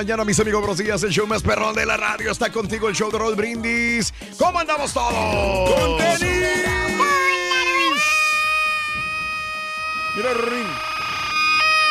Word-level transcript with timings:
Mañana, 0.00 0.24
mis 0.24 0.40
amigos. 0.40 0.60
Buenos 0.62 0.78
días. 0.78 1.02
El 1.02 1.10
show 1.10 1.26
más 1.26 1.42
perrón 1.42 1.74
de 1.74 1.84
la 1.84 1.94
radio 1.98 2.30
está 2.32 2.50
contigo, 2.50 2.88
el 2.88 2.94
show 2.94 3.10
de 3.10 3.18
Raúl 3.18 3.34
Brindis. 3.34 4.14
¿Cómo 4.38 4.58
andamos 4.58 4.94
todos? 4.94 5.12
¡Con 5.12 5.98
tenis! 5.98 6.20
Mira, 10.16 10.32
Rin. 10.34 10.66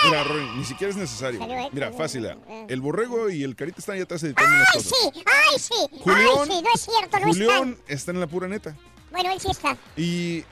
Mira, 0.05 0.23
Rin, 0.23 0.57
ni 0.57 0.65
siquiera 0.65 0.89
es 0.89 0.97
necesario. 0.97 1.39
Mira, 1.71 1.91
fácil. 1.91 2.25
ah. 2.27 2.35
El 2.67 2.81
borrego 2.81 3.29
y 3.29 3.43
el 3.43 3.55
carita 3.55 3.77
están 3.77 3.93
allá 3.93 4.05
atrás 4.05 4.23
editando 4.23 4.55
unas 4.55 4.67
¡Ay, 4.73 4.81
cosas. 4.81 4.99
sí! 5.13 5.23
¡Ay, 5.27 5.59
sí! 5.59 5.97
Julián, 5.99 6.27
¡Ay, 6.39 6.47
sí! 6.47 6.61
No 6.63 6.69
es 6.73 6.81
cierto, 6.81 7.19
no 7.19 7.27
Julián 7.27 7.69
está. 7.81 7.93
está 7.93 8.11
en 8.11 8.19
la 8.21 8.27
pura 8.27 8.47
neta. 8.47 8.75
Bueno, 9.11 9.31
él 9.33 9.39
sí 9.39 9.51
está. 9.51 9.77
Y 9.95 10.43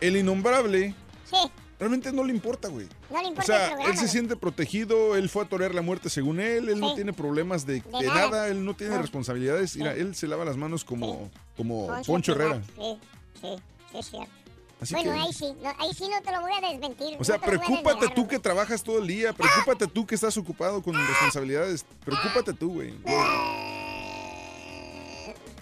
el 0.00 0.16
innombrable 0.16 0.94
Sí. 1.30 1.36
Realmente 1.84 2.12
no 2.12 2.24
le 2.24 2.32
importa, 2.32 2.68
güey. 2.68 2.86
No 3.10 3.18
le 3.20 3.26
O 3.26 3.28
importa 3.30 3.40
el 3.52 3.58
sea, 3.58 3.66
programa. 3.68 3.90
él 3.92 3.98
se 3.98 4.08
siente 4.08 4.36
protegido, 4.36 5.16
él 5.16 5.28
fue 5.28 5.44
a 5.44 5.48
torear 5.48 5.74
la 5.74 5.82
muerte 5.82 6.08
según 6.10 6.40
él, 6.40 6.68
él 6.68 6.80
no 6.80 6.90
Sí. 6.90 6.94
tiene 6.96 7.12
problemas 7.12 7.66
de, 7.66 7.74
De 7.80 7.98
de 8.00 8.06
nada. 8.06 8.30
nada. 8.30 8.48
él 8.48 8.64
no 8.64 8.74
tiene 8.74 8.94
No. 8.96 9.02
responsabilidades. 9.02 9.76
Mira, 9.76 9.92
él 9.92 10.14
se 10.14 10.26
lava 10.26 10.44
las 10.44 10.56
manos 10.56 10.84
como, 10.84 11.30
como 11.56 11.86
Poncho 11.88 12.04
Poncho 12.12 12.32
Herrera. 12.32 12.62
Sí, 12.76 12.98
sí, 13.40 13.48
sí 13.92 13.98
es 13.98 14.06
cierto. 14.10 14.30
Así 14.80 14.94
bueno, 14.94 15.12
que- 15.12 15.18
ahí 15.20 15.32
sí, 15.32 15.54
no, 15.62 15.72
ahí 15.78 15.94
sí 15.94 16.08
no 16.08 16.20
te 16.20 16.32
lo 16.32 16.40
voy 16.42 16.52
a 16.52 16.60
desmentir. 16.70 17.16
O 17.18 17.24
sea, 17.24 17.36
no 17.36 17.42
preocúpate 17.42 17.94
desvelar, 17.94 18.14
tú 18.14 18.28
que 18.28 18.38
trabajas 18.38 18.82
todo 18.82 18.98
el 18.98 19.06
día, 19.06 19.32
preocúpate 19.32 19.86
tú 19.86 20.04
que 20.06 20.14
estás 20.14 20.36
ocupado 20.36 20.82
con 20.82 20.94
responsabilidades, 20.94 21.86
preocúpate 22.04 22.52
tú, 22.52 22.72
güey. 22.74 22.94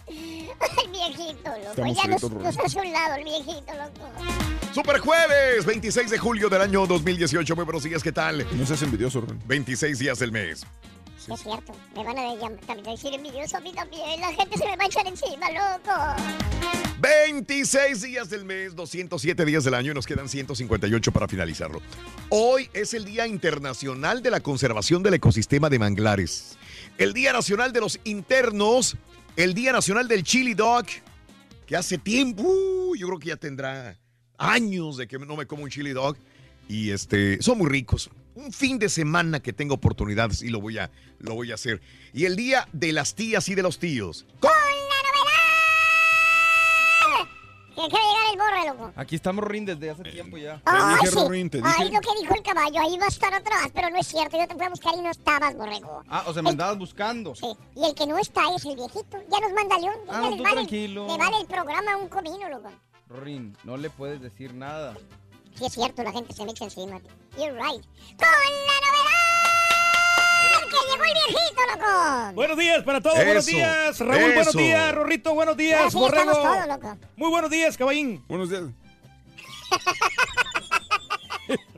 El 0.09 0.91
viejito, 0.91 1.51
loco. 1.51 1.71
Estamos 1.71 1.97
ya 1.97 2.07
nos, 2.09 2.23
nos 2.31 2.59
hace 2.59 2.79
un 2.81 2.93
lado 2.93 3.15
el 3.17 3.25
viejito, 3.25 3.73
loco. 3.75 4.62
Super 4.75 5.01
jueves, 5.01 5.67
26 5.67 6.11
de 6.11 6.17
julio 6.17 6.49
del 6.49 6.63
año 6.63 6.87
2018. 6.87 7.55
Muy 7.55 7.65
buenos 7.67 7.83
días, 7.83 8.03
¿qué 8.03 8.11
tal? 8.11 8.47
No 8.57 8.65
seas 8.65 8.81
envidioso, 8.81 9.21
Rubén. 9.21 9.39
26 9.47 9.99
días 9.99 10.19
del 10.19 10.33
mes. 10.33 10.65
Sí, 11.19 11.31
es 11.31 11.41
cierto. 11.43 11.75
Me 11.95 12.03
van 12.03 12.19
a 12.19 12.91
decir 12.91 13.13
envidioso 13.13 13.59
a 13.59 13.61
mí 13.61 13.71
también. 13.75 14.19
La 14.19 14.33
gente 14.33 14.57
se 14.57 14.65
me 14.65 14.75
va 14.75 14.85
a 14.85 14.87
echar 14.87 15.07
encima, 15.07 15.51
loco. 15.51 15.93
26 17.01 18.01
días 18.01 18.31
del 18.31 18.47
mes, 18.47 18.75
207 18.75 19.45
días 19.45 19.63
del 19.65 19.75
año 19.75 19.93
y 19.93 19.95
nos 19.95 20.07
quedan 20.07 20.31
158 20.31 21.13
para 21.13 21.29
finalizarlo. 21.29 21.83
Hoy 22.31 22.71
es 22.73 22.95
el 22.95 23.05
Día 23.05 23.27
Internacional 23.27 24.23
de 24.23 24.31
la 24.31 24.41
Conservación 24.41 25.03
del 25.03 25.15
Ecosistema 25.15 25.69
de 25.69 25.81
Manglares, 25.81 26.57
el 26.97 27.13
Día 27.13 27.35
Nacional 27.35 27.75
de 27.75 27.81
los 27.81 28.01
Internos, 28.05 28.97
el 29.37 29.53
Día 29.53 29.73
Nacional 29.73 30.09
del 30.09 30.23
Chili 30.23 30.55
Dog, 30.55 30.87
que 31.67 31.77
hace 31.77 31.99
tiempo, 31.99 32.43
uh, 32.43 32.97
yo 32.97 33.07
creo 33.09 33.19
que 33.19 33.29
ya 33.29 33.37
tendrá 33.37 33.99
años 34.43 34.97
de 34.97 35.07
que 35.07 35.19
no 35.19 35.37
me 35.37 35.47
como 35.47 35.65
un 35.65 35.71
chili 35.71 35.93
dog 35.93 36.17
y 36.69 36.91
este 36.91 37.41
son 37.43 37.59
muy 37.59 37.69
ricos. 37.69 38.11
Un 38.35 38.53
fin 38.53 38.79
de 38.79 38.89
semana 38.89 39.41
que 39.41 39.53
tengo 39.53 39.75
oportunidades 39.75 40.43
y 40.43 40.49
lo 40.49 40.61
voy 40.61 40.79
a 40.79 40.91
lo 41.19 41.35
voy 41.35 41.51
a 41.53 41.55
hacer. 41.55 41.81
Y 42.13 42.25
el 42.25 42.37
día 42.37 42.69
de 42.73 42.93
las 42.93 43.15
tías 43.15 43.49
y 43.49 43.55
de 43.55 43.63
los 43.63 43.79
tíos. 43.79 44.27
Que 47.75 47.81
acaba 47.81 48.05
de 48.05 48.13
llegar 48.13 48.33
el 48.33 48.39
borre, 48.39 48.69
loco. 48.69 48.93
Aquí 48.97 49.17
estamos 49.17 49.45
Rin 49.45 49.65
desde 49.65 49.89
hace 49.89 50.03
tiempo 50.03 50.37
ya. 50.37 50.61
Ay, 50.67 51.07
sí. 51.11 51.19
Ay, 51.65 51.91
lo 51.91 52.01
que 52.01 52.21
dijo 52.21 52.35
el 52.35 52.43
caballo, 52.43 52.81
ahí 52.81 52.99
va 52.99 53.07
a 53.07 53.09
estar 53.09 53.33
atrás, 53.33 53.71
pero 53.73 53.89
no 53.89 53.97
es 53.99 54.07
cierto. 54.07 54.37
Yo 54.39 54.47
te 54.47 54.55
fui 54.55 54.65
a 54.67 54.69
buscar 54.69 54.95
y 54.95 55.01
no 55.01 55.11
estabas, 55.11 55.57
borrego. 55.57 56.03
Ah, 56.07 56.25
o 56.27 56.35
sea, 56.35 56.43
me 56.43 56.51
andabas 56.51 56.77
buscando. 56.77 57.35
Sí. 57.35 57.47
Y 57.75 57.85
el 57.85 57.95
que 57.95 58.07
no 58.07 58.19
está 58.19 58.43
es 58.55 58.65
el 58.67 58.77
viejito. 58.77 59.17
Ya 59.31 59.41
nos 59.41 59.53
manda 59.55 59.79
León. 59.79 59.97
Ah, 60.07 60.13
ya 60.13 60.21
no, 60.21 60.29
les 60.29 60.37
tú 60.37 60.43
vale, 60.43 60.55
tranquilo. 60.57 61.07
Le 61.07 61.17
vale 61.17 61.37
el 61.41 61.47
programa 61.47 61.97
un 61.97 62.09
comino, 62.09 62.49
loco. 62.51 62.71
Rin, 63.13 63.57
no 63.65 63.77
le 63.77 63.91
puedes 63.91 64.21
decir 64.21 64.55
nada. 64.55 64.95
Sí, 65.55 65.67
es 65.67 65.73
cierto, 65.75 66.03
la 66.03 66.13
gente 66.13 66.33
se 66.33 66.45
me 66.45 66.51
echa 66.53 66.65
encima. 66.65 66.99
You're 67.37 67.53
right. 67.53 67.85
¡Con 68.17 68.29
la 68.29 68.79
novedad! 68.87 69.13
¡Que 70.71 70.77
llegó 70.91 71.05
el 71.05 71.13
viejito, 71.13 71.61
loco! 71.75 72.33
Buenos 72.35 72.57
días 72.59 72.83
para 72.85 73.01
todos, 73.01 73.17
buenos 73.17 73.47
Eso, 73.47 73.57
días, 73.57 73.99
Raúl, 74.01 74.33
buenos 74.35 74.55
días, 74.55 74.95
Rorrito, 74.95 75.35
buenos 75.35 75.57
días, 75.57 75.79
Ahora 75.81 75.91
sí 75.91 75.97
ya 75.99 76.01
Borrego. 76.01 76.31
estamos 76.33 76.57
todos, 76.57 76.69
loco. 76.69 76.99
Muy 77.17 77.31
buenos 77.31 77.51
días, 77.51 77.77
caballín. 77.77 78.25
Buenos 78.29 78.49
días. 78.51 78.63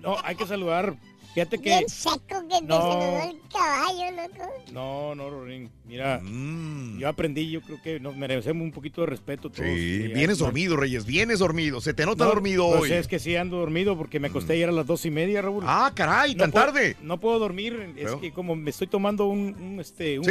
No, 0.00 0.17
hay 0.23 0.37
que 0.37 0.47
saludar. 0.47 0.94
Fíjate 1.34 1.59
que. 1.59 1.65
Bien 1.69 1.89
seco 1.89 2.19
que 2.49 2.61
te 2.61 2.62
No. 2.62 2.78
saludó 2.78 3.22
el 3.31 3.41
caballo, 3.53 4.17
loco. 4.22 4.53
No, 4.72 5.15
no, 5.17 5.31
Rorín. 5.31 5.69
Mira, 5.84 6.21
Mm. 6.22 6.99
yo 6.99 7.09
aprendí, 7.09 7.50
yo 7.50 7.61
creo 7.61 7.83
que 7.83 7.99
nos 8.00 8.17
merecemos 8.17 8.62
un 8.62 8.71
poquito 8.71 9.00
de 9.00 9.09
respeto 9.09 9.50
todos. 9.50 9.67
Sí, 9.69 9.73
Y 9.75 10.09
vienes 10.09 10.39
dormido, 10.39 10.77
Reyes, 10.77 11.05
vienes 11.05 11.41
dormido. 11.41 11.81
Se 11.81 11.93
te 11.93 12.06
nota 12.06 12.25
no, 12.25 12.31
dormido 12.31 12.69
pues 12.78 12.83
hoy. 12.83 12.93
es 12.93 13.09
que 13.09 13.19
sí 13.19 13.34
ando 13.34 13.56
dormido 13.59 13.97
porque 13.99 14.21
me 14.21 14.28
acosté 14.28 14.53
ayer 14.55 14.69
a 14.69 14.73
las 14.73 14.87
dos 14.87 15.05
y 15.06 15.11
media, 15.11 15.43
Raúl. 15.43 15.65
Ah, 15.67 15.91
caray, 15.94 16.34
tan 16.37 16.53
puedo- 16.53 16.67
tarde. 16.67 16.97
No 17.03 17.19
puedo 17.19 17.39
dormir, 17.41 17.75
es 17.97 18.05
Pero- 18.05 18.21
que 18.21 18.33
como 18.33 18.55
me 18.55 18.71
estoy 18.71 18.87
tomando 18.87 19.27
un, 19.27 19.55
un, 19.61 19.81
este, 19.81 20.19
un, 20.21 20.27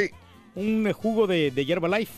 un, 0.56 0.88
eh, 0.88 0.94
jugo 0.94 1.28
de, 1.28 1.52
de 1.52 1.66
hierba 1.66 1.90
life. 2.00 2.14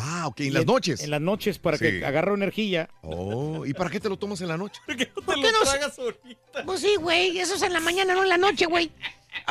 Ah, 0.00 0.26
ok, 0.28 0.40
Y 0.40 0.46
en 0.48 0.54
las 0.54 0.66
noches. 0.66 1.02
En 1.02 1.10
las 1.10 1.20
noches 1.20 1.58
para 1.58 1.76
Sí. 1.76 1.84
que 1.84 2.04
agarre 2.06 2.32
energía. 2.34 2.88
Oh, 3.02 3.66
¿y 3.66 3.74
para 3.74 3.90
qué 3.90 3.98
te 4.00 4.08
lo 4.08 4.16
tomas 4.16 4.40
en 4.40 4.48
la 4.48 4.56
noche? 4.56 4.80
¿Por 4.86 4.96
qué 4.96 5.10
no? 5.52 6.64
Pues 6.64 6.80
sí, 6.80 6.94
güey, 6.96 7.38
eso 7.38 7.54
es 7.54 7.62
en 7.62 7.72
la 7.72 7.80
mañana, 7.80 8.14
no 8.14 8.22
en 8.22 8.28
la 8.28 8.38
noche, 8.38 8.66
güey. 8.66 8.90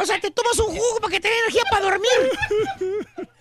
O 0.02 0.06
sea, 0.06 0.20
te 0.20 0.32
tomas 0.32 0.58
un 0.60 0.76
jugo 0.76 1.00
para 1.02 1.12
que 1.14 1.20
te 1.20 1.28
dé 1.28 1.34
energía 1.40 1.62
para 1.70 1.86
dormir. 1.86 2.10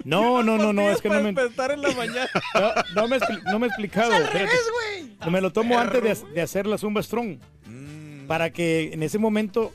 No, 0.04 0.42
no, 0.42 0.56
no, 0.56 0.72
no, 0.72 0.90
es 0.90 1.00
que 1.00 1.08
no 1.08 1.20
me... 1.20 1.32
despertar 1.32 1.72
en 1.72 1.82
la 1.82 1.90
mañana. 1.92 2.28
No, 2.94 3.02
no 3.02 3.08
me, 3.08 3.18
no 3.50 3.58
me 3.58 3.66
he 3.66 3.68
explicado. 3.68 4.12
al 4.12 4.22
espérate. 4.22 4.50
revés, 4.50 4.66
güey. 4.72 5.16
No, 5.20 5.30
Me 5.30 5.40
lo 5.40 5.52
tomo 5.52 5.78
antes 5.78 6.02
de, 6.22 6.32
de 6.32 6.42
hacer 6.42 6.66
la 6.66 6.78
Zumba 6.78 7.02
Strong. 7.02 7.38
Mm. 7.66 8.26
Para 8.26 8.50
que 8.52 8.92
en 8.92 9.02
ese 9.02 9.18
momento 9.18 9.72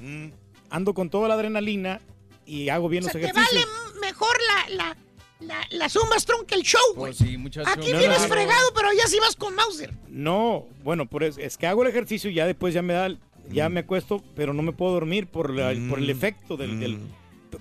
ando 0.69 0.93
con 0.93 1.09
toda 1.09 1.27
la 1.27 1.33
adrenalina 1.35 1.99
y 2.45 2.69
hago 2.69 2.87
bien 2.89 3.03
O 3.03 3.07
los 3.07 3.11
sea, 3.13 3.21
te 3.21 3.27
ejercicios. 3.27 3.65
vale 3.65 3.99
mejor 3.99 4.35
la, 4.69 4.75
la, 4.75 4.97
la, 5.41 5.59
la 5.71 5.89
Zumba 5.89 6.17
Strong 6.19 6.45
que 6.45 6.55
el 6.55 6.63
show, 6.63 6.79
güey. 6.95 7.13
Pues 7.13 7.17
sí. 7.17 7.35
Aquí 7.65 7.91
No, 7.91 7.97
vienes 7.99 8.19
no, 8.21 8.27
no. 8.27 8.33
fregado, 8.33 8.73
pero 8.75 8.89
ya 8.97 9.07
sí 9.07 9.17
vas 9.19 9.35
con 9.35 9.55
Mauser. 9.55 9.93
No, 10.09 10.67
bueno, 10.83 11.07
por 11.07 11.23
es, 11.23 11.37
es 11.37 11.57
que 11.57 11.67
hago 11.67 11.83
el 11.83 11.89
ejercicio 11.89 12.29
y 12.29 12.35
ya 12.35 12.45
después 12.45 12.73
ya 12.73 12.81
me 12.81 12.93
da, 12.93 13.09
ya 13.49 13.69
Mm. 13.69 13.73
me 13.73 13.79
acuesto, 13.81 14.23
pero 14.35 14.53
no 14.53 14.61
me 14.61 14.71
puedo 14.71 14.93
dormir 14.93 15.27
por, 15.27 15.49
la- 15.49 15.73
por 15.89 15.99
el 15.99 16.09
efecto 16.09 16.57
del, 16.57 16.79
del- 16.79 16.99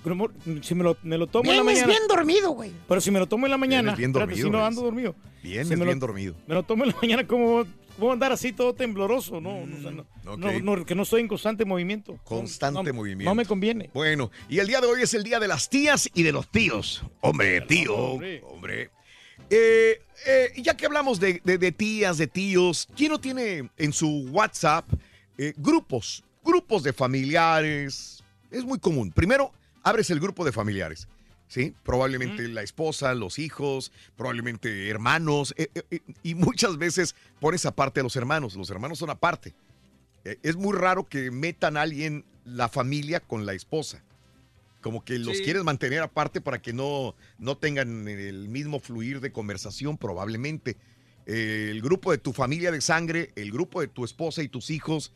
como- 0.03 0.29
si 0.61 0.73
me 0.73 0.83
lo, 0.85 0.95
me 1.03 1.17
lo 1.17 1.27
tomo 1.27 1.51
en 1.51 1.57
la 1.57 1.63
mañana. 1.63 1.87
bien 1.87 2.01
dormido, 2.07 2.51
güey. 2.51 2.71
Pero 2.87 3.01
si 3.01 3.11
me 3.11 3.19
lo 3.19 3.27
tomo 3.27 3.45
en 3.45 3.51
la 3.51 3.57
mañana. 3.57 3.93
Bien 3.95 4.11
espérate, 4.11 4.31
dormido, 4.31 4.47
si 4.47 4.51
no 4.51 4.65
ando 4.65 4.81
dormido. 4.83 5.15
Vienes 5.43 5.67
Si 5.67 5.73
me 5.75 5.79
lo- 5.79 5.85
bien 5.85 5.99
dormido. 5.99 6.35
Me 6.47 6.53
lo 6.55 6.63
tomo 6.63 6.83
en 6.85 6.91
la 6.91 6.95
mañana 7.01 7.27
como. 7.27 7.65
¿Cómo 7.99 8.11
andar 8.13 8.31
así 8.31 8.51
todo 8.53 8.73
tembloroso? 8.73 9.39
No, 9.41 9.59
o 9.59 9.81
sea, 9.81 9.91
no, 9.91 10.01
ok. 10.33 10.39
no, 10.39 10.59
no, 10.77 10.85
que 10.85 10.95
no 10.95 11.03
estoy 11.03 11.21
en 11.21 11.27
constante 11.27 11.65
movimiento. 11.65 12.17
Constante 12.23 12.91
movimiento. 12.91 13.29
No 13.29 13.35
me 13.35 13.45
conviene. 13.45 13.89
Bueno, 13.93 14.31
y 14.49 14.59
el 14.59 14.67
día 14.67 14.81
de 14.81 14.87
hoy 14.87 15.01
es 15.03 15.13
el 15.13 15.23
día 15.23 15.39
de 15.39 15.47
las 15.47 15.69
tías 15.69 16.09
y 16.13 16.23
de 16.23 16.31
los 16.31 16.47
tíos. 16.49 17.03
Hombre, 17.21 17.61
tío, 17.61 17.95
hombre. 17.95 18.41
hombre. 18.45 18.89
Eh, 19.49 20.01
eh, 20.25 20.53
ya 20.61 20.75
que 20.77 20.85
hablamos 20.85 21.19
de, 21.19 21.41
de- 21.43 21.57
de 21.57 21.71
tías, 21.71 22.17
de 22.17 22.27
tíos, 22.27 22.87
¿quién 22.95 23.11
no 23.11 23.19
tiene 23.19 23.69
en 23.77 23.93
su 23.93 24.27
WhatsApp 24.31 24.85
eh, 25.37 25.53
grupos? 25.57 26.23
Grupos 26.43 26.83
de 26.83 26.93
familiares. 26.93 28.23
Es 28.49 28.63
muy 28.63 28.79
común. 28.79 29.11
Primero, 29.11 29.51
abres 29.83 30.09
el 30.09 30.19
grupo 30.19 30.43
de 30.45 30.51
familiares. 30.51 31.07
¿Sí? 31.51 31.73
Probablemente 31.83 32.47
la 32.47 32.61
esposa, 32.61 33.13
los 33.13 33.37
hijos, 33.37 33.91
probablemente 34.15 34.87
hermanos. 34.87 35.53
eh, 35.57 35.67
eh, 35.91 35.99
y 36.23 36.33
muchas 36.33 36.77
veces 36.77 37.13
pones 37.41 37.65
aparte 37.65 37.99
a 37.99 38.03
los 38.03 38.15
hermanos. 38.15 38.55
Los 38.55 38.69
hermanos 38.69 38.99
son 38.99 39.09
aparte. 39.09 39.53
Eh, 40.23 40.37
es 40.43 40.55
muy 40.55 40.71
raro 40.77 41.09
que 41.09 41.29
metan 41.29 41.75
a 41.75 41.81
alguien 41.81 42.23
la 42.45 42.69
familia 42.69 43.19
con 43.19 43.45
la 43.45 43.51
esposa. 43.53 44.01
Como 44.79 45.03
que 45.03 45.19
los 45.19 45.39
Sí. 45.39 45.43
quieres 45.43 45.65
mantener 45.65 45.99
aparte 46.01 46.39
para 46.39 46.61
que 46.61 46.71
no, 46.71 47.15
no 47.37 47.57
tengan 47.57 48.07
el 48.07 48.47
mismo 48.47 48.79
fluir 48.79 49.19
de 49.19 49.33
conversación, 49.33 49.97
probablemente. 49.97 50.77
El 51.25 51.81
grupo 51.81 52.11
de 52.11 52.17
tu 52.17 52.31
familia 52.31 52.71
de 52.71 52.79
sangre, 52.79 53.33
el 53.35 53.51
grupo 53.51 53.81
de 53.81 53.89
tu 53.89 54.05
esposa 54.05 54.41
y 54.41 54.47
tus 54.47 54.69
hijos, 54.69 55.11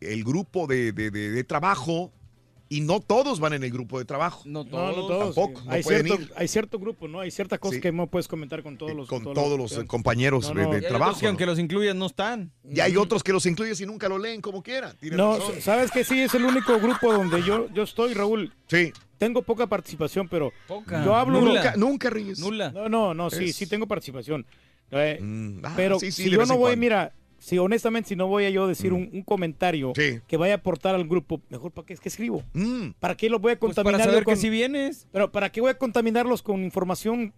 el 0.00 0.24
grupo 0.24 0.66
de, 0.66 0.92
de- 0.92 1.10
de- 1.10 1.30
de 1.30 1.44
trabajo, 1.44 2.10
y 2.68 2.80
no 2.80 3.00
todos 3.00 3.40
van 3.40 3.52
en 3.52 3.62
el 3.62 3.70
grupo 3.70 3.98
de 3.98 4.04
trabajo. 4.04 4.42
No 4.46 4.64
No, 4.64 4.88
no 4.88 4.94
todos. 5.06 5.34
Tampoco, 5.34 5.62
no 5.64 5.70
hay, 5.72 5.82
cierto, 5.82 6.14
ir. 6.14 6.32
hay 6.34 6.48
cierto 6.48 6.78
grupo, 6.78 7.06
¿no? 7.08 7.20
Hay 7.20 7.30
ciertas 7.30 7.58
cosas 7.58 7.76
Sí. 7.76 7.80
que 7.80 7.92
no 7.92 8.06
puedes 8.06 8.26
comentar 8.26 8.62
con 8.62 8.76
todos 8.78 8.94
los. 8.94 9.08
Con 9.08 9.22
todos 9.22 9.58
los 9.58 9.72
eh, 9.78 9.86
compañeros 9.86 10.48
No, 10.48 10.54
de- 10.54 10.62
no. 10.64 10.70
de, 10.70 10.80
Y 10.80 10.84
hay 10.84 10.88
trabajo. 10.88 11.10
otros 11.10 11.20
que 11.20 11.26
aunque 11.28 11.46
los 11.46 11.58
incluyas 11.58 11.94
no 11.94 12.06
están. 12.06 12.52
Y 12.68 12.80
hay 12.80 12.96
otros 12.96 13.22
que 13.22 13.32
los 13.32 13.44
incluyes 13.46 13.80
y 13.80 13.86
nunca 13.86 14.08
lo 14.08 14.18
leen 14.18 14.40
como 14.40 14.62
quieran. 14.62 14.96
No, 15.02 15.38
razón. 15.38 15.60
sabes 15.60 15.90
que 15.90 16.04
sí 16.04 16.20
es 16.20 16.34
el 16.34 16.44
único 16.44 16.78
grupo 16.80 17.12
donde 17.12 17.42
yo, 17.42 17.68
yo 17.72 17.82
estoy, 17.82 18.14
Raúl. 18.14 18.52
Sí. 18.68 18.92
Tengo 19.18 19.42
poca 19.42 19.66
participación, 19.66 20.28
pero 20.28 20.52
Poca. 20.66 21.04
yo 21.04 21.14
hablo 21.14 21.40
Nula. 21.40 21.54
Nunca, 21.62 21.76
nunca 21.76 22.10
ríes. 22.10 22.38
Nula. 22.40 22.70
No, 22.72 22.88
no, 22.88 23.14
no, 23.14 23.30
sí, 23.30 23.44
Es- 23.46 23.56
sí 23.56 23.66
tengo 23.66 23.86
participación. 23.86 24.44
Eh, 24.90 25.18
ah, 25.64 25.72
pero 25.76 25.98
sí, 25.98 26.12
sí, 26.12 26.24
si 26.24 26.30
yo 26.30 26.44
no 26.46 26.56
voy, 26.58 26.76
mira, 26.76 27.12
si 27.44 27.58
honestamente 27.58 28.08
si 28.08 28.16
no 28.16 28.26
voy 28.26 28.46
a 28.46 28.50
yo 28.50 28.66
decir 28.66 28.90
Mm. 28.90 28.94
un, 28.96 29.10
un 29.12 29.22
comentario 29.22 29.92
que 29.92 30.36
vaya 30.38 30.54
a 30.54 30.56
aportar 30.56 30.94
al 30.94 31.06
grupo, 31.06 31.42
mejor 31.50 31.72
para 31.72 31.84
qué 31.86 31.92
es 31.92 32.00
que 32.00 32.08
escribo. 32.08 32.42
Mm. 32.54 32.92
¿Para 32.98 33.16
qué 33.18 33.28
los 33.28 33.38
voy 33.38 33.52
a 33.52 33.58
Pues 33.58 33.74
para 33.74 33.84
contaminar? 33.84 34.06
saber 34.08 34.24
con, 34.24 34.32
que 34.34 34.40
si 34.40 34.48
vienes. 34.48 35.06
Pero 35.12 35.30
¿para 35.30 35.52
qué 35.52 35.60
voy 35.60 35.70
a 35.70 35.74
contaminarlos 35.76 36.40
con 36.42 36.64
información 36.64 37.34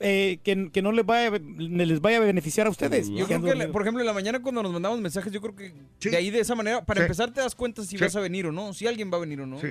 eh, 0.00 0.38
que, 0.44 0.70
que 0.72 0.82
no 0.82 0.92
les 0.92 1.04
vaya, 1.04 1.30
les 1.58 2.00
vaya 2.00 2.18
a 2.18 2.20
beneficiar 2.20 2.68
a 2.68 2.70
ustedes? 2.70 3.08
Yo 3.10 3.26
creo 3.26 3.42
que, 3.42 3.68
por 3.68 3.82
ejemplo, 3.82 4.00
en 4.02 4.06
la 4.06 4.12
mañana 4.12 4.40
cuando 4.40 4.62
nos 4.62 4.72
mandamos 4.72 5.00
mensajes, 5.00 5.32
yo 5.32 5.40
creo 5.40 5.56
que 5.56 5.72
de 6.10 6.16
ahí 6.16 6.30
de 6.30 6.38
esa 6.40 6.54
manera, 6.54 6.84
para 6.84 7.00
Sí. 7.00 7.04
empezar 7.06 7.32
te 7.32 7.40
das 7.40 7.56
cuenta 7.56 7.82
si 7.82 7.96
Sí. 7.96 8.04
vas 8.04 8.14
a 8.14 8.20
venir 8.20 8.46
o 8.46 8.52
no, 8.52 8.72
si 8.72 8.86
alguien 8.86 9.10
va 9.12 9.16
a 9.16 9.20
venir 9.20 9.40
o 9.40 9.46
no. 9.46 9.60
Sí. 9.60 9.68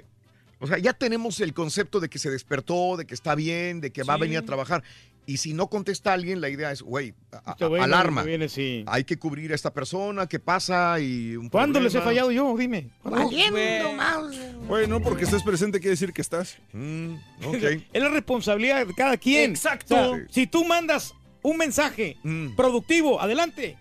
O 0.60 0.68
sea, 0.68 0.77
ya 0.77 0.92
tenemos 0.94 1.39
el 1.42 1.54
concepto 1.54 2.00
de 2.01 2.10
que 2.10 2.19
se 2.19 2.30
despertó, 2.30 2.95
de 2.98 3.06
que 3.06 3.13
está 3.13 3.36
bien, 3.36 3.80
de 3.81 3.92
que 3.92 4.04
va 4.04 4.13
a 4.15 4.18
venir 4.18 4.38
a 4.38 4.42
trabajar. 4.44 4.83
Y 5.25 5.38
si 5.38 5.54
no 5.54 5.68
contesta 5.68 6.12
alguien, 6.14 6.42
la 6.42 6.50
idea 6.50 6.72
es, 6.72 6.81
güey, 6.81 7.14
güey 7.60 7.81
alarma. 7.81 8.24
viene, 8.24 8.50
sí. 8.50 8.84
Hay 8.88 9.04
que 9.06 9.18
cubrir 9.18 9.52
a 9.52 9.56
esta 9.56 9.74
persona, 9.74 10.28
¿qué 10.28 10.40
pasa? 10.40 11.00
Y 11.00 11.36
un 11.38 11.50
¿Cuándo 11.50 11.80
les 11.80 11.96
he 11.96 12.02
fallado 12.02 12.31
yo? 12.31 12.56
Dime. 12.58 12.90
Valiendo 13.04 13.94
mouse. 13.94 14.38
Oye, 14.70 14.88
no 14.88 15.00
porque 15.02 15.24
estés 15.24 15.44
presente 15.44 15.80
quiere 15.80 15.92
decir 15.92 16.12
que 16.14 16.22
estás. 16.22 16.58
Mm, 16.74 17.16
Es 17.94 18.02
la 18.02 18.10
responsabilidad 18.10 18.86
de 18.86 18.94
cada 18.94 19.16
quien. 19.18 19.52
Exacto. 19.52 19.96
O 19.96 20.16
sea, 20.16 20.25
si 20.30 20.48
tú 20.48 20.66
mandas 20.66 21.14
un 21.42 21.58
mensaje 21.58 22.18
Mm. 22.24 22.56
productivo, 22.56 23.22
adelante. 23.22 23.78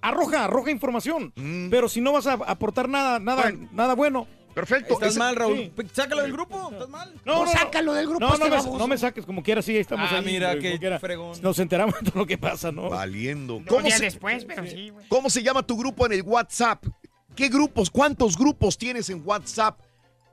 Arroja, 0.00 0.44
arroja 0.44 0.70
información. 0.70 1.32
Mm. 1.36 1.68
Pero 1.70 1.88
si 1.88 2.00
no 2.00 2.12
vas 2.12 2.26
a 2.26 2.32
aportar 2.34 2.88
nada, 2.88 3.18
nada, 3.18 3.52
nada 3.72 3.94
bueno. 3.94 4.26
Perfecto. 4.56 4.94
Estás 4.94 5.18
mal, 5.18 5.36
Raúl. 5.36 5.56
sí. 5.58 5.72
Pues, 5.76 5.88
Sácalo 5.92 6.22
del 6.22 6.32
grupo, 6.32 6.70
estás 6.72 6.88
mal. 6.88 7.12
No, 7.26 7.44
no, 7.44 7.52
sácalo 7.52 7.92
del 7.92 8.06
grupo 8.06 8.20
No, 8.20 8.32
este 8.32 8.44
no, 8.44 8.50
me, 8.50 8.56
baboso. 8.56 8.78
no 8.78 8.88
me 8.88 8.96
saques 8.96 9.26
como 9.26 9.42
quieras, 9.42 9.66
sí, 9.66 9.72
ahí 9.72 9.80
estamos 9.80 10.08
Ah, 10.10 10.16
ahí, 10.16 10.24
mira, 10.24 10.58
qué 10.58 10.98
fregón. 10.98 11.38
Nos 11.42 11.58
enteramos 11.58 11.94
de 12.00 12.10
todo 12.10 12.20
lo 12.20 12.26
que 12.26 12.38
pasa, 12.38 12.72
¿no? 12.72 12.88
Valiendo. 12.88 13.60
¿Cómo 13.68 13.90
se, 13.90 14.04
después, 14.04 14.46
pero 14.46 14.64
sí, 14.66 14.88
güey. 14.88 15.06
¿Cómo 15.10 15.28
se 15.28 15.42
llama 15.42 15.62
tu 15.62 15.76
grupo 15.76 16.06
en 16.06 16.12
el 16.12 16.22
WhatsApp? 16.22 16.82
¿Qué 17.34 17.50
grupos? 17.50 17.90
¿Cuántos 17.90 18.38
grupos 18.38 18.78
tienes 18.78 19.10
en 19.10 19.20
WhatsApp? 19.26 19.78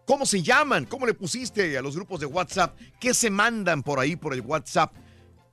¿Cómo 0.05 0.25
se 0.25 0.41
llaman? 0.41 0.85
¿Cómo 0.85 1.05
le 1.05 1.13
pusiste 1.13 1.77
a 1.77 1.81
los 1.81 1.93
grupos 1.93 2.21
de 2.21 2.25
WhatsApp? 2.25 2.77
¿Qué 3.01 3.13
se 3.13 3.29
mandan 3.29 3.83
por 3.83 3.99
ahí 3.99 4.15
por 4.15 4.33
el 4.33 4.39
WhatsApp? 4.39 4.93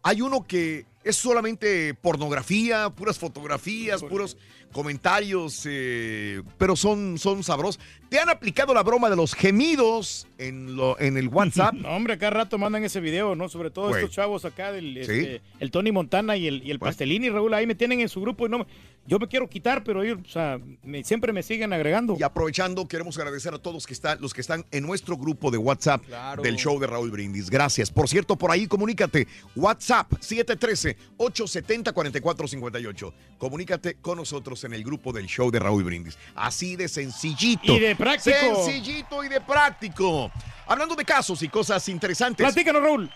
Hay 0.05 0.21
uno 0.23 0.47
que 0.47 0.87
es 1.03 1.17
solamente 1.17 1.93
pornografía, 1.95 2.89
puras 2.91 3.19
fotografías, 3.19 4.01
puros 4.01 4.37
comentarios, 4.73 5.63
eh, 5.69 6.43
pero 6.59 6.77
son, 6.77 7.19
son 7.19 7.43
sabrosos. 7.43 7.81
¿Te 8.09 8.19
han 8.19 8.29
aplicado 8.29 8.75
la 8.75 8.83
broma 8.83 9.09
de 9.11 9.17
los 9.17 9.35
gemidos 9.35 10.27
en, 10.39 10.77
lo, 10.77 10.99
en 11.01 11.17
el 11.17 11.29
WhatsApp? 11.29 11.75
No, 11.81 11.89
hombre, 11.91 12.15
acá 12.15 12.31
rato 12.31 12.59
mandan 12.59 12.85
ese 12.85 13.01
video, 13.01 13.35
¿no? 13.35 13.49
Sobre 13.49 13.71
todo 13.71 13.89
Güey. 13.89 14.03
estos 14.03 14.15
chavos 14.15 14.45
acá, 14.45 14.73
del, 14.73 14.95
Sí. 14.95 15.01
este, 15.01 15.41
el 15.61 15.71
Tony 15.71 15.93
Montana 15.93 16.37
y 16.37 16.47
el, 16.47 16.63
y 16.67 16.71
el 16.71 16.79
Pastelini, 16.79 17.31
Raúl, 17.31 17.55
ahí 17.55 17.67
me 17.67 17.75
tienen 17.75 18.01
en 18.01 18.09
su 18.09 18.21
grupo 18.21 18.47
y 18.47 18.51
no 18.51 18.67
yo 19.06 19.19
me 19.19 19.26
quiero 19.26 19.49
quitar, 19.49 19.82
pero 19.82 20.02
ellos, 20.02 20.19
o 20.25 20.29
sea, 20.29 20.58
me- 20.85 21.02
siempre 21.02 21.32
me 21.32 21.43
siguen 21.43 21.73
agregando. 21.73 22.17
Y 22.19 22.23
aprovechando, 22.23 22.87
queremos 22.87 23.17
agradecer 23.19 23.52
a 23.55 23.58
todos 23.58 23.87
que 23.87 23.93
están, 23.94 24.20
los 24.20 24.32
que 24.32 24.41
están 24.41 24.64
en 24.70 24.87
nuestro 24.87 25.17
grupo 25.17 25.50
de 25.50 25.58
WhatsApp 25.58 26.05
Claro. 26.06 26.43
del 26.43 26.56
show 26.56 26.79
de 26.79 26.87
Raúl 26.87 27.11
Brindis. 27.11 27.50
Gracias. 27.50 27.91
Por 27.91 28.08
cierto, 28.08 28.37
por 28.37 28.50
ahí 28.50 28.67
comunícate. 28.67 29.26
WhatsApp 29.56 30.12
713-870-4458. 30.20 33.12
Comunícate 33.38 33.94
con 33.97 34.19
nosotros 34.19 34.62
en 34.64 34.75
el 34.75 34.85
grupo 34.85 35.12
del 35.12 35.26
show 35.26 35.50
de 35.50 35.58
Raúl 35.58 35.85
Brindis. 35.85 36.17
Así 36.35 36.76
de 36.76 36.88
sencillito. 36.88 37.75
Y 37.75 37.81
de 37.81 37.97
práctico. 37.97 38.37
Sencillito 38.64 39.25
y 39.25 39.29
de 39.29 39.41
práctico. 39.41 40.31
Hablando 40.67 40.94
de 40.94 41.05
casos 41.05 41.43
y 41.43 41.49
cosas 41.49 41.88
interesantes. 41.88 42.44
Platícanos, 42.44 42.82
Raúl. 42.82 43.11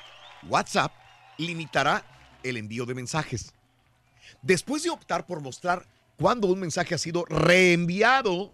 WhatsApp 0.48 0.92
limitará 1.38 2.04
el 2.42 2.56
envío 2.56 2.84
de 2.84 2.94
mensajes. 2.94 3.52
Después 4.42 4.82
de 4.82 4.90
optar 4.90 5.26
por 5.26 5.40
mostrar 5.40 5.88
cuándo 6.16 6.48
un 6.48 6.60
mensaje 6.60 6.94
ha 6.94 6.98
sido 6.98 7.24
reenviado 7.26 8.52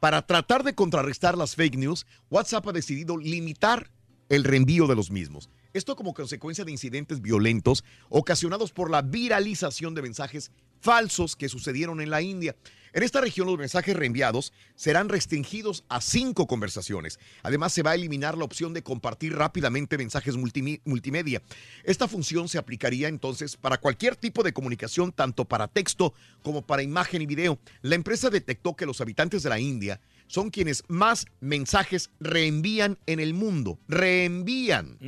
para 0.00 0.22
tratar 0.22 0.62
de 0.62 0.74
contrarrestar 0.74 1.36
las 1.36 1.56
fake 1.56 1.76
news, 1.76 2.06
WhatsApp 2.30 2.68
ha 2.68 2.72
decidido 2.72 3.16
limitar 3.16 3.90
el 4.28 4.44
reenvío 4.44 4.86
de 4.86 4.94
los 4.94 5.10
mismos. 5.10 5.50
Esto 5.72 5.96
como 5.96 6.14
consecuencia 6.14 6.64
de 6.64 6.72
incidentes 6.72 7.20
violentos 7.20 7.84
ocasionados 8.08 8.72
por 8.72 8.90
la 8.90 9.02
viralización 9.02 9.94
de 9.94 10.02
mensajes 10.02 10.50
falsos 10.80 11.36
que 11.36 11.48
sucedieron 11.48 12.00
en 12.00 12.10
la 12.10 12.22
India. 12.22 12.56
En 12.92 13.02
esta 13.02 13.20
región 13.20 13.46
los 13.46 13.58
mensajes 13.58 13.96
reenviados 13.96 14.52
serán 14.74 15.08
restringidos 15.08 15.84
a 15.88 16.00
cinco 16.00 16.46
conversaciones. 16.46 17.18
Además 17.42 17.72
se 17.72 17.82
va 17.82 17.92
a 17.92 17.94
eliminar 17.94 18.36
la 18.36 18.44
opción 18.44 18.72
de 18.72 18.82
compartir 18.82 19.34
rápidamente 19.34 19.98
mensajes 19.98 20.36
multimedia. 20.36 21.42
Esta 21.84 22.08
función 22.08 22.48
se 22.48 22.58
aplicaría 22.58 23.08
entonces 23.08 23.56
para 23.56 23.78
cualquier 23.78 24.16
tipo 24.16 24.42
de 24.42 24.52
comunicación, 24.52 25.12
tanto 25.12 25.44
para 25.44 25.68
texto 25.68 26.14
como 26.42 26.62
para 26.62 26.82
imagen 26.82 27.22
y 27.22 27.26
video. 27.26 27.58
La 27.82 27.94
empresa 27.94 28.30
detectó 28.30 28.74
que 28.76 28.86
los 28.86 29.00
habitantes 29.00 29.42
de 29.42 29.50
la 29.50 29.60
India 29.60 30.00
son 30.26 30.50
quienes 30.50 30.84
más 30.88 31.26
mensajes 31.40 32.10
reenvían 32.20 32.98
en 33.06 33.20
el 33.20 33.34
mundo. 33.34 33.78
Reenvían. 33.88 34.98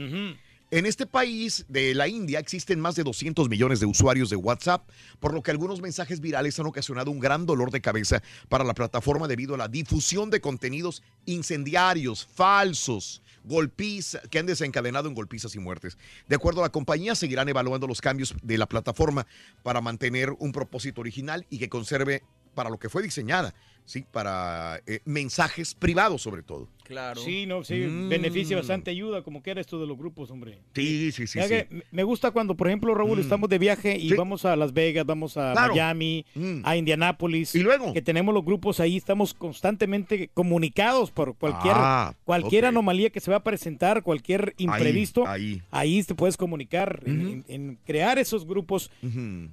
En 0.72 0.86
este 0.86 1.04
país 1.04 1.64
de 1.68 1.96
la 1.96 2.06
India 2.06 2.38
existen 2.38 2.78
más 2.78 2.94
de 2.94 3.02
200 3.02 3.48
millones 3.48 3.80
de 3.80 3.86
usuarios 3.86 4.30
de 4.30 4.36
WhatsApp, 4.36 4.88
por 5.18 5.34
lo 5.34 5.42
que 5.42 5.50
algunos 5.50 5.80
mensajes 5.80 6.20
virales 6.20 6.60
han 6.60 6.66
ocasionado 6.66 7.10
un 7.10 7.18
gran 7.18 7.44
dolor 7.44 7.72
de 7.72 7.80
cabeza 7.80 8.22
para 8.48 8.62
la 8.62 8.72
plataforma 8.72 9.26
debido 9.26 9.56
a 9.56 9.58
la 9.58 9.66
difusión 9.66 10.30
de 10.30 10.40
contenidos 10.40 11.02
incendiarios, 11.26 12.24
falsos, 12.24 13.20
golpizas, 13.42 14.22
que 14.28 14.38
han 14.38 14.46
desencadenado 14.46 15.08
en 15.08 15.16
golpizas 15.16 15.56
y 15.56 15.58
muertes. 15.58 15.98
De 16.28 16.36
acuerdo 16.36 16.60
a 16.60 16.66
la 16.66 16.72
compañía, 16.72 17.16
seguirán 17.16 17.48
evaluando 17.48 17.88
los 17.88 18.00
cambios 18.00 18.36
de 18.40 18.56
la 18.56 18.68
plataforma 18.68 19.26
para 19.64 19.80
mantener 19.80 20.30
un 20.38 20.52
propósito 20.52 21.00
original 21.00 21.46
y 21.50 21.58
que 21.58 21.68
conserve 21.68 22.22
para 22.54 22.70
lo 22.70 22.78
que 22.78 22.88
fue 22.88 23.02
diseñada, 23.02 23.54
sí, 23.84 24.04
para 24.10 24.80
eh, 24.86 25.00
mensajes 25.04 25.74
privados 25.74 26.22
sobre 26.22 26.42
todo. 26.42 26.68
Claro. 26.84 27.20
Sí, 27.20 27.46
no, 27.46 27.62
sí, 27.62 27.74
Mm. 27.76 28.08
beneficia 28.08 28.56
bastante 28.56 28.90
ayuda, 28.90 29.22
como 29.22 29.44
que 29.44 29.52
era 29.52 29.60
esto 29.60 29.80
de 29.80 29.86
los 29.86 29.96
grupos, 29.96 30.28
hombre. 30.32 30.58
Sí, 30.74 31.12
sí, 31.12 31.28
sí. 31.28 31.38
Que 31.38 31.84
me- 31.92 32.02
gusta 32.02 32.32
cuando, 32.32 32.56
por 32.56 32.66
ejemplo, 32.66 32.92
Raúl, 32.96 33.18
Mm. 33.18 33.20
estamos 33.20 33.48
de 33.48 33.58
viaje 33.60 33.96
y 33.96 34.08
Sí. 34.08 34.14
vamos 34.16 34.44
a 34.44 34.56
Las 34.56 34.72
Vegas, 34.72 35.06
vamos 35.06 35.36
a 35.36 35.52
Claro. 35.52 35.72
Miami, 35.74 36.26
Mm. 36.34 36.62
a 36.64 36.76
Indianápolis. 36.76 37.54
Y 37.54 37.60
luego. 37.60 37.92
Que 37.92 38.02
tenemos 38.02 38.34
los 38.34 38.44
grupos 38.44 38.80
ahí, 38.80 38.96
estamos 38.96 39.34
constantemente 39.34 40.30
comunicados 40.34 41.12
por 41.12 41.36
cualquier, 41.36 41.74
Ah, 41.76 42.16
cualquier 42.24 42.64
anomalía 42.66 43.10
que 43.10 43.20
se 43.20 43.30
va 43.30 43.36
a 43.36 43.44
presentar, 43.44 44.02
cualquier 44.02 44.54
imprevisto. 44.58 45.28
ahí. 45.28 45.62
Ahí 45.70 46.02
te 46.02 46.16
puedes 46.16 46.36
comunicar, 46.36 47.04
en- 47.06 47.20
en, 47.20 47.44
en 47.46 47.78
crear 47.86 48.18
esos 48.18 48.44
grupos 48.44 48.90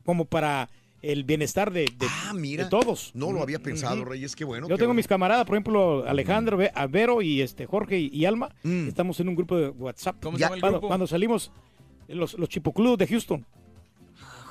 como 0.04 0.26
para 0.26 0.70
el 1.02 1.24
bienestar 1.24 1.72
de, 1.72 1.82
de, 1.86 2.08
Ah, 2.10 2.34
mira. 2.34 2.64
de 2.66 2.70
todos. 2.70 3.12
No 3.14 3.32
lo 3.32 3.42
había 3.42 3.60
pensado, 3.60 4.02
Ujú. 4.02 4.06
Reyes, 4.12 4.36
qué 4.36 4.44
bueno. 4.46 4.68
Yo 4.68 4.76
qué 4.76 4.80
tengo 4.80 4.90
bueno. 4.90 4.98
mis 4.98 5.08
camaradas, 5.08 5.46
por 5.46 5.56
ejemplo, 5.56 6.04
Alejandro, 6.08 6.58
Ve- 6.58 6.72
a 6.74 6.88
Vero 6.88 7.22
y 7.22 7.42
este 7.42 7.66
Jorge 7.66 8.00
y, 8.00 8.10
y 8.12 8.26
Alma. 8.26 8.50
Mm. 8.64 8.88
Estamos 8.88 9.20
en 9.20 9.30
un 9.30 9.36
grupo 9.36 9.56
de 9.58 9.70
WhatsApp. 9.70 10.18
¿Cómo 10.22 10.38
se 10.38 10.44
llama 10.44 10.56
el 10.56 10.62
cuando, 10.62 10.78
grupo? 10.80 10.88
cuando 10.88 11.08
salimos, 11.08 11.52
los, 12.08 12.34
los 12.34 12.50
chipocludos 12.50 12.98
de 12.98 13.08
Houston. 13.08 13.46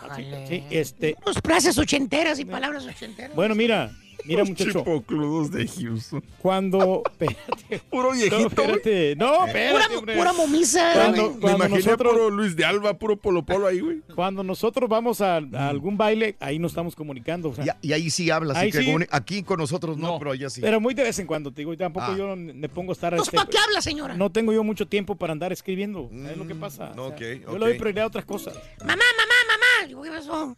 Así, 0.08 0.24
sí, 0.46 0.62
este, 0.70 1.16
Unos 1.24 1.38
frases 1.42 1.76
ochenteras 1.78 2.38
y 2.38 2.44
palabras 2.44 2.86
ochenteras. 2.86 3.34
bueno, 3.34 3.56
mira, 3.56 3.90
mira 4.26 4.40
Los 4.40 4.50
muchacho. 4.50 4.70
chipocludos 4.80 5.50
de 5.50 5.66
Houston. 5.68 6.22
Cuando, 6.38 7.02
espérate, 7.10 7.80
Puro 7.90 8.08
no, 8.10 8.14
viejito, 8.14 8.36
güey. 8.36 8.46
espérate, 8.46 9.16
no, 9.16 9.46
espérate, 9.46 9.98
Pura, 9.98 10.14
pura 10.16 10.32
momisa. 10.32 10.90
Cuando- 10.94 11.34
Me- 11.34 11.52
imaginé 11.52 11.78
nosotros- 11.78 12.12
puro 12.12 12.30
Luis 12.30 12.56
de 12.56 12.64
Alba, 12.64 12.94
puro 12.98 13.16
Polo 13.16 13.44
Polo 13.44 13.66
ahí, 13.66 13.80
güey. 13.80 14.00
Cuando 14.14 14.42
nosotros 14.42 14.88
vamos 14.88 15.20
a, 15.20 15.36
a 15.36 15.68
algún 15.68 15.96
baile, 15.96 16.36
ahí 16.40 16.58
nos 16.58 16.72
estamos 16.72 16.94
comunicando. 16.96 17.50
o 17.50 17.54
sea, 17.54 17.78
Y, 17.82 17.88
y 17.88 17.92
ahí 17.92 18.10
sí 18.10 18.30
hablas, 18.30 18.56
Ahí 18.56 18.68
así 18.70 18.78
que 18.78 18.84
sí. 18.84 19.06
aquí 19.10 19.42
con 19.42 19.58
nosotros 19.58 19.96
no, 19.96 20.08
No, 20.12 20.18
pero 20.18 20.32
allá 20.32 20.50
sí. 20.50 20.60
Pero 20.60 20.80
muy 20.80 20.94
de 20.94 21.02
vez 21.04 21.18
en 21.18 21.26
cuando, 21.26 21.52
te 21.52 21.60
digo, 21.62 21.72
y 21.72 21.76
tampoco 21.76 22.06
Ah. 22.08 22.14
yo 22.16 22.34
me 22.36 22.68
pongo 22.68 22.92
a 22.92 22.94
estar... 22.94 23.14
Pues, 23.14 23.28
este, 23.28 23.36
¿para 23.36 23.48
qué 23.48 23.58
habla, 23.58 23.80
señora? 23.80 24.14
no 24.16 24.30
tengo 24.32 24.52
yo 24.52 24.62
mucho 24.64 24.86
tiempo 24.86 25.16
para 25.16 25.32
andar 25.32 25.52
escribiendo. 25.52 26.08
es 26.12 26.36
lo 26.36 26.46
que 26.46 26.54
Mm, 26.54 26.60
pasa? 26.60 26.92
O 26.96 27.08
ok, 27.08 27.18
sea, 27.18 27.34
Yo 27.34 27.48
ok. 27.48 27.52
le 27.54 27.58
doy 27.66 27.78
prioridad 27.78 28.04
a 28.04 28.08
otras 28.08 28.24
cosas. 28.24 28.54
Mamá, 28.80 28.94
mamá, 29.16 29.34
mamá. 29.48 30.02
¿qué 30.04 30.10
pasó? 30.10 30.56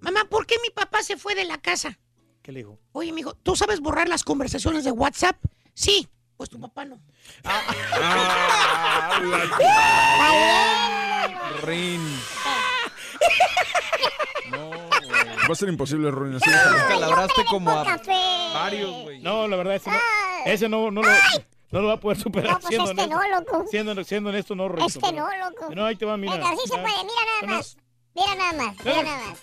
Mamá, 0.00 0.24
¿por 0.28 0.46
qué 0.46 0.56
mi 0.62 0.70
papá 0.70 1.02
se 1.02 1.16
fue 1.16 1.34
de 1.34 1.44
la 1.44 1.58
casa? 1.58 1.98
¿Qué 2.46 2.52
le 2.52 2.60
digo? 2.60 2.78
Oye, 2.92 3.10
mijo, 3.12 3.34
¿tú 3.34 3.56
sabes 3.56 3.80
borrar 3.80 4.08
las 4.08 4.22
conversaciones 4.22 4.84
de 4.84 4.92
WhatsApp? 4.92 5.36
Sí. 5.74 6.08
Pues 6.36 6.48
tu 6.48 6.60
papá 6.60 6.84
no. 6.84 7.00
Rin. 11.64 12.00
No, 14.50 14.68
güey. 14.68 14.78
Va 15.48 15.52
a 15.52 15.54
ser 15.56 15.68
imposible, 15.68 16.08
Ron. 16.12 16.36
así 16.36 16.48
calabraste 16.88 17.44
como 17.50 17.68
a 17.72 17.84
Café. 17.84 18.12
varios, 18.54 19.02
güey. 19.02 19.18
No, 19.20 19.48
la 19.48 19.56
verdad, 19.56 19.74
ese 19.74 19.90
no, 19.90 19.98
ese 20.44 20.68
no, 20.68 20.90
no, 20.92 21.02
lo, 21.02 21.08
no 21.72 21.80
lo 21.80 21.88
va 21.88 21.94
a 21.94 22.00
poder 22.00 22.16
superar. 22.20 22.52
No, 22.52 22.58
pues 22.60 22.68
siendo 22.68 22.90
este 22.92 23.02
honesto. 23.02 23.20
no, 23.28 23.40
loco. 23.40 23.64
Siendo, 23.68 24.04
siendo 24.04 24.30
honesto, 24.30 24.54
no, 24.54 24.68
Rorrito, 24.68 24.86
Este 24.86 25.00
pero- 25.00 25.26
no, 25.26 25.36
loco. 25.50 25.74
No, 25.74 25.84
ahí 25.84 25.96
te 25.96 26.04
va, 26.06 26.16
mira. 26.16 26.34
Venga, 26.34 26.50
sí 26.50 26.58
se 26.68 26.78
puede. 26.78 26.86
Mira 26.86 27.24
nada 27.42 27.56
más. 27.56 27.76
Mira 28.14 28.34
nada 28.36 28.52
más. 28.52 28.76
Mira 28.84 29.02
nada 29.02 29.18
más. 29.18 29.38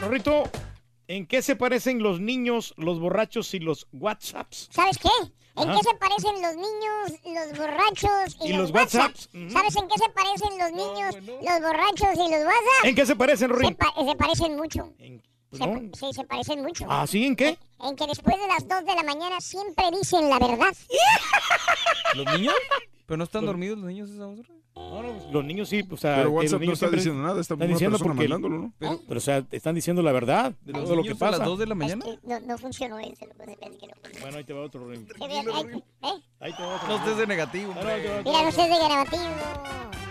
Rorrito, 0.00 0.44
¿en 1.16 1.26
qué 1.26 1.42
se 1.42 1.56
parecen 1.56 2.02
los 2.02 2.20
niños, 2.20 2.74
los 2.76 2.98
borrachos 3.00 3.52
y 3.54 3.58
los 3.58 3.86
WhatsApps? 3.92 4.68
¿Sabes 4.70 4.98
qué? 4.98 5.08
¿En 5.54 5.68
Ajá. 5.68 5.78
qué 5.78 5.88
se 5.90 5.96
parecen 5.96 6.40
los 6.40 6.54
niños, 6.56 7.20
los 7.50 7.58
borrachos 7.58 8.36
y, 8.40 8.48
¿Y 8.48 8.52
los, 8.52 8.58
los 8.62 8.70
WhatsApps? 8.70 9.28
WhatsApp? 9.34 9.50
¿Sabes 9.52 9.76
en 9.76 9.88
qué 9.88 9.98
se 9.98 10.08
parecen 10.10 10.58
los 10.58 10.72
niños, 10.72 11.14
los 11.44 11.60
borrachos 11.60 12.14
y 12.14 12.30
los 12.30 12.44
WhatsApp? 12.46 12.84
¿En 12.84 12.94
qué 12.94 13.04
se 13.06 13.16
parecen, 13.16 13.48
Se, 13.48 13.54
Rorrito? 13.54 13.76
pa- 13.76 13.94
se 14.04 14.16
parecen 14.16 14.56
mucho. 14.56 14.92
Pues 15.50 15.60
Se 15.62 15.66
no. 15.66 15.90
sí, 15.94 16.06
se 16.14 16.24
parecen 16.24 16.62
mucho. 16.62 16.86
¿Ah, 16.88 17.06
sí? 17.06 17.26
¿En 17.26 17.36
qué? 17.36 17.58
En 17.80 17.94
que 17.94 18.06
después 18.06 18.34
de 18.40 18.46
las 18.46 18.66
2 18.66 18.84
de 18.86 18.94
la 18.94 19.02
mañana 19.02 19.38
siempre 19.42 19.84
dicen 19.92 20.30
la 20.30 20.38
verdad. 20.38 20.74
¿Los 22.14 22.26
niños? 22.38 22.54
¿Pero 23.04 23.18
no 23.18 23.24
están 23.24 23.44
dormidos 23.44 23.76
los 23.78 23.88
niños 23.88 24.08
esa 24.10 24.26
hora? 24.26 24.42
No, 24.74 25.02
no, 25.02 25.12
los 25.30 25.44
niños 25.44 25.68
sí, 25.68 25.86
o 25.90 25.96
sea, 25.96 26.16
Pero 26.16 26.30
WhatsApp 26.30 26.52
los 26.52 26.52
no 26.52 26.58
niños 26.60 26.82
está 26.82 26.96
diciendo 26.96 27.22
nada, 27.22 27.40
está 27.40 27.54
están 27.54 27.58
una 27.58 27.66
diciendo 27.74 27.98
persona 27.98 28.14
porque- 28.14 28.28
mandándolo, 28.28 28.62
¿no? 28.62 28.72
Pero, 28.78 29.00
pero, 29.06 29.18
o 29.18 29.20
sea, 29.20 29.44
están 29.50 29.74
diciendo 29.74 30.02
la 30.02 30.12
verdad 30.12 30.52
de 30.62 30.72
¿De 30.72 30.78
los 30.78 30.84
todo 30.84 30.96
lo 30.96 31.02
que 31.02 31.08
niños 31.10 31.22
a 31.22 31.30
las 31.30 31.40
pasa. 31.40 31.50
2 31.50 31.58
de 31.58 31.66
la 31.66 31.74
mañana? 31.74 32.04
Es 32.06 32.18
que 32.20 32.26
no, 32.26 32.40
no 32.40 32.58
funcionó 32.58 32.98
ese. 32.98 33.26
Lo 33.26 33.34
que 33.34 33.44
se 33.50 33.56
piensa 33.56 33.78
que 33.78 33.86
no 33.86 33.94
funcionó. 34.02 34.20
Bueno, 34.22 34.38
ahí 34.38 34.44
te 34.44 34.52
va 34.52 34.60
otro, 34.62 34.90
ahí- 34.90 34.96
¿eh? 34.98 36.22
Ahí 36.40 36.52
te 36.54 36.62
va 36.62 36.74
otro. 36.76 36.88
No 36.88 36.96
estés 36.96 37.16
de 37.18 37.26
negativo, 37.26 37.72
hombre. 37.72 38.22
Mira, 38.24 38.42
no 38.42 38.52
seas 38.52 38.68
de 38.68 38.88
negativo. 38.88 39.22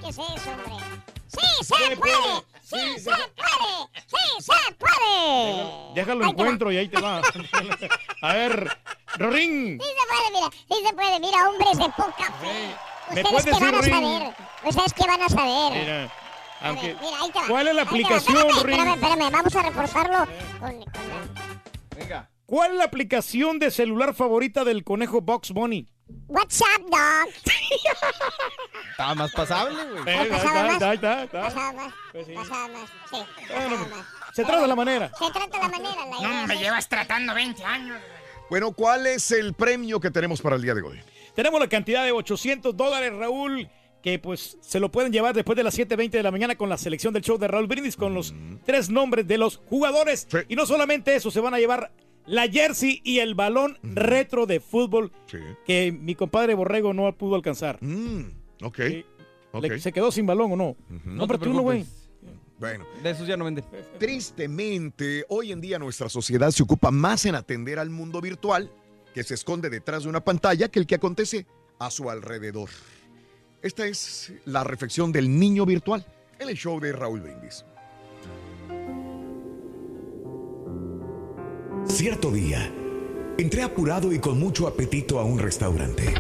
¿Qué 0.02 0.10
es 0.10 0.18
eso, 0.18 0.26
hombre? 0.26 0.86
¡Sí 1.28 1.64
se 1.64 1.96
puede! 1.98 2.16
¡Sí 2.62 3.00
se 3.00 3.10
puede! 3.10 3.90
¡Sí 4.08 4.42
se 4.42 4.74
puede! 4.76 5.94
Déjalo 5.96 6.26
encuentro 6.26 6.72
y 6.72 6.78
ahí 6.78 6.88
te 6.88 7.00
va. 7.02 7.22
A 8.22 8.34
ver, 8.34 8.70
Rorín. 9.18 9.80
Sí 9.82 9.88
se 9.88 10.08
puede, 10.08 10.32
mira, 10.34 10.50
sí 10.70 10.88
se 10.88 10.94
puede. 10.94 11.20
Mira, 11.20 11.50
hombres 11.50 11.78
de 11.78 11.86
poca 11.96 12.32
fe. 12.42 12.76
¿Me 13.14 13.22
¿Ustedes 13.22 13.30
puedes 13.30 13.46
qué 13.46 13.52
van 13.66 13.76
a 13.76 13.78
decir, 13.78 13.94
Rin? 13.94 14.04
saber? 14.04 14.34
¿Ustedes 14.64 14.94
qué 14.94 15.08
van 15.08 15.22
a 15.22 15.30
saber? 15.30 15.72
Mira, 15.80 15.94
A 15.94 15.98
ver, 15.98 16.10
aunque, 16.62 16.96
mira, 17.02 17.18
ahí 17.22 17.32
te 17.32 17.40
va. 17.40 17.48
¿cuál 17.48 17.68
es 17.68 17.76
la 17.76 17.82
Ahí 17.82 17.88
te 17.88 17.92
va. 18.04 18.06
aplicación, 18.18 18.38
Espérame, 18.38 18.64
Rin? 18.66 18.74
espérame, 18.80 18.94
espérame, 18.96 19.32
vamos 19.32 19.56
a 19.56 19.62
reforzarlo 19.64 20.18
con, 20.60 20.84
con 20.84 21.98
Venga. 21.98 22.30
¿Cuál 22.46 22.72
es 22.72 22.78
la 22.78 22.84
aplicación 22.86 23.60
de 23.60 23.72
celular 23.72 24.14
favorita 24.14 24.64
del 24.64 24.84
conejo 24.84 25.22
Box 25.22 25.52
Bunny? 25.52 25.88
WhatsApp, 26.28 26.82
dog. 26.90 27.30
Estaba 28.92 29.16
más 29.16 29.32
pasable, 29.32 29.84
güey. 29.86 30.04
Eh, 30.18 30.30
está. 30.94 31.28
Pasaba 31.32 31.74
más, 31.74 31.94
Pues 32.12 32.26
sí. 32.28 32.34
pasaba 32.34 32.68
más, 32.68 32.90
sí, 33.10 33.18
Bueno, 33.48 33.76
pasaba 33.78 33.88
más. 33.96 34.06
Se 34.34 34.44
trata 34.44 34.62
de 34.62 34.68
la 34.68 34.76
manera. 34.76 35.12
Se 35.18 35.32
trata 35.32 35.58
la 35.60 35.68
manera, 35.70 36.06
la 36.06 36.18
idea. 36.28 36.48
me 36.48 36.58
llevas 36.58 36.88
tratando 36.90 37.34
20 37.34 37.64
años. 37.64 38.02
Bueno, 38.50 38.74
¿cuál 38.74 39.08
es 39.08 39.32
el 39.32 39.54
premio 39.54 40.00
que 40.02 40.12
tenemos 40.12 40.42
para 40.42 40.58
el 40.58 40.62
día 40.62 40.74
de 40.74 40.82
hoy? 40.82 41.02
Tenemos 41.36 41.60
la 41.60 41.70
cantidad 41.70 42.04
de 42.04 42.12
800 42.12 42.76
dólares, 42.76 43.14
Raúl, 43.14 43.70
que 44.04 44.18
pues 44.20 44.58
se 44.62 44.80
lo 44.80 44.92
pueden 44.92 45.12
llevar 45.14 45.36
después 45.36 45.56
de 45.56 45.64
las 45.64 45.78
7.20 45.78 46.10
de 46.12 46.24
la 46.24 46.32
mañana 46.32 46.56
con 46.58 46.70
la 46.70 46.78
selección 46.78 47.14
del 47.14 47.24
show 47.24 47.38
de 47.38 47.48
Raúl 47.48 47.68
Brindis 47.68 47.96
con 47.96 48.14
los 48.14 48.34
tres 48.66 48.90
nombres 48.90 49.28
de 49.28 49.38
los 49.38 49.58
jugadores. 49.70 50.28
Sí. 50.30 50.38
Y 50.50 50.56
no 50.56 50.66
solamente 50.66 51.16
eso, 51.16 51.30
se 51.32 51.40
van 51.40 51.54
a 51.54 51.60
llevar 51.60 51.92
la 52.26 52.48
jersey 52.48 53.02
y 53.04 53.20
el 53.20 53.36
balón 53.36 53.78
retro 53.84 54.46
de 54.46 54.60
fútbol 54.60 55.12
Sí. 55.28 55.38
que 55.66 55.92
mi 55.92 56.16
compadre 56.16 56.54
Borrego 56.56 56.94
no 56.94 57.12
pudo 57.16 57.36
alcanzar. 57.36 57.78
Mm, 57.82 58.22
ok. 58.64 58.78
Sí. 58.88 59.06
ok. 59.52 59.64
Le- 59.64 59.80
¿Se 59.80 59.92
quedó 59.92 60.12
sin 60.12 60.26
balón 60.26 60.52
o 60.54 60.56
no? 60.56 60.76
No 60.90 61.00
No, 61.14 61.22
te 61.28 61.28
pero 61.34 61.40
tú 61.40 61.54
no, 61.54 61.62
güey. 61.62 61.86
Bueno, 62.60 62.86
De 63.02 63.10
esos 63.10 63.26
ya 63.28 63.38
no 63.38 63.46
venden. 63.46 63.64
tristemente, 63.98 65.26
hoy 65.30 65.52
en 65.52 65.62
día 65.62 65.80
nuestra 65.80 66.10
sociedad 66.10 66.52
se 66.52 66.62
ocupa 66.64 66.92
más 66.92 67.26
en 67.26 67.34
atender 67.36 67.80
al 67.80 67.90
mundo 67.90 68.22
virtual 68.22 68.72
que 69.14 69.24
se 69.24 69.34
esconde 69.34 69.70
detrás 69.70 70.04
de 70.04 70.10
una 70.10 70.24
pantalla 70.24 70.70
que 70.70 70.80
el 70.80 70.88
que 70.88 70.96
acontece 70.96 71.46
a 71.80 71.92
su 71.92 72.10
alrededor. 72.10 72.70
Esta 73.62 73.86
es 73.86 74.34
la 74.46 74.64
reflexión 74.64 75.12
del 75.12 75.38
niño 75.38 75.66
virtual 75.66 76.06
en 76.40 76.50
el 76.50 76.56
show 76.56 76.80
de 76.80 76.92
Raúl 76.92 77.22
Brindis. 77.22 77.66
Cierto 81.86 82.32
día, 82.32 82.72
entré 83.38 83.64
apurado 83.64 84.12
y 84.14 84.20
con 84.20 84.40
mucho 84.40 84.68
apetito 84.68 85.20
a 85.20 85.26
un 85.26 85.40
restaurante. 85.40 86.14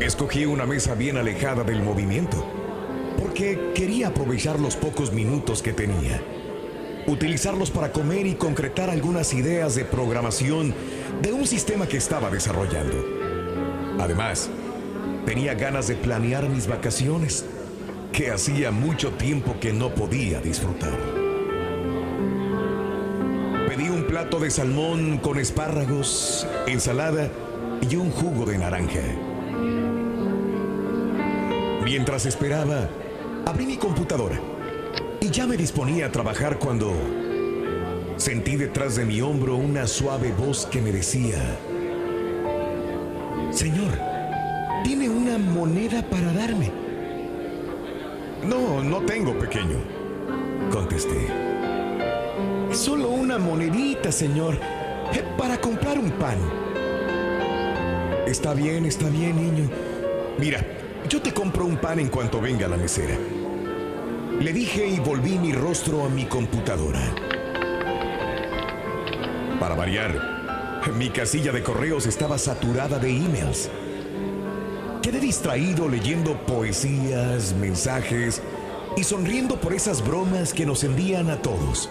Escogí 0.00 0.44
una 0.44 0.66
mesa 0.66 0.94
bien 0.94 1.16
alejada 1.16 1.64
del 1.64 1.82
movimiento, 1.82 2.46
porque 3.18 3.72
quería 3.74 4.08
aprovechar 4.08 4.60
los 4.60 4.76
pocos 4.76 5.12
minutos 5.12 5.62
que 5.62 5.72
tenía, 5.72 6.22
utilizarlos 7.06 7.70
para 7.70 7.92
comer 7.92 8.26
y 8.26 8.34
concretar 8.34 8.90
algunas 8.90 9.32
ideas 9.32 9.74
de 9.74 9.84
programación 9.84 10.74
de 11.22 11.32
un 11.32 11.46
sistema 11.46 11.86
que 11.86 11.96
estaba 11.96 12.30
desarrollando. 12.30 12.96
Además, 13.98 14.50
tenía 15.24 15.54
ganas 15.54 15.88
de 15.88 15.94
planear 15.94 16.48
mis 16.48 16.66
vacaciones, 16.66 17.44
que 18.12 18.30
hacía 18.30 18.70
mucho 18.70 19.12
tiempo 19.12 19.56
que 19.60 19.72
no 19.72 19.94
podía 19.94 20.40
disfrutar. 20.40 20.96
Pedí 23.68 23.88
un 23.88 24.06
plato 24.06 24.40
de 24.40 24.50
salmón 24.50 25.18
con 25.18 25.38
espárragos, 25.38 26.46
ensalada 26.66 27.30
y 27.88 27.96
un 27.96 28.10
jugo 28.10 28.46
de 28.46 28.58
naranja. 28.58 29.02
Mientras 31.84 32.26
esperaba, 32.26 32.88
abrí 33.44 33.66
mi 33.66 33.76
computadora 33.76 34.40
y 35.26 35.30
ya 35.30 35.44
me 35.44 35.56
disponía 35.56 36.06
a 36.06 36.12
trabajar 36.12 36.56
cuando 36.56 36.94
sentí 38.16 38.54
detrás 38.54 38.94
de 38.94 39.04
mi 39.04 39.20
hombro 39.20 39.56
una 39.56 39.88
suave 39.88 40.30
voz 40.30 40.66
que 40.66 40.80
me 40.80 40.92
decía, 40.92 41.58
Señor, 43.50 43.92
¿tiene 44.84 45.08
una 45.08 45.36
moneda 45.36 46.02
para 46.08 46.32
darme? 46.32 46.70
No, 48.46 48.84
no 48.84 49.00
tengo 49.00 49.36
pequeño. 49.36 49.78
Contesté. 50.70 51.26
Solo 52.72 53.08
una 53.08 53.36
monedita, 53.38 54.12
señor, 54.12 54.54
eh, 55.12 55.24
para 55.36 55.60
comprar 55.60 55.98
un 55.98 56.12
pan. 56.12 56.38
Está 58.28 58.54
bien, 58.54 58.84
está 58.84 59.08
bien, 59.08 59.34
niño. 59.34 59.68
Mira, 60.38 60.64
yo 61.08 61.20
te 61.20 61.34
compro 61.34 61.64
un 61.64 61.78
pan 61.78 61.98
en 61.98 62.10
cuanto 62.10 62.40
venga 62.40 62.68
la 62.68 62.76
mesera. 62.76 63.16
Le 64.40 64.52
dije 64.52 64.86
y 64.86 65.00
volví 65.00 65.38
mi 65.38 65.52
rostro 65.52 66.04
a 66.04 66.10
mi 66.10 66.26
computadora. 66.26 67.00
Para 69.58 69.74
variar, 69.74 70.82
mi 70.94 71.08
casilla 71.08 71.52
de 71.52 71.62
correos 71.62 72.06
estaba 72.06 72.36
saturada 72.36 72.98
de 72.98 73.10
emails. 73.10 73.70
Quedé 75.02 75.20
distraído 75.20 75.88
leyendo 75.88 76.36
poesías, 76.46 77.54
mensajes 77.54 78.42
y 78.96 79.04
sonriendo 79.04 79.58
por 79.58 79.72
esas 79.72 80.06
bromas 80.06 80.52
que 80.52 80.66
nos 80.66 80.84
envían 80.84 81.30
a 81.30 81.40
todos. 81.40 81.88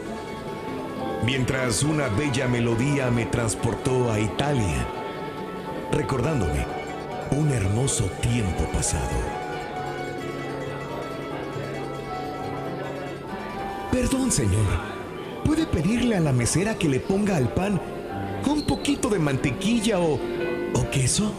Mientras 1.25 1.81
una 1.81 2.09
bella 2.09 2.47
melodía 2.47 3.09
me 3.09 3.25
transportó 3.25 4.11
a 4.11 4.19
Italia, 4.19 4.87
recordándome 5.91 6.67
un 7.31 7.49
hermoso 7.49 8.05
tiempo 8.21 8.65
pasado. 8.71 9.44
Perdón, 13.95 14.29
señor. 14.29 14.65
¿Puede 15.45 15.65
pedirle 15.65 16.17
a 16.17 16.19
la 16.19 16.33
mesera 16.33 16.75
que 16.75 16.89
le 16.89 16.99
ponga 16.99 17.37
al 17.37 17.53
pan 17.53 17.79
un 18.45 18.63
poquito 18.63 19.07
de 19.07 19.19
mantequilla 19.19 19.99
o, 19.99 20.19
o 20.73 20.89
queso? 20.91 21.31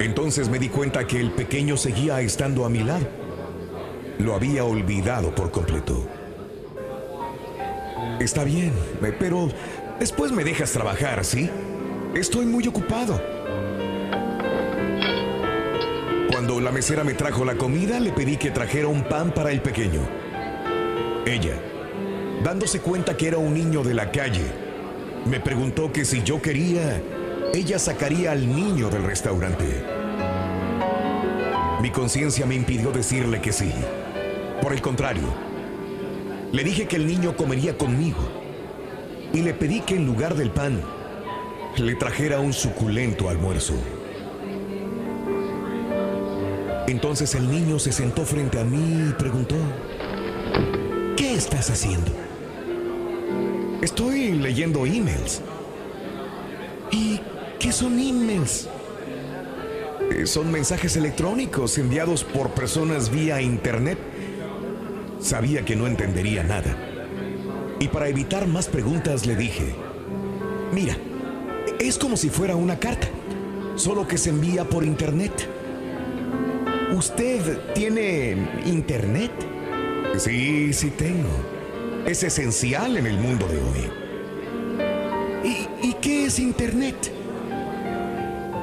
Entonces 0.00 0.48
me 0.48 0.58
di 0.58 0.68
cuenta 0.68 1.06
que 1.06 1.20
el 1.20 1.30
pequeño 1.30 1.76
seguía 1.76 2.20
estando 2.22 2.64
a 2.64 2.68
mi 2.68 2.82
lado. 2.82 3.06
Lo 4.18 4.34
había 4.34 4.64
olvidado 4.64 5.32
por 5.32 5.52
completo. 5.52 6.08
Está 8.18 8.42
bien, 8.42 8.72
pero 9.20 9.48
después 10.00 10.32
me 10.32 10.42
dejas 10.42 10.72
trabajar, 10.72 11.24
¿sí? 11.24 11.48
Estoy 12.16 12.46
muy 12.46 12.66
ocupado. 12.66 13.31
Cuando 16.42 16.60
la 16.60 16.72
mesera 16.72 17.04
me 17.04 17.14
trajo 17.14 17.44
la 17.44 17.54
comida, 17.54 18.00
le 18.00 18.10
pedí 18.10 18.36
que 18.36 18.50
trajera 18.50 18.88
un 18.88 19.04
pan 19.04 19.32
para 19.32 19.52
el 19.52 19.62
pequeño. 19.62 20.00
Ella, 21.24 21.54
dándose 22.42 22.80
cuenta 22.80 23.16
que 23.16 23.28
era 23.28 23.38
un 23.38 23.54
niño 23.54 23.84
de 23.84 23.94
la 23.94 24.10
calle, 24.10 24.42
me 25.24 25.38
preguntó 25.38 25.92
que 25.92 26.04
si 26.04 26.24
yo 26.24 26.42
quería, 26.42 27.00
ella 27.54 27.78
sacaría 27.78 28.32
al 28.32 28.44
niño 28.44 28.90
del 28.90 29.04
restaurante. 29.04 29.84
Mi 31.80 31.90
conciencia 31.90 32.44
me 32.44 32.56
impidió 32.56 32.90
decirle 32.90 33.40
que 33.40 33.52
sí. 33.52 33.72
Por 34.60 34.72
el 34.72 34.82
contrario, 34.82 35.32
le 36.50 36.64
dije 36.64 36.88
que 36.88 36.96
el 36.96 37.06
niño 37.06 37.36
comería 37.36 37.78
conmigo 37.78 38.18
y 39.32 39.42
le 39.42 39.54
pedí 39.54 39.78
que 39.82 39.94
en 39.94 40.06
lugar 40.06 40.34
del 40.34 40.50
pan 40.50 40.82
le 41.76 41.94
trajera 41.94 42.40
un 42.40 42.52
suculento 42.52 43.28
almuerzo. 43.28 43.74
Entonces 46.86 47.34
el 47.34 47.50
niño 47.50 47.78
se 47.78 47.92
sentó 47.92 48.24
frente 48.24 48.58
a 48.58 48.64
mí 48.64 49.08
y 49.08 49.12
preguntó, 49.12 49.54
¿qué 51.16 51.34
estás 51.34 51.70
haciendo? 51.70 52.10
Estoy 53.80 54.32
leyendo 54.32 54.84
emails. 54.86 55.40
¿Y 56.90 57.20
qué 57.58 57.72
son 57.72 57.98
emails? 57.98 58.68
Eh, 60.10 60.26
Son 60.26 60.50
mensajes 60.50 60.96
electrónicos 60.96 61.78
enviados 61.78 62.24
por 62.24 62.50
personas 62.50 63.10
vía 63.10 63.40
internet. 63.40 63.98
Sabía 65.20 65.64
que 65.64 65.76
no 65.76 65.86
entendería 65.86 66.42
nada. 66.42 66.76
Y 67.78 67.88
para 67.88 68.08
evitar 68.08 68.46
más 68.46 68.68
preguntas 68.68 69.26
le 69.26 69.36
dije, 69.36 69.74
mira, 70.72 70.96
es 71.80 71.98
como 71.98 72.16
si 72.16 72.28
fuera 72.28 72.54
una 72.54 72.78
carta, 72.78 73.08
solo 73.76 74.06
que 74.06 74.18
se 74.18 74.30
envía 74.30 74.64
por 74.64 74.84
internet. 74.84 75.48
¿Usted 76.92 77.58
tiene 77.74 78.36
internet? 78.66 79.32
Sí, 80.18 80.74
sí 80.74 80.90
tengo. 80.90 81.30
Es 82.06 82.22
esencial 82.22 82.98
en 82.98 83.06
el 83.06 83.18
mundo 83.18 83.46
de 83.48 83.58
hoy. 83.58 83.90
¿Y, 85.42 85.88
y 85.88 85.94
qué 85.94 86.26
es 86.26 86.38
internet? 86.38 87.10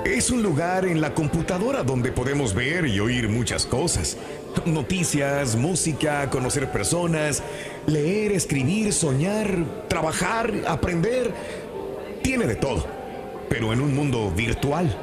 Es 0.05 0.29
un 0.29 0.43
lugar 0.43 0.85
en 0.85 1.01
la 1.01 1.15
computadora 1.15 1.81
donde 1.83 2.11
podemos 2.11 2.53
ver 2.53 2.85
y 2.85 2.99
oír 2.99 3.29
muchas 3.29 3.65
cosas. 3.65 4.15
Noticias, 4.63 5.55
música, 5.55 6.29
conocer 6.29 6.71
personas, 6.71 7.41
leer, 7.87 8.31
escribir, 8.31 8.93
soñar, 8.93 9.87
trabajar, 9.87 10.53
aprender. 10.67 11.33
Tiene 12.21 12.45
de 12.45 12.55
todo, 12.55 12.85
pero 13.49 13.73
en 13.73 13.81
un 13.81 13.95
mundo 13.95 14.31
virtual. 14.35 14.95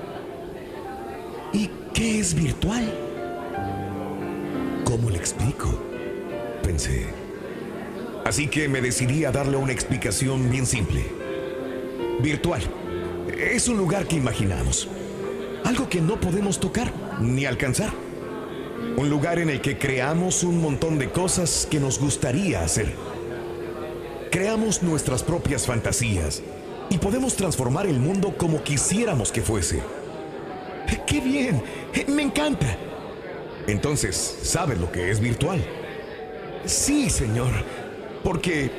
¿Y 1.53 1.71
qué 1.93 2.21
es 2.21 2.33
virtual? 2.33 3.06
¿Cómo 4.97 5.11
le 5.11 5.19
explico? 5.19 5.79
Pensé. 6.63 7.09
Así 8.25 8.47
que 8.47 8.67
me 8.67 8.81
decidí 8.81 9.27
a 9.27 9.31
darle 9.31 9.59
una 9.59 9.73
explicación 9.73 10.51
bien 10.51 10.65
simple. 10.65 11.05
Virtual. 12.23 12.63
Es 13.39 13.69
un 13.69 13.77
lugar 13.77 14.07
que 14.07 14.17
imaginamos. 14.17 14.89
Algo 15.65 15.87
que 15.91 16.01
no 16.01 16.19
podemos 16.19 16.59
tocar 16.59 16.91
ni 17.21 17.45
alcanzar. 17.45 17.93
Un 18.97 19.11
lugar 19.11 19.39
en 19.39 19.51
el 19.51 19.61
que 19.61 19.77
creamos 19.77 20.43
un 20.43 20.63
montón 20.63 20.99
de 20.99 21.11
cosas 21.11 21.69
que 21.71 21.79
nos 21.79 22.01
gustaría 22.01 22.63
hacer. 22.63 22.95
Creamos 24.31 24.83
nuestras 24.83 25.23
propias 25.23 25.67
fantasías 25.67 26.43
y 26.89 26.97
podemos 26.97 27.37
transformar 27.37 27.87
el 27.87 28.01
mundo 28.01 28.35
como 28.39 28.63
quisiéramos 28.63 29.31
que 29.31 29.43
fuese. 29.43 29.83
¡Qué 31.07 31.21
bien! 31.21 31.63
Me 32.09 32.23
encanta. 32.23 32.79
Entonces, 33.67 34.39
¿sabes 34.43 34.79
lo 34.79 34.91
que 34.93 35.11
es 35.11 35.21
virtual? 35.21 35.65
Sí, 36.65 37.11
señor, 37.11 37.51
porque 38.23 38.71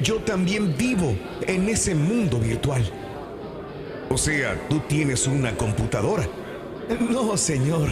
yo 0.00 0.16
también 0.16 0.76
vivo 0.76 1.16
en 1.46 1.68
ese 1.68 1.94
mundo 1.94 2.38
virtual. 2.38 2.84
O 4.10 4.16
sea, 4.16 4.58
tú 4.68 4.80
tienes 4.88 5.26
una 5.26 5.56
computadora. 5.56 6.26
No, 7.10 7.36
señor, 7.36 7.90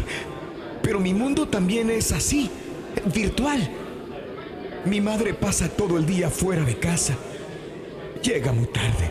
pero 0.82 1.00
mi 1.00 1.12
mundo 1.12 1.48
también 1.48 1.90
es 1.90 2.12
así, 2.12 2.50
virtual. 3.12 3.68
Mi 4.84 5.00
madre 5.00 5.34
pasa 5.34 5.68
todo 5.68 5.98
el 5.98 6.06
día 6.06 6.30
fuera 6.30 6.62
de 6.62 6.78
casa. 6.78 7.16
Llega 8.22 8.52
muy 8.52 8.66
tarde, 8.66 9.10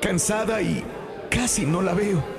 cansada 0.00 0.60
y 0.62 0.82
casi 1.30 1.64
no 1.66 1.82
la 1.82 1.94
veo. 1.94 2.35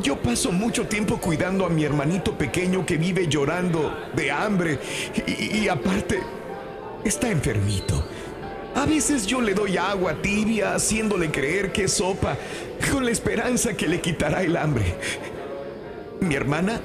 Yo 0.00 0.16
paso 0.16 0.52
mucho 0.52 0.86
tiempo 0.86 1.18
cuidando 1.18 1.66
a 1.66 1.68
mi 1.68 1.84
hermanito 1.84 2.36
pequeño 2.36 2.86
que 2.86 2.96
vive 2.96 3.26
llorando 3.26 3.94
de 4.14 4.30
hambre 4.30 4.78
y, 5.26 5.68
aparte 5.68 6.20
está 7.04 7.30
enfermito. 7.30 8.04
A 8.74 8.86
veces 8.86 9.26
yo 9.26 9.40
le 9.40 9.54
doy 9.54 9.76
agua 9.76 10.14
tibia 10.22 10.74
haciéndole 10.74 11.30
creer 11.30 11.72
que 11.72 11.84
es 11.84 11.92
sopa 11.92 12.36
con 12.90 13.04
la 13.04 13.10
esperanza 13.10 13.74
que 13.74 13.88
le 13.88 14.00
quitará 14.00 14.42
el 14.42 14.56
hambre. 14.56 14.94
Mi 16.20 16.34
hermana, 16.36 16.80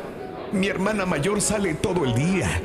mi 0.51 0.67
hermana 0.67 1.05
mayor 1.05 1.39
sale 1.39 1.75
todo 1.75 2.03
el 2.03 2.13
día. 2.13 2.61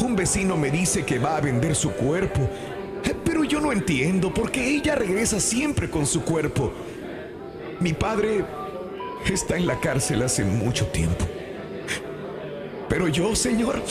Un 0.00 0.16
vecino 0.16 0.56
me 0.56 0.70
dice 0.70 1.04
que 1.04 1.18
va 1.18 1.36
a 1.36 1.40
vender 1.40 1.74
su 1.74 1.92
cuerpo, 1.92 2.48
pero 3.24 3.44
yo 3.44 3.60
no 3.60 3.72
entiendo 3.72 4.34
porque 4.34 4.68
ella 4.68 4.96
regresa 4.96 5.40
siempre 5.40 5.88
con 5.88 6.04
su 6.04 6.22
cuerpo. 6.22 6.72
Mi 7.80 7.92
padre 7.92 8.44
está 9.34 9.56
en 9.56 9.66
la 9.66 9.78
cárcel 9.80 10.22
hace 10.22 10.44
mucho 10.44 10.86
tiempo. 10.86 11.26
Pero 12.88 13.08
yo, 13.08 13.34
señor, 13.34 13.82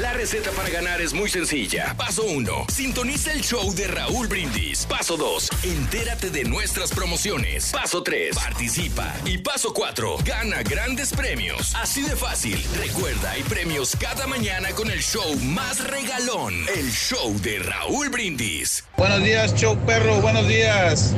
La 0.00 0.12
receta 0.14 0.50
para 0.52 0.70
ganar 0.70 1.02
es 1.02 1.12
muy 1.12 1.28
sencilla. 1.28 1.94
Paso 1.98 2.22
1. 2.22 2.64
Sintoniza 2.72 3.30
el 3.30 3.42
show 3.42 3.74
de 3.74 3.86
Raúl 3.88 4.26
Brindis. 4.26 4.86
Paso 4.86 5.18
2. 5.18 5.50
Entérate 5.64 6.30
de 6.30 6.44
nuestras 6.44 6.92
promociones. 6.92 7.70
Paso 7.72 8.02
3. 8.02 8.34
Participa. 8.34 9.12
Y 9.26 9.36
paso 9.38 9.74
4. 9.74 10.16
Gana 10.24 10.62
grandes 10.62 11.12
premios. 11.12 11.74
Así 11.74 12.00
de 12.00 12.16
fácil. 12.16 12.64
Recuerda, 12.78 13.32
hay 13.32 13.42
premios 13.42 13.94
cada 14.00 14.26
mañana 14.26 14.70
con 14.70 14.90
el 14.90 15.02
show 15.02 15.36
más 15.40 15.84
regalón. 15.84 16.54
El 16.74 16.90
show 16.90 17.38
de 17.42 17.58
Raúl 17.58 18.08
Brindis. 18.08 18.84
Buenos 19.02 19.24
días, 19.24 19.52
show 19.56 19.76
perro, 19.84 20.20
buenos 20.20 20.46
días. 20.46 21.16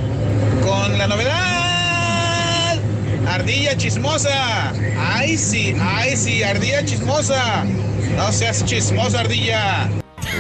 Con 0.63 0.97
la 0.97 1.07
novedad. 1.07 2.79
Ardilla 3.29 3.77
chismosa. 3.77 4.73
Ay, 4.99 5.37
sí, 5.37 5.77
ay, 5.79 6.17
sí, 6.17 6.43
ardilla 6.43 6.83
chismosa. 6.87 7.67
No 8.17 8.33
seas 8.33 8.65
chismosa, 8.65 9.21
ardilla. 9.21 9.91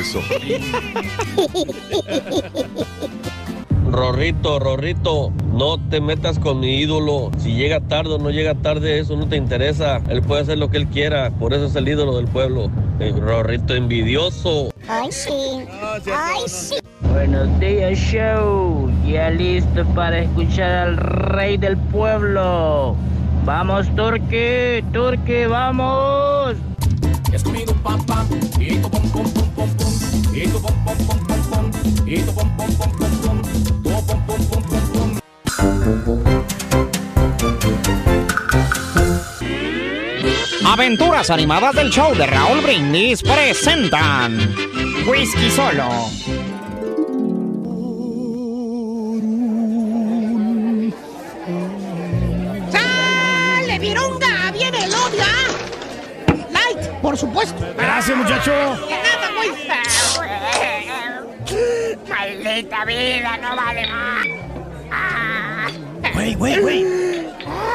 Eso. 0.00 0.22
Rorrito, 3.90 4.58
Rorrito, 4.58 5.30
no 5.52 5.78
te 5.90 6.00
metas 6.00 6.38
con 6.38 6.60
mi 6.60 6.78
ídolo. 6.78 7.30
Si 7.38 7.52
llega 7.52 7.80
tarde 7.80 8.14
o 8.14 8.18
no 8.18 8.30
llega 8.30 8.54
tarde, 8.54 9.00
eso 9.00 9.16
no 9.16 9.28
te 9.28 9.36
interesa. 9.36 10.00
Él 10.08 10.22
puede 10.22 10.40
hacer 10.40 10.56
lo 10.56 10.70
que 10.70 10.78
él 10.78 10.86
quiera, 10.86 11.30
por 11.32 11.52
eso 11.52 11.66
es 11.66 11.76
el 11.76 11.88
ídolo 11.88 12.16
del 12.16 12.26
pueblo. 12.26 12.70
El 13.00 13.20
Rorrito 13.20 13.74
envidioso. 13.74 14.70
Ay, 14.88 15.12
sí. 15.12 15.66
Ay, 16.06 16.40
sí. 16.46 16.76
Buenos 17.14 17.60
días, 17.60 17.96
show. 17.96 18.90
Ya 19.06 19.30
listo 19.30 19.84
para 19.94 20.18
escuchar 20.18 20.88
al 20.88 20.96
rey 20.96 21.56
del 21.56 21.76
pueblo. 21.76 22.96
Vamos, 23.44 23.86
Turki, 23.94 24.82
Turki, 24.92 25.44
vamos. 25.48 26.56
Es 27.32 27.44
conmigo, 27.44 27.72
pam, 27.84 28.04
pam, 28.04 28.26
y 28.58 28.78
tu 28.78 28.90
pom, 28.90 29.08
pom, 29.10 29.32
pom, 29.32 29.48
pom, 29.54 29.70
pom, 29.76 29.92
y 30.34 30.48
tu 30.48 30.60
pom, 30.60 30.74
pom, 30.84 30.98
pom, 31.06 31.18
pom, 31.24 31.42
pom, 31.50 31.70
y 32.04 32.18
tu 32.18 32.34
pom, 32.34 32.56
pom, 32.56 32.74
pom, 32.74 32.90
pom, 32.98 33.20
pom, 33.22 33.42
tu 33.64 33.92
pom, 33.92 34.26
pom, 34.26 34.46
pom, 34.48 34.62
pom, 34.64 35.20
pom. 36.04 36.20
Aventuras 40.66 41.30
animadas 41.30 41.76
del 41.76 41.90
show 41.90 42.12
de 42.16 42.26
Raúl 42.26 42.60
Brindis 42.60 43.22
presentan 43.22 44.36
Whisky 45.06 45.48
Solo. 45.50 46.10
Por 57.04 57.18
supuesto. 57.18 57.62
Gracias, 57.76 58.16
muchacho. 58.16 58.50
De 58.50 58.96
nada, 58.96 59.28
güey. 59.36 59.50
Maldita 62.08 62.84
vida, 62.86 63.36
no 63.42 63.54
vale 63.54 63.86
más. 63.86 64.26
Güey, 66.14 66.34
güey, 66.34 66.60
güey. 66.60 66.84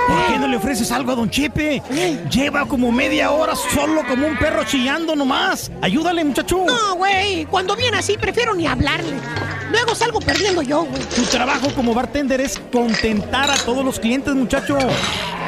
¿Por 0.08 0.28
qué 0.28 0.40
no 0.40 0.48
le 0.48 0.58
ofreces 0.58 0.92
algo 0.92 1.12
a 1.12 1.16
Don 1.16 1.30
Chepe? 1.30 1.84
Lleva 2.32 2.66
como 2.66 2.92
media 2.92 3.30
hora 3.30 3.56
solo 3.56 4.04
como 4.08 4.26
un 4.26 4.36
perro 4.36 4.64
chillando 4.64 5.16
nomás. 5.16 5.72
Ayúdale, 5.80 6.24
muchacho. 6.24 6.66
No, 6.66 6.96
güey. 6.96 7.46
Cuando 7.46 7.76
viene 7.76 7.98
así, 7.98 8.18
prefiero 8.18 8.56
ni 8.56 8.66
hablarle. 8.66 9.18
Luego 9.70 9.94
salgo 9.94 10.20
perdiendo 10.22 10.64
yo, 10.64 10.86
güey. 10.86 11.04
Tu 11.04 11.22
trabajo 11.26 11.72
como 11.76 11.94
bartender 11.94 12.42
es 12.42 12.60
contentar 12.72 13.52
a 13.52 13.58
todos 13.58 13.86
los 13.86 14.00
clientes, 14.00 14.34
muchacho. 14.34 14.80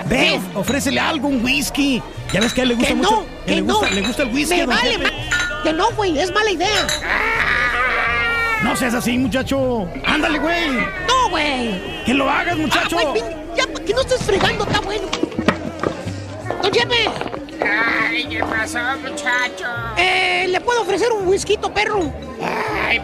Ve, 0.07 0.35
of- 0.37 0.57
ofrécele 0.57 0.99
algo, 0.99 1.27
un 1.27 1.43
whisky. 1.43 2.01
Ya 2.33 2.39
ves 2.39 2.53
que 2.53 2.61
a 2.61 2.63
él 2.63 2.69
le 2.69 2.75
gusta 2.75 2.89
Que 2.89 2.95
mucho. 2.95 3.11
no, 3.11 3.25
que 3.45 3.45
que 3.45 3.55
le 3.55 3.61
gusta, 3.61 3.89
no. 3.89 3.95
le 3.95 4.01
gusta 4.01 4.23
el 4.23 4.29
whisky. 4.33 4.55
Me 4.57 4.65
vale, 4.65 4.97
ma- 4.97 5.11
Que 5.63 5.73
no, 5.73 5.91
güey. 5.91 6.17
Es 6.19 6.31
mala 6.33 6.49
idea. 6.51 6.87
No 8.63 8.75
seas 8.75 8.93
así, 8.93 9.17
muchacho. 9.17 9.87
Ándale, 10.05 10.37
güey. 10.39 10.69
No, 10.71 11.29
güey. 11.29 12.03
Que 12.05 12.13
lo 12.13 12.29
hagas, 12.29 12.57
muchacho. 12.57 12.97
Ah, 12.99 13.03
güey, 13.09 13.23
ya, 13.55 13.65
que 13.83 13.93
no 13.93 14.01
estés 14.01 14.21
fregando, 14.23 14.65
está 14.65 14.79
bueno. 14.81 15.07
Don 16.61 16.71
Chepe. 16.71 17.09
Ay, 17.63 18.25
¿qué 18.29 18.39
pasó, 18.39 18.79
muchacho? 19.01 19.65
Eh, 19.97 20.45
¿le 20.49 20.61
puedo 20.61 20.81
ofrecer 20.83 21.11
un 21.11 21.27
whisky, 21.27 21.57
perro? 21.73 22.11
Ay, 22.87 23.01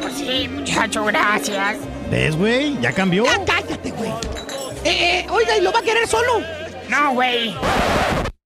pues 0.00 0.14
sí, 0.14 0.48
muchacho, 0.48 1.04
gracias. 1.04 1.76
¿Ves, 2.10 2.36
güey? 2.36 2.78
Ya 2.80 2.92
cambió. 2.92 3.24
Ya 3.24 3.44
cállate, 3.44 3.90
güey. 3.90 4.10
Eh, 4.88 5.18
eh, 5.18 5.26
oiga, 5.28 5.54
¿y 5.54 5.60
lo 5.60 5.70
va 5.70 5.80
a 5.80 5.82
querer 5.82 6.08
solo? 6.08 6.40
No, 6.88 7.12
güey. 7.12 7.54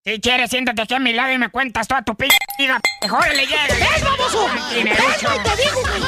Si 0.04 0.20
quieres, 0.20 0.50
siéntate 0.50 0.82
aquí 0.82 0.92
a 0.92 0.98
mi 0.98 1.12
lado 1.12 1.32
y 1.32 1.38
me 1.38 1.50
cuentas 1.50 1.86
toda 1.86 2.02
tu 2.02 2.16
p***. 2.16 2.26
Mejor 3.02 3.28
le 3.28 3.46
llega. 3.46 3.66
¡Es 3.66 4.02
baboso! 4.02 4.48
¡Es 4.74 5.22
lo 5.22 5.30
te 5.42 5.56
digo, 5.62 5.80
güey. 5.82 6.02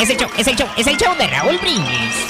Es 0.00 0.10
el 0.10 0.16
show, 0.18 0.30
es 0.36 0.46
el 0.46 0.56
show, 0.56 0.68
es 0.76 0.86
el 0.86 0.96
show 0.98 1.16
de 1.16 1.26
Raúl 1.28 1.56
Brindis. 1.56 2.26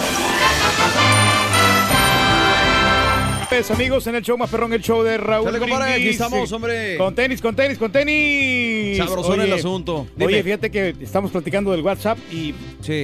Pues, 3.50 3.68
amigos, 3.72 4.06
en 4.06 4.14
el 4.14 4.22
show 4.22 4.38
más 4.38 4.48
perrón, 4.48 4.72
el 4.72 4.80
show 4.80 5.02
de 5.02 5.18
Raúl 5.18 5.44
Dale, 5.46 5.58
compadre, 5.58 5.94
aquí 5.94 6.08
estamos, 6.10 6.50
hombre. 6.52 6.96
Con 6.96 7.14
tenis, 7.16 7.40
con 7.42 7.56
tenis, 7.56 7.78
con 7.78 7.90
tenis. 7.90 8.96
Sabrosón 8.96 9.40
Oye, 9.40 9.44
el 9.48 9.52
asunto. 9.54 10.06
Oye, 10.16 10.26
Dime. 10.28 10.42
fíjate 10.44 10.70
que 10.70 10.94
estamos 11.00 11.32
platicando 11.32 11.72
del 11.72 11.80
WhatsApp 11.82 12.16
y 12.32 12.54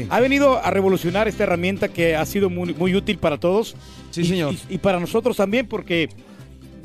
ha 0.09 0.21
venido 0.21 0.65
a 0.65 0.71
revolucionar 0.71 1.27
esta 1.27 1.43
herramienta 1.43 1.89
que 1.89 2.15
ha 2.15 2.25
sido 2.25 2.49
muy, 2.49 2.73
muy 2.75 2.95
útil 2.95 3.19
para 3.19 3.39
todos. 3.39 3.75
Sí, 4.13 4.21
Y- 4.21 4.25
señor. 4.27 4.55
Y, 4.71 4.75
y 4.77 4.79
para 4.79 5.01
nosotros 5.01 5.37
también, 5.37 5.67
porque 5.67 6.09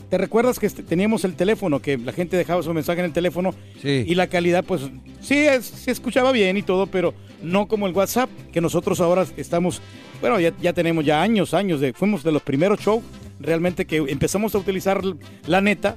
te 0.10 0.18
recuerdas 0.18 0.58
que 0.58 0.66
este- 0.66 0.82
teníamos 0.82 1.24
el 1.24 1.36
teléfono, 1.36 1.80
que 1.80 2.00
la 2.00 2.14
gente 2.14 2.36
dejaba 2.38 2.64
su 2.64 2.74
mensaje 2.74 3.00
en 3.00 3.06
el 3.06 3.14
teléfono 3.14 3.54
y 3.84 4.16
la 4.16 4.26
calidad, 4.26 4.64
pues 4.66 4.82
sí, 5.22 5.38
es- 5.38 5.66
se 5.68 5.92
escuchaba 5.92 6.32
bien 6.32 6.58
y 6.58 6.64
todo, 6.64 6.88
pero 6.88 7.14
no 7.44 7.68
como 7.68 7.86
el 7.86 7.94
WhatsApp, 7.94 8.30
que 8.52 8.60
nosotros 8.60 9.00
ahora 9.00 9.26
estamos, 9.38 9.82
bueno, 10.20 10.40
ya, 10.40 10.52
ya 10.60 10.74
tenemos 10.74 11.06
ya 11.06 11.22
años, 11.22 11.54
años, 11.54 11.80
de, 11.80 11.94
fuimos 11.94 12.24
de 12.24 12.32
los 12.32 12.42
primeros 12.42 12.80
shows 12.80 13.04
realmente 13.42 13.86
que 13.86 13.98
empezamos 13.98 14.56
a 14.56 14.58
utilizar 14.60 15.02
la 15.48 15.62
neta 15.62 15.96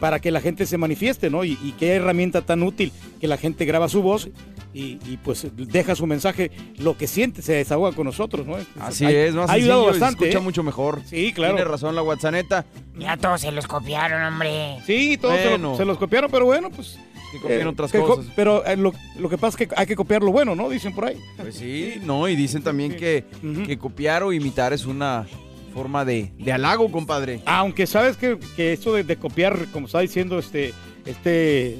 para 0.00 0.18
que 0.18 0.30
la 0.30 0.40
gente 0.40 0.64
se 0.64 0.78
manifieste, 0.78 1.28
¿no? 1.28 1.44
Y, 1.44 1.58
y 1.62 1.74
qué 1.78 1.90
herramienta 1.94 2.40
tan 2.40 2.62
útil 2.62 2.90
que 3.20 3.26
la 3.28 3.36
gente 3.36 3.66
graba 3.66 3.88
su 3.88 4.00
voz 4.02 4.30
y, 4.72 4.98
y, 5.06 5.18
pues 5.22 5.46
deja 5.54 5.94
su 5.94 6.06
mensaje, 6.06 6.50
lo 6.78 6.96
que 6.96 7.06
siente, 7.06 7.42
se 7.42 7.52
desahoga 7.54 7.92
con 7.92 8.06
nosotros, 8.06 8.46
¿no? 8.46 8.56
Así 8.80 9.04
Ha- 9.04 9.10
es, 9.10 9.34
más 9.34 9.50
ha 9.50 9.54
ayudado 9.54 9.80
sencillo 9.82 9.90
y 9.90 9.94
se 9.94 10.00
bastante. 10.00 10.24
escucha 10.26 10.38
¿eh? 10.38 10.44
mucho 10.44 10.62
mejor. 10.62 11.02
Sí, 11.04 11.32
claro. 11.34 11.54
Tiene 11.56 11.68
razón 11.70 11.94
la 11.94 12.02
WhatsApp. 12.02 12.64
Ya 12.98 13.16
todos 13.18 13.40
se 13.42 13.50
los 13.52 13.66
copiaron, 13.66 14.22
hombre. 14.22 14.78
Sí, 14.86 15.18
todos 15.20 15.38
se, 15.38 15.58
lo- 15.58 15.76
se 15.76 15.84
los 15.84 15.98
copiaron, 15.98 16.30
pero 16.30 16.46
bueno, 16.46 16.70
pues. 16.70 16.98
Que 17.32 17.38
copien 17.40 17.66
otras 17.68 17.92
que 17.92 17.98
co- 18.00 18.06
cosas. 18.16 18.26
pero 18.34 18.64
eh, 18.66 18.76
lo, 18.76 18.92
lo 19.18 19.28
que 19.28 19.38
pasa 19.38 19.56
es 19.62 19.68
que 19.68 19.74
hay 19.76 19.86
que 19.86 19.94
copiar 19.94 20.20
lo 20.22 20.32
bueno, 20.32 20.56
¿no? 20.56 20.68
Dicen 20.68 20.92
por 20.94 21.04
ahí. 21.04 21.16
Pues 21.36 21.54
sí, 21.56 21.94
no, 22.02 22.26
y 22.28 22.34
dicen 22.34 22.62
también 22.62 22.96
que, 22.96 23.24
que 23.66 23.78
copiar 23.78 24.22
o 24.24 24.32
imitar 24.32 24.72
es 24.72 24.84
una 24.84 25.26
forma 25.72 26.04
de, 26.04 26.32
de 26.38 26.52
halago, 26.52 26.90
compadre. 26.90 27.40
Aunque 27.46 27.86
sabes 27.86 28.16
que, 28.16 28.38
que 28.56 28.72
esto 28.72 28.92
de, 28.94 29.04
de 29.04 29.16
copiar, 29.16 29.66
como 29.72 29.86
está 29.86 30.00
diciendo 30.00 30.38
este, 30.38 30.72
este, 31.06 31.78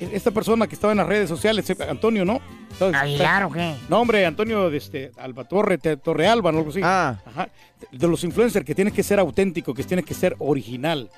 esta 0.00 0.30
persona 0.30 0.66
que 0.66 0.74
estaba 0.74 0.92
en 0.92 0.98
las 0.98 1.06
redes 1.06 1.28
sociales, 1.28 1.68
eh, 1.70 1.76
Antonio, 1.88 2.24
¿no? 2.24 2.40
Entonces, 2.72 3.00
¿Aguilar 3.00 3.44
o 3.44 3.50
qué? 3.50 3.74
No, 3.88 4.00
hombre, 4.00 4.26
Antonio 4.26 4.68
de 4.68 4.76
este, 4.76 5.12
Alba 5.16 5.44
Torre, 5.44 5.78
Te- 5.78 5.96
Torrealba, 5.96 6.52
¿no? 6.52 6.58
Algo 6.58 6.70
así. 6.70 6.80
Ah. 6.82 7.18
Ajá. 7.24 7.48
De 7.90 8.06
los 8.08 8.22
influencers 8.24 8.66
que 8.66 8.74
tienes 8.74 8.92
que 8.92 9.02
ser 9.02 9.18
auténtico, 9.18 9.72
que 9.72 9.82
tienes 9.84 10.04
que 10.04 10.14
ser 10.14 10.36
original. 10.38 11.10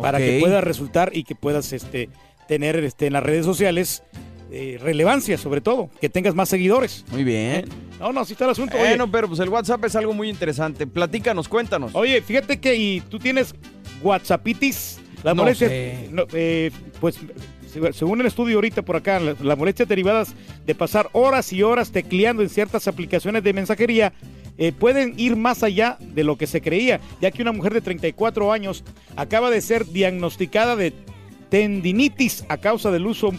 Para 0.00 0.18
que 0.18 0.38
pueda 0.40 0.60
resultar 0.60 1.10
y 1.14 1.24
que 1.24 1.34
puedas 1.34 1.72
este, 1.72 2.08
tener 2.46 2.76
este, 2.84 3.06
en 3.08 3.14
las 3.14 3.22
redes 3.24 3.44
sociales 3.44 4.04
eh, 4.52 4.78
relevancia, 4.80 5.36
sobre 5.36 5.60
todo. 5.60 5.90
Que 6.00 6.08
tengas 6.08 6.34
más 6.36 6.48
seguidores. 6.48 7.04
Muy 7.10 7.24
bien. 7.24 7.64
No, 8.00 8.12
no, 8.12 8.20
así 8.20 8.32
está 8.32 8.44
el 8.44 8.50
asunto. 8.50 8.76
oye. 8.76 8.88
Bueno, 8.88 9.10
pero 9.10 9.28
pues 9.28 9.40
el 9.40 9.48
WhatsApp 9.48 9.84
es 9.84 9.96
algo 9.96 10.12
muy 10.14 10.28
interesante. 10.28 10.86
Platícanos, 10.86 11.48
cuéntanos. 11.48 11.92
Oye, 11.94 12.20
fíjate 12.22 12.58
que 12.60 12.74
y 12.74 13.00
tú 13.02 13.18
tienes 13.18 13.54
WhatsAppitis. 14.02 15.00
La 15.22 15.32
No 15.32 15.42
molestia, 15.42 15.68
sé. 15.68 16.08
no, 16.10 16.24
eh, 16.34 16.70
pues 17.00 17.18
se- 17.72 17.92
según 17.94 18.20
el 18.20 18.26
estudio 18.26 18.56
ahorita 18.56 18.82
por 18.82 18.96
acá, 18.96 19.18
la- 19.18 19.34
las 19.42 19.56
molestias 19.58 19.88
derivadas 19.88 20.34
de 20.66 20.74
pasar 20.74 21.08
horas 21.12 21.50
y 21.52 21.62
horas 21.62 21.90
tecleando 21.92 22.42
en 22.42 22.50
ciertas 22.50 22.86
aplicaciones 22.88 23.42
de 23.42 23.52
mensajería 23.54 24.12
eh, 24.58 24.70
pueden 24.70 25.14
ir 25.18 25.34
más 25.34 25.62
allá 25.64 25.96
de 26.00 26.22
lo 26.24 26.36
que 26.36 26.46
se 26.46 26.60
creía, 26.60 27.00
ya 27.20 27.30
que 27.32 27.42
una 27.42 27.50
mujer 27.52 27.72
de 27.74 27.80
34 27.80 28.52
años 28.52 28.84
acaba 29.16 29.50
de 29.50 29.60
ser 29.60 29.86
diagnosticada 29.86 30.76
de 30.76 30.92
tendinitis 31.48 32.44
a 32.48 32.56
causa 32.58 32.90
del 32.90 33.06
uso 33.06 33.30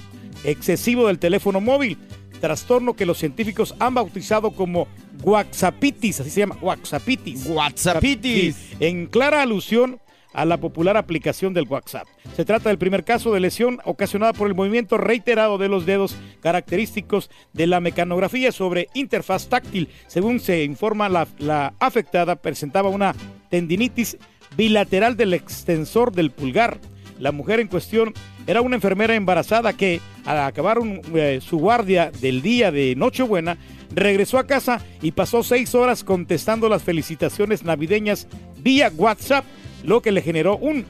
excesivo 0.44 1.08
del 1.08 1.20
teléfono 1.20 1.62
móvil, 1.62 1.98
trastorno 2.40 2.94
que 2.94 3.06
los 3.06 3.18
científicos 3.18 3.76
han 3.80 3.94
bautizado 3.94 4.52
como 4.52 4.88
WhatsAppitis, 5.24 6.20
así 6.20 6.30
se 6.30 6.42
llama, 6.42 6.58
WhatsAppitis. 6.62 7.48
WhatsAppitis. 7.48 8.76
En 8.80 9.08
clara 9.08 9.42
alusión 9.42 10.00
a 10.36 10.44
la 10.44 10.58
popular 10.58 10.98
aplicación 10.98 11.54
del 11.54 11.68
WhatsApp. 11.68 12.08
Se 12.36 12.44
trata 12.44 12.70
del 12.70 12.78
primer 12.78 13.06
caso 13.06 13.34
de 13.34 13.40
lesión 13.40 13.80
ocasionada 13.86 14.34
por 14.34 14.48
el 14.48 14.54
movimiento 14.54 14.98
reiterado 14.98 15.58
de 15.58 15.70
los 15.70 15.86
dedos 15.86 16.18
característicos 16.42 17.30
de 17.54 17.68
la 17.68 17.80
mecanografía 17.80 18.52
sobre 18.52 18.90
interfaz 18.94 19.48
táctil. 19.48 19.90
Según 20.08 20.42
se 20.42 20.64
informa, 20.66 21.08
la, 21.08 21.28
la 21.38 21.74
afectada 21.80 22.36
presentaba 22.36 22.90
una 22.90 23.16
tendinitis 23.50 24.18
bilateral 24.58 25.16
del 25.16 25.34
extensor 25.34 26.12
del 26.12 26.32
pulgar. 26.32 26.80
La 27.18 27.32
mujer 27.32 27.62
en 27.62 27.70
cuestión 27.70 28.14
era 28.48 28.62
una 28.62 28.76
enfermera 28.76 29.16
embarazada 29.16 29.74
que, 29.74 30.02
al 30.26 30.40
acabar 30.40 30.80
un- 30.80 31.02
eh, 31.16 31.40
su 31.42 31.58
guardia 31.58 32.12
del 32.22 32.42
día 32.42 32.72
de 32.72 32.96
Nochebuena, 32.96 33.58
regresó 33.94 34.38
a 34.38 34.46
casa 34.48 34.84
y 35.02 35.12
pasó 35.12 35.44
seis 35.44 35.74
horas 35.76 36.04
contestando 36.04 36.70
las 36.70 36.84
felicitaciones 36.84 37.64
navideñas 37.64 38.28
vía 38.58 38.92
WhatsApp, 38.96 39.46
lo 39.84 40.02
que 40.02 40.12
le 40.12 40.22
generó 40.22 40.58
un 40.58 40.86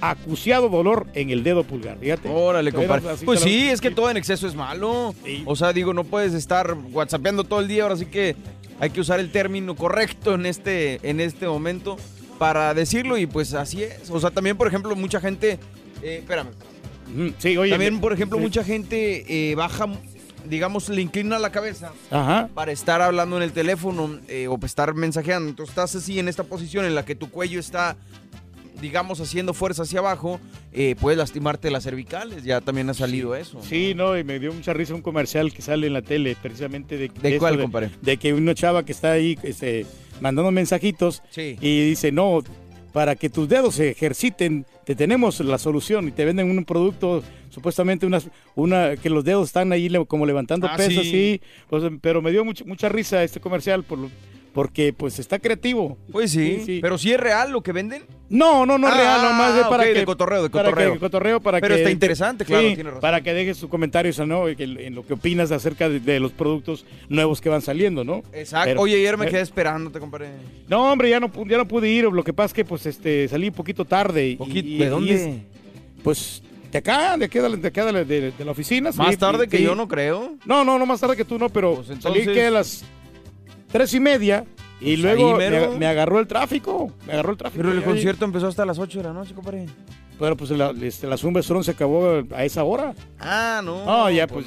acuciado 0.00 0.68
dolor 0.68 1.06
en 1.14 1.30
el 1.30 1.42
dedo 1.42 1.62
pulgar. 1.64 1.98
Fíjate. 1.98 2.28
Órale, 2.28 2.72
compadre. 2.72 3.02
Pues 3.24 3.40
sí, 3.40 3.68
es 3.68 3.80
que 3.80 3.90
todo 3.90 4.10
en 4.10 4.16
exceso 4.16 4.46
es 4.46 4.54
malo. 4.54 5.14
O 5.44 5.56
sea, 5.56 5.72
digo, 5.72 5.92
no 5.92 6.04
puedes 6.04 6.32
estar 6.32 6.74
whatsappeando 6.92 7.44
todo 7.44 7.60
el 7.60 7.68
día, 7.68 7.82
ahora 7.84 7.96
sí 7.96 8.06
que 8.06 8.34
hay 8.78 8.90
que 8.90 9.00
usar 9.00 9.20
el 9.20 9.30
término 9.30 9.76
correcto 9.76 10.34
en 10.34 10.46
este, 10.46 11.00
en 11.08 11.20
este 11.20 11.46
momento 11.46 11.98
para 12.38 12.72
decirlo 12.72 13.18
y 13.18 13.26
pues 13.26 13.52
así 13.52 13.82
es. 13.82 14.08
O 14.10 14.18
sea, 14.18 14.30
también, 14.30 14.56
por 14.56 14.66
ejemplo, 14.66 14.96
mucha 14.96 15.20
gente... 15.20 15.58
eh, 16.02 16.16
espérame. 16.20 16.48
Sí, 17.38 17.56
oye. 17.56 17.70
También, 17.70 18.00
por 18.00 18.12
ejemplo, 18.12 18.38
sí. 18.38 18.42
mucha 18.44 18.64
gente 18.64 19.24
eh, 19.50 19.54
baja, 19.54 19.86
digamos, 20.48 20.88
le 20.88 21.02
inclina 21.02 21.38
la 21.38 21.50
cabeza 21.50 21.92
Ajá. 22.10 22.48
para 22.54 22.72
estar 22.72 23.02
hablando 23.02 23.36
en 23.36 23.42
el 23.42 23.52
teléfono 23.52 24.18
eh, 24.28 24.48
o 24.48 24.58
estar 24.64 24.94
mensajeando. 24.94 25.48
Entonces 25.50 25.70
estás 25.70 25.94
así 25.96 26.18
en 26.18 26.28
esta 26.28 26.44
posición 26.44 26.84
en 26.84 26.94
la 26.94 27.04
que 27.04 27.14
tu 27.14 27.30
cuello 27.30 27.60
está, 27.60 27.96
digamos, 28.80 29.20
haciendo 29.20 29.52
fuerza 29.54 29.82
hacia 29.82 29.98
abajo, 29.98 30.40
eh, 30.72 30.96
puedes 31.00 31.18
lastimarte 31.18 31.70
las 31.70 31.84
cervicales. 31.84 32.44
Ya 32.44 32.60
también 32.60 32.88
ha 32.90 32.94
salido 32.94 33.34
eso. 33.34 33.60
Sí, 33.62 33.92
no, 33.94 34.16
y 34.16 34.24
me 34.24 34.38
dio 34.38 34.52
mucha 34.52 34.72
risa 34.72 34.94
un 34.94 35.02
comercial 35.02 35.52
que 35.52 35.62
sale 35.62 35.86
en 35.88 35.92
la 35.92 36.02
tele, 36.02 36.36
precisamente 36.40 36.96
de, 36.96 37.08
¿De 37.08 37.38
cuál? 37.38 37.70
De 38.00 38.16
que 38.16 38.32
una 38.32 38.54
chava 38.54 38.84
que 38.84 38.92
está 38.92 39.12
ahí 39.12 39.38
este, 39.42 39.84
mandando 40.20 40.50
mensajitos 40.50 41.22
Sí. 41.30 41.58
y 41.60 41.90
dice, 41.90 42.12
no, 42.12 42.42
para 42.92 43.14
que 43.16 43.28
tus 43.30 43.48
dedos 43.48 43.76
se 43.76 43.90
ejerciten, 43.90 44.66
te 44.84 44.94
tenemos 44.94 45.40
la 45.40 45.58
solución 45.58 46.08
y 46.08 46.10
te 46.12 46.24
venden 46.24 46.50
un 46.50 46.64
producto, 46.64 47.22
supuestamente 47.50 48.06
unas, 48.06 48.28
una, 48.54 48.96
que 48.96 49.10
los 49.10 49.24
dedos 49.24 49.48
están 49.48 49.72
ahí 49.72 49.88
como 50.08 50.26
levantando 50.26 50.66
Ah, 50.66 50.76
peso, 50.76 51.02
sí. 51.02 51.10
sí, 51.10 51.40
pues, 51.68 51.84
pero 52.00 52.20
me 52.22 52.30
dio 52.30 52.44
mucha, 52.44 52.64
mucha 52.64 52.88
risa 52.88 53.22
este 53.22 53.40
comercial 53.40 53.84
por 53.84 53.98
lo- 53.98 54.10
porque 54.52 54.92
pues 54.92 55.18
está 55.20 55.38
creativo. 55.38 55.96
Pues 56.10 56.32
sí, 56.32 56.80
pero 56.82 56.98
si 56.98 57.12
es 57.12 57.20
real 57.20 57.52
lo 57.52 57.62
que 57.62 57.72
venden. 57.72 58.02
No, 58.30 58.64
no, 58.64 58.78
no 58.78 58.86
Ah, 58.86 58.96
real, 58.96 59.22
nomás 59.22 59.58
es 59.58 59.66
para 59.66 59.82
que 59.84 59.92
de 59.92 60.04
cotorreo, 60.04 60.44
de 60.44 60.50
para 60.50 60.68
cotorreo. 60.70 60.92
que- 60.94 60.98
cotorreo 61.00 61.40
para 61.40 61.60
Pero 61.60 61.74
que 61.74 61.80
está 61.80 61.90
interesante, 61.90 62.44
claro, 62.44 62.68
sí, 62.68 62.74
tiene 62.76 62.90
razón. 62.90 63.00
para 63.00 63.20
que 63.22 63.34
dejes 63.34 63.56
sus 63.56 63.68
comentarios 63.68 64.18
¿no? 64.20 64.46
en, 64.48 64.94
lo 64.94 65.04
que 65.04 65.14
opinas 65.14 65.50
acerca 65.50 65.88
de, 65.88 65.98
de 65.98 66.20
los 66.20 66.30
productos 66.30 66.86
nuevos 67.08 67.40
que 67.40 67.48
van 67.48 67.60
saliendo, 67.60 68.04
¿no? 68.04 68.22
Exacto. 68.32 68.66
Pero- 68.68 68.80
Oye, 68.82 68.94
ayer 68.96 69.18
me 69.18 69.26
eh, 69.26 69.30
quedé 69.30 69.40
esperándote, 69.40 69.98
compadre. 69.98 70.28
No, 70.68 70.92
hombre, 70.92 71.10
ya 71.10 71.18
no, 71.18 71.28
ya 71.44 71.56
no 71.58 71.66
pude 71.66 71.88
ir. 71.90 72.04
Lo 72.04 72.22
que 72.22 72.32
pasa 72.32 72.46
es 72.46 72.52
que 72.54 72.64
pues 72.64 72.86
este 72.86 73.26
salí 73.26 73.48
un 73.48 73.54
poquito 73.54 73.84
tarde. 73.84 74.28
y- 74.28 74.36
Poquito, 74.36 74.68
y- 74.68 74.78
¿de 74.78 74.88
dónde? 74.88 75.14
es- 75.14 75.28
pues 76.04 76.42
de 76.70 76.78
acá, 76.78 77.16
de 77.18 77.24
acá, 77.24 77.48
de, 77.48 77.66
acá 77.68 77.84
de, 77.84 77.92
la- 77.92 78.04
de- 78.04 78.30
de 78.30 78.44
la 78.44 78.52
oficina. 78.52 78.90
Más 78.90 78.96
salí, 78.96 79.16
tarde 79.16 79.48
que 79.48 79.56
sí. 79.58 79.64
yo 79.64 79.74
no 79.74 79.88
creo. 79.88 80.36
No, 80.46 80.64
no, 80.64 80.78
no 80.78 80.86
más 80.86 81.00
tarde 81.00 81.16
que 81.16 81.24
tú 81.24 81.36
no, 81.36 81.48
pero 81.48 81.82
salí 81.82 81.94
entonces- 81.94 82.28
que 82.28 82.46
a 82.46 82.50
las 82.52 82.84
tres 83.72 83.92
y 83.92 83.98
media 83.98 84.44
y 84.80 84.96
Pues 84.96 84.98
luego 85.00 85.36
ahí 85.36 85.78
me, 85.78 85.86
agarró 85.86 86.18
el 86.18 86.26
tráfico. 86.26 86.92
Me 87.06 87.12
agarró 87.12 87.32
el 87.32 87.36
tráfico. 87.38 87.62
Pero 87.62 87.72
el 87.74 87.80
y- 87.80 87.84
concierto 87.84 88.24
empezó 88.24 88.46
hasta 88.48 88.64
las 88.64 88.78
8 88.78 88.98
de 88.98 89.04
la 89.04 89.12
noche, 89.12 89.34
compadre. 89.34 89.66
Pero 90.18 90.36
pues 90.36 90.50
la, 90.50 90.74
este, 90.82 91.06
la 91.06 91.16
Zumba 91.16 91.42
Strong 91.42 91.64
se 91.64 91.70
acabó 91.70 92.22
a 92.34 92.44
esa 92.44 92.62
hora. 92.62 92.94
Ah, 93.18 93.62
no. 93.64 93.86
No, 93.86 94.10
ya 94.10 94.26
pues 94.26 94.44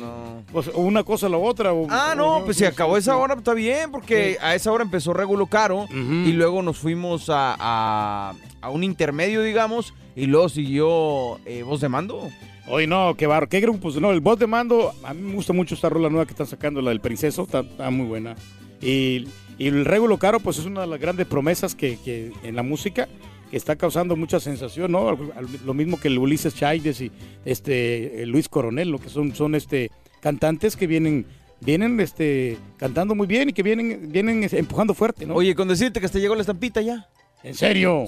pues, 0.51 0.67
pues, 0.67 0.75
o 0.75 0.81
una 0.81 1.03
cosa 1.03 1.25
o 1.25 1.29
la 1.29 1.37
otra. 1.37 1.73
o- 1.73 1.87
Ah, 1.89 2.11
o- 2.11 2.15
no, 2.15 2.41
pues 2.45 2.57
si 2.57 2.65
acabó 2.65 2.93
sí, 2.93 2.99
esa 2.99 3.17
hora, 3.17 3.33
está 3.33 3.55
bien, 3.55 3.89
porque 3.91 4.37
a 4.39 4.53
esa 4.53 4.71
hora 4.71 4.83
empezó 4.83 5.13
Regulo 5.13 5.47
Caro 5.47 5.87
y 5.91 6.31
luego 6.33 6.61
nos 6.61 6.77
fuimos 6.77 7.29
a, 7.31 7.55
a- 7.59 8.33
a 8.61 8.69
un 8.69 8.83
intermedio, 8.83 9.41
digamos, 9.41 9.95
y 10.15 10.27
luego 10.27 10.47
siguió 10.47 11.39
eh, 11.45 11.63
Voz 11.63 11.81
de 11.81 11.89
Mando. 11.89 12.29
Oye, 12.67 12.85
no, 12.87 13.15
qué 13.17 13.25
barro, 13.27 13.49
qué 13.49 13.59
grupos. 13.59 13.99
No, 13.99 14.11
el 14.11 14.21
bot 14.21 14.39
de 14.39 14.47
mando, 14.47 14.93
a 15.03 15.13
mí 15.13 15.21
me 15.21 15.33
gusta 15.35 15.51
mucho 15.51 15.75
esta 15.75 15.89
rola 15.89 16.07
nueva 16.09 16.25
que 16.25 16.31
están 16.31 16.47
sacando, 16.47 16.81
la 16.81 16.91
del 16.91 17.01
Princeso, 17.01 17.41
está, 17.43 17.59
está 17.59 17.89
muy 17.89 18.05
buena. 18.05 18.35
Y, 18.81 19.27
y 19.57 19.67
el 19.67 19.85
Regulo 19.85 20.17
Caro, 20.17 20.39
pues 20.39 20.57
es 20.59 20.65
una 20.65 20.81
de 20.81 20.87
las 20.87 20.99
grandes 20.99 21.25
promesas 21.27 21.75
que, 21.75 21.97
que 22.03 22.31
en 22.43 22.55
la 22.55 22.63
música, 22.63 23.07
que 23.51 23.57
está 23.57 23.75
causando 23.75 24.15
mucha 24.15 24.39
sensación, 24.39 24.91
¿no? 24.91 25.17
Lo 25.65 25.73
mismo 25.73 25.99
que 25.99 26.07
el 26.07 26.17
Ulises 26.17 26.55
Chaides 26.55 27.01
y 27.01 27.11
este 27.45 28.23
eh, 28.23 28.25
Luis 28.25 28.49
Coronel, 28.49 28.89
lo 28.89 28.99
que 28.99 29.09
son, 29.09 29.35
son 29.35 29.53
este 29.55 29.91
cantantes 30.21 30.75
que 30.75 30.87
vienen, 30.87 31.25
vienen 31.61 31.99
este, 31.99 32.57
cantando 32.77 33.13
muy 33.13 33.27
bien 33.27 33.49
y 33.49 33.53
que 33.53 33.61
vienen, 33.61 34.11
vienen 34.11 34.47
empujando 34.51 34.93
fuerte, 34.93 35.25
¿no? 35.25 35.35
Oye, 35.35 35.53
con 35.53 35.67
decirte 35.67 35.99
que 35.99 36.05
hasta 36.07 36.17
llegó 36.19 36.33
la 36.35 36.41
estampita 36.41 36.81
ya. 36.81 37.07
¿En 37.43 37.53
serio? 37.53 38.05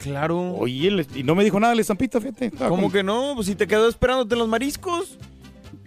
Claro. 0.00 0.54
Oye, 0.56 1.06
y 1.14 1.22
no 1.22 1.34
me 1.34 1.44
dijo 1.44 1.60
nada 1.60 1.74
la 1.74 1.80
estampita, 1.82 2.20
fíjate. 2.20 2.46
Estaba 2.46 2.68
¿Cómo 2.68 2.84
con- 2.84 2.92
que 2.92 3.02
no? 3.02 3.32
Pues 3.36 3.46
si 3.46 3.54
te 3.54 3.66
quedó 3.66 3.88
esperándote 3.88 4.34
en 4.34 4.38
los 4.40 4.48
mariscos. 4.48 5.18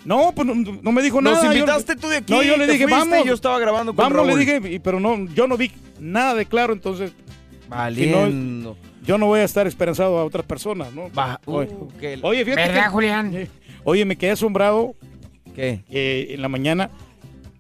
No, 0.08 0.32
pues 0.34 0.48
no, 0.48 0.56
no 0.56 0.92
me 0.94 1.02
dijo 1.02 1.20
Nos 1.22 1.34
nada. 1.34 1.46
yo- 1.54 1.60
invitaste 1.60 1.98
tú 1.98 2.08
de 2.08 2.18
aquí, 2.18 2.32
No, 2.32 2.42
yo 2.42 2.56
le 2.56 2.66
dije, 2.66 2.88
fuiste 2.88 3.10
vamos. 3.12 3.26
yo 3.28 3.34
estaba 3.34 3.60
grabando 3.60 3.94
con 3.94 3.98
Vamos, 4.04 4.16
Raúl. 4.26 4.40
le 4.40 4.60
dije, 4.62 4.80
pero 4.80 5.02
no, 5.02 5.26
yo 5.34 5.48
no 5.48 5.58
vi 5.58 5.70
nada 6.00 6.34
de 6.34 6.46
claro, 6.46 6.72
entonces. 6.72 7.12
Valiendo. 7.68 8.28
si 8.28 8.32
no, 8.34 8.78
yo 9.06 9.18
no 9.18 9.26
voy 9.26 9.42
a 9.42 9.44
estar 9.44 9.68
esperanzado 9.68 10.18
a 10.18 10.24
otras 10.24 10.46
personas, 10.46 10.94
¿no? 10.94 11.08
Uh, 11.08 11.52
oye, 11.52 11.70
que- 12.00 12.20
oye, 12.22 12.46
fíjate. 12.46 12.68
¿Verdad, 12.70 12.84
que- 12.86 12.90
Julián? 12.90 13.36
eh, 13.36 13.48
Oye, 13.84 14.06
me 14.06 14.16
quedé 14.18 14.32
asombrado. 14.32 14.96
¿Qué? 15.54 15.82
Que 15.90 16.34
en 16.34 16.42
la 16.42 16.48
mañana 16.50 16.90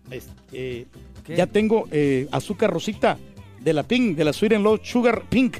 este, 0.09 0.31
eh, 0.53 0.85
ya 1.35 1.47
tengo 1.47 1.87
eh, 1.91 2.27
azúcar 2.31 2.71
rosita 2.71 3.17
de 3.59 3.73
la 3.73 3.83
Pink, 3.83 4.15
de 4.15 4.23
la 4.23 4.31
Sweet 4.31 4.53
and 4.53 4.63
Low 4.63 4.79
Sugar 4.81 5.23
Pink. 5.29 5.57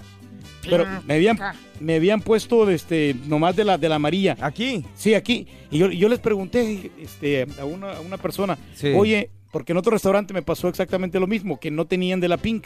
Pero 0.70 0.86
me 1.06 1.16
habían, 1.16 1.38
me 1.80 1.96
habían 1.96 2.22
puesto 2.22 2.70
este, 2.70 3.16
nomás 3.26 3.56
de 3.56 3.64
la, 3.64 3.78
de 3.78 3.90
la 3.90 3.96
amarilla. 3.96 4.38
¿Aquí? 4.42 4.84
Sí, 4.96 5.14
aquí. 5.14 5.48
Y 5.72 5.78
yo, 5.80 5.90
yo 5.92 6.10
les 6.10 6.20
pregunté 6.20 6.92
este, 7.00 7.46
a, 7.60 7.66
una, 7.66 7.94
a 7.94 8.00
una 8.02 8.18
persona, 8.18 8.58
Sí. 8.76 8.94
oye, 8.96 9.30
porque 9.52 9.72
en 9.72 9.78
otro 9.78 9.92
restaurante 9.92 10.34
me 10.34 10.42
pasó 10.42 10.68
exactamente 10.68 11.20
lo 11.20 11.28
mismo, 11.28 11.60
que 11.60 11.72
no 11.72 11.86
tenían 11.86 12.20
de 12.20 12.28
la 12.28 12.38
pink. 12.38 12.66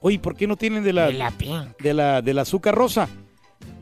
Oye, 0.00 0.18
¿por 0.18 0.34
qué 0.36 0.46
no 0.46 0.56
tienen 0.56 0.82
de 0.82 0.92
la, 0.92 1.06
De 1.06 1.12
la 1.14 1.30
pink. 1.30 1.78
de 1.80 1.94
la, 1.94 2.22
de 2.22 2.34
la 2.34 2.42
azúcar 2.42 2.74
rosa? 2.74 3.08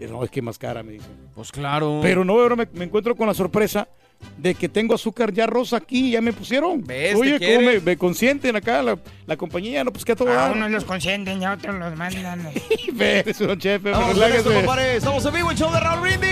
No, 0.01 0.25
es 0.25 0.31
que 0.31 0.43
más 0.43 0.59
cara, 0.59 0.83
me 0.83 0.93
dicen. 0.93 1.11
Pues 1.35 1.51
claro. 1.53 2.01
Pero 2.03 2.25
no, 2.25 2.35
ahora 2.35 2.57
me, 2.57 2.69
me 2.75 2.85
encuentro 2.85 3.14
con 3.16 3.27
la 3.27 3.35
sorpresa 3.35 3.88
de 4.37 4.54
que 4.54 4.68
tengo 4.68 4.94
azúcar 4.94 5.33
ya 5.33 5.46
rosa 5.46 5.76
aquí, 5.76 6.11
ya 6.12 6.20
me 6.20 6.33
pusieron. 6.33 6.83
¿Ves? 6.85 7.14
Oye, 7.14 7.38
¿Te 7.38 7.54
¿cómo 7.54 7.66
me, 7.66 7.80
me 7.80 7.96
consienten 7.96 8.56
acá 8.56 8.83
la, 8.83 8.98
la 9.26 9.37
compañía? 9.37 9.85
No, 9.85 9.92
pues 9.92 10.04
que 10.04 10.12
a 10.12 10.16
todo 10.16 10.38
A 10.38 10.50
unos 10.52 10.70
los 10.70 10.85
consienten 10.85 11.42
y 11.42 11.44
a 11.44 11.52
otros 11.52 11.74
los 11.76 11.96
mandan. 11.96 12.46
Espérese, 12.88 13.46
don 13.46 13.59
Chefe, 13.59 13.90
Vamos 13.90 14.18
esto, 14.18 14.52
compadre. 14.52 14.96
Estamos 14.96 15.24
en 15.24 15.35
vivo, 15.35 15.50
el 15.50 15.56
show 15.56 15.72
de 15.72 15.80
Raúl 15.80 16.00
Brindis. 16.00 16.30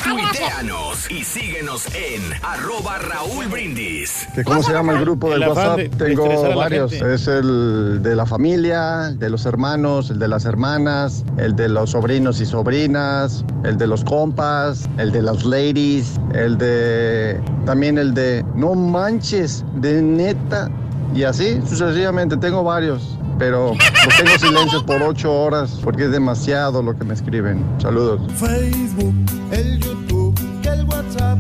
Tuiteanos 0.03 1.11
y 1.11 1.23
síguenos 1.25 1.87
en 1.95 2.23
arroba 2.43 2.99
Raúl 2.99 3.47
Brindis. 3.49 4.27
¿Que 4.35 4.43
¿Cómo 4.45 4.63
se 4.63 4.73
llama 4.73 4.95
el 4.95 5.01
grupo 5.01 5.31
del 5.31 5.43
El 5.43 5.49
WhatsApp? 5.51 5.77
de- 5.77 5.89
Tengo 5.91 6.55
varios. 6.55 6.93
Es 6.93 7.29
el 7.29 8.03
de 8.03 8.17
la 8.17 8.25
familia, 8.25 9.09
el 9.09 9.19
de 9.19 9.29
los 9.31 9.45
hermanos, 9.45 10.11
el 10.11 10.19
de 10.19 10.29
las 10.29 10.47
hermanas, 10.47 11.25
el 11.37 11.55
de 11.55 11.69
los 11.69 11.91
sobrinos 11.91 12.41
y 12.41 12.47
sobrinas, 12.47 13.45
el 13.65 13.77
de 13.77 13.87
los 13.87 14.03
compas, 14.05 14.89
el 14.99 15.13
de 15.13 15.23
los 15.23 15.45
ladies, 15.45 16.19
el 16.35 16.57
de... 16.57 17.41
También 17.67 17.99
el 17.99 18.15
de... 18.15 18.45
No 18.55 18.75
manches, 18.75 19.65
de 19.77 20.01
neta. 20.01 20.71
Y 21.15 21.25
así 21.25 21.61
sucesivamente, 21.67 22.37
tengo 22.37 22.63
varios. 22.63 23.17
Pero 23.39 23.73
los 23.73 24.17
tengo 24.17 24.39
silencios 24.39 24.83
por 24.85 25.03
ocho 25.03 25.33
horas 25.33 25.81
porque 25.83 26.05
es 26.05 26.13
demasiado 26.13 26.83
lo 26.83 26.97
que 26.97 27.05
me 27.05 27.15
escriben. 27.15 27.65
Saludos. 27.79 28.21
Facebook, 28.35 29.15
el 29.51 29.81
YouTube, 29.81 30.39
el 30.65 30.85
WhatsApp. 30.85 31.39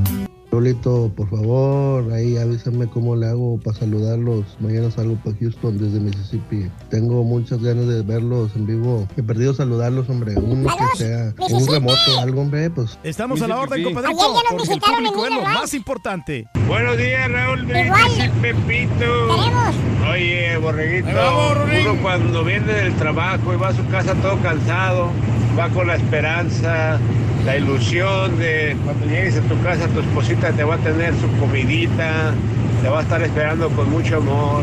Raulito, 0.60 1.10
por 1.16 1.30
favor, 1.30 2.12
ahí 2.12 2.36
avísame 2.36 2.86
cómo 2.86 3.16
le 3.16 3.26
hago 3.28 3.58
para 3.64 3.78
saludarlos. 3.78 4.44
Mañana 4.60 4.90
salgo 4.90 5.14
para 5.24 5.34
Houston 5.38 5.78
desde 5.78 5.98
Mississippi. 5.98 6.70
Tengo 6.90 7.24
muchas 7.24 7.62
ganas 7.62 7.86
de 7.86 8.02
verlos 8.02 8.54
en 8.54 8.66
vivo. 8.66 9.08
He 9.16 9.22
perdido 9.22 9.54
saludarlos, 9.54 10.10
hombre. 10.10 10.34
Uno 10.36 10.68
que 10.76 10.98
sea 10.98 11.32
un 11.50 11.66
remoto, 11.66 12.20
algo, 12.20 12.42
hombre, 12.42 12.68
pues. 12.68 12.98
Estamos 13.02 13.40
a 13.40 13.48
la 13.48 13.56
orden, 13.58 13.80
Ayer 13.80 13.86
compadrito. 13.86 14.20
ya 14.20 14.50
nos 14.54 14.68
Porque 14.68 14.74
el 14.74 14.80
público 14.80 15.26
en 15.26 15.32
es 15.32 15.38
lo 15.38 15.44
más 15.46 15.72
importante. 15.72 16.46
Buenos 16.68 16.98
días, 16.98 17.32
Raúl 17.32 17.62
y 17.62 18.28
Pepito. 18.42 19.04
Oye, 20.12 20.58
borreguito, 20.58 21.08
uno 21.08 22.02
cuando 22.02 22.44
viene 22.44 22.70
del 22.70 22.94
trabajo 22.96 23.54
y 23.54 23.56
va 23.56 23.68
a 23.68 23.74
su 23.74 23.86
casa 23.86 24.14
todo 24.16 24.36
cansado, 24.42 25.10
va 25.58 25.68
con 25.68 25.86
la 25.86 25.96
esperanza, 25.96 26.98
la 27.44 27.56
ilusión 27.56 28.38
de 28.38 28.76
cuando 28.84 29.06
llegues 29.06 29.36
a 29.36 29.40
tu 29.42 29.60
casa, 29.62 29.86
tu 29.88 30.00
esposita 30.00 30.52
te 30.52 30.64
va 30.64 30.74
a 30.76 30.78
tener 30.78 31.14
su 31.14 31.28
comidita, 31.38 32.32
te 32.82 32.88
va 32.88 33.00
a 33.00 33.02
estar 33.02 33.22
esperando 33.22 33.68
con 33.70 33.90
mucho 33.90 34.16
amor. 34.16 34.62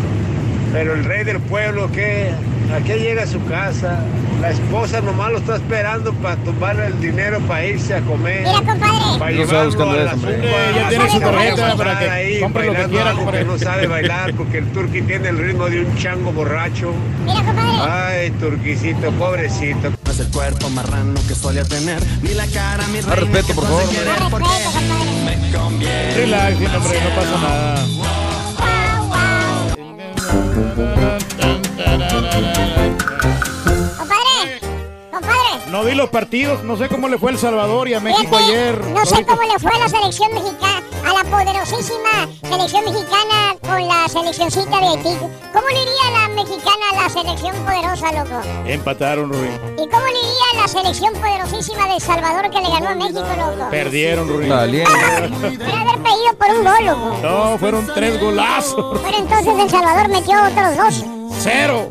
Pero 0.77 0.93
el 0.93 1.03
rey 1.05 1.23
del 1.23 1.39
pueblo, 1.39 1.89
¿qué? 1.91 2.29
¿A 2.75 2.79
qué 2.83 2.97
llega 2.99 3.23
a 3.23 3.27
su 3.27 3.43
casa? 3.45 3.99
La 4.41 4.51
esposa 4.51 5.01
nomás 5.01 5.31
lo 5.31 5.37
está 5.39 5.55
esperando 5.55 6.13
para 6.13 6.35
tumbarle 6.35 6.85
el 6.87 6.99
dinero 7.01 7.39
para 7.47 7.65
irse 7.65 7.95
a 7.95 8.01
comer. 8.01 8.41
Mira, 8.45 8.53
compadre. 8.59 9.17
Para 9.19 9.31
No 9.31 9.37
llevarlo 9.37 9.65
buscando 9.65 9.91
a 9.93 10.03
la 10.03 10.11
zumba, 10.11 10.29
Eh, 10.31 10.71
ya 10.75 10.89
tiene 10.89 11.09
su 11.09 11.19
tarjeta 11.19 11.75
para 11.75 11.99
que 11.99 12.09
ahí 12.09 12.39
compre 12.39 12.65
lo 12.67 12.71
que 12.73 12.77
bailando 12.77 12.95
quiera, 12.95 13.09
algo 13.09 13.23
compadre. 13.23 13.45
no 13.45 13.57
sabe 13.57 13.87
bailar 13.95 14.33
porque 14.35 14.57
el 14.59 14.65
turqui 14.71 15.01
tiene 15.01 15.29
el 15.29 15.37
ritmo 15.39 15.65
de 15.67 15.79
un 15.85 15.97
chango 15.97 16.31
borracho. 16.31 16.93
Mira, 17.25 17.43
compadre. 17.43 17.91
Ay, 18.21 18.31
turquicito, 18.31 19.11
pobrecito. 19.13 19.89
No 20.05 20.11
es 20.11 20.19
el 20.19 20.27
cuerpo 20.27 20.69
marrano 20.69 21.19
que 21.27 21.33
solía 21.33 21.63
tener, 21.63 21.99
ni 22.21 22.33
la 22.35 22.45
cara, 22.47 22.85
mi 22.87 22.99
reina. 23.01 23.15
respeto, 23.15 23.53
por 23.55 23.63
favor. 23.63 23.89
querer, 23.89 24.13
porque 24.29 24.45
me 25.25 25.57
conviene. 25.57 26.13
Relax, 26.15 26.55
hombre, 26.75 26.99
no 27.03 27.09
pasa 27.15 27.41
nada. 27.41 27.85
Compadre. 33.97 34.59
Compadre. 35.11 35.71
No 35.71 35.83
vi 35.83 35.93
los 35.93 36.09
partidos, 36.09 36.63
no 36.63 36.77
sé 36.77 36.87
cómo 36.89 37.07
le 37.09 37.17
fue 37.19 37.29
a 37.31 37.33
El 37.33 37.39
Salvador 37.39 37.87
y 37.89 37.93
a 37.93 37.99
México 37.99 38.35
Fíjate, 38.37 38.43
ayer. 38.45 38.81
No 38.87 39.05
sé 39.05 39.15
Ahorita- 39.15 39.35
cómo 39.35 39.47
le 39.53 39.59
fue 39.59 39.71
a 39.71 39.77
la 39.79 39.89
selección 39.89 40.33
mexicana, 40.33 40.83
a 41.05 41.13
la 41.13 41.23
poderosísima 41.29 42.27
selección 42.43 42.85
mexicana 42.85 43.55
con 43.61 43.87
la 43.87 44.07
seleccioncita 44.07 44.79
de 44.79 44.87
Haití. 44.87 45.17
¿Cómo 45.53 45.67
le 45.67 45.81
iría 45.81 46.07
a 46.07 46.11
la 46.11 46.27
mexicana 46.35 46.85
a 46.91 47.03
la 47.03 47.09
selección 47.09 47.55
poderosa, 47.65 48.11
loco? 48.11 48.41
Empataron, 48.65 49.31
Rubén. 49.31 49.59
¿Y 49.77 49.87
cómo 49.89 50.05
le 50.05 50.11
iría 50.11 50.47
a 50.53 50.61
la 50.61 50.67
selección 50.67 51.13
poderosísima 51.13 51.87
de 51.87 51.93
El 51.95 52.01
Salvador 52.01 52.49
que 52.49 52.61
le 52.61 52.69
ganó 52.69 52.89
a 52.89 52.95
México, 52.95 53.19
loco? 53.19 53.69
Perdieron, 53.69 54.27
Rubén. 54.27 54.49
Valiente. 54.49 54.91
Debe 54.91 55.71
haber 55.71 55.97
pedido 56.03 56.33
por 56.37 56.49
un 56.49 56.63
gol, 56.63 56.85
loco. 56.85 57.17
No, 57.21 57.57
fueron 57.57 57.87
tres 57.93 58.19
golazos. 58.19 58.99
Pero 59.03 59.17
entonces 59.17 59.53
El 59.59 59.69
Salvador 59.69 60.09
metió 60.09 60.35
otros 60.43 60.77
dos. 60.77 61.05
Cero. 61.39 61.87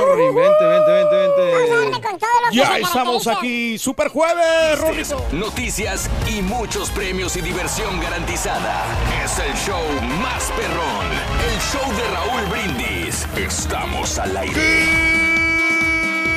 Rorín, 0.00 0.34
vente, 0.34 0.64
vente, 0.64 0.90
vente, 0.90 1.16
vente. 1.16 1.70
Darle 1.70 2.00
con 2.00 2.18
todo 2.18 2.30
Ya 2.52 2.78
estamos 2.78 3.26
aquí, 3.26 3.78
Super 3.78 4.08
Jueves. 4.08 5.14
Noticias 5.32 6.08
y 6.28 6.42
muchos 6.42 6.90
premios 6.90 7.36
y 7.36 7.40
diversión 7.40 8.00
garantizada. 8.00 8.84
Es 9.24 9.38
el 9.38 9.54
show 9.54 9.82
más 10.20 10.50
perrón. 10.56 11.06
El 11.52 11.60
show 11.60 11.92
de 11.96 12.08
Raúl 12.08 12.46
Brindis. 12.50 13.26
Estamos 13.36 14.18
al 14.18 14.36
aire. 14.36 14.86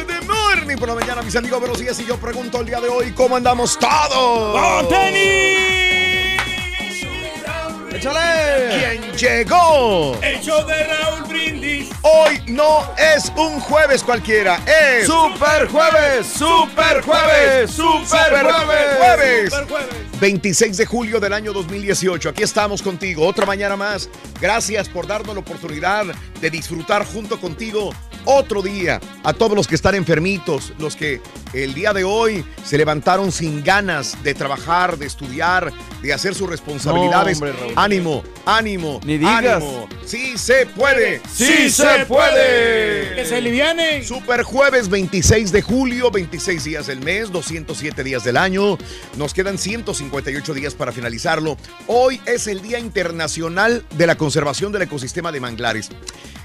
Good 0.05 0.27
morning 0.27 0.77
por 0.77 0.89
la 0.89 0.95
mañana, 0.95 1.21
mis 1.21 1.35
amigos. 1.35 1.59
Buenos 1.59 1.79
días. 1.79 1.99
Y 1.99 2.05
yo 2.05 2.17
pregunto 2.17 2.59
el 2.59 2.65
día 2.65 2.81
de 2.81 2.89
hoy, 2.89 3.11
¿cómo 3.11 3.35
andamos 3.35 3.77
todos? 3.79 4.59
¡Con 4.59 4.89
tenis! 4.89 6.00
¡Échale! 7.93 8.99
¿Quién 9.17 9.17
llegó? 9.17 10.17
El 10.21 10.39
show 10.41 10.65
de 10.65 10.83
Raúl 10.85 11.23
Brindis. 11.27 11.89
Hoy 12.01 12.41
no 12.47 12.89
es 12.97 13.31
un 13.35 13.59
jueves 13.59 14.01
cualquiera, 14.03 14.59
es 14.65 15.05
¡Super 15.05 15.67
jueves! 15.67 16.25
¡Super 16.25 17.01
jueves! 17.01 17.71
¡Super 17.71 18.43
jueves! 18.43 18.97
jueves. 18.97 19.53
Super 19.53 19.67
Jueves. 19.67 20.19
26 20.21 20.77
de 20.77 20.85
julio 20.85 21.19
del 21.19 21.33
año 21.33 21.51
2018. 21.51 22.29
Aquí 22.29 22.43
estamos 22.43 22.81
contigo, 22.81 23.27
otra 23.27 23.45
mañana 23.45 23.75
más. 23.75 24.09
Gracias 24.39 24.87
por 24.87 25.05
darnos 25.05 25.35
la 25.35 25.41
oportunidad 25.41 26.05
de 26.39 26.49
disfrutar 26.49 27.05
junto 27.05 27.39
contigo 27.41 27.91
otro 28.25 28.61
día. 28.61 28.99
A 29.23 29.33
todos 29.33 29.55
los 29.55 29.67
que 29.67 29.75
están 29.75 29.95
enfermitos, 29.95 30.73
los 30.79 30.95
que 30.95 31.21
el 31.53 31.73
día 31.73 31.93
de 31.93 32.03
hoy 32.03 32.43
se 32.65 32.77
levantaron 32.77 33.31
sin 33.31 33.63
ganas 33.63 34.21
de 34.23 34.33
trabajar, 34.33 34.97
de 34.97 35.05
estudiar, 35.05 35.71
de 36.01 36.13
hacer 36.13 36.33
sus 36.33 36.49
responsabilidades. 36.49 37.39
No, 37.39 37.47
hombre, 37.47 37.61
Raúl. 37.61 37.73
ánimo, 37.75 38.23
ánimo, 38.45 38.99
Ni 39.05 39.17
digas. 39.17 39.57
ánimo. 39.61 39.87
Sí 40.05 40.37
se 40.37 40.65
puede. 40.65 41.21
¡Sí 41.31 41.69
se 41.69 42.05
puede! 42.07 43.15
Que 43.15 43.25
se 43.25 43.35
aliviane. 43.37 44.03
Super 44.03 44.43
jueves 44.43 44.89
26 44.89 45.51
de 45.51 45.61
julio, 45.61 46.09
26 46.11 46.63
días 46.63 46.87
del 46.87 47.01
mes, 47.01 47.31
207 47.31 48.03
días 48.03 48.23
del 48.23 48.37
año. 48.37 48.77
Nos 49.17 49.33
quedan 49.33 49.57
158 49.57 50.53
días 50.53 50.73
para 50.73 50.91
finalizarlo. 50.91 51.57
Hoy 51.87 52.19
es 52.25 52.47
el 52.47 52.61
Día 52.61 52.79
Internacional 52.79 53.85
de 53.97 54.07
la 54.07 54.15
Conservación 54.17 54.71
del 54.71 54.83
Ecosistema 54.83 55.31
de 55.31 55.39
Manglares. 55.39 55.89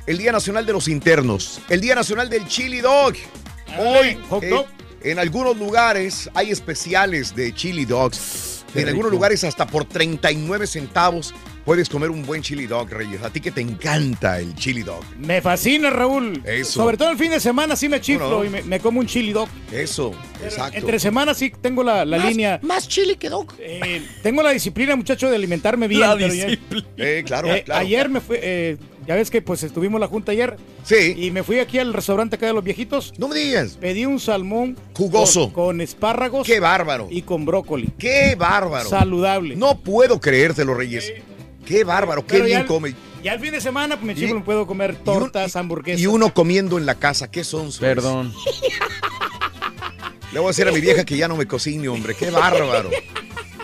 El 0.07 0.19
Día 0.19 0.33
Nacional 0.33 0.65
de 0.67 0.73
los 0.73 0.89
Internos. 0.89 1.61
El 1.69 1.81
Día 1.81 1.95
Nacional 1.95 2.29
del 2.29 2.47
Chili 2.47 2.81
Dog. 2.81 3.15
Hoy, 3.79 4.17
eh, 4.43 4.65
en 5.03 5.19
algunos 5.19 5.57
lugares 5.57 6.31
hay 6.35 6.51
especiales 6.51 7.35
de 7.35 7.53
chili 7.53 7.85
dogs. 7.85 8.65
Qué 8.73 8.83
en 8.83 8.89
algunos 8.89 9.11
lugares 9.11 9.43
hasta 9.45 9.67
por 9.67 9.85
39 9.85 10.67
centavos 10.67 11.35
puedes 11.65 11.89
comer 11.89 12.11
un 12.11 12.25
buen 12.25 12.43
chili 12.43 12.67
dog, 12.67 12.91
Reyes. 12.91 13.23
A 13.23 13.31
ti 13.31 13.41
que 13.41 13.51
te 13.51 13.61
encanta 13.61 14.39
el 14.39 14.55
chili 14.55 14.83
dog. 14.83 15.03
Me 15.19 15.41
fascina, 15.43 15.91
Raúl. 15.91 16.41
Eso. 16.45 16.73
Sobre 16.83 16.97
todo 16.97 17.11
el 17.11 17.19
fin 17.19 17.31
de 17.31 17.41
semana 17.41 17.75
sí 17.75 17.89
me 17.89 18.01
chiflo 18.01 18.45
y 18.45 18.49
me, 18.49 18.63
me 18.63 18.79
como 18.81 19.01
un 19.01 19.07
chili 19.07 19.33
dog. 19.33 19.49
Eso, 19.73 20.13
exacto. 20.45 20.79
Entre 20.79 20.99
semanas 21.01 21.37
sí 21.39 21.53
tengo 21.61 21.83
la, 21.83 22.05
la 22.05 22.19
Más- 22.19 22.29
línea. 22.29 22.61
Más 22.63 22.87
chili 22.89 23.17
que 23.17 23.29
dog. 23.29 23.53
eh, 23.59 24.03
tengo 24.23 24.43
la 24.43 24.51
disciplina, 24.51 24.95
muchacho, 24.95 25.29
de 25.29 25.37
alimentarme 25.37 25.89
bien. 25.89 26.01
La 26.03 26.15
disciplina. 26.17 26.87
Eh, 26.97 27.23
claro, 27.27 27.53
Eh, 27.55 27.63
claro. 27.65 27.81
Ayer 27.81 28.09
me 28.09 28.21
fui, 28.21 28.37
eh, 28.41 28.77
ya 29.07 29.15
ves 29.15 29.31
que 29.31 29.41
pues 29.43 29.63
estuvimos 29.63 30.01
la 30.01 30.09
junta 30.09 30.33
ayer. 30.33 30.57
Sí. 30.85 31.15
Y 31.17 31.31
me 31.31 31.43
fui 31.43 31.59
aquí 31.59 31.79
al 31.79 31.93
restaurante 31.93 32.37
acá 32.37 32.47
de 32.47 32.53
los 32.53 32.65
viejitos. 32.65 33.13
No 33.19 33.29
me 33.29 33.37
digas. 33.37 33.77
Pedí 33.81 34.05
un 34.07 34.19
salmón 34.21 34.77
Jugoso. 34.95 35.53
Con, 35.53 35.65
con 35.67 35.81
espárragos 35.81 36.47
Qué 36.47 36.61
bárbaro. 36.61 37.09
y 37.11 37.23
con 37.23 37.45
brócoli. 37.45 37.89
Qué 37.99 38.35
bárbaro. 38.37 38.89
Saludable. 38.89 39.57
No 39.57 39.79
puedo 39.79 40.21
creértelo, 40.21 40.75
Reyes. 40.75 41.13
Qué 41.65 41.85
bárbaro, 41.85 42.27
qué 42.27 42.41
bien 42.43 42.65
come. 42.65 42.95
Ya 43.25 43.33
el 43.33 43.41
fin 43.41 43.51
de 43.51 43.61
semana 43.61 43.97
pues, 43.97 44.07
me 44.07 44.13
Y- 44.13 44.17
chiflo, 44.17 44.37
me 44.37 44.45
puedo 44.45 44.67
comer 44.67 44.95
tortas, 44.97 45.57
hamburguesas. 45.57 46.01
Y 46.01 46.07
uno 46.07 46.33
comiendo 46.33 46.79
en 46.79 46.87
la 46.87 46.95
casa, 46.95 47.29
¿qué 47.31 47.43
son? 47.43 47.71
Perdón. 47.81 48.33
Le 50.33 50.39
voy 50.41 50.47
a 50.47 50.51
decir 50.51 50.69
a 50.69 50.73
mi 50.73 50.81
vieja 50.81 51.05
que 51.05 51.17
ya 51.17 51.29
no 51.29 51.37
me 51.37 51.47
cocine, 51.47 51.89
hombre. 51.89 52.15
Qué 52.15 52.31
bárbaro. 52.31 52.91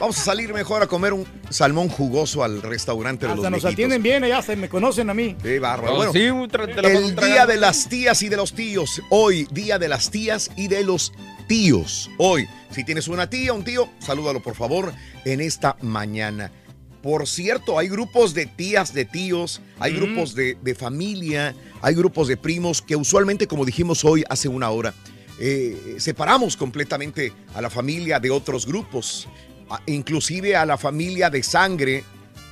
Vamos 0.03 0.19
a 0.19 0.25
salir 0.25 0.53
mejor 0.53 0.83
a 0.83 0.89
comer 0.89 1.13
un 1.13 1.25
salmón 1.49 1.89
jugoso 1.89 2.43
al 2.43 2.61
restaurante 2.61 3.25
de 3.25 3.35
Hasta 3.35 3.43
los 3.43 3.51
nos 3.53 3.63
viejitos. 3.63 3.73
atienden 3.73 4.03
bien, 4.03 4.25
allá 4.25 4.43
se 4.43 4.57
me 4.57 4.69
conocen 4.69 5.09
a 5.11 5.15
mí. 5.15 5.37
Qué 5.41 5.61
bárbaro. 5.61 5.93
Oh, 5.93 5.97
Bueno, 5.99 6.13
sí, 6.13 6.23
el 6.23 7.15
día 7.15 7.47
de 7.47 7.57
las 7.57 7.89
tías 7.89 8.21
y 8.23 8.29
de 8.29 8.37
los 8.37 8.53
tíos. 8.53 9.01
Hoy, 9.11 9.47
día 9.53 9.79
de 9.79 9.87
las 9.87 10.11
tías 10.11 10.51
y 10.57 10.67
de 10.67 10.83
los 10.83 11.13
tíos. 11.47 12.11
Hoy, 12.19 12.49
si 12.73 12.83
tienes 12.83 13.07
una 13.07 13.31
tía, 13.31 13.53
un 13.53 13.63
tío, 13.63 13.89
salúdalo 14.01 14.43
por 14.43 14.57
favor 14.57 14.93
en 15.25 15.41
esta 15.41 15.77
mañana. 15.83 16.51
Por 17.01 17.29
cierto, 17.29 17.79
hay 17.79 17.87
grupos 17.89 18.35
de 18.35 18.47
tías, 18.47 18.93
de 18.95 19.05
tíos, 19.05 19.61
hay 19.79 19.93
Mm. 19.93 19.97
grupos 19.99 20.35
de, 20.35 20.59
de 20.61 20.75
familia, 20.75 21.55
hay 21.81 21.95
grupos 21.95 22.27
de 22.27 22.37
primos 22.37 22.83
que 22.83 22.97
usualmente, 22.97 23.47
como 23.47 23.65
dijimos 23.65 24.05
hoy 24.05 24.25
hace 24.29 24.49
una 24.49 24.69
hora, 24.71 24.95
eh, 25.39 25.95
separamos 25.99 26.57
completamente 26.57 27.33
a 27.55 27.61
la 27.63 27.71
familia 27.71 28.19
de 28.19 28.31
otros 28.33 28.67
grupos, 28.67 29.29
inclusive 29.87 30.57
a 30.57 30.67
la 30.67 30.77
familia 30.77 31.31
de 31.31 31.43
sangre, 31.43 32.05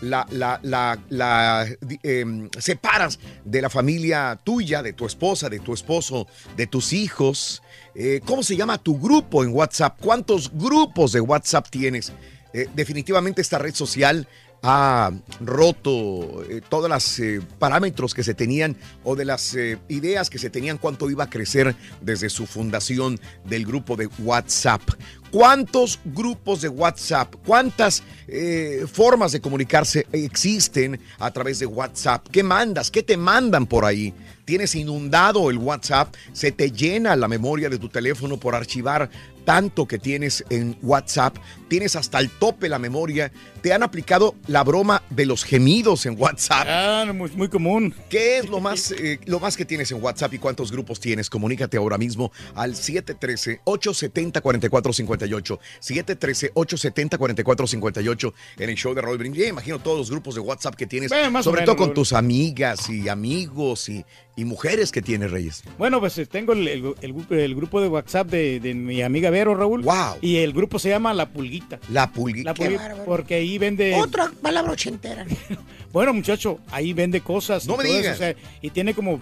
la, 0.02 0.26
la, 0.30 0.98
la, 1.10 1.66
em, 2.02 2.48
separas 2.58 3.18
de 3.44 3.62
la 3.62 3.70
familia 3.70 4.38
tuya, 4.42 4.82
de 4.82 4.92
tu 4.92 5.06
esposa, 5.06 5.48
de 5.48 5.60
tu 5.60 5.74
esposo, 5.74 6.26
de 6.56 6.66
tus 6.66 6.92
hijos. 6.92 7.62
Eh, 7.94 8.20
¿Cómo 8.24 8.42
se 8.42 8.56
llama 8.56 8.78
tu 8.78 8.98
grupo 8.98 9.44
en 9.44 9.54
WhatsApp? 9.54 9.98
¿Cuántos 10.00 10.50
grupos 10.52 11.12
de 11.12 11.20
WhatsApp 11.20 11.68
tienes? 11.70 12.12
Eh, 12.52 12.68
definitivamente 12.74 13.42
esta 13.42 13.58
red 13.58 13.74
social 13.74 14.26
ha 14.62 15.10
roto 15.40 16.44
eh, 16.44 16.60
todos 16.68 16.90
los 16.90 17.22
parámetros 17.58 18.12
que 18.12 18.22
se 18.22 18.34
tenían 18.34 18.76
o 19.04 19.16
de 19.16 19.24
las 19.24 19.56
ideas 19.88 20.28
que 20.28 20.38
se 20.38 20.50
tenían 20.50 20.76
cuánto 20.76 21.08
iba 21.08 21.24
a 21.24 21.30
crecer 21.30 21.74
desde 22.02 22.28
su 22.28 22.46
fundación 22.46 23.18
del 23.44 23.64
grupo 23.64 23.96
de 23.96 24.08
WhatsApp. 24.18 24.82
¿Cuántos 25.30 26.00
grupos 26.04 26.60
de 26.60 26.68
WhatsApp, 26.68 27.34
cuántas 27.46 28.02
eh, 28.26 28.84
formas 28.92 29.30
de 29.30 29.40
comunicarse 29.40 30.06
existen 30.10 31.00
a 31.18 31.30
través 31.30 31.60
de 31.60 31.66
WhatsApp? 31.66 32.26
¿Qué 32.32 32.42
mandas? 32.42 32.90
¿Qué 32.90 33.04
te 33.04 33.16
mandan 33.16 33.66
por 33.66 33.84
ahí? 33.84 34.12
Tienes 34.44 34.74
inundado 34.74 35.48
el 35.48 35.58
WhatsApp, 35.58 36.12
se 36.32 36.50
te 36.50 36.72
llena 36.72 37.14
la 37.14 37.28
memoria 37.28 37.68
de 37.68 37.78
tu 37.78 37.88
teléfono 37.88 38.38
por 38.38 38.56
archivar 38.56 39.08
tanto 39.50 39.88
que 39.88 39.98
tienes 39.98 40.44
en 40.48 40.76
WhatsApp, 40.80 41.36
tienes 41.66 41.96
hasta 41.96 42.20
el 42.20 42.30
tope 42.30 42.68
la 42.68 42.78
memoria, 42.78 43.32
te 43.62 43.72
han 43.72 43.82
aplicado 43.82 44.36
la 44.46 44.62
broma 44.62 45.02
de 45.10 45.26
los 45.26 45.42
gemidos 45.42 46.06
en 46.06 46.14
WhatsApp. 46.16 46.68
Ah, 46.70 47.10
muy, 47.12 47.28
muy 47.32 47.48
común. 47.48 47.92
¿Qué 48.08 48.38
es 48.38 48.48
lo 48.48 48.60
más, 48.60 48.92
eh, 48.92 49.18
lo 49.26 49.40
más 49.40 49.56
que 49.56 49.64
tienes 49.64 49.90
en 49.90 50.00
WhatsApp 50.00 50.32
y 50.34 50.38
cuántos 50.38 50.70
grupos 50.70 51.00
tienes? 51.00 51.28
Comunícate 51.28 51.76
ahora 51.78 51.98
mismo 51.98 52.30
al 52.54 52.76
713-870-4458. 52.76 55.58
713-870-4458 55.80 58.32
en 58.58 58.70
el 58.70 58.76
show 58.76 58.94
de 58.94 59.02
Brindis. 59.02 59.42
Ya 59.42 59.48
imagino 59.48 59.80
todos 59.80 59.98
los 59.98 60.10
grupos 60.12 60.36
de 60.36 60.42
WhatsApp 60.42 60.76
que 60.76 60.86
tienes, 60.86 61.10
Bueno, 61.10 61.42
sobre 61.42 61.62
menos, 61.62 61.66
todo 61.66 61.76
con 61.76 61.86
Raúl. 61.88 61.94
tus 61.94 62.12
amigas 62.12 62.88
y 62.88 63.08
amigos 63.08 63.88
y, 63.88 64.04
y 64.36 64.44
mujeres 64.44 64.92
que 64.92 65.02
tienes, 65.02 65.30
Reyes. 65.32 65.64
Bueno, 65.76 65.98
pues 66.00 66.16
eh, 66.18 66.26
tengo 66.26 66.52
el, 66.52 66.68
el- 66.68 66.94
el 67.00 67.12
grupo- 67.14 67.34
el 67.34 67.54
grupo 67.54 67.80
de 67.80 67.88
WhatsApp 67.88 68.28
de, 68.28 68.60
de 68.60 68.74
mi 68.74 69.00
amiga 69.02 69.30
Raúl. 69.44 69.82
Wow. 69.82 70.16
Y 70.20 70.36
el 70.36 70.52
grupo 70.52 70.78
se 70.78 70.88
llama 70.88 71.12
La 71.14 71.28
Pulguita. 71.28 71.78
La 71.90 72.12
Pulguita. 72.12 72.50
La 72.50 72.54
Pulguita, 72.54 72.96
porque 73.04 73.34
ahí 73.36 73.58
vende... 73.58 73.94
Otra 73.96 74.30
palabra 74.40 74.72
ochentera. 74.72 75.26
Bueno, 75.92 76.14
muchacho, 76.14 76.60
ahí 76.70 76.92
vende 76.92 77.20
cosas. 77.20 77.66
No 77.66 77.74
y 77.74 77.78
me 77.78 77.82
todo 77.82 77.92
eso, 77.94 78.02
digas. 78.02 78.14
o 78.14 78.18
sea, 78.18 78.34
y 78.62 78.70
tiene 78.70 78.94
como, 78.94 79.18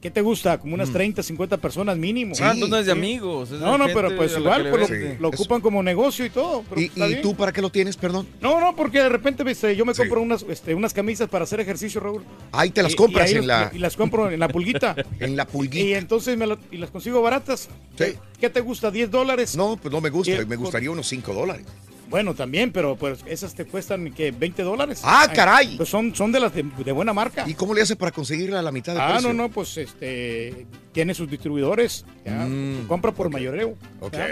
¿qué 0.00 0.10
te 0.10 0.20
gusta? 0.20 0.58
Como 0.58 0.72
Mm. 0.72 0.80
unas 0.80 0.92
30, 0.92 1.22
50 1.22 1.56
personas 1.56 1.96
mínimo. 1.96 2.34
Ah, 2.40 2.52
entonces 2.52 2.68
no 2.70 2.78
es 2.78 2.86
de 2.86 2.92
amigos, 2.92 3.50
es 3.50 3.58
de 3.60 3.64
no, 3.64 3.76
no, 3.78 3.86
pero 3.86 4.14
pues 4.16 4.36
igual 4.36 4.68
pues, 4.70 5.20
lo, 5.20 5.28
ocupan 5.28 5.60
como 5.60 5.82
negocio 5.82 6.24
y 6.24 6.30
todo. 6.30 6.64
pero 6.68 6.80
¿Y, 6.80 6.84
está 6.86 7.06
y 7.06 7.10
bien. 7.10 7.22
tú 7.22 7.34
para 7.34 7.52
qué 7.52 7.60
lo 7.62 7.70
tienes, 7.70 7.96
perdón? 7.96 8.26
No, 8.40 8.60
no, 8.60 8.74
porque 8.76 8.98
de 9.00 9.08
repente 9.08 9.42
este, 9.50 9.74
yo 9.76 9.84
me 9.84 9.94
compro 9.94 10.20
unas, 10.22 10.44
este, 10.48 10.74
unas 10.74 10.92
camisas 10.92 11.28
para 11.28 11.44
hacer 11.44 11.60
ejercicio, 11.60 12.00
Raúl. 12.00 12.22
Ahí 12.52 12.70
te 12.70 12.82
las 12.82 12.92
Y- 12.92 12.96
compras 12.96 13.30
en 13.32 13.46
la... 13.46 13.70
Y 13.74 13.78
las 13.78 13.96
compro 13.96 14.30
en 14.30 14.40
la 14.40 14.48
pulguita. 14.48 14.94
En 15.20 15.36
la 15.36 15.46
pulguita. 15.46 15.84
Y 15.86 15.94
entonces 15.94 16.36
me 16.36 16.46
y 16.70 16.76
las 16.76 16.90
consigo 16.90 17.22
baratas. 17.22 17.68
¿Qué, 17.96 18.16
qué 18.40 18.50
te 18.50 18.60
gusta? 18.60 18.90
¿10 18.92 19.08
dólares? 19.08 19.56
No, 19.56 19.76
pues 19.76 19.92
no 19.92 20.00
me 20.00 20.10
gusta, 20.10 20.42
Y- 20.42 20.46
me 20.46 20.56
gustaría 20.56 20.90
unos 20.90 21.06
5 21.08 21.32
dólares. 21.34 21.64
Bueno, 22.08 22.34
también, 22.34 22.70
pero 22.70 22.94
pues 22.96 23.20
esas 23.26 23.54
te 23.54 23.64
cuestan 23.64 24.12
¿qué? 24.12 24.30
20 24.30 24.62
dólares. 24.62 25.00
¡Ah, 25.04 25.26
Ay, 25.28 25.34
caray! 25.36 25.76
Pues 25.76 25.88
son, 25.88 26.14
son 26.14 26.30
de 26.32 26.38
las 26.40 26.54
de, 26.54 26.62
de 26.62 26.92
buena 26.92 27.12
marca. 27.12 27.44
¿Y 27.48 27.54
cómo 27.54 27.74
le 27.74 27.82
hace 27.82 27.96
para 27.96 28.12
conseguirla 28.12 28.60
a 28.60 28.62
la 28.62 28.70
mitad 28.72 28.94
de 28.94 29.00
Ah, 29.00 29.08
precio? 29.14 29.32
no, 29.32 29.42
no, 29.44 29.48
pues 29.50 29.76
este 29.76 30.66
tiene 30.92 31.14
sus 31.14 31.28
distribuidores. 31.28 32.04
Mm, 32.24 32.86
compra 32.86 33.12
por 33.12 33.28
mayoreo. 33.30 33.74
Ok, 34.00 34.12
ya. 34.14 34.28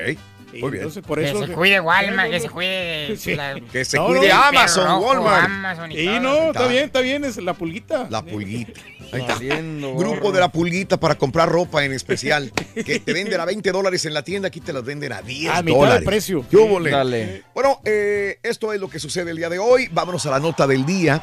Muy 0.60 0.70
bien. 0.70 0.82
entonces, 0.82 1.02
por 1.02 1.18
Que 1.18 1.24
eso 1.30 1.46
se 1.46 1.52
cuide 1.52 1.80
Walmart, 1.80 2.30
que 2.30 2.40
se 2.40 2.48
cuide 2.50 3.16
Sí. 3.18 3.34
la- 3.34 3.60
Que 3.72 3.84
se 3.84 3.96
No, 3.96 4.06
cuide 4.06 4.28
no, 4.28 4.42
Amazon, 4.42 4.86
Rojo, 4.86 5.06
Walmart. 5.08 5.44
Amazon 5.44 5.92
y 5.92 6.06
no, 6.20 6.34
está 6.34 6.46
Está. 6.50 6.66
bien, 6.68 6.84
está 6.84 7.00
bien, 7.00 7.24
es 7.24 7.36
la 7.38 7.54
pulguita. 7.54 8.06
La 8.10 8.22
pulguita. 8.22 8.80
Ahí 9.12 9.20
está. 9.20 9.34
Valiendo 9.34 9.94
Grupo 9.94 10.32
de 10.32 10.40
la 10.40 10.48
pulguita 10.48 10.98
para 10.98 11.14
comprar 11.16 11.48
ropa 11.48 11.84
en 11.84 11.92
especial. 11.92 12.52
Que 12.74 12.98
te 13.00 13.12
venden 13.14 13.40
a 13.40 13.44
20 13.44 13.70
dólares 13.72 14.04
en 14.06 14.14
la 14.14 14.22
tienda, 14.22 14.48
aquí 14.48 14.60
te 14.60 14.72
las 14.72 14.84
venden 14.84 15.12
a 15.12 15.22
10 15.22 15.52
A 15.54 15.62
mitad 15.62 15.78
dólares. 15.78 16.00
de 16.00 16.06
precio. 16.06 16.44
¿Qué 16.50 16.56
le? 16.80 16.90
Dale. 16.90 17.42
Bueno, 17.54 17.80
eh, 17.84 18.38
esto 18.42 18.72
es 18.72 18.80
lo 18.80 18.88
que 18.88 18.98
sucede 18.98 19.30
el 19.30 19.36
día 19.36 19.48
de 19.48 19.58
hoy. 19.58 19.88
Vámonos 19.92 20.24
a 20.26 20.30
la 20.30 20.40
nota 20.40 20.66
del 20.66 20.84
día. 20.84 21.22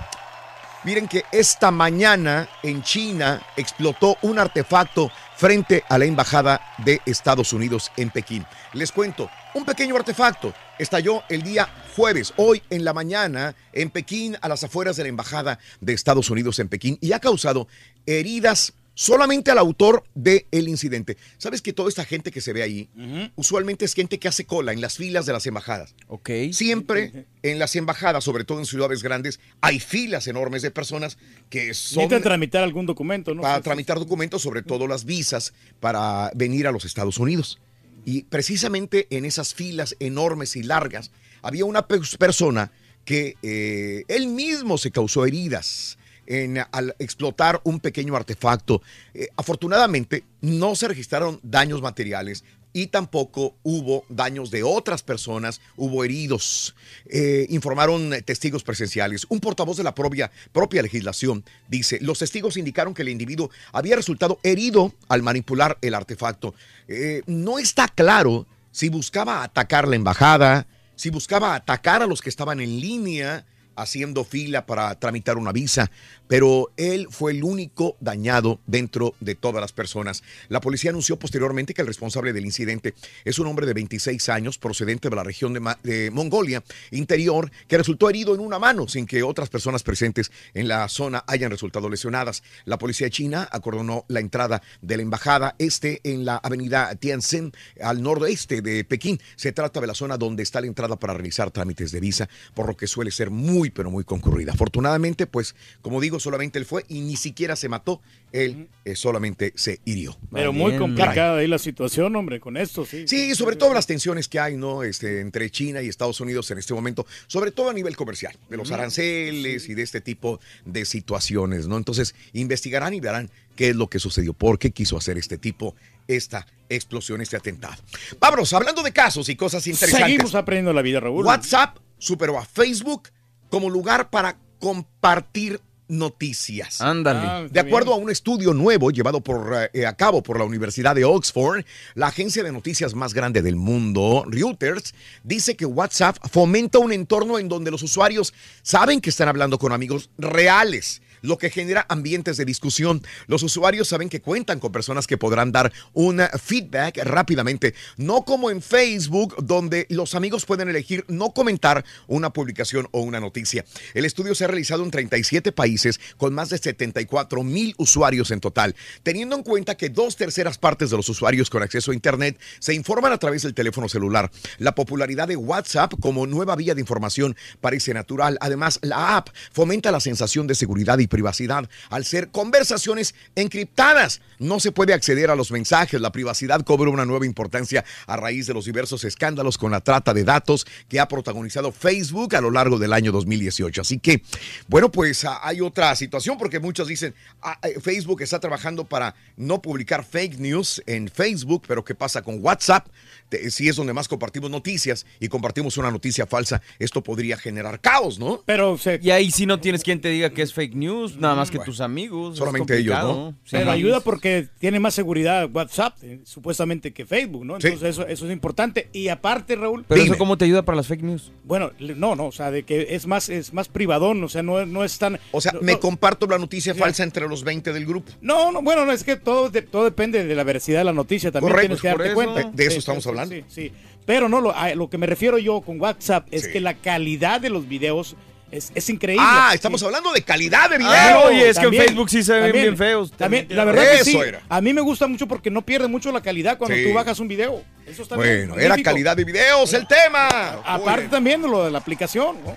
Miren 0.83 1.07
que 1.07 1.23
esta 1.31 1.69
mañana 1.69 2.49
en 2.63 2.81
China 2.81 3.39
explotó 3.55 4.17
un 4.23 4.39
artefacto 4.39 5.11
frente 5.41 5.83
a 5.89 5.97
la 5.97 6.05
embajada 6.05 6.61
de 6.85 7.01
Estados 7.07 7.51
Unidos 7.51 7.91
en 7.97 8.11
Pekín. 8.11 8.45
Les 8.73 8.91
cuento, 8.91 9.27
un 9.55 9.65
pequeño 9.65 9.95
artefacto 9.95 10.53
estalló 10.77 11.23
el 11.29 11.41
día 11.41 11.67
jueves, 11.95 12.31
hoy 12.37 12.61
en 12.69 12.85
la 12.85 12.93
mañana, 12.93 13.55
en 13.73 13.89
Pekín, 13.89 14.37
a 14.39 14.47
las 14.47 14.63
afueras 14.63 14.97
de 14.97 15.01
la 15.01 15.09
embajada 15.09 15.57
de 15.79 15.93
Estados 15.93 16.29
Unidos 16.29 16.59
en 16.59 16.69
Pekín, 16.69 16.99
y 17.01 17.13
ha 17.13 17.19
causado 17.19 17.67
heridas 18.05 18.73
solamente 18.93 19.51
al 19.51 19.57
autor 19.57 20.03
del 20.13 20.45
incidente. 20.67 21.17
¿Sabes 21.37 21.61
que 21.61 21.73
toda 21.73 21.89
esta 21.89 22.05
gente 22.05 22.31
que 22.31 22.41
se 22.41 22.53
ve 22.53 22.61
ahí, 22.63 22.89
usualmente 23.35 23.85
es 23.85 23.93
gente 23.93 24.19
que 24.19 24.27
hace 24.27 24.45
cola 24.45 24.73
en 24.73 24.81
las 24.81 24.97
filas 24.97 25.25
de 25.25 25.33
las 25.33 25.45
embajadas? 25.45 25.95
Ok. 26.07 26.29
Siempre 26.51 27.25
en 27.43 27.59
las 27.59 27.75
embajadas, 27.75 28.23
sobre 28.23 28.43
todo 28.43 28.59
en 28.59 28.65
ciudades 28.65 29.01
grandes, 29.03 29.39
hay 29.61 29.79
filas 29.79 30.27
enormes 30.27 30.61
de 30.61 30.71
personas 30.71 31.17
que 31.49 31.73
son 31.73 32.03
Necesitan 32.03 32.21
tramitar 32.21 32.63
algún 32.63 32.85
documento, 32.85 33.33
¿no? 33.33 33.41
para 33.41 33.61
tramitar 33.61 33.97
documentos, 33.97 34.41
sobre 34.41 34.61
todo 34.61 34.87
las 34.87 35.05
visas, 35.05 35.53
para 35.79 36.31
venir 36.35 36.67
a 36.67 36.71
los 36.71 36.85
Estados 36.85 37.17
Unidos. 37.17 37.59
Y 38.05 38.23
precisamente 38.23 39.07
en 39.11 39.25
esas 39.25 39.53
filas 39.53 39.95
enormes 39.99 40.55
y 40.55 40.63
largas 40.63 41.11
había 41.43 41.65
una 41.65 41.87
pe- 41.87 41.99
persona 42.19 42.71
que 43.05 43.35
eh, 43.41 44.03
él 44.07 44.27
mismo 44.27 44.77
se 44.77 44.91
causó 44.91 45.25
heridas 45.25 45.97
en, 46.31 46.57
al 46.71 46.95
explotar 46.99 47.61
un 47.63 47.79
pequeño 47.79 48.15
artefacto. 48.15 48.81
Eh, 49.13 49.27
afortunadamente 49.35 50.23
no 50.41 50.75
se 50.75 50.87
registraron 50.87 51.39
daños 51.43 51.81
materiales 51.81 52.43
y 52.73 52.87
tampoco 52.87 53.55
hubo 53.63 54.05
daños 54.07 54.49
de 54.49 54.63
otras 54.63 55.03
personas, 55.03 55.59
hubo 55.75 56.05
heridos, 56.05 56.73
Eh, 57.13 57.45
informaron 57.49 58.11
testigos 58.23 58.63
presenciales. 58.63 59.25
Un 59.27 59.39
portavoz 59.39 59.75
de 59.75 59.83
la 59.83 59.93
propia, 59.93 60.31
propia 60.53 60.81
legislación 60.81 61.43
dice, 61.67 61.97
los 62.01 62.19
testigos 62.19 62.55
indicaron 62.55 62.93
que 62.93 63.01
el 63.01 63.09
individuo 63.09 63.49
había 63.73 63.97
resultado 63.97 64.39
herido 64.43 64.93
al 65.09 65.21
manipular 65.21 65.77
el 65.81 65.93
artefacto. 65.93 66.53
Eh, 66.87 67.21
no 67.25 67.59
está 67.59 67.87
claro 67.89 68.45
si 68.71 68.87
buscaba 68.89 69.43
atacar 69.43 69.87
la 69.87 69.97
embajada, 69.97 70.65
si 70.95 71.09
buscaba 71.09 71.55
atacar 71.55 72.01
a 72.01 72.07
los 72.07 72.21
que 72.21 72.29
estaban 72.29 72.61
en 72.61 72.79
línea 72.79 73.43
haciendo 73.81 74.23
fila 74.23 74.65
para 74.65 74.93
tramitar 74.99 75.37
una 75.37 75.51
visa, 75.51 75.91
pero 76.27 76.71
él 76.77 77.07
fue 77.09 77.33
el 77.33 77.43
único 77.43 77.97
dañado 77.99 78.59
dentro 78.65 79.15
de 79.19 79.35
todas 79.35 79.61
las 79.61 79.73
personas. 79.73 80.23
La 80.49 80.61
policía 80.61 80.91
anunció 80.91 81.17
posteriormente 81.17 81.73
que 81.73 81.81
el 81.81 81.87
responsable 81.87 82.33
del 82.33 82.45
incidente 82.45 82.93
es 83.25 83.39
un 83.39 83.47
hombre 83.47 83.65
de 83.65 83.73
26 83.73 84.29
años 84.29 84.57
procedente 84.57 85.09
de 85.09 85.15
la 85.15 85.23
región 85.23 85.53
de, 85.53 86.11
Mongolia 86.11 86.63
interior 86.91 87.51
que 87.67 87.77
resultó 87.77 88.09
herido 88.09 88.33
en 88.33 88.41
una 88.41 88.59
mano 88.59 88.87
sin 88.87 89.05
que 89.05 89.23
otras 89.23 89.49
personas 89.49 89.83
presentes 89.83 90.31
en 90.53 90.67
la 90.67 90.87
zona 90.87 91.23
hayan 91.27 91.51
resultado 91.51 91.89
lesionadas. 91.89 92.43
La 92.65 92.77
policía 92.77 93.09
china 93.09 93.47
acordonó 93.51 94.05
la 94.07 94.19
entrada 94.19 94.61
de 94.81 94.97
la 94.97 95.03
embajada 95.03 95.55
este 95.57 96.01
en 96.03 96.25
la 96.25 96.37
avenida 96.37 96.93
Tianjin 96.95 97.51
al 97.81 98.01
noroeste 98.01 98.61
de 98.61 98.83
Pekín. 98.83 99.19
Se 99.35 99.51
trata 99.51 99.81
de 99.81 99.87
la 99.87 99.95
zona 99.95 100.17
donde 100.17 100.43
está 100.43 100.61
la 100.61 100.67
entrada 100.67 100.97
para 100.97 101.13
realizar 101.13 101.51
trámites 101.51 101.91
de 101.91 101.99
visa, 101.99 102.29
por 102.53 102.67
lo 102.67 102.77
que 102.77 102.87
suele 102.87 103.11
ser 103.11 103.29
muy 103.29 103.69
pero 103.73 103.91
muy 103.91 104.03
concurrida. 104.03 104.53
Afortunadamente, 104.53 105.27
pues 105.27 105.55
como 105.81 106.01
digo, 106.01 106.19
solamente 106.19 106.59
él 106.59 106.65
fue 106.65 106.85
y 106.87 107.01
ni 107.01 107.15
siquiera 107.15 107.55
se 107.55 107.69
mató, 107.69 108.01
él 108.31 108.67
eh, 108.85 108.95
solamente 108.95 109.53
se 109.55 109.79
hirió. 109.85 110.17
Pero 110.31 110.53
muy 110.53 110.77
complicada 110.77 111.37
ahí 111.37 111.47
la 111.47 111.59
situación, 111.59 112.15
hombre, 112.15 112.39
con 112.39 112.57
esto, 112.57 112.85
sí. 112.85 113.07
Sí, 113.07 113.35
sobre 113.35 113.55
todo 113.55 113.73
las 113.73 113.87
tensiones 113.87 114.27
que 114.27 114.39
hay, 114.39 114.57
¿no? 114.57 114.83
Este, 114.83 115.19
entre 115.19 115.49
China 115.49 115.81
y 115.81 115.87
Estados 115.87 116.19
Unidos 116.21 116.49
en 116.51 116.57
este 116.57 116.73
momento, 116.73 117.05
sobre 117.27 117.51
todo 117.51 117.69
a 117.69 117.73
nivel 117.73 117.95
comercial, 117.95 118.35
de 118.49 118.57
los 118.57 118.71
aranceles 118.71 119.69
y 119.69 119.73
de 119.73 119.81
este 119.81 120.01
tipo 120.01 120.39
de 120.65 120.85
situaciones, 120.85 121.67
¿no? 121.67 121.77
Entonces, 121.77 122.15
investigarán 122.33 122.93
y 122.93 122.99
verán 122.99 123.29
qué 123.55 123.69
es 123.69 123.75
lo 123.75 123.87
que 123.87 123.99
sucedió, 123.99 124.33
por 124.33 124.59
qué 124.59 124.71
quiso 124.71 124.97
hacer 124.97 125.17
este 125.17 125.37
tipo, 125.37 125.75
esta 126.07 126.47
explosión, 126.69 127.21
este 127.21 127.37
atentado. 127.37 127.75
Vámonos, 128.19 128.53
hablando 128.53 128.83
de 128.83 128.91
casos 128.91 129.29
y 129.29 129.35
cosas 129.35 129.65
interesantes. 129.67 130.07
Seguimos 130.07 130.35
aprendiendo 130.35 130.73
la 130.73 130.81
vida, 130.81 130.99
Raúl. 130.99 131.25
WhatsApp 131.25 131.77
superó 131.97 132.37
a 132.39 132.45
Facebook 132.45 133.09
como 133.51 133.69
lugar 133.69 134.09
para 134.09 134.37
compartir 134.59 135.61
noticias. 135.89 136.79
Ándale. 136.79 137.19
Ah, 137.21 137.47
De 137.51 137.59
acuerdo 137.59 137.93
a 137.93 137.97
un 137.97 138.09
estudio 138.09 138.53
nuevo 138.53 138.91
llevado 138.91 139.19
por, 139.21 139.69
eh, 139.73 139.85
a 139.85 139.93
cabo 139.93 140.23
por 140.23 140.39
la 140.39 140.45
Universidad 140.45 140.95
de 140.95 141.03
Oxford, 141.03 141.65
la 141.95 142.07
agencia 142.07 142.43
de 142.43 142.51
noticias 142.53 142.95
más 142.95 143.13
grande 143.13 143.41
del 143.41 143.57
mundo, 143.57 144.23
Reuters, 144.25 144.95
dice 145.23 145.57
que 145.57 145.65
WhatsApp 145.65 146.15
fomenta 146.31 146.79
un 146.79 146.93
entorno 146.93 147.37
en 147.37 147.49
donde 147.49 147.71
los 147.71 147.83
usuarios 147.83 148.33
saben 148.63 149.01
que 149.01 149.09
están 149.09 149.27
hablando 149.27 149.59
con 149.59 149.73
amigos 149.73 150.09
reales 150.17 151.01
lo 151.21 151.37
que 151.37 151.49
genera 151.49 151.85
ambientes 151.89 152.37
de 152.37 152.45
discusión. 152.45 153.01
Los 153.27 153.43
usuarios 153.43 153.87
saben 153.87 154.09
que 154.09 154.21
cuentan 154.21 154.59
con 154.59 154.71
personas 154.71 155.07
que 155.07 155.17
podrán 155.17 155.51
dar 155.51 155.71
un 155.93 156.21
feedback 156.41 156.97
rápidamente, 157.03 157.73
no 157.97 158.23
como 158.23 158.49
en 158.49 158.61
Facebook, 158.61 159.35
donde 159.43 159.85
los 159.89 160.15
amigos 160.15 160.45
pueden 160.45 160.69
elegir 160.69 161.05
no 161.07 161.31
comentar 161.31 161.85
una 162.07 162.31
publicación 162.31 162.87
o 162.91 163.01
una 163.01 163.19
noticia. 163.19 163.65
El 163.93 164.05
estudio 164.05 164.35
se 164.35 164.45
ha 164.45 164.47
realizado 164.47 164.83
en 164.83 164.91
37 164.91 165.51
países 165.51 165.99
con 166.17 166.33
más 166.33 166.49
de 166.49 166.57
74 166.57 167.43
mil 167.43 167.75
usuarios 167.77 168.31
en 168.31 168.39
total, 168.39 168.75
teniendo 169.03 169.35
en 169.35 169.43
cuenta 169.43 169.75
que 169.75 169.89
dos 169.89 170.15
terceras 170.15 170.57
partes 170.57 170.89
de 170.89 170.97
los 170.97 171.09
usuarios 171.09 171.49
con 171.49 171.63
acceso 171.63 171.91
a 171.91 171.95
Internet 171.95 172.39
se 172.59 172.73
informan 172.73 173.13
a 173.13 173.17
través 173.17 173.43
del 173.43 173.53
teléfono 173.53 173.89
celular. 173.89 174.31
La 174.57 174.75
popularidad 174.75 175.27
de 175.27 175.35
WhatsApp 175.35 175.93
como 175.99 176.27
nueva 176.27 176.55
vía 176.55 176.75
de 176.75 176.81
información 176.81 177.35
parece 177.59 177.93
natural. 177.93 178.37
Además, 178.41 178.79
la 178.81 179.17
app 179.17 179.29
fomenta 179.51 179.91
la 179.91 179.99
sensación 179.99 180.47
de 180.47 180.55
seguridad 180.55 180.99
y 180.99 181.07
privacidad 181.11 181.69
al 181.91 182.05
ser 182.05 182.31
conversaciones 182.31 183.13
encriptadas. 183.35 184.21
No 184.39 184.59
se 184.59 184.71
puede 184.71 184.95
acceder 184.95 185.29
a 185.29 185.35
los 185.35 185.51
mensajes. 185.51 186.01
La 186.01 186.11
privacidad 186.11 186.63
cobra 186.63 186.89
una 186.89 187.05
nueva 187.05 187.27
importancia 187.27 187.85
a 188.07 188.17
raíz 188.17 188.47
de 188.47 188.55
los 188.55 188.65
diversos 188.65 189.03
escándalos 189.03 189.59
con 189.59 189.69
la 189.69 189.81
trata 189.81 190.15
de 190.15 190.23
datos 190.23 190.65
que 190.89 190.99
ha 190.99 191.07
protagonizado 191.07 191.71
Facebook 191.71 192.35
a 192.35 192.41
lo 192.41 192.49
largo 192.49 192.79
del 192.79 192.93
año 192.93 193.11
2018. 193.11 193.81
Así 193.81 193.99
que, 193.99 194.23
bueno, 194.67 194.91
pues 194.91 195.23
ah, 195.25 195.39
hay 195.43 195.61
otra 195.61 195.95
situación 195.95 196.39
porque 196.39 196.59
muchos 196.59 196.87
dicen, 196.87 197.13
ah, 197.43 197.59
eh, 197.61 197.79
Facebook 197.79 198.21
está 198.23 198.39
trabajando 198.39 198.85
para 198.85 199.13
no 199.37 199.61
publicar 199.61 200.03
fake 200.03 200.39
news 200.39 200.81
en 200.87 201.09
Facebook, 201.09 201.65
pero 201.67 201.83
¿qué 201.83 201.93
pasa 201.93 202.23
con 202.23 202.43
WhatsApp? 202.43 202.87
Te- 203.31 203.49
Si 203.49 203.67
es 203.69 203.77
donde 203.77 203.93
más 203.93 204.07
compartimos 204.09 204.51
noticias 204.51 205.05
y 205.19 205.29
compartimos 205.29 205.77
una 205.77 205.89
noticia 205.89 206.27
falsa, 206.27 206.61
esto 206.79 207.01
podría 207.01 207.37
generar 207.37 207.79
caos, 207.79 208.19
¿no? 208.19 208.43
Pero 208.45 208.77
Y 209.01 209.09
ahí 209.11 209.31
sí 209.31 209.45
no 209.45 209.59
tienes 209.61 209.83
quien 209.83 210.01
te 210.01 210.09
diga 210.09 210.29
que 210.31 210.41
es 210.41 210.53
fake 210.53 210.75
news, 210.75 211.15
nada 211.17 211.33
más 211.35 211.49
que 211.49 211.59
tus 211.59 211.79
amigos. 211.79 212.37
Solamente 212.37 212.77
ellos, 212.77 212.97
¿no? 213.01 213.31
Sí. 213.45 213.51
Pero 213.57 213.71
ayuda 213.71 214.01
porque 214.01 214.47
tiene 214.59 214.79
más 214.81 214.93
seguridad 214.93 215.49
WhatsApp, 215.51 215.95
eh, 216.03 216.19
supuestamente, 216.25 216.91
que 216.93 217.05
Facebook, 217.05 217.45
¿no? 217.45 217.59
Sí. 217.61 217.67
Entonces 217.67 217.89
eso, 217.91 218.05
eso 218.05 218.25
es 218.25 218.31
importante. 218.33 218.89
Y 218.91 219.07
aparte, 219.07 219.55
Raúl... 219.55 219.85
Pero 219.87 220.01
eso 220.03 220.17
cómo 220.17 220.37
te 220.37 220.43
ayuda 220.45 220.63
para 220.63 220.75
las 220.75 220.87
fake 220.87 221.03
news? 221.03 221.31
Bueno, 221.45 221.71
no, 221.79 222.15
no, 222.15 222.25
o 222.27 222.31
sea, 222.33 222.51
de 222.51 222.63
que 222.63 222.87
es 222.95 223.07
más, 223.07 223.29
es 223.29 223.53
más 223.53 223.69
privadón, 223.69 224.21
o 224.23 224.27
sea, 224.29 224.43
no, 224.43 224.65
no 224.65 224.83
es 224.83 224.97
tan... 224.97 225.17
O 225.31 225.39
sea, 225.39 225.53
no- 225.53 225.61
me 225.61 225.73
no- 225.73 225.79
comparto 225.79 226.27
la 226.27 226.37
noticia 226.37 226.75
falsa 226.75 227.03
entre 227.03 227.27
los 227.29 227.43
20 227.45 227.71
del 227.71 227.85
grupo. 227.85 228.11
No, 228.21 228.51
no, 228.51 228.61
bueno, 228.61 228.85
no, 228.85 228.91
es 228.91 229.03
que 229.05 229.15
todo, 229.15 229.49
de- 229.49 229.61
todo 229.61 229.85
depende 229.85 230.25
de 230.25 230.35
la 230.35 230.43
veracidad 230.43 230.79
de 230.79 230.83
la 230.85 230.93
noticia, 230.93 231.31
también 231.31 231.51
Correcto, 231.53 231.77
tienes 231.77 231.81
que 231.81 231.87
darte 231.87 232.05
eso. 232.07 232.15
cuenta. 232.15 232.51
De 232.53 232.63
eso 232.63 232.71
Sí, 232.73 232.79
estamos 232.79 233.03
sí, 233.03 233.09
hablando. 233.21 233.45
Sí, 233.49 233.67
sí. 233.69 233.71
Pero 234.05 234.27
no, 234.27 234.41
lo, 234.41 234.55
a 234.55 234.73
lo 234.75 234.89
que 234.89 234.97
me 234.97 235.05
refiero 235.05 235.37
yo 235.37 235.61
con 235.61 235.79
WhatsApp 235.79 236.27
es 236.31 236.47
que 236.47 236.59
la 236.59 236.73
calidad 236.73 237.39
de 237.39 237.49
los 237.49 237.67
videos 237.67 238.15
es, 238.51 238.71
es 238.75 238.89
increíble. 238.89 239.23
Ah, 239.25 239.51
estamos 239.53 239.81
hablando 239.83 240.11
de 240.11 240.23
calidad 240.23 240.69
de 240.69 240.77
video. 240.79 240.91
Ah, 240.91 241.23
oye, 241.27 241.47
es 241.49 241.57
que 241.57 241.67
en 241.67 241.73
Facebook 241.73 242.09
sí 242.09 242.21
se 242.23 242.33
ven 242.33 242.43
también, 242.43 242.63
bien 242.65 242.77
feos. 242.77 243.11
También, 243.11 243.45
la 243.49 243.63
verdad 243.63 243.83
que 243.97 244.03
sí. 244.03 244.17
Era. 244.17 244.41
A 244.49 244.59
mí 244.59 244.73
me 244.73 244.81
gusta 244.81 245.07
mucho 245.07 245.27
porque 245.27 245.49
no 245.49 245.61
pierde 245.61 245.87
mucho 245.87 246.11
la 246.11 246.19
calidad 246.21 246.57
cuando 246.57 246.75
Sí. 246.75 246.83
tú 246.85 246.93
bajas 246.93 247.19
un 247.19 247.27
video. 247.29 247.63
Eso 247.87 248.01
está 248.03 248.17
bien, 248.17 248.47
Bueno, 248.49 248.55
era 248.55 248.69
magnífico. 248.69 248.89
calidad 248.89 249.15
de 249.15 249.23
videos 249.23 249.73
el 249.73 249.87
tema. 249.87 250.27
Aparte 250.65 251.07
también 251.07 251.41
de 251.41 251.47
lo 251.47 251.63
de 251.63 251.71
la 251.71 251.77
aplicación. 251.77 252.37
¿no? 252.43 252.55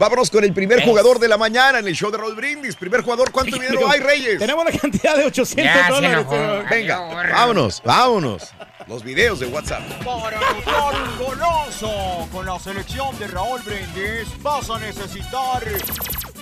Vámonos 0.00 0.30
con 0.30 0.42
el 0.44 0.54
primer 0.54 0.82
jugador 0.82 1.18
de 1.18 1.28
la 1.28 1.36
mañana 1.36 1.78
en 1.78 1.86
el 1.86 1.94
show 1.94 2.10
de 2.10 2.16
Raúl 2.16 2.34
Brindis. 2.34 2.74
Primer 2.74 3.02
jugador, 3.02 3.30
¿cuánto 3.30 3.56
dinero 3.60 3.86
hay, 3.86 4.00
Reyes? 4.00 4.38
Tenemos 4.38 4.64
una 4.66 4.72
cantidad 4.76 5.14
de 5.14 5.26
800 5.26 5.62
Ya 5.62 5.86
se 5.86 5.92
dólares. 5.92 6.18
enojó. 6.20 6.64
Venga, 6.70 7.00
vámonos, 7.30 7.82
vámonos. 7.84 8.48
Los 8.86 9.04
videos 9.04 9.40
de 9.40 9.46
WhatsApp. 9.48 9.82
Para 10.02 10.38
anotar 10.38 10.94
un 11.02 11.18
golazo 11.26 12.26
con 12.32 12.46
la 12.46 12.58
selección 12.58 13.16
de 13.18 13.26
Raúl 13.26 13.60
Brindis 13.60 14.42
vas 14.42 14.70
a 14.70 14.78
necesitar 14.78 15.62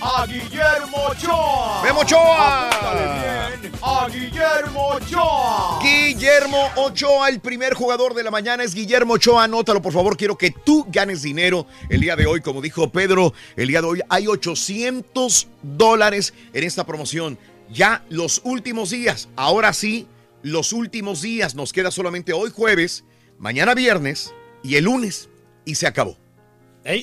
a 0.01 0.27
Guillermo 0.27 0.97
Ochoa. 1.11 1.83
¡Memo 1.83 2.01
Ochoa! 2.01 2.69
Apúntale 2.69 3.59
bien, 3.61 3.73
a 3.83 4.09
Guillermo 4.09 4.89
Ochoa. 4.89 5.79
Guillermo 5.83 6.59
Ochoa, 6.77 7.29
el 7.29 7.41
primer 7.41 7.75
jugador 7.75 8.15
de 8.15 8.23
la 8.23 8.31
mañana 8.31 8.63
es 8.63 8.75
Guillermo 8.75 9.15
Ochoa. 9.15 9.45
Anótalo, 9.45 9.83
por 9.83 9.93
favor. 9.93 10.17
Quiero 10.17 10.37
que 10.37 10.51
tú 10.51 10.87
ganes 10.89 11.23
dinero 11.23 11.67
el 11.89 12.01
día 12.01 12.17
de 12.17 12.27
hoy. 12.27 12.41
Como 12.41 12.61
dijo 12.61 12.91
Pedro, 12.91 13.33
el 13.57 13.69
día 13.69 13.81
de 13.81 13.87
hoy 13.87 14.03
hay 14.09 14.27
800 14.27 15.49
dólares 15.63 16.35
en 16.53 16.65
esta 16.65 16.87
promoción. 16.87 17.39
Ya 17.71 18.05
los 18.09 18.41
últimos 18.45 18.91
días. 18.91 19.29
Ahora 19.37 19.73
sí, 19.73 20.07
los 20.43 20.73
últimos 20.73 21.23
días. 21.23 21.55
Nos 21.55 21.73
queda 21.73 21.91
solamente 21.91 22.33
hoy 22.33 22.51
jueves, 22.51 23.05
mañana 23.39 23.75
viernes 23.75 24.33
y 24.63 24.77
el 24.77 24.85
lunes. 24.85 25.29
Y 25.65 25.75
se 25.75 25.87
acabó. 25.87 26.17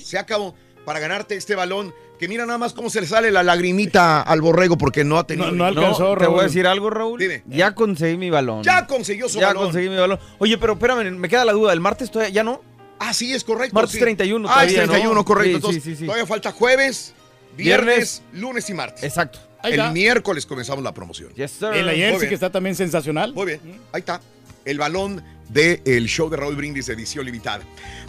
Se 0.04 0.18
acabó. 0.18 0.56
Para 0.86 1.00
ganarte 1.00 1.36
este 1.36 1.56
balón. 1.56 1.94
Que 2.20 2.30
mira 2.30 2.46
nada 2.46 2.58
más 2.58 2.72
cómo 2.74 2.90
se 2.90 3.02
le 3.02 3.08
sale 3.08 3.30
la 3.30 3.44
lagrimita 3.44 4.22
al 4.22 4.40
borrego 4.40 4.78
porque 4.78 5.04
no 5.04 5.18
ha 5.18 5.28
tenido. 5.28 5.52
No, 5.52 5.74
Te 6.18 6.28
voy 6.28 6.40
a 6.40 6.44
decir 6.44 6.66
algo, 6.66 6.90
Raúl. 6.90 7.22
Ya 7.48 7.76
conseguí 7.76 8.16
mi 8.16 8.30
balón. 8.30 8.64
Ya 8.64 8.88
consiguió 8.88 9.28
su 9.28 9.40
ya 9.40 9.48
balón. 9.48 9.64
conseguí 9.66 9.90
mi 9.90 9.98
balón. 9.98 10.20
Oye, 10.38 10.58
pero 10.58 10.74
espérame, 10.74 11.12
me 11.18 11.28
queda 11.28 11.44
la 11.44 11.52
duda. 11.52 11.74
¿El 11.74 11.82
martes 11.82 12.10
todavía 12.10 12.34
ya 12.34 12.44
no? 12.44 12.62
Ah, 13.00 13.14
sí, 13.14 13.34
es 13.34 13.44
correcto. 13.44 13.74
Martes 13.76 13.92
sí. 13.94 14.00
31 14.00 14.48
Ah, 14.50 14.64
es 14.64 14.74
todavía, 14.74 14.82
¿no? 14.86 14.92
31, 14.94 15.26
correcto. 15.26 15.50
Sí, 15.50 15.56
Entonces, 15.56 15.84
sí, 15.84 15.90
sí, 15.92 15.96
sí. 15.98 16.06
todavía 16.06 16.26
falta 16.26 16.52
jueves, 16.54 17.14
viernes, 17.58 17.86
Viernes. 17.86 18.22
lunes 18.42 18.70
y 18.70 18.74
martes. 18.74 19.04
Exacto. 19.04 19.40
Ahí 19.62 19.74
El 19.74 19.80
está. 19.82 19.92
miércoles 19.92 20.46
comenzamos 20.46 20.84
la 20.86 20.94
promoción. 20.94 21.34
Yes, 21.34 21.52
sir. 21.52 21.74
El 21.74 21.90
Ayensi, 21.90 22.18
bien. 22.20 22.30
que 22.30 22.36
está 22.36 22.50
también 22.50 22.76
sensacional. 22.76 23.34
Muy 23.34 23.46
bien, 23.48 23.60
ahí 23.92 24.00
está. 24.00 24.22
El 24.64 24.78
balón 24.78 25.22
del 25.50 26.08
show 26.08 26.30
de 26.30 26.38
Raúl 26.38 26.56
Brindis, 26.56 26.90
edición 26.90 27.26
limitada. 27.26 27.64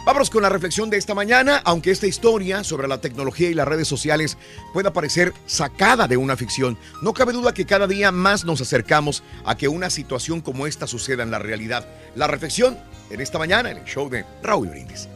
Vámonos 0.05 0.29
con 0.29 0.41
la 0.41 0.49
reflexión 0.49 0.89
de 0.89 0.97
esta 0.97 1.13
mañana. 1.13 1.61
Aunque 1.65 1.91
esta 1.91 2.07
historia 2.07 2.63
sobre 2.63 2.87
la 2.87 3.01
tecnología 3.01 3.49
y 3.49 3.53
las 3.53 3.67
redes 3.67 3.87
sociales 3.87 4.37
pueda 4.73 4.93
parecer 4.93 5.33
sacada 5.45 6.07
de 6.07 6.17
una 6.17 6.37
ficción, 6.37 6.77
no 7.01 7.13
cabe 7.13 7.33
duda 7.33 7.53
que 7.53 7.65
cada 7.65 7.87
día 7.87 8.11
más 8.11 8.45
nos 8.45 8.61
acercamos 8.61 9.23
a 9.45 9.57
que 9.57 9.67
una 9.67 9.89
situación 9.89 10.41
como 10.41 10.67
esta 10.67 10.87
suceda 10.87 11.23
en 11.23 11.31
la 11.31 11.39
realidad. 11.39 11.87
La 12.15 12.27
reflexión 12.27 12.77
en 13.09 13.21
esta 13.21 13.39
mañana 13.39 13.71
en 13.71 13.77
el 13.77 13.85
show 13.85 14.09
de 14.09 14.25
Raúl 14.43 14.69
Brindis. 14.69 15.07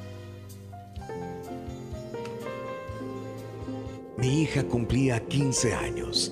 Mi 4.17 4.43
hija 4.43 4.63
cumplía 4.63 5.19
15 5.19 5.73
años 5.73 6.31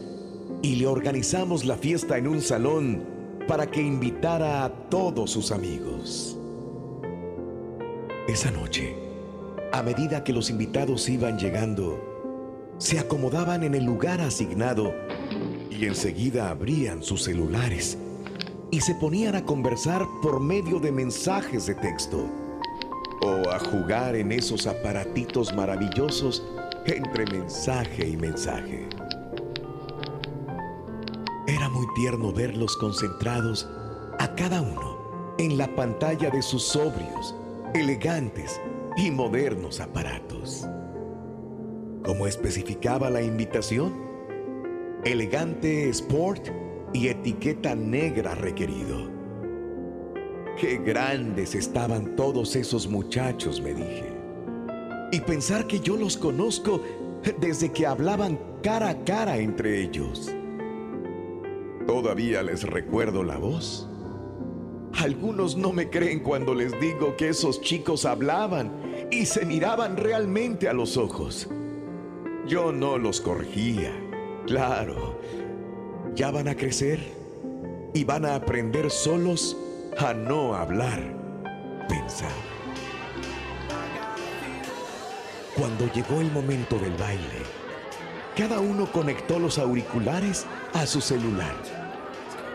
y 0.61 0.75
le 0.75 0.85
organizamos 0.85 1.65
la 1.65 1.77
fiesta 1.77 2.17
en 2.17 2.27
un 2.27 2.41
salón 2.41 3.18
para 3.49 3.65
que 3.65 3.81
invitara 3.81 4.63
a 4.63 4.69
todos 4.69 5.31
sus 5.31 5.51
amigos. 5.51 6.37
Esa 8.27 8.51
noche, 8.51 8.95
a 9.73 9.81
medida 9.81 10.23
que 10.23 10.31
los 10.31 10.51
invitados 10.51 11.09
iban 11.09 11.39
llegando, 11.39 11.99
se 12.77 12.99
acomodaban 12.99 13.63
en 13.63 13.73
el 13.73 13.85
lugar 13.85 14.21
asignado 14.21 14.93
y 15.71 15.85
enseguida 15.85 16.51
abrían 16.51 17.01
sus 17.01 17.23
celulares 17.23 17.97
y 18.69 18.81
se 18.81 18.93
ponían 18.93 19.33
a 19.33 19.43
conversar 19.43 20.05
por 20.21 20.39
medio 20.39 20.79
de 20.79 20.91
mensajes 20.91 21.65
de 21.65 21.73
texto 21.73 22.29
o 23.23 23.49
a 23.49 23.57
jugar 23.57 24.15
en 24.15 24.31
esos 24.31 24.67
aparatitos 24.67 25.55
maravillosos 25.55 26.45
entre 26.85 27.25
mensaje 27.25 28.09
y 28.09 28.15
mensaje. 28.15 28.88
Era 31.49 31.67
muy 31.67 31.87
tierno 31.95 32.31
verlos 32.31 32.77
concentrados 32.77 33.67
a 34.19 34.35
cada 34.35 34.61
uno 34.61 35.35
en 35.39 35.57
la 35.57 35.67
pantalla 35.75 36.29
de 36.29 36.43
sus 36.43 36.61
sobrios, 36.61 37.33
elegantes 37.73 38.61
y 38.95 39.09
modernos 39.09 39.79
aparatos. 39.79 40.67
Como 42.05 42.27
especificaba 42.27 43.09
la 43.09 43.23
invitación, 43.23 43.95
elegante 45.03 45.89
sport 45.89 46.49
y 46.93 47.07
etiqueta 47.07 47.73
negra 47.73 48.35
requerido. 48.35 49.09
Qué 50.55 50.77
grandes 50.77 51.55
estaban 51.55 52.15
todos 52.15 52.55
esos 52.55 52.87
muchachos, 52.87 53.59
me 53.59 53.73
dije. 53.73 54.13
Y 55.11 55.19
pensar 55.21 55.65
que 55.65 55.79
yo 55.79 55.97
los 55.97 56.15
conozco 56.15 56.79
desde 57.41 57.71
que 57.71 57.87
hablaban 57.87 58.39
cara 58.61 58.89
a 58.89 59.03
cara 59.03 59.37
entre 59.39 59.81
ellos. 59.81 60.31
Todavía 61.89 62.43
les 62.43 62.61
recuerdo 62.61 63.23
la 63.23 63.39
voz. 63.39 63.89
Algunos 64.99 65.57
no 65.57 65.73
me 65.73 65.89
creen 65.89 66.19
cuando 66.19 66.53
les 66.53 66.79
digo 66.79 67.17
que 67.17 67.29
esos 67.29 67.61
chicos 67.61 68.05
hablaban 68.05 69.07
y 69.09 69.25
se 69.25 69.43
miraban 69.43 69.97
realmente 69.97 70.69
a 70.69 70.73
los 70.73 70.97
ojos. 70.97 71.49
Yo 72.45 72.71
no 72.71 72.99
los 72.99 73.19
corregía. 73.19 73.91
Claro, 74.45 75.19
ya 76.13 76.29
van 76.29 76.47
a 76.47 76.55
crecer 76.55 76.99
y 77.95 78.03
van 78.03 78.23
a 78.23 78.35
aprender 78.35 78.91
solos 78.91 79.57
a 79.97 80.13
no 80.13 80.53
hablar, 80.53 81.01
pensaba. 81.89 82.29
Cuando 85.57 85.91
llegó 85.91 86.21
el 86.21 86.31
momento 86.31 86.77
del 86.77 86.93
baile, 86.97 87.41
cada 88.37 88.59
uno 88.59 88.85
conectó 88.91 89.39
los 89.39 89.57
auriculares 89.57 90.45
a 90.75 90.85
su 90.85 91.01
celular. 91.01 91.78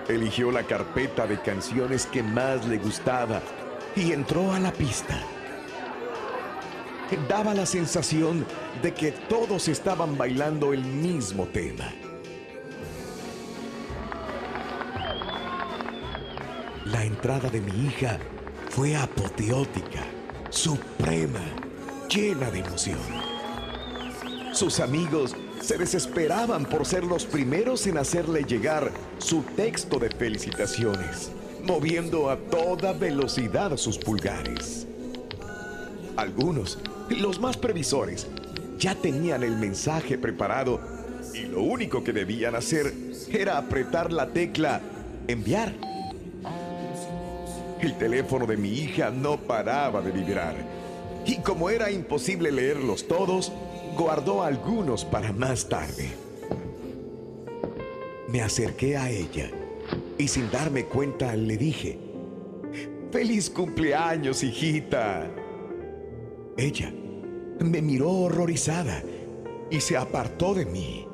Eligió 0.09 0.51
la 0.51 0.65
carpeta 0.65 1.27
de 1.27 1.41
canciones 1.41 2.07
que 2.07 2.23
más 2.23 2.67
le 2.67 2.77
gustaba 2.77 3.41
y 3.97 4.13
entró 4.13 4.53
a 4.53 4.61
la 4.61 4.73
pista. 4.73 5.19
Daba 7.29 7.55
la 7.55 7.65
sensación 7.65 8.45
de 8.83 8.93
que 8.93 9.13
todos 9.13 9.69
estaban 9.69 10.19
bailando 10.19 10.73
el 10.73 10.85
mismo 10.85 11.47
tema. 11.47 11.93
La 16.85 17.05
entrada 17.05 17.49
de 17.51 17.61
mi 17.61 17.87
hija 17.87 18.19
fue 18.69 18.97
apoteótica, 18.97 20.03
suprema, 20.51 21.41
llena 22.09 22.51
de 22.51 22.59
emoción. 22.59 22.99
Sus 24.53 24.81
amigos 24.81 25.35
se 25.65 25.79
desesperaban 25.79 26.67
por 26.67 26.85
ser 26.85 27.05
los 27.05 27.25
primeros 27.25 27.87
en 27.87 27.97
hacerle 27.97 28.45
llegar 28.45 28.91
su 29.17 29.41
texto 29.57 29.99
de 29.99 30.11
felicitaciones, 30.11 31.31
moviendo 31.63 32.29
a 32.29 32.37
toda 32.37 32.93
velocidad 32.93 33.75
sus 33.79 33.97
pulgares. 33.97 34.87
Algunos, 36.17 36.79
los 37.09 37.41
más 37.41 37.57
previsores, 37.57 38.27
ya 38.79 38.95
tenían 38.95 39.43
el 39.43 39.57
mensaje 39.57 40.19
preparado 40.19 40.81
Y 41.33 41.47
lo 41.47 41.63
único 41.63 42.05
que 42.05 42.13
debían 42.13 42.55
hacer 42.55 42.93
era 43.33 43.57
apretar 43.57 44.13
la 44.13 44.29
tecla 44.29 44.83
enviar. 45.27 45.73
El 47.81 47.97
teléfono 47.97 48.47
de 48.47 48.59
mi 48.59 48.69
hija 48.69 49.11
no 49.11 49.39
paraba 49.39 50.03
de 50.03 50.13
vibrar. 50.13 50.55
Y 51.25 51.39
como 51.39 51.71
era 51.71 51.91
imposible 51.91 52.53
leerlos 52.53 53.09
todos, 53.09 53.51
guardó 53.97 54.43
algunos 54.43 55.05
para 55.05 55.33
más 55.33 55.69
tarde. 55.69 56.11
Me 58.29 58.43
acerqué 58.43 58.97
a 58.97 59.11
ella 59.11 59.51
y 60.19 60.29
sin 60.29 60.51
darme 60.51 60.87
cuenta 60.87 61.35
le 61.37 61.57
dije, 61.57 61.99
¡Feliz 63.13 63.49
cumpleaños, 63.49 64.43
hijita! 64.43 65.31
Ella 66.57 66.93
me 67.61 67.81
miró 67.81 68.11
horrorizada 68.11 69.03
y 69.71 69.81
se 69.81 69.97
apartó 69.97 70.55
de 70.55 70.67
mí. 70.67 71.07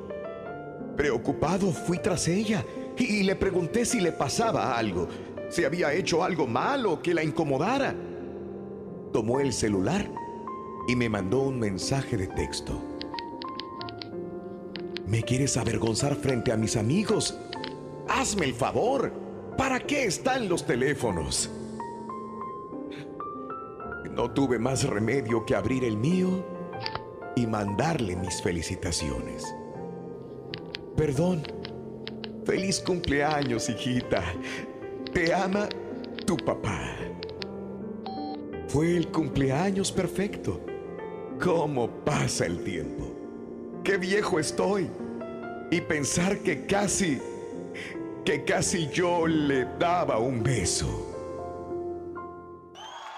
Preocupado 0.97 1.71
fui 1.71 1.99
tras 1.99 2.27
ella 2.27 2.65
y 2.97 3.23
le 3.23 3.35
pregunté 3.35 3.85
si 3.85 3.99
le 4.01 4.11
pasaba 4.11 4.77
algo, 4.77 5.07
si 5.49 5.63
había 5.63 5.93
hecho 5.93 6.23
algo 6.23 6.47
malo 6.47 7.01
que 7.01 7.13
la 7.13 7.23
incomodara. 7.23 7.95
Tomó 9.13 9.39
el 9.39 9.53
celular 9.53 10.09
y 10.87 10.95
me 10.95 11.09
mandó 11.09 11.41
un 11.41 11.59
mensaje 11.59 12.17
de 12.17 12.27
texto. 12.27 12.81
¿Me 15.05 15.23
quieres 15.23 15.57
avergonzar 15.57 16.15
frente 16.15 16.51
a 16.51 16.57
mis 16.57 16.77
amigos? 16.77 17.37
Hazme 18.07 18.45
el 18.45 18.53
favor. 18.53 19.11
¿Para 19.57 19.79
qué 19.79 20.05
están 20.05 20.47
los 20.47 20.65
teléfonos? 20.65 21.49
No 24.11 24.31
tuve 24.31 24.57
más 24.57 24.83
remedio 24.83 25.45
que 25.45 25.55
abrir 25.55 25.83
el 25.83 25.97
mío 25.97 26.45
y 27.35 27.45
mandarle 27.45 28.15
mis 28.15 28.41
felicitaciones. 28.41 29.53
Perdón. 30.95 31.43
Feliz 32.45 32.79
cumpleaños, 32.79 33.69
hijita. 33.69 34.23
Te 35.13 35.33
ama 35.33 35.67
tu 36.25 36.37
papá. 36.37 36.95
Fue 38.67 38.95
el 38.95 39.11
cumpleaños 39.11 39.91
perfecto. 39.91 40.70
¿Cómo 41.41 41.89
pasa 42.05 42.45
el 42.45 42.63
tiempo? 42.63 43.11
¡Qué 43.83 43.97
viejo 43.97 44.39
estoy! 44.39 44.89
Y 45.71 45.81
pensar 45.81 46.37
que 46.39 46.67
casi, 46.67 47.19
que 48.23 48.43
casi 48.45 48.87
yo 48.89 49.25
le 49.25 49.65
daba 49.79 50.19
un 50.19 50.43
beso. 50.43 51.07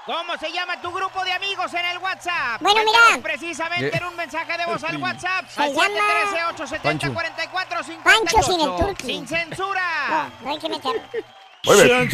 ¿Cómo 0.06 0.38
se 0.38 0.52
llama 0.52 0.82
tu 0.82 0.92
grupo 0.92 1.24
de 1.24 1.32
amigos 1.32 1.74
en 1.74 1.86
el 1.86 1.98
WhatsApp? 1.98 2.62
Bueno, 2.62 2.82
mira. 2.86 3.22
precisamente 3.24 3.90
¿Qué? 3.92 3.98
en 3.98 4.04
un 4.06 4.16
mensaje 4.16 4.58
de 4.58 4.66
voz 4.66 4.84
al 4.84 4.98
WhatsApp. 5.02 5.46
Se 5.50 5.62
al 5.62 5.74
llama- 5.74 6.54
713-870-4458. 6.58 8.04
Pancho 8.04 8.42
sin 8.44 8.60
el 8.62 8.76
turqui. 8.78 9.06
Sin 9.06 9.28
censura. 9.28 9.82
No, 10.10 10.46
no 10.46 10.50
hay 10.52 10.60
que 10.60 10.70
meter. 10.70 11.02
Muy 11.66 11.76
bien. 11.84 12.10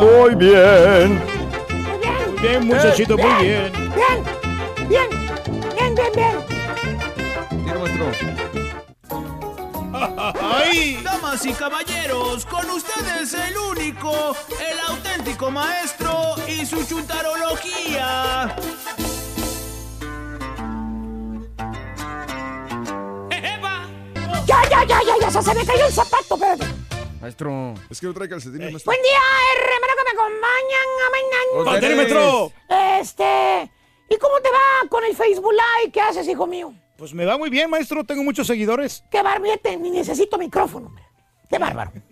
Muy 0.00 0.34
bien. 0.34 1.45
Bien, 2.40 2.66
muchachito, 2.66 3.16
muy 3.16 3.44
bien. 3.44 3.72
Bien, 3.72 4.24
bien, 4.88 5.08
bien, 5.74 5.94
bien, 5.94 6.12
bien. 6.14 6.34
Tira, 7.64 7.78
maestro. 7.78 8.12
¡Ay! 10.40 11.00
Damas 11.02 11.44
y 11.46 11.52
caballeros, 11.52 12.44
con 12.46 12.68
ustedes 12.70 13.32
el 13.32 13.56
único, 13.56 14.36
el 14.50 14.78
auténtico 14.88 15.50
maestro 15.50 16.34
y 16.46 16.66
su 16.66 16.84
chuntarología. 16.84 18.54
Ya, 24.46 24.62
ya, 24.70 24.84
ya, 24.84 25.00
ya, 25.02 25.14
ya, 25.20 25.30
se, 25.30 25.42
se 25.42 25.54
me 25.54 25.66
cayó 25.66 25.86
el 25.86 25.92
zapato, 25.92 26.34
espérate. 26.34 26.85
Maestro. 27.20 27.74
Es 27.90 28.00
que 28.00 28.06
no 28.06 28.14
trae 28.14 28.28
calcetines, 28.28 28.72
maestro. 28.72 28.90
Buen 28.90 29.02
día, 29.02 29.18
hermano 29.56 29.92
que 29.96 30.04
me 30.04 30.10
acompañan. 30.20 30.86
¡Pantene, 31.64 31.96
maestro! 31.96 32.52
Este, 33.00 33.70
¿y 34.08 34.18
cómo 34.18 34.40
te 34.40 34.50
va 34.50 34.88
con 34.88 35.04
el 35.04 35.16
Facebook 35.16 35.52
Live? 35.52 35.92
¿Qué 35.92 36.00
haces, 36.00 36.28
hijo 36.28 36.46
mío? 36.46 36.74
Pues 36.96 37.12
me 37.14 37.24
va 37.24 37.36
muy 37.36 37.50
bien, 37.50 37.68
maestro. 37.70 38.04
Tengo 38.04 38.22
muchos 38.22 38.46
seguidores. 38.46 39.04
Qué 39.10 39.22
barbete, 39.22 39.76
ni 39.76 39.90
necesito 39.90 40.38
micrófono. 40.38 40.94
Qué 41.48 41.58
bárbaro. 41.58 41.92
21 41.92 42.02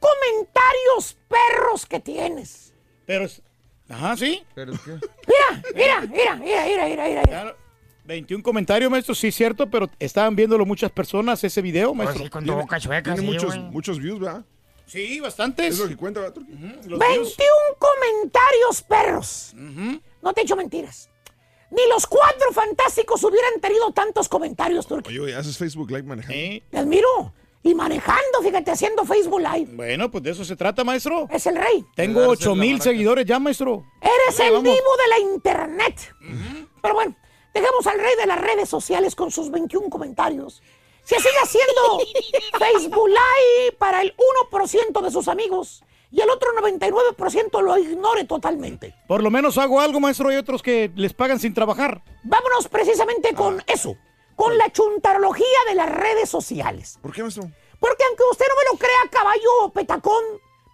comentarios 0.00 1.16
perros 1.28 1.86
que 1.86 2.00
tienes. 2.00 2.72
Pero 3.06 3.24
es... 3.24 3.42
Ajá, 3.88 4.16
sí. 4.16 4.42
¿Pero 4.54 4.72
qué? 4.72 4.98
Mira, 5.26 5.62
mira, 5.74 6.00
mira, 6.00 6.36
mira, 6.36 6.64
mira, 6.64 6.86
mira, 6.86 7.22
mira. 7.26 7.56
Claro. 8.04 8.08
21 8.18 8.42
comentarios, 8.42 8.90
maestro, 8.90 9.14
sí, 9.14 9.30
cierto, 9.32 9.70
pero 9.70 9.88
estaban 9.98 10.34
viéndolo 10.36 10.66
muchas 10.66 10.90
personas 10.90 11.42
ese 11.44 11.62
video, 11.62 11.94
maestro. 11.94 12.28
Tiene- 12.28 12.66
Tiene 13.02 13.22
muchos, 13.22 13.56
muchos 13.58 13.98
views, 13.98 14.20
¿verdad? 14.20 14.44
Sí, 14.86 15.20
bastantes. 15.20 15.74
Es 15.74 15.78
lo 15.78 15.88
que 15.88 15.96
cuenta, 15.96 16.20
¿verdad, 16.20 16.34
Turki? 16.34 16.52
21 16.52 16.98
comentarios 17.78 18.82
perros. 18.86 19.54
No 19.54 20.32
te 20.34 20.42
echo 20.42 20.56
mentiras. 20.56 21.08
Ni 21.70 21.80
los 21.88 22.06
cuatro 22.06 22.52
fantásticos 22.52 23.24
hubieran 23.24 23.58
tenido 23.60 23.92
tantos 23.92 24.28
comentarios, 24.28 24.86
Turki. 24.86 25.08
Oye, 25.10 25.20
oye, 25.20 25.34
haces 25.36 25.56
Facebook 25.56 25.90
Live 25.90 26.02
manejando. 26.02 26.36
Te 26.70 26.78
admiro. 26.78 27.32
Y 27.64 27.74
manejando, 27.76 28.42
fíjate, 28.42 28.72
haciendo 28.72 29.04
Facebook 29.04 29.40
Live. 29.40 29.70
Bueno, 29.74 30.10
pues 30.10 30.24
de 30.24 30.30
eso 30.32 30.44
se 30.44 30.56
trata, 30.56 30.82
maestro. 30.84 31.28
Es 31.30 31.46
el 31.46 31.54
rey. 31.56 31.84
Tengo 31.94 32.20
De 32.20 32.26
8 32.26 32.50
darse 32.50 32.58
la 32.58 32.64
mil 32.66 32.82
seguidores 32.82 33.24
ya, 33.24 33.38
maestro. 33.38 33.86
Eres 34.00 34.36
Dale, 34.36 34.48
el 34.48 34.54
vamos. 34.56 34.74
vivo 34.74 34.96
de 34.96 35.08
la 35.08 35.18
internet. 35.32 36.14
Pero 36.82 36.94
bueno, 36.94 37.16
dejemos 37.52 37.86
al 37.86 37.98
rey 37.98 38.14
de 38.16 38.26
las 38.26 38.40
redes 38.40 38.68
sociales 38.68 39.14
con 39.14 39.30
sus 39.30 39.50
21 39.50 39.88
comentarios. 39.90 40.62
Se 41.04 41.16
sigue 41.16 41.38
haciendo 41.42 41.98
Facebook 42.58 43.08
Live 43.08 43.76
para 43.78 44.02
el 44.02 44.14
1% 44.50 45.00
de 45.00 45.10
sus 45.10 45.28
amigos 45.28 45.82
y 46.12 46.20
el 46.20 46.30
otro 46.30 46.50
99% 46.60 47.62
lo 47.62 47.78
ignore 47.78 48.24
totalmente. 48.24 48.94
Por 49.08 49.22
lo 49.22 49.30
menos 49.30 49.56
hago 49.58 49.80
algo, 49.80 49.98
maestro. 49.98 50.28
Hay 50.28 50.36
otros 50.36 50.62
que 50.62 50.92
les 50.94 51.14
pagan 51.14 51.40
sin 51.40 51.54
trabajar. 51.54 52.02
Vámonos 52.22 52.68
precisamente 52.68 53.34
con 53.34 53.62
eso, 53.66 53.96
con 54.36 54.56
la 54.58 54.70
chuntarología 54.70 55.46
de 55.68 55.74
las 55.74 55.90
redes 55.90 56.28
sociales. 56.28 56.98
¿Por 57.00 57.12
qué, 57.12 57.22
maestro? 57.22 57.50
Porque 57.80 58.04
aunque 58.04 58.22
usted 58.30 58.44
no 58.48 58.54
me 58.54 58.72
lo 58.72 58.78
crea, 58.78 59.10
caballo 59.10 59.64
o 59.64 59.72
petacón, 59.72 60.22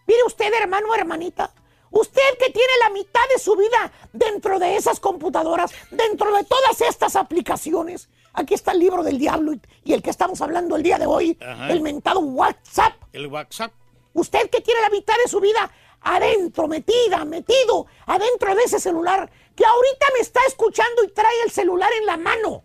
mire 0.06 0.24
usted, 0.26 0.52
hermano 0.52 0.88
o 0.90 0.94
hermanita, 0.94 1.52
usted 1.90 2.38
que 2.38 2.50
tiene 2.50 2.72
la 2.82 2.90
mitad 2.90 3.20
de 3.32 3.38
su 3.38 3.56
vida 3.56 3.92
dentro 4.12 4.58
de 4.58 4.76
esas 4.76 5.00
computadoras, 5.00 5.72
dentro 5.90 6.34
de 6.36 6.44
todas 6.44 6.80
estas 6.80 7.16
aplicaciones, 7.16 8.08
aquí 8.32 8.54
está 8.54 8.72
el 8.72 8.78
libro 8.80 9.02
del 9.02 9.18
diablo 9.18 9.52
y, 9.52 9.60
y 9.84 9.92
el 9.92 10.02
que 10.02 10.10
estamos 10.10 10.40
hablando 10.40 10.76
el 10.76 10.82
día 10.82 10.98
de 10.98 11.06
hoy, 11.06 11.36
Ajá. 11.40 11.70
el 11.70 11.80
mentado 11.80 12.20
WhatsApp. 12.20 12.94
El 13.12 13.26
WhatsApp. 13.28 13.72
Usted 14.14 14.50
que 14.50 14.60
tiene 14.60 14.80
la 14.80 14.90
mitad 14.90 15.14
de 15.22 15.28
su 15.30 15.40
vida 15.40 15.70
adentro, 16.00 16.68
metida, 16.68 17.24
metido, 17.24 17.86
adentro 18.06 18.54
de 18.54 18.62
ese 18.62 18.78
celular, 18.80 19.30
que 19.54 19.64
ahorita 19.64 20.06
me 20.14 20.20
está 20.20 20.40
escuchando 20.46 21.02
y 21.04 21.08
trae 21.08 21.42
el 21.44 21.50
celular 21.50 21.90
en 21.98 22.06
la 22.06 22.16
mano. 22.16 22.62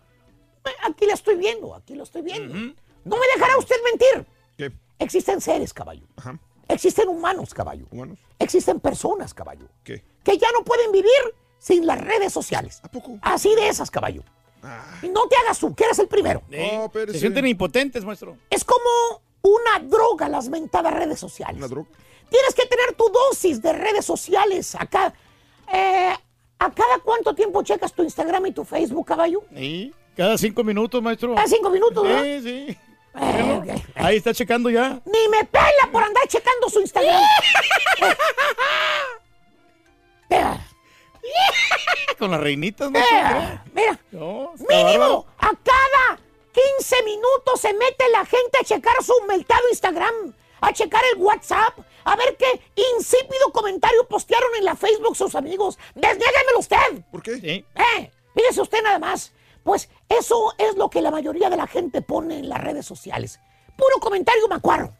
Eh, 0.66 0.70
Aquí 0.84 1.06
lo 1.06 1.14
estoy 1.14 1.36
viendo, 1.36 1.74
aquí 1.76 1.96
lo 1.96 2.04
estoy 2.04 2.22
viendo. 2.22 2.54
No 2.54 3.18
me 3.18 3.26
dejará 3.36 3.58
usted 3.58 3.76
mentir. 3.84 4.28
¿Qué? 4.58 4.72
Existen 5.00 5.42
seres, 5.42 5.74
caballo. 5.74 6.06
Ajá. 6.16 6.38
Existen 6.68 7.10
humanos, 7.10 7.54
caballo. 7.54 7.86
¿Humanos? 7.92 8.20
Existen 8.40 8.80
personas, 8.80 9.34
caballo. 9.34 9.68
¿Qué? 9.84 10.04
Que 10.24 10.38
ya 10.38 10.48
no 10.52 10.64
pueden 10.64 10.92
vivir 10.92 11.12
sin 11.60 11.86
las 11.86 12.00
redes 12.00 12.34
sociales. 12.34 12.80
¿A 12.84 12.90
poco? 12.90 13.18
Así 13.22 13.54
de 13.56 13.68
esas, 13.70 13.92
caballo. 13.92 14.24
Ah. 14.62 15.00
Y 15.02 15.10
no 15.10 15.28
te 15.28 15.36
hagas 15.36 15.60
tú, 15.60 15.74
que 15.76 15.84
eres 15.84 16.00
el 16.00 16.08
primero. 16.08 16.42
No, 16.50 16.90
pero 16.92 17.12
Se 17.12 17.20
sienten 17.20 17.46
impotentes, 17.48 18.06
maestro. 18.06 18.38
Es 18.50 18.64
como 18.64 19.22
una 19.42 19.80
droga 19.80 20.30
las 20.30 20.50
mentadas 20.50 20.94
redes 20.94 21.20
sociales. 21.20 21.58
¿Una 21.58 21.68
droga? 21.68 21.90
Tienes 22.30 22.56
que 22.56 22.66
tener 22.66 22.96
tu 22.96 23.10
dosis 23.10 23.62
de 23.62 23.74
redes 23.74 24.06
sociales 24.06 24.76
acá. 24.76 25.14
Eh, 25.72 26.14
¿A 26.60 26.72
cada 26.72 27.00
cuánto 27.00 27.36
tiempo 27.36 27.62
checas 27.62 27.94
tu 27.94 28.04
Instagram 28.04 28.46
y 28.48 28.52
tu 28.54 28.64
Facebook, 28.64 29.06
caballo? 29.06 29.44
Sí. 29.54 29.94
Cada 30.16 30.38
cinco 30.38 30.64
minutos, 30.64 31.02
maestro. 31.02 31.36
Cada 31.36 31.48
cinco 31.48 31.70
minutos, 31.70 32.04
¿verdad? 32.04 32.24
Sí, 32.24 32.42
sí. 32.42 32.78
Eh. 33.16 33.84
Ahí 33.96 34.18
está 34.18 34.34
checando 34.34 34.70
ya. 34.70 35.00
Ni 35.06 35.28
me 35.30 35.44
pela 35.46 35.90
por 35.92 36.04
andar 36.04 36.28
checando 36.28 36.70
su 36.70 36.82
Instagram. 36.82 37.22
Con 42.20 42.32
las 42.32 42.40
reinitas, 42.42 42.90
maestro. 42.92 43.18
mira, 43.18 43.64
mira. 43.74 44.00
No, 44.12 44.54
bárbaro. 44.58 44.86
Mínimo, 44.86 45.26
a 45.38 45.50
cada 45.50 46.20
15 46.54 47.04
minutos 47.04 47.60
se 47.62 47.74
mete 47.74 48.10
la 48.12 48.26
gente 48.26 48.58
a 48.60 48.64
checar 48.64 48.96
su 49.04 49.14
meltado 49.28 49.62
Instagram, 49.70 50.34
a 50.62 50.74
checar 50.74 51.02
el 51.14 51.22
WhatsApp, 51.22 51.78
a 52.04 52.16
ver 52.16 52.38
qué 52.38 52.62
insípido 52.98 53.52
comentario 53.52 54.08
postearon 54.08 54.56
en 54.58 54.66
la 54.66 54.76
Facebook 54.76 55.16
sus 55.16 55.36
amigos. 55.36 55.78
Desniéguemelo 55.96 56.60
usted. 56.60 57.04
¿Por 57.12 57.24
qué? 57.24 57.36
Sí. 57.40 57.66
Eh, 57.76 58.12
fíjese 58.36 58.62
usted 58.62 58.82
nada 58.84 59.00
más. 59.00 59.32
Pues 59.64 59.90
eso 60.20 60.54
es 60.58 60.76
lo 60.76 60.90
que 60.90 61.02
la 61.02 61.12
mayoría 61.12 61.50
de 61.50 61.58
la 61.58 61.68
gente 61.68 62.02
pone 62.02 62.40
en 62.40 62.50
las 62.50 62.62
redes 62.62 62.86
sociales. 62.86 63.40
Puro 63.76 64.00
comentario 64.00 64.48
macuarro. 64.48 64.94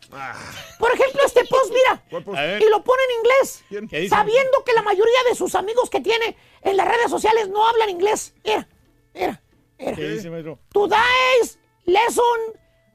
Por 0.80 0.92
ejemplo, 0.92 1.22
este 1.26 1.46
post, 1.46 1.72
mira. 1.72 2.04
Y 2.60 2.70
lo 2.70 2.84
pone 2.84 3.02
en 3.04 3.18
inglés. 3.20 3.64
Sabiendo 4.10 4.64
que 4.66 4.74
la 4.74 4.82
mayoría 4.82 5.20
de 5.30 5.36
sus 5.36 5.54
amigos 5.56 5.90
que 5.90 6.02
tiene 6.02 6.36
en 6.62 6.78
las 6.78 6.88
redes 6.88 7.10
sociales 7.10 7.50
no 7.50 7.68
hablan 7.68 7.90
inglés. 7.90 8.34
Mira, 8.44 8.68
mira. 9.14 9.42
¿Qué 9.78 10.10
dice, 10.10 10.30
maestro? 10.30 10.60
Today's 10.72 11.60
lesson, 11.86 12.40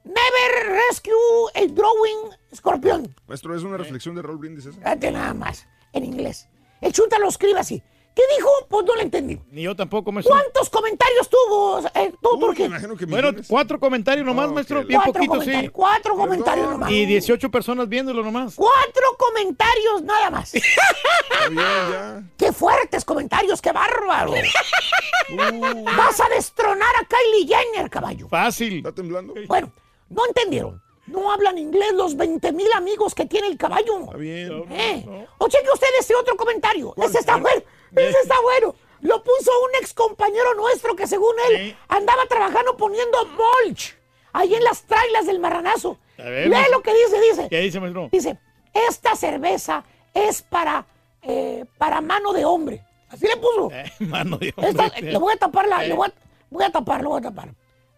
never 0.04 0.80
rescue 0.88 1.50
a 1.54 1.66
drawing 1.66 2.36
escorpión. 2.50 3.14
Maestro, 3.26 3.54
es 3.54 3.62
una 3.62 3.76
reflexión 3.76 4.14
de 4.16 4.22
Raúl 4.22 4.38
Brindis 4.38 4.66
esa. 4.66 4.96
Nada 4.96 5.34
más, 5.34 5.66
en 5.92 6.04
inglés. 6.04 6.48
El 6.80 6.92
chunta 6.92 7.18
lo 7.18 7.28
escribe 7.28 7.60
así. 7.60 7.82
¿Qué 8.18 8.24
dijo? 8.36 8.50
Pues 8.68 8.84
no 8.84 8.96
lo 8.96 9.00
entendí. 9.00 9.40
Ni 9.52 9.62
yo 9.62 9.76
tampoco, 9.76 10.10
maestro. 10.10 10.34
¿Cuántos 10.34 10.68
comentarios 10.70 11.30
tuvo? 11.30 11.78
Eh, 11.94 12.12
¿Tú 12.20 12.40
por 12.40 12.52
qué? 12.52 12.68
Bueno, 13.06 13.30
cuatro 13.46 13.78
comentarios 13.78 14.26
nomás, 14.26 14.50
maestro. 14.50 14.82
Bien 14.82 15.00
Cuatro 15.00 15.12
poquito, 15.12 15.34
sí. 15.34 15.38
comentarios, 15.38 15.72
cuatro 15.72 16.16
comentarios 16.16 16.68
nomás. 16.68 16.90
Y 16.90 17.06
18 17.06 17.48
personas 17.48 17.88
viéndolo 17.88 18.24
nomás. 18.24 18.56
Cuatro 18.56 19.04
comentarios 19.16 20.02
nada 20.02 20.30
más. 20.30 20.52
¡Qué 22.36 22.52
fuertes 22.52 23.04
comentarios! 23.04 23.62
¡Qué 23.62 23.70
bárbaro! 23.70 24.32
Vas 25.96 26.20
a 26.20 26.28
destronar 26.30 26.96
a 27.00 27.04
Kylie 27.06 27.46
Jenner, 27.46 27.88
caballo. 27.88 28.28
Fácil. 28.28 28.78
¿Está 28.78 28.90
temblando? 28.90 29.32
Bueno, 29.46 29.70
no 30.08 30.26
entendieron. 30.26 30.82
No 31.08 31.32
hablan 31.32 31.58
inglés 31.58 31.92
los 31.94 32.16
20 32.16 32.52
mil 32.52 32.70
amigos 32.74 33.14
que 33.14 33.26
tiene 33.26 33.48
el 33.48 33.56
caballo. 33.56 34.00
Está 34.04 34.16
bien. 34.16 34.64
¿Eh? 34.70 35.26
O 35.38 35.48
cheque 35.48 35.68
usted 35.72 35.86
este 35.98 36.14
otro 36.14 36.36
comentario. 36.36 36.94
Ese 36.96 37.18
está 37.18 37.36
bueno. 37.36 37.62
Ese 37.96 38.18
está 38.22 38.34
bueno. 38.42 38.74
Lo 39.00 39.22
puso 39.22 39.50
un 39.64 39.70
ex 39.80 39.94
compañero 39.94 40.54
nuestro 40.54 40.94
que 40.96 41.06
según 41.06 41.34
él 41.50 41.76
andaba 41.88 42.26
trabajando 42.26 42.76
poniendo 42.76 43.18
mulch 43.26 43.96
ahí 44.32 44.54
en 44.54 44.64
las 44.64 44.82
trailas 44.82 45.26
del 45.26 45.38
marranazo. 45.38 45.98
A 46.18 46.22
ver, 46.24 46.44
Lee 46.44 46.50
maestro. 46.50 46.76
lo 46.78 46.82
que 46.82 46.92
dice, 46.94 47.20
dice. 47.20 47.48
¿Qué 47.48 47.60
dice, 47.60 47.80
maestro? 47.80 48.08
Dice, 48.10 48.38
esta 48.74 49.14
cerveza 49.16 49.84
es 50.12 50.42
para, 50.42 50.84
eh, 51.22 51.64
para 51.78 52.00
mano 52.00 52.32
de 52.32 52.44
hombre. 52.44 52.84
Así 53.08 53.26
le 53.26 53.36
puso. 53.38 53.70
Mano 54.00 54.36
de 54.36 54.48
Esta- 54.48 54.66
hombre. 54.86 55.00
le 55.00 55.16
voy 55.18 55.32
a 55.32 55.36
tapar 55.38 55.66
la, 55.66 55.84
Eh. 55.84 55.88
le 55.88 55.94
voy 55.94 56.08
a, 56.08 56.12
voy 56.50 56.64
a 56.64 56.70
tapar, 56.70 57.02
lo 57.02 57.10
voy 57.10 57.20
a 57.20 57.22
tapar. 57.22 57.54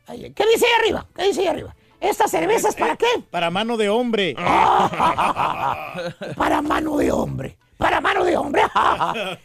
Ahí, 0.06 0.32
¿Qué 0.32 0.46
dice 0.46 0.66
ahí 0.66 0.72
arriba? 0.80 1.06
¿Qué 1.16 1.24
dice 1.24 1.40
ahí 1.40 1.46
arriba? 1.48 1.74
¿Esta 2.00 2.28
cerveza 2.28 2.68
es 2.70 2.76
para 2.76 2.96
qué? 2.96 3.06
Para 3.30 3.50
mano 3.50 3.76
de 3.76 3.88
hombre. 3.88 4.34
Para 6.36 6.62
mano 6.62 6.96
de 6.96 7.12
hombre. 7.12 7.58
Para 7.76 8.00
mano 8.00 8.24
de 8.24 8.36
hombre. 8.36 8.62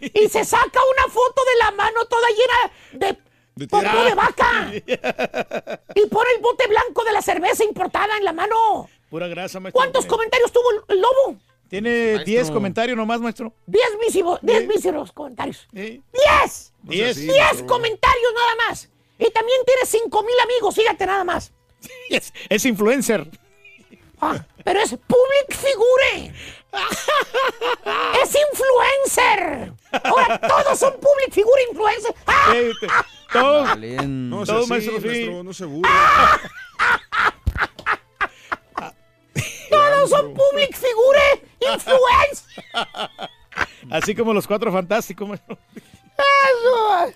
y 0.02 0.28
se 0.30 0.44
saca 0.46 0.80
una 0.98 1.14
foto 1.14 1.42
de 1.44 1.56
la 1.66 1.72
mano 1.72 2.06
toda 2.06 2.28
llena 2.30 2.72
de, 2.94 3.18
De 3.56 3.66
de 3.68 4.16
vaca. 4.16 4.72
y 5.96 6.06
pone 6.08 6.30
el 6.36 6.42
bote 6.42 6.68
blanco 6.68 7.04
de 7.04 7.14
la 7.14 7.22
cerveza 7.22 7.64
importada 7.64 8.18
en 8.18 8.26
la 8.26 8.34
mano. 8.34 8.90
Pura 9.10 9.28
grasa, 9.28 9.60
maestro. 9.60 9.78
¿Cuántos 9.80 10.04
Tiene- 10.06 10.16
comentarios 10.18 10.52
tuvo 10.52 10.70
el, 10.90 11.00
lobo? 11.02 11.38
Tiene 11.70 12.24
10 12.24 12.52
comentarios 12.52 12.96
nomás, 12.98 13.20
maestro. 13.22 13.54
Diez 13.66 13.90
mísimos, 14.00 14.40
diez 14.42 14.68
míseros 14.68 15.12
comentarios. 15.12 15.68
Sí. 15.74 16.02
¡Diez! 16.14 16.74
Diez. 16.84 17.18
¡Diez 17.18 17.64
comentarios 17.68 18.34
nada 18.34 18.68
más! 18.68 18.90
Y 19.18 19.32
también 19.32 19.60
tiene 19.66 19.82
cinco 19.86 20.22
mil 20.24 20.36
amigos, 20.44 20.76
fíjate 20.76 21.06
nada 21.06 21.24
más. 21.24 21.52
Es, 22.10 22.34
es 22.50 22.66
influencer. 22.66 23.28
Ah, 24.22 24.46
pero 24.64 24.80
es 24.80 24.90
public 24.92 25.50
figure. 25.52 26.34
es 28.24 28.36
influencer. 28.52 29.74
Ahora 30.04 30.40
todos 30.40 30.80
son 30.80 30.94
public 30.94 31.32
figure 31.32 31.64
influencer. 31.70 32.14
Te- 32.80 32.88
Todos. 33.34 33.78
No, 33.78 34.44
es 34.44 34.48
Todos, 34.48 34.62
así, 34.62 34.70
maestro, 34.70 35.02
sí. 35.02 35.08
maestro, 35.08 35.44
no 35.44 35.54
se 35.54 35.66
burle. 35.66 35.90
Todos 39.70 40.10
son 40.10 40.34
public 40.34 40.74
figure 40.76 41.48
influencer. 41.74 42.64
Así 43.92 44.16
como 44.16 44.34
los 44.34 44.48
cuatro 44.48 44.72
fantásticos, 44.72 45.28
maestro. 45.28 45.58
Eso. 45.76 47.14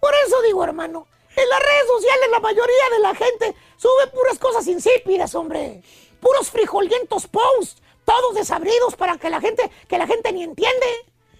Por 0.00 0.12
eso 0.26 0.42
digo, 0.42 0.64
hermano, 0.64 1.06
en 1.36 1.48
las 1.48 1.60
redes 1.60 1.86
sociales 1.88 2.28
la 2.30 2.40
mayoría 2.40 2.88
de 2.92 2.98
la 3.00 3.14
gente 3.14 3.54
sube 3.76 4.06
puras 4.12 4.38
cosas 4.38 4.66
insípidas, 4.66 5.34
hombre. 5.34 5.82
Puros 6.20 6.50
frijolientos 6.50 7.26
posts, 7.28 7.82
todos 8.04 8.34
desabridos 8.34 8.94
para 8.96 9.16
que 9.18 9.30
la 9.30 9.40
gente, 9.40 9.70
que 9.88 9.98
la 9.98 10.06
gente 10.06 10.32
ni 10.32 10.42
entiende. 10.42 10.86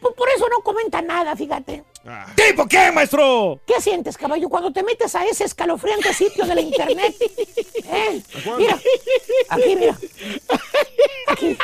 Por, 0.00 0.14
por 0.14 0.28
eso 0.30 0.48
no 0.48 0.60
comenta 0.62 1.02
nada, 1.02 1.36
fíjate. 1.36 1.84
¿Tipo 2.34 2.66
qué, 2.66 2.90
maestro? 2.90 3.60
¿Qué 3.66 3.78
sientes, 3.82 4.16
caballo, 4.16 4.48
cuando 4.48 4.72
te 4.72 4.82
metes 4.82 5.14
a 5.14 5.26
ese 5.26 5.44
escalofriante 5.44 6.14
sitio 6.14 6.46
de 6.46 6.54
la 6.54 6.60
internet? 6.62 7.14
¿Eh? 7.84 8.22
Mira, 8.56 8.78
aquí, 9.50 9.76
mira. 9.76 9.98
Aquí. 11.26 11.58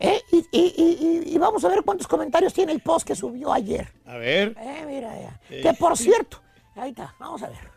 ¿Eh? 0.00 0.20
Y, 0.30 0.36
y- 0.52 0.74
y- 0.76 0.98
y- 1.00 1.34
y 1.34 1.38
vamos 1.38 1.64
a 1.64 1.68
ver 1.68 1.82
cuántos 1.82 2.06
comentarios 2.06 2.52
tiene 2.52 2.72
el 2.72 2.80
post 2.80 3.06
que 3.06 3.16
subió 3.16 3.52
ayer. 3.52 3.90
A 4.06 4.16
ver. 4.18 4.54
Eh, 4.60 4.84
mira, 4.86 5.10
ya. 5.18 5.40
Que 5.48 5.72
por 5.74 5.96
cierto, 5.96 6.40
ahí 6.78 6.90
está, 6.90 7.14
vamos 7.18 7.42
a 7.42 7.48
ver. 7.48 7.70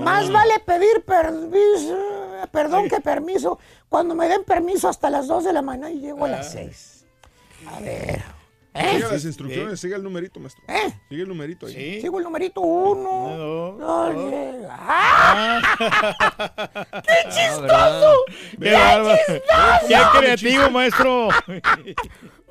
Más 0.00 0.30
vale 0.30 0.60
pedir 0.60 1.02
permiso, 1.04 1.96
perdón 2.50 2.88
que 2.88 3.00
permiso, 3.00 3.58
cuando 3.88 4.14
me 4.14 4.28
den 4.28 4.44
permiso 4.44 4.88
hasta 4.88 5.10
las 5.10 5.26
2 5.26 5.44
de 5.44 5.52
la 5.52 5.62
mañana 5.62 5.90
y 5.90 6.00
llego 6.00 6.24
a 6.24 6.28
las 6.28 6.52
6. 6.52 7.04
A 7.66 7.80
ver. 7.80 8.22
¿Eh? 8.74 8.96
Siga 8.96 9.12
las 9.12 9.24
instrucciones, 9.24 9.80
siga 9.80 9.96
el 9.96 10.02
numerito, 10.04 10.38
maestro. 10.38 10.62
¿Eh? 10.68 10.92
Sigue 11.08 11.22
el 11.22 11.28
numerito 11.28 11.66
ahí. 11.66 12.00
Sigo 12.00 12.18
el 12.18 12.24
numerito 12.24 12.60
1. 12.60 13.76
dos. 13.78 14.14
¡Qué 17.02 17.30
chistoso! 17.30 18.14
¡Qué 18.60 18.72
bárbaro! 18.72 19.18
¡Qué 19.88 19.96
creativo, 20.18 20.70
maestro! 20.70 21.28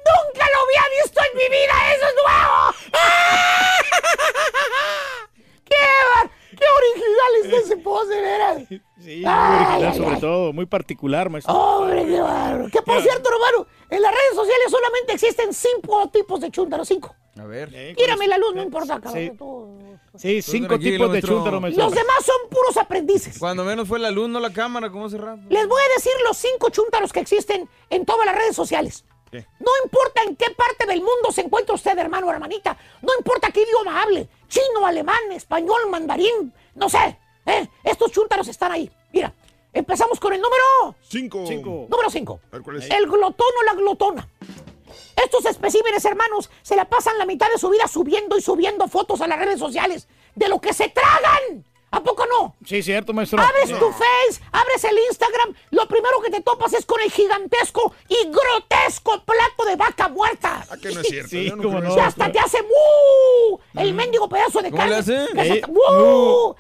¡Nunca 0.08 0.46
lo 0.54 0.60
había 0.64 0.84
visto 1.04 1.20
en 1.32 1.38
mi 1.38 1.48
vida! 1.50 1.74
¡Eso 1.96 2.06
es 2.08 2.16
nuevo! 2.24 2.58
¡Qué, 5.66 5.76
qué 6.58 6.66
original 6.78 7.32
está 7.44 7.58
ese 7.58 7.78
post, 7.78 8.10
de 8.10 8.22
veras! 8.22 8.58
Sí, 8.68 8.82
muy 9.22 9.24
Ay, 9.26 9.56
original 9.56 9.92
ay, 9.92 9.98
sobre 9.98 10.16
ay. 10.16 10.22
todo, 10.22 10.54
muy 10.54 10.66
particular, 10.66 11.30
maestro. 11.30 11.54
¡Hombre, 11.54 12.06
qué 12.06 12.20
bárbaro! 12.22 12.70
Que 12.72 12.82
por 12.82 13.02
cierto, 13.02 13.30
hermano, 13.30 13.68
en 13.90 14.02
las 14.02 14.12
redes 14.12 14.36
sociales 14.36 14.68
solamente 14.72 15.14
existen 15.14 15.54
cinco 15.54 16.10
tipos 16.10 16.40
de 16.42 16.52
chúntaros, 16.52 16.88
cinco. 16.88 17.16
A 17.40 17.44
ver. 17.46 17.70
Tírame 17.96 18.28
la 18.28 18.38
luz, 18.40 18.56
no 18.56 18.64
importa, 18.64 19.00
cabrón. 19.00 19.38
Sí. 20.16 20.42
cinco 20.42 20.80
tipos 20.80 21.08
de 21.08 21.08
maestro. 21.10 21.36
chúntaros, 21.36 21.62
maestro. 21.62 21.86
Los 21.86 21.94
demás 21.94 22.26
son 22.26 22.50
puros 22.50 22.76
aprendices. 22.78 23.38
Cuando 23.38 23.64
menos 23.64 23.88
fue 23.88 24.00
la 24.00 24.10
luz, 24.10 24.28
no 24.28 24.40
la 24.40 24.52
cámara, 24.52 24.90
¿cómo 24.90 25.08
cerrar? 25.08 25.38
Les 25.50 25.68
voy 25.68 25.80
a 25.80 25.94
decir 25.96 26.14
los 26.28 26.36
cinco 26.38 26.70
chúntaros 26.72 27.14
que 27.14 27.20
existen 27.20 27.70
en 27.92 28.06
todas 28.06 28.26
las 28.26 28.36
redes 28.36 28.56
sociales. 28.56 29.06
No 29.32 29.72
importa 29.84 30.24
en 30.24 30.36
qué 30.36 30.52
parte 30.52 30.86
del 30.86 31.00
mundo 31.00 31.32
se 31.32 31.42
encuentra 31.42 31.76
usted, 31.76 31.98
hermano 31.98 32.28
o 32.28 32.32
hermanita. 32.32 32.78
No 33.02 33.14
importa 33.18 33.52
qué 33.52 33.64
idioma 33.64 34.02
hable. 34.02 34.30
Chino, 34.48 34.86
alemán, 34.86 35.32
español, 35.32 35.90
mandarín, 35.90 36.54
no 36.76 36.90
sé. 36.90 37.18
¿eh? 37.46 37.68
Estos 37.84 38.12
chúntaros 38.12 38.48
están 38.48 38.72
ahí. 38.72 38.90
Mira, 39.12 39.34
empezamos 39.74 40.20
con 40.20 40.34
el 40.34 40.42
número... 40.42 40.96
Cinco. 41.02 41.88
Número 41.90 42.10
5. 42.10 42.40
A 42.44 42.56
ver, 42.56 42.62
¿cuál 42.62 42.78
es? 42.78 42.90
El 42.90 43.06
glotón 43.06 43.48
o 43.60 43.64
la 43.64 43.74
glotona. 43.74 44.28
Estos 45.16 45.46
especímenes, 45.46 46.06
hermanos, 46.06 46.50
se 46.62 46.76
la 46.76 46.86
pasan 46.86 47.18
la 47.18 47.26
mitad 47.26 47.50
de 47.50 47.58
su 47.58 47.70
vida 47.70 47.88
subiendo 47.88 48.38
y 48.38 48.42
subiendo 48.42 48.88
fotos 48.88 49.22
a 49.22 49.28
las 49.28 49.40
redes 49.40 49.60
sociales 49.60 50.08
de 50.36 50.48
lo 50.48 50.62
que 50.62 50.74
se 50.74 50.90
tragan. 50.90 51.66
¿A 51.90 52.02
poco 52.04 52.26
no? 52.26 52.54
Sí, 52.66 52.84
cierto, 52.84 53.14
maestro. 53.14 53.42
Abres 53.42 53.70
tu 53.80 53.92
Face, 53.92 54.42
abres 54.52 54.84
el 54.84 54.98
Instagram, 55.10 55.54
lo 55.72 55.88
primero 55.88 56.20
que 56.22 56.30
te 56.30 56.42
topas 56.42 56.74
es 56.74 56.86
con 56.86 57.00
el 57.02 57.10
gigantesco 57.10 57.94
y 58.10 58.28
grotesco 58.30 59.24
plato 59.24 59.64
de 59.66 59.76
vaca 59.78 60.10
muerta. 60.10 60.66
¿A 60.70 60.76
que 60.78 60.92
no 60.92 61.00
es 61.00 61.08
cierto? 61.08 61.30
Sí, 61.30 61.50
no 61.56 61.64
no. 61.80 61.96
Y 61.96 62.00
hasta 62.00 62.30
te 62.30 62.40
hace 62.40 62.62
¡mu! 62.62 63.58
El 63.82 63.94
mendigo 63.94 64.28
pedazo 64.28 64.62
de 64.62 64.70
¿Cómo 64.70 64.84
le 64.84 64.90
carne. 64.90 64.96
hace? 64.98 65.34
Que, 65.34 65.44
se, 65.44 65.62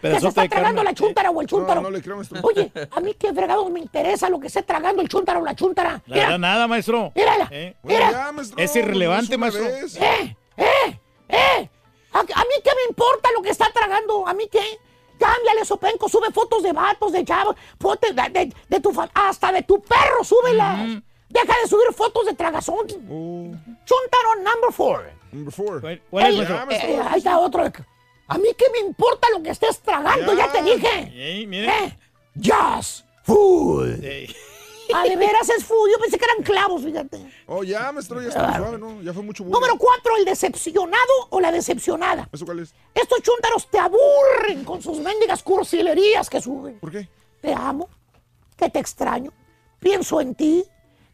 que 0.02 0.20
se 0.22 0.28
está 0.30 0.48
tragando 0.48 0.78
carne. 0.78 0.84
la 0.84 0.94
chúntara 0.94 1.30
o 1.32 1.42
el 1.42 1.48
chúntaro. 1.48 1.82
No, 1.82 1.90
no 1.90 1.96
le 1.98 2.02
creo, 2.02 2.16
maestro. 2.16 2.40
Oye, 2.44 2.72
a 2.92 3.00
mí 3.02 3.14
qué 3.16 3.34
fregado 3.34 3.70
me 3.70 3.82
interesa 3.82 4.30
lo 4.30 4.40
que 4.40 4.48
esté 4.48 4.64
tragando 4.64 5.02
el 5.02 5.10
chúntaro 5.10 5.42
o 5.42 5.44
la 5.46 5.56
chúntara. 5.56 6.02
La 6.08 6.16
verdad, 6.16 6.40
nada, 6.40 6.68
maestro. 6.68 7.12
Mírala. 7.16 7.50
Eh, 7.52 7.76
Bueno, 7.84 8.00
Mira. 8.06 8.12
ya, 8.12 8.32
maestro. 8.32 8.58
Es 8.64 8.76
irrelevante, 8.78 9.38
maestro. 9.38 9.64
vez. 9.66 9.98
¡Eh! 9.98 10.38
¡Eh! 10.56 11.00
¡Eh! 11.28 11.70
¿A, 12.14 12.20
a 12.20 12.24
mí 12.24 12.56
qué 12.64 12.72
me 12.76 12.90
importa 12.90 13.30
lo 13.36 13.42
que 13.42 13.50
está 13.50 13.70
tragando? 13.74 14.26
¿A 14.26 14.34
mí 14.34 14.48
qué? 14.50 14.62
Cámbiale, 15.18 15.66
Sopenco, 15.66 16.08
sube 16.10 16.32
fotos 16.32 16.64
de 16.64 16.72
vatos, 16.74 17.12
de 17.12 17.26
chavos, 17.26 17.56
fotos 17.80 18.16
de, 18.16 18.22
de- 18.30 18.54
de 18.70 18.80
tu 18.80 18.92
fa- 18.92 19.10
hasta 19.14 19.52
de 19.52 19.64
tu 19.64 19.82
perro, 19.82 20.24
súbelas. 20.24 21.02
Deja 21.30 21.54
de 21.62 21.68
subir 21.68 21.92
fotos 21.94 22.26
de 22.26 22.34
tragazón. 22.34 22.88
Oh, 23.10 23.52
Chuntaro 23.86 24.36
number 24.38 24.72
four. 24.72 25.12
number 25.32 25.54
four. 25.54 25.82
¿Cuál 25.82 26.02
cuál 26.10 26.24
es, 26.26 26.30
El- 26.30 26.36
maestro? 26.38 26.56
Ya, 26.58 26.66
maestro. 26.66 26.90
eh, 26.90 27.02
ahí 27.10 27.18
está 27.18 27.40
otro. 27.40 27.64
A 28.30 28.38
mí 28.38 28.48
qué 28.58 28.66
me 28.72 28.80
importa 28.88 29.28
lo 29.36 29.42
que 29.44 29.50
estés 29.52 29.80
tragando, 29.82 30.34
ya, 30.34 30.46
Ya. 30.48 30.52
te 30.52 30.64
dije. 30.64 31.46
Mire. 31.48 31.68
¿Eh? 31.86 31.98
Just 32.36 33.06
food. 33.24 34.00
Ah, 34.94 35.04
de 35.04 35.16
veras 35.16 35.50
es 35.50 35.64
food. 35.64 35.90
Yo 35.92 36.00
pensé 36.00 36.18
que 36.18 36.26
eran 36.26 36.44
clavos, 36.44 36.84
fíjate. 36.84 37.20
Oh, 37.46 37.64
ya, 37.64 37.92
maestro, 37.92 38.22
ya 38.22 38.30
está 38.30 38.58
suave, 38.58 38.78
¿no? 38.78 39.02
Ya 39.02 39.14
fue 39.14 39.24
mucho 39.24 39.44
burro. 39.44 39.60
Número 39.60 39.78
cuatro, 39.78 40.16
el 40.18 40.26
decepcionado 40.26 41.28
o 41.30 41.40
la 41.40 41.52
decepcionada. 41.52 42.30
¿Eso 42.32 42.46
cuál 42.46 42.60
es? 42.60 42.74
Estos 42.94 43.22
chúntaros 43.22 43.70
te 43.70 43.80
aburren 43.80 44.64
con 44.64 44.82
sus 44.82 45.00
mendigas 45.00 45.44
cursilerías 45.44 46.30
que 46.30 46.42
suben. 46.42 46.80
¿Por 46.80 46.92
qué? 46.92 47.10
Te 47.42 47.54
amo, 47.54 47.90
que 48.56 48.70
te 48.70 48.80
extraño, 48.80 49.32
pienso 49.80 50.22
en 50.22 50.36
ti, 50.36 50.66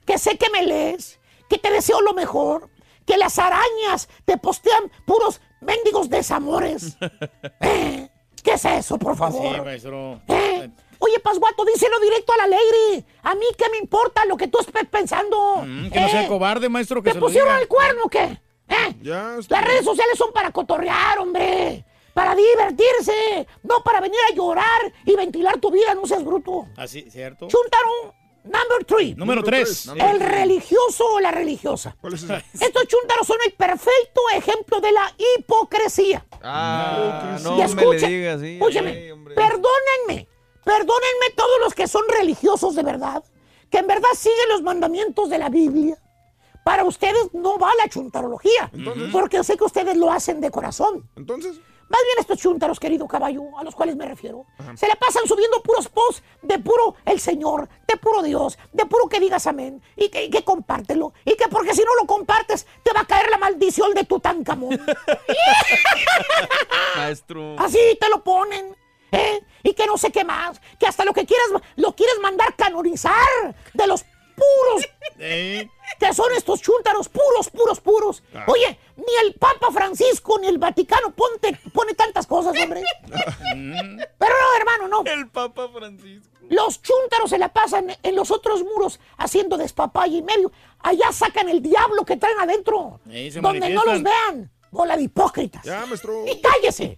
que 0.06 0.18
sé 0.18 0.38
que 0.38 0.50
me 0.50 0.64
lees, 0.64 1.20
que 1.50 1.58
te 1.58 1.72
deseo 1.72 2.02
lo 2.02 2.14
mejor, 2.14 2.70
que 3.06 3.18
las 3.18 3.38
arañas 3.38 4.08
te 4.26 4.38
postean 4.38 4.90
puros 5.06 5.42
Mendigos 5.64 6.10
desamores. 6.10 6.98
¿Eh? 7.62 8.10
¿Qué 8.44 8.54
es 8.54 8.66
eso, 8.66 8.98
por 8.98 9.16
favor? 9.16 9.56
Sí, 9.56 9.62
maestro. 9.62 10.22
¿Eh? 10.28 10.70
Oye, 11.06 11.20
Pasguato, 11.20 11.66
díselo 11.66 12.00
directo 12.00 12.32
a 12.34 12.38
la 12.38 12.48
ley. 12.48 13.06
A 13.24 13.36
mí 13.36 13.46
qué 13.58 13.70
me 13.70 13.78
importa 13.78 14.26
lo 14.26 14.38
que 14.38 14.48
tú 14.48 14.60
estés 14.62 14.88
pensando. 14.90 15.58
Mm, 15.66 15.90
que 15.90 16.00
no 16.00 16.08
sea 16.10 16.24
¿Eh? 16.24 16.28
cobarde, 16.28 16.70
maestro, 16.70 17.04
que 17.04 17.10
¿Te 17.10 17.16
se 17.16 17.20
lo 17.20 17.26
pusieron 17.26 17.50
diga. 17.50 17.62
el 17.62 17.68
cuerno 17.68 18.02
o 18.06 18.10
qué? 18.10 18.40
¿Eh? 18.70 18.96
Ya, 19.02 19.36
está 19.38 19.58
Las 19.60 19.66
redes 19.68 19.84
sociales 19.84 20.18
son 20.18 20.32
para 20.32 20.52
cotorrear, 20.52 21.20
hombre. 21.20 21.84
Para 22.14 22.36
divertirse. 22.36 23.48
No 23.64 23.84
para 23.84 24.00
venir 24.00 24.20
a 24.32 24.36
llorar 24.36 24.94
y 25.06 25.16
ventilar 25.16 25.60
tu 25.60 25.72
vida. 25.72 25.94
No 25.94 26.06
seas 26.06 26.24
bruto. 26.24 26.68
Así, 26.78 27.10
¿cierto? 27.12 27.48
Chuntaro, 27.50 28.14
number 28.46 28.86
three. 28.86 29.14
Número 29.16 29.44
tres. 29.44 29.88
El 29.96 30.20
religioso 30.22 31.06
o 31.16 31.20
la 31.20 31.32
religiosa. 31.32 31.98
¿Cuál 32.00 32.14
es 32.14 32.24
esa? 32.24 32.38
Estos 32.54 32.88
chúntaros 32.88 33.28
son 33.28 33.38
el 33.46 33.52
perfecto 33.54 34.22
ejemplo 34.36 34.80
de 34.80 34.92
la 34.94 35.14
hipocresía. 35.38 36.26
Ah, 36.42 37.38
no 37.42 37.58
Y 37.68 37.74
me 37.76 37.86
le 37.86 38.08
digas, 38.08 38.40
sí. 38.42 38.60
ay, 38.62 39.12
perdónenme, 39.36 40.28
perdónenme 40.64 41.30
todos 41.36 41.60
los 41.64 41.74
que 41.74 41.88
son 41.88 42.04
religiosos 42.20 42.76
de 42.76 42.84
verdad, 42.84 43.24
que 43.70 43.80
en 43.80 43.88
verdad 43.88 44.10
siguen 44.16 44.50
los 44.50 44.62
mandamientos 44.62 45.30
de 45.30 45.38
la 45.38 45.50
Biblia. 45.50 45.98
Para 46.64 46.86
ustedes 46.86 47.34
no 47.34 47.58
va 47.58 47.70
la 47.78 47.90
chuntarología, 47.90 48.70
Entonces. 48.74 49.10
porque 49.12 49.44
sé 49.44 49.58
que 49.58 49.66
ustedes 49.66 49.98
lo 49.98 50.10
hacen 50.12 50.40
de 50.40 50.50
corazón. 50.50 51.10
Entonces, 51.16 51.60
Más 51.90 52.02
bien 52.06 52.20
estos 52.20 52.40
chúntaros, 52.40 52.80
querido 52.80 53.06
caballo, 53.08 53.44
a 53.60 53.64
los 53.64 53.76
cuales 53.76 53.96
me 53.98 54.06
refiero, 54.06 54.46
se 54.76 54.88
la 54.88 54.96
pasan 54.96 55.28
subiendo 55.28 55.62
puros 55.62 55.90
posts 55.90 56.24
de 56.42 56.58
puro 56.58 56.96
el 57.06 57.20
Señor, 57.20 57.68
de 57.88 57.98
puro 57.98 58.24
Dios, 58.24 58.58
de 58.72 58.86
puro 58.86 59.08
que 59.10 59.20
digas 59.20 59.46
amén, 59.46 59.82
y 59.98 60.10
que, 60.10 60.24
y 60.24 60.30
que 60.32 60.44
compártelo, 60.44 61.14
y 61.26 61.36
que 61.36 61.48
porque 61.50 61.76
si 61.76 61.82
no 61.84 61.94
lo 62.00 62.08
compartes 62.08 62.66
te 62.84 62.94
va 62.94 63.02
a 63.02 63.06
caer 63.06 63.30
la 63.30 63.38
maldición 63.38 63.94
de 63.94 64.06
Tutankamón. 64.06 64.80
Maestro. 66.96 67.56
Así 67.60 67.80
te 68.00 68.10
lo 68.10 68.24
ponen. 68.24 68.76
¿Eh? 69.14 69.44
Y 69.64 69.74
que 69.74 69.86
no 69.86 69.98
sé 69.98 70.12
qué 70.12 70.24
más. 70.24 70.60
Que 70.80 70.88
hasta 70.88 71.06
lo 71.06 71.14
que 71.14 71.26
quieras, 71.26 71.48
lo 71.76 71.96
quieres 71.96 72.20
mandar 72.22 72.56
canonizar 72.56 73.56
de 73.74 73.88
los 73.88 74.04
puros. 74.36 74.90
Que 75.18 76.14
son 76.14 76.32
estos 76.34 76.62
chúntaros 76.62 77.08
puros, 77.10 77.50
puros, 77.50 77.80
puros. 77.80 78.24
Ah. 78.34 78.46
Oye, 78.48 78.78
ni 78.98 79.28
el 79.28 79.36
Papa 79.36 79.68
Francisco 79.72 80.40
ni 80.40 80.48
el 80.48 80.58
Vaticano 80.58 81.12
ponte, 81.12 81.60
pone 81.74 81.94
tantas 81.94 82.28
cosas, 82.28 82.56
hombre. 82.62 82.84
Pero 83.08 84.34
no, 84.34 84.58
hermano, 84.58 84.88
no. 84.88 85.04
El 85.10 85.30
Papa 85.30 85.70
Francisco. 85.70 86.34
Los 86.50 86.82
chúntaros 86.82 87.30
se 87.30 87.38
la 87.38 87.54
pasan 87.54 87.96
en 88.04 88.16
los 88.16 88.32
otros 88.32 88.64
muros 88.64 89.00
haciendo 89.18 89.58
despapaya 89.58 90.18
y 90.18 90.22
medio. 90.22 90.52
Allá 90.80 91.12
sacan 91.12 91.48
el 91.48 91.62
diablo 91.62 92.04
que 92.04 92.18
traen 92.18 92.40
adentro. 92.40 93.00
Donde 93.42 93.70
no 93.70 93.86
los 93.86 94.04
vean. 94.04 94.52
Bola 94.74 94.98
de 94.98 95.04
hipócritas. 95.04 95.64
ya, 95.64 95.86
maestro. 95.86 96.26
Y 96.26 96.42
cállese. 96.42 96.98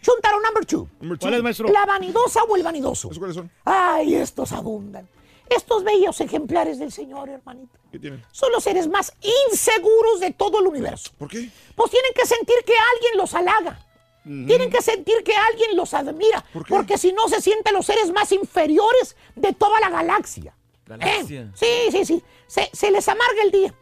Chuntaro 0.00 0.40
number 0.40 0.64
two. 0.64 0.88
Number 1.00 1.18
¿Cuál 1.18 1.34
es, 1.34 1.42
maestro? 1.42 1.68
La 1.68 1.84
vanidosa 1.84 2.44
o 2.44 2.56
el 2.56 2.62
vanidoso. 2.62 3.08
¿Esos 3.08 3.18
cuáles 3.18 3.34
son? 3.36 3.50
Ay, 3.64 4.14
estos 4.14 4.52
abundan. 4.52 5.08
Estos 5.48 5.82
bellos 5.82 6.20
ejemplares 6.20 6.78
del 6.78 6.92
Señor, 6.92 7.28
hermanito. 7.28 7.78
¿Qué 7.90 7.98
tienen? 7.98 8.24
Son 8.30 8.50
los 8.52 8.62
seres 8.62 8.88
más 8.88 9.12
inseguros 9.50 10.20
de 10.20 10.32
todo 10.32 10.60
el 10.60 10.68
universo. 10.68 11.10
¿Por 11.18 11.28
qué? 11.28 11.50
Pues 11.74 11.90
tienen 11.90 12.12
que 12.14 12.26
sentir 12.26 12.56
que 12.64 12.74
alguien 12.94 13.16
los 13.18 13.34
halaga. 13.34 13.80
Tienen 14.24 14.70
que 14.70 14.82
sentir 14.82 15.22
que 15.24 15.34
alguien 15.36 15.76
los 15.76 15.94
admira. 15.94 16.44
Porque 16.68 16.98
si 16.98 17.12
no, 17.12 17.28
se 17.28 17.40
sienten 17.40 17.74
los 17.74 17.86
seres 17.86 18.12
más 18.12 18.30
inferiores 18.32 19.16
de 19.36 19.52
toda 19.52 19.78
la 19.80 19.88
galaxia. 19.90 20.52
Galaxia. 20.84 21.42
¿Eh? 21.42 21.50
Sí, 21.54 21.90
sí, 21.92 22.04
sí. 22.04 22.24
Se, 22.48 22.68
se 22.72 22.90
les 22.90 23.08
amarga 23.08 23.42
el 23.44 23.50
día. 23.52 23.74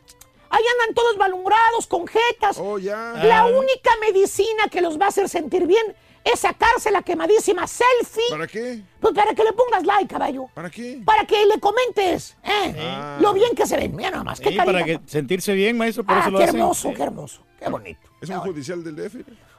Ahí 0.57 0.63
andan 0.81 0.95
todos 0.95 1.17
balumbrados, 1.17 1.87
con 1.89 2.07
jetas. 2.07 2.59
Oh, 2.61 2.79
ya. 2.79 3.15
La 3.25 3.47
única 3.47 3.91
medicina 4.01 4.69
que 4.71 4.81
los 4.81 5.01
va 5.01 5.07
a 5.07 5.09
hacer 5.09 5.29
sentir 5.29 5.67
bien 5.67 5.97
es 6.23 6.39
sacarse 6.41 6.93
la 6.93 7.03
quemadísima 7.03 7.67
selfie. 7.67 8.23
¿Para 8.31 8.47
qué? 8.47 8.81
Pues 9.01 9.13
para 9.15 9.35
que 9.35 9.43
le 9.43 9.53
pongas 9.53 9.85
like, 9.85 10.07
caballo. 10.07 10.47
¿Para 10.55 10.71
qué? 10.71 11.03
Para 11.05 11.27
que 11.27 11.45
le 11.45 11.59
comentes 11.59 12.37
¿eh? 12.45 12.73
Ah. 12.79 13.19
lo 13.21 13.33
bien 13.33 13.55
que 13.57 13.67
se 13.67 13.77
ven. 13.77 13.97
Mira 13.97 14.11
nada 14.13 14.23
más, 14.23 14.39
qué 14.41 14.51
Sí, 14.51 14.57
calidad. 14.57 14.73
para 14.75 14.85
que 14.85 15.01
sentirse 15.07 15.53
bien, 15.55 15.77
maestro, 15.77 16.05
por 16.05 16.17
Ah, 16.17 16.21
eso 16.21 16.31
lo 16.31 16.39
qué 16.39 16.45
hacen. 16.45 16.61
hermoso, 16.61 16.93
qué 16.95 17.03
hermoso, 17.03 17.43
qué 17.59 17.69
bonito. 17.69 18.09
¿Es 18.21 18.29
un 18.31 18.39
judicial 18.39 18.85
del 18.85 18.95
DF? 18.95 19.17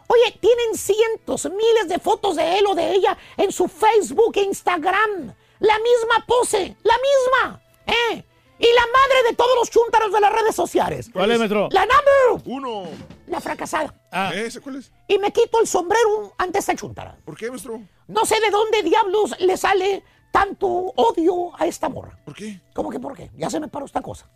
Oye, 0.07 0.37
tienen 0.39 0.75
cientos, 0.75 1.45
miles 1.51 1.89
de 1.89 1.99
fotos 1.99 2.35
de 2.37 2.59
él 2.59 2.65
o 2.67 2.73
de 2.75 2.93
ella 2.93 3.17
en 3.37 3.51
su 3.51 3.67
Facebook 3.67 4.31
e 4.37 4.43
Instagram. 4.43 5.33
La 5.59 5.75
misma 5.79 6.25
pose, 6.25 6.77
la 6.83 6.93
misma. 6.97 7.61
¿eh? 7.87 8.23
Y 8.57 8.65
la 8.65 8.81
madre 8.81 9.29
de 9.29 9.35
todos 9.35 9.51
los 9.59 9.69
chúntaros 9.69 10.11
de 10.13 10.19
las 10.21 10.31
redes 10.31 10.55
sociales. 10.55 11.09
¿Cuál 11.11 11.31
es, 11.31 11.39
maestro? 11.39 11.67
La 11.71 11.85
number. 11.85 12.43
Uno. 12.45 12.83
La 13.27 13.41
fracasada. 13.41 13.93
Ah, 14.11 14.31
¿Ese 14.33 14.61
cuál 14.61 14.77
es? 14.77 14.91
Y 15.07 15.17
me 15.17 15.31
quito 15.33 15.59
el 15.59 15.67
sombrero 15.67 16.33
ante 16.37 16.59
esta 16.59 16.73
chúntara. 16.75 17.17
¿Por 17.25 17.35
qué, 17.37 17.49
maestro? 17.49 17.81
No 18.07 18.23
sé 18.25 18.39
de 18.39 18.49
dónde 18.51 18.81
diablos 18.83 19.35
le 19.39 19.57
sale 19.57 20.03
tanto 20.31 20.67
odio 20.67 21.51
a 21.59 21.65
esta 21.65 21.89
morra. 21.89 22.17
¿Por 22.23 22.33
qué? 22.35 22.61
¿Cómo 22.73 22.89
que 22.89 22.99
por 22.99 23.15
qué? 23.15 23.29
Ya 23.35 23.49
se 23.49 23.59
me 23.59 23.67
paró 23.67 23.85
esta 23.85 24.01
cosa. 24.01 24.29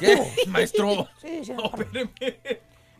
¿Qué? 0.00 0.32
Maestro. 0.48 1.08
Sí, 1.20 1.44
sí. 1.44 1.52
No, 1.52 1.64
espéreme. 1.64 2.10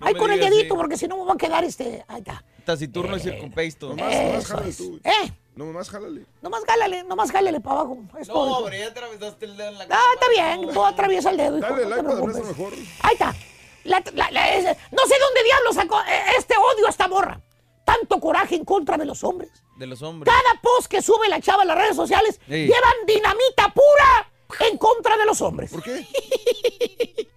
No 0.00 0.06
Ahí 0.06 0.14
con 0.14 0.30
el 0.30 0.38
dedito, 0.38 0.74
así. 0.74 0.80
porque 0.80 0.96
si 0.96 1.08
no 1.08 1.16
me 1.18 1.24
va 1.24 1.32
a 1.32 1.36
quedar 1.36 1.64
este. 1.64 2.04
Ahí 2.08 2.18
está. 2.18 2.44
Taciturno 2.64 3.16
y 3.16 3.20
circunpesto. 3.20 3.88
Nomás, 3.88 4.14
nomás 4.14 4.44
Eso 4.44 4.60
es. 4.64 4.76
tú. 4.76 5.00
¿Eh? 5.02 5.32
No, 5.58 5.64
nomás 5.66 5.90
jálale. 5.90 6.24
Nomás 6.40 6.62
gálale, 6.64 7.02
nomás 7.02 7.32
gálale 7.32 7.58
para 7.60 7.80
abajo. 7.80 7.98
Es 8.20 8.28
No, 8.28 8.34
todo. 8.34 8.58
hombre, 8.58 8.78
ya 8.78 8.86
atravesaste 8.86 9.44
el 9.44 9.56
dedo 9.56 9.68
en 9.70 9.78
la 9.78 9.86
Ah, 9.90 10.10
está 10.14 10.28
bien, 10.30 10.72
tú 10.72 10.84
atraviesa 10.84 11.30
el 11.30 11.36
dedo. 11.36 11.58
hijo, 11.58 11.66
Dale 11.68 11.82
no 11.82 11.88
like 11.90 12.02
te 12.08 12.16
para 12.32 12.44
mejor. 12.46 12.72
Ahí 13.02 13.12
está. 13.14 13.34
La- 13.82 14.02
la- 14.14 14.30
la- 14.30 14.54
ese- 14.54 14.76
no 14.92 15.02
sé 15.06 15.14
dónde 15.18 15.42
diablos 15.42 15.74
sacó 15.74 16.00
eh, 16.02 16.22
este 16.38 16.54
odio 16.56 16.86
a 16.86 16.90
esta 16.90 17.08
morra. 17.08 17.40
Tanto 17.84 18.20
coraje 18.20 18.54
en 18.54 18.64
contra 18.64 18.96
de 18.96 19.04
los 19.04 19.24
hombres. 19.24 19.50
De 19.76 19.86
los 19.88 20.00
hombres. 20.02 20.32
Cada 20.32 20.60
post 20.62 20.86
que 20.86 21.02
sube 21.02 21.28
la 21.28 21.40
chava 21.40 21.62
a 21.62 21.66
las 21.66 21.76
redes 21.76 21.96
sociales 21.96 22.38
Sí. 22.46 22.52
llevan 22.66 22.94
dinamita 23.06 23.74
pura 23.74 24.30
en 24.70 24.78
contra 24.78 25.16
de 25.16 25.24
los 25.24 25.40
hombres. 25.42 25.72
¿Por 25.72 25.82
qué? 25.82 26.06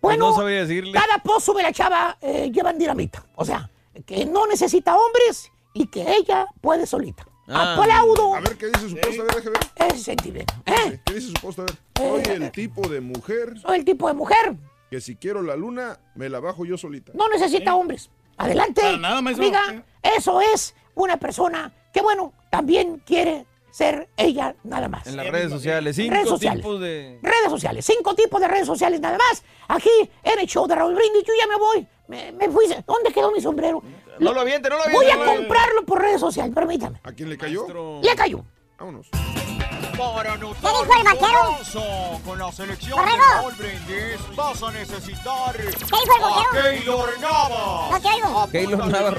Bueno, 0.00 0.28
no 0.30 0.36
sabía 0.36 0.60
decirle. 0.64 0.92
cada 0.92 1.18
post 1.20 1.46
sube 1.46 1.62
la 1.64 1.72
chava 1.72 2.16
eh, 2.20 2.48
llevan 2.52 2.78
dinamita. 2.78 3.26
O 3.34 3.44
sea, 3.44 3.68
que 4.06 4.24
no 4.24 4.46
necesita 4.46 4.96
hombres 4.96 5.50
y 5.76 5.86
que 5.88 6.02
ella 6.16 6.46
puede 6.60 6.86
solita. 6.86 7.26
Ah. 7.48 7.74
Aplaudo 7.74 8.34
A 8.34 8.40
ver 8.40 8.56
qué 8.56 8.66
dice 8.66 8.88
su 8.88 8.96
post, 8.96 9.20
a 9.20 9.22
ver, 9.22 9.34
deje 9.36 9.50
ver. 9.50 9.60
ese 9.92 9.98
sentimiento. 10.02 10.54
¿eh? 10.66 11.00
¿Qué 11.04 11.14
dice 11.14 11.28
su 11.28 11.34
post? 11.34 11.58
A 11.60 11.62
ver. 11.62 11.76
Soy 11.96 12.34
el 12.34 12.50
tipo 12.50 12.88
de 12.88 13.00
mujer 13.00 13.56
Soy 13.60 13.78
el 13.78 13.84
tipo 13.84 14.08
de 14.08 14.14
mujer. 14.14 14.56
que 14.90 15.00
si 15.00 15.14
quiero 15.16 15.42
la 15.42 15.54
luna, 15.54 16.00
me 16.16 16.28
la 16.28 16.40
bajo 16.40 16.64
yo 16.64 16.76
solita. 16.76 17.12
No 17.14 17.28
necesita 17.28 17.74
hombres. 17.76 18.10
Adelante. 18.36 18.80
Para 18.80 18.96
nada, 18.98 19.22
maestro. 19.22 19.44
Amiga, 19.46 19.84
eso 20.02 20.40
es 20.40 20.74
una 20.94 21.18
persona 21.18 21.72
que, 21.92 22.00
bueno, 22.02 22.32
también 22.50 23.00
quiere 23.06 23.46
ser 23.70 24.08
ella 24.16 24.56
nada 24.64 24.88
más. 24.88 25.06
En 25.06 25.16
las 25.16 25.28
redes 25.28 25.50
sociales. 25.50 25.94
Cinco 25.96 26.14
Redes 26.14 26.28
sociales. 26.28 26.62
tipos 26.64 26.80
de. 26.80 27.18
Redes 27.22 27.50
sociales, 27.50 27.84
cinco 27.86 28.14
tipos 28.14 28.40
de 28.40 28.48
redes 28.48 28.66
sociales 28.66 29.00
nada 29.00 29.18
más. 29.18 29.44
Aquí 29.68 29.90
en 30.24 30.38
el 30.40 30.46
show 30.46 30.66
de 30.66 30.74
Raúl 30.74 30.94
Brindis, 30.94 31.22
yo 31.24 31.32
ya 31.38 31.46
me 31.46 31.56
voy. 31.58 31.86
Me, 32.08 32.32
me 32.32 32.48
fui. 32.50 32.66
¿Dónde 32.86 33.12
quedó 33.12 33.30
mi 33.32 33.40
sombrero? 33.40 33.82
No 34.20 34.32
lo 34.32 34.40
aviente, 34.40 34.68
no 34.68 34.76
lo 34.76 34.82
aviente. 34.82 35.04
Voy 35.04 35.10
a 35.10 35.36
comprarlo 35.36 35.84
por 35.84 36.00
redes 36.00 36.20
sociales, 36.20 36.54
permítame. 36.54 37.00
¿A 37.02 37.12
quién 37.12 37.28
le 37.28 37.36
cayó? 37.38 37.60
Maestro. 37.60 38.00
Le 38.02 38.16
cayó. 38.16 38.44
Vámonos. 38.78 39.08
¿Qué 39.10 40.68
dijo 40.68 40.82
el 40.98 41.04
vaquero? 41.04 42.20
con 42.24 42.38
la 42.38 42.52
selección 42.52 42.98
de. 42.98 43.12
Raúl 43.16 43.54
Brindis 43.54 44.36
vas 44.36 44.62
a 44.62 44.70
necesitar 44.70 45.56
dijo 45.56 46.16
el 46.16 46.22
vaquero? 46.22 46.62
Keylor 46.62 47.20
Navas. 47.20 47.90
No 47.90 48.00
te 48.00 48.08
oigo. 48.08 48.48
Keylor 48.50 48.86
Navas. 48.88 49.14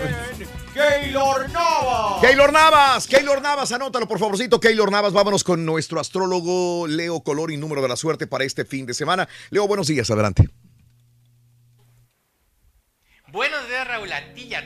Keylor 0.74 1.50
Navas. 1.50 2.22
Keylor 2.22 2.54
Navas, 2.54 3.08
Keylor 3.08 3.42
Navas, 3.42 3.72
anótalo 3.72 4.08
por 4.08 4.20
favorcito. 4.20 4.60
Keylor 4.60 4.92
Navas, 4.92 5.14
vámonos 5.14 5.44
con 5.44 5.66
nuestro 5.66 6.00
astrólogo 6.00 6.86
Leo 6.88 7.22
Color 7.22 7.52
y 7.52 7.58
número 7.58 7.82
de 7.82 7.88
la 7.88 7.96
suerte 7.96 8.28
para 8.28 8.44
este 8.44 8.64
fin 8.64 8.86
de 8.86 8.94
semana. 8.94 9.28
Leo, 9.50 9.68
buenos 9.68 9.88
días, 9.88 10.12
adelante. 10.12 10.48
Buenos 13.32 13.68
días 13.68 13.77
Raúl, 13.88 14.10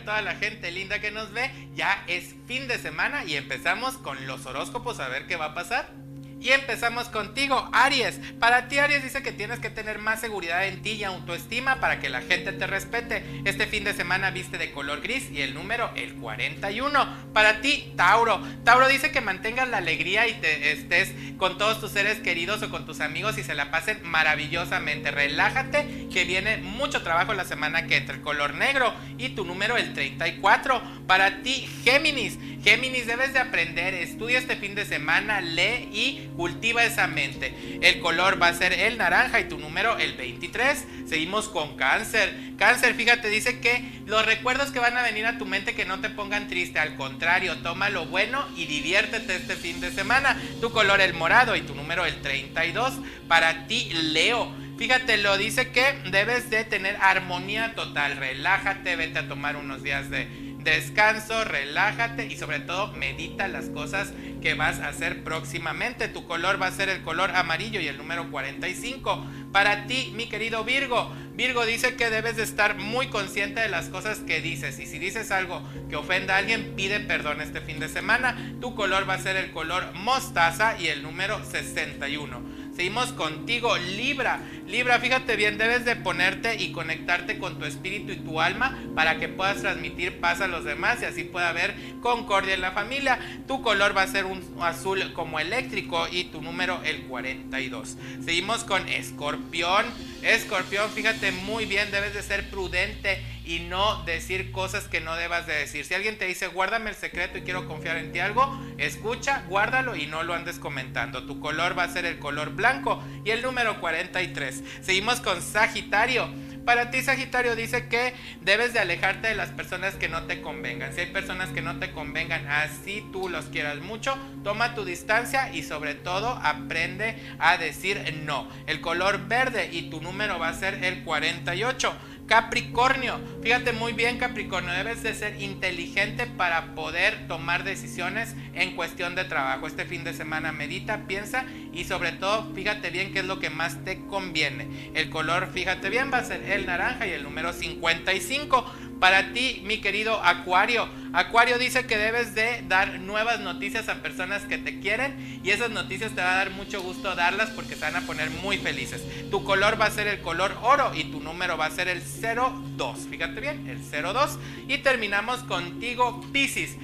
toda 0.05 0.21
la 0.21 0.35
gente 0.35 0.71
linda 0.71 0.99
que 0.99 1.11
nos 1.11 1.31
ve. 1.31 1.51
Ya 1.73 2.03
es 2.07 2.35
fin 2.47 2.67
de 2.67 2.77
semana 2.77 3.23
y 3.25 3.35
empezamos 3.35 3.97
con 3.97 4.27
los 4.27 4.45
horóscopos 4.45 4.99
a 4.99 5.07
ver 5.07 5.27
qué 5.27 5.35
va 5.35 5.45
a 5.45 5.53
pasar. 5.53 6.00
Y 6.41 6.49
empezamos 6.49 7.07
contigo, 7.07 7.69
Aries. 7.71 8.19
Para 8.39 8.67
ti, 8.67 8.79
Aries 8.79 9.03
dice 9.03 9.21
que 9.21 9.31
tienes 9.31 9.59
que 9.59 9.69
tener 9.69 9.99
más 9.99 10.19
seguridad 10.19 10.65
en 10.65 10.81
ti 10.81 10.93
y 10.93 11.03
autoestima 11.03 11.79
para 11.79 11.99
que 11.99 12.09
la 12.09 12.21
gente 12.21 12.51
te 12.51 12.65
respete. 12.65 13.23
Este 13.45 13.67
fin 13.67 13.83
de 13.83 13.93
semana 13.93 14.31
viste 14.31 14.57
de 14.57 14.71
color 14.71 15.01
gris 15.01 15.29
y 15.29 15.43
el 15.43 15.53
número 15.53 15.91
el 15.95 16.15
41. 16.15 17.31
Para 17.31 17.61
ti, 17.61 17.93
Tauro. 17.95 18.41
Tauro 18.63 18.87
dice 18.87 19.11
que 19.11 19.21
mantengas 19.21 19.69
la 19.69 19.77
alegría 19.77 20.27
y 20.27 20.33
te 20.33 20.71
estés 20.71 21.13
con 21.37 21.59
todos 21.59 21.79
tus 21.79 21.91
seres 21.91 22.17
queridos 22.17 22.63
o 22.63 22.71
con 22.71 22.87
tus 22.87 23.01
amigos 23.01 23.37
y 23.37 23.43
se 23.43 23.53
la 23.53 23.69
pasen 23.69 23.99
maravillosamente. 24.01 25.11
Relájate, 25.11 26.07
que 26.11 26.23
viene 26.23 26.57
mucho 26.57 27.03
trabajo 27.03 27.35
la 27.35 27.45
semana 27.45 27.85
que 27.85 27.97
entra 27.97 28.15
el 28.15 28.21
color 28.21 28.55
negro 28.55 28.95
y 29.19 29.29
tu 29.29 29.45
número 29.45 29.77
el 29.77 29.93
34. 29.93 30.81
Para 31.05 31.43
ti, 31.43 31.69
Géminis. 31.83 32.39
Géminis, 32.63 33.07
debes 33.07 33.33
de 33.33 33.39
aprender, 33.39 33.95
estudia 33.95 34.37
este 34.37 34.55
fin 34.55 34.75
de 34.75 34.85
semana, 34.85 35.41
lee 35.41 35.89
y 35.91 36.29
cultiva 36.35 36.83
esa 36.83 37.07
mente. 37.07 37.79
El 37.81 37.99
color 38.01 38.39
va 38.39 38.49
a 38.49 38.53
ser 38.53 38.71
el 38.71 38.99
naranja 38.99 39.39
y 39.39 39.45
tu 39.45 39.57
número 39.57 39.97
el 39.97 40.13
23. 40.13 40.85
Seguimos 41.07 41.49
con 41.49 41.75
cáncer. 41.75 42.31
Cáncer, 42.57 42.93
fíjate, 42.93 43.29
dice 43.29 43.59
que 43.59 43.83
los 44.05 44.23
recuerdos 44.27 44.69
que 44.69 44.77
van 44.77 44.95
a 44.95 45.01
venir 45.01 45.25
a 45.25 45.39
tu 45.39 45.47
mente 45.47 45.73
que 45.73 45.85
no 45.85 46.01
te 46.01 46.11
pongan 46.11 46.47
triste, 46.47 46.77
al 46.77 46.95
contrario, 46.97 47.57
toma 47.63 47.89
lo 47.89 48.05
bueno 48.05 48.47
y 48.55 48.65
diviértete 48.65 49.37
este 49.37 49.55
fin 49.55 49.81
de 49.81 49.91
semana. 49.91 50.39
Tu 50.61 50.71
color 50.71 51.01
el 51.01 51.15
morado 51.15 51.55
y 51.55 51.61
tu 51.61 51.73
número 51.73 52.05
el 52.05 52.21
32. 52.21 52.93
Para 53.27 53.65
ti, 53.65 53.89
Leo. 53.91 54.55
Fíjate, 54.77 55.17
lo 55.17 55.37
dice 55.37 55.71
que 55.71 55.93
debes 56.11 56.49
de 56.51 56.63
tener 56.63 56.95
armonía 57.01 57.73
total. 57.73 58.17
Relájate, 58.17 58.95
vete 58.95 59.19
a 59.19 59.27
tomar 59.27 59.55
unos 59.55 59.83
días 59.83 60.09
de 60.09 60.50
descanso, 60.63 61.43
relájate 61.43 62.25
y 62.27 62.37
sobre 62.37 62.59
todo 62.59 62.93
medita 62.93 63.47
las 63.47 63.69
cosas 63.69 64.13
que 64.41 64.53
vas 64.55 64.79
a 64.79 64.89
hacer 64.89 65.23
próximamente. 65.23 66.07
Tu 66.07 66.25
color 66.25 66.61
va 66.61 66.67
a 66.67 66.71
ser 66.71 66.89
el 66.89 67.01
color 67.01 67.31
amarillo 67.31 67.79
y 67.79 67.87
el 67.87 67.97
número 67.97 68.29
45. 68.29 69.25
Para 69.51 69.85
ti, 69.87 70.11
mi 70.15 70.27
querido 70.27 70.63
Virgo, 70.63 71.11
Virgo 71.33 71.65
dice 71.65 71.95
que 71.95 72.09
debes 72.09 72.35
de 72.35 72.43
estar 72.43 72.77
muy 72.77 73.07
consciente 73.07 73.61
de 73.61 73.69
las 73.69 73.87
cosas 73.87 74.19
que 74.19 74.41
dices 74.41 74.79
y 74.79 74.85
si 74.85 74.99
dices 74.99 75.31
algo 75.31 75.61
que 75.89 75.95
ofenda 75.95 76.35
a 76.35 76.37
alguien, 76.39 76.73
pide 76.75 76.99
perdón 76.99 77.41
este 77.41 77.61
fin 77.61 77.79
de 77.79 77.87
semana. 77.87 78.35
Tu 78.59 78.75
color 78.75 79.09
va 79.09 79.13
a 79.13 79.19
ser 79.19 79.37
el 79.37 79.51
color 79.51 79.93
mostaza 79.93 80.77
y 80.79 80.87
el 80.87 81.03
número 81.03 81.43
61. 81.43 82.61
Seguimos 82.75 83.11
contigo, 83.13 83.77
Libra. 83.77 84.39
Libra, 84.67 84.99
fíjate 84.99 85.35
bien, 85.35 85.57
debes 85.57 85.83
de 85.83 85.95
ponerte 85.95 86.55
y 86.55 86.71
conectarte 86.71 87.37
con 87.37 87.59
tu 87.59 87.65
espíritu 87.65 88.11
y 88.13 88.17
tu 88.17 88.39
alma 88.39 88.77
para 88.95 89.17
que 89.19 89.27
puedas 89.27 89.61
transmitir 89.61 90.19
paz 90.19 90.41
a 90.41 90.47
los 90.47 90.63
demás 90.63 91.01
y 91.01 91.05
así 91.05 91.23
pueda 91.23 91.49
haber 91.49 91.75
concordia 92.01 92.53
en 92.53 92.61
la 92.61 92.71
familia. 92.71 93.19
Tu 93.47 93.61
color 93.61 93.95
va 93.95 94.03
a 94.03 94.07
ser 94.07 94.25
azul 94.61 95.13
como 95.13 95.39
eléctrico 95.39 96.07
y 96.11 96.25
tu 96.25 96.41
número 96.41 96.81
el 96.83 97.03
42. 97.03 97.97
Seguimos 98.23 98.63
con 98.63 98.87
Escorpión. 98.87 99.85
Escorpión, 100.21 100.89
fíjate 100.91 101.31
muy 101.31 101.65
bien, 101.65 101.91
debes 101.91 102.13
de 102.13 102.21
ser 102.21 102.49
prudente 102.49 103.21
y 103.45 103.59
no 103.59 104.03
decir 104.03 104.51
cosas 104.51 104.87
que 104.87 105.01
no 105.01 105.15
debas 105.15 105.47
de 105.47 105.53
decir. 105.53 105.85
Si 105.85 105.93
alguien 105.93 106.17
te 106.17 106.25
dice, 106.25 106.47
guárdame 106.47 106.89
el 106.91 106.95
secreto 106.95 107.37
y 107.37 107.41
quiero 107.41 107.67
confiar 107.67 107.97
en 107.97 108.11
ti 108.11 108.19
algo, 108.19 108.59
escucha, 108.77 109.43
guárdalo 109.47 109.95
y 109.95 110.07
no 110.07 110.23
lo 110.23 110.33
andes 110.33 110.59
comentando. 110.59 111.25
Tu 111.25 111.39
color 111.39 111.77
va 111.77 111.83
a 111.83 111.89
ser 111.89 112.05
el 112.05 112.19
color 112.19 112.51
blanco 112.51 113.03
y 113.25 113.31
el 113.31 113.41
número 113.41 113.79
43. 113.79 114.63
Seguimos 114.81 115.21
con 115.21 115.41
Sagitario. 115.41 116.29
Para 116.65 116.91
ti, 116.91 117.01
Sagitario, 117.01 117.55
dice 117.55 117.87
que 117.87 118.13
debes 118.41 118.73
de 118.73 118.79
alejarte 118.79 119.27
de 119.27 119.35
las 119.35 119.49
personas 119.49 119.95
que 119.95 120.09
no 120.09 120.23
te 120.23 120.41
convengan. 120.41 120.93
Si 120.93 121.01
hay 121.01 121.07
personas 121.07 121.49
que 121.49 121.61
no 121.61 121.79
te 121.79 121.91
convengan, 121.91 122.47
así 122.47 123.03
tú 123.11 123.29
los 123.29 123.45
quieras 123.45 123.79
mucho, 123.79 124.17
toma 124.43 124.75
tu 124.75 124.85
distancia 124.85 125.53
y 125.53 125.63
sobre 125.63 125.95
todo 125.95 126.29
aprende 126.43 127.15
a 127.39 127.57
decir 127.57 128.21
no. 128.23 128.47
El 128.67 128.79
color 128.79 129.27
verde 129.27 129.69
y 129.71 129.89
tu 129.89 130.01
número 130.01 130.37
va 130.37 130.49
a 130.49 130.53
ser 130.53 130.83
el 130.83 131.03
48. 131.03 131.93
Capricornio, 132.31 133.19
fíjate 133.43 133.73
muy 133.73 133.91
bien 133.91 134.17
Capricornio, 134.17 134.71
debes 134.71 135.03
de 135.03 135.13
ser 135.13 135.41
inteligente 135.41 136.27
para 136.27 136.75
poder 136.75 137.27
tomar 137.27 137.65
decisiones 137.65 138.37
en 138.53 138.77
cuestión 138.77 139.15
de 139.15 139.25
trabajo. 139.25 139.67
Este 139.67 139.83
fin 139.83 140.05
de 140.05 140.13
semana 140.13 140.53
medita, 140.53 141.07
piensa 141.07 141.43
y 141.73 141.83
sobre 141.83 142.13
todo 142.13 142.49
fíjate 142.55 142.89
bien 142.89 143.11
qué 143.11 143.19
es 143.19 143.25
lo 143.25 143.39
que 143.39 143.49
más 143.49 143.83
te 143.83 144.05
conviene. 144.05 144.91
El 144.93 145.09
color, 145.09 145.49
fíjate 145.51 145.89
bien, 145.89 146.09
va 146.09 146.19
a 146.19 146.23
ser 146.23 146.41
el 146.49 146.67
naranja 146.67 147.05
y 147.05 147.11
el 147.11 147.23
número 147.23 147.51
55. 147.51 148.90
Para 149.01 149.33
ti, 149.33 149.63
mi 149.65 149.81
querido 149.81 150.23
Acuario, 150.23 150.87
Acuario 151.13 151.57
dice 151.57 151.85
que 151.87 151.97
debes 151.97 152.35
de 152.35 152.63
dar 152.69 152.99
nuevas 152.99 153.41
noticias 153.41 153.89
a 153.89 153.95
personas 153.95 154.43
que 154.43 154.57
te 154.57 154.79
quieren 154.79 155.41
y 155.43 155.49
esas 155.49 155.69
noticias 155.71 156.13
te 156.13 156.21
va 156.21 156.33
a 156.33 156.35
dar 156.37 156.51
mucho 156.51 156.81
gusto 156.81 157.15
darlas 157.15 157.49
porque 157.49 157.75
te 157.75 157.81
van 157.81 157.95
a 157.97 158.01
poner 158.01 158.29
muy 158.29 158.57
felices. 158.59 159.01
Tu 159.29 159.43
color 159.43 159.81
va 159.81 159.87
a 159.87 159.91
ser 159.91 160.07
el 160.07 160.21
color 160.21 160.55
oro 160.61 160.93
y 160.95 161.05
tu 161.05 161.19
número 161.19 161.57
va 161.57 161.65
a 161.65 161.71
ser 161.71 161.89
el 161.89 162.01
02. 162.01 163.07
Fíjate 163.09 163.41
bien, 163.41 163.67
el 163.67 163.81
02. 163.81 164.37
Y 164.69 164.77
terminamos 164.77 165.39
contigo. 165.43 166.21
Piscis, 166.31 166.77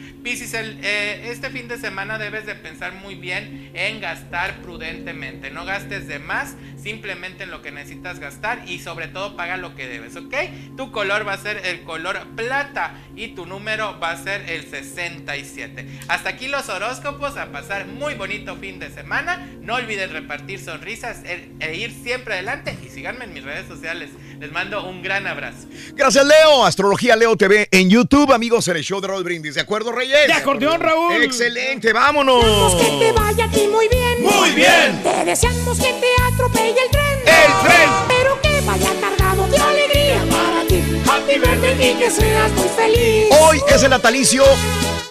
el, 0.53 0.79
eh, 0.83 1.29
este 1.31 1.49
fin 1.51 1.67
de 1.67 1.77
semana 1.77 2.17
debes 2.17 2.45
de 2.45 2.55
pensar 2.55 2.93
muy 2.95 3.15
bien 3.15 3.71
en 3.75 4.01
gastar 4.01 4.57
prudentemente. 4.61 5.51
No 5.51 5.63
gastes 5.63 6.07
de 6.07 6.19
más, 6.19 6.55
simplemente 6.87 7.43
en 7.43 7.51
lo 7.51 7.61
que 7.61 7.69
necesitas 7.69 8.21
gastar 8.21 8.63
y 8.65 8.79
sobre 8.79 9.09
todo 9.09 9.35
paga 9.35 9.57
lo 9.57 9.75
que 9.75 9.89
debes, 9.89 10.15
¿ok? 10.15 10.33
Tu 10.77 10.89
color 10.93 11.27
va 11.27 11.33
a 11.33 11.37
ser 11.37 11.57
el 11.65 11.83
color 11.83 12.25
plata 12.37 12.95
y 13.13 13.35
tu 13.35 13.45
número 13.45 13.99
va 13.99 14.11
a 14.11 14.23
ser 14.23 14.49
el 14.49 14.69
67. 14.69 15.85
Hasta 16.07 16.29
aquí 16.29 16.47
los 16.47 16.69
horóscopos, 16.69 17.35
a 17.35 17.47
pasar 17.47 17.87
muy 17.87 18.13
bonito 18.13 18.55
fin 18.55 18.79
de 18.79 18.89
semana. 18.89 19.49
No 19.59 19.75
olviden 19.75 20.13
repartir 20.13 20.61
sonrisas 20.61 21.25
e, 21.25 21.49
e 21.59 21.75
ir 21.75 21.91
siempre 21.91 22.35
adelante 22.35 22.77
y 22.81 22.87
síganme 22.87 23.25
en 23.25 23.33
mis 23.33 23.43
redes 23.43 23.67
sociales. 23.67 24.09
Les 24.39 24.51
mando 24.51 24.87
un 24.87 25.01
gran 25.01 25.27
abrazo. 25.27 25.67
Gracias, 25.93 26.25
Leo. 26.25 26.63
Astrología 26.63 27.15
Leo 27.15 27.35
TV 27.35 27.67
en 27.71 27.89
YouTube, 27.89 28.31
amigos, 28.31 28.67
en 28.69 28.77
el 28.77 28.83
show 28.83 29.01
de 29.01 29.07
Raúl 29.07 29.23
Brindis. 29.23 29.55
¿De 29.55 29.61
acuerdo, 29.61 29.91
Reyes? 29.91 30.27
De 30.27 30.33
acordeón, 30.33 30.79
Raúl. 30.79 31.21
Excelente, 31.23 31.91
vámonos. 31.91 32.75
Que 32.75 33.05
te 33.05 33.11
vaya 33.11 33.45
aquí 33.45 33.67
muy 33.67 33.89
bien. 33.89 34.21
Muy 34.21 34.51
bien. 34.51 35.01
Te 35.03 35.25
deseamos 35.25 35.79
que 35.79 35.91
te 35.93 36.07
atropelle 36.31 36.76
el 36.83 36.91
tren. 36.91 37.19
El 37.25 37.67
tren. 37.67 37.89
Pero 38.07 38.41
que 38.41 38.61
vaya 38.61 38.91
cargado 39.01 39.47
de 39.47 39.57
alegría 39.57 40.23
para 40.29 40.67
ti. 40.67 40.83
Happy 41.09 41.39
birthday 41.39 41.91
y 41.91 41.95
que 41.95 42.11
seas 42.11 42.51
muy 42.51 42.69
feliz. 42.69 43.27
Hoy 43.41 43.61
es 43.69 43.83
el 43.83 43.89
natalicio 43.89 44.43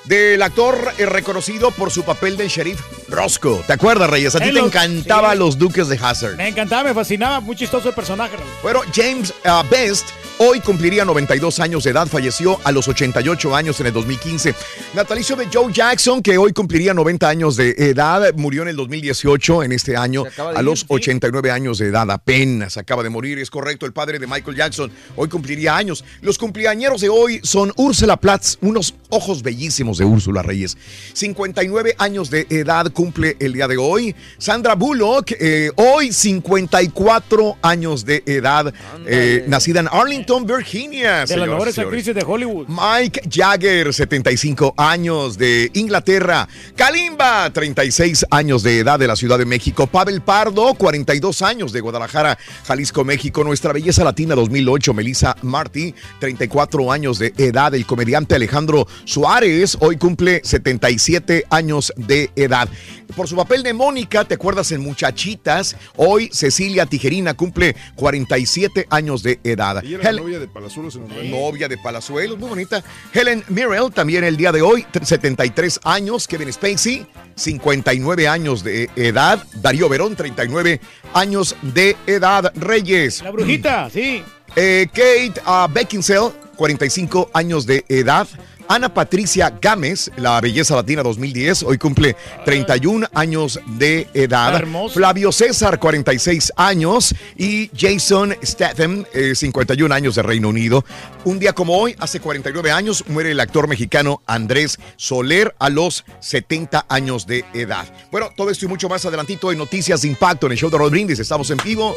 del 0.07 0.43
actor 0.43 0.93
eh, 0.99 1.07
reconocido 1.07 1.71
por 1.71 1.91
su 1.91 2.05
papel 2.05 2.37
de 2.37 2.49
sheriff 2.49 2.81
Roscoe. 3.09 3.63
¿Te 3.67 3.73
acuerdas, 3.73 4.09
Reyes? 4.09 4.35
A 4.35 4.41
ti 4.41 4.53
te 4.53 4.59
encantaba 4.59 5.33
sí. 5.33 5.39
los 5.39 5.59
Duques 5.59 5.89
de 5.89 5.99
Hazard. 6.01 6.37
Me 6.37 6.49
encantaba, 6.49 6.85
me 6.85 6.95
fascinaba, 6.95 7.41
muy 7.41 7.57
chistoso 7.57 7.89
el 7.89 7.95
personaje. 7.95 8.37
Bueno, 8.63 8.81
James 8.95 9.33
uh, 9.45 9.69
Best 9.71 10.09
hoy 10.39 10.61
cumpliría 10.61 11.05
92 11.05 11.61
años 11.61 11.85
de 11.85 11.91
edad, 11.91 12.07
falleció 12.07 12.61
a 12.65 12.73
los 12.73 12.89
88 12.89 13.57
años 13.57 13.81
en 13.81 13.87
el 13.87 13.93
2015. 13.93 14.55
Natalicio 14.95 15.37
de 15.37 15.49
Joe 15.53 15.73
Jackson, 15.73 16.23
que 16.23 16.37
hoy 16.37 16.53
cumpliría 16.53 16.93
90 16.93 17.29
años 17.29 17.57
de 17.57 17.75
edad, 17.79 18.35
murió 18.35 18.63
en 18.63 18.69
el 18.69 18.77
2018, 18.77 19.63
en 19.63 19.73
este 19.73 19.97
año, 19.97 20.25
a 20.37 20.59
ir, 20.59 20.65
los 20.65 20.81
sí. 20.81 20.87
89 20.89 21.51
años 21.51 21.79
de 21.79 21.87
edad, 21.87 22.11
apenas 22.11 22.77
acaba 22.77 23.03
de 23.03 23.09
morir, 23.09 23.39
es 23.39 23.51
correcto, 23.51 23.87
el 23.87 23.93
padre 23.93 24.19
de 24.19 24.27
Michael 24.27 24.57
Jackson, 24.57 24.91
hoy 25.17 25.29
cumpliría 25.29 25.77
años. 25.77 26.05
Los 26.21 26.39
cumpleañeros 26.39 27.01
de 27.01 27.09
hoy 27.09 27.41
son 27.43 27.73
Úrsula 27.77 28.17
Platz, 28.17 28.57
unos 28.61 28.95
ojos 29.09 29.43
bellísimos 29.43 29.96
de 29.99 30.05
Úrsula 30.05 30.43
Reyes. 30.43 30.77
59 31.13 31.95
años 31.99 32.31
de 32.31 32.47
edad 32.51 32.91
cumple 32.93 33.37
el 33.41 33.53
día 33.53 33.69
de 33.69 33.77
hoy. 33.77 34.15
Sandra 34.39 34.75
Bullock, 34.75 35.33
eh, 35.39 35.71
hoy 35.77 36.13
54 36.13 37.59
años 37.63 38.05
de 38.05 38.23
edad, 38.27 38.73
eh, 39.07 39.45
nacida 39.49 39.81
en 39.81 39.89
Arlington, 39.91 40.47
Virginia. 40.47 41.13
De 41.13 41.19
las 41.21 41.29
señoras 41.31 41.49
mejores 41.51 41.79
actrices 41.79 42.15
de 42.15 42.23
Hollywood. 42.23 42.67
Mike 42.69 43.23
Jagger, 43.31 43.93
75 43.93 44.75
años 44.77 45.39
de 45.39 45.71
Inglaterra. 45.75 46.49
Kalimba, 46.75 47.51
36 47.53 48.27
años 48.31 48.63
de 48.63 48.81
edad 48.81 48.99
de 48.99 49.07
la 49.07 49.17
Ciudad 49.17 49.39
de 49.39 49.45
México. 49.45 49.87
Pavel 49.87 50.21
Pardo, 50.21 50.75
42 50.75 51.43
años 51.43 51.73
de 51.73 51.81
Guadalajara, 51.81 52.39
Jalisco, 52.67 53.05
México. 53.05 53.45
Nuestra 53.45 53.73
belleza 53.73 54.05
latina 54.05 54.35
2008, 54.35 54.95
Melissa 54.95 55.37
Martí, 55.43 55.95
34 56.21 56.93
años 56.93 57.19
de 57.19 57.33
edad. 57.37 57.75
El 57.75 57.87
comediante 57.87 58.35
Alejandro 58.35 58.87
Suárez, 59.05 59.77
hoy 59.87 59.97
cumple 59.97 60.41
77 60.43 61.45
años 61.49 61.93
de 61.97 62.31
edad. 62.35 62.69
Por 63.15 63.29
su 63.29 63.37
papel 63.37 63.63
de 63.63 63.73
Mónica, 63.73 64.25
¿te 64.25 64.35
acuerdas 64.35 64.73
en 64.73 64.81
Muchachitas? 64.81 65.77
Hoy 65.97 66.29
Cecilia 66.33 66.87
Tijerina 66.87 67.35
cumple 67.35 67.77
47 67.95 68.89
años 68.91 69.23
de 69.23 69.39
edad. 69.45 69.85
Ella 69.85 69.99
era 70.01 70.11
Hel- 70.11 70.17
la 70.17 70.23
novia 70.23 70.39
de 70.41 70.49
Palazuelos 70.49 70.97
en 70.97 71.11
el 71.13 71.31
novia 71.31 71.69
de 71.69 71.79
Palazuelos, 71.79 72.37
muy 72.37 72.49
bonita. 72.49 72.83
Helen 73.13 73.45
Mirrell, 73.49 73.93
también 73.93 74.25
el 74.25 74.37
día 74.37 74.51
de 74.51 74.61
hoy, 74.63 74.85
73 75.01 75.81
años. 75.85 76.27
Kevin 76.27 76.53
Spacey, 76.53 77.07
59 77.37 78.27
años 78.27 78.65
de 78.65 78.91
edad. 78.97 79.43
Darío 79.55 79.89
Verón, 79.89 80.17
39 80.17 80.81
años 81.15 81.55
de 81.63 81.97
edad. 82.07 82.53
Reyes. 82.57 83.23
La 83.23 83.31
brujita, 83.31 83.89
sí. 83.89 84.23
Eh, 84.57 84.87
Kate 84.89 85.41
ah, 85.45 85.69
Beckinsale, 85.73 86.33
45 86.57 87.31
años 87.35 87.67
de 87.67 87.85
edad. 87.89 88.27
Ana 88.69 88.93
Patricia 88.93 89.57
Gámez, 89.61 90.11
la 90.17 90.41
belleza 90.41 90.75
latina 90.75 91.03
2010, 91.03 91.63
hoy 91.65 91.79
cumple 91.79 92.17
31 92.45 93.07
años 93.15 93.61
de 93.67 94.09
edad. 94.15 94.63
Flavio 94.93 95.33
César, 95.33 95.79
46 95.79 96.53
años. 96.57 97.15
Y 97.37 97.71
Jason 97.77 98.37
Statham, 98.43 99.05
eh, 99.13 99.35
51 99.35 99.95
años 99.95 100.15
de 100.17 100.23
Reino 100.23 100.49
Unido. 100.49 100.85
Un 101.25 101.39
día 101.39 101.53
como 101.53 101.77
hoy, 101.79 101.95
hace 101.99 102.21
49 102.21 102.71
años, 102.71 103.05
muere 103.09 103.31
el 103.31 103.41
actor 103.41 103.69
mexicano 103.69 104.23
Andrés 104.27 104.79
Soler 104.97 105.55
a 105.59 105.71
los 105.71 106.05
70 106.21 106.87
años 106.89 107.27
de 107.27 107.45
edad. 107.55 107.87
Bueno, 108.11 108.31
todo 108.37 108.51
esto 108.51 108.65
y 108.65 108.69
mucho 108.69 108.89
más 108.89 109.05
adelantito 109.05 109.53
en 109.53 109.59
Noticias 109.59 110.03
de 110.03 110.09
Impacto 110.09 110.47
en 110.47 110.53
el 110.53 110.59
show 110.59 110.71
de 110.71 110.79
Rod 110.79 110.91
Brindis. 110.91 111.19
Estamos 111.19 111.51
en 111.51 111.59
vivo. 111.59 111.95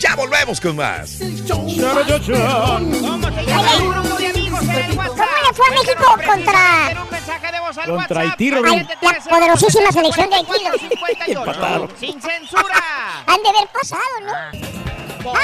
Ya 0.00 0.16
volvemos 0.16 0.60
con 0.60 0.76
más. 0.76 1.18
¿Cómo 4.66 5.02
le 5.02 5.52
fue 5.54 5.66
a 5.66 5.70
México 5.70 6.04
contra... 6.26 6.94
Contra. 7.86 8.20
Haití, 8.20 8.50
la 8.50 8.60
poderosísima 9.28 9.90
selección 9.92 10.28
de 10.30 10.36
Haití. 10.36 10.88
58, 10.88 11.88
Sin 11.98 12.20
censura. 12.20 12.82
Han 13.26 13.42
de 13.42 13.48
haber 13.48 13.68
pasado, 13.68 14.02
¿no? 14.22 14.32
Con 15.22 15.34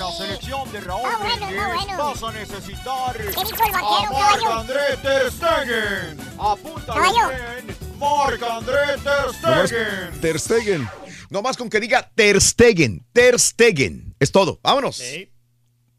la 0.00 0.12
selección 0.16 0.70
de 0.72 0.80
Raúl 0.80 1.02
Ah, 1.06 1.16
bueno, 1.18 1.46
ah, 1.58 1.72
bueno. 1.74 1.96
vas 1.96 2.22
a 2.22 2.32
necesitar 2.32 3.16
¿Qué 3.16 3.24
dijo 3.26 3.64
el 3.66 3.72
vaquero, 3.72 3.86
a 3.88 4.10
Marc 4.10 4.40
caballo? 4.40 4.60
André 4.60 4.96
Ter 5.02 5.32
Stegen. 5.32 6.20
Apúntalo 6.38 7.00
Caballo. 7.00 7.28
bien. 7.28 7.76
Marc 7.98 8.42
André 8.42 8.98
Ter 9.02 9.32
Stegen. 9.68 10.20
Ter 10.20 10.38
Stegen. 10.40 10.90
Nomás 11.30 11.56
con 11.56 11.70
que 11.70 11.80
diga 11.80 12.10
Ter 12.14 12.40
Stegen. 12.40 13.06
Ter 13.12 13.40
Stegen. 13.40 14.14
Es 14.20 14.30
todo. 14.32 14.60
Vámonos. 14.62 15.00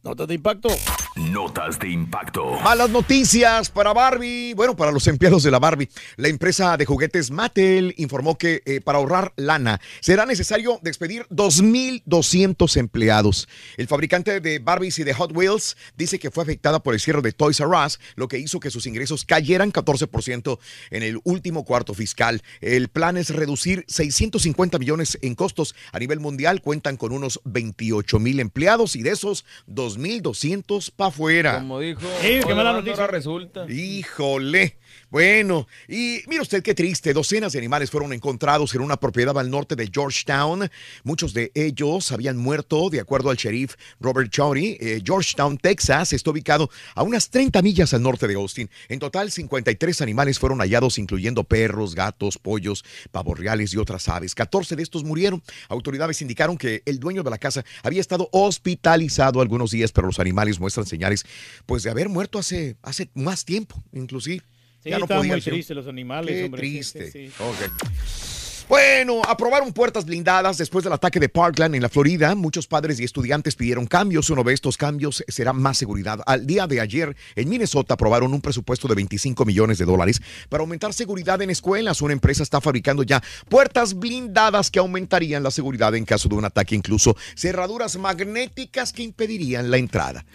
Notas 0.04 0.28
de 0.28 0.36
impacto. 0.36 0.70
Notas 1.16 1.80
de 1.80 1.90
impacto. 1.90 2.60
Malas 2.64 2.92
noticias 2.92 3.70
para 3.72 3.94
Barbie. 3.94 4.54
Bueno, 4.54 4.76
para 4.76 4.92
los 4.92 5.08
empleados 5.08 5.42
de 5.42 5.50
la 5.50 5.58
Barbie. 5.58 5.90
La 6.16 6.28
empresa 6.28 6.78
de 6.78 6.86
juguetes 6.86 7.32
Mattel 7.32 7.96
informó 7.98 8.38
que 8.38 8.62
eh, 8.66 8.80
para 8.80 9.00
ahorrar 9.00 9.34
lana 9.36 9.82
será 10.00 10.28
necesario 10.28 10.80
despedir 10.84 11.26
2.200 11.30 12.78
empleados. 12.78 13.50
El 13.76 13.88
fabricante 13.88 14.40
de 14.40 14.60
Barbies 14.60 15.00
y 15.00 15.04
de 15.04 15.14
Hot 15.16 15.36
Wheels 15.36 15.76
dice 15.98 16.20
que 16.20 16.30
fue 16.30 16.44
afectada 16.44 16.84
por 16.84 16.94
el 16.94 17.00
cierre 17.00 17.24
de 17.24 17.32
Toys 17.32 17.60
R 17.60 17.70
Us, 17.70 18.00
lo 18.16 18.28
que 18.28 18.38
hizo 18.38 18.60
que 18.60 18.70
sus 18.70 18.86
ingresos 18.86 19.26
cayeran 19.26 19.74
14% 19.74 20.60
en 20.92 21.04
el 21.04 21.20
último 21.24 21.66
cuarto 21.66 21.96
fiscal. 21.96 22.44
El 22.62 22.90
plan 22.90 23.18
es 23.18 23.32
reducir 23.32 23.84
650 23.88 24.78
millones 24.78 25.18
en 25.24 25.34
costos. 25.34 25.74
A 25.92 25.98
nivel 26.00 26.20
mundial 26.20 26.62
cuentan 26.62 26.96
con 26.98 27.12
unos 27.12 27.42
28 27.46 28.20
mil 28.20 28.40
empleados 28.40 28.96
y 28.96 29.02
de 29.02 29.10
esos 29.10 29.44
2.200 29.88 30.92
para 30.96 31.10
afuera. 31.10 31.60
Como 31.60 31.80
dijo. 31.80 32.02
Sí, 32.22 32.40
qué 32.46 32.56
mala 32.56 32.74
noticia. 32.74 33.08
resulta. 33.08 33.66
Híjole. 33.72 34.78
Bueno, 35.10 35.68
y 35.88 36.22
mire 36.28 36.42
usted 36.42 36.62
qué 36.62 36.76
triste, 36.76 37.14
docenas 37.14 37.54
de 37.54 37.60
animales 37.60 37.90
fueron 37.90 38.12
encontrados 38.12 38.76
en 38.76 38.82
una 38.82 38.98
propiedad 38.98 39.40
al 39.40 39.50
norte 39.50 39.78
de 39.78 39.90
Georgetown. 39.90 40.70
Muchos 41.06 41.34
de 41.34 41.50
ellos 41.56 42.12
habían 42.12 42.36
muerto, 42.36 42.90
de 42.90 43.00
acuerdo 43.00 43.30
al 43.30 43.38
sheriff 43.38 43.76
Robert 44.02 44.30
Chowdy. 44.30 44.76
Eh, 44.82 45.02
Georgetown, 45.06 45.58
Texas, 45.60 46.12
está 46.12 46.32
ubicado 46.32 46.70
a 46.94 47.04
unas 47.04 47.30
30 47.30 47.62
millas 47.62 47.94
al 47.94 48.04
norte 48.04 48.28
de 48.28 48.34
Austin. 48.34 48.70
En 48.90 49.00
total, 49.00 49.32
53 49.32 50.02
animales 50.02 50.40
fueron 50.40 50.60
hallados, 50.60 50.98
incluyendo 50.98 51.46
perros, 51.46 51.96
gatos, 51.96 52.38
pollos, 52.38 52.84
pavos 53.10 53.40
reales 53.40 53.74
y 53.74 53.78
otras 53.78 54.10
aves. 54.10 54.36
14 54.36 54.76
de 54.76 54.84
estos 54.84 55.06
murieron. 55.06 55.42
Autoridades 55.70 56.22
indicaron 56.22 56.58
que 56.58 56.84
el 56.86 57.00
dueño 57.00 57.24
de 57.24 57.30
la 57.30 57.38
casa 57.38 57.64
había 57.82 58.02
estado 58.02 58.28
hospitalizado 58.34 59.40
algunos 59.40 59.72
días, 59.72 59.94
pero 59.94 60.08
los 60.08 60.20
animales 60.20 60.60
muestran 60.60 60.86
señales 60.86 61.24
pues 61.66 61.84
de 61.84 61.92
haber 61.92 62.10
muerto 62.10 62.40
hace, 62.40 62.76
hace 62.82 63.10
más 63.14 63.46
tiempo, 63.46 63.82
inclusive. 63.94 64.44
Sí, 64.84 64.90
Ya 64.90 65.00
no 65.00 65.08
podían 65.08 65.28
muy 65.36 65.42
ser- 65.42 65.54
tristes 65.54 65.76
los 65.76 65.88
animales, 65.88 66.36
Qué 66.36 66.46
hombre. 66.46 66.62
Sí, 66.62 66.84
sí, 66.84 66.92
triste. 67.00 67.12
sí. 67.12 67.32
Ok. 67.44 68.37
Bueno, 68.70 69.22
aprobaron 69.26 69.72
puertas 69.72 70.04
blindadas 70.04 70.58
después 70.58 70.84
del 70.84 70.92
ataque 70.92 71.22
de 71.22 71.30
Parkland 71.30 71.76
en 71.76 71.82
la 71.82 71.88
Florida. 71.88 72.36
Muchos 72.36 72.68
padres 72.68 73.00
y 73.00 73.06
estudiantes 73.06 73.56
pidieron 73.56 73.88
cambios. 73.88 74.30
Uno 74.30 74.44
de 74.44 74.54
estos 74.54 74.76
cambios 74.76 75.24
será 75.30 75.54
más 75.54 75.78
seguridad. 75.78 76.20
Al 76.26 76.46
día 76.46 76.68
de 76.68 76.82
ayer, 76.82 77.16
en 77.38 77.48
Minnesota 77.48 77.94
aprobaron 77.94 78.34
un 78.34 78.42
presupuesto 78.42 78.90
de 78.90 78.96
25 78.96 79.46
millones 79.46 79.78
de 79.78 79.86
dólares 79.86 80.22
para 80.50 80.64
aumentar 80.64 80.94
seguridad 80.94 81.42
en 81.42 81.50
escuelas. 81.50 82.02
Una 82.02 82.12
empresa 82.12 82.44
está 82.44 82.60
fabricando 82.60 83.04
ya 83.04 83.24
puertas 83.48 83.94
blindadas 83.94 84.70
que 84.70 84.80
aumentarían 84.80 85.44
la 85.44 85.52
seguridad 85.52 85.96
en 85.96 86.04
caso 86.04 86.28
de 86.28 86.36
un 86.36 86.44
ataque, 86.44 86.76
incluso 86.76 87.16
cerraduras 87.38 87.96
magnéticas 87.98 88.92
que 88.92 89.04
impedirían 89.04 89.72
la 89.72 89.78
entrada. 89.78 90.26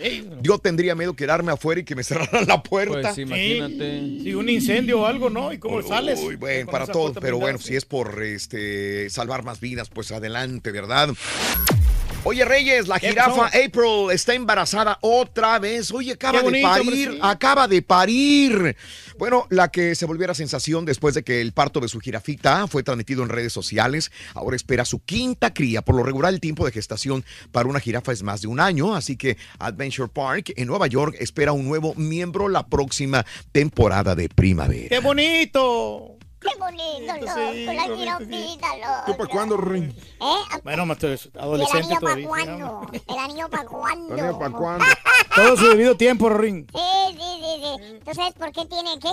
Yo 0.41 0.59
tendría 0.59 0.95
miedo 0.95 1.13
quedarme 1.13 1.53
afuera 1.53 1.83
y 1.83 1.85
que 1.85 1.95
me 1.95 2.03
cerraran 2.05 2.49
la 2.49 2.63
puerta. 2.63 3.13
Pues 3.13 3.19
imagínate. 3.19 4.01
Sí, 4.23 4.35
un 4.35 4.49
incendio 4.49 5.03
o 5.03 5.07
algo, 5.07 5.29
¿no? 5.29 5.53
¿Y 5.53 5.59
cómo 5.59 5.83
sales? 5.83 6.19
Uy, 6.19 6.37
bueno, 6.37 6.71
para 6.71 6.87
todo, 6.87 7.13
pero 7.13 7.37
blindada, 7.37 7.41
bueno, 7.41 7.59
si 7.59 7.77
es 7.77 7.85
por 7.85 8.22
este 8.23 9.11
salvar 9.11 9.45
más 9.45 9.61
vidas, 9.61 9.89
pues 9.91 10.13
adelante, 10.13 10.71
¿verdad? 10.71 11.11
Oye, 12.25 12.45
Reyes, 12.45 12.87
la 12.87 13.01
¿Qué 13.01 13.09
jirafa? 13.09 13.47
April 13.47 14.13
está 14.13 14.35
embarazada 14.35 14.97
otra 15.01 15.59
vez. 15.59 15.91
Oye, 15.91 16.13
acaba 16.13 16.41
bonito, 16.41 16.69
de 16.69 16.75
parir, 16.75 17.11
sí. 17.11 17.19
acaba 17.21 17.67
de 17.67 17.83
parir. 17.83 18.77
Bueno, 19.19 19.49
la 19.51 19.73
que 19.73 19.97
se 19.97 20.07
volviera 20.07 20.33
sensación 20.33 20.85
después 20.85 21.17
de 21.17 21.25
que 21.25 21.41
el 21.41 21.53
parto 21.53 21.81
de 21.81 21.89
su 21.89 21.99
jirafita 21.99 22.69
fue 22.69 22.85
transmitido 22.85 23.25
en 23.25 23.29
redes 23.29 23.53
sociales, 23.53 24.13
ahora 24.35 24.55
espera 24.55 24.85
su 24.85 25.01
quinta 25.01 25.53
cría. 25.53 25.83
Por 25.83 25.97
lo 25.97 26.05
regular, 26.05 26.33
el 26.33 26.39
tiempo 26.39 26.65
de 26.65 26.71
gestación 26.71 27.25
para 27.51 27.69
una 27.69 27.81
jirafa 27.81 28.13
es 28.13 28.23
más 28.23 28.41
de 28.41 28.47
un 28.47 28.61
año, 28.61 28.95
así 28.95 29.17
que 29.17 29.37
Adventure 29.59 30.09
Park 30.09 30.53
en 30.55 30.69
Nueva 30.69 30.87
York 30.87 31.17
espera 31.19 31.51
un 31.51 31.67
nuevo 31.67 31.93
miembro 31.97 32.49
la 32.49 32.67
próxima 32.67 33.27
temporada 33.51 34.15
de 34.15 34.29
primavera. 34.29 34.89
¡Qué 34.91 35.01
bonito! 35.01 36.19
Qué 36.43 36.59
bonito, 36.59 37.15
loco, 37.21 37.73
la 37.73 37.87
bonito, 37.87 37.97
jirafita, 37.97 38.67
¿Tú 39.07 39.13
loco. 39.13 39.17
para 39.19 39.31
cuándo, 39.31 39.57
Rin? 39.57 39.95
¿Eh? 40.21 40.59
Bueno, 40.65 40.85
más 40.87 41.03
eres 41.05 41.27
¿Y 41.27 41.29
el 41.37 41.41
adolescente 41.43 41.79
anillo 41.87 42.01
para 42.01 42.15
todavía. 42.23 42.29
cuándo? 42.29 42.87
¿El 43.09 43.19
anillo 43.19 43.49
para 43.49 43.65
cuándo? 43.65 44.15
¿Anillo 44.15 44.39
para 44.39 44.51
cuándo? 44.53 44.85
Todo 45.35 45.57
su 45.57 45.69
debido 45.69 45.97
tiempo, 45.97 46.29
Ring. 46.29 46.67
Sí, 46.73 47.17
sí, 47.17 47.41
sí, 47.41 47.63
sí. 47.63 47.99
¿Tú 48.05 48.15
sabes 48.15 48.35
por 48.35 48.53
qué 48.53 48.67
tiene 48.67 48.99
qué? 49.01 49.11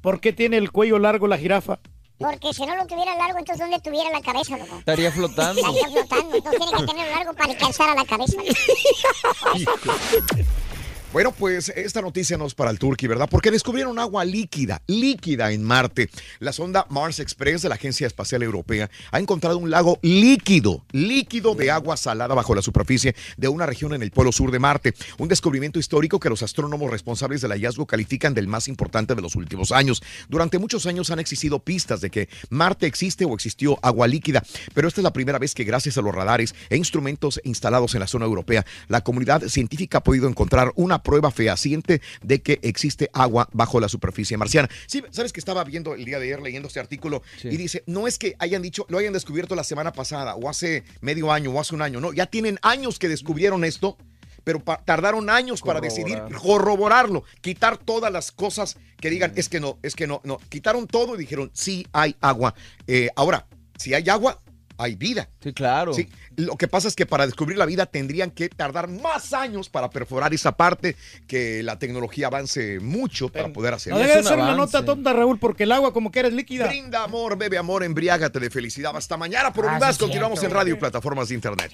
¿Por 0.00 0.20
qué 0.20 0.32
tiene 0.32 0.56
el 0.56 0.70
cuello 0.72 0.98
largo 0.98 1.26
la 1.28 1.38
jirafa? 1.38 1.78
Porque 2.18 2.52
si 2.54 2.64
no 2.66 2.76
lo 2.76 2.86
tuviera 2.86 3.16
largo, 3.16 3.38
entonces 3.38 3.58
¿dónde 3.58 3.80
tuviera 3.80 4.08
la 4.10 4.20
cabeza, 4.20 4.56
loco? 4.56 4.78
Estaría 4.78 5.10
flotando. 5.10 5.60
Estaría 5.60 5.88
flotando, 5.88 6.36
entonces 6.36 6.60
tiene 6.60 6.78
que 6.80 6.86
tenerlo 6.86 7.14
largo 7.16 7.32
para 7.34 7.50
alcanzar 7.52 7.90
a 7.90 7.94
la 7.94 8.04
cabeza. 8.04 8.36
Bueno, 11.12 11.30
pues 11.30 11.68
esta 11.68 12.00
noticia 12.00 12.38
no 12.38 12.46
es 12.46 12.54
para 12.54 12.70
el 12.70 12.78
Turqui, 12.78 13.06
¿verdad? 13.06 13.28
Porque 13.30 13.50
descubrieron 13.50 13.98
agua 13.98 14.24
líquida, 14.24 14.80
líquida 14.86 15.52
en 15.52 15.62
Marte. 15.62 16.08
La 16.38 16.54
sonda 16.54 16.86
Mars 16.88 17.20
Express 17.20 17.60
de 17.60 17.68
la 17.68 17.74
Agencia 17.74 18.06
Espacial 18.06 18.42
Europea 18.42 18.88
ha 19.10 19.18
encontrado 19.18 19.58
un 19.58 19.68
lago 19.68 19.98
líquido, 20.00 20.86
líquido 20.92 21.54
de 21.54 21.70
agua 21.70 21.98
salada 21.98 22.34
bajo 22.34 22.54
la 22.54 22.62
superficie 22.62 23.14
de 23.36 23.48
una 23.48 23.66
región 23.66 23.92
en 23.92 24.02
el 24.02 24.10
polo 24.10 24.32
sur 24.32 24.50
de 24.50 24.58
Marte. 24.58 24.94
Un 25.18 25.28
descubrimiento 25.28 25.78
histórico 25.78 26.18
que 26.18 26.30
los 26.30 26.42
astrónomos 26.42 26.90
responsables 26.90 27.42
del 27.42 27.52
hallazgo 27.52 27.84
califican 27.84 28.32
del 28.32 28.48
más 28.48 28.66
importante 28.66 29.14
de 29.14 29.20
los 29.20 29.36
últimos 29.36 29.70
años. 29.70 30.02
Durante 30.30 30.58
muchos 30.58 30.86
años 30.86 31.10
han 31.10 31.18
existido 31.18 31.58
pistas 31.58 32.00
de 32.00 32.08
que 32.08 32.30
Marte 32.48 32.86
existe 32.86 33.26
o 33.26 33.34
existió 33.34 33.78
agua 33.82 34.08
líquida, 34.08 34.42
pero 34.72 34.88
esta 34.88 35.02
es 35.02 35.04
la 35.04 35.12
primera 35.12 35.38
vez 35.38 35.54
que 35.54 35.64
gracias 35.64 35.98
a 35.98 36.00
los 36.00 36.14
radares 36.14 36.54
e 36.70 36.78
instrumentos 36.78 37.38
instalados 37.44 37.92
en 37.92 38.00
la 38.00 38.06
zona 38.06 38.24
europea, 38.24 38.64
la 38.88 39.02
comunidad 39.02 39.42
científica 39.48 39.98
ha 39.98 40.02
podido 40.02 40.26
encontrar 40.26 40.72
una 40.74 41.01
prueba 41.02 41.30
fehaciente 41.30 42.00
de 42.22 42.42
que 42.42 42.58
existe 42.62 43.10
agua 43.12 43.48
bajo 43.52 43.80
la 43.80 43.88
superficie 43.88 44.36
marciana. 44.36 44.68
Sí, 44.86 45.02
sabes 45.10 45.32
que 45.32 45.40
estaba 45.40 45.64
viendo 45.64 45.94
el 45.94 46.04
día 46.04 46.18
de 46.18 46.26
ayer 46.26 46.42
leyendo 46.42 46.68
este 46.68 46.80
artículo 46.80 47.22
y 47.42 47.56
dice, 47.56 47.82
no 47.86 48.06
es 48.06 48.18
que 48.18 48.34
hayan 48.38 48.62
dicho, 48.62 48.86
lo 48.88 48.98
hayan 48.98 49.12
descubierto 49.12 49.54
la 49.54 49.64
semana 49.64 49.92
pasada 49.92 50.34
o 50.34 50.48
hace 50.48 50.84
medio 51.00 51.32
año 51.32 51.50
o 51.50 51.60
hace 51.60 51.74
un 51.74 51.82
año, 51.82 52.00
no, 52.00 52.12
ya 52.12 52.26
tienen 52.26 52.58
años 52.62 52.98
que 52.98 53.08
descubrieron 53.08 53.64
esto. 53.64 53.96
Pero 54.44 54.60
tardaron 54.84 55.30
años 55.30 55.62
para 55.62 55.80
decidir 55.80 56.20
corroborarlo, 56.40 57.22
quitar 57.40 57.78
todas 57.78 58.12
las 58.12 58.32
cosas 58.32 58.76
que 59.00 59.08
digan, 59.08 59.32
es 59.36 59.48
que 59.48 59.60
no, 59.60 59.78
es 59.84 59.94
que 59.94 60.08
no, 60.08 60.20
no. 60.24 60.38
Quitaron 60.48 60.88
todo 60.88 61.14
y 61.14 61.18
dijeron, 61.18 61.52
sí 61.54 61.86
hay 61.92 62.16
agua. 62.20 62.52
Eh, 62.88 63.08
ahora, 63.14 63.46
si 63.78 63.94
hay 63.94 64.08
agua, 64.08 64.40
hay 64.78 64.96
vida. 64.96 65.28
Sí, 65.40 65.52
claro. 65.52 65.94
Sí, 65.94 66.08
lo 66.42 66.56
que 66.56 66.68
pasa 66.68 66.88
es 66.88 66.94
que 66.96 67.06
para 67.06 67.26
descubrir 67.26 67.56
la 67.58 67.66
vida 67.66 67.86
tendrían 67.86 68.30
que 68.30 68.48
tardar 68.48 68.88
más 68.88 69.32
años 69.32 69.68
para 69.68 69.90
perforar 69.90 70.32
esa 70.34 70.52
parte, 70.52 70.96
que 71.26 71.62
la 71.62 71.78
tecnología 71.78 72.26
avance 72.28 72.80
mucho 72.80 73.28
para 73.28 73.48
poder 73.52 73.74
hacerlo. 73.74 73.98
No 73.98 74.04
debe 74.06 74.16
de 74.18 74.22
ser 74.28 74.38
una 74.38 74.54
nota 74.54 74.84
tonta, 74.84 75.12
Raúl, 75.12 75.38
porque 75.38 75.62
el 75.64 75.72
agua 75.72 75.92
como 75.92 76.10
que 76.10 76.20
eres 76.20 76.32
líquida. 76.32 76.66
Brinda 76.66 77.04
amor, 77.04 77.36
bebe 77.38 77.58
amor, 77.58 77.82
embriágate 77.82 78.38
de 78.40 78.50
felicidad. 78.50 78.96
Hasta 78.96 79.16
mañana 79.16 79.52
por 79.52 79.66
Ah, 79.68 79.74
un 79.74 79.78
más. 79.78 79.98
Continuamos 79.98 80.38
cierto. 80.40 80.54
en 80.56 80.60
radio 80.60 80.74
y 80.74 80.78
plataformas 80.78 81.28
de 81.28 81.34
internet. 81.34 81.72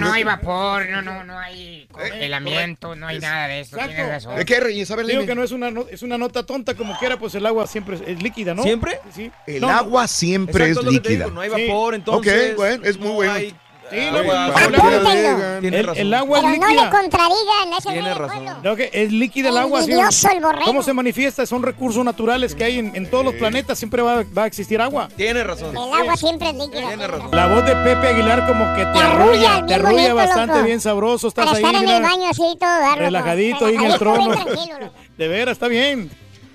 No, 0.00 0.12
hay 0.12 0.24
vapor, 0.24 0.88
no, 0.88 1.02
no, 1.02 1.24
no 1.24 1.38
hay 1.38 1.86
congelamiento, 1.90 2.94
no 2.94 3.06
hay 3.06 3.18
nada 3.18 3.48
de 3.48 3.60
eso. 3.60 3.76
Tienes 3.76 4.08
razón. 4.08 4.36
¿De 4.36 4.44
qué, 4.44 4.60
Reyes? 4.60 4.90
A 4.90 4.96
ver, 4.96 5.06
Digo 5.06 5.26
que 5.26 5.34
no 5.34 5.42
es 5.42 5.52
una, 5.52 5.70
no- 5.70 5.86
es 5.90 6.02
una 6.02 6.18
nota 6.18 6.44
tonta 6.44 6.74
como 6.74 6.98
quiera, 6.98 7.18
pues 7.18 7.34
el 7.34 7.44
agua 7.46 7.66
siempre 7.66 7.98
es, 8.06 8.22
líquida, 8.22 8.54
¿no? 8.54 8.62
¿Siempre? 8.62 9.00
Sí. 9.14 9.30
El 9.46 9.62
No, 9.62 9.70
agua 9.70 10.06
siempre 10.06 10.70
es 10.70 10.82
líquida. 10.82 11.10
digo, 11.26 11.30
no 11.30 11.40
hay 11.40 11.48
vapor, 11.48 11.94
entonces. 11.94 12.50
Ok, 12.52 12.56
bueno, 12.56 12.84
es 12.84 12.98
muy 12.98 13.08
no 13.08 13.14
bueno. 13.14 13.32
hay 13.32 13.54
Sí, 13.90 13.98
agua. 14.00 14.46
no, 14.46 14.52
¿Para 14.52 14.66
el, 14.66 14.74
agua- 14.74 15.58
el- 15.58 15.74
el 15.98 16.14
agua 16.14 16.38
es 16.38 16.44
Pero 16.44 16.56
no 16.56 16.66
le 16.66 16.72
líquida. 16.74 16.90
contradigan, 16.90 17.72
ese 17.78 17.90
Tiene 17.90 18.14
razón. 18.14 18.44
No, 18.62 18.76
que 18.76 18.90
es 18.92 19.12
líquida 19.12 19.48
el 19.48 19.58
agua. 19.58 19.82
sí. 19.82 19.92
El 19.92 20.40
borrego. 20.40 20.64
¿Cómo 20.64 20.82
se 20.82 20.92
manifiesta? 20.92 21.44
Son 21.46 21.62
recursos 21.62 22.04
naturales 22.04 22.54
que 22.54 22.64
hay 22.64 22.78
en, 22.78 22.94
en 22.94 23.10
todos 23.10 23.24
los 23.24 23.34
planetas. 23.34 23.78
Siempre 23.78 24.02
va, 24.02 24.22
va 24.36 24.44
a 24.44 24.46
existir 24.46 24.80
agua. 24.80 25.08
Tienes 25.16 25.46
razón. 25.46 25.76
El 25.76 25.92
agua 25.92 26.16
siempre 26.16 26.50
es 26.50 26.54
líquida. 26.56 27.06
Razón. 27.06 27.30
La 27.32 27.46
voz 27.48 27.64
de 27.64 27.74
Pepe 27.76 28.08
Aguilar 28.08 28.46
como 28.46 28.64
que 28.74 28.84
te 28.84 28.92
Te 28.92 28.98
arrulla, 28.98 29.54
arrulla, 29.56 29.66
te 29.66 29.74
arrulla 29.74 29.92
bonito, 29.92 30.14
bastante 30.14 30.54
loco. 30.54 30.66
bien 30.66 30.80
sabroso. 30.80 31.28
Estás 31.28 31.46
Para 31.46 31.56
ahí, 31.58 31.64
estar 31.64 31.74
en 31.76 31.80
mira, 31.84 31.96
el 31.96 32.02
baño 32.02 32.30
así 32.30 32.56
todo, 32.60 32.94
relajadito 32.96 33.66
ahí 33.66 33.74
en 33.74 33.84
el 33.84 33.98
trono. 33.98 34.34
De 35.18 35.28
veras, 35.28 35.52
está 35.52 35.68
bien. 35.68 36.10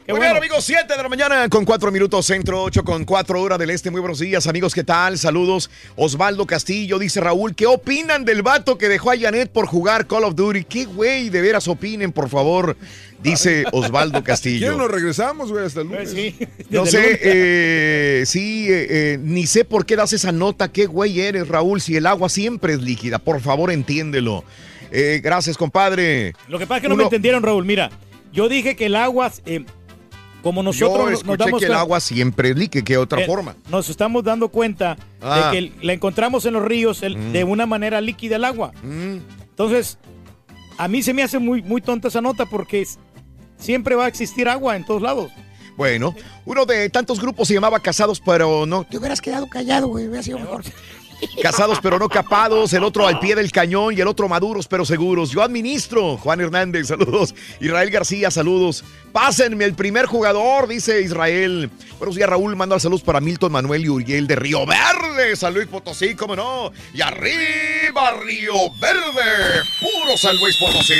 Muy 0.07 0.19
bien, 0.19 0.37
amigos, 0.37 0.63
7 0.63 0.85
de 0.95 1.01
la 1.01 1.09
mañana 1.09 1.49
con 1.49 1.65
4 1.65 1.91
minutos 1.91 2.27
centro, 2.27 2.61
8 2.61 2.83
con 2.83 3.05
4 3.05 3.41
horas 3.41 3.57
del 3.57 3.71
este. 3.71 3.89
Muy 3.89 4.01
buenos 4.01 4.19
días, 4.19 4.45
amigos, 4.45 4.75
¿qué 4.75 4.83
tal? 4.83 5.17
Saludos. 5.17 5.71
Osvaldo 5.95 6.45
Castillo 6.45 6.99
dice 6.99 7.21
Raúl, 7.21 7.55
¿qué 7.55 7.65
opinan 7.65 8.23
del 8.23 8.43
vato 8.43 8.77
que 8.77 8.87
dejó 8.87 9.09
a 9.09 9.17
Janet 9.17 9.49
por 9.51 9.65
jugar 9.65 10.05
Call 10.05 10.25
of 10.25 10.35
Duty? 10.35 10.63
¿Qué 10.65 10.85
güey? 10.85 11.29
De 11.29 11.41
veras 11.41 11.67
opinen, 11.67 12.11
por 12.11 12.29
favor, 12.29 12.77
dice 13.23 13.65
Osvaldo 13.71 14.19
¿Quién 14.19 14.23
Castillo. 14.25 14.77
nos 14.77 14.91
regresamos, 14.91 15.51
güey, 15.51 15.65
hasta 15.65 15.81
el 15.81 15.87
lunes? 15.87 16.13
No 16.69 16.85
sé, 16.85 17.19
eh, 17.23 18.23
sí, 18.27 18.67
eh, 18.69 18.87
eh, 18.89 19.17
ni 19.19 19.47
sé 19.47 19.65
por 19.65 19.87
qué 19.87 19.95
das 19.95 20.13
esa 20.13 20.31
nota. 20.31 20.71
¿Qué 20.71 20.85
güey 20.85 21.19
eres, 21.19 21.47
Raúl? 21.47 21.81
Si 21.81 21.95
el 21.95 22.05
agua 22.05 22.29
siempre 22.29 22.73
es 22.73 22.81
líquida, 22.81 23.17
por 23.17 23.41
favor, 23.41 23.71
entiéndelo. 23.71 24.43
Eh, 24.91 25.19
gracias, 25.23 25.57
compadre. 25.57 26.33
Lo 26.47 26.59
que 26.59 26.67
pasa 26.67 26.77
es 26.77 26.81
que 26.83 26.89
no 26.89 26.95
me 26.95 27.03
entendieron, 27.05 27.41
Raúl. 27.41 27.65
Mira, 27.65 27.89
yo 28.31 28.47
dije 28.47 28.75
que 28.75 28.85
el 28.85 28.95
agua, 28.95 29.31
eh, 29.47 29.65
como 30.45 30.61
nosotros 30.61 31.21
Yo 31.21 31.25
nos 31.25 31.37
damos 31.39 31.59
que 31.59 31.65
el 31.65 31.73
agua 31.73 31.99
siempre 31.99 32.51
es 32.51 32.55
líquida, 32.55 32.83
¿qué 32.83 32.97
otra 32.99 33.23
Eh, 33.23 33.25
forma? 33.25 33.55
Nos 33.67 33.89
estamos 33.89 34.23
dando 34.23 34.49
cuenta 34.49 34.95
Ah. 35.19 35.47
de 35.47 35.51
que 35.51 35.57
el- 35.57 35.73
la 35.81 35.93
encontramos 35.93 36.45
en 36.45 36.53
los 36.53 36.61
ríos 36.63 37.01
el- 37.01 37.17
Mm. 37.17 37.31
de 37.31 37.43
una 37.43 37.65
manera 37.65 37.99
líquida 37.99 38.35
el 38.35 38.45
agua. 38.45 38.71
Entonces, 38.83 39.97
a 40.77 40.87
mí 40.87 41.01
se 41.01 41.15
me 41.15 41.23
hace 41.23 41.39
muy, 41.39 41.63
muy 41.63 41.81
tonta 41.81 42.09
esa 42.09 42.21
nota 42.21 42.45
porque 42.45 42.85
siempre 43.57 43.95
va 43.95 44.05
a 44.05 44.07
existir 44.07 44.47
agua 44.47 44.75
en 44.75 44.85
todos 44.85 45.01
lados. 45.01 45.31
Bueno, 45.77 46.13
uno 46.45 46.65
de 46.67 46.91
tantos 46.91 47.19
grupos 47.19 47.47
se 47.47 47.55
llamaba 47.55 47.79
Casados 47.79 48.21
pero 48.23 48.67
no. 48.67 48.83
Te 48.83 48.99
hubieras 48.99 49.21
quedado 49.21 49.47
callado, 49.47 49.87
güey, 49.87 50.05
hubiera 50.07 50.21
sido 50.21 50.37
mejor. 50.37 50.63
Casados 51.41 51.79
pero 51.81 51.99
no 51.99 52.09
capados, 52.09 52.73
el 52.73 52.83
otro 52.83 53.07
al 53.07 53.19
pie 53.19 53.35
del 53.35 53.51
cañón 53.51 53.95
y 53.95 54.01
el 54.01 54.07
otro 54.07 54.27
maduros 54.27 54.67
pero 54.67 54.85
seguros. 54.85 55.31
Yo 55.31 55.41
administro, 55.41 56.17
Juan 56.17 56.41
Hernández, 56.41 56.87
saludos. 56.87 57.35
Israel 57.59 57.89
García, 57.89 58.31
saludos. 58.31 58.83
Pásenme 59.11 59.65
el 59.65 59.75
primer 59.75 60.05
jugador, 60.05 60.67
dice 60.67 61.01
Israel. 61.01 61.69
Buenos 61.97 62.15
días, 62.15 62.29
Raúl. 62.29 62.55
Manda 62.55 62.79
saludos 62.79 63.03
para 63.03 63.21
Milton 63.21 63.51
Manuel 63.51 63.85
y 63.85 63.89
Uriel 63.89 64.27
de 64.27 64.35
Río 64.35 64.65
Verde. 64.65 65.35
San 65.35 65.53
Luis 65.53 65.67
Potosí, 65.67 66.15
cómo 66.15 66.35
no. 66.35 66.71
Y 66.93 67.01
arriba, 67.01 68.11
Río 68.23 68.53
Verde. 68.81 69.63
Puro 69.79 70.17
San 70.17 70.37
Luis 70.37 70.57
Potosí. 70.57 70.93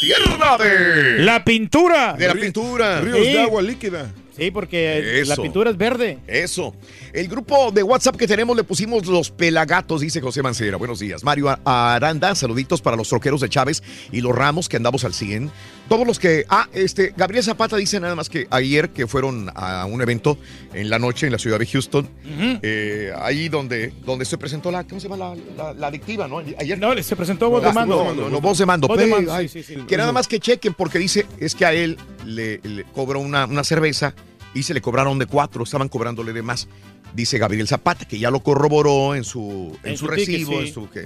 Tierra 0.00 0.56
de. 0.56 1.18
La 1.18 1.44
pintura. 1.44 2.14
De 2.14 2.26
la 2.26 2.34
pintura. 2.34 3.00
Ríos 3.00 3.18
de 3.18 3.40
agua 3.40 3.60
líquida. 3.60 4.10
Sí, 4.36 4.50
porque 4.50 5.22
la 5.26 5.36
pintura 5.36 5.68
es 5.68 5.76
verde. 5.76 6.18
Eso. 6.26 6.74
El 7.12 7.28
grupo 7.28 7.72
de 7.72 7.82
WhatsApp 7.82 8.16
que 8.16 8.26
tenemos 8.28 8.56
le 8.56 8.62
pusimos 8.64 9.06
los 9.06 9.30
pelagatos, 9.30 10.00
dice 10.00 10.20
José 10.20 10.42
Mancera. 10.42 10.76
Buenos 10.76 11.00
días. 11.00 11.24
Mario 11.24 11.58
Aranda, 11.64 12.34
saluditos 12.34 12.80
para 12.80 12.96
los 12.96 13.08
troqueros 13.08 13.40
de 13.40 13.48
Chávez 13.48 13.82
y 14.12 14.20
los 14.20 14.34
Ramos 14.34 14.68
que 14.68 14.76
andamos 14.76 15.04
al 15.04 15.12
100. 15.14 15.50
Todos 15.88 16.06
los 16.06 16.18
que. 16.20 16.44
Ah, 16.48 16.68
este. 16.72 17.12
Gabriel 17.16 17.42
Zapata 17.42 17.76
dice 17.76 17.98
nada 17.98 18.14
más 18.14 18.28
que 18.28 18.46
ayer 18.50 18.90
que 18.90 19.08
fueron 19.08 19.50
a 19.56 19.86
un 19.86 20.00
evento 20.02 20.38
en 20.72 20.88
la 20.88 21.00
noche 21.00 21.26
en 21.26 21.32
la 21.32 21.38
ciudad 21.38 21.58
de 21.58 21.66
Houston. 21.66 22.08
eh, 22.62 23.12
ahí 23.20 23.48
donde, 23.48 23.92
donde 24.04 24.24
se 24.24 24.38
presentó 24.38 24.70
la. 24.70 24.84
¿Cómo 24.84 25.00
se 25.00 25.08
llama 25.08 25.34
la, 25.34 25.36
la- 25.56 25.74
la 25.74 25.86
adictiva, 25.88 26.28
no? 26.28 26.38
Ayer. 26.38 26.78
No, 26.78 26.90
se 27.02 27.16
presentó 27.16 27.50
voz 27.50 27.62
de 27.64 27.72
mando. 27.72 28.04
No, 28.04 28.14
no, 28.14 28.28
no, 28.30 28.40
voz 28.40 28.58
de 28.58 28.66
mando. 28.66 28.86
Voz 28.86 28.98
de 28.98 29.04
pe- 29.04 29.10
mando, 29.10 29.32
ay, 29.34 29.48
sí, 29.48 29.62
sí, 29.64 29.74
sí. 29.74 29.80
Que 29.88 29.96
nada 29.96 30.12
más 30.12 30.28
que 30.28 30.38
chequen 30.38 30.74
porque 30.74 30.98
dice 31.00 31.26
es 31.40 31.56
que 31.56 31.66
a 31.66 31.72
él 31.72 31.98
le, 32.24 32.58
le 32.62 32.84
cobró 32.84 33.18
una, 33.18 33.46
una 33.46 33.64
cerveza 33.64 34.14
y 34.54 34.62
se 34.64 34.74
le 34.74 34.80
cobraron 34.80 35.18
de 35.18 35.26
cuatro, 35.26 35.64
estaban 35.64 35.88
cobrándole 35.88 36.32
de 36.32 36.42
más. 36.42 36.68
Dice 37.14 37.38
Gabriel 37.38 37.66
Zapata, 37.66 38.04
que 38.06 38.18
ya 38.18 38.30
lo 38.30 38.40
corroboró 38.42 39.14
en 39.16 39.24
su, 39.24 39.76
en 39.82 39.90
En 39.90 39.96
su 39.96 40.06
su 40.06 40.12
ticket, 40.12 40.28
recibo, 40.28 40.52
sí. 40.60 40.68
en 40.68 40.74
su- 40.74 40.88
que, 40.90 41.04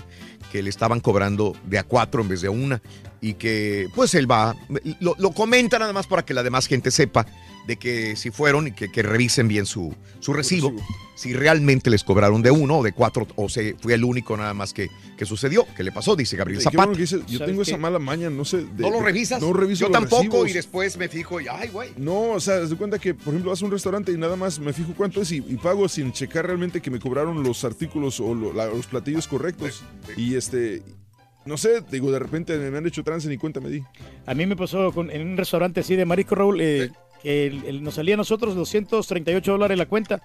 que 0.52 0.62
le 0.62 0.68
estaban 0.70 1.00
cobrando 1.00 1.54
de 1.64 1.78
a 1.78 1.84
cuatro 1.84 2.20
en 2.22 2.28
vez 2.28 2.40
de 2.42 2.48
a 2.48 2.50
una. 2.50 2.82
Y 3.22 3.34
que 3.34 3.88
pues 3.94 4.14
él 4.14 4.30
va, 4.30 4.54
lo, 5.00 5.14
lo 5.18 5.30
comenta 5.32 5.78
nada 5.78 5.94
más 5.94 6.06
para 6.06 6.24
que 6.24 6.34
la 6.34 6.42
demás 6.42 6.66
gente 6.66 6.90
sepa 6.90 7.26
de 7.66 7.76
que 7.76 8.16
si 8.16 8.30
fueron 8.30 8.66
y 8.68 8.72
que, 8.72 8.90
que 8.90 9.02
revisen 9.02 9.48
bien 9.48 9.64
su, 9.66 9.94
su 10.20 10.32
recibo, 10.32 10.72
si 11.14 11.32
realmente 11.32 11.90
les 11.90 12.02
cobraron 12.04 12.42
de 12.42 12.50
uno 12.50 12.78
o 12.78 12.82
de 12.82 12.92
cuatro, 12.92 13.26
o 13.36 13.48
se 13.48 13.74
fue 13.80 13.94
el 13.94 14.04
único 14.04 14.36
nada 14.36 14.52
más 14.52 14.72
que, 14.74 14.90
que 15.16 15.24
sucedió, 15.24 15.64
que 15.76 15.82
le 15.84 15.92
pasó, 15.92 16.16
dice 16.16 16.36
Gabriel 16.36 16.60
Zapata. 16.60 16.76
bueno 16.78 16.92
que 16.94 17.02
dices, 17.02 17.24
yo 17.26 17.44
tengo 17.44 17.62
esa 17.62 17.76
mala 17.76 17.98
maña, 17.98 18.28
no 18.30 18.44
sé. 18.44 18.58
de- 18.58 18.82
¿No 18.82 18.90
lo 18.90 19.00
revisas? 19.00 19.40
No 19.40 19.52
reviso 19.52 19.86
Yo 19.86 19.88
los 19.88 19.92
tampoco 20.00 20.22
recibos. 20.22 20.50
y 20.50 20.52
después 20.52 20.96
me 20.98 21.08
fijo 21.08 21.40
y 21.40 21.46
ay, 21.48 21.68
güey. 21.68 21.90
No, 21.96 22.32
o 22.32 22.40
sea, 22.40 22.56
de 22.60 22.76
cuenta 22.76 22.98
que, 22.98 23.14
por 23.14 23.28
ejemplo, 23.28 23.50
vas 23.52 23.62
a 23.62 23.64
un 23.64 23.70
restaurante 23.70 24.12
y 24.12 24.18
nada 24.18 24.36
más 24.36 24.58
me 24.58 24.72
fijo 24.72 24.92
cuánto 24.96 25.22
es 25.22 25.30
y, 25.32 25.36
y 25.36 25.56
pago 25.56 25.88
sin 25.88 26.12
checar 26.12 26.46
realmente 26.46 26.82
que 26.82 26.90
me 26.90 26.98
cobraron 26.98 27.42
los 27.42 27.64
artículos 27.64 28.18
o 28.20 28.34
lo- 28.34 28.52
la- 28.52 28.66
los 28.66 28.86
platillos 28.86 29.28
correctos. 29.28 29.82
Y 30.16 30.34
este, 30.34 30.82
no 31.46 31.56
sé, 31.56 31.82
digo, 31.92 32.10
de 32.10 32.18
repente 32.18 32.56
me 32.58 32.76
han 32.78 32.86
hecho 32.86 33.04
trance 33.04 33.28
ni 33.28 33.36
cuenta 33.38 33.60
me 33.60 33.68
di. 33.70 33.82
A 34.26 34.34
mí 34.34 34.46
me 34.46 34.56
pasó 34.56 34.90
con- 34.92 35.10
en 35.10 35.22
un 35.28 35.36
restaurante 35.36 35.80
así 35.80 35.94
de 35.94 36.04
marisco, 36.04 36.34
Raúl, 36.34 36.60
eh, 36.60 36.90
el- 37.24 37.64
el- 37.66 37.82
nos 37.82 37.94
salía 37.94 38.14
a 38.14 38.18
nosotros 38.18 38.54
238 38.54 39.52
dólares 39.52 39.76
la 39.78 39.86
cuenta. 39.86 40.20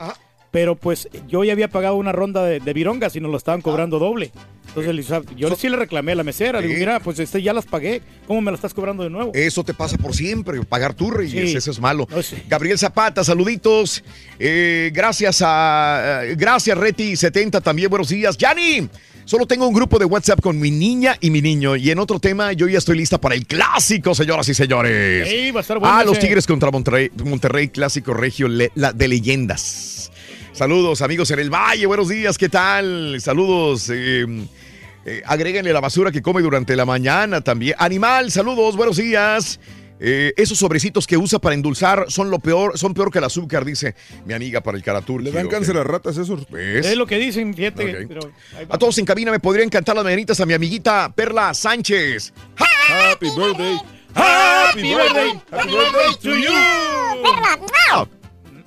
Pero 0.51 0.75
pues 0.75 1.07
yo 1.27 1.43
ya 1.43 1.53
había 1.53 1.67
pagado 1.67 1.93
una 1.95 2.11
ronda 2.11 2.43
de, 2.43 2.59
de 2.59 2.73
virongas 2.73 3.15
y 3.15 3.19
nos 3.19 3.29
lo 3.29 3.37
estaban 3.37 3.61
cobrando 3.61 3.99
doble. 3.99 4.31
Entonces 4.69 5.05
o 5.05 5.07
sea, 5.07 5.21
yo 5.35 5.55
sí 5.55 5.69
le 5.69 5.77
reclamé 5.77 6.13
a 6.13 6.15
la 6.15 6.23
mesera. 6.23 6.59
Digo, 6.59 6.73
Sí. 6.73 6.79
mira, 6.79 6.99
pues 7.01 7.19
este 7.19 7.43
ya 7.43 7.53
las 7.53 7.67
pagué. 7.67 8.01
¿Cómo 8.25 8.41
me 8.41 8.49
las 8.49 8.57
estás 8.57 8.73
cobrando 8.73 9.03
de 9.03 9.11
nuevo? 9.11 9.31
Eso 9.35 9.63
te 9.63 9.75
pasa 9.75 9.95
por 9.99 10.15
siempre, 10.15 10.59
pagar 10.65 10.95
tu 10.95 11.11
reyes, 11.11 11.51
Sí. 11.51 11.55
eso 11.57 11.69
es 11.69 11.79
malo. 11.79 12.07
Gabriel 12.47 12.79
Zapata, 12.79 13.23
saluditos. 13.23 14.03
Eh, 14.39 14.89
gracias 14.91 15.43
a. 15.45 16.21
eh, 16.23 16.35
gracias, 16.35 16.75
Reti70 16.75 17.61
también, 17.61 17.87
buenos 17.91 18.09
días. 18.09 18.35
Yani, 18.35 18.89
solo 19.29 19.45
tengo 19.45 19.67
un 19.67 19.75
grupo 19.75 19.99
de 19.99 20.05
WhatsApp 20.05 20.41
con 20.41 20.59
mi 20.59 20.71
niña 20.71 21.15
y 21.21 21.29
mi 21.29 21.39
niño. 21.39 21.75
Y 21.75 21.91
en 21.91 21.99
otro 21.99 22.19
tema, 22.19 22.51
yo 22.53 22.67
ya 22.67 22.79
estoy 22.79 22.97
lista 22.97 23.21
para 23.21 23.35
el 23.35 23.45
clásico, 23.45 24.15
señoras 24.15 24.49
y 24.49 24.55
señores. 24.55 25.27
Ey, 25.27 25.51
va 25.51 25.59
a 25.59 25.61
estar 25.61 25.77
bueno 25.77 25.95
Ah, 25.95 26.03
los. 26.03 26.17
Tigres 26.17 26.47
contra 26.47 26.71
Monterrey, 26.71 27.11
Monterrey 27.23 27.67
clásico 27.67 28.15
regio 28.15 28.47
le- 28.47 28.71
la- 28.73 28.91
de 28.91 29.07
leyendas. 29.07 30.11
Saludos, 30.51 31.03
amigos 31.03 31.29
en 31.29 31.37
el 31.39 31.51
Valle, 31.51 31.85
buenos 31.85 32.09
días, 32.09 32.39
¿qué 32.39 32.49
tal? 32.49 33.17
Saludos. 33.21 33.91
eh, 33.93 34.25
eh, 35.05 35.21
agréguenle 35.27 35.71
la 35.73 35.79
basura 35.79 36.11
que 36.11 36.23
come 36.23 36.41
durante 36.41 36.75
la 36.75 36.85
mañana 36.85 37.41
también. 37.41 37.75
Animal, 37.77 38.31
saludos, 38.31 38.75
buenos 38.75 38.97
días. 38.97 39.59
Eh, 40.01 40.33
esos 40.37 40.57
sobrecitos 40.57 41.05
que 41.05 41.17
usa 41.17 41.39
para 41.39 41.55
endulzar 41.55 42.05
son 42.07 42.29
lo 42.29 42.39
peor, 42.39 42.77
son 42.77 42.93
peor 42.93 43.11
que 43.11 43.17
el 43.17 43.25
azúcar, 43.25 43.65
dice 43.65 43.95
mi 44.25 44.33
amiga 44.33 44.61
para 44.61 44.77
el 44.77 44.83
caratur. 44.83 45.21
Le 45.21 45.31
dan 45.31 45.47
cáncer 45.47 45.77
a 45.77 45.83
ratas 45.83 46.17
esos. 46.17 46.49
¿Ves? 46.49 46.85
Es 46.85 46.97
lo 46.97 47.05
que 47.05 47.17
dicen, 47.17 47.53
fíjate. 47.53 48.07
Pero. 48.07 48.21
A 48.69 48.77
todos 48.77 48.97
en 48.97 49.05
cabina 49.05 49.31
me 49.31 49.39
podrían 49.39 49.69
cantar 49.69 49.95
las 49.95 50.05
mañanitas 50.05 50.39
a 50.39 50.45
mi 50.45 50.53
amiguita 50.53 51.11
Perla 51.13 51.53
Sánchez. 51.53 52.33
Happy 52.55 53.27
birthday. 53.35 53.77
Happy 54.15 54.81
birthday. 54.81 55.41
Happy 55.51 55.71
birthday 55.71 56.15
to 56.21 56.35
you. 56.35 56.53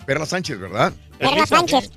Perla 0.06 0.26
Sánchez, 0.26 0.58
¿verdad? 0.58 0.92
Perla 1.18 1.46
Sánchez. 1.46 1.90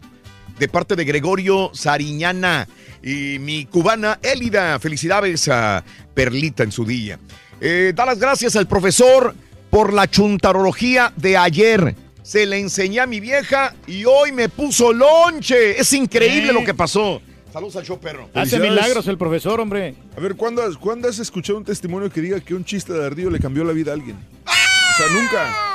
De 0.58 0.70
parte 0.70 0.96
de 0.96 1.04
Gregorio 1.04 1.72
Sariñana 1.74 2.68
y 3.04 3.40
mi 3.40 3.66
cubana 3.66 4.20
Élida. 4.24 4.80
Felicidades 4.80 5.50
a 5.50 5.84
Perlita 6.14 6.64
en 6.64 6.72
su 6.72 6.86
día. 6.86 7.20
Eh, 7.62 7.94
da 7.96 8.06
las 8.06 8.20
gracias 8.20 8.56
al 8.56 8.68
profesor 8.68 9.34
por 9.70 9.94
la 9.94 10.10
chuntarología 10.10 11.12
de 11.16 11.38
ayer. 11.38 11.96
Se 12.24 12.46
le 12.46 12.60
enseñé 12.60 13.00
a 13.02 13.06
mi 13.06 13.20
vieja 13.20 13.74
y 13.88 14.06
hoy 14.06 14.32
me 14.32 14.50
puso 14.50 14.92
lonche. 14.92 15.80
Es 15.80 15.94
increíble 15.94 16.50
Eh. 16.50 16.54
lo 16.54 16.64
que 16.64 16.74
pasó. 16.74 17.22
Saludos 17.54 17.76
al 17.78 17.86
show 17.86 18.00
perro. 18.00 18.30
Hace 18.34 18.60
milagros 18.60 19.08
el 19.08 19.18
profesor, 19.18 19.60
hombre. 19.62 19.96
A 20.18 20.20
ver, 20.20 20.36
¿cuándo 20.36 20.62
has, 20.62 20.76
¿cuándo 20.76 21.08
has 21.08 21.20
escuchado 21.20 21.58
un 21.58 21.64
testimonio 21.64 22.10
que 22.10 22.20
diga 22.20 22.40
que 22.42 22.54
un 22.54 22.66
chiste 22.66 22.92
de 22.92 23.06
ardillo 23.06 23.30
le 23.30 23.40
cambió 23.40 23.64
la 23.64 23.72
vida 23.72 23.92
a 23.92 23.94
alguien? 23.94 24.18
O 24.46 24.98
sea, 24.98 25.08
nunca. 25.14 25.75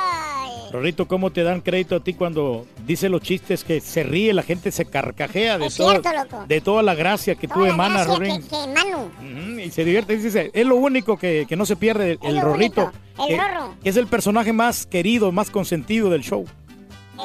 Rorrito, 0.71 1.07
¿cómo 1.07 1.31
te 1.31 1.43
dan 1.43 1.61
crédito 1.61 1.95
a 1.97 1.99
ti 1.99 2.13
cuando 2.13 2.65
dice 2.85 3.09
los 3.09 3.21
chistes 3.21 3.63
que 3.63 3.81
se 3.81 4.03
ríe, 4.03 4.33
la 4.33 4.43
gente 4.43 4.71
se 4.71 4.85
carcajea 4.85 5.57
de, 5.57 5.65
Es 5.67 5.75
todo- 5.75 5.89
cierto, 5.91 6.09
loco. 6.13 6.45
de 6.47 6.61
toda 6.61 6.81
la 6.83 6.95
gracia 6.95 7.35
que 7.35 7.47
tú 7.47 7.55
Toda 7.55 7.67
la 7.67 7.73
emanas, 7.73 8.07
Rorín? 8.07 8.41
que, 8.41 8.47
que 8.49 9.63
Y 9.65 9.71
se 9.71 9.83
divierte, 9.85 10.15
dice, 10.17 10.49
es 10.53 10.65
lo 10.65 10.75
único 10.75 11.17
que, 11.17 11.45
que 11.47 11.55
no 11.55 11.65
se 11.65 11.75
pierde, 11.75 12.17
el, 12.23 12.39
Rorrito. 12.41 12.91
único, 13.17 13.23
el 13.23 13.27
que, 13.27 13.37
Rorro. 13.37 13.75
que 13.83 13.89
es 13.89 13.97
el 13.97 14.07
personaje 14.07 14.53
más 14.53 14.85
querido, 14.85 15.31
más 15.31 15.49
consentido 15.49 16.09
del 16.09 16.21
show. 16.23 16.45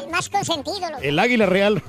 El 0.02 0.10
más 0.10 0.28
consentido, 0.28 0.80
loco. 0.90 1.02
El 1.02 1.18
águila 1.18 1.46
real. 1.46 1.82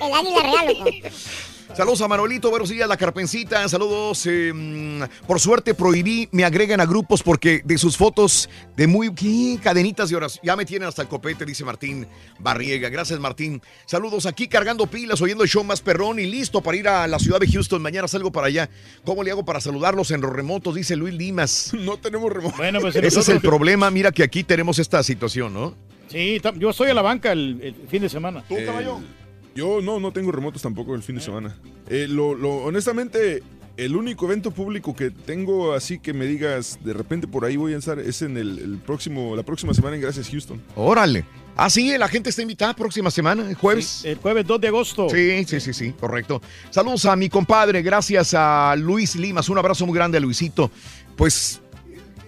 El 0.00 0.12
águila 0.12 0.40
real, 0.42 0.76
loco. 0.78 0.90
Saludos 1.72 2.02
a 2.02 2.08
Manolito, 2.08 2.50
buenos 2.50 2.68
días, 2.68 2.88
la 2.88 2.96
carpencita, 2.96 3.66
saludos. 3.68 4.26
eh, 4.26 4.52
mm, 4.54 5.02
por 5.26 5.40
suerte 5.40 5.74
prohibí, 5.74 6.28
me 6.30 6.44
agregan 6.44 6.80
a 6.80 6.86
grupos 6.86 7.22
porque 7.22 7.62
de 7.64 7.78
sus 7.78 7.96
fotos 7.96 8.48
de 8.76 8.86
muy 8.86 9.12
¿qué? 9.14 9.58
cadenitas 9.60 10.10
de 10.10 10.16
horas, 10.16 10.38
ya 10.42 10.54
me 10.56 10.66
tienen 10.66 10.88
hasta 10.88 11.02
el 11.02 11.08
copete, 11.08 11.44
dice 11.44 11.64
Martín 11.64 12.06
Barriega. 12.38 12.90
Gracias, 12.90 13.18
Martín. 13.18 13.60
Saludos 13.86 14.26
aquí 14.26 14.46
cargando 14.46 14.86
pilas, 14.86 15.20
oyendo 15.20 15.42
el 15.42 15.50
show 15.50 15.64
más 15.64 15.80
perrón 15.80 16.20
y 16.20 16.26
listo 16.26 16.60
para 16.60 16.76
ir 16.76 16.86
a 16.86 17.08
la 17.08 17.18
ciudad 17.18 17.40
de 17.40 17.48
Houston. 17.50 17.82
Mañana 17.82 18.06
salgo 18.06 18.30
para 18.30 18.46
allá. 18.48 18.68
¿Cómo 19.04 19.24
le 19.24 19.30
hago 19.32 19.44
para 19.44 19.60
saludarlos 19.60 20.10
en 20.12 20.20
los 20.20 20.32
remotos? 20.32 20.74
Dice 20.74 20.94
Luis 20.96 21.14
Limas. 21.14 21.72
No 21.84 21.98
tenemos 21.98 22.32
remoto. 22.32 22.56
Bueno, 22.56 22.80
pues 22.80 22.96
Ese 22.96 23.20
es 23.20 23.28
el 23.28 23.40
problema. 23.40 23.90
Mira 23.90 24.10
que 24.10 24.22
aquí 24.22 24.42
tenemos 24.42 24.78
esta 24.78 25.02
situación, 25.02 25.52
¿no? 25.52 25.74
Sí, 26.08 26.40
yo 26.56 26.70
estoy 26.70 26.90
a 26.90 26.94
la 26.94 27.02
banca 27.02 27.32
el, 27.32 27.60
el 27.62 27.88
fin 27.88 28.00
de 28.02 28.08
semana. 28.08 28.42
Eh, 28.48 28.66
Yo 29.54 29.80
no, 29.80 30.00
no 30.00 30.12
tengo 30.12 30.32
remotos 30.32 30.62
tampoco 30.62 30.94
el 30.94 31.02
fin 31.02 31.14
de 31.16 31.20
semana. 31.20 31.56
Eh, 31.88 32.06
lo, 32.08 32.34
lo- 32.34 32.56
honestamente, 32.64 33.42
El 33.76 33.96
único 33.96 34.26
evento 34.26 34.52
público 34.52 34.94
que 34.94 35.10
tengo 35.10 35.72
así 35.72 35.98
que 35.98 36.12
me 36.12 36.26
digas, 36.26 36.78
de 36.84 36.92
repente 36.92 37.26
por 37.26 37.44
ahí 37.44 37.56
voy 37.56 37.74
a 37.74 37.78
estar, 37.78 37.98
es 37.98 38.22
en 38.22 38.36
el, 38.36 38.58
el 38.60 38.78
próximo, 38.78 39.34
la 39.34 39.42
próxima 39.42 39.74
semana 39.74 39.96
en 39.96 40.02
Gracias 40.02 40.28
Houston. 40.30 40.62
Órale. 40.76 41.24
Ah, 41.56 41.68
sí, 41.70 41.96
la 41.98 42.06
gente 42.08 42.30
está 42.30 42.42
invitada 42.42 42.74
próxima 42.74 43.10
semana, 43.10 43.48
el 43.48 43.54
jueves. 43.56 44.04
El 44.04 44.16
jueves 44.18 44.46
2 44.46 44.60
de 44.60 44.68
agosto. 44.68 45.08
Sí, 45.10 45.44
sí, 45.44 45.58
sí, 45.60 45.72
sí, 45.72 45.92
correcto. 45.98 46.40
Saludos 46.70 47.04
a 47.06 47.16
mi 47.16 47.28
compadre, 47.28 47.82
gracias 47.82 48.32
a 48.36 48.74
Luis 48.76 49.16
Limas, 49.16 49.48
un 49.48 49.58
abrazo 49.58 49.84
muy 49.86 49.94
grande 49.96 50.18
a 50.18 50.20
Luisito. 50.20 50.70
Pues 51.16 51.60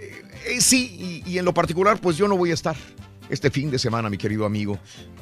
eh, 0.00 0.22
eh, 0.46 0.60
sí, 0.60 1.22
y, 1.24 1.30
y 1.30 1.38
en 1.38 1.44
lo 1.44 1.54
particular, 1.54 2.00
pues 2.00 2.16
yo 2.16 2.26
no 2.28 2.36
voy 2.36 2.50
a 2.50 2.54
estar 2.54 2.74
este 3.28 3.50
fin 3.52 3.70
de 3.70 3.78
semana, 3.78 4.08
mi 4.10 4.16
querido 4.18 4.44
amigo. 4.46 4.78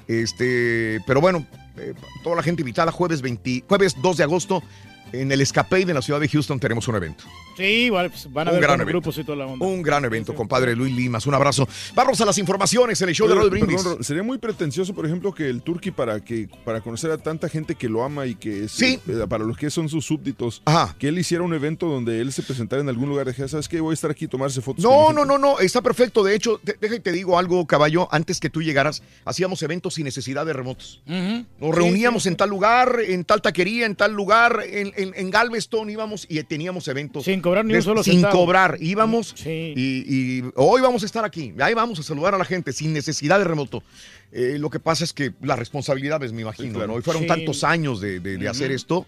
Este, 0.09 1.01
pero 1.07 1.21
bueno, 1.21 1.47
eh, 1.77 1.95
toda 2.23 2.37
la 2.37 2.43
gente 2.43 2.63
invitada, 2.63 2.93
jueves 2.93 3.23
20, 3.23 3.65
jueves 3.69 3.97
2 4.01 4.17
de 4.17 4.25
agosto, 4.25 4.63
en 5.21 5.31
el 5.33 5.41
Escape 5.41 5.85
de 5.85 5.95
la 5.95 6.03
ciudad 6.03 6.21
de 6.21 6.29
Houston 6.29 6.59
tenemos 6.61 6.87
un 6.89 6.97
evento. 6.97 7.25
Sí, 7.57 7.89
vale, 7.91 8.11
pues 8.11 8.31
van 8.33 8.49
a 8.49 8.51
Un 8.51 8.57
evento. 8.63 8.85
grupos 8.87 9.17
y 9.19 9.25
toda 9.25 9.39
la 9.39 9.47
onda. 9.47 9.65
Un 9.65 9.81
gran 9.83 10.05
evento, 10.05 10.35
compadre 10.35 10.75
Luis 10.75 10.93
Limas. 10.95 11.27
Un 11.27 11.35
abrazo. 11.35 11.69
Vamos 11.95 12.21
a 12.21 12.25
las 12.25 12.37
informaciones 12.39 13.01
en 13.01 13.09
el 13.09 13.15
show 13.15 13.29
de 13.29 13.35
Raúl 13.37 13.51
Brindis. 13.51 13.77
perdón, 13.83 14.03
sería 14.03 14.23
muy 14.25 14.39
pretencioso, 14.39 14.93
por 14.95 15.07
ejemplo, 15.07 15.33
que 15.33 15.49
el 15.49 15.63
Turkey 15.63 15.93
para 15.93 16.19
que 16.21 16.49
para 16.65 16.81
conocer 16.81 17.11
a 17.13 17.19
tanta 17.19 17.49
gente 17.49 17.75
que 17.77 17.89
lo 17.89 18.03
ama 18.03 18.27
y 18.27 18.35
que 18.35 18.65
es 18.65 18.83
eh, 18.83 18.99
para 19.29 19.45
los 19.45 19.57
que 19.57 19.71
son 19.71 19.89
sus 19.89 20.05
súbditos, 20.05 20.63
que 20.99 21.09
él 21.09 21.19
hiciera 21.19 21.45
un 21.45 21.55
evento 21.55 21.87
donde 21.87 22.21
él 22.21 22.33
se 22.33 22.43
presentara 22.43 22.83
en 22.83 22.89
algún 22.89 23.09
lugar, 23.09 23.27
dijera, 23.29 23.47
¿sabes 23.49 23.69
qué? 23.69 23.81
Voy 23.81 23.93
a 23.93 23.95
estar 23.95 24.11
aquí 24.11 24.25
y 24.25 24.29
tomarse 24.29 24.61
fotos. 24.61 24.83
No, 24.85 25.13
no, 25.13 25.25
no, 25.25 25.39
no, 25.39 25.59
está 25.61 25.81
perfecto. 25.81 26.25
De 26.25 26.35
hecho, 26.35 26.61
de- 26.63 26.77
déjame 26.81 27.01
te 27.01 27.13
digo 27.13 27.39
algo, 27.39 27.67
caballo. 27.67 28.09
Antes 28.11 28.41
que 28.41 28.51
tú 28.51 28.63
llegaras, 28.63 29.03
hacíamos 29.25 29.63
eventos 29.63 29.95
sin 29.95 30.05
necesidad 30.05 30.45
de 30.47 30.53
remotos. 30.53 31.03
Nos 31.07 31.75
reuníamos 31.75 32.27
en 32.27 32.37
tal 32.37 32.51
lugar, 32.51 32.99
en 33.07 33.25
tal 33.25 33.41
taquería, 33.43 33.87
en 33.87 33.95
tal 33.95 34.13
lugar, 34.13 34.63
en, 34.69 34.93
en, 34.97 35.04
en 35.15 35.31
Galveston 35.31 35.91
íbamos 35.91 36.27
y 36.29 36.43
teníamos 36.45 36.89
eventos. 36.89 37.25
Sin 37.25 37.41
cobrar 37.41 37.65
ni 37.65 37.75
un 37.75 37.83
solo 37.83 38.03
Sin 38.03 38.15
centavo. 38.15 38.39
cobrar, 38.45 38.79
íbamos 38.81 39.35
y, 39.47 39.75
y 39.77 40.45
hoy 40.55 40.81
vamos 40.81 41.03
a 41.03 41.07
estar 41.07 41.25
aquí. 41.25 41.53
Ahí 41.61 41.75
vamos 41.75 41.99
a 41.99 42.03
saludar 42.03 42.35
a 42.35 42.39
la 42.39 42.45
gente 42.45 42.73
sin 42.73 42.93
necesidad 42.93 43.39
de 43.39 43.45
remoto. 43.45 43.83
Eh, 44.33 44.57
lo 44.59 44.71
que 44.71 44.81
pasa 44.81 45.05
es 45.05 45.13
que 45.13 45.33
la 45.43 45.57
responsabilidad 45.57 46.23
es, 46.23 46.33
me 46.33 46.43
imagino, 46.43 46.87
¿no? 46.87 46.99
Y 46.99 47.03
fueron 47.03 47.23
Sí. 47.23 47.29
tantos 47.29 47.65
años 47.65 48.01
de, 48.01 48.21
de- 48.21 48.37
de 48.39 48.49
hacer 48.49 48.73
esto 48.73 49.07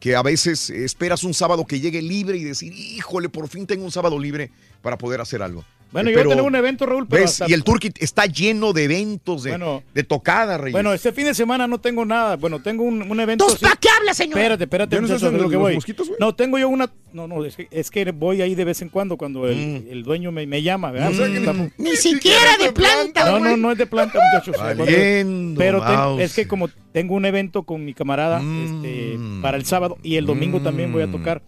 que 0.00 0.16
a 0.16 0.22
veces 0.22 0.68
esperas 0.70 1.24
un 1.24 1.32
sábado 1.32 1.64
que 1.64 1.80
llegue 1.80 2.02
libre 2.02 2.36
y 2.36 2.44
decir, 2.44 2.72
híjole, 2.72 3.28
por 3.28 3.48
fin 3.48 3.66
tengo 3.66 3.84
un 3.84 3.90
sábado 3.92 4.18
libre 4.18 4.50
para 4.82 4.98
poder 4.98 5.20
hacer 5.20 5.42
algo. 5.42 5.64
Bueno, 5.94 6.10
Eh, 6.10 6.12
yo 6.12 6.18
pero- 6.18 6.30
tengo 6.30 6.42
un 6.44 6.56
evento, 6.56 6.86
Raúl, 6.86 7.06
pero 7.08 7.22
¿Ves? 7.22 7.30
hasta- 7.40 7.48
Y 7.48 7.52
el 7.54 7.62
Turkey 7.62 7.92
está 8.00 8.26
lleno 8.26 8.72
de 8.72 8.82
eventos, 8.82 9.44
de, 9.44 9.50
Bueno. 9.52 9.84
de 9.94 10.02
tocada, 10.02 10.58
Reyes. 10.58 10.72
Bueno, 10.72 10.92
este 10.92 11.12
fin 11.12 11.24
de 11.26 11.34
semana 11.34 11.68
no 11.68 11.78
tengo 11.80 12.04
nada. 12.04 12.34
Bueno, 12.36 12.60
tengo 12.60 12.82
un, 12.82 13.00
un 13.08 13.20
evento. 13.20 13.44
¿Entonces 13.44 13.60
para 13.60 13.76
qué 13.76 13.88
habla, 13.96 14.12
señor? 14.12 14.36
Espérate, 14.38 14.64
espérate, 14.64 14.96
¿Ya 14.96 15.00
no 15.02 15.06
lo 15.30 15.38
los 15.42 15.50
que 15.52 15.56
voy. 15.56 15.74
mosquitos? 15.76 16.10
No, 16.18 16.34
tengo 16.34 16.58
yo 16.58 16.68
una. 16.68 16.90
No, 17.12 17.28
no, 17.28 17.44
es 17.44 17.54
que, 17.54 17.68
es 17.70 17.92
que 17.92 18.10
voy 18.10 18.42
ahí 18.42 18.56
de 18.56 18.64
vez 18.64 18.82
en 18.82 18.88
cuando 18.88 19.16
cuando 19.16 19.46
el, 19.48 19.56
Mm. 19.56 19.92
el 19.92 20.02
dueño 20.02 20.32
me, 20.32 20.44
me 20.48 20.62
llama, 20.62 20.90
¿verdad? 20.90 21.12
O 21.12 21.14
sea 21.14 21.26
que 21.28 21.36
Estamos- 21.38 21.68
Ni 21.78 21.94
siquiera 21.94 22.56
de 22.60 22.72
planta, 22.72 23.30
No, 23.30 23.38
no, 23.38 23.56
no 23.56 23.70
es 23.70 23.78
de 23.78 23.86
planta, 23.86 24.18
muchachos. 24.18 24.56
Valiendo, 24.76 25.56
Pero 25.56 25.80
ten- 25.80 26.20
es 26.20 26.34
que 26.34 26.48
como 26.48 26.68
tengo 26.92 27.14
un 27.14 27.24
evento 27.24 27.62
con 27.62 27.84
mi 27.84 27.94
camarada 27.94 28.40
Mm. 28.40 28.64
este, 28.84 29.18
para 29.40 29.56
el 29.56 29.64
sábado 29.64 29.96
y 30.02 30.16
el 30.16 30.26
domingo 30.26 30.60
también 30.60 30.92
voy 30.92 31.04
a 31.04 31.10
tocar. 31.10 31.40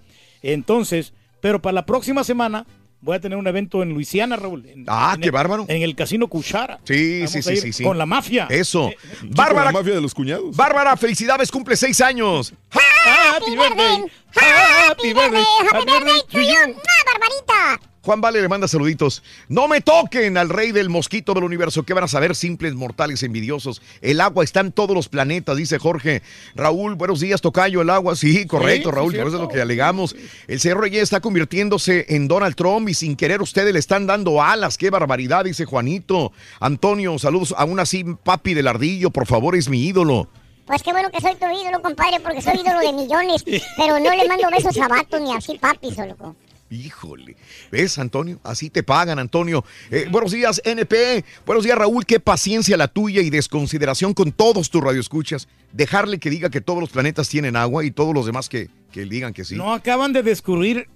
Entonces, 0.43 1.13
pero 1.41 1.61
para 1.61 1.73
la 1.75 1.87
próxima 1.87 2.25
semana 2.25 2.67
voy 3.07 3.17
a 3.17 3.21
tener 3.21 3.39
un 3.39 3.47
evento 3.47 3.83
en 3.83 3.91
Luisiana, 3.95 4.37
Raúl. 4.37 4.67
en- 4.67 4.85
Ah, 4.89 5.13
en 5.15 5.21
qué 5.21 5.27
el- 5.29 5.33
bárbaro. 5.33 5.65
En 5.69 5.81
el 5.81 5.95
Casino 5.95 6.27
Cuchara. 6.29 6.79
Sí, 6.85 7.21
Vamos 7.21 7.31
sí, 7.33 7.43
sí, 7.43 7.57
sí, 7.57 7.73
sí. 7.73 7.85
Con 7.85 7.97
la 7.97 8.05
mafia. 8.05 8.47
Eso. 8.51 8.89
Eh, 8.91 8.97
Bárbara. 9.23 9.67
la 9.67 9.73
mafia 9.73 9.95
de 9.95 10.01
los 10.01 10.13
cuñados. 10.13 10.55
Bárbara, 10.57 10.97
felicidades, 10.97 11.51
cumple 11.51 11.77
seis 11.77 12.01
años. 12.01 12.53
Happy 12.71 13.53
birthday. 13.57 14.03
Happy 14.35 15.13
birthday. 15.15 15.45
Happy 15.73 15.85
birthday 15.87 16.21
to 16.31 16.41
you. 16.41 16.75
¡Ah, 16.77 17.13
Barbarita! 17.13 17.81
Juan 18.07 18.21
Vale 18.21 18.41
le 18.41 18.49
manda 18.49 18.69
saluditos. 18.69 19.25
No 19.49 19.67
me 19.67 19.81
toquen 19.81 20.39
al 20.39 20.49
rey 20.49 20.71
del 20.71 20.89
mosquito 20.89 21.35
del 21.35 21.43
universo. 21.43 21.83
¿Qué 21.83 21.93
van 21.93 22.05
a 22.05 22.09
saber 22.09 22.37
simples 22.37 22.73
mortales 22.77 23.25
envidiosos? 23.25 23.83
El 24.01 24.21
agua 24.21 24.45
está 24.45 24.61
en 24.61 24.71
todos 24.71 24.95
los 24.95 25.09
planetas, 25.09 25.57
dice 25.57 25.81
Jorge. 25.81 26.23
Raúl, 26.55 26.95
buenos 26.95 27.19
días, 27.19 27.41
Tocayo. 27.41 27.83
El 27.83 27.91
agua, 27.91 28.15
sí, 28.15 28.47
correcto, 28.47 28.91
sí, 28.91 28.95
Raúl. 28.95 29.13
Por 29.13 29.27
eso 29.27 29.37
es 29.37 29.43
lo 29.43 29.49
que 29.49 29.61
alegamos. 29.61 30.15
El 30.47 30.61
señor 30.61 30.83
Reyes 30.83 31.03
está 31.03 31.19
convirtiéndose 31.19 32.07
en 32.11 32.29
Donald 32.29 32.55
Trump 32.55 32.89
y 32.89 32.95
sin 32.95 33.17
querer 33.17 33.43
ustedes 33.43 33.73
le 33.73 33.81
están 33.81 34.07
dando 34.07 34.41
alas. 34.41 34.79
Qué 34.79 34.89
barbaridad, 34.89 35.45
dice 35.45 35.65
Juanito. 35.65 36.31
Antonio, 36.61 37.19
saludos. 37.19 37.57
Aún 37.59 37.81
así, 37.81 38.05
papi 38.05 38.55
del 38.55 38.69
ardillo, 38.69 39.11
por 39.11 39.27
favor, 39.27 39.57
es 39.57 39.69
mi 39.69 39.85
ídolo. 39.85 40.29
Pues 40.65 40.81
qué 40.85 40.93
bueno 40.93 41.11
que 41.11 41.21
soy 41.21 41.35
tu 41.35 41.47
ídolo, 41.47 41.83
compadre, 41.83 42.21
porque 42.21 42.41
soy 42.41 42.61
ídolo 42.61 42.79
de 42.79 42.93
millones. 42.93 43.43
Pero 43.77 43.99
no 43.99 44.15
le 44.15 44.29
mando 44.29 44.49
besos 44.53 44.79
a 44.79 44.87
vatos 44.87 45.21
ni 45.21 45.35
así 45.35 45.59
papis, 45.59 45.97
loco. 45.99 46.37
Híjole, 46.69 47.37
¿ves, 47.71 47.99
Antonio? 47.99 48.41
Así 48.43 48.71
te 48.71 48.83
pagan, 48.83 49.21
Antonio. 49.21 49.65
Eh, 49.91 50.07
buenos 50.11 50.33
días, 50.33 50.61
NP. 50.65 51.25
Buenos 51.47 51.63
días, 51.63 51.79
Raúl. 51.79 52.05
Qué 52.05 52.19
paciencia 52.19 52.77
la 52.77 52.89
tuya 52.89 53.23
y 53.23 53.31
desconsideración 53.31 54.15
con 54.15 54.33
todos 54.33 54.69
tus 54.69 54.83
radioescuchas. 54.83 55.47
Dejarle 55.73 56.19
que 56.19 56.29
diga 56.29 56.51
que 56.51 56.61
todos 56.61 56.81
los 56.81 56.91
planetas 56.91 57.29
tienen 57.29 57.55
agua 57.55 57.85
y 57.85 57.93
todos 57.93 58.13
los 58.15 58.27
demás 58.27 58.49
que, 58.49 58.69
que 58.91 59.05
digan 59.05 59.33
que 59.33 59.45
sí. 59.45 59.55
No 59.55 59.73
acaban 59.73 60.13
de 60.13 60.25
descubrir 60.25 60.89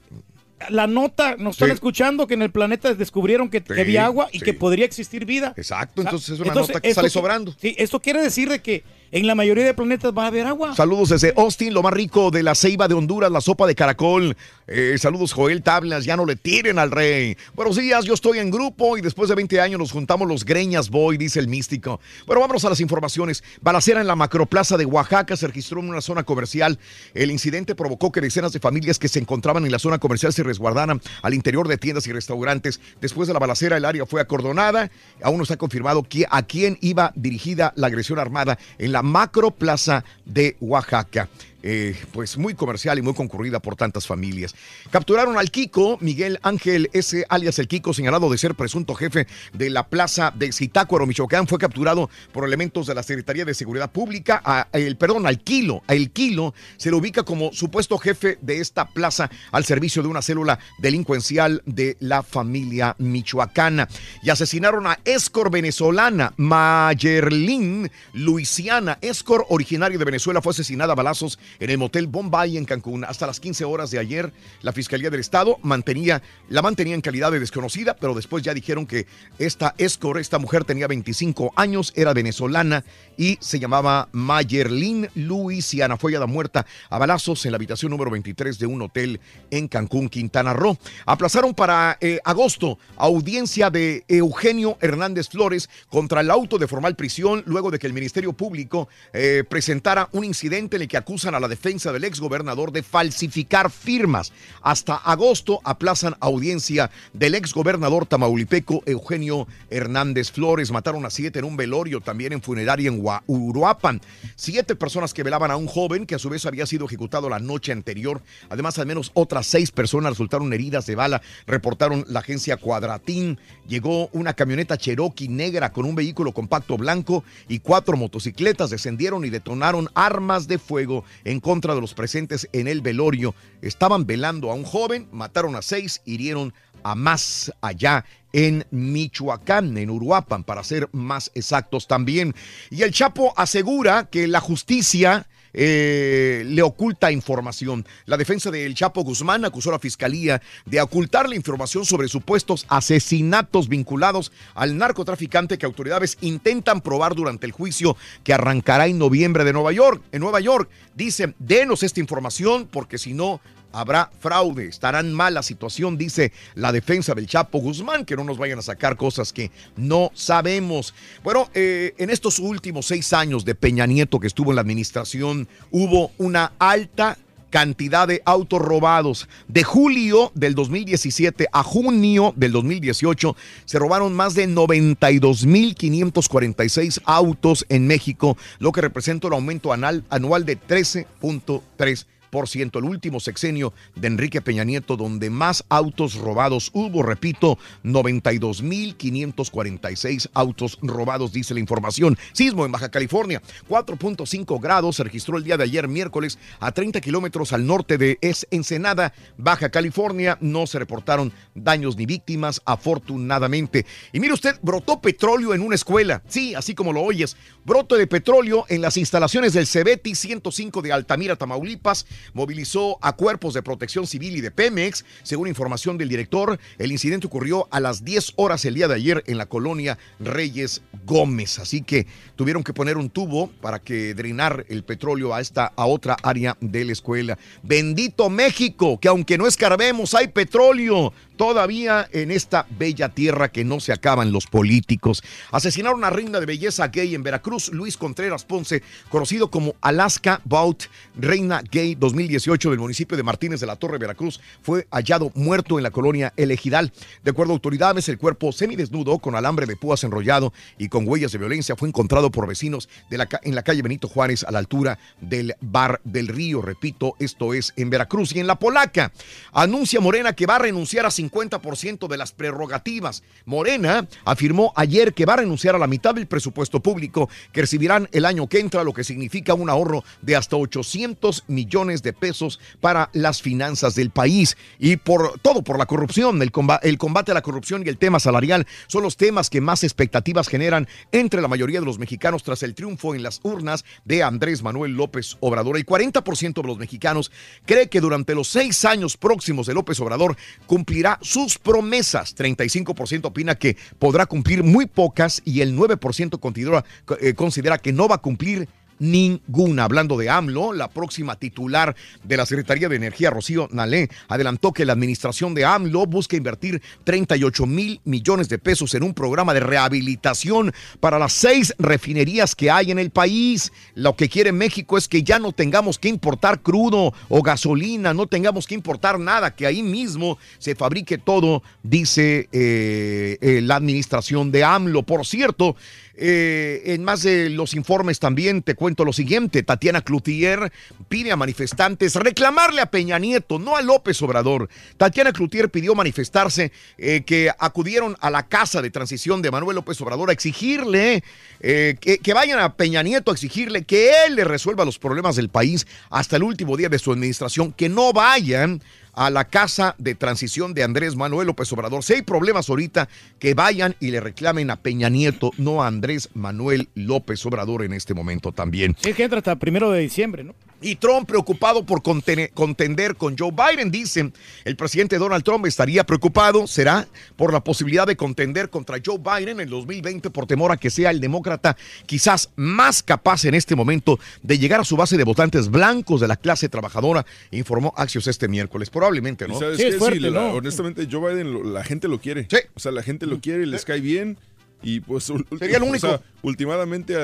la 0.69 0.87
nota, 0.87 1.37
nos 1.37 1.55
están 1.55 1.71
escuchando 1.71 2.27
que 2.27 2.35
en 2.35 2.43
el 2.43 2.51
planeta 2.51 2.93
descubrieron 2.95 3.49
que, 3.49 3.63
había 3.81 4.05
agua 4.05 4.29
y 4.33 4.41
sí. 4.41 4.45
que 4.45 4.53
podría 4.53 4.85
existir 4.85 5.25
vida. 5.25 5.55
Exacto, 5.57 6.03
entonces 6.03 6.31
es 6.31 6.41
una 6.41 6.49
Entonces, 6.49 6.75
nota 6.75 6.81
que 6.81 6.95
sale 6.95 7.09
sobrando. 7.09 7.55
Sí, 7.59 7.75
esto 7.79 8.01
quiere 8.01 8.23
decir 8.23 8.49
de 8.49 8.61
que 8.61 8.85
en 9.11 9.27
la 9.27 9.35
mayoría 9.35 9.65
de 9.65 9.75
planetas 9.75 10.13
va 10.17 10.25
a 10.25 10.27
haber 10.27 10.47
agua. 10.47 10.75
Saludos 10.77 11.09
desde 11.09 11.33
Austin, 11.37 11.73
lo 11.73 11.83
más 11.83 11.93
rico 11.93 12.31
de 12.31 12.43
la 12.43 12.55
ceiba 12.55 12.89
de 12.89 12.95
Honduras, 12.95 13.31
la 13.31 13.41
sopa 13.41 13.67
de 13.67 13.75
caracol. 13.75 14.37
Eh, 14.73 14.97
saludos, 14.99 15.33
Joel 15.33 15.65
Tablas, 15.65 16.05
ya 16.05 16.17
no 16.17 16.25
le 16.25 16.37
tiren 16.37 16.79
al 16.79 16.93
rey. 16.93 17.37
Buenos 17.57 17.75
días, 17.75 18.05
yo 18.05 18.15
estoy 18.15 18.39
en 18.39 18.53
grupo 18.53 18.97
y 18.97 19.01
después 19.01 19.29
de 19.29 19.35
20 19.35 19.61
años 19.61 19.81
nos 19.81 19.91
juntamos 19.91 20.29
los 20.29 20.45
Greñas 20.45 20.91
Boy, 20.91 21.17
dice 21.17 21.41
el 21.41 21.49
místico. 21.49 21.99
Bueno, 22.25 22.41
vámonos 22.41 22.65
a 22.65 22.69
las 22.69 22.79
informaciones. 22.79 23.43
Balacera 23.61 24.01
en 24.01 24.07
la 24.07 24.15
macroplaza 24.15 24.77
de 24.77 24.85
Oaxaca 24.85 25.37
se 25.37 25.49
registró 25.49 25.81
en 25.81 25.89
una 25.89 26.01
zona 26.01 26.23
comercial. 26.23 26.79
El 27.15 27.33
incidente 27.33 27.75
provocó 27.75 28.13
que 28.13 28.21
decenas 28.21 28.53
de 28.53 28.61
familias 28.61 29.01
que 29.01 29.09
se 29.09 29.19
encontraban 29.19 29.65
en 29.65 29.73
la 29.73 29.81
zona 29.81 29.99
comercial 29.99 30.33
se 30.33 30.45
resguardaran 30.45 31.03
al 31.23 31.35
interior 31.35 31.67
de 31.67 31.77
tiendas 31.77 32.07
y 32.07 32.13
restaurantes. 32.13 32.81
Después 33.01 33.27
de 33.27 33.35
la 33.35 33.41
balacera, 33.41 33.77
el 33.77 33.85
área 33.85 34.07
fue 34.07 34.21
acordonada. 34.21 34.89
Aún 35.21 35.39
no 35.39 35.43
está 35.43 35.57
confirmado 35.57 36.07
a 36.31 36.43
quién 36.43 36.79
iba 36.81 37.13
dirigida 37.17 37.73
la 37.75 37.89
agresión 37.89 38.21
armada 38.21 38.57
en 38.79 38.93
la 38.93 39.03
macroplaza 39.03 40.05
de 40.27 40.57
Oaxaca. 40.61 41.29
Eh, 41.63 41.95
pues 42.13 42.39
muy 42.39 42.55
comercial 42.55 42.99
y 42.99 43.03
muy 43.03 43.13
concurrida 43.13 43.61
por 43.61 43.77
tantas 43.77 44.07
familias. 44.07 44.55
Capturaron 44.91 45.37
al 45.37 45.51
Kiko, 45.51 45.99
Miguel 46.01 46.39
Ángel 46.43 46.89
S. 46.95 47.27
alias 47.29 47.59
el 47.59 47.69
Kiko, 47.69 47.93
señalado 47.93 48.31
de 48.31 48.39
ser 48.39 48.55
presunto 48.55 48.95
jefe 48.95 49.27
de 49.53 49.69
la 49.69 49.87
plaza 49.87 50.33
de 50.35 50.53
Zitácuaro, 50.53 51.07
Michoacán, 51.07 51.47
fue 51.47 51.59
capturado 51.59 52.09
por 52.33 52.45
elementos 52.47 52.87
de 52.87 52.95
la 52.95 53.03
Secretaría 53.03 53.45
de 53.45 53.53
Seguridad 53.53 53.91
Pública. 53.91 54.41
A- 54.43 54.69
el, 54.73 54.97
perdón, 54.97 55.27
al 55.27 55.41
Kilo, 55.41 55.83
a 55.87 55.95
el 55.95 56.11
Kilo 56.13 56.55
se 56.79 56.91
le 56.91 56.97
ubica 56.97 57.25
como 57.25 57.53
supuesto 57.53 57.99
jefe 57.99 58.39
de 58.41 58.61
esta 58.61 58.89
plaza 58.89 59.31
al 59.53 59.65
servicio 59.67 60.03
de 60.03 60.09
una 60.09 60.23
célula 60.23 60.59
delincuencial 60.79 61.63
de 61.67 61.99
la 62.01 62.23
familia 62.23 62.97
michoacana. 62.99 63.87
Y 64.23 64.31
asesinaron 64.31 64.87
a 64.87 64.99
Escor 65.05 65.51
venezolana, 65.51 66.33
Mayerlin 66.39 67.91
Luisiana. 68.15 68.99
Escor, 69.03 69.45
originario 69.51 69.99
de 69.99 70.05
Venezuela, 70.05 70.41
fue 70.41 70.53
asesinada 70.53 70.93
a 70.93 70.97
balazos 70.97 71.39
en 71.59 71.71
el 71.71 71.79
motel 71.79 72.07
Bombay 72.07 72.57
en 72.57 72.65
Cancún. 72.65 73.05
Hasta 73.05 73.27
las 73.27 73.41
15 73.41 73.65
horas 73.65 73.91
de 73.91 73.99
ayer, 73.99 74.33
la 74.63 74.73
Fiscalía 74.73 75.11
del 75.11 75.21
Estado 75.21 75.59
mantenía, 75.63 76.23
la 76.49 76.63
mantenía 76.63 76.95
en 76.95 77.01
calidad 77.01 77.33
de 77.33 77.41
desconocida, 77.41 77.97
pero 77.97 78.15
después 78.15 78.43
ya 78.43 78.55
dijeron 78.55 78.87
que 78.87 79.07
esta 79.39 79.75
Escor, 79.79 80.19
esta 80.19 80.39
mujer 80.39 80.65
tenía 80.65 80.87
25 80.87 81.53
años, 81.57 81.93
era 81.97 82.13
venezolana 82.13 82.85
y 83.17 83.39
se 83.41 83.59
llamaba 83.59 84.09
Mayerlin 84.13 85.09
Luisiana. 85.15 85.97
Fue 85.97 86.13
hallada 86.13 86.27
muerta 86.27 86.67
a 86.89 86.99
balazos 86.99 87.45
en 87.45 87.53
la 87.53 87.57
habitación 87.57 87.91
número 87.91 88.11
23 88.11 88.59
de 88.59 88.67
un 88.67 88.83
hotel 88.83 89.21
en 89.51 89.69
Cancún, 89.69 90.09
Quintana 90.09 90.53
Roo. 90.53 90.79
Aplazaron 91.07 91.55
para 91.55 91.99
eh, 92.01 92.21
agosto 92.25 92.79
audiencia 92.97 93.71
de 93.71 94.05
Eugenio 94.09 94.77
Hernández 94.81 95.29
Flores 95.29 95.69
contra 95.89 96.21
el 96.21 96.31
auto 96.31 96.59
de 96.59 96.67
formal 96.67 96.97
prisión 96.97 97.43
luego 97.47 97.71
de 97.71 97.79
que 97.79 97.87
el 97.87 97.93
Ministerio 97.93 98.33
Público 98.33 98.89
eh, 99.13 99.45
presentara 99.49 100.09
un 100.13 100.25
incidente 100.25 100.77
en 100.77 100.83
el 100.83 100.89
que 100.89 100.97
acusan 100.97 101.35
a 101.35 101.40
la 101.41 101.49
defensa 101.49 101.93
del 101.93 102.05
exgobernador 102.05 102.73
de 102.73 102.83
falsificar 102.83 103.71
firmas. 103.71 104.33
Hasta 104.63 104.97
agosto 104.97 105.61
aplazan 105.65 106.17
audiencia 106.21 106.91
del 107.13 107.35
exgobernador 107.35 108.07
tamaulipeco 108.07 108.83
Eugenio 108.87 109.47
Hernández 109.71 110.31
Flores. 110.31 110.71
Mataron 110.71 111.07
a 111.07 111.11
siete 111.11 111.39
en 111.39 111.45
un 111.45 111.57
velorio, 111.57 112.01
también 112.01 112.33
en 112.33 112.43
funeraria 112.43 112.89
en 112.89 113.03
Uruapan. 113.27 114.01
Siete 114.37 114.75
personas 114.77 115.15
que 115.15 115.23
velaban 115.23 115.51
a 115.51 115.57
un 115.57 115.67
joven 115.67 116.07
que 116.07 116.15
a 116.15 116.19
su 116.19 116.29
vez 116.29 116.47
había 116.47 116.67
sido 116.67 116.87
ejecutado 116.87 117.29
la 117.29 117.39
noche 117.39 117.73
anterior. 117.73 118.23
Además, 118.49 118.79
al 118.79 118.87
menos 118.87 119.11
otras 119.15 119.47
seis 119.47 119.71
personas 119.71 120.11
resultaron 120.11 120.53
heridas 120.53 120.87
de 120.87 120.95
bala, 120.95 121.23
reportaron 121.47 122.05
la 122.09 122.21
agencia 122.21 122.57
Cuadratín. 122.57 123.39
Llegó 123.67 124.09
una 124.13 124.35
camioneta 124.35 124.77
Cherokee 124.77 125.29
negra 125.29 125.73
con 125.73 125.85
un 125.85 125.95
vehículo 125.95 126.33
compacto 126.33 126.77
blanco 126.77 127.25
y 127.49 127.61
cuatro 127.61 127.97
motocicletas 127.97 128.71
descendieron 128.71 129.25
y 129.25 129.31
detonaron 129.31 129.89
armas 129.95 130.49
de 130.49 130.59
fuego 130.59 131.05
en 131.31 131.41
contra 131.41 131.75
de 131.75 131.81
los 131.81 131.95
presentes 131.95 132.49
en 132.53 132.67
el 132.67 132.81
velorio. 132.81 133.35
Estaban 133.63 134.07
velando 134.07 134.51
a 134.51 134.55
un 134.55 134.65
joven, 134.65 135.09
mataron 135.13 135.55
a 135.55 135.63
seis, 135.63 136.03
hirieron 136.05 136.53
a 136.83 136.95
más 136.95 137.53
allá 137.61 138.05
en 138.33 138.65
Michoacán, 138.71 139.77
en 139.77 139.91
Uruapan, 139.91 140.45
para 140.45 140.65
ser 140.65 140.89
más 140.93 141.31
exactos 141.35 141.87
también. 141.87 142.35
Y 142.71 142.83
el 142.83 142.93
Chapo 142.93 143.33
asegura 143.37 144.09
que 144.11 144.27
la 144.27 144.41
justicia 144.41 145.29
eh, 145.53 146.45
le 146.47 146.63
oculta 146.63 147.13
información. 147.13 147.87
La 148.07 148.17
defensa 148.17 148.51
del 148.51 148.75
Chapo 148.75 149.03
Guzmán 149.03 149.45
acusó 149.45 149.71
a 149.71 149.73
la 149.73 149.79
fiscalía 149.79 150.41
de 150.67 150.81
ocultar 150.81 151.29
la 151.29 151.37
información 151.37 151.85
sobre 151.85 152.09
supuestos 152.09 152.67
asesinatos 152.69 153.69
vinculados 153.69 154.33
al 154.55 154.77
narcotraficante 154.77 155.59
que 155.59 155.67
autoridades 155.67 156.19
intentan 156.21 156.81
probar 156.81 157.15
durante 157.15 157.47
el 157.47 157.53
juicio 157.53 157.97
que 158.25 158.33
arrancará 158.33 158.87
en 158.87 158.99
noviembre 158.99 159.45
de 159.45 159.53
Nueva 159.53 159.73
York. 159.73 160.03
En 160.13 160.21
Nueva 160.21 160.41
York 160.41 160.71
dicen, 160.95 161.35
denos 161.39 161.83
esta 161.83 162.01
información 162.01 162.69
porque 162.71 162.99
si 162.99 163.15
no 163.15 163.41
habrá 163.73 164.11
fraude, 164.21 164.67
estarán 164.67 165.13
mal 165.13 165.35
la 165.35 165.43
situación, 165.43 165.97
dice 165.97 166.33
la 166.55 166.73
defensa 166.73 167.15
del 167.15 167.27
Chapo 167.27 167.59
Guzmán, 167.59 168.05
que 168.05 168.17
no 168.17 168.25
nos 168.25 168.39
vayan 168.39 168.59
a 168.59 168.63
sacar 168.63 168.97
cosas 168.97 169.33
que 169.33 169.51
no 169.77 170.11
sabemos. 170.15 170.95
Bueno, 171.23 171.49
eh, 171.55 171.95
en 171.99 172.11
estos 172.11 172.39
últimos 172.39 172.87
seis 172.87 173.13
años 173.13 173.45
de 173.45 173.55
Peña 173.55 173.87
Nieto 173.87 174.21
que 174.21 174.27
estuvo 174.27 174.51
en 174.51 174.57
la 174.57 174.63
administración, 174.63 175.49
hubo 175.71 176.11
una 176.19 176.53
alta 176.59 177.19
cantidad 177.51 178.09
de 178.09 178.23
autos 178.25 178.63
robados. 178.63 179.29
De 179.49 179.65
julio 179.65 180.33
del 180.35 180.55
2017 180.55 181.49
a 181.53 181.63
junio 181.63 182.33
del 182.37 182.53
2018 182.53 183.37
se 183.67 183.79
robaron 183.79 184.15
más 184.15 184.33
de 184.35 184.49
92.546 184.49 187.03
autos 187.05 187.67
en 187.69 187.87
México, 187.87 188.39
lo 188.59 188.73
que 188.73 188.81
representa 188.81 189.27
un 189.27 189.35
aumento 189.35 189.75
anual, 189.75 190.05
anual 190.09 190.47
de 190.47 190.59
13.3% 190.59 192.07
el 192.33 192.85
último 192.85 193.21
sexenio 193.21 193.73
de 193.97 194.09
Enrique 194.09 194.41
Peña 194.41 194.65
Nieto, 194.65 194.97
donde 194.97 195.29
más 195.31 195.65
autos 195.69 196.15
robados 196.15 196.71
hubo, 196.73 197.03
repito, 197.03 197.59
92.546 197.85 200.31
autos 200.33 200.79
robados, 200.81 201.33
dice 201.33 201.53
la 201.55 201.61
información. 201.61 202.17
Sismo 202.33 202.65
en 202.65 202.73
Baja 202.73 202.91
California, 202.91 203.43
4.5 203.69 204.61
grados 204.61 204.97
se 204.97 205.05
registró 205.05 205.39
el 205.39 205.45
día 205.45 205.57
de 205.57 205.65
ayer, 205.65 205.89
miércoles, 205.89 206.39
a 206.61 206.73
30 206.73 207.01
kilómetros 207.01 207.53
al 207.53 207.67
norte 207.67 207.99
de 207.99 208.19
es 208.21 208.47
Ensenada, 208.51 209.13
Baja 209.37 209.71
California. 209.71 210.39
No 210.41 210.67
se 210.67 210.79
reportaron 210.79 211.33
daños 211.55 211.97
ni 211.97 212.07
víctimas, 212.07 212.63
afortunadamente. 212.65 213.87
Y 214.13 214.21
mire 214.21 214.35
usted, 214.35 214.57
brotó 214.63 215.01
petróleo 215.01 215.55
en 215.55 215.63
una 215.63 215.75
escuela. 215.75 216.23
Sí, 216.29 216.55
así 216.55 216.75
como 216.75 216.93
lo 216.93 217.03
oyes, 217.03 217.37
brote 217.65 217.97
de 217.97 218.07
petróleo 218.07 218.65
en 218.69 218.83
las 218.83 218.97
instalaciones 218.97 219.53
del 219.53 219.67
Cebeti 219.67 220.15
105 220.15 220.83
de 220.83 220.93
Altamira, 220.93 221.37
Tamaulipas 221.37 222.07
movilizó 222.33 222.99
a 223.03 223.15
cuerpos 223.15 223.55
de 223.55 223.63
protección 223.63 224.07
civil 224.07 224.37
y 224.37 224.41
de 224.41 224.51
Pemex. 224.51 225.05
Según 225.23 225.49
información 225.49 225.99
del 225.99 226.09
director, 226.09 226.59
el 226.79 226.93
incidente 226.93 227.27
ocurrió 227.27 227.69
a 227.71 227.81
las 227.81 228.05
10 228.05 228.35
horas 228.37 228.65
el 228.65 228.75
día 228.75 228.89
de 228.89 228.95
ayer 228.95 229.25
en 229.27 229.39
la 229.39 229.47
colonia 229.47 229.99
Reyes 230.19 230.83
Gómez. 231.05 231.59
Así 231.59 231.83
que 231.83 232.07
tuvieron 232.37 232.63
que 232.63 232.73
poner 232.73 232.97
un 232.97 233.11
tubo 233.11 233.51
para 233.61 233.79
que 233.79 234.15
drenar 234.15 234.65
el 234.69 234.85
petróleo 234.85 235.35
a 235.35 235.41
esta 235.41 235.73
a 235.77 235.87
otra 235.87 236.17
área 236.23 236.57
de 236.61 236.85
la 236.85 236.93
escuela. 236.93 237.39
Bendito 237.63 238.31
México, 238.31 238.99
que 238.99 239.09
aunque 239.09 239.39
no 239.39 239.47
escarbemos 239.47 240.15
hay 240.15 240.29
petróleo 240.29 241.13
todavía 241.41 242.07
en 242.13 242.31
esta 242.31 242.67
bella 242.79 243.09
tierra 243.09 243.51
que 243.51 243.65
no 243.65 243.81
se 243.81 243.95
acaban 243.95 244.31
los 244.31 244.47
políticos. 244.47 245.23
Asesinaron 245.51 246.05
a 246.05 246.11
reina 246.11 246.39
de 246.39 246.45
belleza 246.45 246.89
gay 246.89 247.15
en 247.15 247.23
Veracruz, 247.23 247.73
Luis 247.73 247.97
Contreras 247.97 248.45
Ponce, 248.45 248.83
conocido 249.09 249.51
como 249.51 249.75
Alaska 249.81 250.43
Bout, 250.45 250.85
reina 251.17 251.63
gay 251.71 251.95
2018 252.11 252.71
del 252.71 252.81
municipio 252.81 253.17
de 253.17 253.23
Martínez 253.23 253.61
de 253.61 253.67
la 253.67 253.77
Torre, 253.77 253.99
Veracruz, 253.99 254.41
fue 254.63 254.89
hallado 254.91 255.31
muerto 255.37 255.79
en 255.79 255.85
la 255.85 255.93
colonia 255.93 256.33
El 256.37 256.51
Ejidal. 256.51 256.93
De 257.23 257.31
acuerdo 257.31 257.53
a 257.53 257.55
autoridades, 257.55 258.09
el 258.09 258.19
cuerpo 258.19 258.51
semidesnudo, 258.51 259.19
con 259.21 259.37
alambre 259.37 259.67
de 259.67 259.77
púas 259.77 260.03
enrollado 260.03 260.53
y 260.77 260.89
con 260.89 261.09
huellas 261.09 261.31
de 261.31 261.39
violencia, 261.39 261.77
fue 261.77 261.89
encontrado 261.89 262.31
por 262.33 262.49
vecinos 262.49 262.89
en 263.11 263.55
la 263.55 263.63
calle 263.63 263.83
Benito 263.83 264.09
Juárez 264.09 264.43
a 264.43 264.51
la 264.51 264.59
altura 264.59 264.99
del 265.21 265.55
Bar 265.61 266.01
del 266.03 266.27
Río. 266.27 266.63
Repito, 266.63 267.15
esto 267.21 267.55
es 267.55 267.73
en 267.77 267.91
Veracruz 267.91 268.35
y 268.35 268.41
en 268.41 268.49
La 268.49 268.59
Polaca. 268.59 269.13
Anuncia 269.53 270.01
Morena 270.01 270.33
que 270.33 270.47
va 270.47 270.57
a 270.57 270.61
renunciar 270.61 271.07
a 271.07 271.11
50% 271.11 272.09
de 272.09 272.17
las 272.17 272.33
prerrogativas. 272.33 273.23
Morena 273.45 274.09
afirmó 274.25 274.73
ayer 274.75 275.15
que 275.15 275.27
va 275.27 275.35
a 275.35 275.39
renunciar 275.39 275.77
a 275.77 275.79
la 275.79 275.87
mitad 275.87 276.15
del 276.15 276.27
presupuesto 276.27 276.81
público 276.81 277.29
que 277.53 277.61
recibirán 277.61 278.09
el 278.13 278.25
año 278.25 278.49
que 278.49 278.59
entra, 278.59 278.85
lo 278.85 278.93
que 278.93 279.05
significa 279.05 279.55
un 279.55 279.71
ahorro 279.71 280.03
de 280.23 280.37
hasta 280.37 280.57
800 280.57 281.45
millones 281.49 282.00
de 282.03 282.13
pesos 282.13 282.61
para 282.81 283.11
las 283.13 283.43
finanzas 283.43 283.95
del 283.95 284.11
país. 284.11 284.57
Y 284.79 284.97
por 284.97 285.39
todo 285.41 285.63
por 285.63 285.79
la 285.79 285.87
corrupción, 285.87 286.41
el 286.43 286.53
combate, 286.53 286.89
el 286.89 286.99
combate 286.99 287.33
a 287.33 287.35
la 287.35 287.43
corrupción 287.43 287.83
y 287.85 287.89
el 287.89 287.99
tema 287.99 288.21
salarial 288.21 288.67
son 288.87 289.03
los 289.03 289.17
temas 289.17 289.51
que 289.51 289.61
más 289.61 289.85
expectativas 289.85 290.49
generan 290.49 290.89
entre 291.13 291.41
la 291.43 291.49
mayoría 291.49 291.81
de 291.81 291.87
los 291.87 291.99
mexicanos 291.99 292.43
tras 292.43 292.63
el 292.63 292.75
triunfo 292.75 293.15
en 293.15 293.23
las 293.23 293.41
urnas 293.43 293.85
de 294.05 294.23
Andrés 294.23 294.63
Manuel 294.63 294.93
López 294.93 295.37
Obrador. 295.41 295.77
El 295.77 295.87
40% 295.87 296.55
de 296.55 296.67
los 296.67 296.79
mexicanos 296.79 297.31
cree 297.67 297.89
que 297.89 298.01
durante 298.01 298.35
los 298.35 298.49
seis 298.49 298.85
años 298.85 299.17
próximos 299.17 299.67
de 299.67 299.75
López 299.75 300.01
Obrador 300.01 300.37
cumplirá 300.67 301.19
sus 301.23 301.59
promesas. 301.59 302.37
35% 302.37 303.27
opina 303.27 303.55
que 303.55 303.77
podrá 303.99 304.27
cumplir 304.27 304.63
muy 304.63 304.87
pocas 304.87 305.43
y 305.45 305.61
el 305.61 305.77
9% 305.77 306.39
considera, 306.39 306.85
eh, 307.21 307.35
considera 307.35 307.79
que 307.79 307.93
no 307.93 308.09
va 308.09 308.17
a 308.17 308.19
cumplir 308.19 308.69
ninguna. 309.01 309.85
Hablando 309.85 310.17
de 310.17 310.31
AMLO, 310.31 310.73
la 310.73 310.89
próxima 310.89 311.35
titular 311.35 311.97
de 312.23 312.37
la 312.37 312.47
Secretaría 312.47 312.89
de 312.89 312.97
Energía, 312.97 313.31
Rocío 313.31 313.69
Nalé, 313.73 314.09
adelantó 314.29 314.73
que 314.73 314.85
la 314.85 314.93
administración 314.93 315.55
de 315.55 315.65
AMLO 315.65 316.07
busca 316.07 316.37
invertir 316.37 316.81
38 317.03 317.67
mil 317.67 318.01
millones 318.05 318.49
de 318.49 318.59
pesos 318.59 318.95
en 318.95 319.03
un 319.03 319.15
programa 319.15 319.55
de 319.55 319.61
rehabilitación 319.61 320.73
para 321.01 321.19
las 321.19 321.33
seis 321.33 321.75
refinerías 321.79 322.55
que 322.55 322.71
hay 322.71 322.93
en 322.93 322.99
el 322.99 323.11
país. 323.11 323.73
Lo 323.95 324.15
que 324.15 324.29
quiere 324.29 324.53
México 324.53 324.97
es 324.97 325.09
que 325.09 325.23
ya 325.23 325.39
no 325.39 325.53
tengamos 325.53 325.99
que 325.99 326.09
importar 326.09 326.61
crudo 326.61 327.13
o 327.29 327.43
gasolina, 327.43 328.15
no 328.15 328.27
tengamos 328.27 328.67
que 328.67 328.75
importar 328.75 329.19
nada, 329.19 329.55
que 329.55 329.67
ahí 329.67 329.83
mismo 329.83 330.39
se 330.59 330.75
fabrique 330.75 331.19
todo, 331.19 331.63
dice 331.83 332.49
eh, 332.53 333.39
eh, 333.41 333.61
la 333.63 333.77
administración 333.77 334.53
de 334.53 334.65
AMLO. 334.65 335.03
Por 335.03 335.27
cierto, 335.27 335.77
eh, 336.23 336.83
en 336.93 337.03
más 337.03 337.23
de 337.23 337.49
los 337.49 337.73
informes 337.73 338.19
también 338.19 338.63
te 338.63 338.75
cuento 338.75 339.07
lo 339.07 339.13
siguiente. 339.15 339.63
Tatiana 339.63 340.03
Cloutier 340.03 340.71
pide 341.09 341.33
a 341.33 341.37
manifestantes 341.37 342.15
reclamarle 342.15 342.83
a 342.83 342.91
Peña 342.91 343.19
Nieto, 343.19 343.59
no 343.59 343.75
a 343.75 343.81
López 343.81 344.21
Obrador. 344.21 344.69
Tatiana 344.99 345.33
Cloutier 345.33 345.71
pidió 345.71 345.95
manifestarse 345.95 346.73
eh, 346.99 347.23
que 347.25 347.51
acudieron 347.59 348.19
a 348.21 348.29
la 348.29 348.47
casa 348.49 348.83
de 348.83 348.91
transición 348.91 349.41
de 349.41 349.51
Manuel 349.51 349.77
López 349.77 349.99
Obrador 350.03 350.29
a 350.29 350.35
exigirle 350.35 351.25
eh, 351.61 351.97
que, 351.99 352.19
que 352.19 352.35
vayan 352.35 352.59
a 352.59 352.75
Peña 352.75 353.03
Nieto 353.03 353.31
a 353.31 353.35
exigirle 353.35 353.85
que 353.85 354.27
él 354.27 354.37
le 354.37 354.45
resuelva 354.45 354.85
los 354.85 354.99
problemas 354.99 355.37
del 355.37 355.49
país 355.49 355.87
hasta 356.11 356.37
el 356.37 356.43
último 356.43 356.77
día 356.77 356.91
de 356.91 356.99
su 356.99 357.13
administración, 357.13 357.73
que 357.73 357.89
no 357.89 358.13
vayan 358.13 358.83
a 359.21 359.29
la 359.29 359.45
casa 359.45 359.95
de 359.99 360.15
transición 360.15 360.73
de 360.73 360.83
Andrés 360.83 361.15
Manuel 361.15 361.49
López 361.49 361.71
Obrador. 361.75 362.03
Si 362.03 362.15
hay 362.15 362.23
problemas 362.23 362.71
ahorita, 362.71 363.07
que 363.39 363.53
vayan 363.53 363.95
y 364.01 364.13
le 364.13 364.19
reclamen 364.19 364.71
a 364.71 364.77
Peña 364.77 365.11
Nieto, 365.11 365.51
no 365.59 365.83
a 365.83 365.89
Andrés 365.89 366.31
Manuel 366.33 366.89
López 366.95 367.45
Obrador 367.45 367.85
en 367.85 367.93
este 367.93 368.15
momento 368.15 368.51
también. 368.53 368.97
Sí, 368.99 369.13
que 369.13 369.25
entra 369.25 369.37
hasta 369.37 369.57
primero 369.57 369.91
de 369.91 370.01
diciembre, 370.01 370.43
¿no? 370.43 370.55
Y 370.83 370.97
Trump 370.97 371.29
preocupado 371.29 371.85
por 371.85 372.03
contender 372.03 373.17
con 373.17 373.37
Joe 373.39 373.51
Biden, 373.53 373.91
dicen. 373.91 374.33
El 374.65 374.77
presidente 374.77 375.19
Donald 375.19 375.45
Trump 375.45 375.67
estaría 375.67 376.05
preocupado, 376.05 376.67
será, 376.67 377.07
por 377.37 377.53
la 377.53 377.63
posibilidad 377.63 378.07
de 378.07 378.17
contender 378.17 378.71
contra 378.71 378.97
Joe 379.05 379.19
Biden 379.19 379.51
en 379.57 379.61
el 379.61 379.69
2020 379.71 380.31
por 380.31 380.47
temor 380.47 380.73
a 380.73 380.77
que 380.77 380.91
sea 380.91 381.11
el 381.11 381.21
demócrata 381.21 381.77
quizás 382.07 382.51
más 382.57 383.03
capaz 383.03 383.45
en 383.45 383.55
este 383.55 383.75
momento 383.77 384.19
de 384.43 384.59
llegar 384.59 384.81
a 384.81 384.85
su 384.85 384.97
base 384.97 385.17
de 385.17 385.25
votantes 385.25 385.71
blancos 385.71 386.21
de 386.21 386.29
la 386.29 386.37
clase 386.37 386.69
trabajadora, 386.69 387.27
informó 387.51 387.93
Axios 387.97 388.27
este 388.27 388.49
miércoles. 388.49 388.91
Probablemente, 388.91 389.45
¿Y 389.45 389.49
¿no? 389.49 389.59
sabes 389.59 389.79
qué? 389.79 389.93
Sí, 389.93 390.19
la- 390.21 390.53
honestamente, 390.55 391.07
Joe 391.11 391.33
Biden, 391.35 391.53
lo- 391.53 391.63
la 391.65 391.85
gente 391.85 392.09
lo 392.09 392.21
quiere. 392.21 392.49
O 392.75 392.81
sea, 392.81 392.93
la 392.93 393.03
gente 393.03 393.27
lo 393.27 393.41
quiere, 393.41 393.67
les 393.67 393.85
cae 393.85 394.01
bien. 394.01 394.39
Y 394.83 395.01
pues 395.01 395.25
Sería 395.59 395.77
el 395.77 395.83
o 395.83 395.87
único. 395.87 396.07
sea, 396.09 396.23
últimamente 396.41 397.15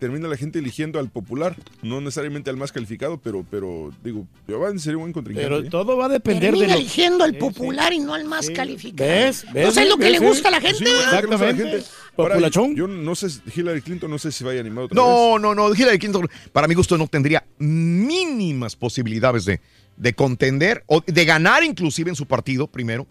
termina 0.00 0.26
la 0.26 0.36
gente 0.36 0.58
eligiendo 0.58 0.98
al 0.98 1.08
popular, 1.08 1.54
no 1.82 2.00
necesariamente 2.00 2.50
al 2.50 2.56
más 2.56 2.72
calificado, 2.72 3.18
pero, 3.22 3.46
pero 3.48 3.92
digo, 4.02 4.26
Biden 4.48 4.80
sería 4.80 4.96
un 4.96 5.02
buen 5.04 5.12
contrincante. 5.12 5.48
Pero 5.48 5.64
¿eh? 5.64 5.70
todo 5.70 5.96
va 5.96 6.06
a 6.06 6.08
depender 6.08 6.52
de 6.52 6.58
Termina 6.58 6.74
lo... 6.74 6.80
eligiendo 6.80 7.22
al 7.22 7.34
popular 7.36 7.92
y 7.92 8.00
no 8.00 8.12
al 8.14 8.24
más 8.24 8.50
calificado. 8.50 9.08
¿Ves? 9.08 9.44
¿Ves? 9.44 9.54
Entonces 9.54 9.82
es 9.84 9.88
lo 9.88 9.96
que 9.98 10.04
¿Ves? 10.10 10.20
le 10.20 10.26
gusta 10.26 10.48
a 10.48 10.50
la 10.50 10.60
gente. 10.60 10.78
Sí, 10.78 10.84
es 10.84 10.90
lo 10.90 10.96
que 10.96 11.02
le 11.04 11.26
gusta 11.28 11.36
a 11.36 11.46
la 11.46 11.50
Exactamente. 11.50 11.70
gente. 11.78 11.86
Ahora, 12.18 12.34
Populachón. 12.34 12.74
yo 12.74 12.88
no 12.88 13.14
sé, 13.14 13.30
si- 13.30 13.40
Hillary 13.54 13.82
Clinton 13.82 14.10
no 14.10 14.18
sé 14.18 14.32
si 14.32 14.42
vaya 14.42 14.58
animado 14.60 14.86
otra 14.86 15.00
vez. 15.00 15.06
No, 15.08 15.38
no, 15.38 15.54
no. 15.54 15.72
Hillary 15.74 15.98
Clinton, 15.98 16.28
para 16.52 16.66
mi 16.66 16.74
gusto, 16.74 16.98
no 16.98 17.06
tendría 17.06 17.44
mínimas 17.58 18.74
posibilidades 18.74 19.44
de, 19.44 19.60
de 19.96 20.12
contender 20.14 20.82
o 20.86 21.02
de 21.06 21.24
ganar 21.24 21.62
inclusive 21.62 22.10
en 22.10 22.16
su 22.16 22.26
partido 22.26 22.66
primero 22.66 23.06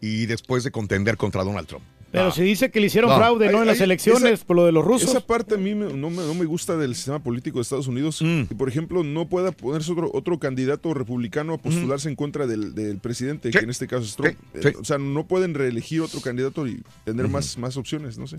y 0.00 0.26
después 0.26 0.62
de 0.64 0.70
contender 0.70 1.16
contra 1.16 1.42
Donald 1.44 1.66
Trump. 1.68 1.84
Pero 2.12 2.32
si 2.32 2.42
dice 2.42 2.70
que 2.72 2.80
le 2.80 2.86
hicieron 2.86 3.10
No. 3.10 3.16
fraude, 3.16 3.52
¿no? 3.52 3.60
En 3.60 3.66
las 3.68 3.80
elecciones, 3.80 4.32
esa- 4.32 4.44
por 4.44 4.56
lo 4.56 4.66
de 4.66 4.72
los 4.72 4.84
rusos. 4.84 5.10
Esa 5.10 5.20
parte 5.20 5.54
a 5.54 5.58
mí 5.58 5.74
me- 5.76 5.92
no, 5.92 6.10
me, 6.10 6.16
no 6.24 6.34
me 6.34 6.44
gusta 6.44 6.76
del 6.76 6.94
sistema 6.96 7.20
político 7.22 7.58
de 7.58 7.62
Estados 7.62 7.86
Unidos. 7.86 8.20
Mm. 8.20 8.42
Que, 8.44 8.54
por 8.56 8.68
ejemplo, 8.68 9.04
no 9.04 9.28
pueda 9.28 9.52
ponerse 9.52 9.92
otro, 9.92 10.10
otro 10.12 10.38
candidato 10.38 10.92
republicano 10.92 11.54
a 11.54 11.58
postularse 11.58 12.08
en 12.08 12.16
contra 12.16 12.46
del, 12.48 12.74
del 12.74 12.98
presidente, 12.98 13.50
que 13.50 13.58
en 13.58 13.70
este 13.70 13.86
caso 13.86 14.04
es 14.04 14.16
Trump. 14.16 14.36
Sí, 14.54 14.60
sí. 14.62 14.68
Eh, 14.68 14.74
O 14.80 14.84
sea, 14.84 14.98
no 14.98 15.24
pueden 15.26 15.54
reelegir 15.54 16.00
otro 16.00 16.20
candidato 16.20 16.66
y 16.66 16.82
tener 17.04 17.28
más, 17.28 17.56
más 17.58 17.76
opciones, 17.76 18.18
no 18.18 18.26
sé. 18.26 18.38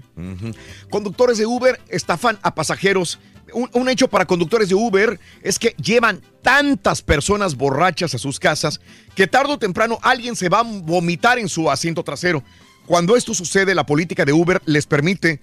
Conductores 0.89 1.37
de 1.37 1.45
Uber 1.45 1.79
estafan 1.89 2.37
a 2.41 2.53
pasajeros. 2.53 3.19
Un, 3.53 3.69
un 3.73 3.89
hecho 3.89 4.07
para 4.07 4.25
conductores 4.25 4.69
de 4.69 4.75
Uber 4.75 5.19
es 5.43 5.59
que 5.59 5.75
llevan 5.81 6.21
tantas 6.41 7.01
personas 7.01 7.55
borrachas 7.55 8.13
a 8.15 8.17
sus 8.17 8.39
casas 8.39 8.79
que 9.15 9.27
tarde 9.27 9.53
o 9.53 9.57
temprano 9.59 9.99
alguien 10.01 10.35
se 10.35 10.47
va 10.49 10.59
a 10.59 10.63
vomitar 10.63 11.37
en 11.37 11.49
su 11.49 11.69
asiento 11.69 12.03
trasero. 12.03 12.43
Cuando 12.91 13.15
esto 13.15 13.33
sucede, 13.33 13.73
la 13.73 13.85
política 13.85 14.25
de 14.25 14.33
Uber 14.33 14.61
les 14.65 14.85
permite 14.85 15.39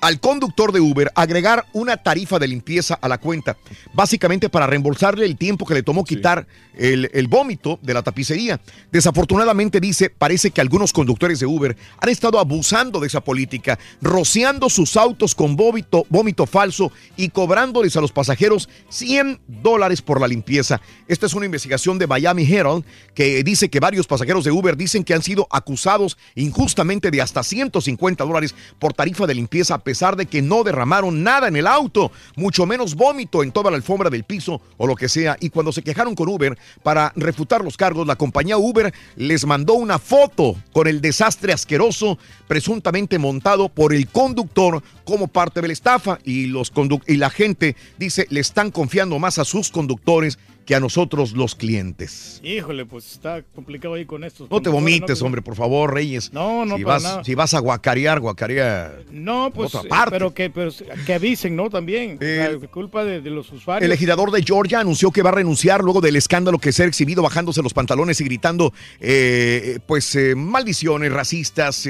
al 0.00 0.20
conductor 0.20 0.72
de 0.72 0.80
Uber 0.80 1.10
agregar 1.14 1.66
una 1.72 1.96
tarifa 1.96 2.38
de 2.38 2.48
limpieza 2.48 2.94
a 2.94 3.08
la 3.08 3.18
cuenta, 3.18 3.56
básicamente 3.94 4.48
para 4.48 4.66
reembolsarle 4.66 5.24
el 5.24 5.36
tiempo 5.36 5.66
que 5.66 5.74
le 5.74 5.82
tomó 5.82 6.04
quitar 6.04 6.46
el, 6.74 7.10
el 7.12 7.28
vómito 7.28 7.78
de 7.82 7.94
la 7.94 8.02
tapicería. 8.02 8.60
Desafortunadamente 8.92 9.80
dice, 9.80 10.10
parece 10.10 10.50
que 10.50 10.60
algunos 10.60 10.92
conductores 10.92 11.40
de 11.40 11.46
Uber 11.46 11.76
han 11.98 12.08
estado 12.08 12.38
abusando 12.38 13.00
de 13.00 13.06
esa 13.06 13.20
política, 13.20 13.78
rociando 14.00 14.68
sus 14.68 14.96
autos 14.96 15.34
con 15.34 15.56
vómito, 15.56 16.06
vómito 16.08 16.46
falso 16.46 16.92
y 17.16 17.30
cobrándoles 17.30 17.96
a 17.96 18.00
los 18.00 18.12
pasajeros 18.12 18.68
100 18.90 19.40
dólares 19.46 20.02
por 20.02 20.20
la 20.20 20.28
limpieza. 20.28 20.80
Esta 21.08 21.26
es 21.26 21.34
una 21.34 21.46
investigación 21.46 21.98
de 21.98 22.06
Miami 22.06 22.50
Herald 22.50 22.84
que 23.14 23.42
dice 23.42 23.68
que 23.70 23.80
varios 23.80 24.06
pasajeros 24.06 24.44
de 24.44 24.50
Uber 24.50 24.76
dicen 24.76 25.04
que 25.04 25.14
han 25.14 25.22
sido 25.22 25.46
acusados 25.50 26.18
injustamente 26.34 27.10
de 27.10 27.22
hasta 27.22 27.42
150 27.42 28.24
dólares 28.24 28.54
por 28.78 28.92
tarifa 28.92 29.26
de 29.26 29.34
limpieza 29.34 29.78
pesar 29.86 30.16
de 30.16 30.26
que 30.26 30.42
no 30.42 30.64
derramaron 30.64 31.22
nada 31.22 31.46
en 31.46 31.54
el 31.54 31.64
auto, 31.64 32.10
mucho 32.34 32.66
menos 32.66 32.96
vómito 32.96 33.44
en 33.44 33.52
toda 33.52 33.70
la 33.70 33.76
alfombra 33.76 34.10
del 34.10 34.24
piso 34.24 34.60
o 34.78 34.86
lo 34.88 34.96
que 34.96 35.08
sea. 35.08 35.36
Y 35.38 35.50
cuando 35.50 35.70
se 35.70 35.82
quejaron 35.82 36.16
con 36.16 36.28
Uber 36.28 36.58
para 36.82 37.12
refutar 37.14 37.62
los 37.62 37.76
cargos, 37.76 38.04
la 38.04 38.16
compañía 38.16 38.58
Uber 38.58 38.92
les 39.14 39.46
mandó 39.46 39.74
una 39.74 40.00
foto 40.00 40.56
con 40.72 40.88
el 40.88 41.00
desastre 41.00 41.52
asqueroso 41.52 42.18
presuntamente 42.48 43.20
montado 43.20 43.68
por 43.68 43.94
el 43.94 44.08
conductor 44.08 44.82
como 45.04 45.28
parte 45.28 45.60
de 45.60 45.68
la 45.68 45.72
estafa 45.72 46.18
y, 46.24 46.46
los 46.46 46.72
y 47.06 47.16
la 47.16 47.30
gente 47.30 47.76
dice 47.96 48.26
le 48.30 48.40
están 48.40 48.72
confiando 48.72 49.20
más 49.20 49.38
a 49.38 49.44
sus 49.44 49.70
conductores 49.70 50.36
que 50.66 50.74
a 50.74 50.80
nosotros 50.80 51.32
los 51.32 51.54
clientes. 51.54 52.40
Híjole, 52.42 52.84
pues 52.84 53.12
está 53.12 53.42
complicado 53.54 53.94
ahí 53.94 54.04
con 54.04 54.24
estos. 54.24 54.50
No 54.50 54.60
te 54.60 54.68
vomites, 54.68 55.20
¿no? 55.20 55.26
hombre, 55.26 55.40
por 55.40 55.54
favor, 55.54 55.94
Reyes. 55.94 56.32
No, 56.32 56.66
no, 56.66 56.76
si 56.76 56.82
para 56.82 56.94
vas, 56.94 57.02
nada. 57.04 57.24
Si 57.24 57.34
vas 57.36 57.54
a 57.54 57.60
guacarear, 57.60 58.18
guacarea. 58.18 58.98
No, 59.12 59.52
pues, 59.54 59.72
otra 59.72 59.86
eh, 59.86 59.88
parte. 59.88 60.10
pero 60.10 60.34
que, 60.34 60.50
pero 60.50 60.72
que 61.06 61.14
avisen, 61.14 61.54
¿no? 61.54 61.70
También. 61.70 62.18
La 62.20 62.66
culpa 62.68 63.04
de, 63.04 63.20
de 63.20 63.30
los 63.30 63.50
usuarios. 63.52 63.84
El 63.84 63.90
legislador 63.90 64.32
de 64.32 64.42
Georgia 64.42 64.80
anunció 64.80 65.12
que 65.12 65.22
va 65.22 65.30
a 65.30 65.34
renunciar 65.34 65.84
luego 65.84 66.00
del 66.00 66.16
escándalo 66.16 66.58
que 66.58 66.72
se 66.72 66.82
ha 66.82 66.86
exhibido 66.86 67.22
bajándose 67.22 67.62
los 67.62 67.72
pantalones 67.72 68.20
y 68.20 68.24
gritando 68.24 68.74
eh, 69.00 69.78
pues 69.86 70.16
eh, 70.16 70.34
maldiciones 70.34 71.12
racistas 71.12 71.88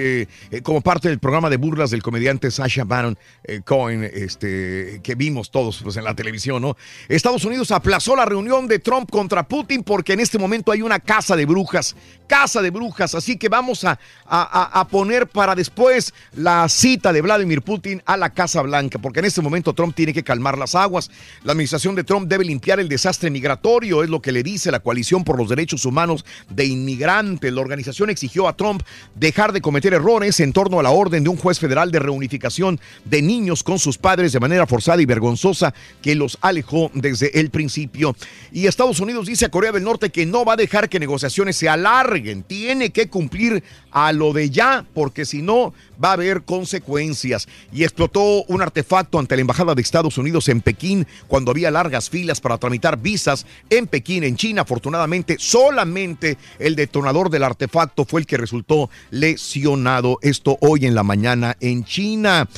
como 0.63 0.83
parte 0.83 1.09
del 1.09 1.19
programa 1.19 1.49
de 1.49 1.57
burlas 1.57 1.91
del 1.91 2.03
comediante 2.03 2.51
Sasha 2.51 2.85
Baron 2.85 3.17
Cohen 3.65 4.05
este, 4.05 5.01
que 5.03 5.15
vimos 5.15 5.51
todos 5.51 5.81
pues, 5.83 5.97
en 5.97 6.05
la 6.05 6.15
televisión. 6.15 6.61
¿no? 6.61 6.77
Estados 7.09 7.45
Unidos 7.45 7.71
aplazó 7.71 8.15
la 8.15 8.27
reunión 8.27 8.66
de 8.69 8.79
Trump 8.79 9.11
contra 9.11 9.43
Putin 9.47 9.83
porque 9.83 10.13
en 10.13 10.21
este 10.21 10.39
momento 10.39 10.73
hay 10.73 10.83
una 10.83 10.99
casa 10.99 11.37
de 11.37 11.47
brujas, 11.47 11.97
casa 12.27 12.61
de 12.63 12.71
brujas, 12.71 13.15
así 13.15 13.37
que 13.37 13.49
vamos 13.49 13.85
a, 13.85 13.99
a- 14.27 14.81
a- 14.81 14.89
poner 14.89 15.27
para 15.27 15.55
después 15.55 16.13
la 16.35 16.69
cita 16.69 17.13
de 17.13 17.21
Vladimir 17.21 17.63
Putin 17.63 18.03
a 18.07 18.17
la 18.17 18.31
Casa 18.31 18.63
Blanca, 18.63 18.99
porque 18.99 19.21
en 19.21 19.27
este 19.27 19.41
momento 19.43 19.73
Trump 19.73 19.95
tiene 19.95 20.13
que 20.13 20.23
calmar 20.23 20.57
las 20.59 20.75
aguas. 20.75 21.11
La 21.45 21.53
administración 21.53 21.95
de 21.95 22.05
Trump 22.05 22.29
debe 22.29 22.45
limpiar 22.45 22.81
el 22.81 22.89
desastre 22.89 23.31
migratorio, 23.31 24.03
es 24.03 24.11
lo 24.11 24.21
que 24.23 24.33
le 24.33 24.43
dice 24.43 24.71
la 24.71 24.81
coalición 24.81 25.25
por 25.25 25.39
los 25.39 25.49
derechos 25.49 25.85
humanos 25.85 26.25
de 26.49 26.65
inmigrantes. 26.67 27.53
La 27.53 27.61
organización 27.61 28.11
exigió 28.11 28.49
a 28.49 28.57
Trump 28.57 28.83
dejar 29.15 29.53
de 29.53 29.61
cometer 29.61 29.95
errores 29.95 30.41
en 30.41 30.53
torno 30.53 30.81
a 30.81 30.83
la 30.83 30.91
orden 30.91 31.23
de 31.25 31.31
un 31.31 31.37
juez 31.37 31.59
federal 31.59 31.91
de 31.91 31.99
reunificación 31.99 32.81
de 33.05 33.23
niños 33.23 33.63
con 33.63 33.79
sus 33.79 33.99
padres 33.99 34.33
de 34.33 34.41
manera 34.41 34.67
forzada 34.67 35.01
y 35.03 35.07
vergonzosa 35.07 35.75
que 36.03 36.15
los 36.15 36.39
alejó 36.41 36.91
desde 36.95 37.39
el 37.41 37.51
principio. 37.51 38.17
Y 38.57 38.67
Estados 38.67 39.01
Unidos 39.01 39.27
dice 39.27 39.45
a 39.45 39.51
Corea 39.51 39.71
del 39.71 39.85
Norte 39.85 40.09
que 40.09 40.25
no 40.25 40.43
va 40.47 40.55
a 40.55 40.57
dejar 40.57 40.89
que 40.89 40.99
negociaciones 40.99 41.57
se 41.57 41.69
alarguen, 41.69 42.43
tiene 42.43 42.89
que 42.89 43.11
cumplir 43.11 43.63
a 43.91 44.15
lo 44.15 44.33
de 44.33 44.49
ya, 44.49 44.87
porque 44.95 45.27
si 45.27 45.43
no 45.43 45.75
va 46.03 46.09
a 46.09 46.13
haber 46.15 46.41
consecuencias. 46.43 47.49
Y 47.71 47.85
explotó 47.85 48.45
un 48.45 48.63
artefacto 48.63 49.19
ante 49.19 49.37
la 49.37 49.43
Embajada 49.43 49.75
de 49.75 49.83
Estados 49.83 50.17
Unidos 50.17 50.49
en 50.49 50.63
Pekín 50.63 51.07
cuando 51.27 51.51
había 51.51 51.71
largas 51.71 52.09
filas 52.09 52.41
para 52.41 52.57
tramitar 52.57 52.99
visas 52.99 53.45
en 53.69 53.89
Pekín, 53.89 54.25
en 54.25 54.37
China. 54.37 54.63
Afortunadamente, 54.63 55.37
solamente 55.39 56.39
el 56.59 56.77
detonador 56.77 57.29
del 57.29 57.43
artefacto 57.43 58.07
fue 58.07 58.21
el 58.21 58.27
que 58.27 58.39
resultó 58.39 58.89
lesionado. 59.11 60.19
Esto 60.23 60.57
hoy 60.63 60.87
en 60.87 60.95
la 60.95 61.03
mañana 61.03 61.59
en 61.61 61.85
China. 61.85 62.49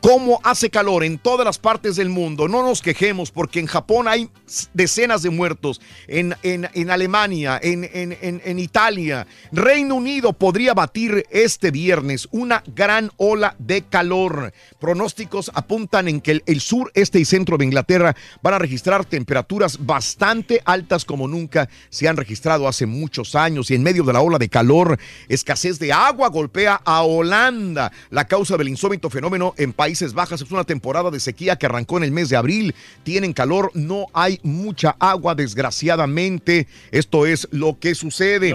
¿Cómo 0.00 0.40
hace 0.44 0.70
calor 0.70 1.02
en 1.02 1.18
todas 1.18 1.44
las 1.44 1.58
partes 1.58 1.96
del 1.96 2.08
mundo? 2.08 2.46
No 2.46 2.62
nos 2.62 2.82
quejemos 2.82 3.32
porque 3.32 3.58
en 3.58 3.66
Japón 3.66 4.06
hay 4.06 4.30
decenas 4.72 5.22
de 5.22 5.30
muertos, 5.30 5.80
en, 6.06 6.36
en- 6.44 6.68
en 6.72 6.90
Alemania, 6.90 7.58
en, 7.60 7.82
en- 7.92 8.58
Italia. 8.60 9.26
Reino 9.50 9.96
Unido 9.96 10.32
podría 10.32 10.72
batir 10.72 11.26
este 11.30 11.72
viernes 11.72 12.28
una 12.30 12.62
gran 12.76 13.10
ola 13.16 13.56
de 13.58 13.82
calor. 13.82 14.52
Pronósticos 14.78 15.50
apuntan 15.52 16.06
en 16.06 16.20
que 16.20 16.30
el, 16.30 16.42
el 16.46 16.60
sur, 16.60 16.92
este 16.94 17.18
y 17.18 17.24
centro 17.24 17.58
de 17.58 17.64
Inglaterra 17.64 18.14
van 18.40 18.54
a 18.54 18.58
registrar 18.60 19.04
temperaturas 19.04 19.84
bastante 19.84 20.62
altas 20.64 21.04
como 21.04 21.26
nunca 21.26 21.68
se 21.90 22.06
han 22.06 22.16
registrado 22.16 22.68
hace 22.68 22.86
muchos 22.86 23.34
años. 23.34 23.68
Y 23.70 23.74
en 23.74 23.82
medio 23.82 24.04
de 24.04 24.12
la 24.12 24.20
ola 24.20 24.38
de 24.38 24.48
calor, 24.48 24.96
escasez 25.28 25.80
de 25.80 25.92
agua 25.92 26.28
golpea 26.28 26.80
a 26.84 27.02
Holanda. 27.02 27.90
La 28.10 28.26
causa 28.28 28.56
del 28.56 28.68
insólito 28.68 29.10
fenómeno 29.10 29.54
en 29.56 29.72
Países 29.72 29.87
Países 29.88 30.12
Bajas. 30.12 30.42
Es 30.42 30.50
una 30.50 30.64
temporada 30.64 31.10
de 31.10 31.18
sequía 31.18 31.56
que 31.56 31.64
arrancó 31.64 31.96
en 31.96 32.04
el 32.04 32.12
mes 32.12 32.28
de 32.28 32.36
abril. 32.36 32.74
Tienen 33.04 33.32
calor, 33.32 33.70
no 33.72 34.04
hay 34.12 34.38
mucha 34.42 34.94
agua, 34.98 35.34
desgraciadamente. 35.34 36.66
Esto 36.90 37.24
es 37.24 37.48
lo 37.52 37.78
que 37.78 37.94
sucede. 37.94 38.54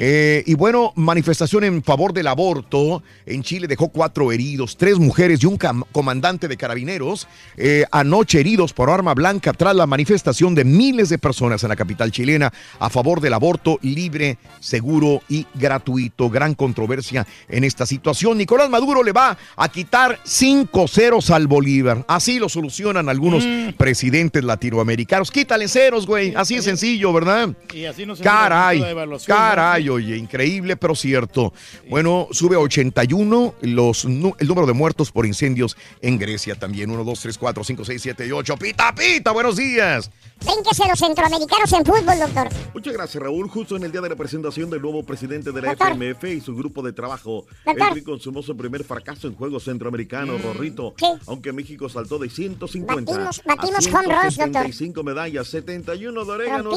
Eh, 0.00 0.42
y 0.46 0.54
bueno, 0.54 0.94
manifestación 0.96 1.64
en 1.64 1.82
favor 1.82 2.14
del 2.14 2.26
aborto. 2.26 3.02
En 3.26 3.42
Chile 3.42 3.66
dejó 3.66 3.90
cuatro 3.90 4.32
heridos, 4.32 4.78
tres 4.78 4.98
mujeres 4.98 5.42
y 5.42 5.46
un 5.46 5.58
comandante 5.92 6.48
de 6.48 6.56
carabineros. 6.56 7.28
Eh, 7.58 7.84
anoche 7.92 8.40
heridos 8.40 8.72
por 8.72 8.88
arma 8.88 9.12
blanca 9.12 9.52
tras 9.52 9.76
la 9.76 9.86
manifestación 9.86 10.54
de 10.54 10.64
miles 10.64 11.10
de 11.10 11.18
personas 11.18 11.62
en 11.64 11.68
la 11.68 11.76
capital 11.76 12.10
chilena 12.10 12.50
a 12.78 12.88
favor 12.88 13.20
del 13.20 13.34
aborto 13.34 13.78
libre, 13.82 14.38
seguro 14.58 15.20
y 15.28 15.46
gratuito. 15.52 16.30
Gran 16.30 16.54
controversia 16.54 17.26
en 17.50 17.64
esta 17.64 17.84
situación. 17.84 18.38
Nicolás 18.38 18.70
Maduro 18.70 19.02
le 19.02 19.12
va 19.12 19.36
a 19.54 19.68
quitar 19.68 20.18
sin 20.24 20.61
5-0 20.66 21.30
al 21.30 21.46
Bolívar. 21.46 22.04
Así 22.08 22.38
lo 22.38 22.48
solucionan 22.48 23.08
algunos 23.08 23.44
mm. 23.44 23.72
presidentes 23.76 24.44
latinoamericanos. 24.44 25.30
Quítale 25.30 25.68
ceros, 25.68 26.06
güey. 26.06 26.34
Así 26.34 26.56
es 26.56 26.64
sencillo, 26.64 27.12
¿verdad? 27.12 27.50
Y 27.72 27.84
así 27.84 28.06
no 28.06 28.16
se 28.16 28.22
caray, 28.22 28.80
de 28.80 29.18
caray, 29.26 29.84
¿no? 29.84 29.94
oye, 29.94 30.16
increíble, 30.16 30.76
pero 30.76 30.94
cierto. 30.94 31.52
Bueno, 31.88 32.28
sube 32.30 32.56
a 32.56 32.60
81 32.60 33.54
los, 33.62 34.04
el 34.04 34.48
número 34.48 34.66
de 34.66 34.72
muertos 34.72 35.10
por 35.10 35.26
incendios 35.26 35.76
en 36.00 36.18
Grecia 36.18 36.54
también. 36.54 36.90
1, 36.90 37.04
2, 37.04 37.20
3, 37.20 37.38
4, 37.38 37.64
5, 37.64 37.84
6, 37.84 38.02
7 38.02 38.26
y 38.26 38.32
8. 38.32 38.56
Pita, 38.56 38.94
pita, 38.94 39.32
buenos 39.32 39.56
días. 39.56 40.10
Véngase 40.44 40.88
los 40.88 40.98
centroamericanos 40.98 41.72
en 41.72 41.84
fútbol, 41.84 42.18
doctor. 42.18 42.48
Muchas 42.74 42.92
gracias, 42.92 43.22
Raúl. 43.22 43.48
Justo 43.48 43.76
en 43.76 43.84
el 43.84 43.92
día 43.92 44.00
de 44.00 44.08
la 44.08 44.16
presentación 44.16 44.70
del 44.70 44.82
nuevo 44.82 45.04
presidente 45.04 45.52
de 45.52 45.62
la 45.62 45.74
doctor. 45.74 45.92
FMF 45.92 46.24
y 46.24 46.40
su 46.40 46.54
grupo 46.56 46.82
de 46.82 46.92
trabajo, 46.92 47.46
doctor. 47.64 47.88
Henry 47.88 48.02
consumó 48.02 48.42
su 48.42 48.56
primer 48.56 48.84
fracaso 48.84 49.28
en 49.28 49.34
Juegos 49.34 49.64
Centroamericanos, 49.64 50.40
mm. 50.40 50.51
Rorrito. 50.52 50.94
Aunque 51.26 51.52
México 51.52 51.88
saltó 51.88 52.18
de 52.18 52.28
150 52.30 52.94
Batimos- 53.12 53.42
batimos 53.44 53.86
a 53.86 53.90
home 53.98 54.06
runs, 54.08 54.36
doctor. 54.36 54.62
175 54.62 55.02
medallas, 55.02 55.48
71 55.48 56.24
de 56.24 56.30
orégano, 56.30 56.72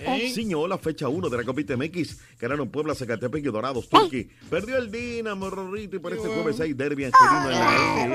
¿eh? 0.00 0.32
Ciñó 0.34 0.66
la 0.66 0.78
fecha 0.78 1.08
1 1.08 1.28
de 1.28 1.36
la 1.36 1.44
Copita 1.44 1.76
MX. 1.76 2.16
Ganaron 2.40 2.68
Puebla, 2.70 2.94
Zacatepec 2.94 3.44
y 3.44 3.48
Dorados, 3.48 3.88
Turquí. 3.88 4.28
Perdió 4.50 4.76
el 4.76 4.90
Dinamo, 4.90 5.50
Rorrito, 5.50 5.96
y 5.96 5.98
por 5.98 6.12
este 6.12 6.28
jueves 6.28 6.60
hay 6.60 6.72
derbi 6.72 7.04
angelino 7.04 7.50
en 7.50 7.58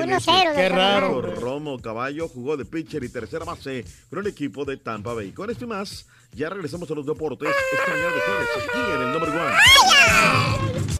la. 0.07 0.17
1-0, 0.19 0.55
Qué 0.55 0.69
raro. 0.69 1.21
Romo 1.21 1.79
Caballo 1.79 2.27
jugó 2.27 2.57
de 2.57 2.65
pitcher 2.65 3.03
y 3.03 3.09
tercera 3.09 3.45
base 3.45 3.85
con 4.09 4.19
el 4.19 4.27
equipo 4.27 4.65
de 4.65 4.77
Tampa 4.77 5.13
Bay. 5.13 5.31
Con 5.31 5.49
esto 5.49 5.65
y 5.65 5.67
más, 5.67 6.05
ya 6.33 6.49
regresamos 6.49 6.89
a 6.91 6.95
los 6.95 7.05
deportes 7.05 7.49
esta 7.49 7.91
mañana 7.91 8.13
de 8.13 8.21
jueves 8.21 8.47
aquí 8.69 8.91
en 8.95 9.01
el 9.01 9.13
número 9.13 9.31
one. 9.31 10.97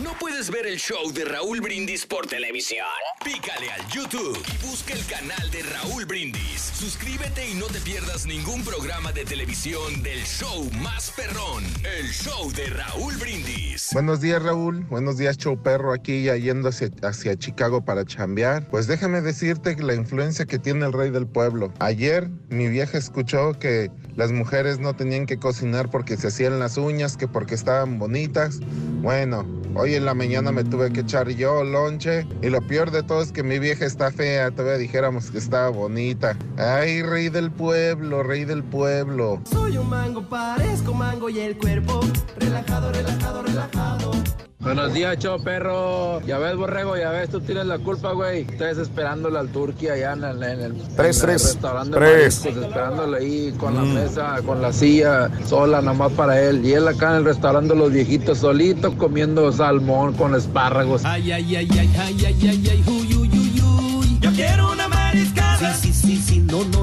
¿No 0.00 0.12
puedes 0.18 0.50
ver 0.50 0.66
el 0.66 0.78
show 0.78 1.12
de 1.12 1.26
Raúl 1.26 1.60
Brindis 1.60 2.06
por 2.06 2.26
televisión? 2.26 2.86
Pícale 3.22 3.70
al 3.70 3.86
YouTube 3.88 4.42
y 4.48 4.66
busca 4.66 4.94
el 4.94 5.04
canal 5.04 5.50
de 5.50 5.62
Raúl 5.64 6.06
Brindis. 6.06 6.72
Suscríbete 6.74 7.50
y 7.50 7.54
no 7.54 7.66
te 7.66 7.78
pierdas 7.78 8.24
ningún 8.24 8.64
programa 8.64 9.12
de 9.12 9.26
televisión 9.26 10.02
del 10.02 10.20
show 10.24 10.70
más 10.80 11.10
perrón, 11.10 11.62
el 11.98 12.08
show 12.08 12.50
de 12.52 12.68
Raúl 12.68 13.14
Brindis. 13.18 13.90
Buenos 13.92 14.22
días, 14.22 14.42
Raúl. 14.42 14.82
Buenos 14.84 15.18
días, 15.18 15.36
show 15.36 15.62
perro, 15.62 15.92
aquí 15.92 16.22
ya 16.22 16.36
yendo 16.36 16.70
hacia, 16.70 16.88
hacia 17.02 17.36
Chicago 17.36 17.84
para 17.84 18.06
chambear. 18.06 18.66
Pues 18.68 18.86
déjame 18.86 19.20
decirte 19.20 19.76
la 19.76 19.94
influencia 19.94 20.46
que 20.46 20.58
tiene 20.58 20.86
el 20.86 20.94
rey 20.94 21.10
del 21.10 21.26
pueblo. 21.26 21.70
Ayer 21.80 22.30
mi 22.48 22.68
vieja 22.68 22.96
escuchó 22.96 23.58
que 23.58 23.90
las 24.16 24.32
mujeres 24.32 24.78
no 24.78 24.96
tenían 24.96 25.26
que 25.26 25.38
cocinar 25.38 25.90
porque 25.90 26.16
se 26.16 26.28
hacían 26.28 26.58
las 26.58 26.78
uñas, 26.78 27.18
que 27.18 27.28
porque 27.28 27.54
estaban 27.54 27.98
bonitas. 27.98 28.60
Bueno, 29.02 29.44
hoy 29.82 29.96
en 29.96 30.04
la 30.04 30.14
mañana 30.14 30.52
me 30.52 30.62
tuve 30.62 30.92
que 30.92 31.00
echar 31.00 31.28
yo 31.30 31.64
lonche 31.64 32.24
y 32.40 32.50
lo 32.50 32.60
peor 32.60 32.92
de 32.92 33.02
todo 33.02 33.20
es 33.20 33.32
que 33.32 33.42
mi 33.42 33.58
vieja 33.58 33.84
está 33.84 34.12
fea, 34.12 34.52
todavía 34.52 34.78
dijéramos 34.78 35.32
que 35.32 35.38
estaba 35.38 35.70
bonita. 35.70 36.36
Ay, 36.56 37.02
rey 37.02 37.28
del 37.28 37.50
pueblo, 37.50 38.22
rey 38.22 38.44
del 38.44 38.62
pueblo. 38.62 39.40
Soy 39.50 39.76
un 39.76 39.88
mango, 39.88 40.22
parezco 40.28 40.94
mango 40.94 41.28
y 41.28 41.40
el 41.40 41.58
cuerpo 41.58 42.00
relajado, 42.38 42.92
relajado, 42.92 43.42
relajado. 43.42 44.12
Buenos 44.62 44.94
días, 44.94 45.18
show 45.18 45.42
perro. 45.42 46.20
Ya 46.24 46.38
ves, 46.38 46.56
borrego, 46.56 46.96
ya 46.96 47.10
ves, 47.10 47.28
tú 47.30 47.40
tienes 47.40 47.66
la 47.66 47.78
culpa, 47.80 48.12
güey. 48.12 48.42
Estás 48.42 48.78
esperándole 48.78 49.36
al 49.40 49.48
turqui 49.48 49.88
allá 49.88 50.12
en 50.12 50.22
el, 50.22 50.42
en 50.42 50.60
el, 50.60 50.74
Tres, 50.96 51.22
en 51.22 51.30
el 51.30 51.36
tres, 51.36 51.42
restaurante. 51.54 51.90
de 51.98 52.06
tres. 52.06 52.40
mariscos, 52.44 52.64
esperándole 52.66 53.18
ahí 53.18 53.54
con 53.58 53.74
la 53.74 53.80
Mm. 53.82 53.94
mesa, 53.94 54.36
con 54.46 54.62
la 54.62 54.72
silla 54.72 55.30
sola, 55.48 55.82
nomás 55.82 56.12
para 56.12 56.40
él. 56.40 56.64
Y 56.64 56.74
él 56.74 56.86
acá 56.86 57.10
en 57.10 57.16
el 57.18 57.24
restaurante, 57.24 57.74
los 57.74 57.90
viejitos 57.92 58.38
solitos 58.38 58.94
comiendo 58.94 59.50
salmón 59.50 60.12
con 60.14 60.34
espárragos. 60.36 61.04
Ay, 61.04 61.32
ay, 61.32 61.56
ay, 61.56 61.68
ay, 61.72 61.90
ay, 61.98 62.24
ay, 62.24 62.36
ay, 62.48 62.68
ay, 62.70 62.84
uy, 62.86 63.14
uy, 63.16 63.30
uy, 63.32 63.62
uy. 63.62 64.18
Yo 64.20 64.30
quiero 64.30 64.70
una 64.70 64.86
mariscada. 64.86 65.74
Sí, 65.74 65.92
sí, 65.92 66.06
sí, 66.16 66.22
sí, 66.22 66.38
no, 66.38 66.62
no, 66.66 66.81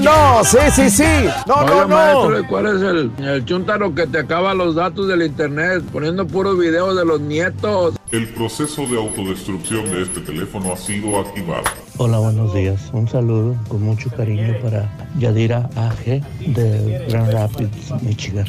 no. 0.00 0.44
Sí, 0.44 0.58
sí, 0.74 0.90
sí. 0.90 1.04
No, 1.46 1.64
no, 1.64 1.82
no. 1.82 1.88
maestro, 1.88 2.40
¿y 2.40 2.44
¿cuál 2.44 2.66
es 2.66 2.82
el, 2.82 3.10
el 3.24 3.44
chuntaro 3.44 3.94
que 3.94 4.06
te 4.06 4.18
acaba 4.18 4.54
los 4.54 4.74
datos 4.74 5.08
del 5.08 5.22
internet 5.22 5.82
poniendo 5.92 6.26
puros 6.26 6.58
videos 6.58 6.96
de 6.96 7.04
los 7.04 7.20
nietos? 7.20 7.94
El 8.12 8.28
proceso 8.28 8.86
de 8.86 8.96
autodestrucción 8.96 9.84
de 9.90 10.02
este 10.02 10.20
teléfono 10.20 10.72
ha 10.72 10.76
sido 10.76 11.18
activado. 11.18 11.64
Hola, 11.98 12.18
buenos 12.18 12.54
días. 12.54 12.88
Un 12.92 13.08
saludo 13.08 13.56
con 13.68 13.82
mucho 13.82 14.08
cariño 14.10 14.54
para 14.62 14.88
Yadira 15.18 15.68
AG 15.76 16.22
de 16.40 17.06
Grand 17.08 17.32
Rapids, 17.32 17.92
Michigan. 18.02 18.46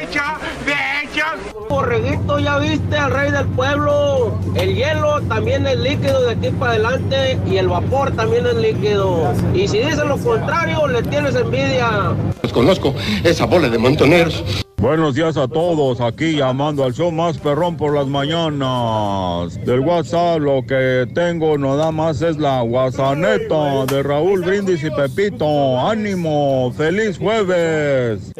¡Fecha! 0.00 0.38
¡Fecha! 0.64 1.34
Borreguito, 1.68 2.38
ya 2.38 2.56
viste 2.56 2.96
al 2.96 3.10
rey 3.10 3.30
del 3.30 3.46
pueblo. 3.48 4.32
El 4.54 4.74
hielo 4.74 5.20
también 5.28 5.66
es 5.66 5.78
líquido 5.78 6.22
de 6.22 6.32
aquí 6.32 6.48
para 6.58 6.72
adelante 6.72 7.38
y 7.46 7.58
el 7.58 7.68
vapor 7.68 8.10
también 8.12 8.46
es 8.46 8.54
líquido. 8.54 9.34
Y 9.52 9.68
si 9.68 9.78
dices 9.78 9.98
lo 9.98 10.16
contrario, 10.16 10.88
le 10.88 11.02
tienes 11.02 11.34
envidia. 11.34 12.14
Los 12.42 12.52
conozco, 12.52 12.94
esa 13.24 13.44
bola 13.44 13.68
de 13.68 13.76
montoneros. 13.76 14.42
Buenos 14.80 15.14
días 15.14 15.36
a 15.36 15.46
todos, 15.46 16.00
aquí 16.00 16.36
llamando 16.36 16.84
al 16.84 16.94
show 16.94 17.12
más 17.12 17.36
perrón 17.36 17.76
por 17.76 17.94
las 17.94 18.06
mañanas. 18.06 19.62
Del 19.66 19.80
WhatsApp 19.80 20.40
lo 20.40 20.64
que 20.66 21.06
tengo 21.14 21.58
nada 21.58 21.92
más 21.92 22.22
es 22.22 22.38
la 22.38 22.62
WhatsAppneta 22.62 23.84
de 23.84 24.02
Raúl 24.02 24.40
Brindis 24.42 24.82
y 24.82 24.90
Pepito. 24.90 25.78
¡Ánimo! 25.78 26.72
¡Feliz 26.74 27.18
jueves! 27.18 28.32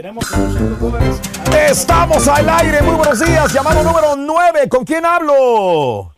Estamos 1.68 2.26
al 2.26 2.48
aire, 2.48 2.80
muy 2.80 2.94
buenos 2.94 3.20
días. 3.20 3.52
Llamado 3.52 3.82
número 3.82 4.16
9, 4.16 4.66
¿con 4.70 4.86
quién 4.86 5.04
hablo? 5.04 6.09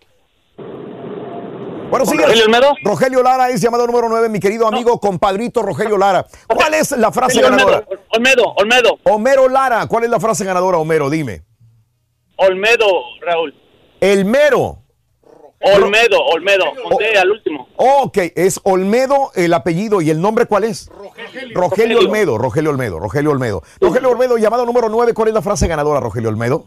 ¿Con 1.93 2.01
días. 2.05 2.23
Rogelio 2.23 2.44
Olmedo? 2.47 2.74
Rogelio 2.82 3.23
Lara 3.23 3.51
es 3.51 3.60
llamado 3.60 3.86
número 3.86 4.09
9, 4.09 4.31
mi 4.31 4.40
querido 4.40 4.66
amigo, 4.66 4.98
compadrito 4.98 5.60
Rogelio 5.60 5.98
Lara. 5.98 6.24
¿Cuál 6.47 6.73
es 6.73 6.93
la 6.93 7.12
frase 7.12 7.43
ganadora? 7.43 7.85
Olmedo, 8.09 8.55
Olmedo. 8.56 8.98
Homero 9.02 9.47
Lara, 9.47 9.86
¿cuál 9.89 10.05
es 10.05 10.10
la 10.10 10.19
frase 10.19 10.43
ganadora, 10.43 10.78
Homero? 10.78 11.10
Dime. 11.10 11.43
Olmedo, 12.36 12.86
Raúl. 13.20 13.55
El 14.01 14.24
mero. 14.24 14.78
Olmedo, 15.60 16.19
Olmedo. 16.32 16.64
Conté 16.82 17.19
al 17.19 17.31
último. 17.31 17.69
Ok, 17.77 18.19
es 18.36 18.59
Olmedo 18.64 19.31
el 19.35 19.52
apellido 19.52 20.01
y 20.01 20.09
el 20.09 20.19
nombre 20.19 20.47
cuál 20.47 20.64
es? 20.64 20.89
Rogelio. 20.89 21.55
Rogelio. 21.55 21.98
Olmedo, 21.98 22.39
Rogelio 22.39 22.70
Olmedo, 22.70 22.98
Rogelio 23.01 23.31
Olmedo. 23.32 23.62
Rogelio 23.81 24.10
Olmedo, 24.10 24.39
llamado 24.39 24.64
número 24.64 24.89
9, 24.89 25.12
¿cuál 25.12 25.28
es 25.28 25.35
la 25.35 25.43
frase 25.43 25.69
ganadora, 25.69 26.01
Rogelio 26.01 26.31
Olmedo? 26.31 26.64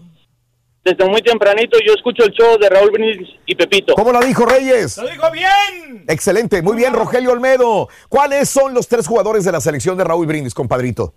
Desde 0.85 1.03
muy 1.09 1.19
tempranito 1.23 1.79
yo 1.83 1.93
escucho 1.93 2.23
el 2.23 2.31
show 2.31 2.59
de 2.59 2.69
Raúl 2.69 2.91
Brindis 2.91 3.27
y 3.47 3.55
Pepito. 3.55 3.95
¿Cómo 3.95 4.11
la 4.11 4.19
dijo 4.19 4.45
Reyes? 4.45 4.99
¡Lo 4.99 5.07
dijo 5.09 5.31
bien! 5.31 6.05
Excelente, 6.07 6.61
muy 6.61 6.77
bien, 6.77 6.93
Rogelio 6.93 7.31
Olmedo. 7.31 7.89
¿Cuáles 8.07 8.51
son 8.51 8.75
los 8.75 8.87
tres 8.87 9.07
jugadores 9.07 9.43
de 9.43 9.51
la 9.51 9.59
selección 9.59 9.97
de 9.97 10.03
Raúl 10.03 10.27
Brindis, 10.27 10.53
compadrito? 10.53 11.15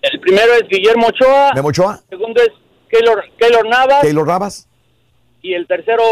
El 0.00 0.18
primero 0.20 0.54
es 0.54 0.66
Guillermo 0.70 1.08
Ochoa. 1.08 1.52
¿Memo 1.54 1.68
Ochoa? 1.68 2.00
El 2.08 2.18
segundo 2.18 2.40
es 2.40 2.48
Keylor, 2.88 3.24
Keylor 3.38 3.68
Navas. 3.68 4.00
¿Keylor 4.00 4.26
Navas? 4.26 4.68
Y 5.42 5.52
el 5.52 5.66
tercero 5.66 6.02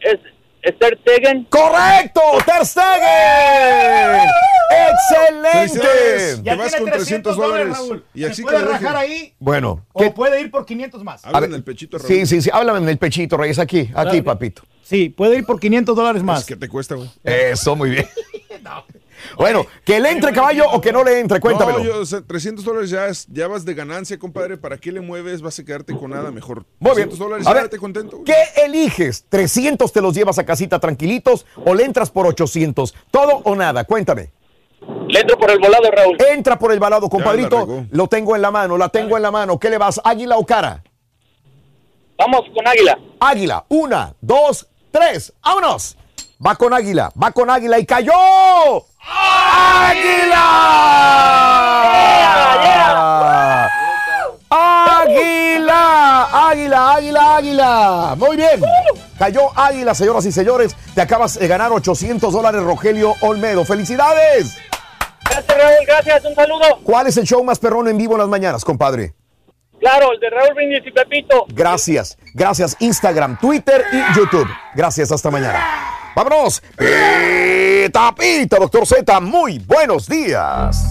es 0.00 0.18
Esther 0.62 0.98
Stegen. 1.02 1.44
¡Correcto! 1.44 2.20
¡Ter 2.44 2.64
Stegen! 2.66 4.28
¡Excelente! 4.70 6.42
Ya 6.42 6.52
Te 6.52 6.58
vas 6.58 6.76
con 6.76 6.90
300 6.90 7.36
dólares. 7.36 7.72
Raúl. 7.76 8.04
Y 8.14 8.20
¿Se 8.20 8.26
así 8.26 8.42
que 8.42 8.50
puede 8.50 8.64
rajar 8.64 8.96
ahí 8.96 9.34
Bueno, 9.38 9.84
o 9.92 10.14
puede 10.14 10.40
ir 10.40 10.50
por 10.50 10.64
500 10.66 11.02
más. 11.04 11.24
Habla 11.24 11.46
en 11.46 11.54
el 11.54 11.64
pechito, 11.64 11.98
Raúl. 11.98 12.08
sí, 12.08 12.26
sí, 12.26 12.42
sí, 12.42 12.50
háblame 12.52 12.78
en 12.80 12.88
el 12.88 12.98
pechito, 12.98 13.36
Reyes, 13.36 13.58
aquí, 13.58 13.90
aquí, 13.94 14.10
Claro. 14.20 14.24
papito. 14.24 14.62
Sí, 14.84 15.08
puede 15.08 15.36
ir 15.38 15.46
por 15.46 15.60
500 15.60 15.94
dólares 15.96 16.22
más. 16.22 16.44
¿Qué 16.44 16.56
te 16.56 16.68
cuesta, 16.68 16.94
güey? 16.96 17.08
Eso, 17.24 17.76
muy 17.76 17.90
bien. 17.90 18.08
Bueno, 19.36 19.66
que 19.84 20.00
le 20.00 20.10
entre 20.10 20.32
caballo 20.32 20.64
o 20.70 20.80
que 20.80 20.92
no 20.92 21.02
le 21.04 21.20
entre, 21.20 21.40
cuéntamelo. 21.40 21.78
No, 21.78 21.84
yo, 21.84 22.00
o 22.00 22.06
sea, 22.06 22.20
300 22.22 22.64
dólares 22.64 22.90
ya, 22.90 23.06
es- 23.06 23.26
ya 23.28 23.48
vas 23.48 23.64
de 23.64 23.74
ganancia, 23.74 24.18
compadre. 24.18 24.56
¿Para 24.56 24.78
qué 24.78 24.92
le 24.92 25.00
mueves? 25.00 25.42
Vas 25.42 25.58
a 25.58 25.64
quedarte 25.64 25.96
con 25.96 26.10
nada 26.10 26.30
mejor. 26.30 26.64
Muy 26.78 26.94
bien. 26.96 27.08
300 27.08 27.18
dólares, 27.18 27.46
A 27.46 27.50
ya 27.50 27.54
ver, 27.54 27.62
date 27.64 27.78
contento. 27.78 28.18
güey. 28.18 28.24
¿Qué 28.26 28.62
eliges? 28.64 29.24
¿300 29.30 29.92
te 29.92 30.00
los 30.00 30.14
llevas 30.14 30.38
a 30.38 30.44
casita 30.44 30.78
tranquilitos 30.78 31.46
o 31.64 31.74
le 31.74 31.84
entras 31.84 32.10
por 32.10 32.26
800? 32.26 32.94
¿Todo 33.10 33.40
o 33.44 33.54
nada? 33.56 33.84
Cuéntame. 33.84 34.30
Le 35.08 35.20
entro 35.20 35.38
por 35.38 35.50
el 35.50 35.58
volado, 35.58 35.90
Raúl. 35.90 36.16
Entra 36.32 36.58
por 36.58 36.72
el 36.72 36.78
balado, 36.80 37.02
la 37.06 37.10
compadrito. 37.10 37.84
Lo 37.90 38.06
tengo 38.08 38.34
en 38.34 38.42
la 38.42 38.50
mano, 38.50 38.78
la 38.78 38.88
tengo 38.88 39.16
en 39.16 39.22
la 39.22 39.30
mano. 39.30 39.58
¿Qué 39.58 39.68
le 39.68 39.76
vas? 39.78 40.00
¿Águila 40.02 40.36
o 40.38 40.46
cara? 40.46 40.82
Vamos 42.18 42.42
con 42.54 42.66
Águila. 42.66 42.98
Águila. 43.18 43.64
Una, 43.68 44.14
dos, 44.20 44.66
tres. 44.90 45.32
¡Vámonos! 45.44 45.96
Va 46.44 46.54
con 46.56 46.72
águila, 46.72 47.10
va 47.22 47.32
con 47.32 47.50
águila 47.50 47.78
y 47.78 47.84
cayó. 47.84 48.12
¡Águila! 49.02 50.46
¡Águila! 54.50 56.28
¡Águila, 56.50 56.94
águila, 56.94 57.36
águila! 57.36 58.14
Muy 58.16 58.36
bien. 58.36 58.62
Cayó 59.18 59.50
águila, 59.56 59.94
señoras 59.94 60.24
y 60.26 60.32
señores. 60.32 60.76
Te 60.94 61.00
acabas 61.00 61.38
de 61.38 61.46
ganar 61.46 61.72
800 61.72 62.32
dólares, 62.32 62.62
Rogelio 62.62 63.14
Olmedo. 63.20 63.64
¡Felicidades! 63.64 64.56
Gracias, 65.24 65.58
Raúl. 65.58 65.86
Gracias. 65.86 66.24
Un 66.24 66.34
saludo. 66.34 66.80
¿Cuál 66.82 67.06
es 67.06 67.16
el 67.16 67.24
show 67.24 67.44
más 67.44 67.58
perrón 67.58 67.88
en 67.88 67.96
vivo 67.96 68.14
en 68.14 68.20
las 68.20 68.28
mañanas, 68.28 68.64
compadre? 68.64 69.14
Claro, 69.80 70.12
el 70.12 70.20
de 70.20 70.28
Raúl 70.28 70.54
Brindis 70.54 70.86
y 70.86 70.90
Pepito. 70.90 71.46
Gracias, 71.48 72.18
gracias 72.34 72.76
Instagram, 72.80 73.38
Twitter 73.38 73.82
y 73.90 74.16
YouTube. 74.16 74.46
Gracias, 74.74 75.10
hasta 75.10 75.30
mañana. 75.30 76.09
Vámonos. 76.22 76.60
Pita, 76.76 78.14
pita, 78.14 78.58
doctor 78.58 78.86
Z, 78.86 79.20
muy 79.20 79.58
buenos 79.60 80.06
días. 80.06 80.84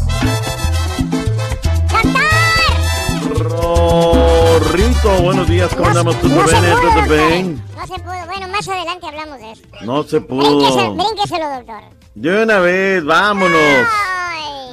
Rorrito, 3.38 5.22
buenos 5.22 5.48
días, 5.48 5.70
¿cómo 5.76 5.90
andamos? 5.90 6.20
¿Todo 6.20 6.30
No 6.34 6.48
se 6.48 6.60
bien? 6.60 6.74
pudo, 6.74 6.90
¿Todo 6.94 7.04
bien? 7.30 7.64
No 7.76 7.86
se 7.86 8.02
pudo. 8.02 8.26
Bueno, 8.26 8.48
más 8.48 8.68
adelante 8.68 9.06
hablamos 9.06 9.40
de 9.40 9.52
eso. 9.52 9.62
No 9.82 10.04
se 10.04 10.22
pudo. 10.22 10.96
brínqueselo, 10.96 11.48
doctor. 11.58 11.82
De 12.16 12.44
una 12.44 12.58
vez, 12.58 13.06
vámonos. 13.06 13.88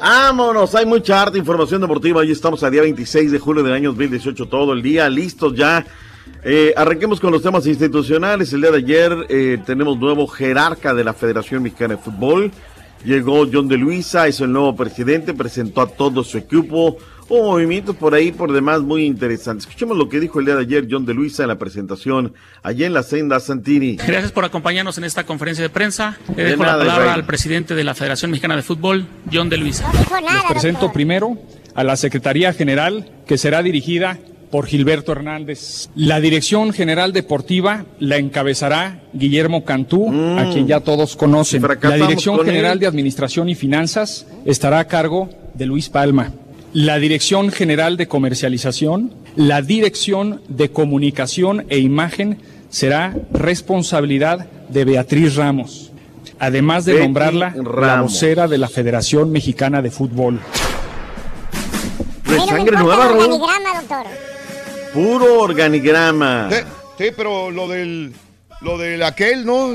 Vámonos, 0.01 0.75
hay 0.75 0.87
mucha 0.87 1.21
arte, 1.21 1.37
información 1.37 1.83
deportiva. 1.83 2.21
Hoy 2.21 2.33
estamos 2.33 2.63
a 2.63 2.71
día 2.71 2.81
26 2.81 3.31
de 3.31 3.39
julio 3.39 3.63
del 3.63 3.75
año 3.75 3.91
2018, 3.91 4.49
todo 4.49 4.73
el 4.73 4.81
día, 4.81 5.07
listos 5.11 5.53
ya. 5.55 5.85
Eh, 6.49 6.73
arranquemos 6.77 7.19
con 7.19 7.33
los 7.33 7.43
temas 7.43 7.67
institucionales. 7.67 8.53
El 8.53 8.61
día 8.61 8.71
de 8.71 8.79
ayer 8.79 9.13
eh, 9.29 9.59
tenemos 9.67 9.99
nuevo 9.99 10.29
jerarca 10.29 10.95
de 10.95 11.03
la 11.03 11.13
Federación 11.13 11.61
Mexicana 11.65 11.97
de 11.97 12.01
Fútbol. 12.03 12.53
Llegó 13.05 13.47
John 13.53 13.67
de 13.67 13.77
Luisa, 13.77 14.29
es 14.29 14.41
el 14.41 14.53
nuevo 14.53 14.75
presidente, 14.77 15.35
presentó 15.35 15.81
a 15.81 15.89
todo 15.89 16.23
su 16.23 16.39
equipo. 16.39 16.99
Hubo 17.29 17.43
movimientos 17.51 17.97
por 17.97 18.15
ahí, 18.15 18.31
por 18.31 18.53
demás, 18.53 18.83
muy 18.83 19.05
interesantes. 19.05 19.67
Escuchemos 19.67 19.97
lo 19.97 20.09
que 20.09 20.21
dijo 20.21 20.39
el 20.39 20.47
día 20.47 20.55
de 20.55 20.61
ayer 20.63 20.87
John 20.89 21.05
de 21.05 21.15
Luisa 21.15 21.43
en 21.43 21.49
la 21.49 21.59
presentación 21.59 22.33
allá 22.63 22.87
en 22.87 22.93
la 22.95 23.03
Senda 23.03 23.41
Santini. 23.41 23.97
Gracias 23.97 24.31
por 24.31 24.45
acompañarnos 24.45 24.97
en 24.99 25.05
esta 25.05 25.25
conferencia 25.27 25.63
de 25.65 25.71
prensa. 25.71 26.17
Le 26.37 26.45
De 26.45 26.51
dejo 26.51 26.63
nada, 26.63 26.77
la 26.77 26.83
palabra 26.85 27.05
Israel. 27.07 27.21
al 27.21 27.27
presidente 27.27 27.75
de 27.75 27.83
la 27.83 27.95
Federación 27.95 28.31
Mexicana 28.31 28.55
de 28.55 28.63
Fútbol, 28.63 29.07
John 29.33 29.49
de 29.49 29.57
Luisa. 29.57 29.91
No 29.93 30.21
Les 30.21 30.45
presento 30.49 30.79
doctor. 30.83 30.93
primero 30.93 31.37
a 31.75 31.83
la 31.83 31.97
Secretaría 31.97 32.53
General 32.53 33.11
que 33.27 33.37
será 33.37 33.63
dirigida 33.65 34.19
por 34.51 34.67
Gilberto 34.67 35.13
Hernández. 35.13 35.89
La 35.95 36.21
dirección 36.21 36.73
general 36.73 37.13
deportiva 37.13 37.85
la 37.99 38.17
encabezará 38.17 39.01
Guillermo 39.13 39.65
Cantú, 39.65 40.09
a 40.39 40.51
quien 40.53 40.67
ya 40.67 40.81
todos 40.81 41.17
conocen. 41.17 41.63
La 41.83 41.97
dirección 41.97 42.37
con 42.37 42.47
general 42.47 42.75
él. 42.75 42.79
de 42.81 42.87
administración 42.87 43.49
y 43.49 43.55
finanzas 43.55 44.27
estará 44.45 44.79
a 44.79 44.87
cargo 44.87 45.29
de 45.55 45.67
Luis 45.67 45.89
Palma. 45.89 46.33
La 46.73 46.99
dirección 46.99 47.51
general 47.51 47.97
de 47.97 48.07
comercialización, 48.07 49.15
la 49.35 49.63
dirección 49.63 50.43
de 50.49 50.71
comunicación 50.71 51.65
e 51.71 51.79
imagen 51.79 52.39
será 52.69 53.15
responsabilidad 53.33 54.47
de 54.69 54.85
Beatriz 54.85 55.37
Ramos. 55.37 55.93
Además 56.39 56.85
de 56.85 56.93
Betty 56.93 57.05
nombrarla 57.05 57.55
la 57.57 57.63
Ramos. 57.63 58.13
vocera 58.13 58.47
de 58.47 58.59
la 58.59 58.69
Federación 58.69 59.33
Mexicana 59.33 59.81
de 59.81 59.91
Fútbol. 59.91 60.41
De 62.29 62.41
sangre 62.41 62.77
nueva, 62.77 63.07
doctor. 63.07 64.36
Puro 64.97 65.43
organigrama. 65.43 66.49
Sí, 66.51 66.57
sí, 66.97 67.05
pero 67.15 67.51
lo 67.51 67.69
del, 67.69 68.15
lo 68.63 68.79
del 68.79 69.03
aquel, 69.03 69.45
¿no? 69.45 69.69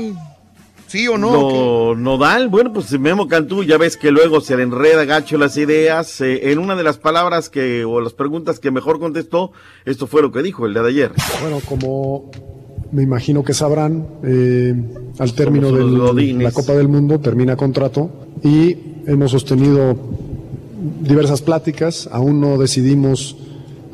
¿Sí 0.88 1.06
o 1.06 1.16
no? 1.16 1.30
No, 1.30 1.94
Nodal, 1.94 2.48
bueno, 2.48 2.72
pues 2.72 2.90
Memo 2.98 3.28
Cantú, 3.28 3.62
ya 3.62 3.78
ves 3.78 3.96
que 3.96 4.10
luego 4.10 4.40
se 4.40 4.56
le 4.56 4.64
enreda 4.64 5.04
gacho 5.04 5.38
las 5.38 5.56
ideas. 5.56 6.20
eh, 6.20 6.50
en 6.50 6.58
una 6.58 6.74
de 6.74 6.82
las 6.82 6.98
palabras 6.98 7.48
que, 7.48 7.84
o 7.84 8.00
las 8.00 8.14
preguntas 8.14 8.58
que 8.58 8.72
mejor 8.72 8.98
contestó, 8.98 9.52
esto 9.84 10.08
fue 10.08 10.22
lo 10.22 10.32
que 10.32 10.42
dijo 10.42 10.66
el 10.66 10.74
día 10.74 10.82
de 10.82 10.88
ayer. 10.88 11.12
Bueno, 11.40 11.60
como 11.66 12.32
me 12.90 13.04
imagino 13.04 13.44
que 13.44 13.54
sabrán, 13.54 14.06
eh, 14.24 14.74
al 15.20 15.32
término 15.34 15.70
de 15.70 16.32
la 16.34 16.50
Copa 16.50 16.72
del 16.72 16.88
Mundo 16.88 17.20
termina 17.20 17.54
contrato 17.54 18.10
y 18.42 18.76
hemos 19.06 19.30
sostenido 19.30 19.96
diversas 21.00 21.42
pláticas. 21.42 22.08
Aún 22.10 22.40
no 22.40 22.58
decidimos 22.58 23.36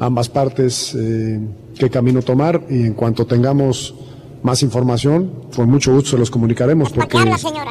ambas 0.01 0.29
partes 0.29 0.95
eh, 0.95 1.41
qué 1.79 1.91
camino 1.91 2.23
tomar 2.23 2.63
y 2.71 2.83
en 2.87 2.95
cuanto 2.95 3.27
tengamos 3.27 3.95
más 4.43 4.63
información, 4.63 5.33
con 5.55 5.69
mucho 5.69 5.93
gusto 5.93 6.11
se 6.11 6.19
los 6.19 6.31
comunicaremos 6.31 6.91
porque, 6.91 7.19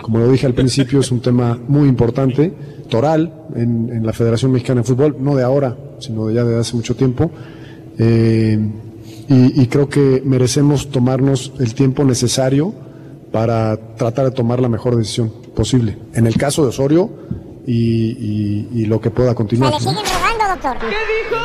como 0.01 0.19
lo 0.19 0.29
dije 0.31 0.45
al 0.45 0.53
principio, 0.53 0.99
es 0.99 1.11
un 1.11 1.21
tema 1.21 1.57
muy 1.67 1.87
importante, 1.87 2.53
toral, 2.89 3.33
en, 3.55 3.89
en 3.89 4.05
la 4.05 4.11
Federación 4.11 4.51
Mexicana 4.51 4.81
de 4.81 4.87
Fútbol, 4.87 5.15
no 5.19 5.35
de 5.35 5.43
ahora, 5.43 5.77
sino 5.99 6.27
de 6.27 6.33
ya 6.33 6.43
de 6.43 6.59
hace 6.59 6.75
mucho 6.75 6.93
tiempo. 6.95 7.31
Eh, 7.97 8.59
y, 9.29 9.61
y 9.61 9.67
creo 9.67 9.87
que 9.89 10.21
merecemos 10.25 10.89
tomarnos 10.89 11.53
el 11.59 11.73
tiempo 11.73 12.03
necesario 12.03 12.73
para 13.31 13.77
tratar 13.95 14.25
de 14.25 14.31
tomar 14.31 14.59
la 14.59 14.69
mejor 14.69 14.95
decisión 14.97 15.31
posible. 15.55 15.97
En 16.13 16.27
el 16.27 16.35
caso 16.35 16.63
de 16.63 16.69
Osorio 16.69 17.09
y, 17.65 17.73
y- 17.73 18.67
y 18.73 18.85
lo 18.85 18.99
que 19.01 19.09
pueda 19.09 19.33
continuar. 19.35 19.73
Le 19.73 19.79
siguen 19.79 19.95
rogando, 19.95 20.53
doctor. 20.53 20.77
¿Qué 20.79 20.85
dijo? 20.87 21.41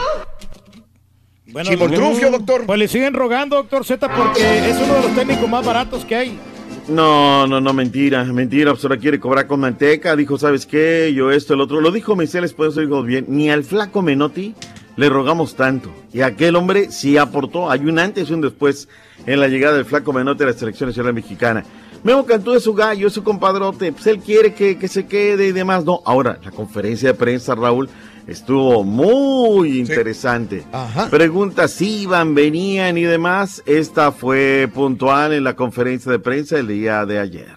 Bueno, 1.53 1.71
Chimoltrufio, 1.71 2.31
doctor. 2.31 2.67
Pues 2.67 2.79
le 2.79 2.89
siguen 2.89 3.13
rogando, 3.15 3.57
doctor 3.57 3.85
Z, 3.85 4.09
porque 4.17 4.71
es 4.71 4.77
uno 4.77 4.95
de 4.95 5.03
los 5.03 5.15
técnicos 5.15 5.49
más 5.49 5.65
baratos 5.65 6.05
que 6.05 6.17
hay. 6.17 6.39
No, 6.89 7.47
no, 7.47 7.61
no, 7.61 7.73
mentira, 7.73 8.25
mentira, 8.25 8.73
pues 8.73 8.83
ahora 8.85 8.97
quiere 8.97 9.21
cobrar 9.21 9.47
con 9.47 9.61
manteca, 9.61 10.17
dijo, 10.17 10.37
¿sabes 10.39 10.67
qué? 10.67 11.13
Yo 11.15 11.31
esto, 11.31 11.55
el 11.55 11.61
otro, 11.61 11.81
lo 11.81 11.93
dijo 11.93 12.17
Miseles, 12.17 12.55
por 12.55 12.69
eso 12.69 12.81
dijo 12.81 13.03
bien, 13.05 13.27
ni 13.29 13.51
al 13.51 13.63
flaco 13.63 14.03
Menotti 14.03 14.55
le 14.97 15.09
rogamos 15.09 15.55
tanto. 15.55 15.95
Y 16.13 16.23
aquel 16.23 16.57
hombre 16.57 16.91
sí 16.91 17.19
aportó, 17.19 17.71
hay 17.71 17.81
un 17.81 17.99
antes 17.99 18.31
y 18.31 18.33
un 18.33 18.41
después 18.41 18.89
en 19.27 19.39
la 19.39 19.47
llegada 19.47 19.77
del 19.77 19.85
flaco 19.85 20.13
Menotti 20.13 20.43
a 20.43 20.47
la 20.47 20.53
selección 20.55 20.89
nacional 20.89 21.15
mexicana. 21.15 21.65
Memo 22.03 22.27
Cantú 22.27 22.53
es 22.55 22.65
su 22.65 22.75
gallo, 22.75 23.07
es 23.07 23.13
su 23.13 23.23
compadrote, 23.23 23.93
pues 23.93 24.07
él 24.09 24.19
quiere 24.19 24.53
que, 24.55 24.77
que 24.77 24.89
se 24.89 25.07
quede 25.07 25.47
y 25.47 25.53
demás. 25.53 25.85
No, 25.85 26.03
ahora, 26.05 26.41
la 26.43 26.51
conferencia 26.51 27.11
de 27.11 27.15
prensa, 27.15 27.55
Raúl, 27.55 27.89
estuvo 28.27 28.85
muy 28.85 29.79
interesante. 29.79 30.63
Preguntas 31.11 31.81
iban, 31.81 32.35
venían 32.35 32.97
y 32.99 33.03
demás. 33.03 33.63
Esta 33.67 34.13
fue 34.13 34.69
puntual 34.73 35.33
en 35.33 35.45
la 35.45 35.55
conferencia 35.57 36.11
de 36.13 36.19
prensa 36.19 36.59
el 36.59 36.69
día 36.69 37.05
de 37.07 37.19
ayer. 37.19 37.49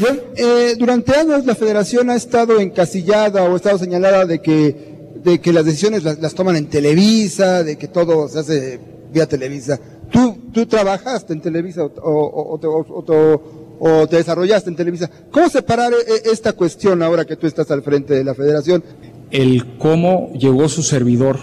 Yo, 0.00 0.08
eh, 0.36 0.74
durante 0.78 1.14
años 1.14 1.44
la 1.44 1.54
federación 1.54 2.10
ha 2.10 2.14
estado 2.16 2.58
encasillada 2.60 3.42
o 3.44 3.52
ha 3.52 3.56
estado 3.56 3.78
señalada 3.78 4.24
de 4.24 4.40
que, 4.40 5.12
de 5.22 5.40
que 5.40 5.52
las 5.52 5.64
decisiones 5.64 6.02
las, 6.04 6.18
las 6.18 6.34
toman 6.34 6.56
en 6.56 6.66
Televisa, 6.68 7.62
de 7.62 7.76
que 7.76 7.88
todo 7.88 8.28
se 8.28 8.38
hace 8.38 8.80
vía 9.12 9.26
Televisa. 9.26 9.78
¿Tú, 10.10 10.36
tú 10.52 10.66
trabajaste 10.66 11.32
en 11.32 11.40
Televisa 11.40 11.84
o, 11.84 11.90
o- 12.02 12.54
o 12.54 12.58
te- 12.58 13.42
o 13.84 14.06
te 14.06 14.16
desarrollaste 14.16 14.70
en 14.70 14.76
Televisa? 14.76 15.10
¿Cómo 15.30 15.48
separar 15.48 15.92
eh, 15.92 16.22
esta 16.30 16.52
cuestión 16.52 17.02
ahora 17.02 17.24
que 17.24 17.36
tú 17.36 17.46
estás 17.46 17.70
al 17.70 17.82
frente 17.82 18.14
de 18.14 18.24
la 18.24 18.34
federación? 18.34 18.82
El 19.32 19.78
cómo 19.78 20.30
llegó 20.34 20.68
su 20.68 20.82
servidor 20.82 21.38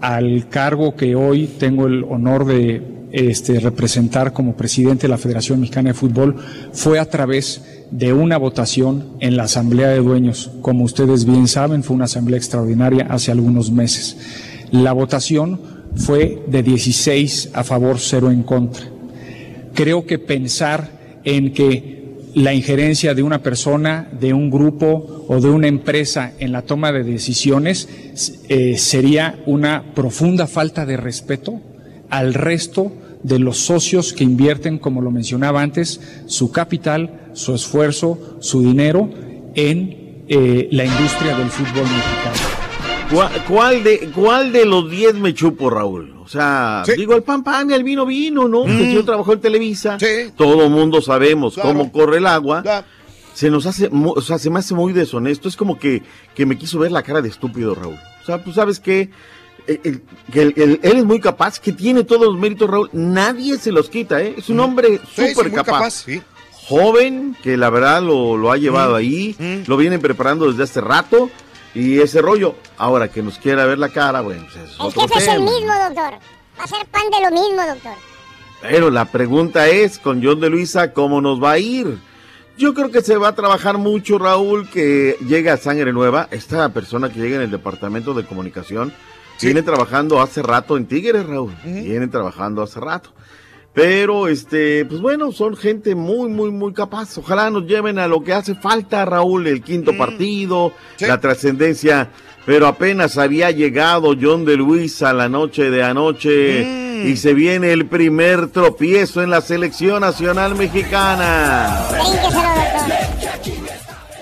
al 0.00 0.48
cargo 0.48 0.94
que 0.94 1.16
hoy 1.16 1.46
tengo 1.58 1.86
el 1.86 2.04
honor 2.04 2.44
de 2.44 2.96
este, 3.12 3.58
representar 3.60 4.32
como 4.32 4.56
presidente 4.56 5.02
de 5.02 5.08
la 5.08 5.18
Federación 5.18 5.60
Mexicana 5.60 5.90
de 5.90 5.94
Fútbol 5.94 6.36
fue 6.72 6.98
a 6.98 7.08
través 7.08 7.62
de 7.90 8.12
una 8.12 8.36
votación 8.36 9.16
en 9.20 9.36
la 9.36 9.44
Asamblea 9.44 9.88
de 9.88 10.00
Dueños. 10.00 10.50
Como 10.60 10.84
ustedes 10.84 11.24
bien 11.24 11.48
saben, 11.48 11.82
fue 11.82 11.96
una 11.96 12.04
asamblea 12.04 12.36
extraordinaria 12.36 13.06
hace 13.08 13.32
algunos 13.32 13.70
meses. 13.70 14.18
La 14.70 14.92
votación 14.92 15.60
fue 15.94 16.42
de 16.46 16.62
16 16.62 17.50
a 17.54 17.64
favor, 17.64 17.98
0 17.98 18.30
en 18.30 18.42
contra. 18.42 18.84
Creo 19.72 20.04
que 20.04 20.18
pensar 20.18 21.20
en 21.24 21.52
que 21.54 22.05
la 22.36 22.52
injerencia 22.52 23.14
de 23.14 23.22
una 23.22 23.42
persona, 23.42 24.10
de 24.12 24.34
un 24.34 24.50
grupo 24.50 25.24
o 25.26 25.40
de 25.40 25.48
una 25.48 25.68
empresa 25.68 26.34
en 26.38 26.52
la 26.52 26.60
toma 26.60 26.92
de 26.92 27.02
decisiones 27.02 27.88
eh, 28.50 28.76
sería 28.76 29.40
una 29.46 29.94
profunda 29.94 30.46
falta 30.46 30.84
de 30.84 30.98
respeto 30.98 31.62
al 32.10 32.34
resto 32.34 32.92
de 33.22 33.38
los 33.38 33.56
socios 33.56 34.12
que 34.12 34.24
invierten, 34.24 34.78
como 34.78 35.00
lo 35.00 35.10
mencionaba 35.10 35.62
antes, 35.62 35.98
su 36.26 36.52
capital, 36.52 37.30
su 37.32 37.54
esfuerzo, 37.54 38.36
su 38.40 38.60
dinero 38.60 39.08
en 39.54 40.24
eh, 40.28 40.68
la 40.72 40.84
industria 40.84 41.38
del 41.38 41.48
fútbol 41.48 41.84
mexicano. 41.84 42.45
¿Cuál, 43.12 43.44
cuál 43.46 43.84
de, 43.84 44.10
¿Cuál 44.14 44.52
de 44.52 44.64
los 44.66 44.90
10 44.90 45.14
me 45.14 45.32
chupo, 45.32 45.70
Raúl? 45.70 46.14
O 46.24 46.28
sea, 46.28 46.82
digo, 46.96 47.14
el 47.14 47.22
pan 47.22 47.44
pan 47.44 47.70
y 47.70 47.74
el 47.74 47.84
vino 47.84 48.04
vino, 48.04 48.48
¿no? 48.48 48.64
Que 48.64 48.92
yo 48.92 49.04
trabajo 49.04 49.32
en 49.32 49.40
Televisa. 49.40 49.96
Todo 50.36 50.68
mundo 50.68 51.00
sabemos 51.00 51.54
Claro. 51.54 51.68
cómo 51.70 51.92
corre 51.92 52.18
el 52.18 52.26
agua. 52.26 52.64
Se 53.32 53.50
nos 53.50 53.66
hace, 53.66 53.90
o 53.92 54.20
sea, 54.22 54.38
se 54.38 54.50
me 54.50 54.58
hace 54.58 54.74
muy 54.74 54.92
deshonesto. 54.92 55.48
Es 55.48 55.56
como 55.56 55.78
que, 55.78 56.02
que 56.34 56.46
me 56.46 56.56
quiso 56.58 56.78
ver 56.78 56.90
la 56.90 57.02
cara 57.02 57.20
de 57.22 57.28
estúpido, 57.28 57.74
Raúl. 57.74 57.94
O 58.22 58.26
sea, 58.26 58.42
pues 58.42 58.56
sabes 58.56 58.80
qué? 58.80 59.10
El- 59.68 60.02
él 60.32 60.80
es 60.82 61.04
muy 61.04 61.20
capaz, 61.20 61.60
que 61.60 61.72
tiene 61.72 62.02
todos 62.02 62.26
los 62.26 62.36
méritos, 62.38 62.68
Raúl. 62.68 62.88
Nadie 62.92 63.58
se 63.58 63.70
los 63.72 63.88
quita, 63.88 64.20
¿eh? 64.22 64.34
Es 64.38 64.48
un 64.48 64.58
hombre 64.60 65.00
Sí, 65.14 65.26
sí, 65.26 65.28
súper 65.34 65.48
muy 65.50 65.56
capaz. 65.56 65.72
capaz, 65.72 65.90
sí. 65.90 66.22
Joven, 66.68 67.36
que 67.42 67.56
la 67.56 67.70
verdad 67.70 68.02
lo, 68.02 68.36
lo 68.36 68.50
ha 68.50 68.56
llevado 68.56 68.94
Mm, 68.94 68.96
ahí. 68.96 69.62
Lo 69.68 69.76
vienen 69.76 70.00
preparando 70.00 70.50
desde 70.50 70.64
hace 70.64 70.80
rato. 70.80 71.30
Y 71.76 72.00
ese 72.00 72.22
rollo, 72.22 72.54
ahora 72.78 73.08
que 73.08 73.22
nos 73.22 73.38
quiera 73.38 73.66
ver 73.66 73.78
la 73.78 73.90
cara, 73.90 74.22
bueno, 74.22 74.46
pues 74.50 74.56
es 74.64 74.76
El 74.76 74.86
otro 74.86 75.02
jefe 75.02 75.18
es 75.18 75.28
el 75.28 75.42
mismo, 75.42 75.74
doctor. 75.74 76.14
Va 76.58 76.64
a 76.64 76.66
ser 76.66 76.86
pan 76.86 77.02
de 77.10 77.20
lo 77.20 77.30
mismo, 77.30 77.66
doctor. 77.66 77.92
Pero 78.62 78.90
la 78.90 79.04
pregunta 79.04 79.68
es, 79.68 79.98
con 79.98 80.24
John 80.24 80.40
de 80.40 80.48
Luisa, 80.48 80.94
¿cómo 80.94 81.20
nos 81.20 81.42
va 81.42 81.50
a 81.50 81.58
ir? 81.58 81.98
Yo 82.56 82.72
creo 82.72 82.90
que 82.90 83.02
se 83.02 83.18
va 83.18 83.28
a 83.28 83.34
trabajar 83.34 83.76
mucho, 83.76 84.16
Raúl, 84.16 84.70
que 84.70 85.18
llegue 85.28 85.50
a 85.50 85.58
sangre 85.58 85.92
nueva. 85.92 86.28
Esta 86.30 86.70
persona 86.70 87.12
que 87.12 87.20
llega 87.20 87.36
en 87.36 87.42
el 87.42 87.50
departamento 87.50 88.14
de 88.14 88.24
comunicación 88.24 88.94
viene 89.42 89.62
trabajando 89.62 90.22
hace 90.22 90.40
rato 90.42 90.78
en 90.78 90.86
Tigres, 90.86 91.26
Raúl. 91.26 91.54
Viene 91.62 92.08
trabajando 92.08 92.62
hace 92.62 92.80
rato. 92.80 93.10
Pero, 93.76 94.26
este, 94.26 94.86
pues 94.86 95.02
bueno, 95.02 95.32
son 95.32 95.54
gente 95.54 95.94
muy, 95.94 96.30
muy, 96.30 96.50
muy 96.50 96.72
capaz. 96.72 97.18
Ojalá 97.18 97.50
nos 97.50 97.66
lleven 97.66 97.98
a 97.98 98.08
lo 98.08 98.24
que 98.24 98.32
hace 98.32 98.54
falta, 98.54 99.04
Raúl, 99.04 99.46
el 99.46 99.62
quinto 99.62 99.94
partido, 99.98 100.72
la 100.98 101.20
trascendencia. 101.20 102.08
Pero 102.46 102.68
apenas 102.68 103.18
había 103.18 103.50
llegado 103.50 104.14
John 104.18 104.46
de 104.46 104.56
Luisa 104.56 105.12
la 105.12 105.28
noche 105.28 105.70
de 105.70 105.82
anoche 105.82 107.04
y 107.06 107.18
se 107.18 107.34
viene 107.34 107.72
el 107.72 107.84
primer 107.84 108.46
tropiezo 108.46 109.22
en 109.22 109.28
la 109.28 109.42
selección 109.42 110.00
nacional 110.00 110.54
mexicana. 110.54 111.86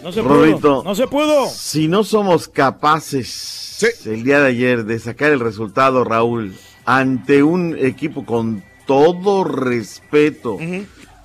No 0.02 0.10
se 0.10 0.20
pudo. 0.20 0.82
No 0.82 0.94
se 0.96 1.06
pudo. 1.06 1.46
Si 1.46 1.86
no 1.86 2.02
somos 2.02 2.48
capaces 2.48 4.02
el 4.04 4.24
día 4.24 4.40
de 4.40 4.48
ayer 4.48 4.84
de 4.84 4.98
sacar 4.98 5.30
el 5.30 5.38
resultado, 5.38 6.02
Raúl, 6.02 6.56
ante 6.84 7.44
un 7.44 7.76
equipo 7.78 8.24
con 8.26 8.64
todo 8.86 9.44
respeto 9.44 10.58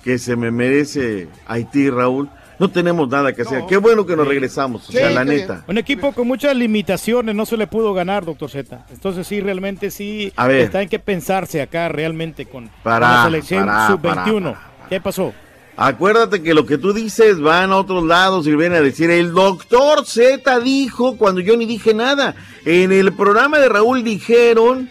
que 0.02 0.18
se 0.18 0.36
me 0.36 0.50
merece 0.50 1.28
Haití, 1.46 1.90
Raúl, 1.90 2.28
no 2.58 2.70
tenemos 2.70 3.08
nada 3.08 3.32
que 3.32 3.42
hacer. 3.42 3.64
Qué 3.68 3.78
bueno 3.78 4.04
que 4.04 4.16
nos 4.16 4.28
regresamos, 4.28 4.86
o 4.88 4.92
sea, 4.92 5.10
la 5.10 5.24
neta. 5.24 5.64
Un 5.66 5.78
equipo 5.78 6.12
con 6.12 6.26
muchas 6.26 6.54
limitaciones 6.54 7.34
no 7.34 7.46
se 7.46 7.56
le 7.56 7.66
pudo 7.66 7.94
ganar, 7.94 8.24
doctor 8.26 8.50
Z. 8.50 8.86
Entonces 8.90 9.26
sí, 9.26 9.40
realmente 9.40 9.90
sí 9.90 10.30
A 10.36 10.46
ver. 10.46 10.60
está 10.60 10.82
en 10.82 10.88
que 10.90 10.98
pensarse 10.98 11.62
acá 11.62 11.88
realmente 11.88 12.44
con, 12.44 12.64
con 12.68 12.82
Pará, 12.82 13.14
la 13.14 13.24
selección 13.24 13.64
pará, 13.66 13.86
sub-21. 13.88 14.42
pará, 14.42 14.70
¿Qué 14.90 15.00
pasó? 15.00 15.32
Acuérdate 15.76 16.42
que 16.42 16.52
lo 16.52 16.66
que 16.66 16.76
tú 16.76 16.92
dices 16.92 17.40
van 17.40 17.70
a 17.72 17.76
otros 17.76 18.04
lados 18.04 18.46
y 18.46 18.54
vienen 18.54 18.78
a 18.78 18.82
decir, 18.82 19.10
el 19.10 19.32
doctor 19.32 20.04
Z 20.04 20.60
dijo 20.60 21.16
cuando 21.16 21.40
yo 21.40 21.56
ni 21.56 21.64
dije 21.64 21.94
nada. 21.94 22.34
En 22.66 22.92
el 22.92 23.14
programa 23.14 23.58
de 23.58 23.70
Raúl 23.70 24.04
dijeron 24.04 24.90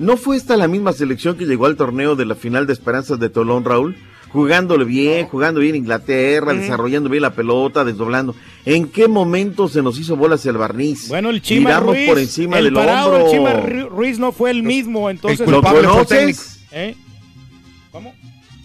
¿No 0.00 0.16
fue 0.16 0.36
esta 0.36 0.56
la 0.56 0.66
misma 0.66 0.92
selección 0.94 1.36
que 1.36 1.44
llegó 1.44 1.66
al 1.66 1.76
torneo 1.76 2.16
de 2.16 2.24
la 2.24 2.34
final 2.34 2.66
de 2.66 2.72
Esperanzas 2.72 3.20
de 3.20 3.28
Tolón, 3.28 3.64
Raúl? 3.64 3.96
Jugándole 4.30 4.84
bien, 4.84 5.26
jugando 5.26 5.60
bien 5.60 5.74
Inglaterra, 5.76 6.54
desarrollando 6.54 7.10
bien 7.10 7.20
la 7.22 7.34
pelota, 7.34 7.84
desdoblando. 7.84 8.34
¿En 8.64 8.88
qué 8.88 9.08
momento 9.08 9.68
se 9.68 9.82
nos 9.82 9.98
hizo 9.98 10.16
bolas 10.16 10.46
el 10.46 10.56
barniz? 10.56 11.08
Bueno, 11.08 11.30
el 11.30 11.42
Chima 11.42 11.80
Ruiz, 11.80 12.08
por 12.08 12.18
encima 12.18 12.58
el 12.58 12.64
del 12.64 12.74
parado 12.74 13.10
hombro. 13.10 13.24
del 13.24 13.30
Chima 13.32 13.52
Ru- 13.54 13.88
Ruiz 13.90 14.18
no 14.18 14.32
fue 14.32 14.50
el 14.52 14.62
mismo, 14.62 15.10
entonces... 15.10 15.46
¿Lo 15.48 15.60
conoces? 15.62 16.60
¿Eh? 16.72 16.94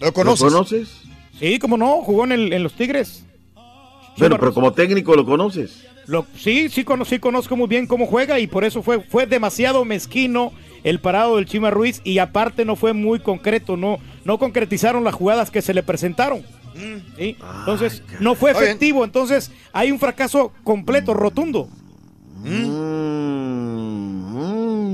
¿Lo 0.00 0.12
conoces? 0.12 0.40
¿Lo 0.40 0.48
conoces? 0.50 0.88
Sí, 1.38 1.58
cómo 1.58 1.76
no, 1.76 1.96
jugó 2.02 2.24
en, 2.24 2.32
el- 2.32 2.52
en 2.52 2.62
los 2.62 2.72
Tigres. 2.72 3.24
Bueno, 4.16 4.38
pero 4.38 4.54
como 4.54 4.72
técnico 4.72 5.14
lo 5.16 5.26
conoces. 5.26 5.82
Lo- 6.06 6.24
sí, 6.38 6.68
sí, 6.68 6.84
cono- 6.84 7.04
sí 7.04 7.18
conozco 7.18 7.56
muy 7.56 7.66
bien 7.66 7.86
cómo 7.86 8.06
juega 8.06 8.38
y 8.38 8.46
por 8.46 8.64
eso 8.64 8.82
fue, 8.82 9.00
fue 9.00 9.26
demasiado 9.26 9.84
mezquino 9.84 10.52
el 10.86 11.00
parado 11.00 11.34
del 11.36 11.46
Chima 11.46 11.70
Ruiz 11.70 12.00
y 12.04 12.18
aparte 12.18 12.64
no 12.64 12.76
fue 12.76 12.92
muy 12.92 13.18
concreto, 13.18 13.76
no, 13.76 13.98
no 14.24 14.38
concretizaron 14.38 15.02
las 15.02 15.16
jugadas 15.16 15.50
que 15.50 15.60
se 15.60 15.74
le 15.74 15.82
presentaron. 15.82 16.42
¿sí? 17.18 17.36
Entonces, 17.58 18.04
no 18.20 18.36
fue 18.36 18.52
efectivo, 18.52 19.04
entonces 19.04 19.50
hay 19.72 19.90
un 19.90 19.98
fracaso 19.98 20.52
completo, 20.62 21.12
rotundo. 21.12 21.68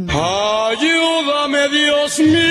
Ayúdame, 0.09 1.69
Dios 1.69 2.19
mío. 2.19 2.43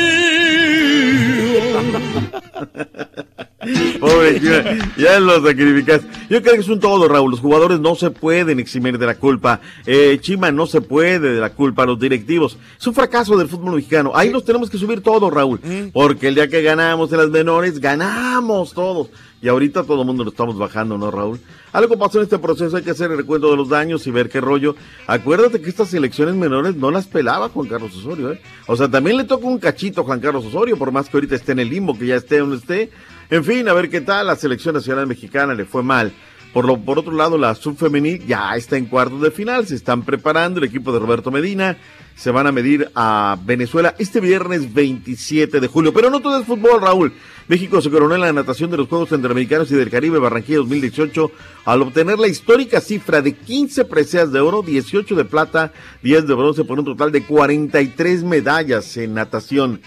Pobre 3.99 4.39
Chima, 4.39 4.63
ya 4.97 5.19
lo 5.19 5.45
sacrificas. 5.45 6.01
Yo 6.30 6.41
creo 6.41 6.55
que 6.55 6.61
es 6.61 6.68
un 6.68 6.80
todo, 6.80 7.07
Raúl. 7.07 7.31
Los 7.31 7.39
jugadores 7.39 7.80
no 7.80 7.95
se 7.95 8.09
pueden 8.09 8.59
eximir 8.59 8.97
de 8.97 9.05
la 9.05 9.15
culpa. 9.15 9.61
Eh, 9.85 10.18
Chima 10.19 10.51
no 10.51 10.65
se 10.65 10.81
puede 10.81 11.19
de 11.19 11.39
la 11.39 11.51
culpa. 11.51 11.85
Los 11.85 11.99
directivos. 11.99 12.57
Es 12.80 12.88
un 12.88 12.93
fracaso 12.93 13.38
del 13.38 13.47
fútbol 13.47 13.76
mexicano. 13.76 14.11
Ahí 14.15 14.30
nos 14.30 14.45
tenemos 14.45 14.69
que 14.69 14.77
subir 14.77 15.01
todos, 15.01 15.31
Raúl. 15.31 15.59
Porque 15.93 16.30
el 16.30 16.35
día 16.35 16.47
que 16.47 16.61
ganamos 16.61 17.11
en 17.11 17.19
las 17.19 17.30
menores, 17.30 17.80
ganamos 17.80 18.73
todos. 18.73 19.09
Y 19.41 19.47
ahorita 19.47 19.84
todo 19.84 20.01
el 20.01 20.07
mundo 20.07 20.23
lo 20.23 20.30
estamos 20.30 20.57
bajando, 20.57 20.97
¿no, 20.97 21.09
Raúl? 21.09 21.39
Algo 21.73 21.97
pasó 21.97 22.19
en 22.19 22.26
este 22.26 22.38
proceso, 22.38 22.77
hay 22.77 22.84
que 22.84 22.91
hacer 22.91 23.09
el 23.11 23.18
recuento 23.18 23.49
de 23.49 23.57
los 23.57 23.69
daños 23.69 24.05
y 24.05 24.11
ver 24.11 24.30
qué 24.30 24.39
rollo. 24.39 24.76
Acuérdate 25.07 25.61
que 25.61 25.69
estas 25.69 25.93
elecciones 25.93 26.35
menores 26.35 26.76
no 26.76 26.91
las 26.91 27.07
pelaba 27.07 27.49
Juan 27.49 27.68
Carlos 27.68 27.95
Osorio, 27.95 28.34
¿eh? 28.34 28.41
O 28.68 28.76
sea, 28.76 28.88
también 28.88 29.18
le 29.18 29.23
toca 29.23 29.47
un 29.47 29.57
cachito 29.57 30.01
a 30.01 30.03
Juan 30.03 30.19
Carlos 30.19 30.45
Osorio, 30.45 30.77
por 30.77 30.91
más 30.91 31.09
que 31.09 31.18
ahorita 31.18 31.35
esté 31.35 31.53
en 31.53 31.59
el 31.59 31.69
limbo, 31.69 31.97
que 31.97 32.07
ya 32.07 32.18
esté 32.18 32.39
donde 32.39 32.57
esté. 32.57 32.91
En 33.31 33.43
fin, 33.43 33.68
a 33.68 33.73
ver 33.73 33.89
qué 33.89 34.01
tal. 34.01 34.27
La 34.27 34.35
selección 34.35 34.76
nacional 34.76 35.07
mexicana 35.07 35.53
le 35.55 35.65
fue 35.65 35.81
mal. 35.81 36.11
Por, 36.53 36.65
lo, 36.65 36.78
por 36.78 36.99
otro 36.99 37.14
lado, 37.14 37.38
la 37.38 37.56
subfemenil 37.56 38.26
ya 38.26 38.56
está 38.56 38.76
en 38.78 38.86
cuartos 38.86 39.22
de 39.22 39.32
final, 39.32 39.65
se 39.65 39.76
están 39.76 40.03
preparando 40.03 40.60
el 40.60 40.65
equipo 40.65 40.91
de 40.91 40.99
Roberto 40.99 41.32
Medina, 41.32 41.78
se 42.15 42.30
van 42.30 42.45
a 42.45 42.52
medir 42.52 42.91
a 42.94 43.38
Venezuela 43.45 43.95
este 43.98 44.19
viernes 44.19 44.73
27 44.73 45.60
de 45.60 45.68
julio. 45.68 45.94
Pero 45.94 46.10
no 46.10 46.19
todo 46.19 46.40
es 46.40 46.45
fútbol, 46.45 46.82
Raúl. 46.82 47.14
México 47.48 47.82
se 47.82 47.90
coronó 47.90 48.15
en 48.15 48.22
la 48.22 48.34
natación 48.34 48.69
de 48.69 48.78
los 48.78 48.88
Juegos 48.88 49.10
Centroamericanos 49.10 49.72
y 49.72 49.76
del 49.76 49.90
Caribe 49.90 50.19
Barranquilla 50.19 50.60
2018 50.60 51.32
al 51.65 51.82
obtener 51.82 52.19
la 52.19 52.28
histórica 52.28 52.82
cifra 52.82 53.22
de 53.22 53.34
15 53.34 53.86
preseas 53.86 54.32
de 54.32 54.40
oro, 54.41 54.61
18 54.61 55.15
de 55.15 55.26
plata, 55.26 55.72
10 56.03 56.28
de 56.28 56.34
bronce 56.34 56.64
por 56.64 56.80
un 56.80 56.86
total 56.86 57.11
de 57.11 57.23
43 57.23 58.23
medallas 58.23 58.98
en 58.98 59.14
natación. 59.14 59.82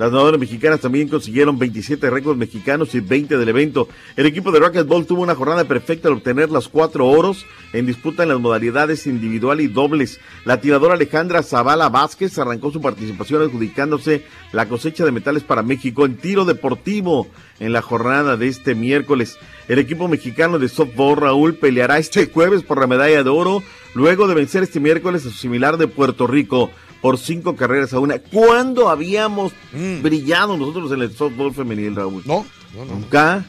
Las 0.00 0.12
nadadoras 0.12 0.40
mexicanas 0.40 0.80
también 0.80 1.08
consiguieron 1.08 1.58
27 1.58 2.08
récords 2.08 2.38
mexicanos 2.38 2.94
y 2.94 3.00
20 3.00 3.36
del 3.36 3.48
evento. 3.50 3.86
El 4.16 4.24
equipo 4.24 4.50
de 4.50 4.58
racquetball 4.58 5.04
tuvo 5.04 5.20
una 5.20 5.34
jornada 5.34 5.64
perfecta 5.64 6.08
al 6.08 6.14
obtener 6.14 6.48
los 6.48 6.70
cuatro 6.70 7.06
oros 7.06 7.44
en 7.74 7.84
disputa 7.84 8.22
en 8.22 8.30
las 8.30 8.40
modalidades 8.40 9.06
individual 9.06 9.60
y 9.60 9.66
dobles. 9.66 10.18
La 10.46 10.58
tiradora 10.58 10.94
Alejandra 10.94 11.42
Zavala 11.42 11.90
Vázquez 11.90 12.38
arrancó 12.38 12.70
su 12.70 12.80
participación 12.80 13.42
adjudicándose 13.42 14.24
la 14.52 14.66
cosecha 14.66 15.04
de 15.04 15.12
metales 15.12 15.42
para 15.42 15.62
México 15.62 16.06
en 16.06 16.16
tiro 16.16 16.46
deportivo 16.46 17.26
en 17.58 17.74
la 17.74 17.82
jornada 17.82 18.38
de 18.38 18.48
este 18.48 18.74
miércoles. 18.74 19.36
El 19.68 19.78
equipo 19.78 20.08
mexicano 20.08 20.58
de 20.58 20.70
softball 20.70 21.18
Raúl 21.18 21.56
peleará 21.56 21.98
este 21.98 22.24
jueves 22.24 22.62
por 22.62 22.80
la 22.80 22.86
medalla 22.86 23.22
de 23.22 23.28
oro 23.28 23.62
luego 23.92 24.28
de 24.28 24.34
vencer 24.34 24.62
este 24.62 24.80
miércoles 24.80 25.26
a 25.26 25.28
su 25.28 25.36
similar 25.36 25.76
de 25.76 25.88
Puerto 25.88 26.26
Rico 26.26 26.70
por 27.00 27.18
cinco 27.18 27.56
carreras 27.56 27.92
a 27.92 27.98
una. 27.98 28.18
¿Cuándo 28.18 28.88
habíamos 28.88 29.52
brillado 30.02 30.56
nosotros 30.56 30.92
en 30.92 31.02
el 31.02 31.12
softball 31.12 31.54
femenil, 31.54 31.96
Raúl? 31.96 32.22
No, 32.26 32.46
no, 32.74 32.84
no. 32.84 32.94
Nunca, 32.94 33.44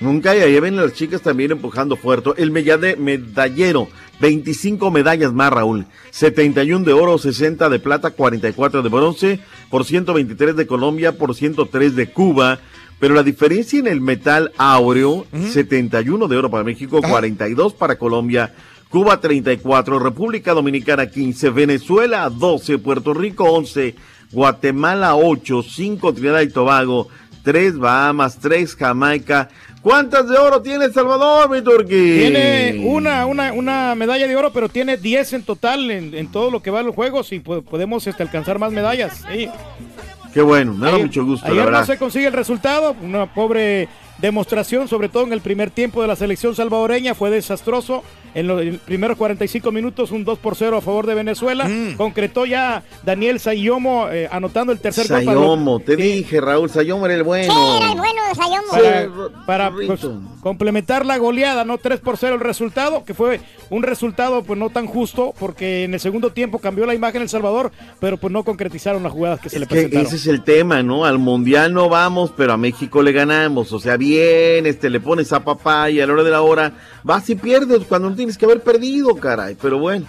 nunca, 0.00 0.36
y 0.36 0.40
ahí 0.40 0.58
ven 0.60 0.76
las 0.76 0.94
chicas 0.94 1.22
también 1.22 1.52
empujando 1.52 1.96
fuerte. 1.96 2.30
El 2.36 2.50
medallero, 2.50 3.88
25 4.20 4.90
medallas 4.90 5.32
más, 5.32 5.52
Raúl. 5.52 5.86
71 6.10 6.84
de 6.84 6.92
oro, 6.92 7.18
60 7.18 7.68
de 7.68 7.78
plata, 7.78 8.10
44 8.10 8.82
de 8.82 8.88
bronce, 8.88 9.40
por 9.70 9.84
123 9.84 10.56
de 10.56 10.66
Colombia, 10.66 11.18
por 11.18 11.34
103 11.34 11.96
de 11.96 12.10
Cuba. 12.10 12.60
Pero 13.00 13.14
la 13.14 13.24
diferencia 13.24 13.78
en 13.80 13.88
el 13.88 14.00
metal 14.00 14.52
áureo, 14.56 15.26
71 15.32 16.28
de 16.28 16.36
oro 16.36 16.50
para 16.50 16.64
México, 16.64 17.02
42 17.02 17.74
para 17.74 17.98
Colombia, 17.98 18.54
Cuba 18.90 19.20
34, 19.20 19.98
República 19.98 20.52
Dominicana 20.54 21.06
15, 21.08 21.50
Venezuela 21.50 22.28
12, 22.30 22.78
Puerto 22.78 23.12
Rico 23.12 23.44
11, 23.44 23.94
Guatemala 24.30 25.16
8, 25.16 25.62
5 25.62 26.12
Trinidad 26.14 26.40
y 26.42 26.48
Tobago, 26.48 27.08
3 27.42 27.78
Bahamas, 27.78 28.38
3 28.38 28.74
Jamaica. 28.76 29.48
¿Cuántas 29.82 30.28
de 30.28 30.38
oro 30.38 30.62
tiene 30.62 30.86
El 30.86 30.94
Salvador, 30.94 31.50
mi 31.50 31.60
Turquí? 31.60 31.88
Tiene 32.18 32.80
una, 32.86 33.26
una, 33.26 33.52
una 33.52 33.94
medalla 33.94 34.26
de 34.26 34.34
oro, 34.36 34.50
pero 34.52 34.68
tiene 34.68 34.96
10 34.96 35.32
en 35.34 35.42
total 35.42 35.90
en, 35.90 36.14
en 36.14 36.30
todo 36.32 36.50
lo 36.50 36.62
que 36.62 36.70
va 36.70 36.80
a 36.80 36.82
los 36.82 36.94
juegos 36.94 37.32
y 37.32 37.40
po- 37.40 37.62
podemos 37.62 38.06
este, 38.06 38.22
alcanzar 38.22 38.58
más 38.58 38.72
medallas. 38.72 39.22
Sí. 39.30 39.48
Qué 40.32 40.40
bueno, 40.40 40.72
me 40.74 40.90
da 40.90 40.98
mucho 40.98 41.24
gusto, 41.24 41.46
la 41.46 41.52
Ayer 41.52 41.64
verdad. 41.66 41.80
no 41.80 41.86
se 41.86 41.98
consigue 41.98 42.26
el 42.26 42.32
resultado, 42.32 42.96
una 43.02 43.32
pobre 43.32 43.88
demostración, 44.28 44.88
sobre 44.88 45.08
todo 45.10 45.24
en 45.24 45.32
el 45.34 45.40
primer 45.42 45.70
tiempo 45.70 46.00
de 46.00 46.08
la 46.08 46.16
selección 46.16 46.54
salvadoreña, 46.54 47.14
fue 47.14 47.30
desastroso. 47.30 48.02
En 48.34 48.48
los 48.48 48.60
primeros 48.84 49.16
45 49.16 49.70
minutos, 49.70 50.10
un 50.10 50.24
2 50.24 50.38
por 50.40 50.56
0 50.56 50.78
a 50.78 50.80
favor 50.80 51.06
de 51.06 51.14
Venezuela. 51.14 51.68
Mm. 51.68 51.94
Concretó 51.96 52.46
ya 52.46 52.82
Daniel 53.04 53.38
Sayomo 53.38 54.08
eh, 54.10 54.28
anotando 54.32 54.72
el 54.72 54.80
tercer 54.80 55.06
gol. 55.06 55.24
para- 55.24 55.38
Sayomo, 55.38 55.78
te 55.78 55.94
dije, 55.94 56.40
Raúl, 56.40 56.68
Sayomo 56.68 57.06
era 57.06 57.14
el 57.14 57.22
bueno. 57.22 57.52
Sí, 57.54 57.76
era 57.76 57.92
el 57.92 57.98
bueno 57.98 58.20
de 58.28 58.34
Sayomo. 58.34 58.70
para, 59.46 59.70
para, 59.70 59.70
pues, 59.70 60.00
complementar 60.40 61.06
la 61.06 61.16
goleada, 61.18 61.64
¿no? 61.64 61.78
3 61.78 62.00
por 62.00 62.16
0 62.16 62.34
el 62.34 62.40
resultado, 62.40 63.04
que 63.04 63.14
fue 63.14 63.40
un 63.70 63.82
resultado 63.84 64.42
pues 64.42 64.58
no 64.58 64.68
tan 64.70 64.86
justo, 64.86 65.32
porque 65.38 65.84
en 65.84 65.94
el 65.94 66.00
segundo 66.00 66.30
tiempo 66.30 66.58
cambió 66.58 66.86
la 66.86 66.94
imagen 66.94 67.22
El 67.22 67.28
Salvador, 67.28 67.70
pero 68.00 68.16
pues 68.16 68.32
no 68.32 68.42
concretizaron 68.42 69.02
las 69.04 69.12
jugadas 69.12 69.38
que 69.40 69.48
se 69.48 69.60
le 69.60 69.66
Que 69.66 69.74
presentaron. 69.74 70.06
ese 70.06 70.16
es 70.16 70.26
el 70.26 70.42
tema, 70.42 70.82
¿no? 70.82 71.04
Al 71.04 71.18
mundial 71.18 71.72
no 71.72 71.88
vamos, 71.88 72.32
pero 72.36 72.52
a 72.52 72.56
México 72.56 73.00
le 73.00 73.12
ganamos. 73.12 73.72
O 73.72 73.78
sea, 73.78 73.96
bien, 73.96 74.13
este, 74.18 74.90
le 74.90 75.00
pones 75.00 75.32
a 75.32 75.44
papá 75.44 75.90
y 75.90 76.00
a 76.00 76.06
la 76.06 76.12
hora 76.12 76.22
de 76.24 76.30
la 76.30 76.42
hora 76.42 76.72
vas 77.02 77.28
y 77.30 77.34
pierdes 77.34 77.84
cuando 77.88 78.10
no 78.10 78.16
tienes 78.16 78.38
que 78.38 78.44
haber 78.44 78.62
perdido, 78.62 79.14
caray. 79.16 79.56
Pero 79.60 79.78
bueno. 79.78 80.06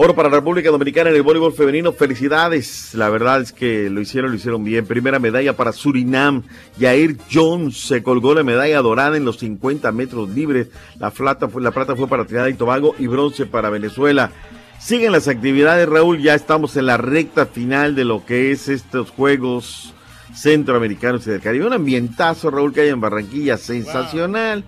Oro 0.00 0.14
para 0.14 0.28
la 0.28 0.36
República 0.36 0.70
Dominicana 0.70 1.10
en 1.10 1.16
el 1.16 1.22
voleibol 1.22 1.52
femenino. 1.52 1.92
Felicidades. 1.92 2.94
La 2.94 3.08
verdad 3.08 3.40
es 3.40 3.50
que 3.50 3.90
lo 3.90 4.00
hicieron, 4.00 4.30
lo 4.30 4.36
hicieron 4.36 4.62
bien. 4.62 4.86
Primera 4.86 5.18
medalla 5.18 5.56
para 5.56 5.72
Surinam. 5.72 6.44
Jair 6.78 7.16
Jones 7.32 7.78
se 7.78 8.00
colgó 8.04 8.32
la 8.32 8.44
medalla 8.44 8.80
dorada 8.80 9.16
en 9.16 9.24
los 9.24 9.38
50 9.38 9.90
metros 9.90 10.28
libres. 10.28 10.68
La 11.00 11.10
plata 11.10 11.48
fue, 11.48 11.62
la 11.62 11.72
plata 11.72 11.96
fue 11.96 12.06
para 12.06 12.26
Trinidad 12.26 12.46
y 12.46 12.54
Tobago 12.54 12.94
y 12.96 13.08
bronce 13.08 13.46
para 13.46 13.70
Venezuela. 13.70 14.30
Siguen 14.78 15.10
las 15.10 15.26
actividades, 15.26 15.88
Raúl. 15.88 16.22
Ya 16.22 16.36
estamos 16.36 16.76
en 16.76 16.86
la 16.86 16.96
recta 16.96 17.46
final 17.46 17.96
de 17.96 18.04
lo 18.04 18.24
que 18.24 18.52
es 18.52 18.68
estos 18.68 19.10
Juegos 19.10 19.94
Centroamericanos 20.38 21.26
y 21.26 21.30
del 21.30 21.40
Caribe. 21.40 21.66
Un 21.66 21.72
ambientazo, 21.72 22.50
Raúl, 22.50 22.72
que 22.72 22.82
hay 22.82 22.88
en 22.90 23.00
Barranquilla, 23.00 23.56
sensacional. 23.56 24.64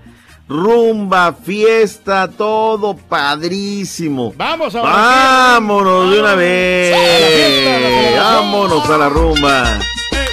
Rumba, 0.48 1.32
fiesta, 1.32 2.28
todo 2.28 2.96
padrísimo. 2.96 4.34
Vamos 4.36 4.74
a 4.74 4.80
Vámonos 4.82 6.10
de 6.10 6.20
una 6.20 6.34
vez. 6.34 8.16
Vámonos 8.18 8.90
a 8.90 8.98
la 8.98 9.08
rumba. 9.08 9.78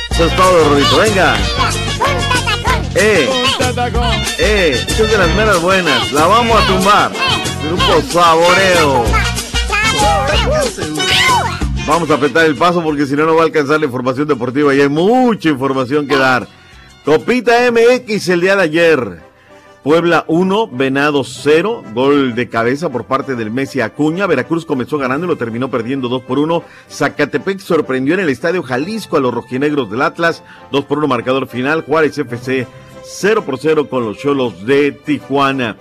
Eso 0.10 0.26
es 0.26 0.36
todo, 0.36 0.70
Rodito. 0.70 0.98
Venga. 0.98 1.36
Eh, 2.96 3.30
eh, 4.40 4.86
esta 4.88 5.04
es 5.04 5.12
de 5.12 5.18
las 5.20 5.36
meras 5.36 5.62
buenas. 5.62 6.12
La 6.14 6.26
vamos 6.26 6.64
a 6.64 6.66
tumbar. 6.66 7.12
Grupo 7.64 8.02
Saboreo. 8.12 9.06
Vamos 11.88 12.12
a 12.12 12.16
apretar 12.16 12.46
el 12.46 12.58
paso 12.58 12.84
porque 12.84 13.06
si 13.06 13.16
no, 13.16 13.26
no 13.26 13.36
va 13.36 13.44
a 13.44 13.46
alcanzar 13.46 13.80
la 13.80 13.86
información 13.86 14.28
deportiva 14.28 14.76
y 14.76 14.82
hay 14.82 14.90
mucha 14.90 15.48
información 15.48 16.06
que 16.06 16.18
dar. 16.18 16.46
Copita 17.06 17.54
MX 17.72 18.28
el 18.28 18.42
día 18.42 18.58
de 18.58 18.64
ayer. 18.64 19.22
Puebla 19.84 20.26
1, 20.28 20.68
Venados 20.68 21.40
0, 21.44 21.86
gol 21.94 22.36
de 22.36 22.50
cabeza 22.50 22.90
por 22.90 23.06
parte 23.06 23.36
del 23.36 23.52
Messi 23.52 23.80
Acuña. 23.80 24.28
Veracruz 24.28 24.66
comenzó 24.66 24.98
ganando 24.98 25.26
y 25.28 25.30
lo 25.30 25.38
terminó 25.38 25.72
perdiendo 25.72 26.10
2 26.10 26.24
por 26.24 26.40
1. 26.40 26.62
Zacatepec 26.92 27.60
sorprendió 27.60 28.16
en 28.16 28.20
el 28.20 28.30
Estadio 28.30 28.64
Jalisco 28.64 29.16
a 29.16 29.22
los 29.22 29.34
rojinegros 29.34 29.90
del 29.90 30.02
Atlas. 30.02 30.44
2 30.74 30.84
por 30.84 30.98
1 30.98 31.08
marcador 31.08 31.48
final. 31.48 31.84
Juárez 31.84 32.18
FC 32.18 32.68
0 33.06 33.46
por 33.46 33.60
0 33.60 33.88
con 33.90 34.04
los 34.04 34.18
Cholos 34.18 34.66
de 34.66 34.92
Tijuana. 34.92 35.78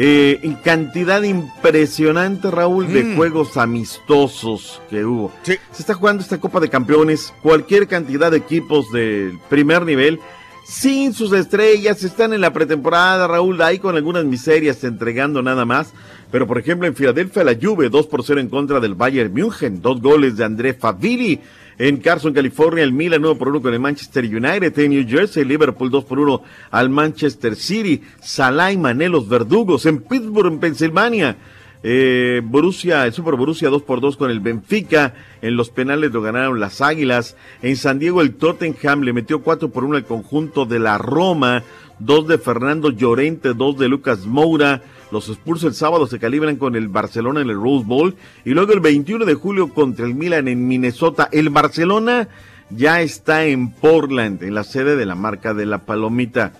Eh, 0.00 0.38
en 0.42 0.54
cantidad 0.54 1.20
impresionante, 1.22 2.50
Raúl, 2.52 2.86
de 2.92 3.02
Mm. 3.02 3.16
juegos 3.16 3.56
amistosos 3.56 4.80
que 4.88 5.04
hubo. 5.04 5.32
Se 5.42 5.58
está 5.76 5.94
jugando 5.94 6.22
esta 6.22 6.38
Copa 6.38 6.60
de 6.60 6.68
Campeones, 6.68 7.34
cualquier 7.42 7.88
cantidad 7.88 8.30
de 8.30 8.36
equipos 8.36 8.90
del 8.92 9.38
primer 9.48 9.84
nivel, 9.84 10.20
sin 10.64 11.12
sus 11.14 11.32
estrellas, 11.32 12.04
están 12.04 12.32
en 12.32 12.42
la 12.42 12.52
pretemporada, 12.52 13.26
Raúl, 13.26 13.60
ahí 13.62 13.78
con 13.80 13.96
algunas 13.96 14.24
miserias 14.24 14.84
entregando 14.84 15.42
nada 15.42 15.64
más. 15.64 15.92
Pero 16.30 16.46
por 16.46 16.58
ejemplo 16.58 16.86
en 16.86 16.94
Filadelfia 16.94 17.42
la 17.42 17.56
Juve 17.60 17.88
2 17.88 18.06
por 18.06 18.22
0 18.22 18.38
en 18.38 18.48
contra 18.50 18.78
del 18.80 18.94
Bayern 18.94 19.32
München, 19.32 19.80
dos 19.82 20.00
goles 20.00 20.36
de 20.36 20.44
André 20.44 20.74
Favili. 20.74 21.40
En 21.78 21.98
Carson, 21.98 22.32
California, 22.32 22.82
el 22.82 22.92
Milan 22.92 23.24
1 23.24 23.38
por 23.38 23.48
1 23.48 23.62
con 23.62 23.72
el 23.72 23.78
Manchester 23.78 24.24
United. 24.24 24.76
En 24.80 24.90
New 24.90 25.06
Jersey, 25.08 25.44
Liverpool 25.44 25.90
2 25.90 26.04
por 26.04 26.18
1 26.18 26.42
al 26.72 26.90
Manchester 26.90 27.54
City. 27.54 28.02
Salah 28.20 28.72
y 28.72 28.76
los 29.08 29.28
verdugos. 29.28 29.86
En 29.86 30.02
Pittsburgh, 30.02 30.52
en 30.52 30.58
Pensilvania, 30.58 31.36
eh, 31.84 32.42
Borussia, 32.44 33.06
el 33.06 33.12
Super 33.12 33.36
Borussia 33.36 33.68
2 33.68 33.82
por 33.82 34.00
2 34.00 34.16
con 34.16 34.32
el 34.32 34.40
Benfica. 34.40 35.14
En 35.40 35.56
los 35.56 35.70
penales 35.70 36.10
lo 36.10 36.20
ganaron 36.20 36.58
las 36.58 36.80
Águilas. 36.80 37.36
En 37.62 37.76
San 37.76 38.00
Diego, 38.00 38.22
el 38.22 38.34
Tottenham 38.34 39.02
le 39.02 39.12
metió 39.12 39.42
4 39.42 39.70
por 39.70 39.84
1 39.84 39.98
al 39.98 40.04
conjunto 40.04 40.66
de 40.66 40.80
la 40.80 40.98
Roma. 40.98 41.62
Dos 42.00 42.26
de 42.26 42.38
Fernando 42.38 42.90
Llorente, 42.90 43.54
dos 43.54 43.78
de 43.78 43.88
Lucas 43.88 44.26
Moura. 44.26 44.82
Los 45.10 45.28
Spurs 45.28 45.64
el 45.64 45.74
sábado 45.74 46.06
se 46.06 46.18
calibran 46.18 46.56
con 46.56 46.76
el 46.76 46.88
Barcelona 46.88 47.40
en 47.40 47.50
el 47.50 47.56
Rose 47.56 47.84
Bowl. 47.86 48.14
Y 48.44 48.50
luego 48.50 48.72
el 48.72 48.80
21 48.80 49.24
de 49.24 49.34
julio 49.34 49.72
contra 49.72 50.06
el 50.06 50.14
Milan 50.14 50.48
en 50.48 50.68
Minnesota. 50.68 51.28
El 51.32 51.50
Barcelona 51.50 52.28
ya 52.70 53.00
está 53.00 53.44
en 53.46 53.72
Portland, 53.72 54.42
en 54.42 54.54
la 54.54 54.64
sede 54.64 54.96
de 54.96 55.06
la 55.06 55.14
marca 55.14 55.54
de 55.54 55.66
la 55.66 55.78
Palomita. 55.78 56.52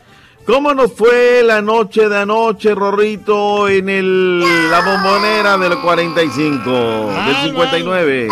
¿Cómo 0.47 0.73
nos 0.73 0.95
fue 0.95 1.43
la 1.45 1.61
noche 1.61 2.09
de 2.09 2.20
anoche, 2.20 2.75
Rorrito, 2.75 3.69
en 3.69 3.91
el, 3.91 4.41
la 4.70 4.81
bombonera 4.81 5.59
del 5.59 5.79
45, 5.79 6.70
del 7.27 7.37
59? 7.45 8.29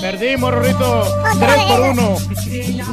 Perdimos, 0.00 0.52
Rorrito. 0.52 1.04
Tres 1.40 1.64
por 1.64 1.80
uno. 1.80 2.16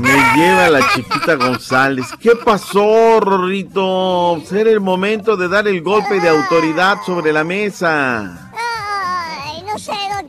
Me 0.02 0.36
lleva 0.36 0.70
la 0.70 0.80
chiquita 0.94 1.36
González. 1.36 2.08
¿Qué 2.20 2.32
pasó, 2.36 3.20
Rorrito? 3.20 4.42
Ser 4.48 4.68
el 4.68 4.82
momento 4.82 5.38
de 5.38 5.48
dar 5.48 5.68
el 5.68 5.82
golpe 5.82 6.20
de 6.20 6.30
autoridad 6.30 6.98
sobre 7.06 7.32
la 7.32 7.44
mesa. 7.44 8.45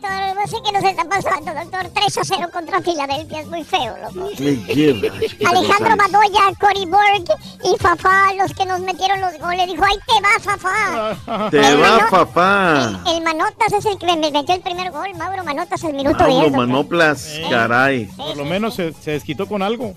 Ay, 0.03 0.35
no 0.35 0.47
sé, 0.47 0.47
doctor. 0.47 0.47
No 0.47 0.47
sé 0.47 0.57
qué 0.65 0.73
nos 0.73 0.85
está 0.85 1.05
pasando, 1.09 1.55
doctor. 1.55 1.91
3 1.95 2.19
a 2.19 2.25
0 2.25 2.49
contra 2.53 2.81
Filadelfia. 2.83 3.41
Es 3.41 3.47
muy 3.49 3.65
feo, 3.65 3.95
loco. 4.03 4.31
Me 4.39 4.57
lleva 4.75 5.09
Alejandro. 5.51 5.97
Madoya, 5.97 6.41
Cory 6.61 6.87
Borg 6.87 7.39
y 7.65 7.77
Fafá, 7.81 8.33
los 8.39 8.53
que 8.55 8.67
nos 8.67 8.81
metieron 8.81 9.21
los 9.21 9.39
goles. 9.39 9.67
Dijo, 9.67 9.85
ahí 9.85 9.97
te 10.07 10.23
va, 10.23 10.41
Fafá. 10.41 11.49
Te 11.51 11.59
El 11.59 11.83
va, 11.83 11.97
Mano- 11.97 12.11
papá. 12.11 13.01
El 13.09 13.23
Manotas 13.23 13.73
es 13.73 13.87
el 13.87 13.99
que 13.99 14.07
me 14.07 14.31
metió 14.31 14.55
el 14.55 14.61
primer 14.61 14.91
gol. 14.93 15.09
Mauro 15.17 15.43
Manotas, 15.45 15.83
el 15.85 15.95
minuto 15.95 16.25
10. 16.25 16.29
Mauro. 16.39 16.51
Manoplas, 16.57 17.41
caray. 17.51 18.07
Por 18.17 18.37
lo 18.37 18.45
menos 18.45 18.75
se, 18.75 18.93
se 18.93 19.13
desquitó 19.13 19.47
con 19.47 19.63
algo. 19.63 19.95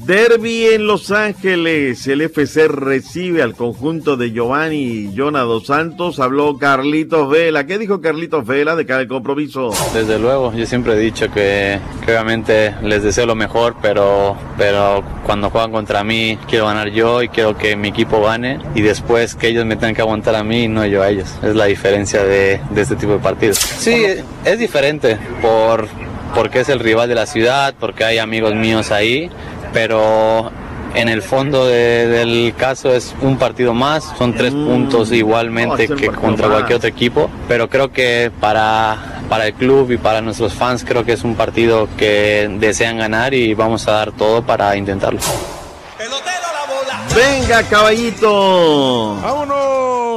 Derby 0.00 0.66
en 0.66 0.86
Los 0.86 1.10
Ángeles. 1.10 2.06
El 2.06 2.20
FC 2.22 2.68
recibe 2.68 3.42
al 3.42 3.54
conjunto 3.54 4.16
de 4.16 4.30
Giovanni 4.32 4.76
y 4.76 5.14
Jonah 5.16 5.42
dos 5.42 5.66
Santos. 5.66 6.18
Habló 6.20 6.58
Carlitos 6.58 7.28
Vela. 7.30 7.66
¿Qué 7.66 7.78
dijo 7.78 8.00
Carlitos 8.00 8.44
Vela 8.46 8.76
de 8.76 8.86
cada 8.86 9.06
compromiso? 9.12 9.70
Desde 9.94 10.18
luego, 10.18 10.52
yo 10.52 10.66
siempre 10.66 10.94
he 10.94 10.98
dicho 10.98 11.30
que, 11.30 11.78
que 12.04 12.12
obviamente 12.12 12.74
les 12.82 13.02
deseo 13.02 13.26
lo 13.26 13.34
mejor, 13.34 13.76
pero, 13.80 14.36
pero 14.58 15.02
cuando 15.24 15.50
juegan 15.50 15.70
contra 15.72 16.02
mí 16.04 16.38
quiero 16.48 16.66
ganar 16.66 16.90
yo 16.90 17.22
y 17.22 17.28
quiero 17.28 17.56
que 17.56 17.76
mi 17.76 17.88
equipo 17.88 18.22
gane 18.22 18.58
y 18.74 18.82
después 18.82 19.34
que 19.34 19.48
ellos 19.48 19.64
me 19.64 19.76
tengan 19.76 19.94
que 19.94 20.02
aguantar 20.02 20.34
a 20.34 20.44
mí 20.44 20.64
y 20.64 20.68
no 20.68 20.84
yo 20.86 21.02
a 21.02 21.10
ellos. 21.10 21.28
Es 21.42 21.54
la 21.54 21.66
diferencia 21.66 22.24
de, 22.24 22.60
de 22.70 22.80
este 22.80 22.96
tipo 22.96 23.12
de 23.12 23.18
partidos. 23.18 23.58
Sí, 23.58 24.04
es 24.44 24.58
diferente 24.58 25.18
por, 25.40 25.88
porque 26.34 26.60
es 26.60 26.68
el 26.68 26.80
rival 26.80 27.08
de 27.08 27.14
la 27.14 27.26
ciudad, 27.26 27.74
porque 27.78 28.04
hay 28.04 28.18
amigos 28.18 28.54
míos 28.54 28.90
ahí, 28.90 29.30
pero 29.72 30.50
en 30.94 31.08
el 31.08 31.22
fondo 31.22 31.66
de- 31.66 32.06
del 32.08 32.54
caso 32.56 32.92
es 32.94 33.14
un 33.22 33.36
partido 33.38 33.72
más, 33.74 34.12
son 34.18 34.34
tres 34.34 34.52
puntos 34.52 35.10
igualmente 35.12 35.62
Mm. 35.62 35.78
No, 35.78 35.84
es 35.84 35.90
el 35.90 35.96
que 35.96 36.06
contra 36.08 36.46
más. 36.48 36.56
cualquier 36.56 36.76
otro 36.76 36.88
equipo, 36.88 37.30
pero 37.48 37.68
creo 37.68 37.92
que 37.92 38.30
para, 38.40 39.20
para 39.28 39.46
el 39.46 39.54
club 39.54 39.90
y 39.92 39.96
para 39.96 40.20
nuestros 40.20 40.52
fans 40.54 40.84
creo 40.84 41.04
que 41.04 41.12
es 41.12 41.24
un 41.24 41.34
partido 41.34 41.88
que 41.96 42.48
desean 42.60 42.98
ganar 42.98 43.32
y 43.34 43.54
vamos 43.54 43.86
a 43.88 43.92
dar 43.92 44.12
todo 44.12 44.42
para 44.42 44.76
intentarlo. 44.76 45.20
Venga, 47.14 47.62
caballito. 47.64 49.16
Vámonos, 49.22 49.56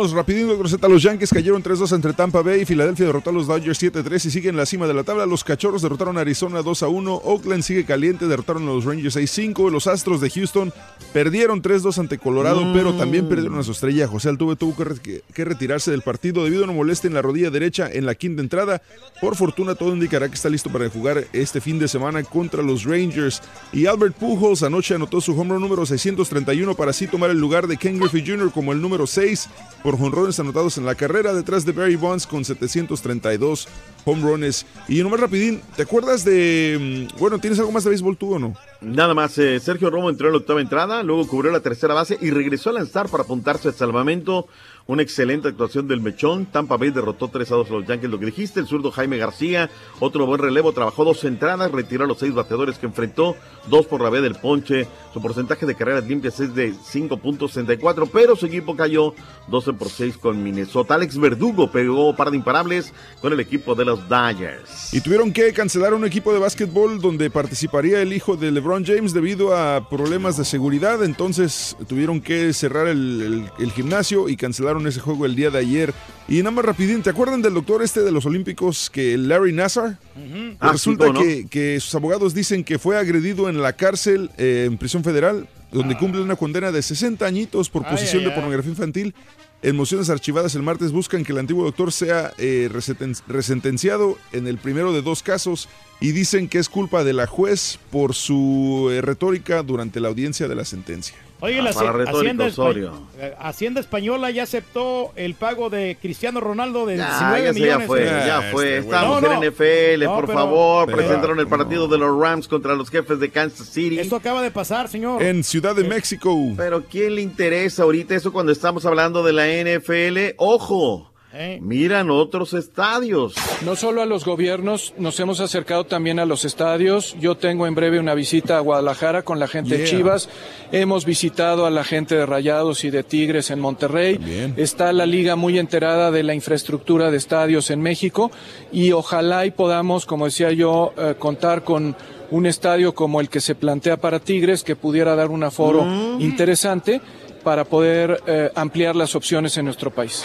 rapidito, 0.04 0.58
Groseta. 0.58 0.88
Los 0.88 1.02
Yankees 1.04 1.30
cayeron 1.32 1.62
3-2 1.64 1.92
entre 1.96 2.14
Tampa 2.14 2.42
Bay 2.42 2.62
y 2.62 2.66
Filadelfia 2.66 3.06
derrotó 3.06 3.30
a 3.30 3.34
los 3.34 3.48
Dodgers 3.48 3.82
7-3 3.82 4.26
y 4.26 4.32
siguen 4.32 4.52
en 4.52 4.58
la 4.58 4.66
cima 4.66 4.88
de 4.88 4.94
la 4.94 5.04
tabla. 5.04 5.26
Los 5.26 5.44
Cachorros 5.44 5.82
derrotaron 5.82 6.18
a 6.18 6.22
Arizona 6.22 6.62
2-1. 6.62 7.22
Oakland 7.24 7.64
sigue 7.64 7.86
caliente, 7.86 8.28
derrotaron 8.28 8.64
a 8.64 8.68
los 8.68 8.86
Rangers 8.86 9.16
6-5. 9.16 9.70
Los 9.72 9.88
Astros 9.88 10.22
de 10.22 10.30
Houston 10.30 10.74
perdieron 11.14 11.62
3-2 11.62 11.98
ante 12.00 12.18
Colorado, 12.18 12.64
Mm. 12.66 12.74
pero 12.74 12.94
también 12.94 13.28
perdieron 13.30 13.58
a 13.60 13.64
su 13.64 13.72
estrella. 13.72 14.08
José 14.08 14.30
Altuve 14.30 14.56
tuvo 14.56 14.76
que, 14.76 14.84
re- 14.84 15.00
que- 15.00 15.22
que 15.34 15.46
retirarse 15.46 15.92
del 15.92 16.02
partido 16.02 16.44
debido 16.44 16.62
a 16.62 16.66
una 16.66 16.74
molestia 16.74 17.08
en 17.08 17.14
la 17.14 17.22
rodilla 17.22 17.50
derecha 17.50 17.90
en 17.92 18.06
la 18.06 18.16
quinta 18.16 18.42
entrada. 18.42 18.82
Por 19.22 19.36
fortuna, 19.36 19.76
todo 19.76 19.94
indicará 19.94 20.28
que 20.30 20.36
está 20.36 20.50
listo 20.50 20.70
para 20.72 20.90
jugar 20.90 21.26
este 21.34 21.62
fin 21.62 21.80
de 21.80 21.88
semana 21.88 22.24
contra 22.24 22.62
los 22.64 22.84
Rangers. 22.84 23.42
Y 23.72 23.86
Albert 23.86 24.16
Pujols 24.16 24.64
anoche 24.64 24.96
anotó 24.96 25.22
su 25.22 25.32
home 25.40 25.52
run 25.54 25.62
número 25.62 25.86
631 25.86 26.76
para 26.76 26.92
así 26.92 27.08
tomar 27.08 27.30
el 27.30 27.40
lugar 27.40 27.68
de 27.68 27.78
Ken 27.78 28.00
Griffey 28.00 28.24
Jr. 28.26 28.52
como 28.52 28.72
el 28.72 28.82
número 28.82 29.08
6 29.08 29.50
por 29.86 30.00
jonrones 30.00 30.40
anotados 30.40 30.80
en 30.80 30.86
la 30.86 30.96
carrera, 30.96 31.32
detrás 31.32 31.64
de 31.64 31.72
Barry 31.72 31.96
Bonds 31.96 32.26
con 32.26 32.44
732 32.44 33.68
home 34.04 34.22
runs. 34.24 34.66
Y 34.88 35.04
nomás 35.04 35.20
rapidín, 35.20 35.62
¿te 35.76 35.84
acuerdas 35.84 36.26
de... 36.26 37.08
mm, 37.14 37.20
Bueno, 37.20 37.38
¿tienes 37.38 37.60
algo 37.60 37.72
más 37.72 37.84
de 37.84 37.92
béisbol 37.92 38.18
tú 38.18 38.34
o 38.34 38.40
no? 38.40 38.56
Nada 38.82 39.14
más, 39.14 39.38
eh, 39.38 39.60
Sergio 39.60 39.92
Romo 39.92 40.10
entró 40.10 40.28
en 40.28 40.34
la 40.34 40.40
octava 40.40 40.60
entrada, 40.60 41.04
luego 41.04 41.28
cubrió 41.28 41.52
la 41.52 41.60
tercera 41.60 41.94
base 41.94 42.18
y 42.20 42.32
regresó 42.32 42.72
a 42.72 42.74
lanzar 42.74 43.10
para 43.10 43.24
apuntarse 43.24 43.68
al 43.68 43.76
salvamento. 43.76 44.48
Una 44.88 45.02
excelente 45.02 45.48
actuación 45.48 45.88
del 45.88 46.02
Mechón. 46.02 46.46
Tampa 46.46 46.78
Bay 46.78 46.92
derrotó 46.92 47.28
3 47.30 47.52
a 47.52 47.56
2 47.56 47.70
a 47.70 47.74
los 47.74 47.88
Yankees, 47.88 48.10
lo 48.10 48.20
que 48.20 48.28
dijiste. 48.28 48.60
El 48.60 48.68
zurdo 48.68 48.92
Jaime 48.92 49.18
García, 49.18 49.72
otro 50.00 50.28
buen 50.28 50.40
relevo, 50.40 50.74
trabajó 50.74 51.04
dos 51.04 51.24
entradas, 51.24 51.72
retiró 51.72 52.04
a 52.04 52.08
los 52.08 52.20
seis 52.20 52.34
bateadores 52.36 52.78
que 52.78 52.86
enfrentó, 52.86 53.36
dos 53.70 53.86
por 53.88 54.02
la 54.02 54.10
vía 54.10 54.22
del 54.22 54.36
ponche. 54.36 54.88
Su 55.14 55.22
porcentaje 55.22 55.66
de 55.66 55.76
carreras 55.76 56.06
limpias 56.06 56.40
es 56.40 56.54
de 56.54 56.74
5.64, 56.74 58.10
pero 58.12 58.36
su 58.36 58.46
equipo 58.46 58.76
cayó 58.76 59.14
12 59.48 59.74
por 59.74 59.90
6 59.90 60.18
con 60.18 60.44
Minnesota. 60.44 60.96
Alex 60.96 61.18
Verdugo 61.18 61.72
pegó 61.72 62.16
par 62.16 62.32
de 62.32 62.38
imparables 62.38 62.94
con 63.22 63.32
el 63.34 63.40
equipo 63.40 63.76
de 63.76 63.86
los 63.86 64.08
Dodgers. 64.10 64.94
Y 64.94 65.02
tuvieron 65.02 65.32
que 65.32 65.54
cancelar 65.54 65.94
un 65.94 66.06
equipo 66.06 66.34
de 66.34 66.40
básquetbol 66.40 67.00
donde 67.00 67.30
participaría 67.30 68.02
el 68.02 68.14
hijo 68.14 68.36
de 68.36 68.52
LeBron 68.52 68.86
James 68.86 69.14
debido 69.14 69.56
a 69.56 69.90
problemas 69.90 70.38
de 70.38 70.46
seguridad. 70.46 71.04
Entonces 71.04 71.76
tuvieron 71.88 72.22
que 72.22 72.54
cerrar 72.54 72.88
el, 72.88 73.22
el- 73.22 73.46
el 73.60 73.72
gimnasio 73.72 74.28
y 74.30 74.36
cancelaron 74.36 74.86
ese 74.88 75.00
juego 75.00 75.26
el 75.26 75.36
día 75.36 75.50
de 75.50 75.60
ayer. 75.60 75.94
Y 76.28 76.38
nada 76.40 76.52
más 76.52 76.66
rapidín, 76.66 77.04
¿te 77.04 77.10
acuerdan 77.12 77.42
del 77.42 77.54
doctor 77.54 77.84
este 77.84 78.02
de 78.02 78.12
los 78.12 78.26
Olímpicos 78.26 78.90
que 78.90 79.18
Larry 79.18 79.54
Nassar? 79.54 79.98
Pues 80.14 80.56
Ah, 80.60 80.72
resulta 80.72 81.08
no. 81.12 81.20
que, 81.22 81.48
que 81.48 81.80
sus 81.80 81.94
abogados 81.96 82.34
dicen 82.34 82.64
que 82.64 82.80
fue 82.80 82.98
agredido 82.98 83.48
en 83.50 83.55
la 83.62 83.74
cárcel, 83.74 84.30
eh, 84.38 84.66
en 84.68 84.78
prisión 84.78 85.04
federal, 85.04 85.48
donde 85.72 85.98
cumple 85.98 86.22
una 86.22 86.36
condena 86.36 86.72
de 86.72 86.82
60 86.82 87.26
añitos 87.26 87.70
por 87.70 87.86
posesión 87.88 88.24
ay, 88.24 88.30
de 88.30 88.36
pornografía 88.36 88.72
infantil. 88.72 89.14
En 89.62 89.76
mociones 89.76 90.10
archivadas 90.10 90.54
el 90.56 90.62
martes 90.62 90.92
buscan 90.92 91.24
que 91.24 91.32
el 91.32 91.40
antiguo 91.40 91.64
doctor 91.64 91.92
sea 91.92 92.34
eh, 92.38 92.70
resenten- 92.72 93.22
resentenciado 93.28 94.18
en 94.32 94.48
el 94.48 94.58
primero 94.58 94.94
de 94.94 95.02
dos 95.02 95.24
casos 95.24 95.68
y 96.00 96.12
dicen 96.12 96.48
que 96.50 96.60
es 96.60 96.70
culpa 96.70 97.04
de 97.04 97.14
la 97.14 97.26
juez 97.26 97.80
por 97.92 98.14
su 98.14 98.90
eh, 98.92 99.02
retórica 99.02 99.64
durante 99.64 100.00
la 100.00 100.10
audiencia 100.10 100.48
de 100.48 100.56
la 100.56 100.66
sentencia. 100.66 101.16
Oye, 101.42 101.60
Ah, 101.60 101.64
la 101.64 101.72
retórico, 101.92 102.18
Hacienda, 102.18 102.46
Espa- 102.46 102.52
Osorio. 102.52 102.94
eh, 103.20 103.34
Hacienda 103.40 103.82
Española 103.82 104.32
ya 104.32 104.44
aceptó 104.44 105.12
el 105.18 105.36
pago 105.36 105.70
de 105.70 105.98
Cristiano 106.02 106.40
Ronaldo 106.40 106.86
de 106.86 106.96
Ya, 106.98 107.06
19 107.08 107.44
ya, 107.48 107.54
se- 107.54 107.60
ya 107.60 107.66
millones. 107.66 107.88
fue, 107.88 108.04
eh. 108.06 108.24
ya 108.26 108.42
fue. 108.54 108.78
este, 108.78 108.78
Estamos 108.80 109.22
No, 109.22 109.28
en 109.28 109.34
no. 109.34 109.40
NFL, 109.44 110.06
No, 110.06 110.16
por 110.16 110.26
pero- 110.28 110.38
favor. 110.40 110.86
pero- 110.86 110.98
presentaron 110.98 111.40
el 111.40 111.48
partido 111.48 111.88
de 111.90 111.98
los 111.98 112.20
Rams 112.20 112.48
contra 112.48 112.74
los 112.74 112.90
jefes 112.90 113.20
de 113.20 113.30
Kansas 113.30 113.68
City. 113.68 114.00
Esto 114.00 114.16
acaba 114.16 114.42
de 114.42 114.50
pasar, 114.52 114.88
señor. 114.88 115.22
En 115.22 115.44
Ciudad 115.44 115.76
de 115.76 115.84
México. 115.84 116.34
Pero 116.56 116.84
¿quién 116.86 117.16
le 117.16 117.22
interesa 117.22 117.84
ahorita 117.84 118.16
eso 118.16 118.32
cuando 118.32 118.52
estamos 118.54 118.86
hablando 118.86 119.22
de 119.22 119.34
la 119.34 119.48
NFL? 119.50 120.36
¡Ojo! 120.38 121.12
Eh. 121.38 121.60
Miran 121.62 122.10
otros 122.12 122.54
estadios. 122.54 123.36
No 123.66 123.76
solo 123.76 124.02
a 124.02 124.06
los 124.06 124.24
gobiernos, 124.24 124.94
nos 124.98 125.20
hemos 125.20 125.42
acercado 125.42 125.84
también 125.84 126.18
a 126.20 126.26
los 126.26 126.46
estadios. 126.46 127.14
Yo 127.20 127.36
tengo 127.36 127.68
en 127.68 127.76
breve 127.76 128.00
una 128.00 128.14
visita 128.14 128.56
a 128.56 128.62
Guadalajara 128.62 129.24
con 129.24 129.38
la 129.38 129.48
gente 129.50 129.78
de. 129.78 129.84
Chivas. 129.84 130.30
Hemos 130.72 131.04
visitado 131.04 131.66
a 131.66 131.70
la 131.72 131.84
gente 131.84 132.16
de 132.16 132.26
Rayados 132.26 132.86
y 132.86 132.90
de 132.90 133.04
Tigres 133.04 133.52
en 133.52 133.60
Monterrey. 133.60 134.18
Bien. 134.18 134.54
Está 134.56 134.94
la 134.94 135.06
liga 135.06 135.36
muy 135.36 135.60
enterada 135.60 136.10
de 136.10 136.24
la 136.24 136.34
infraestructura 136.34 137.12
de 137.12 137.18
estadios 137.18 137.70
en 137.70 137.82
México 137.82 138.32
y 138.72 138.94
ojalá 138.94 139.46
y 139.46 139.52
podamos, 139.52 140.06
como 140.06 140.26
decía 140.26 140.54
yo, 140.54 140.94
eh, 140.98 141.16
contar 141.20 141.66
con 141.66 141.98
un 142.32 142.46
estadio 142.46 142.96
como 142.96 143.20
el 143.20 143.28
que 143.28 143.42
se 143.42 143.56
plantea 143.56 143.98
para 143.98 144.20
Tigres 144.22 144.64
que 144.64 144.78
pudiera 144.78 145.16
dar 145.16 145.30
un 145.30 145.44
aforo 145.44 145.86
interesante. 146.20 147.02
para 147.44 147.64
poder 147.64 148.24
eh, 148.26 148.50
ampliar 148.56 148.96
las 148.96 149.16
opciones 149.16 149.56
en 149.60 149.66
nuestro 149.66 149.92
país. 149.92 150.24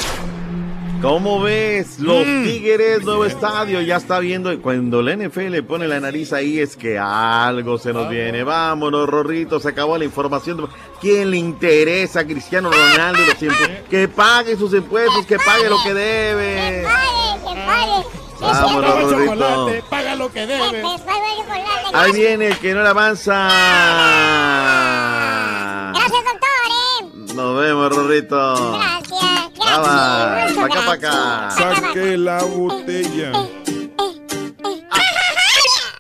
¿Cómo 1.02 1.40
ves? 1.40 1.98
Los 1.98 2.26
Mm. 2.26 2.44
Tigres, 2.44 3.02
nuevo 3.04 3.24
estadio, 3.24 3.80
ya 3.80 3.96
está 3.96 4.18
viendo. 4.18 4.52
y 4.52 4.58
Cuando 4.58 5.00
la 5.00 5.12
NFL 5.14 5.62
pone 5.62 5.88
la 5.88 5.98
nariz 5.98 6.32
ahí 6.32 6.58
es 6.58 6.76
que 6.76 6.98
algo 6.98 7.78
se 7.78 7.92
nos 7.94 8.08
viene. 8.10 8.44
Vámonos, 8.44 9.08
Rorrito, 9.08 9.58
se 9.60 9.68
acabó 9.70 9.96
la 9.96 10.04
información. 10.04 10.68
¿Quién 11.00 11.30
le 11.30 11.38
interesa 11.38 12.20
a 12.20 12.24
Cristiano 12.24 12.70
Ronaldo 12.70 13.22
y 13.22 13.26
los 13.26 13.42
impuestos? 13.42 13.88
Que 13.88 14.08
pague 14.08 14.56
sus 14.56 14.74
impuestos, 14.74 15.24
que 15.26 15.38
pague 15.38 15.70
lo 15.70 15.82
que 15.82 15.94
debe. 15.94 16.84
Vámonos, 16.84 18.06
Paga 18.40 18.66
el 18.68 18.82
Rorrito. 19.02 19.24
chocolate, 19.34 19.82
paga 19.90 20.14
lo 20.16 20.32
que 20.32 20.46
debe. 20.46 20.82
Ahí 21.92 22.12
viene 22.12 22.46
el 22.48 22.58
que 22.58 22.74
no 22.74 22.82
le 22.82 22.88
avanza. 22.88 23.48
Gracias, 25.94 26.24
doctor. 26.24 27.34
Nos 27.36 27.60
vemos, 27.60 27.96
Rorrito. 27.96 28.72
Gracias. 28.78 29.39
Pa' 29.70 30.64
acá, 30.64 30.84
pa' 30.84 30.92
acá. 30.94 31.50
Saque 31.50 32.16
la 32.16 32.42
botella. 32.42 33.32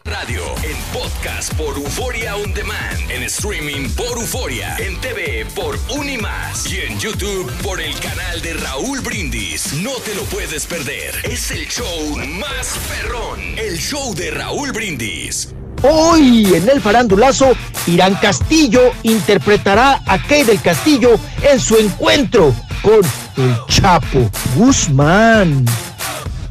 Radio 0.04 0.42
en 0.64 0.76
podcast 0.92 1.54
por 1.54 1.76
Euforia 1.76 2.34
On 2.34 2.52
Demand, 2.52 3.10
en 3.10 3.22
streaming 3.22 3.88
por 3.90 4.18
Euforia, 4.18 4.76
en 4.78 5.00
TV 5.00 5.46
por 5.54 5.78
Unimas 5.88 6.66
y 6.66 6.80
en 6.80 6.98
YouTube 6.98 7.48
por 7.62 7.80
el 7.80 7.94
canal 8.00 8.42
de 8.42 8.54
Raúl 8.54 9.00
Brindis. 9.02 9.72
No 9.74 9.92
te 10.04 10.16
lo 10.16 10.24
puedes 10.24 10.66
perder. 10.66 11.14
Es 11.22 11.52
el 11.52 11.68
show 11.68 12.16
más 12.40 12.76
perrón, 12.88 13.40
el 13.56 13.78
show 13.78 14.12
de 14.16 14.32
Raúl 14.32 14.72
Brindis. 14.72 15.54
Hoy 15.82 16.54
en 16.54 16.68
el 16.68 16.80
farandulazo, 16.80 17.52
Irán 17.86 18.14
Castillo 18.16 18.92
interpretará 19.02 20.02
a 20.06 20.18
Kay 20.18 20.44
del 20.44 20.60
Castillo 20.60 21.18
en 21.42 21.58
su 21.58 21.76
encuentro 21.76 22.54
con 22.82 23.00
el 23.42 23.56
Chapo 23.66 24.30
Guzmán. 24.56 25.64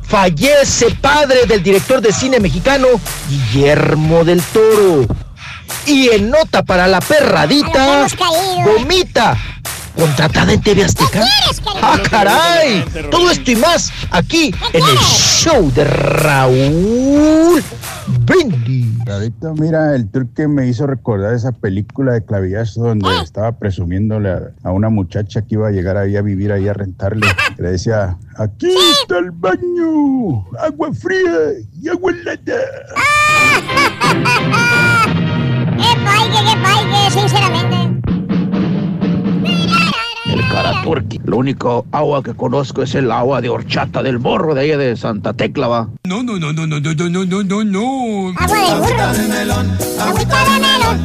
Fallece 0.02 0.90
padre 1.00 1.46
del 1.46 1.62
director 1.62 2.02
de 2.02 2.12
cine 2.12 2.40
mexicano 2.40 2.88
Guillermo 3.30 4.24
del 4.24 4.42
Toro. 4.42 5.06
Y 5.86 6.10
en 6.10 6.32
nota 6.32 6.64
para 6.64 6.88
la 6.88 7.00
perradita, 7.00 8.08
vomita. 8.66 9.38
¿Contratada 9.96 10.54
en 10.54 10.62
TV 10.62 10.86
Azteca? 10.86 11.24
¡Ah, 11.82 12.00
caray! 12.10 12.84
Todo 13.12 13.30
esto 13.30 13.52
y 13.52 13.56
más 13.58 13.92
aquí 14.10 14.54
en 14.74 14.84
el 14.84 14.98
show 14.98 15.72
de 15.72 15.84
Raúl 15.84 17.64
Brindis. 18.30 18.86
Ahorita 19.08 19.54
mira 19.54 19.96
el 19.96 20.10
truco 20.10 20.32
que 20.36 20.48
me 20.48 20.68
hizo 20.68 20.86
recordar 20.86 21.34
esa 21.34 21.52
película 21.52 22.14
de 22.14 22.24
clavillazo 22.24 22.82
donde 22.82 23.10
estaba 23.24 23.54
presumiéndole 23.54 24.30
a, 24.30 24.52
a 24.64 24.72
una 24.72 24.90
muchacha 24.90 25.42
que 25.42 25.56
iba 25.56 25.68
a 25.68 25.72
llegar 25.72 25.98
ahí 25.98 26.16
a 26.16 26.22
vivir 26.22 26.52
ahí 26.52 26.68
a 26.68 26.74
rentarle. 26.74 27.26
que 27.58 27.64
Le 27.64 27.72
decía, 27.72 28.18
aquí 28.38 28.72
está 29.02 29.18
el 29.18 29.32
baño, 29.32 30.46
agua 30.60 30.94
fría 30.94 31.54
y 31.82 31.90
agua 31.90 32.12
helada. 32.12 32.40
¡Qué 35.78 35.96
paique, 36.06 36.40
qué 36.46 36.56
paique, 36.62 37.12
sinceramente! 37.12 37.99
El 40.30 40.48
Caraturqui. 40.48 41.20
Lo 41.26 41.38
único 41.38 41.86
agua 41.92 42.22
que 42.24 42.34
conozco 42.34 42.84
es 42.84 42.96
el 42.96 43.12
agua 43.12 43.42
de 43.42 43.50
horchata 43.50 44.04
del 44.04 44.20
morro 44.20 44.54
de 44.54 44.62
allá 44.62 44.78
de 44.78 44.96
Santa 44.96 45.34
Tecla, 45.34 45.68
va. 45.68 45.90
No, 46.06 46.24
no, 46.24 46.38
no, 46.38 46.54
no, 46.54 46.68
no, 46.68 46.80
no, 46.80 46.94
no, 46.94 47.10
no, 47.10 47.26
no, 47.26 47.44
no, 47.44 47.64
no. 47.64 48.34
Agua 48.38 48.58
de 48.58 48.76
burro. 48.76 48.86
Agüita 48.86 49.14
de 49.14 49.28
melón. 49.28 49.78
Agüita 50.00 50.44
de 50.44 50.60
melón. 50.60 51.00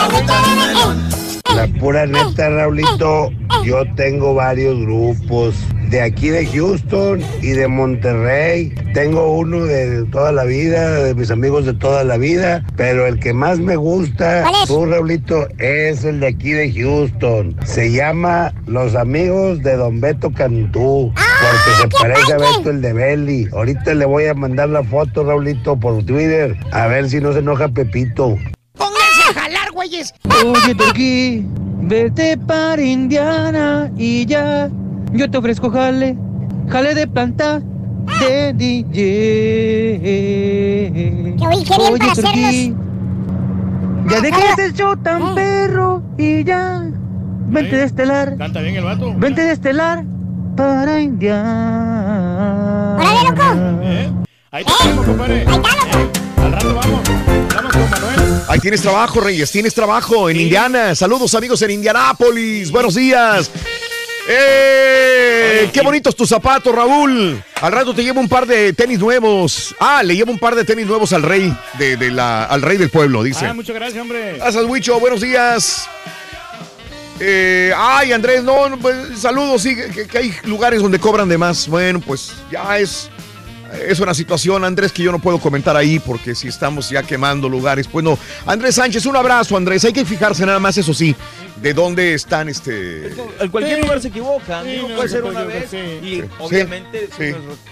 Agüita 0.00 0.42
de 0.42 0.56
melón. 0.56 1.12
La 1.54 1.66
pura 1.78 2.06
neta, 2.06 2.48
Raulito, 2.48 3.30
yo 3.64 3.82
tengo 3.94 4.34
varios 4.34 4.78
grupos. 4.80 5.54
De 5.92 6.00
aquí 6.00 6.30
de 6.30 6.46
Houston 6.46 7.20
y 7.42 7.48
de 7.48 7.68
Monterrey. 7.68 8.74
Tengo 8.94 9.30
uno 9.30 9.62
de 9.66 10.06
toda 10.06 10.32
la 10.32 10.44
vida, 10.44 11.02
de 11.02 11.14
mis 11.14 11.30
amigos 11.30 11.66
de 11.66 11.74
toda 11.74 12.02
la 12.02 12.16
vida. 12.16 12.64
Pero 12.76 13.06
el 13.06 13.20
que 13.20 13.34
más 13.34 13.58
me 13.58 13.76
gusta, 13.76 14.42
tú, 14.66 14.86
Raulito, 14.86 15.46
es 15.58 16.02
el 16.04 16.20
de 16.20 16.28
aquí 16.28 16.52
de 16.52 16.72
Houston. 16.72 17.54
Se 17.66 17.92
llama 17.92 18.54
Los 18.64 18.94
Amigos 18.94 19.62
de 19.62 19.76
Don 19.76 20.00
Beto 20.00 20.32
Cantú. 20.32 21.12
Porque 21.14 21.82
se 21.82 21.88
parece 22.00 22.32
a 22.32 22.38
Beto 22.38 22.70
el 22.70 22.80
de 22.80 22.94
Belly. 22.94 23.48
Ahorita 23.52 23.92
le 23.92 24.06
voy 24.06 24.24
a 24.24 24.32
mandar 24.32 24.70
la 24.70 24.82
foto, 24.82 25.24
Raulito, 25.24 25.78
por 25.78 26.02
Twitter. 26.06 26.56
A 26.70 26.86
ver 26.86 27.10
si 27.10 27.20
no 27.20 27.34
se 27.34 27.40
enoja 27.40 27.68
Pepito. 27.68 28.38
¡Pónganse 28.78 29.22
a 29.28 29.40
jalar, 29.42 29.70
güeyes! 29.72 30.14
Oye, 30.42 30.74
Turquí, 30.74 31.44
vete 31.82 32.38
para 32.38 32.80
Indiana 32.80 33.92
y 33.98 34.24
ya. 34.24 34.70
Yo 35.12 35.30
te 35.30 35.38
ofrezco 35.38 35.70
jale, 35.70 36.16
jale 36.68 36.94
de 36.94 37.06
planta 37.06 37.60
de 38.20 38.52
DJ. 38.54 38.98
Oye, 41.40 41.64
qué 41.64 41.76
bien 41.78 41.98
para 41.98 42.82
ya 44.08 44.20
dejé 44.20 44.40
ese 44.58 44.72
show 44.72 44.96
tan 44.96 45.34
perro 45.34 46.02
y 46.18 46.42
ya. 46.44 46.82
Vente 47.46 47.76
de 47.76 47.84
estelar, 47.84 48.36
Canta 48.36 48.60
bien 48.60 48.76
el 48.76 48.84
vato. 48.84 49.14
vente 49.16 49.42
de 49.42 49.52
estelar 49.52 50.04
para 50.56 51.00
Indiana. 51.00 52.96
¡Órale, 52.98 53.22
loco! 53.28 53.42
Ahí 54.50 54.64
te 54.64 54.72
tenemos, 54.82 55.06
compadre. 55.06 55.44
Al 55.46 56.52
rato 56.52 56.74
vamos. 56.74 57.00
Vamos 57.54 57.72
con 57.72 57.90
Manuel. 57.90 58.20
Ahí 58.48 58.58
tienes 58.60 58.82
trabajo, 58.82 59.20
Reyes, 59.20 59.50
tienes 59.52 59.74
trabajo 59.74 60.28
en 60.28 60.40
Indiana. 60.40 60.94
Saludos, 60.94 61.34
amigos 61.34 61.62
en 61.62 61.70
Indianápolis. 61.72 62.70
Buenos 62.70 62.94
días. 62.94 63.50
¡Eh! 64.28 65.70
¡Qué 65.72 65.80
bonitos 65.82 66.14
tus 66.14 66.28
zapatos, 66.28 66.74
Raúl! 66.74 67.42
Al 67.60 67.72
rato 67.72 67.94
te 67.94 68.02
llevo 68.02 68.20
un 68.20 68.28
par 68.28 68.46
de 68.46 68.72
tenis 68.72 68.98
nuevos. 68.98 69.74
Ah, 69.80 70.02
le 70.02 70.14
llevo 70.14 70.32
un 70.32 70.38
par 70.38 70.54
de 70.54 70.64
tenis 70.64 70.86
nuevos 70.86 71.12
al 71.12 71.22
rey 71.22 71.54
de, 71.78 71.96
de 71.96 72.10
la, 72.10 72.44
al 72.44 72.62
rey 72.62 72.76
del 72.76 72.90
pueblo, 72.90 73.22
dice. 73.22 73.46
Ah, 73.46 73.54
muchas 73.54 73.74
gracias, 73.74 74.00
hombre. 74.00 74.36
Gracias, 74.36 74.64
Huicho. 74.64 74.98
Buenos 75.00 75.20
días. 75.20 75.88
Eh, 77.20 77.72
ay, 77.76 78.10
Andrés, 78.12 78.42
no, 78.42 78.76
pues, 78.80 79.20
saludos, 79.20 79.62
sí, 79.62 79.76
que, 79.76 80.08
que 80.08 80.18
hay 80.18 80.34
lugares 80.44 80.82
donde 80.82 80.98
cobran 80.98 81.28
de 81.28 81.38
más. 81.38 81.68
Bueno, 81.68 82.00
pues 82.00 82.32
ya 82.50 82.78
es, 82.78 83.10
es 83.88 84.00
una 84.00 84.14
situación, 84.14 84.64
Andrés, 84.64 84.92
que 84.92 85.02
yo 85.02 85.12
no 85.12 85.18
puedo 85.18 85.38
comentar 85.38 85.76
ahí 85.76 85.98
porque 85.98 86.34
si 86.34 86.48
estamos 86.48 86.90
ya 86.90 87.02
quemando 87.02 87.48
lugares, 87.48 87.86
pues 87.88 88.04
no. 88.04 88.18
Andrés 88.46 88.74
Sánchez, 88.76 89.06
un 89.06 89.16
abrazo, 89.16 89.56
Andrés. 89.56 89.84
Hay 89.84 89.92
que 89.92 90.04
fijarse 90.04 90.44
nada 90.46 90.58
más, 90.58 90.76
eso 90.78 90.92
sí, 90.94 91.14
de 91.56 91.72
dónde 91.74 92.14
están 92.14 92.48
este... 92.48 93.08
En 93.40 93.48
cualquier 93.50 93.76
Sí. 93.76 93.82
lugar 93.82 94.00
se 94.02 94.08
equivocan. 94.08 94.64
Sí, 94.64 94.78
no, 94.88 94.94
puede 94.96 95.08
ser 95.08 95.24
una 95.24 95.44
vez. 95.44 95.72
Y 95.72 96.16
Sí. 96.16 96.24
obviamente 96.38 97.08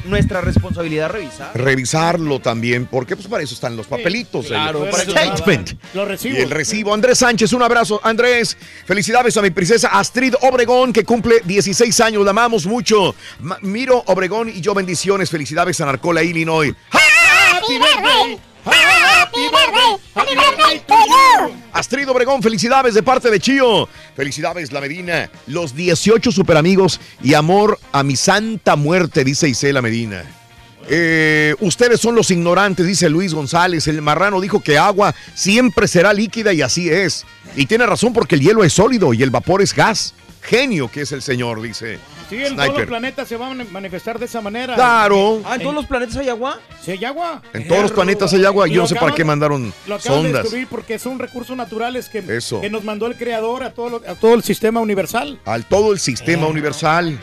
nuestra 0.05 0.41
responsabilidad 0.41 1.11
revisar. 1.11 1.51
Revisarlo 1.55 2.41
también, 2.41 2.87
porque 2.87 3.17
pues 3.17 3.29
para 3.29 3.43
eso 3.43 3.55
están 3.55 3.77
los 3.77 3.87
papelitos. 3.87 4.47
el 4.47 4.53
claro, 4.53 4.89
para 4.91 5.03
eso 5.03 5.13
statement. 5.13 5.73
Los 5.95 6.05
Y 6.07 6.09
recibos. 6.09 6.39
el 6.39 6.51
recibo. 6.51 6.95
Andrés 6.95 7.19
Sánchez, 7.19 7.53
un 7.53 7.63
abrazo. 7.63 8.01
Andrés, 8.03 8.57
felicidades 8.87 9.37
a 9.37 9.43
mi 9.43 9.51
princesa 9.51 9.89
Astrid 9.89 10.35
Obregón, 10.43 10.93
que 10.93 11.05
cumple 11.05 11.41
16 11.45 12.01
años. 12.01 12.25
La 12.25 12.31
amamos 12.31 12.67
mucho. 12.67 13.15
Miro 13.63 14.03
Obregón 14.07 14.49
y 14.49 14.61
yo 14.61 14.75
bendiciones. 14.75 15.31
Felicidades 15.31 15.81
a 15.81 15.87
Narcola, 15.91 16.23
Illinois. 16.23 16.73
Happy 16.91 17.79
birthday. 17.79 18.39
Happy 18.65 19.49
birthday. 19.51 19.97
Happy 20.15 20.35
birthday 20.37 20.79
to 20.87 20.95
you. 20.95 21.55
Astrid 21.73 22.09
Obregón, 22.09 22.43
felicidades 22.43 22.95
de 22.95 23.03
parte 23.03 23.31
de 23.31 23.41
Chío. 23.41 23.89
Felicidades, 24.15 24.71
La 24.71 24.81
Medina. 24.81 25.31
Los 25.47 25.75
18 25.75 26.31
superamigos 26.31 27.01
y 27.23 27.35
amor 27.35 27.79
a 27.91 28.03
mi 28.03 28.17
santa 28.17 28.77
muerte, 28.77 29.25
dice 29.25 29.49
Isela 29.49 29.83
Medina. 29.83 30.25
Eh, 30.89 31.55
ustedes 31.61 32.01
son 32.01 32.15
los 32.15 32.31
ignorantes, 32.31 32.87
dice 32.87 33.09
Luis 33.09 33.35
González. 33.35 33.87
El 33.89 34.03
marrano 34.03 34.41
dijo 34.41 34.61
que 34.61 34.79
agua 34.79 35.15
siempre 35.35 35.89
será 35.89 36.13
líquida 36.13 36.53
y 36.53 36.63
así 36.63 36.89
es. 36.89 37.27
Y 37.57 37.67
tiene 37.67 37.87
razón 37.87 38.13
porque 38.13 38.37
el 38.37 38.41
hielo 38.41 38.63
es 38.63 38.73
sólido 38.73 39.13
y 39.13 39.23
el 39.23 39.31
vapor 39.31 39.63
es 39.63 39.75
gas. 39.75 40.15
Genio 40.51 40.89
que 40.91 41.03
es 41.03 41.13
el 41.13 41.23
señor, 41.23 41.63
dice. 41.63 42.01
Sí, 42.29 42.35
en 42.37 42.43
todos 42.43 42.57
los 42.57 42.67
Sniper. 42.67 42.89
planetas 42.89 43.29
se 43.29 43.37
van 43.37 43.61
a 43.61 43.65
manifestar 43.67 44.19
de 44.19 44.25
esa 44.27 44.41
manera. 44.41 44.75
Claro. 44.75 45.41
Ah, 45.45 45.55
¿en 45.55 45.63
todos 45.63 45.75
los 45.77 45.87
planetas 45.87 46.17
hay 46.17 46.29
agua? 46.29 46.59
Sí, 46.85 46.91
hay 46.91 47.05
agua. 47.05 47.41
En 47.53 47.69
todos 47.69 47.83
los 47.83 47.93
planetas 47.93 48.33
hay 48.35 48.45
agua. 48.45 48.67
Yo 48.67 48.75
Lo 48.75 48.83
no 48.83 48.89
sé 48.89 48.97
para 48.97 49.15
qué 49.15 49.25
mandaron 49.25 49.73
Lo 49.87 49.95
acaban 49.95 50.23
de 50.23 50.29
sondas. 50.29 50.43
descubrir 50.43 50.67
porque 50.69 50.99
son 50.99 51.21
recursos 51.21 51.57
naturales 51.57 52.09
que, 52.09 52.19
Eso. 52.37 52.61
que 52.61 52.69
nos 52.69 52.83
mandó 52.83 53.07
el 53.07 53.15
creador 53.17 53.63
a 53.63 53.71
todo, 53.73 53.89
lo- 53.91 54.03
a 54.09 54.17
todo 54.17 54.35
el 54.35 54.43
sistema 54.43 54.81
universal. 54.81 55.39
Al 55.45 55.65
todo 55.67 55.93
el 55.93 56.01
sistema 56.01 56.49
universal. 56.49 57.17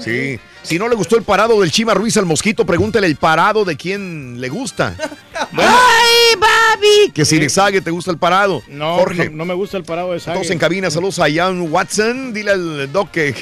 Sí. 0.00 0.40
Si 0.62 0.78
no 0.78 0.88
le 0.88 0.94
gustó 0.94 1.16
el 1.16 1.24
parado 1.24 1.60
del 1.60 1.70
Chima 1.70 1.94
Ruiz 1.94 2.16
al 2.16 2.26
mosquito, 2.26 2.64
pregúntale 2.64 3.06
el 3.06 3.16
parado 3.16 3.64
de 3.64 3.76
quién 3.76 4.40
le 4.40 4.48
gusta. 4.48 4.96
¡Ay, 5.52 6.36
Babi! 6.38 7.12
Que 7.12 7.24
si 7.24 7.38
le 7.38 7.48
sague 7.48 7.80
te 7.80 7.90
gusta 7.90 8.10
el 8.10 8.18
parado. 8.18 8.62
No, 8.68 8.96
Jorge. 8.96 9.30
no, 9.30 9.38
no 9.38 9.44
me 9.44 9.54
gusta 9.54 9.76
el 9.76 9.84
parado 9.84 10.12
de 10.12 10.20
Sague. 10.20 10.38
Todos 10.38 10.50
en 10.50 10.58
cabina, 10.58 10.90
saludos 10.90 11.18
a 11.18 11.28
Ian 11.28 11.72
Watson. 11.72 12.32
Dile 12.32 12.52
al 12.52 12.92
doc 12.92 13.10
que. 13.10 13.34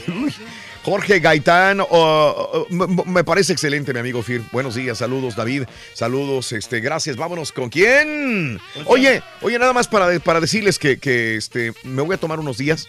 Jorge 0.83 1.21
Gaitán, 1.21 1.81
oh, 1.81 1.87
oh, 1.91 2.67
me 3.05 3.23
parece 3.23 3.53
excelente, 3.53 3.93
mi 3.93 4.01
amigo 4.01 4.23
Fir. 4.23 4.43
Buenos 4.51 4.75
días, 4.75 4.97
saludos, 4.97 5.37
David. 5.37 5.65
Saludos, 5.93 6.53
este, 6.53 6.81
gracias. 6.81 7.17
Vámonos 7.17 7.53
con 7.53 7.69
quién. 7.69 8.59
Oye, 8.87 9.23
oye, 9.43 9.59
nada 9.59 9.75
más 9.75 9.89
para, 9.89 10.19
para 10.21 10.41
decirles 10.41 10.79
que, 10.79 10.99
que 10.99 11.37
este, 11.37 11.75
me 11.85 12.01
voy 12.01 12.15
a 12.15 12.19
tomar 12.19 12.41
unos 12.41 12.57
días. 12.57 12.89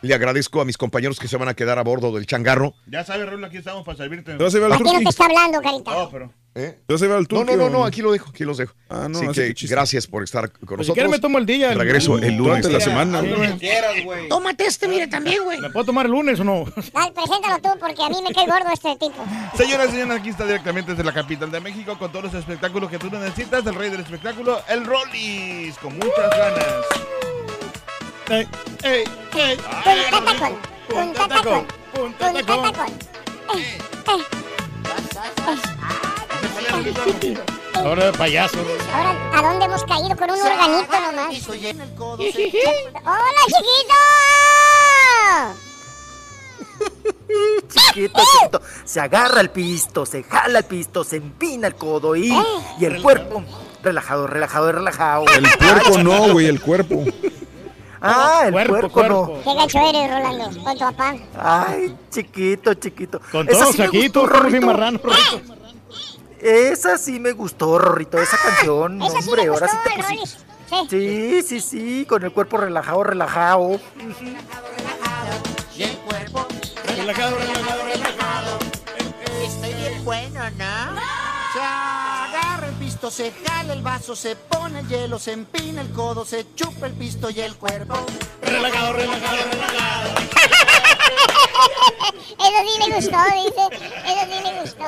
Le 0.00 0.14
agradezco 0.14 0.60
a 0.60 0.64
mis 0.64 0.76
compañeros 0.76 1.18
que 1.18 1.26
se 1.26 1.36
van 1.36 1.48
a 1.48 1.54
quedar 1.54 1.78
a 1.78 1.82
bordo 1.82 2.12
del 2.12 2.24
changarro. 2.26 2.74
Ya 2.86 3.04
sabes, 3.04 3.26
Raúl, 3.28 3.44
aquí 3.44 3.56
estamos 3.56 3.84
para 3.84 3.96
servirte. 3.98 4.36
¿Te 4.36 4.42
vas 4.44 4.54
a 4.54 4.56
llevar 4.58 4.70
al 4.72 4.74
¿A 4.74 4.78
quién 4.78 4.88
turqui? 4.90 5.04
te 5.04 5.10
está 5.10 5.24
hablando, 5.24 5.60
carita? 5.60 5.90
No, 5.90 6.10
pero... 6.10 6.32
¿Eh? 6.54 6.78
¿Te 6.86 6.94
vas 6.94 7.02
a 7.02 7.04
llevar 7.04 7.18
al 7.18 7.26
No, 7.30 7.44
no, 7.44 7.56
no, 7.56 7.68
no, 7.70 7.84
aquí 7.84 8.00
lo 8.02 8.10
dejo, 8.12 8.30
aquí 8.30 8.44
los 8.44 8.58
dejo. 8.58 8.74
Ah, 8.88 9.06
no, 9.08 9.18
así 9.18 9.42
así 9.42 9.54
que 9.54 9.66
gracias 9.66 10.06
por 10.06 10.22
estar 10.24 10.50
con 10.50 10.58
Pues 10.60 10.68
si 10.68 10.74
nosotros. 10.76 10.94
quieres 10.94 11.10
me 11.10 11.18
tomo 11.18 11.38
el 11.38 11.46
día. 11.46 11.72
el- 11.72 11.78
Regreso 11.78 12.16
el 12.18 12.36
lunes. 12.36 12.38
Durante 12.38 12.70
la 12.70 12.80
semana. 12.80 13.20
Sí, 13.58 14.02
güey. 14.04 14.28
Tómate 14.28 14.66
este, 14.66 14.88
mire, 14.88 15.06
también, 15.08 15.42
güey. 15.44 15.60
¿Me 15.60 15.70
puedo 15.70 15.86
tomar 15.86 16.06
el 16.06 16.12
lunes 16.12 16.38
o 16.40 16.44
no? 16.44 16.64
Dale, 16.92 17.12
preséntalo 17.12 17.58
tú, 17.62 17.68
porque 17.80 18.02
a 18.02 18.08
mí 18.08 18.16
me 18.26 18.32
cae 18.34 18.46
gordo 18.46 18.72
este 18.72 18.96
tipo. 18.96 19.24
Señoras 19.56 19.88
y 19.88 19.92
señores, 19.92 20.20
aquí 20.20 20.28
está 20.30 20.44
directamente 20.46 20.92
desde 20.92 21.04
la 21.04 21.12
capital 21.12 21.50
de 21.50 21.60
México 21.60 21.96
con 21.98 22.10
todos 22.10 22.26
los 22.26 22.34
espectáculos 22.34 22.90
que 22.90 22.98
tú 22.98 23.08
necesitas. 23.10 23.64
El 23.66 23.74
rey 23.74 23.90
del 23.90 24.00
espectáculo, 24.00 24.60
el 24.68 24.84
Rollis, 24.84 25.76
con 25.78 25.94
muchas 25.94 26.30
ganas. 26.30 26.84
Ey, 28.30 28.46
ey, 28.82 29.04
ey. 29.36 29.56
Punta 30.06 30.20
tacón, 30.22 30.58
punta 30.86 31.28
tacón, 31.28 31.66
punta 31.94 32.32
tacón. 32.44 32.88
Eh, 33.54 33.78
eh. 34.06 34.22
Ahora 37.74 38.04
de 38.10 38.12
payaso. 38.12 38.58
Ahora, 38.92 39.16
¿a 39.34 39.42
dónde 39.42 39.64
hemos 39.64 39.82
caído 39.84 40.14
con 40.14 40.30
un 40.30 40.40
organito 40.40 41.00
nomás? 41.00 41.48
¡Hola, 43.06 43.42
chiquito! 43.46 43.94
Chiquito, 47.68 48.20
chiquito. 48.20 48.60
Se 48.84 49.00
agarra 49.00 49.40
el 49.40 49.48
pisto, 49.50 50.04
se 50.04 50.22
jala 50.22 50.58
el 50.58 50.64
pisto, 50.66 51.02
se 51.02 51.16
empina 51.16 51.68
el 51.68 51.76
codo 51.76 52.14
y, 52.14 52.36
y 52.78 52.84
el 52.84 53.00
cuerpo. 53.00 53.42
Relajado, 53.82 54.26
relajado, 54.26 54.70
relajado. 54.70 55.24
El 55.34 55.48
puerco 55.56 55.96
no, 56.02 56.32
güey, 56.32 56.44
el 56.46 56.60
cuerpo. 56.60 57.04
Ah, 58.00 58.42
el 58.46 58.52
Cuerpo, 58.52 58.72
puerco, 58.72 58.90
cuerpo. 58.92 59.40
Qué 59.44 59.54
gacho 59.54 59.78
eres, 59.88 60.10
Rolando, 60.10 60.62
con 60.62 60.72
tu 60.74 60.78
papá. 60.80 61.16
Ay, 61.38 61.96
chiquito, 62.10 62.74
chiquito. 62.74 63.20
Con 63.32 63.48
Esa 63.48 63.60
todos 63.62 63.76
sí 63.76 63.82
aquí, 63.82 64.08
tú 64.08 64.26
Rorrito. 64.26 64.66
marrano, 64.66 65.00
Rorrito. 65.02 65.54
Esa 66.40 66.96
sí 66.98 67.18
me 67.18 67.32
gustó, 67.32 67.78
Rorrito, 67.78 68.18
esa 68.18 68.36
canción. 68.36 69.02
Esa 69.02 69.20
sí 69.20 69.28
Hombre, 69.28 69.46
ahora 69.48 69.66
sí 69.68 69.76
te 69.84 69.90
pusiste. 70.02 70.26
Sí. 70.68 70.86
Sí, 70.90 71.42
sí, 71.42 71.60
sí, 71.60 72.06
con 72.06 72.22
el 72.22 72.30
cuerpo 72.30 72.58
relajado, 72.58 73.02
relajado. 73.02 73.80
Y 75.76 75.82
el 75.82 75.96
cuerpo 75.98 76.46
Relajado, 76.96 77.36
relajado, 77.38 77.82
relajado. 77.84 78.58
Estoy 79.44 79.72
bien 79.74 80.04
bueno, 80.04 80.40
¿no? 80.58 80.77
Se 83.00 83.32
jala 83.46 83.72
el 83.72 83.80
vaso, 83.82 84.14
se 84.14 84.36
pone 84.36 84.80
el 84.80 84.88
hielo, 84.88 85.18
se 85.18 85.32
empina 85.32 85.80
el 85.80 85.90
codo, 85.92 86.24
se 86.26 86.44
chupa 86.54 86.86
el 86.86 86.92
pisto 86.92 87.30
y 87.30 87.40
el 87.40 87.54
cuerpo. 87.56 87.94
Relajado, 88.42 88.92
relajado, 88.92 89.36
relajado. 89.50 90.10
Eso 92.38 92.58
sí 92.66 92.78
me 92.88 92.94
gustó, 92.96 93.16
dice. 93.34 93.82
Eso 94.04 94.20
sí 94.26 94.42
me 94.44 94.60
gustó. 94.60 94.84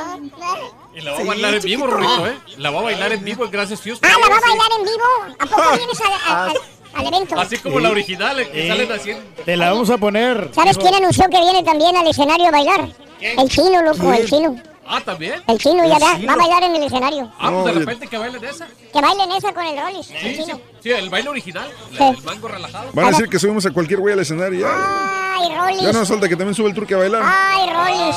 Y 0.95 1.01
la 1.01 1.12
voy 1.12 1.23
a 1.23 1.24
bailar 1.24 1.55
en 1.55 1.62
vivo, 1.62 1.87
Rorrito, 1.87 2.27
¿eh? 2.27 2.39
La 2.59 2.70
voy 2.70 2.81
a 2.81 2.82
bailar 2.82 3.12
en 3.12 3.24
vivo 3.24 3.49
Gracias 3.51 3.81
Fius. 3.81 3.99
Ah, 4.03 4.09
¿la 4.20 4.28
va 4.28 4.37
a 4.37 4.41
bailar 4.41 4.69
en 4.78 4.85
vivo? 4.85 5.37
¿A 5.39 5.47
poco 5.47 5.77
vienes 5.77 6.01
al, 6.01 6.12
al- 6.12 6.51
al- 6.51 6.57
al 6.95 7.07
evento? 7.15 7.41
Así 7.41 7.59
como 7.59 7.81
la 7.81 7.91
original, 7.91 8.39
eh, 8.41 8.51
que 8.51 8.62
Sí. 8.62 8.69
salen 8.69 8.93
haciendo. 8.93 9.43
Te 9.45 9.57
la 9.57 9.70
vamos 9.70 9.89
a 9.89 9.97
poner. 9.99 10.51
¿Sabes 10.55 10.77
quién 10.77 10.95
anunció 10.95 11.24
que 11.31 11.39
viene 11.41 11.62
también 11.62 11.97
al 11.97 12.07
escenario 12.07 12.49
a 12.49 12.51
bailar? 12.51 12.89
El 13.20 13.49
chino, 13.49 13.82
loco, 13.82 14.12
el 14.12 14.28
chino. 14.28 14.57
Ah, 14.93 15.01
¿también? 15.05 15.41
El 15.47 15.57
chino 15.59 15.85
ya 15.87 15.99
va, 16.01 16.19
va 16.27 16.33
a 16.33 16.37
bailar 16.37 16.62
en 16.65 16.75
el 16.75 16.83
escenario. 16.83 17.31
Ah, 17.39 17.51
pues 17.53 17.65
de 17.67 17.73
repente 17.81 18.09
que 18.09 18.19
bailen 18.19 18.45
esa. 18.45 18.67
Que 18.93 19.01
bailen 19.01 19.31
esa 19.33 19.53
con 19.55 19.65
el 19.65 19.81
Rollis, 19.81 20.07
Sí, 20.07 20.15
el 20.21 20.37
sí, 20.37 20.43
chino. 20.45 20.61
sí, 20.83 20.91
el 20.91 21.09
baile 21.09 21.29
original, 21.29 21.71
Sí. 21.97 22.03
el 22.03 22.17
banco 22.17 22.49
relajado. 22.49 22.91
Van 22.93 23.07
a 23.07 23.11
decir 23.11 23.29
que 23.29 23.39
subimos 23.39 23.65
a 23.67 23.71
cualquier 23.71 24.01
güey 24.01 24.15
al 24.15 24.19
escenario. 24.21 24.61
Ya, 24.61 25.35
Ay, 25.37 25.49
Rollis. 25.57 25.83
ya 25.83 25.93
no 25.93 26.05
falta 26.05 26.29
que 26.29 26.35
también 26.37 26.55
sube 26.57 26.69
el 26.71 26.75
turqui 26.75 26.95
a 26.95 26.97
bailar. 26.99 27.23
Ay, 27.25 27.71
Rollis. 27.71 28.17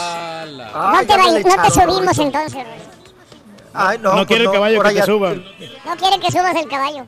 No 0.73 0.99
te, 1.05 1.13
bail- 1.15 1.45
no 1.45 1.63
te 1.63 1.69
subimos 1.71 2.17
entonces, 2.17 2.53
Rollis. 2.53 2.83
Ay, 3.75 3.97
no, 3.99 4.09
No 4.09 4.15
pues 4.17 4.27
quiere 4.27 4.43
el 4.45 4.51
caballo 4.51 4.81
que 4.81 4.89
te 4.89 4.95
ya- 4.95 5.05
suba. 5.05 5.33
No 5.33 5.95
quiere 5.97 6.19
que 6.19 6.31
subas 6.31 6.55
el 6.55 6.67
caballo. 6.67 7.05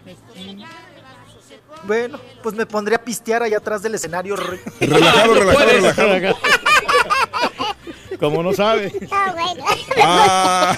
Bueno, 1.83 2.19
pues 2.41 2.55
me 2.55 2.65
pondré 2.65 2.95
a 2.95 3.03
pistear 3.03 3.43
allá 3.43 3.57
atrás 3.57 3.81
del 3.83 3.95
escenario. 3.95 4.35
Relajado, 4.35 5.33
relajado, 5.35 5.65
relajado. 5.65 6.37
Como 8.19 8.41
no 8.43 8.53
sabe. 8.53 8.91
No, 9.09 9.33
güey. 9.33 9.55
Ah, 10.01 10.75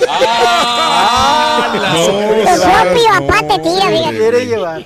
Ah, 1.60 1.74
la- 1.74 3.20
no, 3.20 3.28
papá 3.28 3.48
te 3.48 3.60
tira, 3.64 3.88
fíjate. 3.90 4.18
Quiere 4.18 4.46
llevar. 4.46 4.86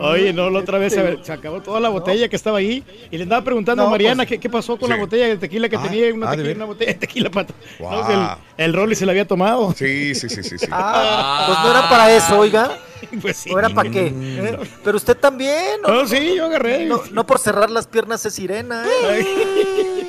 Oye, 0.00 0.32
no, 0.32 0.48
la 0.50 0.60
otra 0.60 0.78
vez 0.78 0.92
se, 0.94 1.18
se 1.22 1.32
acabó 1.32 1.60
toda 1.60 1.80
la 1.80 1.88
botella 1.88 2.28
que 2.28 2.36
estaba 2.36 2.58
ahí 2.58 2.82
y 3.10 3.16
le 3.16 3.24
andaba 3.24 3.42
preguntando 3.44 3.82
No, 3.82 3.88
a 3.88 3.90
Mariana 3.90 4.22
pues- 4.22 4.28
qué, 4.28 4.38
qué 4.40 4.48
pasó 4.48 4.76
con 4.78 4.88
Sí. 4.88 4.94
la 4.94 5.00
botella 5.00 5.26
de 5.26 5.36
tequila 5.36 5.68
que 5.68 5.76
Ah, 5.76 5.82
tenía, 5.82 6.14
una, 6.14 6.28
ah, 6.28 6.30
¿de 6.30 6.36
tequila, 6.38 6.54
una 6.56 6.64
botella 6.64 6.92
de 6.92 6.98
tequila 6.98 7.30
para... 7.30 7.48
Wow. 7.78 7.90
No, 7.90 8.10
el, 8.56 8.64
el 8.64 8.72
Rolly 8.72 8.94
se 8.94 9.04
la 9.06 9.12
había 9.12 9.26
tomado. 9.26 9.72
Sí, 9.76 10.14
sí, 10.14 10.28
sí, 10.28 10.42
sí. 10.42 10.58
sí. 10.58 10.66
Ah, 10.70 11.44
pues 11.46 11.58
no 11.64 11.70
era 11.70 11.88
para 11.88 12.12
eso, 12.12 12.38
oiga. 12.38 12.70
Pues 13.20 13.36
sí. 13.36 13.50
¿No 13.50 13.58
era 13.58 13.68
para 13.68 13.90
qué? 13.90 14.06
¿Eh? 14.10 14.58
Pero 14.82 14.96
usted 14.96 15.16
también. 15.18 15.82
¿no? 15.86 15.92
No, 15.92 16.06
sí, 16.08 16.34
yo 16.34 16.46
agarré. 16.46 16.86
No, 16.86 17.02
no 17.12 17.26
por 17.26 17.38
cerrar 17.38 17.70
las 17.70 17.86
piernas 17.86 18.24
es 18.24 18.32
sirena. 18.34 18.84
¿eh? 19.10 20.05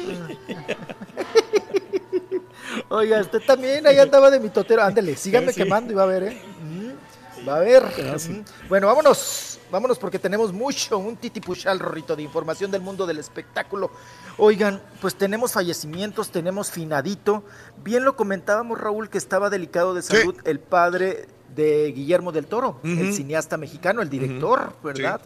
Oiga, 2.90 3.20
usted 3.20 3.42
también 3.46 3.86
ahí 3.86 4.00
andaba 4.00 4.30
de 4.32 4.40
mitotero. 4.40 4.82
Ándele, 4.84 5.16
síganme 5.16 5.52
Sí. 5.52 5.62
quemando 5.62 5.92
y 5.92 5.96
va 5.96 6.04
a 6.04 6.08
ver, 6.08 6.24
¿eh? 6.24 6.42
Mm, 6.62 7.48
Va 7.48 7.58
a 7.58 7.60
ver. 7.60 7.84
Mm. 7.84 8.68
Bueno, 8.68 8.88
vámonos. 8.88 9.60
Vámonos 9.70 10.00
porque 10.00 10.18
tenemos 10.18 10.54
mucho, 10.54 10.98
un 10.98 11.18
titipuchal, 11.18 11.78
Rorrito, 11.80 12.16
de 12.16 12.24
información 12.24 12.72
del 12.72 12.82
mundo 12.82 13.06
del 13.06 13.20
espectáculo. 13.20 13.92
Oigan, 14.38 14.82
pues 15.02 15.16
tenemos 15.16 15.52
fallecimientos, 15.52 16.32
tenemos 16.32 16.72
finadito. 16.72 17.44
Bien 17.84 18.06
lo 18.06 18.16
comentábamos, 18.16 18.80
Raúl, 18.80 19.10
que 19.10 19.18
estaba 19.18 19.50
delicado 19.50 19.94
de 19.94 20.02
salud 20.02 20.36
el 20.46 20.60
padre 20.60 21.28
de 21.54 21.92
Guillermo 21.92 22.32
del 22.32 22.46
Toro, 22.46 22.80
el 22.84 23.14
cineasta 23.14 23.58
mexicano, 23.58 24.02
el 24.02 24.10
director, 24.10 24.74
¿verdad? 24.84 25.20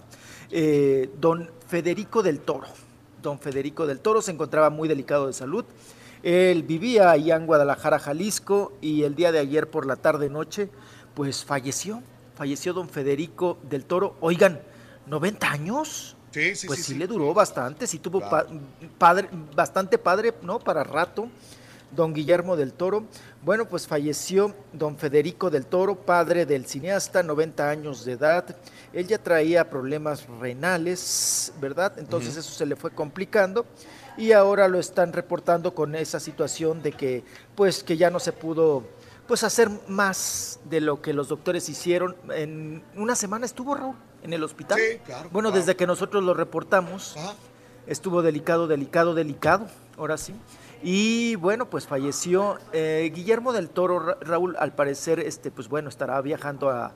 Eh, 0.49 1.09
don 1.19 1.49
Federico 1.67 2.23
del 2.23 2.39
Toro. 2.39 2.67
Don 3.21 3.39
Federico 3.39 3.85
del 3.85 3.99
Toro 3.99 4.21
se 4.23 4.31
encontraba 4.31 4.69
muy 4.71 4.87
delicado 4.89 5.27
de 5.27 5.33
salud. 5.33 5.65
Él 6.23 6.63
vivía 6.63 7.11
allá 7.11 7.35
en 7.35 7.45
Guadalajara, 7.47 7.99
Jalisco, 7.99 8.73
y 8.81 9.03
el 9.03 9.15
día 9.15 9.31
de 9.31 9.39
ayer 9.39 9.69
por 9.69 9.85
la 9.85 9.95
tarde-noche, 9.95 10.69
pues 11.15 11.43
falleció. 11.43 12.01
Falleció 12.35 12.73
don 12.73 12.89
Federico 12.89 13.57
del 13.63 13.85
Toro. 13.85 14.15
Oigan, 14.21 14.61
¿90 15.09 15.43
años? 15.49 16.15
Sí, 16.31 16.55
sí, 16.55 16.67
pues 16.67 16.79
sí, 16.79 16.85
sí, 16.85 16.91
sí. 16.93 16.97
le 16.99 17.07
duró 17.07 17.33
bastante, 17.33 17.85
sí 17.87 17.99
tuvo 17.99 18.21
pa- 18.21 18.45
padre, 18.97 19.27
bastante 19.53 19.97
padre, 19.97 20.33
¿no? 20.43 20.59
Para 20.59 20.83
rato, 20.83 21.27
don 21.91 22.13
Guillermo 22.13 22.55
del 22.55 22.71
Toro. 22.71 23.03
Bueno, 23.43 23.67
pues 23.67 23.85
falleció 23.85 24.55
don 24.71 24.97
Federico 24.97 25.49
del 25.49 25.65
Toro, 25.65 25.95
padre 25.95 26.45
del 26.45 26.65
cineasta, 26.67 27.21
90 27.21 27.69
años 27.69 28.05
de 28.05 28.13
edad. 28.13 28.55
Él 28.93 29.07
ya 29.07 29.17
traía 29.17 29.69
problemas 29.69 30.25
renales, 30.39 31.51
¿verdad? 31.59 31.97
Entonces 31.97 32.37
eso 32.37 32.51
se 32.53 32.65
le 32.65 32.75
fue 32.77 32.91
complicando 32.91 33.65
y 34.17 34.31
ahora 34.33 34.67
lo 34.67 34.79
están 34.79 35.13
reportando 35.13 35.73
con 35.73 35.95
esa 35.95 36.19
situación 36.19 36.81
de 36.81 36.91
que, 36.91 37.23
pues, 37.55 37.83
que 37.83 37.97
ya 37.97 38.09
no 38.09 38.19
se 38.19 38.31
pudo 38.33 38.83
pues 39.27 39.43
hacer 39.45 39.69
más 39.87 40.59
de 40.65 40.81
lo 40.81 41.01
que 41.01 41.13
los 41.13 41.29
doctores 41.29 41.69
hicieron. 41.69 42.15
En 42.33 42.83
una 42.97 43.15
semana 43.15 43.45
estuvo 43.45 43.75
Raúl 43.75 43.95
en 44.23 44.33
el 44.33 44.43
hospital. 44.43 44.77
Sí, 44.77 44.97
claro, 45.05 45.29
Bueno, 45.31 45.49
claro. 45.49 45.59
desde 45.65 45.75
que 45.77 45.87
nosotros 45.87 46.21
lo 46.23 46.33
reportamos, 46.33 47.15
estuvo 47.87 48.21
delicado, 48.21 48.67
delicado, 48.67 49.13
delicado, 49.13 49.67
ahora 49.97 50.17
sí. 50.17 50.33
Y 50.83 51.35
bueno, 51.35 51.69
pues 51.69 51.87
falleció 51.87 52.57
eh, 52.73 53.09
Guillermo 53.13 53.53
del 53.53 53.69
Toro, 53.69 53.99
Ra- 53.99 54.17
Raúl, 54.19 54.55
al 54.59 54.73
parecer, 54.73 55.19
este, 55.21 55.49
pues 55.49 55.69
bueno, 55.69 55.87
estará 55.87 56.19
viajando 56.21 56.69
a 56.69 56.91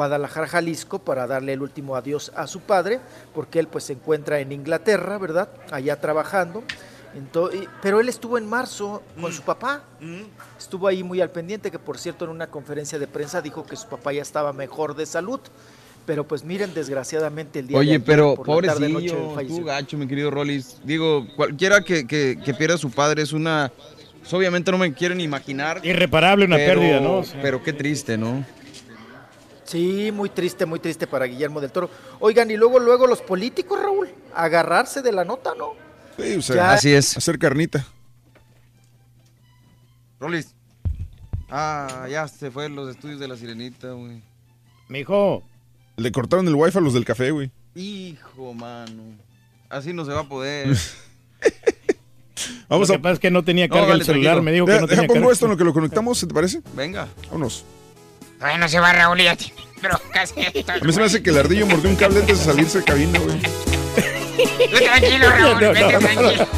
Guadalajara, 0.00 0.46
Jalisco, 0.46 0.98
para 0.98 1.26
darle 1.26 1.54
el 1.54 1.62
último 1.62 1.96
adiós 1.96 2.30
a 2.36 2.46
su 2.46 2.60
padre, 2.60 3.00
porque 3.34 3.58
él 3.58 3.66
pues 3.66 3.84
se 3.84 3.94
encuentra 3.94 4.40
en 4.40 4.52
Inglaterra, 4.52 5.16
¿verdad? 5.16 5.48
Allá 5.72 5.98
trabajando. 5.98 6.62
Ento- 7.16 7.50
y- 7.54 7.66
pero 7.80 7.98
él 7.98 8.10
estuvo 8.10 8.36
en 8.36 8.46
marzo 8.46 9.02
con 9.18 9.32
su 9.32 9.40
papá. 9.40 9.84
Estuvo 10.58 10.86
ahí 10.86 11.02
muy 11.02 11.22
al 11.22 11.30
pendiente, 11.30 11.70
que 11.70 11.78
por 11.78 11.96
cierto 11.96 12.26
en 12.26 12.30
una 12.30 12.48
conferencia 12.48 12.98
de 12.98 13.06
prensa 13.06 13.40
dijo 13.40 13.64
que 13.64 13.74
su 13.74 13.88
papá 13.88 14.12
ya 14.12 14.20
estaba 14.20 14.52
mejor 14.52 14.94
de 14.94 15.06
salud. 15.06 15.40
Pero 16.04 16.24
pues 16.28 16.44
miren, 16.44 16.74
desgraciadamente 16.74 17.60
el 17.60 17.68
día 17.68 17.78
de 17.78 17.80
Oye, 17.80 17.90
ayer, 17.94 18.04
pero 18.04 18.34
por 18.34 18.46
la 18.64 18.74
pobrecillo, 18.74 19.32
tú 19.48 19.64
gacho, 19.64 19.96
mi 19.96 20.06
querido 20.06 20.30
Rollis. 20.30 20.76
Digo, 20.84 21.26
cualquiera 21.36 21.80
que, 21.80 22.06
que, 22.06 22.38
que 22.44 22.52
pierda 22.52 22.74
a 22.74 22.78
su 22.78 22.90
padre 22.90 23.22
es 23.22 23.32
una... 23.32 23.72
pues, 24.20 24.32
obviamente 24.34 24.70
no 24.70 24.76
me 24.76 24.92
quieren 24.92 25.22
imaginar. 25.22 25.80
Irreparable 25.84 26.44
una 26.44 26.56
pero- 26.56 26.80
pérdida, 26.80 27.00
¿no? 27.00 27.24
Sí. 27.24 27.32
Pero 27.40 27.62
qué 27.62 27.72
triste, 27.72 28.18
¿no? 28.18 28.44
Sí, 29.66 30.10
muy 30.12 30.28
triste, 30.30 30.64
muy 30.66 30.78
triste 30.78 31.06
para 31.06 31.24
Guillermo 31.26 31.60
del 31.60 31.72
Toro. 31.72 31.90
Oigan, 32.20 32.50
y 32.50 32.56
luego, 32.56 32.78
luego 32.78 33.06
los 33.06 33.20
políticos, 33.20 33.80
Raúl, 33.82 34.08
agarrarse 34.34 35.02
de 35.02 35.12
la 35.12 35.24
nota, 35.24 35.54
¿no? 35.58 35.72
Sí, 36.16 36.36
o 36.36 36.42
sea, 36.42 36.56
Ya- 36.56 36.72
Así 36.72 36.92
es. 36.92 37.16
Hacer 37.16 37.38
carnita. 37.38 37.84
Rolis. 40.20 40.54
Ah, 41.50 42.06
ya 42.10 42.26
se 42.28 42.50
fue 42.50 42.68
los 42.68 42.88
estudios 42.90 43.20
de 43.20 43.28
la 43.28 43.36
sirenita, 43.36 43.90
güey. 43.92 44.22
Mijo. 44.88 45.42
Le 45.96 46.12
cortaron 46.12 46.46
el 46.48 46.54
wifi 46.54 46.78
a 46.78 46.80
los 46.80 46.94
del 46.94 47.04
café, 47.04 47.30
güey. 47.30 47.50
Hijo, 47.74 48.54
mano. 48.54 49.02
Así 49.68 49.92
no 49.92 50.04
se 50.04 50.12
va 50.12 50.20
a 50.20 50.28
poder. 50.28 50.68
Vamos 52.68 52.88
Lo 52.88 52.94
a. 52.94 52.96
que 52.98 53.02
pasa 53.02 53.12
es 53.14 53.18
que 53.20 53.30
no 53.30 53.44
tenía 53.44 53.66
No, 53.68 53.74
carga 53.74 53.88
dale, 53.88 54.00
el 54.00 54.06
celular, 54.06 54.34
tranquilo. 54.34 54.42
me 54.42 54.52
dijo 54.52 54.66
que 54.66 54.72
Deja, 54.72 54.80
no 54.82 54.86
deja 54.86 55.00
tenía 55.02 55.08
pongo 55.08 55.20
carga. 55.26 55.32
esto 55.32 55.44
en 55.46 55.50
lo 55.52 55.56
que 55.56 55.64
lo 55.64 55.72
conectamos, 55.72 56.18
¿se 56.18 56.26
te 56.26 56.34
parece? 56.34 56.62
Venga. 56.74 57.08
Vámonos. 57.26 57.64
Todavía 58.38 58.58
no 58.58 58.68
se 58.68 58.80
va 58.80 58.92
Raúl 58.92 59.20
y 59.20 59.24
ya 59.24 59.36
tiene 59.36 59.54
broncas. 59.82 60.32
A 60.68 60.84
mí 60.84 60.92
se 60.92 61.00
me 61.00 61.06
hace 61.06 61.22
que 61.22 61.30
el 61.30 61.38
ardillo 61.38 61.66
mordió 61.66 61.90
un 61.90 61.96
cable 61.96 62.20
antes 62.20 62.38
de 62.38 62.44
salirse 62.44 62.78
de 62.78 62.84
cabina, 62.84 63.18
güey. 63.18 63.40
Tú 63.40 64.76
tranquilo, 64.78 65.30
Raúl, 65.30 65.54
No, 65.60 65.60
no, 65.60 65.72
vete 65.72 65.92
no, 65.92 65.98
tranquilo. 65.98 66.48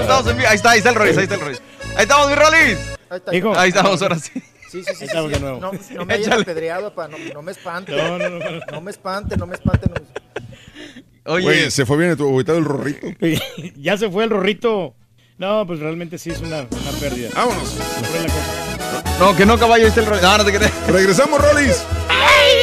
Estamos 0.00 0.26
en 0.26 0.36
vivo. 0.36 0.48
Ahí 0.48 0.56
está, 0.56 0.70
ahí 0.70 0.78
está 0.78 0.90
el 0.90 0.96
Rolis, 0.96 1.16
ahí 1.18 1.24
está 1.24 1.34
el 1.34 1.40
Rolis. 1.40 1.62
Ahí 1.96 2.02
estamos, 2.02 2.28
mi 2.28 2.34
Rolis. 2.34 2.78
Ahí 3.10 3.16
está. 3.18 3.36
Hijo. 3.36 3.58
Ahí 3.58 3.68
estamos, 3.68 4.02
ahora 4.02 4.18
sí. 4.18 4.30
Sí, 4.70 4.82
sí, 4.82 4.94
sí. 4.94 5.04
estamos 5.04 5.30
sí. 5.30 5.34
de 5.34 5.40
nuevo. 5.40 5.60
No, 5.60 5.72
no 5.72 6.04
me 6.06 6.14
hayan 6.14 6.28
Échale. 6.28 6.42
apedreado, 6.42 6.94
pa, 6.94 7.08
no, 7.08 7.18
no 7.34 7.42
me 7.42 7.52
espante. 7.52 7.94
No, 7.94 8.18
no, 8.18 8.30
no. 8.30 8.38
No 8.70 8.80
me 8.80 8.90
espante, 8.90 9.36
no 9.36 9.46
me 9.46 9.54
espante. 9.54 9.86
No 9.88 9.94
me... 9.94 10.22
Oye, 11.24 11.46
Oye, 11.46 11.70
se 11.70 11.84
fue 11.86 11.98
bien 11.98 12.16
tu 12.16 12.26
abuelita 12.26 12.52
el 12.56 12.64
rorrito. 12.64 13.06
ya 13.76 13.96
se 13.98 14.10
fue 14.10 14.24
el 14.24 14.30
rorrito. 14.30 14.94
No, 15.38 15.66
pues 15.66 15.80
realmente 15.80 16.18
sí 16.18 16.30
es 16.30 16.40
una, 16.40 16.62
una 16.62 16.90
pérdida. 17.00 17.30
Vámonos. 17.34 17.70
Fue 17.70 18.20
la 18.20 18.26
cosa. 18.26 18.51
No, 19.22 19.36
que 19.36 19.46
no, 19.46 19.56
caballo, 19.56 19.84
ahí 19.84 19.88
está 19.88 20.00
el 20.00 20.06
Rolis. 20.06 20.22
No, 20.22 20.38
no 20.38 20.44
te 20.44 20.52
crees. 20.52 20.86
Regresamos, 20.88 21.40
Rolis. 21.40 21.84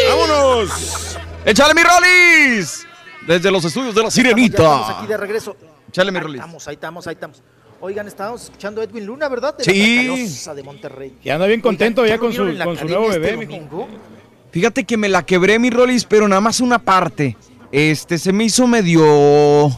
Vámonos. 0.10 1.18
¡Échale, 1.45 1.73
mi 1.73 1.81
Rolis! 1.84 2.86
Desde 3.26 3.49
los 3.49 3.64
estudios 3.64 3.95
de 3.95 4.03
la 4.03 4.10
Ya 4.10 4.22
estamos 4.22 4.90
aquí 4.90 4.91
sirenita. 4.91 5.07
de 5.07 5.18
regreso. 5.18 5.56
Échale, 5.88 6.11
mi 6.11 6.18
Ahí 6.18 6.23
Rolis. 6.23 6.41
estamos, 6.41 6.68
ahí 6.68 6.73
estamos, 6.73 7.07
ahí 7.07 7.14
estamos. 7.14 7.44
Oigan, 7.80 8.07
estábamos 8.07 8.44
escuchando 8.44 8.81
a 8.81 8.84
Edwin 8.84 9.06
Luna, 9.06 9.30
¿verdad? 9.30 9.56
De 9.56 9.64
Sí. 9.64 10.44
La 10.45 10.53
de 10.53 10.64
Monterrey. 10.64 11.15
Y 11.23 11.30
anda 11.30 11.48
bien 11.48 11.61
contento 11.61 12.02
Oigan, 12.02 12.10
ya 12.10 12.15
¿ya 12.18 12.19
con 12.19 12.34
su, 12.34 12.77
con 12.77 12.88
nuevo 12.88 13.07
este 13.07 13.19
bebé, 13.19 13.48
mijo. 13.48 13.88
Fíjate 14.52 14.84
que 14.84 14.98
me 14.98 15.07
la 15.07 15.26
quebré, 15.26 15.60
mi 15.60 15.69
Rolis, 15.69 16.03
pero 16.03 16.27
nada 16.27 16.41
más 16.41 16.60
una 16.60 16.80
parte. 16.80 17.38
Este, 17.72 18.18
se 18.18 18.34
me 18.34 18.44
hizo 18.44 18.68
medio... 18.68 19.69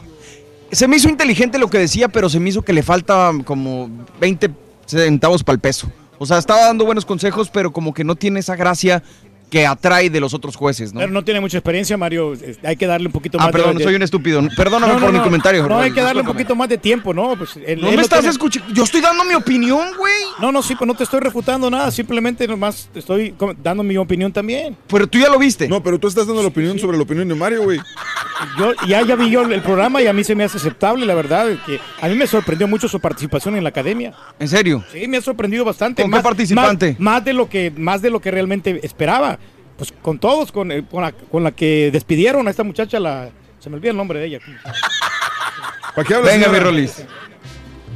Se 0.71 0.87
me 0.87 0.95
hizo 0.95 1.09
inteligente 1.09 1.59
lo 1.59 1.69
que 1.69 1.77
decía, 1.77 2.07
pero 2.07 2.27
se 2.27 2.39
me 2.39 2.49
hizo 2.49 2.63
que 2.63 2.73
le 2.73 2.81
falta 2.81 3.31
como 3.45 3.87
20 4.19 4.49
centavos 4.87 5.43
para 5.43 5.55
el 5.55 5.59
peso. 5.59 5.91
O 6.21 6.25
sea, 6.27 6.37
estaba 6.37 6.67
dando 6.67 6.85
buenos 6.85 7.03
consejos, 7.03 7.49
pero 7.49 7.73
como 7.73 7.95
que 7.95 8.03
no 8.03 8.15
tiene 8.15 8.41
esa 8.41 8.55
gracia 8.55 9.01
que 9.51 9.67
atrae 9.67 10.09
de 10.09 10.21
los 10.21 10.33
otros 10.33 10.55
jueces, 10.55 10.93
¿no? 10.93 11.01
Pero 11.01 11.11
no 11.11 11.25
tiene 11.25 11.41
mucha 11.41 11.57
experiencia, 11.57 11.97
Mario. 11.97 12.33
Hay 12.63 12.77
que 12.77 12.87
darle 12.87 13.07
un 13.07 13.11
poquito 13.11 13.37
Ah, 13.37 13.43
más 13.43 13.51
perdón, 13.51 13.77
de... 13.77 13.83
soy 13.83 13.95
un 13.95 14.01
estúpido. 14.01 14.41
Perdóname 14.55 14.93
No, 14.93 14.99
no, 14.99 15.05
por 15.05 15.11
mi 15.11 15.17
no. 15.19 15.23
comentario. 15.25 15.67
No, 15.67 15.77
hay 15.77 15.91
que 15.91 15.99
darle 16.01 16.21
un 16.21 16.27
poquito 16.27 16.55
más 16.55 16.69
de 16.69 16.77
tiempo, 16.77 17.13
¿no? 17.13 17.35
Pues 17.35 17.57
él- 17.57 17.81
No 17.81 17.89
él 17.89 17.97
me 17.97 18.01
estás 18.01 18.21
tiene- 18.21 18.31
escuchando. 18.31 18.73
Yo 18.73 18.83
estoy 18.85 19.01
dando 19.01 19.25
mi 19.25 19.33
opinión, 19.33 19.89
güey. 19.97 20.13
No, 20.39 20.53
no, 20.53 20.61
sí, 20.63 20.73
pues 20.75 20.87
no 20.87 20.95
te 20.95 21.03
estoy 21.03 21.19
refutando 21.19 21.69
nada. 21.69 21.91
Simplemente 21.91 22.47
nomás 22.47 22.89
te 22.93 22.99
estoy 22.99 23.35
dando 23.61 23.83
mi 23.83 23.97
opinión 23.97 24.31
también. 24.31 24.77
Pero 24.87 25.05
tú 25.05 25.17
ya 25.19 25.27
lo 25.29 25.37
viste. 25.37 25.67
No, 25.67 25.83
pero 25.83 25.99
tú 25.99 26.07
estás 26.07 26.25
dando 26.25 26.41
la 26.41 26.47
opinión 26.47 26.79
sobre 26.79 26.95
la 26.95 27.03
opinión 27.03 27.27
de 27.27 27.35
Mario, 27.35 27.63
güey. 27.63 27.77
Yo 28.57 28.71
ya, 28.87 29.05
ya 29.05 29.15
vi 29.17 29.29
yo 29.29 29.41
el 29.43 29.61
programa 29.61 30.01
y 30.01 30.07
a 30.07 30.13
mí 30.13 30.23
se 30.23 30.33
me 30.33 30.45
hace 30.45 30.57
aceptable, 30.57 31.05
la 31.05 31.13
verdad. 31.13 31.49
Que 31.65 31.77
a 32.01 32.07
mí 32.07 32.15
me 32.15 32.25
sorprendió 32.25 32.69
mucho 32.69 32.87
su 32.87 33.01
participación 33.01 33.57
en 33.57 33.63
la 33.63 33.69
academia. 33.69 34.13
¿En 34.39 34.47
serio? 34.47 34.81
Sí, 34.93 35.07
me 35.09 35.17
ha 35.17 35.21
sorprendido 35.21 35.65
bastante. 35.65 36.01
¿Con 36.03 36.11
qué 36.11 36.19
participante? 36.21 36.91
Más, 36.91 36.99
más 37.15 37.25
de 37.25 37.33
lo 37.33 37.49
que, 37.49 37.71
más 37.75 38.01
de 38.01 38.09
lo 38.09 38.21
que 38.21 38.31
realmente 38.31 38.79
esperaba. 38.83 39.37
Pues 39.81 39.91
con 39.99 40.19
todos, 40.19 40.51
con, 40.51 40.71
eh, 40.71 40.85
con, 40.87 41.01
la, 41.01 41.11
con 41.11 41.43
la 41.43 41.53
que 41.53 41.89
despidieron 41.91 42.47
a 42.47 42.51
esta 42.51 42.63
muchacha, 42.63 42.99
la, 42.99 43.31
se 43.57 43.67
me 43.67 43.77
olvida 43.77 43.89
el 43.89 43.97
nombre 43.97 44.19
de 44.19 44.27
ella. 44.27 44.39
¿Para 45.95 46.07
qué 46.07 46.13
hablas, 46.13 46.31
Venga, 46.31 46.49
mi? 46.49 46.59
Rolis. 46.59 47.03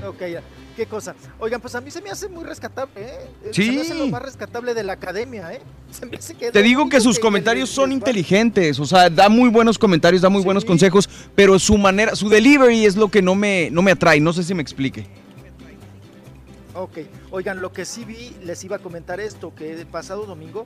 Ok, 0.04 0.20
ya. 0.22 0.42
¿Qué 0.76 0.88
cosa? 0.88 1.14
Oigan, 1.38 1.62
pues 1.62 1.76
a 1.76 1.82
mí 1.82 1.92
se 1.92 2.02
me 2.02 2.10
hace 2.10 2.28
muy 2.28 2.44
rescatable, 2.44 2.92
¿eh? 2.96 3.30
Sí. 3.52 3.68
Se 3.68 3.72
me 3.72 3.82
hace 3.82 3.94
lo 3.94 4.08
más 4.08 4.24
rescatable 4.24 4.74
de 4.74 4.82
la 4.82 4.94
academia, 4.94 5.54
¿eh? 5.54 5.62
Se 5.92 6.08
me 6.08 6.18
hace 6.18 6.34
que 6.34 6.52
Te 6.52 6.64
digo 6.64 6.90
que 6.90 7.00
sus 7.00 7.20
comentarios 7.20 7.70
son 7.70 7.92
inteligentes, 7.92 8.80
o 8.80 8.86
sea, 8.86 9.08
da 9.12 9.30
muy 9.30 9.52
buenos 9.52 9.78
comentarios, 9.78 10.24
da 10.24 10.30
muy 10.30 10.42
buenos 10.42 10.66
consejos, 10.66 11.08
pero 11.36 11.60
su 11.60 11.78
manera, 11.78 12.16
su 12.16 12.30
delivery 12.30 12.84
es 12.84 12.96
lo 12.96 13.10
que 13.10 13.22
no 13.22 13.36
me, 13.36 13.70
no 13.70 13.84
me 13.84 13.92
atrae, 13.92 14.20
no 14.20 14.34
sé 14.34 14.44
si 14.44 14.56
me 14.56 14.64
explique. 14.64 15.06
Ok, 16.74 16.98
oigan, 17.30 17.62
lo 17.62 17.72
que 17.72 17.86
sí 17.86 18.06
vi, 18.06 18.36
les 18.44 18.64
iba 18.64 18.78
a 18.78 18.80
comentar 18.80 19.20
esto, 19.20 19.54
que 19.54 19.72
el 19.72 19.86
pasado 19.86 20.26
domingo, 20.26 20.66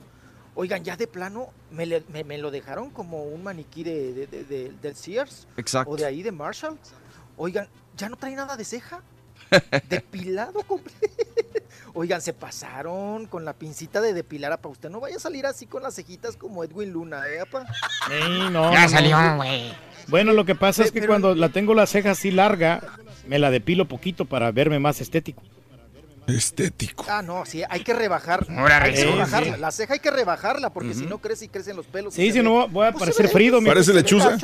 oigan, 0.59 0.83
ya 0.83 0.97
de 0.97 1.07
plano 1.07 1.49
me, 1.71 1.85
le- 1.85 2.03
me- 2.11 2.23
me 2.25 2.37
lo 2.37 2.51
dejaron 2.51 2.89
como 2.89 3.23
un 3.23 3.43
maniquí 3.43 3.83
de, 3.83 4.13
de- 4.13 4.27
de- 4.27 4.43
de- 4.43 4.73
del 4.81 4.95
Sears. 4.95 5.47
Exacto. 5.57 5.91
O 5.91 5.95
de 5.97 6.05
ahí 6.05 6.21
de 6.21 6.31
Marshall. 6.33 6.77
Oigan, 7.37 7.67
ya 7.95 8.09
no 8.09 8.17
trae 8.17 8.35
nada 8.35 8.57
de 8.57 8.65
ceja. 8.65 9.01
Depilado 9.89 10.61
completo. 10.63 11.07
Oigan, 11.93 12.21
se 12.21 12.33
pasaron 12.33 13.25
con 13.25 13.45
la 13.45 13.53
pincita 13.53 14.01
de 14.01 14.13
depilar, 14.13 14.51
apa. 14.51 14.67
Usted 14.69 14.89
no 14.89 14.99
vaya 14.99 15.15
a 15.15 15.19
salir 15.19 15.45
así 15.45 15.65
con 15.65 15.81
las 15.81 15.95
cejitas 15.95 16.35
como 16.35 16.63
Edwin 16.63 16.91
Luna, 16.91 17.21
¿eh, 17.27 17.39
apa? 17.39 17.65
Sí, 18.07 18.49
no, 18.51 18.71
Ya 18.73 18.83
no, 18.83 18.89
salió, 18.89 19.17
güey. 19.37 19.71
Bueno, 20.07 20.33
lo 20.33 20.43
que 20.45 20.55
pasa 20.55 20.83
es 20.83 20.91
que 20.91 20.99
Pero- 20.99 21.11
cuando 21.13 21.35
la 21.35 21.49
tengo 21.49 21.73
la 21.73 21.87
ceja 21.87 22.11
así 22.11 22.31
larga, 22.31 22.81
me 23.27 23.39
la 23.39 23.49
depilo 23.49 23.87
poquito 23.87 24.25
para 24.25 24.51
verme 24.51 24.79
más 24.79 25.01
estético. 25.01 25.41
Estético. 26.35 27.05
Ah, 27.09 27.21
no, 27.21 27.45
sí, 27.45 27.63
hay 27.69 27.83
que 27.83 27.93
rebajar. 27.93 28.45
Ahora 28.49 28.83
hay 28.83 28.93
que 28.93 29.03
rebajarla. 29.05 29.57
La 29.57 29.71
ceja 29.71 29.93
hay 29.93 29.99
que 29.99 30.11
rebajarla 30.11 30.69
porque 30.71 30.93
si 30.93 31.05
no 31.05 31.17
crece 31.19 31.45
y 31.45 31.47
crecen 31.49 31.75
los 31.75 31.85
pelos. 31.87 32.13
Sí, 32.13 32.31
si 32.31 32.41
no 32.41 32.67
voy 32.67 32.87
a 32.87 32.91
pues, 32.91 32.99
parecer 33.01 33.15
se 33.15 33.23
ve- 33.23 33.29
Frido, 33.33 33.61
mi- 33.61 33.67
Parece 33.67 33.91
se 33.91 33.93
lechuza. 33.93 34.37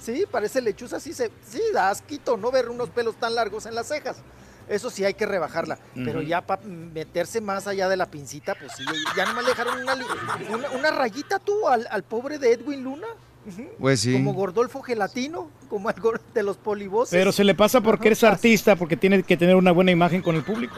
Sí, 0.00 0.24
parece 0.30 0.62
lechuza, 0.62 0.98
sí, 0.98 1.12
se, 1.12 1.30
sí, 1.46 1.60
da 1.74 1.90
asquito, 1.90 2.36
¿no? 2.38 2.50
Ver 2.50 2.70
unos 2.70 2.88
pelos 2.88 3.16
tan 3.16 3.34
largos 3.34 3.66
en 3.66 3.74
las 3.74 3.86
cejas. 3.88 4.16
Eso 4.66 4.88
sí 4.88 5.04
hay 5.04 5.14
que 5.14 5.26
rebajarla. 5.26 5.78
Pero 5.94 6.22
ya 6.22 6.40
para 6.40 6.62
meterse 6.62 7.40
más 7.40 7.66
allá 7.66 7.88
de 7.88 7.96
la 7.96 8.06
pincita, 8.06 8.54
pues 8.54 8.72
sí, 8.76 8.84
ya 9.16 9.26
nomás 9.26 9.44
le 9.44 9.50
dejaron 9.50 9.82
una, 9.82 9.94
li- 9.96 10.04
una, 10.48 10.70
una 10.70 10.90
rayita 10.90 11.38
tú 11.38 11.68
al, 11.68 11.86
al 11.90 12.02
pobre 12.04 12.38
de 12.38 12.52
Edwin 12.52 12.82
Luna. 12.84 13.06
Pues 13.78 14.00
sí. 14.00 14.12
Como 14.12 14.34
Gordolfo 14.34 14.82
Gelatino, 14.82 15.48
como 15.68 15.90
el 15.90 15.96
de 16.34 16.42
los 16.42 16.56
polivoces. 16.56 17.10
Pero 17.10 17.32
se 17.32 17.44
le 17.44 17.54
pasa 17.54 17.80
porque 17.80 18.08
eres 18.08 18.22
artista, 18.22 18.76
porque 18.76 18.96
tiene 18.96 19.22
que 19.22 19.36
tener 19.36 19.56
una 19.56 19.72
buena 19.72 19.90
imagen 19.90 20.22
con 20.22 20.36
el 20.36 20.44
público. 20.44 20.76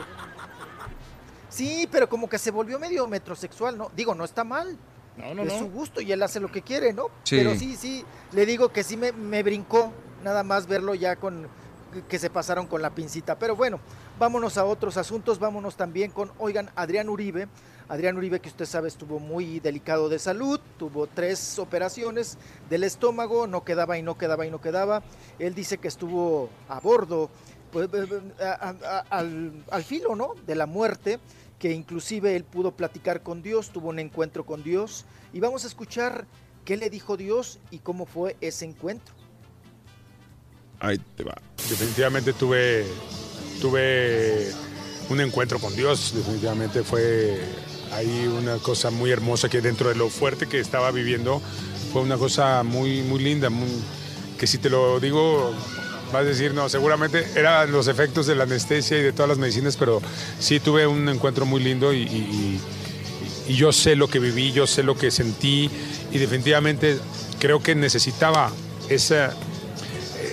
Sí, 1.49 1.89
pero 1.91 2.09
como 2.09 2.29
que 2.29 2.39
se 2.39 2.51
volvió 2.51 2.79
medio 2.79 3.07
metrosexual, 3.07 3.77
¿no? 3.77 3.91
Digo, 3.95 4.15
no 4.15 4.25
está 4.25 4.45
mal. 4.45 4.77
No, 5.17 5.35
no, 5.35 5.43
es 5.43 5.53
no. 5.53 5.59
su 5.59 5.71
gusto 5.71 6.01
y 6.01 6.11
él 6.11 6.23
hace 6.23 6.41
lo 6.41 6.51
que 6.51 6.63
quiere, 6.63 6.93
¿no? 6.93 7.09
Sí. 7.25 7.37
Pero 7.37 7.55
sí, 7.55 7.77
sí, 7.77 8.05
le 8.33 8.47
digo 8.47 8.71
que 8.71 8.83
sí 8.83 8.97
me, 8.97 9.13
me 9.13 9.43
brincó 9.43 9.93
nada 10.25 10.43
más 10.43 10.67
verlo 10.67 10.95
ya 10.95 11.17
con 11.17 11.49
que 12.09 12.19
se 12.19 12.31
pasaron 12.31 12.67
con 12.67 12.81
la 12.81 12.91
pincita. 12.91 13.39
Pero 13.39 13.55
bueno, 13.55 13.81
vámonos 14.19 14.57
a 14.57 14.65
otros 14.65 14.97
asuntos, 14.97 15.39
vámonos 15.39 15.77
también 15.77 16.11
con, 16.11 16.33
oigan, 16.39 16.71
Adrián 16.75 17.09
Uribe. 17.09 17.49
Adrián 17.93 18.17
Uribe, 18.17 18.41
que 18.41 18.49
usted 18.49 18.65
sabe, 18.65 18.89
estuvo 18.89 19.19
muy 19.19 19.61
delicado 19.61 20.09
de 20.09 20.19
salud, 20.19 20.59
tuvo 20.79 21.07
tres 21.07 21.59
operaciones 21.59 22.39
del 22.71 22.85
estómago, 22.85 23.47
no 23.47 23.65
quedaba 23.65 23.99
y 23.99 24.03
no 24.03 24.17
quedaba 24.17 24.47
y 24.47 24.51
no 24.51 24.63
quedaba. 24.63 25.03
Él 25.39 25.55
dice 25.55 25.77
que 25.77 25.89
estuvo 25.89 26.49
a 26.71 26.81
bordo, 26.81 27.29
pues, 27.71 27.91
eh, 27.93 28.23
eh, 28.41 28.95
al 29.11 29.85
filo, 29.85 30.17
¿no? 30.17 30.33
De 30.47 30.55
la 30.55 30.65
muerte, 30.65 31.21
que 31.59 31.73
inclusive 31.73 32.35
él 32.35 32.45
pudo 32.45 32.75
platicar 32.75 33.23
con 33.23 33.43
Dios, 33.43 33.69
tuvo 33.69 33.91
un 33.91 33.99
encuentro 33.99 34.47
con 34.47 34.63
Dios. 34.63 35.05
Y 35.35 35.41
vamos 35.41 35.65
a 35.65 35.67
escuchar 35.67 36.25
qué 36.65 36.79
le 36.79 36.89
dijo 36.89 37.19
Dios 37.19 37.59
y 37.71 37.81
cómo 37.81 38.07
fue 38.07 38.39
ese 38.41 38.65
encuentro. 38.65 39.15
Ahí 40.81 40.97
te 41.15 41.25
va. 41.25 41.35
Definitivamente 41.69 42.33
tuve, 42.33 42.87
tuve 43.61 44.51
un 45.11 45.21
encuentro 45.21 45.59
con 45.59 45.77
Dios, 45.77 46.15
definitivamente 46.15 46.83
fue 46.83 47.39
ahí 47.93 48.27
una 48.27 48.57
cosa 48.59 48.91
muy 48.91 49.11
hermosa 49.11 49.49
que 49.49 49.61
dentro 49.61 49.89
de 49.89 49.95
lo 49.95 50.09
fuerte 50.09 50.47
que 50.47 50.61
estaba 50.61 50.91
viviendo 50.91 51.41
fue 51.93 52.03
una 52.03 52.17
cosa 52.17 52.63
muy, 52.63 53.03
muy 53.03 53.23
linda, 53.23 53.49
que 54.39 54.47
si 54.47 54.59
te 54.59 54.71
lo 54.71 54.99
digo 55.01 55.55
vas 56.13 56.23
a 56.23 56.25
decir, 56.25 56.53
no, 56.53 56.69
seguramente 56.69 57.27
eran 57.35 57.73
los 57.73 57.89
efectos 57.89 58.27
de 58.27 58.35
la 58.35 58.45
anestesia 58.45 58.99
y 58.99 59.03
de 59.03 59.13
todas 59.13 59.31
las 59.31 59.39
medicinas, 59.39 59.77
pero 59.77 60.03
sí 60.39 60.61
tuve 60.61 60.87
un 60.87 61.09
encuentro 61.09 61.47
muy 61.47 61.63
lindo 61.63 61.93
y 61.93 62.61
yo 63.49 63.73
sé 63.73 63.97
lo 63.97 64.09
que 64.09 64.19
viví, 64.19 64.53
yo 64.53 64.67
sé 64.67 64.83
lo 64.83 64.97
que 64.97 65.11
sentí 65.11 65.71
y 66.11 66.19
definitivamente 66.19 66.99
creo 67.39 67.63
que 67.63 67.75
necesitaba 67.75 68.51
esa, 68.89 69.35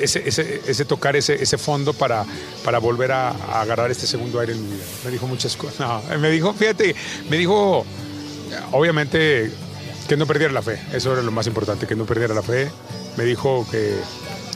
ese, 0.03 0.27
ese- 0.27 0.61
ese 0.67 0.85
tocar 0.85 1.15
ese, 1.15 1.41
ese 1.41 1.57
fondo 1.57 1.93
para, 1.93 2.25
para 2.63 2.79
volver 2.79 3.11
a, 3.11 3.29
a 3.29 3.61
agarrar 3.61 3.91
este 3.91 4.07
segundo 4.07 4.39
aire 4.39 4.53
en 4.53 4.61
mi 4.63 4.75
vida. 4.75 4.83
Me 5.05 5.11
dijo 5.11 5.27
muchas 5.27 5.55
cosas. 5.55 5.79
No, 5.79 6.17
me 6.19 6.29
dijo, 6.31 6.53
fíjate, 6.53 6.95
me 7.29 7.37
dijo, 7.37 7.85
obviamente, 8.71 9.51
que 10.07 10.17
no 10.17 10.25
perdiera 10.25 10.53
la 10.53 10.61
fe. 10.61 10.79
Eso 10.93 11.13
era 11.13 11.21
lo 11.21 11.31
más 11.31 11.47
importante, 11.47 11.85
que 11.87 11.95
no 11.95 12.05
perdiera 12.05 12.33
la 12.33 12.41
fe. 12.41 12.69
Me 13.17 13.23
dijo 13.23 13.67
que, 13.69 13.95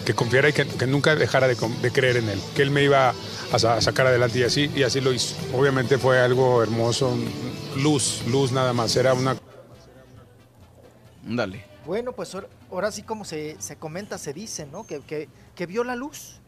que 0.05 0.13
confiara 0.13 0.49
y 0.49 0.53
que, 0.53 0.65
que 0.67 0.87
nunca 0.87 1.15
dejara 1.15 1.47
de, 1.47 1.55
creer 1.91 2.17
en 2.17 2.29
él, 2.29 2.39
que 2.55 2.61
él 2.61 2.71
me 2.71 2.83
iba 2.83 3.13
a, 3.51 3.59
sa- 3.59 3.75
a 3.77 3.81
sacar 3.81 4.07
adelante 4.07 4.39
y 4.39 4.43
así, 4.43 4.71
y 4.75 4.83
así 4.83 5.01
lo 5.01 5.13
hizo. 5.13 5.35
Obviamente 5.53 5.97
fue 5.97 6.19
algo 6.19 6.63
hermoso, 6.63 7.15
luz, 7.77 8.21
luz 8.27 8.51
nada 8.51 8.73
más. 8.73 8.95
Era 8.95 9.13
una 9.13 9.35
Dale. 11.25 11.63
Bueno, 11.85 12.11
pues 12.13 12.33
ahora, 12.35 12.47
ahora 12.73 12.91
sí 12.91 13.03
como 13.03 13.25
se, 13.25 13.55
se 13.59 13.75
comenta, 13.75 14.17
se 14.17 14.33
dice, 14.33 14.65
¿no? 14.65 14.85
Que, 14.85 14.99
que, 15.01 15.29
que 15.55 15.65
vio 15.65 15.83
la 15.83 15.95
luz. 15.95 16.39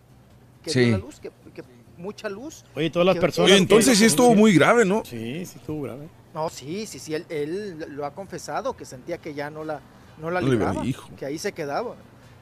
Que 0.63 0.69
Sí. 0.71 0.79
vio 0.81 0.91
la 0.91 0.97
luz, 0.97 1.19
que, 1.19 1.31
que 1.53 1.63
mucha 1.97 2.27
luz. 2.29 2.65
Oye, 2.75 2.89
todas 2.89 3.05
las 3.05 3.15
Que- 3.15 3.21
personas. 3.21 3.51
Oye, 3.51 3.57
entonces 3.59 3.97
sí 3.97 4.05
estuvo 4.05 4.33
muy 4.35 4.53
grave, 4.53 4.83
¿no? 4.85 5.03
Sí, 5.05 5.45
sí 5.45 5.57
estuvo 5.59 5.83
grave. 5.83 6.07
No, 6.33 6.49
sí, 6.49 6.85
sí, 6.85 6.99
sí, 6.99 7.13
él, 7.15 7.25
él 7.29 7.85
lo 7.89 8.05
ha 8.05 8.13
confesado, 8.13 8.75
que 8.75 8.83
sentía 8.85 9.17
que 9.19 9.33
ya 9.33 9.49
no 9.49 9.63
la, 9.63 9.79
no 10.19 10.29
la 10.31 10.41
libraba, 10.41 10.83
que 11.17 11.25
ahí 11.25 11.37
se 11.37 11.53
quedaba. 11.53 11.95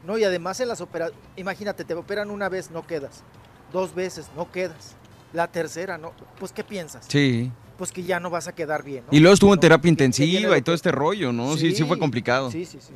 No, 0.05 0.17
y 0.17 0.23
además 0.23 0.59
en 0.59 0.67
las 0.67 0.81
operaciones, 0.81 1.23
imagínate, 1.35 1.83
te 1.85 1.93
operan 1.93 2.31
una 2.31 2.49
vez, 2.49 2.71
no 2.71 2.85
quedas. 2.87 3.23
Dos 3.71 3.93
veces, 3.95 4.27
no 4.35 4.51
quedas. 4.51 4.95
La 5.31 5.47
tercera, 5.47 5.97
no. 5.97 6.11
Pues, 6.39 6.51
¿qué 6.51 6.63
piensas? 6.63 7.05
Sí. 7.07 7.51
Pues 7.77 7.91
que 7.91 8.03
ya 8.03 8.19
no 8.19 8.29
vas 8.29 8.47
a 8.47 8.53
quedar 8.53 8.83
bien, 8.83 9.03
¿no? 9.05 9.15
Y 9.15 9.19
luego 9.19 9.33
estuvo 9.33 9.53
en 9.53 9.59
terapia 9.59 9.89
intensiva 9.89 10.57
y 10.57 10.61
todo 10.61 10.75
este 10.75 10.91
rollo, 10.91 11.31
¿no? 11.31 11.55
Sí, 11.57 11.73
sí 11.75 11.83
fue 11.83 11.97
complicado. 11.97 12.51
Sí, 12.51 12.65
sí, 12.65 12.77
sí. 12.81 12.93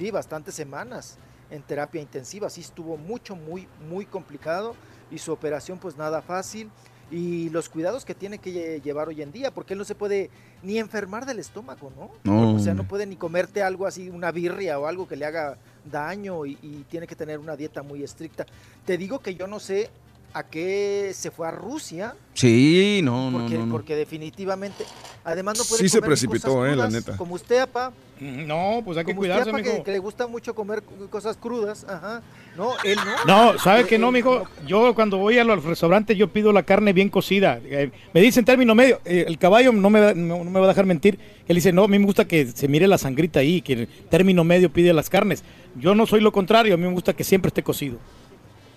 Sí, 0.00 0.10
bastantes 0.10 0.54
semanas 0.54 1.18
en 1.50 1.60
terapia 1.60 2.00
intensiva. 2.00 2.48
Sí, 2.48 2.62
estuvo 2.62 2.96
mucho, 2.96 3.36
muy, 3.36 3.68
muy 3.86 4.06
complicado. 4.06 4.74
Y 5.10 5.18
su 5.18 5.30
operación, 5.30 5.78
pues 5.78 5.98
nada 5.98 6.22
fácil. 6.22 6.70
Y 7.10 7.50
los 7.50 7.68
cuidados 7.68 8.06
que 8.06 8.14
tiene 8.14 8.38
que 8.38 8.50
lle- 8.50 8.82
llevar 8.82 9.08
hoy 9.08 9.20
en 9.20 9.30
día, 9.30 9.50
porque 9.50 9.74
él 9.74 9.78
no 9.78 9.84
se 9.84 9.94
puede 9.94 10.30
ni 10.62 10.78
enfermar 10.78 11.26
del 11.26 11.38
estómago, 11.38 11.92
¿no? 11.98 12.10
No. 12.24 12.54
O 12.54 12.58
sea, 12.60 12.72
no 12.72 12.88
puede 12.88 13.04
ni 13.04 13.16
comerte 13.16 13.62
algo 13.62 13.86
así, 13.86 14.08
una 14.08 14.32
birria 14.32 14.78
o 14.78 14.86
algo 14.86 15.06
que 15.06 15.16
le 15.16 15.26
haga 15.26 15.58
daño 15.84 16.46
y, 16.46 16.56
y 16.62 16.86
tiene 16.88 17.06
que 17.06 17.14
tener 17.16 17.38
una 17.38 17.54
dieta 17.56 17.82
muy 17.82 18.02
estricta. 18.02 18.46
Te 18.86 18.96
digo 18.96 19.18
que 19.18 19.34
yo 19.34 19.46
no 19.46 19.60
sé 19.60 19.90
a 20.32 20.42
qué 20.44 21.10
se 21.14 21.30
fue 21.30 21.48
a 21.48 21.50
Rusia, 21.50 22.14
Sí, 22.34 23.00
no, 23.02 23.30
no, 23.30 23.38
porque, 23.40 23.58
no. 23.58 23.66
no. 23.66 23.72
porque 23.72 23.96
definitivamente, 23.96 24.84
además 25.24 25.58
no 25.58 25.64
puede 25.64 25.82
Sí 25.82 25.88
se 25.88 25.98
comer 25.98 26.08
ni 26.08 26.10
precipitó, 26.12 26.54
cosas 26.54 26.64
eh, 26.72 26.76
la 26.76 26.84
crudas, 26.84 26.92
neta. 26.92 27.16
Como 27.16 27.34
usted, 27.34 27.58
apa. 27.58 27.92
No, 28.20 28.82
pues 28.84 28.98
hay 28.98 29.04
que 29.04 29.12
Como 29.12 29.22
usted, 29.22 29.32
cuidarse, 29.32 29.50
apa, 29.50 29.62
que, 29.62 29.70
mijo. 29.72 29.82
que 29.84 29.92
le 29.92 29.98
gusta 29.98 30.26
mucho 30.26 30.54
comer 30.54 30.82
cosas 31.10 31.36
crudas, 31.36 31.84
ajá. 31.88 32.22
No, 32.56 32.72
él 32.84 32.98
no. 33.26 33.52
No, 33.52 33.58
¿sabe 33.58 33.86
que 33.86 33.98
no, 33.98 34.12
mijo? 34.12 34.44
Yo 34.66 34.94
cuando 34.94 35.16
voy 35.18 35.38
a 35.38 35.44
los 35.44 35.64
restaurantes 35.64 36.16
yo 36.16 36.28
pido 36.28 36.52
la 36.52 36.62
carne 36.62 36.92
bien 36.92 37.08
cocida. 37.08 37.58
Eh, 37.64 37.90
me 38.12 38.20
dicen 38.20 38.44
término 38.44 38.74
medio, 38.74 39.00
eh, 39.04 39.24
el 39.26 39.38
caballo 39.38 39.72
no 39.72 39.88
me, 39.90 40.00
da- 40.00 40.14
no, 40.14 40.44
no 40.44 40.50
me 40.50 40.60
va 40.60 40.66
a 40.66 40.68
dejar 40.68 40.86
mentir. 40.86 41.18
Él 41.48 41.56
dice, 41.56 41.72
no, 41.72 41.84
a 41.84 41.88
mí 41.88 41.98
me 41.98 42.04
gusta 42.06 42.26
que 42.26 42.46
se 42.46 42.68
mire 42.68 42.86
la 42.86 42.98
sangrita 42.98 43.40
ahí, 43.40 43.62
que 43.62 43.72
el 43.72 43.88
término 44.08 44.44
medio 44.44 44.70
pide 44.72 44.92
las 44.92 45.08
carnes. 45.10 45.42
Yo 45.76 45.94
no 45.94 46.06
soy 46.06 46.20
lo 46.20 46.30
contrario, 46.30 46.74
a 46.74 46.76
mí 46.76 46.84
me 46.86 46.92
gusta 46.92 47.14
que 47.14 47.24
siempre 47.24 47.48
esté 47.48 47.62
cocido. 47.62 47.98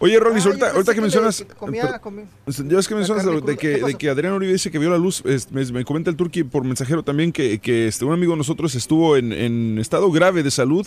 Oye, 0.03 0.19
Rolis, 0.19 0.45
Ah, 0.45 0.49
ahorita, 0.75 0.93
que 0.93 0.99
mencionas. 0.99 1.45
comía- 1.57 1.97
comía- 1.99 2.25
Ya 2.45 2.75
ves 2.75 2.87
que 2.89 2.93
mencionas 2.95 3.23
de, 3.25 3.41
que, 3.41 3.55
¿Qué 3.79 3.85
de 3.85 3.95
que 3.95 4.09
Adrián 4.09 4.33
Uribe 4.33 4.51
dice 4.51 4.69
que 4.69 4.77
vio 4.77 4.89
la 4.89 4.97
luz. 4.97 5.23
es- 5.25 5.49
me, 5.49 5.63
me 5.71 5.85
comenta 5.85 6.09
el 6.09 6.17
Turqui 6.17 6.43
por 6.43 6.65
mensajero 6.65 7.03
también 7.03 7.31
que, 7.31 7.59
que 7.59 7.87
este, 7.87 8.03
un 8.03 8.11
amigo 8.11 8.33
de 8.33 8.37
nosotros 8.39 8.75
estuvo 8.75 9.15
en, 9.15 9.31
en 9.31 9.79
estado 9.79 10.11
grave 10.11 10.43
de 10.43 10.51
salud 10.51 10.85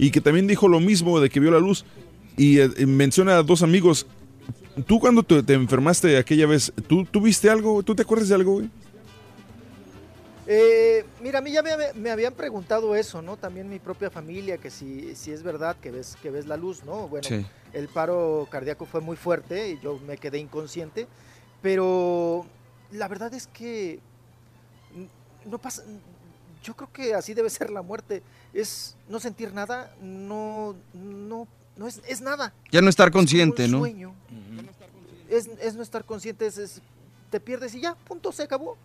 y 0.00 0.10
que 0.10 0.20
también 0.20 0.48
dijo 0.48 0.66
lo 0.66 0.80
mismo 0.80 1.20
de 1.20 1.30
que 1.30 1.38
vio 1.38 1.52
la 1.52 1.60
luz. 1.60 1.84
Y 2.36 2.58
eh, 2.58 2.68
eh, 2.76 2.86
menciona 2.86 3.36
a 3.38 3.42
dos 3.44 3.62
amigos. 3.62 4.06
¿Tú 4.88 4.98
cuando 4.98 5.22
te, 5.22 5.44
te 5.44 5.54
enfermaste 5.54 6.16
aquella 6.18 6.46
vez, 6.48 6.72
¿tú, 6.88 7.04
tú 7.08 7.20
viste 7.20 7.48
algo? 7.48 7.84
¿Tú 7.84 7.94
te 7.94 8.02
acuerdas 8.02 8.28
de 8.28 8.34
algo, 8.34 8.54
güey? 8.54 8.68
Eh, 10.48 11.04
mira, 11.20 11.40
a 11.40 11.42
mí 11.42 11.50
ya 11.50 11.62
me, 11.62 11.72
me 11.94 12.10
habían 12.10 12.32
preguntado 12.32 12.94
eso, 12.94 13.20
¿no? 13.20 13.36
También 13.36 13.68
mi 13.68 13.78
propia 13.80 14.10
familia, 14.10 14.58
que 14.58 14.70
si, 14.70 15.16
si 15.16 15.32
es 15.32 15.42
verdad 15.42 15.76
que 15.80 15.90
ves, 15.90 16.16
que 16.22 16.30
ves 16.30 16.46
la 16.46 16.56
luz, 16.56 16.84
¿no? 16.84 17.08
Bueno, 17.08 17.26
Sí. 17.26 17.44
el 17.72 17.88
paro 17.88 18.46
cardíaco 18.50 18.86
fue 18.86 19.00
muy 19.00 19.16
fuerte 19.16 19.70
y 19.70 19.80
yo 19.80 19.98
me 20.06 20.16
quedé 20.18 20.38
inconsciente, 20.38 21.08
pero 21.62 22.46
la 22.92 23.08
verdad 23.08 23.34
es 23.34 23.48
que 23.48 23.98
no 25.46 25.58
pasa, 25.58 25.82
yo 26.62 26.74
creo 26.74 26.92
que 26.92 27.14
así 27.14 27.34
debe 27.34 27.50
ser 27.50 27.70
la 27.70 27.82
muerte, 27.82 28.22
es 28.54 28.96
no 29.08 29.18
sentir 29.18 29.52
nada, 29.52 29.92
no, 30.00 30.76
no, 30.94 31.48
no 31.76 31.88
es, 31.88 32.00
es 32.06 32.20
nada. 32.20 32.54
Ya 32.70 32.80
no 32.82 32.88
estar 32.88 33.08
Es 33.08 33.12
como 33.12 33.20
un 33.22 33.26
consciente, 33.26 33.66
¿no? 33.68 33.78
sueño. 33.78 34.14
Es, 35.28 35.48
es 35.60 35.74
no 35.74 35.82
estar 35.82 36.04
consciente, 36.04 36.46
es, 36.46 36.56
es- 36.58 36.80
te 37.30 37.40
pierdes 37.40 37.74
y 37.74 37.80
ya, 37.80 37.96
punto, 37.96 38.30
se 38.30 38.44
acabó. 38.44 38.76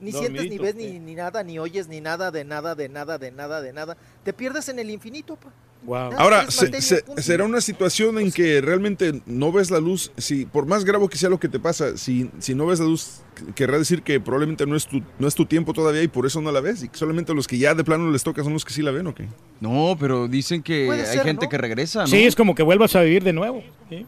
Ni 0.00 0.12
sientes, 0.12 0.48
ni 0.48 0.58
ves, 0.58 0.74
ni, 0.76 0.98
ni 1.00 1.14
nada, 1.14 1.42
ni 1.42 1.58
oyes, 1.58 1.88
ni 1.88 2.00
nada, 2.00 2.30
de 2.30 2.44
nada, 2.44 2.74
de 2.76 2.88
nada, 2.88 3.18
de 3.18 3.32
nada, 3.32 3.60
de 3.60 3.72
nada. 3.72 3.96
Te 4.22 4.32
pierdes 4.32 4.68
en 4.68 4.78
el 4.78 4.90
infinito, 4.90 5.36
pa. 5.36 5.50
Wow. 5.84 6.12
Ahora, 6.18 6.50
se- 6.50 7.04
será 7.22 7.44
una 7.44 7.60
situación 7.60 8.18
en 8.18 8.32
que 8.32 8.60
realmente 8.60 9.22
no 9.26 9.52
ves 9.52 9.70
la 9.70 9.78
luz. 9.78 10.10
Si 10.16 10.44
por 10.44 10.66
más 10.66 10.84
grave 10.84 11.08
que 11.08 11.16
sea 11.16 11.28
lo 11.30 11.38
que 11.38 11.48
te 11.48 11.60
pasa, 11.60 11.96
si, 11.96 12.30
si 12.40 12.54
no 12.54 12.66
ves 12.66 12.80
la 12.80 12.86
luz, 12.86 13.20
querrá 13.54 13.78
decir 13.78 14.02
que 14.02 14.18
probablemente 14.18 14.66
no 14.66 14.74
es 14.74 14.86
tu 14.86 15.00
no 15.20 15.28
es 15.28 15.36
tu 15.36 15.46
tiempo 15.46 15.72
todavía 15.72 16.02
y 16.02 16.08
por 16.08 16.26
eso 16.26 16.40
no 16.40 16.50
la 16.50 16.60
ves. 16.60 16.82
Y 16.82 16.88
que 16.88 16.98
solamente 16.98 17.32
los 17.32 17.46
que 17.46 17.58
ya 17.58 17.74
de 17.74 17.84
plano 17.84 18.10
les 18.10 18.24
toca 18.24 18.42
son 18.42 18.52
los 18.54 18.64
que 18.64 18.72
sí 18.72 18.82
la 18.82 18.90
ven, 18.90 19.06
¿o 19.06 19.14
qué? 19.14 19.28
No, 19.60 19.96
pero 19.98 20.26
dicen 20.26 20.62
que 20.64 20.90
hay 20.90 21.04
ser, 21.06 21.22
gente 21.24 21.46
¿no? 21.46 21.48
que 21.50 21.58
regresa, 21.58 22.00
¿no? 22.00 22.06
Sí, 22.08 22.24
es 22.24 22.34
como 22.34 22.54
que 22.56 22.64
vuelvas 22.64 22.96
a 22.96 23.02
vivir 23.02 23.22
de 23.22 23.32
nuevo. 23.32 23.62
¿sí? 23.88 24.04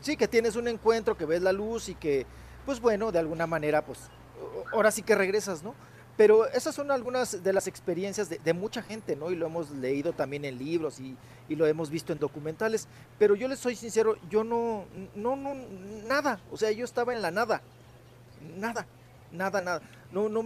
Sí, 0.00 0.16
que 0.16 0.28
tienes 0.28 0.54
un 0.56 0.68
encuentro, 0.68 1.16
que 1.16 1.24
ves 1.24 1.42
la 1.42 1.52
luz 1.52 1.88
y 1.88 1.94
que, 1.94 2.26
pues 2.66 2.78
bueno, 2.80 3.10
de 3.10 3.18
alguna 3.18 3.46
manera, 3.46 3.84
pues 3.84 3.98
ahora 4.72 4.90
sí 4.90 5.02
que 5.02 5.14
regresas, 5.14 5.62
¿no? 5.62 5.74
Pero 6.16 6.46
esas 6.46 6.74
son 6.76 6.92
algunas 6.92 7.42
de 7.42 7.52
las 7.52 7.66
experiencias 7.66 8.28
de, 8.28 8.38
de 8.38 8.52
mucha 8.52 8.82
gente, 8.82 9.16
¿no? 9.16 9.32
Y 9.32 9.36
lo 9.36 9.46
hemos 9.46 9.70
leído 9.72 10.12
también 10.12 10.44
en 10.44 10.58
libros 10.58 11.00
y, 11.00 11.16
y 11.48 11.56
lo 11.56 11.66
hemos 11.66 11.90
visto 11.90 12.12
en 12.12 12.20
documentales. 12.20 12.86
Pero 13.18 13.34
yo 13.34 13.48
les 13.48 13.58
soy 13.58 13.74
sincero, 13.74 14.16
yo 14.30 14.44
no, 14.44 14.84
no, 15.16 15.34
no, 15.34 15.54
nada. 16.06 16.38
O 16.52 16.56
sea, 16.56 16.70
yo 16.70 16.84
estaba 16.84 17.12
en 17.12 17.20
la 17.20 17.32
nada. 17.32 17.62
Nada, 18.56 18.86
nada, 19.32 19.60
nada. 19.60 19.82
No, 20.12 20.28
no, 20.28 20.44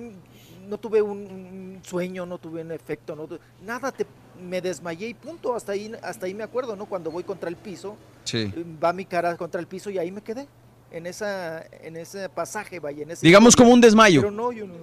no 0.67 0.79
tuve 0.79 1.03
un, 1.03 1.81
sueño, 1.85 2.25
no 2.25 2.39
tuve 2.39 2.63
un 2.63 2.73
efecto, 2.73 3.15
no, 3.15 3.27
tu- 3.27 3.39
nada. 3.63 3.93
Te, 3.93 4.07
me 4.41 4.63
desmayé 4.63 5.09
y 5.09 5.15
punto. 5.15 5.55
Hasta 5.55 5.73
ahí, 5.73 5.93
hasta 6.03 6.25
ahí 6.25 6.33
me 6.33 6.45
acuerdo, 6.45 6.77
¿no? 6.77 6.87
Cuando 6.87 7.11
voy 7.11 7.25
contra 7.25 7.51
el 7.51 7.57
piso, 7.57 7.97
Sí. 8.25 8.53
va 8.83 8.95
mi 8.95 9.05
cara 9.05 9.37
contra 9.37 9.61
el 9.61 9.67
piso 9.67 9.91
y 9.91 9.99
ahí 9.99 10.11
me 10.11 10.23
quedé. 10.23 10.47
En, 10.91 11.07
esa, 11.07 11.65
en 11.83 11.97
ese 11.97 12.29
pasaje, 12.29 12.81
vaya, 12.81 13.03
en 13.03 13.11
ese... 13.11 13.27
Digamos 13.27 13.55
como 13.55 13.71
un 13.73 13.81
desmayo. 13.81 14.23
Pero 14.23 14.31
no, 14.33 14.53
yo 14.53 14.67
no. 14.67 14.75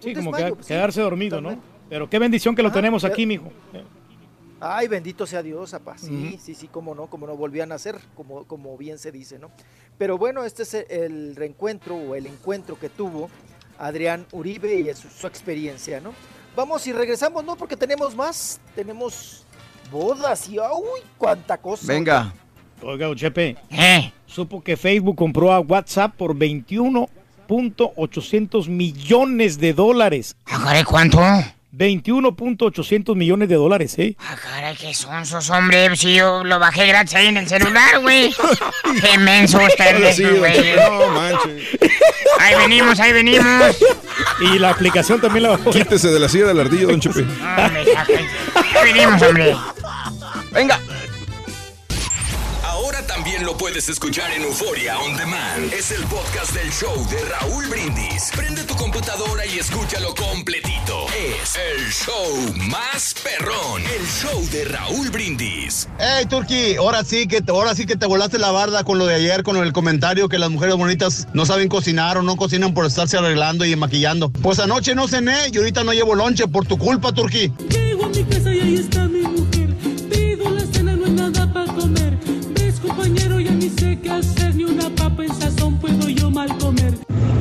Sí, 0.00 0.10
un 0.10 0.14
como 0.14 0.30
desmayo, 0.30 0.46
queda- 0.46 0.54
pues, 0.54 0.66
sí, 0.66 0.72
quedarse 0.72 1.00
dormido, 1.00 1.40
¿no? 1.40 1.58
Pero 1.88 2.08
qué 2.08 2.18
bendición 2.18 2.54
que 2.54 2.62
lo 2.62 2.68
Ajá, 2.68 2.76
tenemos 2.76 3.02
pero- 3.02 3.14
aquí, 3.14 3.26
mijo. 3.26 3.50
Ay, 4.60 4.88
bendito 4.88 5.24
sea 5.26 5.42
Dios, 5.42 5.72
apá. 5.74 5.96
Sí, 5.98 6.38
sí, 6.42 6.54
sí, 6.54 6.66
cómo 6.68 6.94
no, 6.94 7.06
cómo 7.06 7.26
no 7.28 7.36
volví 7.36 7.60
a 7.60 7.66
nacer, 7.66 7.96
como, 8.16 8.44
como 8.44 8.76
bien 8.76 8.98
se 8.98 9.12
dice, 9.12 9.38
¿no? 9.38 9.50
Pero 9.98 10.18
bueno, 10.18 10.44
este 10.44 10.64
es 10.64 10.74
el 10.74 11.36
reencuentro 11.36 11.94
o 11.96 12.14
el 12.16 12.26
encuentro 12.26 12.78
que 12.78 12.88
tuvo 12.88 13.30
Adrián 13.78 14.26
Uribe 14.32 14.74
y 14.74 14.94
su, 14.94 15.08
su 15.08 15.26
experiencia, 15.28 16.00
¿no? 16.00 16.12
Vamos 16.56 16.84
y 16.88 16.92
regresamos, 16.92 17.44
¿no? 17.44 17.54
Porque 17.56 17.76
tenemos 17.76 18.16
más, 18.16 18.60
tenemos 18.74 19.44
bodas 19.92 20.48
y 20.48 20.58
¡uy! 20.58 21.00
¡Cuánta 21.16 21.56
cosa! 21.58 21.86
Venga. 21.86 22.34
Oiga, 22.82 23.06
don 23.06 23.16
Chepe. 23.16 23.56
¿Eh? 23.70 24.12
Supo 24.26 24.62
que 24.62 24.76
Facebook 24.76 25.16
compró 25.16 25.52
a 25.52 25.60
WhatsApp 25.60 26.14
por 26.16 26.34
21.800 26.36 28.68
millones 28.68 29.58
de 29.58 29.72
dólares. 29.72 30.36
Ah, 30.46 30.60
caray, 30.64 30.84
¿cuánto? 30.84 31.20
21.800 31.76 33.14
millones 33.14 33.46
de 33.48 33.54
dólares, 33.56 33.98
¿eh? 33.98 34.16
Ah, 34.18 34.36
caray, 34.42 34.74
qué 34.76 34.94
sonsos, 34.94 35.50
hombre. 35.50 35.94
Si 35.96 36.14
yo 36.14 36.42
lo 36.44 36.58
bajé 36.58 36.86
gratis 36.86 37.14
ahí 37.14 37.26
en 37.26 37.36
el 37.36 37.46
celular, 37.48 38.00
güey. 38.00 38.34
Qué 39.00 39.18
menso 39.18 39.58
don 39.58 39.68
güey. 40.38 40.76
No 40.76 41.08
manches. 41.08 41.62
Ahí 42.40 42.54
venimos, 42.56 42.98
ahí 43.00 43.12
venimos. 43.12 43.76
Y 44.40 44.58
la 44.58 44.70
aplicación 44.70 45.20
también 45.20 45.42
la 45.44 45.50
bajó. 45.50 45.70
Quítese 45.70 46.08
de 46.08 46.18
la 46.18 46.28
silla 46.28 46.46
del 46.46 46.58
ardillo, 46.60 46.88
don 46.88 47.00
Chepe. 47.00 47.24
Ya 47.40 47.70
venimos, 48.82 49.22
hombre. 49.22 49.54
Venga. 50.52 50.80
También 53.38 53.54
lo 53.54 53.56
puedes 53.56 53.88
escuchar 53.88 54.32
en 54.32 54.42
Euforia 54.42 54.98
On 54.98 55.16
Demand. 55.16 55.72
Es 55.72 55.92
el 55.92 56.02
podcast 56.06 56.52
del 56.54 56.72
show 56.72 56.92
de 57.08 57.24
Raúl 57.24 57.66
Brindis. 57.68 58.32
Prende 58.34 58.64
tu 58.64 58.74
computadora 58.74 59.46
y 59.46 59.60
escúchalo 59.60 60.12
completito. 60.16 61.06
Es 61.16 61.54
el 61.54 61.88
show 61.88 62.52
más 62.68 63.14
perrón. 63.22 63.82
El 63.82 64.04
show 64.08 64.44
de 64.50 64.64
Raúl 64.64 65.10
Brindis. 65.10 65.88
Hey, 66.00 66.26
Turki, 66.28 66.74
ahora 66.74 67.04
sí 67.04 67.28
que 67.28 67.40
te, 67.40 67.52
ahora 67.52 67.76
sí 67.76 67.86
que 67.86 67.94
te 67.94 68.06
volaste 68.06 68.40
la 68.40 68.50
barda 68.50 68.82
con 68.82 68.98
lo 68.98 69.06
de 69.06 69.14
ayer, 69.14 69.44
con 69.44 69.56
el 69.58 69.72
comentario 69.72 70.28
que 70.28 70.38
las 70.38 70.50
mujeres 70.50 70.74
bonitas 70.74 71.28
no 71.32 71.46
saben 71.46 71.68
cocinar 71.68 72.18
o 72.18 72.22
no 72.22 72.34
cocinan 72.34 72.74
por 72.74 72.86
estarse 72.86 73.18
arreglando 73.18 73.64
y 73.64 73.76
maquillando. 73.76 74.30
Pues 74.30 74.58
anoche 74.58 74.96
no 74.96 75.06
cené 75.06 75.50
y 75.52 75.58
ahorita 75.58 75.84
no 75.84 75.92
llevo 75.92 76.16
lonche 76.16 76.48
por 76.48 76.66
tu 76.66 76.76
culpa, 76.76 77.12
Turki. 77.12 77.52
Llego 77.70 78.06
a 78.06 78.08
mi 78.08 78.24
casa 78.24 78.52
y 78.52 78.60
ahí 78.60 78.74
está 78.74 79.04
mi 79.04 79.20
mujer. 79.20 79.47
Qué 84.02 84.10
hacer. 84.10 84.54
Ni 84.54 84.64
una 84.64 84.88
papa 84.94 85.24
en 85.24 85.34
sazón 85.34 85.78
puedo 85.78 86.08
yo 86.08 86.30
mal 86.30 86.56
comer. 86.58 86.94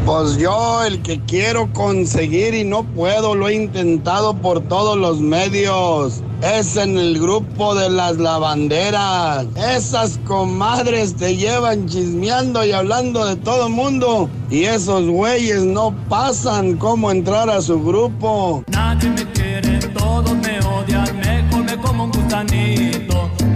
Pues 0.06 0.38
yo 0.38 0.84
el 0.86 1.02
que 1.02 1.20
quiero 1.26 1.72
conseguir 1.74 2.54
y 2.54 2.64
no 2.64 2.84
puedo, 2.84 3.36
lo 3.36 3.50
he 3.50 3.56
intentado 3.56 4.34
por 4.34 4.62
todos 4.62 4.98
los 4.98 5.20
medios. 5.20 6.22
Es 6.42 6.78
en 6.78 6.98
el 6.98 7.20
grupo 7.20 7.76
de 7.76 7.90
las 7.90 8.18
lavanderas. 8.18 9.48
Esas 9.56 10.18
comadres 10.26 11.16
te 11.16 11.36
llevan 11.36 11.88
chismeando 11.88 12.64
y 12.66 12.72
hablando 12.72 13.26
de 13.26 13.36
todo 13.36 13.68
mundo. 13.68 14.30
Y 14.50 14.64
esos 14.64 15.08
güeyes 15.10 15.64
no 15.64 15.94
pasan 16.08 16.78
cómo 16.78 17.12
entrar 17.12 17.50
a 17.50 17.62
su 17.62 17.84
grupo. 17.84 18.64
Nadie 18.72 19.10
me 19.10 19.32
quiere, 19.34 19.80
todos 19.90 20.34
me 20.36 20.60
odian. 20.60 21.18
Mejor 21.20 21.66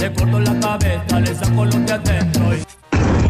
Le 0.01 0.11
corto 0.13 0.39
la 0.39 0.59
cabeza, 0.59 1.19
le 1.19 1.35
saco 1.35 1.63
lo 1.65 1.79
de 1.79 1.93
adentro. 1.93 2.55
y- 2.55 2.80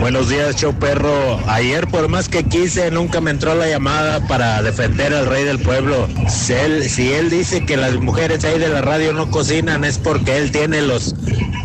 Buenos 0.01 0.29
días, 0.29 0.55
show 0.55 0.73
perro. 0.73 1.39
Ayer, 1.47 1.87
por 1.87 2.07
más 2.09 2.27
que 2.27 2.43
quise, 2.43 2.89
nunca 2.89 3.21
me 3.21 3.29
entró 3.29 3.53
la 3.53 3.67
llamada 3.67 4.27
para 4.27 4.63
defender 4.63 5.13
al 5.13 5.27
rey 5.27 5.43
del 5.43 5.59
pueblo. 5.59 6.07
Si 6.27 6.53
él, 6.53 6.89
si 6.89 7.13
él 7.13 7.29
dice 7.29 7.67
que 7.67 7.77
las 7.77 7.93
mujeres 7.97 8.43
ahí 8.43 8.57
de 8.57 8.67
la 8.67 8.81
radio 8.81 9.13
no 9.13 9.29
cocinan, 9.29 9.83
es 9.83 9.99
porque 9.99 10.37
él 10.37 10.51
tiene 10.51 10.81
los 10.81 11.13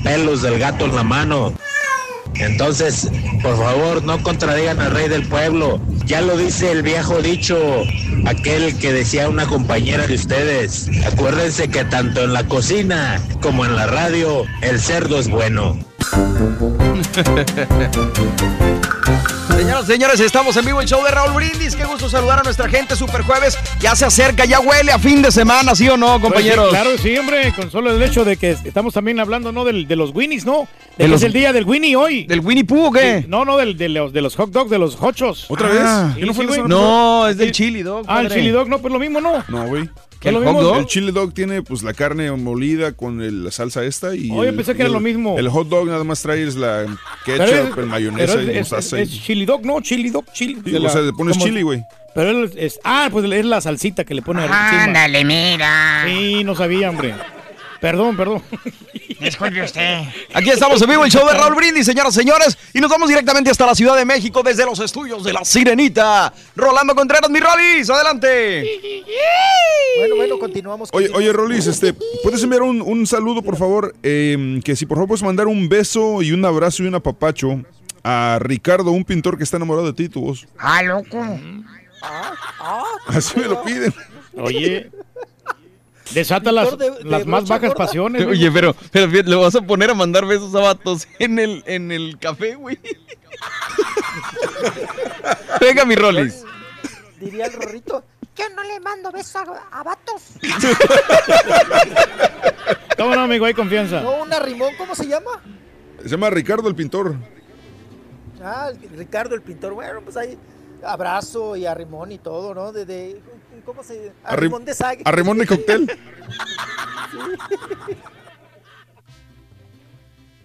pelos 0.05 0.43
del 0.43 0.59
gato 0.59 0.85
en 0.85 0.95
la 0.95 1.03
mano. 1.03 1.55
Entonces, 2.35 3.11
por 3.43 3.57
favor, 3.57 4.05
no 4.05 4.23
contradigan 4.23 4.81
al 4.81 4.91
rey 4.91 5.09
del 5.09 5.27
pueblo. 5.27 5.81
Ya 6.05 6.21
lo 6.21 6.37
dice 6.37 6.71
el 6.71 6.83
viejo 6.83 7.23
dicho, 7.23 7.59
aquel 8.27 8.77
que 8.77 8.93
decía 8.93 9.31
una 9.31 9.47
compañera 9.47 10.07
de 10.07 10.15
ustedes. 10.15 10.91
Acuérdense 11.07 11.69
que 11.69 11.87
tanto 11.87 12.25
en 12.25 12.35
la 12.35 12.47
cocina 12.47 13.19
como 13.41 13.65
en 13.65 13.77
la 13.77 13.87
radio, 13.87 14.45
el 14.61 14.79
cerdo 14.79 15.19
es 15.19 15.29
bueno. 15.31 15.79
Señoras, 19.57 19.87
señores, 19.87 20.21
estamos 20.21 20.57
en 20.57 20.65
vivo 20.67 20.81
el 20.81 20.87
show 20.87 21.03
de 21.05 21.11
Raúl 21.11 21.33
Brindis. 21.35 21.75
Qué 21.75 21.85
gusto 21.85 22.09
saludar 22.09 22.41
a 22.41 22.43
nuestra 22.43 22.69
gente. 22.69 22.95
Super 22.95 23.23
jueves 23.23 23.59
ya 23.81 23.97
se 23.97 24.05
acerca, 24.05 24.45
ya 24.45 24.61
huele 24.61 24.93
a 24.93 24.99
fin 24.99 25.23
de 25.23 25.33
semana, 25.33 25.75
¿sí 25.75 25.89
o 25.89 25.97
no, 25.97 26.21
compañeros? 26.21 26.69
Pues 26.71 26.79
sí, 26.79 26.83
claro, 26.83 26.99
sí, 27.03 27.19
hombre, 27.19 27.53
con 27.55 27.71
solo 27.71 27.91
el 27.91 28.03
hecho 28.03 28.25
de 28.25 28.37
que 28.37 28.51
estamos 28.51 28.95
también 28.95 29.19
hablando, 29.19 29.53
¿no? 29.53 29.65
Del, 29.65 29.89
de 29.89 29.97
los 29.97 30.15
Winnies, 30.15 30.45
¿no? 30.45 30.69
De 30.99 31.05
De, 31.05 31.05
que 31.05 31.09
los- 31.09 31.21
es 31.23 31.27
el 31.27 31.33
día 31.33 31.53
del 31.53 31.65
Winnie 31.65 31.97
hoy. 31.97 32.25
¿Del 32.27 32.41
Winnie 32.41 32.65
Pooh 32.65 32.87
o 32.87 32.93
qué? 32.93 33.23
Sí, 33.23 33.27
no, 33.29 33.45
no, 33.45 33.57
del, 33.57 33.77
de, 33.77 33.89
los, 33.89 34.13
de 34.13 34.21
los 34.23 34.37
hot 34.37 34.51
dogs, 34.51 34.71
de 34.71 34.79
los 34.79 34.97
hochos. 35.01 35.47
¿Otra 35.49 35.69
Ah. 35.73 36.05
vez? 36.09 36.17
¿Qué 36.19 36.27
no 36.27 36.35
fue 36.35 36.47
No, 36.69 37.27
es 37.29 37.37
del 37.37 37.53
chili 37.53 37.83
dog. 37.83 38.05
Ah, 38.09 38.21
el 38.21 38.29
chili 38.31 38.51
dog, 38.51 38.69
no, 38.69 38.79
pues 38.79 38.93
lo 38.93 38.99
mismo, 38.99 39.21
¿no. 39.21 39.43
No, 39.49 39.67
güey. 39.67 39.89
¿Qué, 40.21 40.33
lo 40.33 40.41
mismo? 40.41 40.75
El 40.77 40.87
chili 40.87 41.13
dog 41.13 41.33
tiene 41.35 41.63
pues 41.63 41.83
la 41.83 41.93
carne 41.95 42.31
molida 42.33 42.93
con 42.93 43.21
el- 43.23 43.45
la 43.45 43.51
salsa 43.51 43.85
esta 43.85 44.15
y 44.15 44.31
Oye, 44.31 44.49
el- 44.51 44.57
pensé 44.57 44.75
que 44.75 44.83
era 44.83 44.87
el- 44.89 44.93
lo 44.95 45.01
mismo. 45.01 45.39
El 45.39 45.49
hot 45.49 45.69
dog 45.69 45.87
nada 45.87 46.03
más 46.05 46.23
traes 46.23 46.57
la 46.57 46.87
ketchup, 47.25 47.43
es- 47.73 47.77
el 47.79 47.87
mayonesa 47.87 48.43
y 48.43 48.45
es, 48.45 48.49
es- 48.49 48.57
mostaza. 48.73 49.01
es 49.01 49.11
chili 49.23 49.45
dog, 49.45 49.65
no, 49.65 49.81
chili 49.81 50.11
dog, 50.11 50.25
chili. 50.33 50.59
Sí, 50.65 50.75
o 50.77 50.89
sea, 50.89 51.03
le 51.03 51.13
pones 51.13 51.35
como- 51.37 51.47
chili, 51.47 51.63
güey. 51.63 51.83
Pero 52.15 52.45
es, 52.45 52.53
es- 52.57 52.81
ah, 52.83 53.09
pues 53.13 53.31
es 53.31 53.45
la 53.45 53.61
salsita 53.61 54.05
que 54.05 54.15
le 54.15 54.23
pone 54.23 54.41
encima. 54.41 54.85
Ándale, 54.85 55.23
mira. 55.25 56.05
Sí, 56.07 56.45
no 56.45 56.55
sabía, 56.55 56.89
hombre. 56.89 57.15
Perdón, 57.81 58.17
perdón. 58.17 58.43
Disculpe 59.21 59.63
usted. 59.63 60.03
Aquí 60.35 60.51
estamos 60.51 60.81
en 60.83 60.91
vivo 60.91 61.05
el 61.05 61.11
show 61.11 61.27
de 61.27 61.35
Raúl 61.35 61.55
Brindis, 61.55 61.87
señoras 61.87 62.15
y 62.15 62.21
señores, 62.21 62.59
y 62.75 62.81
nos 62.81 62.91
vamos 62.91 63.09
directamente 63.09 63.51
hasta 63.51 63.67
la 63.67 63.75
Ciudad 63.75 63.97
de 63.97 64.05
México 64.05 64.43
desde 64.43 64.65
los 64.65 64.79
estudios 64.81 65.25
de 65.25 65.33
La 65.33 65.45
Sirenita. 65.45 66.33
Rolando 66.55 66.95
Contreras, 66.95 67.31
mi 67.31 67.41
Rolis, 67.41 67.89
adelante. 67.91 68.65
Bueno, 69.99 70.17
bueno, 70.17 70.39
continuamos. 70.39 70.91
Oye, 70.93 71.11
oye, 71.15 71.33
Rolis, 71.33 71.67
este, 71.67 71.95
¿puedes 72.23 72.43
enviar 72.43 72.63
un, 72.63 72.83
un 72.83 73.07
saludo, 73.07 73.43
por 73.43 73.57
favor? 73.57 73.95
Eh, 74.03 74.61
que 74.65 74.77
si 74.77 74.87
por 74.87 74.97
favor 74.97 75.09
puedes 75.09 75.23
mandar 75.23 75.47
un 75.47 75.69
beso 75.69 76.23
y 76.23 76.33
un 76.33 76.45
abrazo 76.45 76.83
y 76.83 76.87
un 76.87 76.95
apapacho 76.95 77.63
a 78.05 78.39
Ricardo, 78.41 78.91
un 78.91 79.05
pintor 79.05 79.37
que 79.39 79.45
está 79.45 79.57
enamorado 79.57 79.87
de 79.87 79.93
ti, 79.93 80.09
tu 80.09 80.21
voz. 80.21 80.47
Ah, 80.59 80.83
loco. 80.83 81.19
Así 83.09 83.39
me 83.39 83.47
lo 83.47 83.63
piden. 83.63 83.95
Oye. 84.37 84.91
Desata 86.13 86.53
las, 86.53 86.69
Pintor 86.69 86.95
de- 86.99 87.05
de 87.05 87.11
las 87.11 87.27
más 87.27 87.49
bajas 87.49 87.71
gorda. 87.71 87.85
pasiones. 87.87 88.25
güey. 88.27 88.39
Oye, 88.39 88.51
pero, 88.53 88.75
pero 88.93 89.07
le 89.09 89.35
vas 89.37 89.55
a 89.55 89.61
poner 89.63 89.91
a 89.91 89.95
mandar 89.95 90.27
besos 90.27 90.55
a 90.55 90.61
vatos 90.61 91.09
en 91.19 91.39
el, 91.39 91.63
en 91.67 91.91
el 91.93 92.19
café, 92.19 92.55
güey. 92.55 92.79
Venga, 95.61 95.85
mi 95.85 95.95
Rolis. 95.97 96.45
Diría 97.21 97.47
el 97.47 97.53
rorrito. 97.53 98.03
Yo 98.37 98.45
no 98.55 98.63
le 98.63 98.79
mando 98.81 99.11
besos 99.11 99.37
a, 99.37 99.81
a 99.81 99.83
vatos. 99.83 100.23
¿Cómo 102.97 103.15
no, 103.15 103.23
amigo? 103.23 103.47
Hay 103.47 103.55
confianza. 103.55 104.01
No, 104.03 104.23
un 104.23 104.33
arrimón, 104.33 104.75
¿cómo 104.77 104.95
se 104.95 105.07
llama? 105.07 105.31
Se 106.03 106.09
llama 106.11 106.31
Ricardo 106.31 106.69
el 106.69 106.75
pintor. 106.75 107.15
Ah, 108.43 108.71
Ricardo 108.97 109.35
el 109.35 109.43
pintor. 109.43 109.73
Bueno, 109.75 110.01
pues 110.03 110.17
ahí 110.17 110.39
abrazo 110.85 111.57
y 111.57 111.67
arrimón 111.67 112.13
y 112.13 112.19
todo, 112.19 112.55
¿no? 112.55 112.73
De, 112.73 112.85
de- 112.85 113.21
¿Cómo 113.67 113.83
se 113.83 114.13
Arrimón 114.25 114.65
de 114.65 114.73
sague. 114.75 115.03
Arrimón 115.05 115.37
de 115.39 115.47
cóctel. 115.47 115.91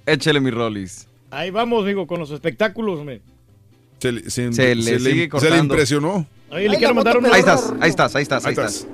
Échale, 0.06 0.40
mi 0.40 0.52
Rolis. 0.52 1.08
Ahí 1.30 1.52
vamos, 1.52 1.84
amigo, 1.84 2.08
con 2.08 2.20
los 2.20 2.32
espectáculos, 2.32 3.00
hombre. 3.00 3.22
Se, 4.00 4.12
le- 4.12 4.30
se- 4.30 4.52
Se 4.52 4.76
le 4.76 4.84
se 4.84 5.00
sigue 5.00 5.30
se 5.40 5.50
le 5.50 5.58
impresionó. 5.58 6.26
Oye, 6.52 6.68
le 6.68 6.78
quiero 6.78 6.94
mandar 6.96 7.18
un... 7.18 7.26
Ahí 7.28 7.40
estás, 7.40 7.72
ahí 7.80 7.90
estás, 7.90 8.16
ahí 8.16 8.24
estás, 8.24 8.44
ahí 8.46 8.50
Ahí 8.50 8.54
estás. 8.54 8.76
estás. 8.76 8.88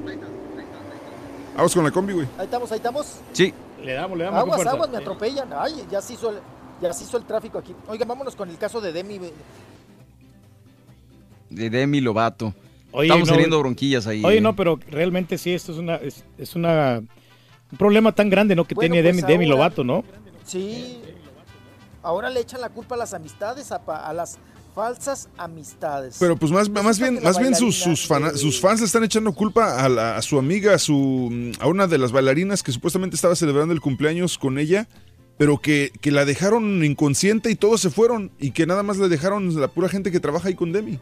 Vamos 1.55 1.73
con 1.73 1.83
la 1.85 1.91
combi, 1.91 2.13
güey. 2.13 2.27
Ahí 2.37 2.45
estamos, 2.45 2.71
ahí 2.71 2.77
estamos. 2.77 3.07
Sí. 3.33 3.53
Le 3.83 3.93
damos, 3.93 4.17
le 4.17 4.25
damos 4.25 4.41
Aguas, 4.41 4.55
fuerza. 4.57 4.71
aguas, 4.73 4.89
me 4.91 4.97
atropellan. 4.97 5.49
Ay, 5.57 5.83
ya 5.89 6.01
se 6.01 6.13
hizo 6.13 6.29
el, 6.29 6.37
ya 6.81 6.93
se 6.93 7.05
hizo 7.05 7.17
el 7.17 7.23
tráfico 7.23 7.57
aquí. 7.57 7.73
Oiga, 7.87 8.05
vámonos 8.05 8.35
con 8.35 8.49
el 8.49 8.57
caso 8.57 8.79
de 8.81 8.91
Demi. 8.91 9.19
De 11.49 11.69
Demi 11.69 12.01
Lovato. 12.01 12.53
Oye, 12.91 13.07
Estamos 13.07 13.27
no, 13.27 13.33
teniendo 13.33 13.59
bronquillas 13.59 14.07
ahí. 14.07 14.23
Oye, 14.23 14.37
eh. 14.37 14.41
no, 14.41 14.55
pero 14.55 14.79
realmente 14.89 15.37
sí, 15.37 15.53
esto 15.53 15.71
es 15.71 15.77
una, 15.77 15.95
es, 15.95 16.23
es 16.37 16.55
una, 16.55 16.99
un 17.71 17.77
problema 17.77 18.13
tan 18.13 18.29
grande, 18.29 18.55
¿no? 18.55 18.65
Que 18.65 18.75
Bueno, 18.75 18.93
tiene 18.93 19.09
pues 19.09 19.17
Demi, 19.21 19.27
Demi 19.33 19.45
ahora- 19.45 19.55
Lovato, 19.57 19.83
¿no? 19.83 20.03
Sí. 20.45 20.99
Ahora 22.03 22.29
le 22.29 22.39
echan 22.39 22.61
la 22.61 22.69
culpa 22.69 22.95
a 22.95 22.97
las 22.97 23.13
amistades, 23.13 23.71
a, 23.71 23.83
pa- 23.83 24.07
a 24.07 24.13
las 24.13 24.37
falsas 24.73 25.27
amistades. 25.37 26.17
Pero 26.19 26.37
pues 26.37 26.51
más, 26.51 26.69
más 26.69 26.99
bien, 26.99 27.19
más 27.21 27.37
bien 27.39 27.55
sus, 27.55 27.75
sus, 27.75 28.07
de- 28.07 28.37
sus 28.37 28.61
fans 28.61 28.79
le 28.79 28.85
están 28.85 29.03
echando 29.03 29.33
culpa 29.33 29.83
a, 29.83 29.89
la- 29.89 30.15
a 30.15 30.21
su 30.21 30.37
amiga, 30.39 30.73
a, 30.75 30.77
su, 30.77 31.51
a 31.59 31.67
una 31.67 31.87
de 31.87 31.97
las 31.97 32.11
bailarinas 32.11 32.63
que 32.63 32.71
supuestamente 32.71 33.15
estaba 33.15 33.35
celebrando 33.35 33.73
el 33.73 33.81
cumpleaños 33.81 34.37
con 34.37 34.57
ella, 34.59 34.87
pero 35.37 35.57
que, 35.59 35.91
que 35.99 36.11
la 36.11 36.23
dejaron 36.25 36.83
inconsciente 36.85 37.51
y 37.51 37.55
todos 37.55 37.81
se 37.81 37.89
fueron 37.89 38.31
y 38.39 38.51
que 38.51 38.65
nada 38.65 38.83
más 38.83 38.97
le 38.97 39.09
dejaron 39.09 39.59
la 39.59 39.67
pura 39.67 39.89
gente 39.89 40.11
que 40.11 40.19
trabaja 40.19 40.47
ahí 40.47 40.55
con 40.55 40.71
Demi. 40.71 40.99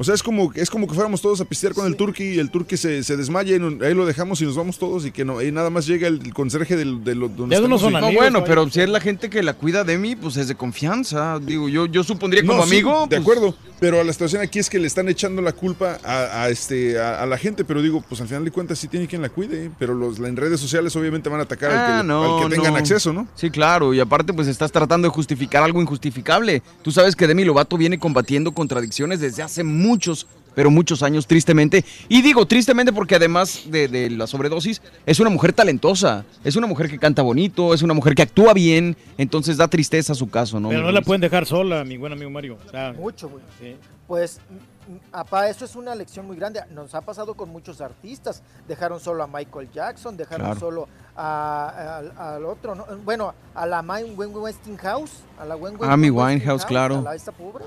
O 0.00 0.04
sea, 0.04 0.14
es 0.14 0.22
como, 0.22 0.52
es 0.54 0.70
como 0.70 0.86
que 0.86 0.94
fuéramos 0.94 1.20
todos 1.20 1.40
a 1.40 1.44
pistear 1.44 1.74
con 1.74 1.84
el 1.86 1.96
turqui 1.96 2.22
y 2.22 2.38
el 2.38 2.50
turqui 2.52 2.76
se, 2.76 3.02
se 3.02 3.16
desmaya 3.16 3.56
y 3.56 3.58
no- 3.58 3.84
ahí 3.84 3.94
lo 3.94 4.06
dejamos 4.06 4.40
y 4.40 4.44
nos 4.44 4.54
vamos 4.54 4.78
todos 4.78 5.04
y 5.04 5.10
que 5.10 5.24
no, 5.24 5.38
ahí 5.38 5.50
nada 5.50 5.70
más 5.70 5.86
llega 5.86 6.06
el, 6.06 6.20
el 6.24 6.32
conserje 6.32 6.76
del, 6.76 7.02
de 7.02 7.16
lo- 7.16 7.28
donde 7.28 7.56
estamos 7.56 7.82
y- 7.82 7.90
No, 7.90 8.12
bueno, 8.12 8.44
pero 8.44 8.68
si 8.70 8.80
es 8.80 8.88
la 8.88 9.00
gente 9.00 9.28
que 9.28 9.42
la 9.42 9.54
cuida 9.54 9.82
de 9.82 9.98
mí, 9.98 10.14
pues 10.14 10.36
es 10.36 10.46
de 10.46 10.54
confianza. 10.54 11.40
Digo, 11.40 11.68
yo, 11.68 11.86
yo 11.86 12.04
supondría 12.04 12.42
como 12.46 12.58
No, 12.58 12.62
sí, 12.66 12.74
amigo. 12.74 13.00
de 13.02 13.06
pues, 13.08 13.20
acuerdo, 13.20 13.54
pero 13.80 14.02
la 14.04 14.12
situación 14.12 14.40
aquí 14.40 14.60
es 14.60 14.70
que 14.70 14.78
le 14.78 14.86
están 14.86 15.08
echando 15.08 15.42
la 15.42 15.52
culpa 15.52 15.98
a, 16.04 16.42
a 16.44 16.48
este, 16.48 16.98
a, 17.00 17.20
a 17.22 17.26
la 17.26 17.36
gente, 17.36 17.64
pero 17.64 17.82
digo, 17.82 18.00
pues 18.08 18.20
al 18.20 18.28
final 18.28 18.44
de 18.44 18.52
cuentas 18.52 18.78
sí 18.78 18.86
tiene 18.86 19.08
quien 19.08 19.20
la 19.20 19.28
cuide, 19.30 19.70
pero 19.80 19.94
los, 19.94 20.20
en 20.20 20.36
redes 20.36 20.60
sociales 20.60 20.94
obviamente 20.94 21.28
van 21.28 21.40
a 21.40 21.42
atacar 21.42 21.72
al 21.72 21.76
Ah, 21.78 21.98
que, 22.02 22.06
no, 22.06 22.38
al 22.38 22.48
que 22.48 22.54
tengan 22.54 22.72
no. 22.74 22.78
acceso, 22.78 23.12
¿no? 23.12 23.26
Sí, 23.34 23.50
claro, 23.50 23.92
y 23.92 23.98
aparte 24.00 24.32
pues 24.32 24.46
estás 24.46 24.70
tratando 24.70 25.08
de 25.08 25.12
justificar 25.12 25.64
algo 25.64 25.80
injustificable. 25.82 26.62
Tú 26.82 26.92
sabes 26.92 27.16
que 27.16 27.26
Demi 27.26 27.44
Lovato 27.44 27.76
viene 27.76 27.98
combatiendo 27.98 28.52
contradicciones 28.52 29.18
desde 29.20 29.42
hace 29.42 29.64
muchos, 29.88 30.26
pero 30.54 30.70
muchos 30.70 31.02
años, 31.02 31.26
tristemente. 31.26 31.84
Y 32.08 32.20
digo 32.22 32.44
tristemente 32.46 32.92
porque 32.92 33.14
además 33.14 33.62
de, 33.66 33.86
de 33.88 34.10
la 34.10 34.26
sobredosis, 34.26 34.82
es 35.06 35.20
una 35.20 35.30
mujer 35.30 35.52
talentosa, 35.52 36.24
es 36.44 36.56
una 36.56 36.66
mujer 36.66 36.88
que 36.90 36.98
canta 36.98 37.22
bonito, 37.22 37.72
es 37.74 37.82
una 37.82 37.94
mujer 37.94 38.14
que 38.14 38.22
actúa 38.22 38.52
bien, 38.54 38.96
entonces 39.18 39.56
da 39.56 39.68
tristeza 39.68 40.14
su 40.14 40.28
caso, 40.28 40.58
¿no? 40.60 40.68
Pero 40.68 40.82
no 40.82 40.90
la 40.92 41.00
pueden 41.02 41.20
dejar 41.20 41.46
sola, 41.46 41.84
mi 41.84 41.96
buen 41.96 42.12
amigo 42.12 42.30
Mario. 42.30 42.58
O 42.66 42.70
sea, 42.70 42.92
Mucho, 42.92 43.28
güey. 43.28 43.42
sí. 43.60 43.76
Pues, 44.08 44.40
mm, 44.88 44.92
mm, 44.94 44.98
apá, 45.12 45.48
eso 45.50 45.64
es 45.66 45.76
una 45.76 45.94
lección 45.94 46.26
muy 46.26 46.36
grande. 46.36 46.60
Nos 46.74 46.94
ha 46.94 47.02
pasado 47.02 47.34
con 47.34 47.50
muchos 47.50 47.80
artistas. 47.82 48.42
Dejaron 48.66 48.98
solo 49.00 49.22
a 49.22 49.26
Michael 49.26 49.68
Jackson, 49.72 50.16
dejaron 50.16 50.46
Claro. 50.46 50.60
solo 50.60 50.88
a- 51.14 51.98
al- 51.98 52.12
al 52.16 52.44
otro, 52.46 52.74
¿no? 52.74 52.86
bueno, 53.04 53.34
a 53.54 53.66
la 53.66 53.82
Gwen 53.82 54.34
Westinghouse, 54.34 55.10
a 55.38 55.44
la 55.44 55.54
Gwen 55.56 55.76
A 55.82 55.96
mi 55.96 56.08
Winehouse, 56.10 56.64
claro. 56.64 56.98
A 56.98 57.02
la 57.02 57.14
esta 57.14 57.32
pobre. 57.32 57.64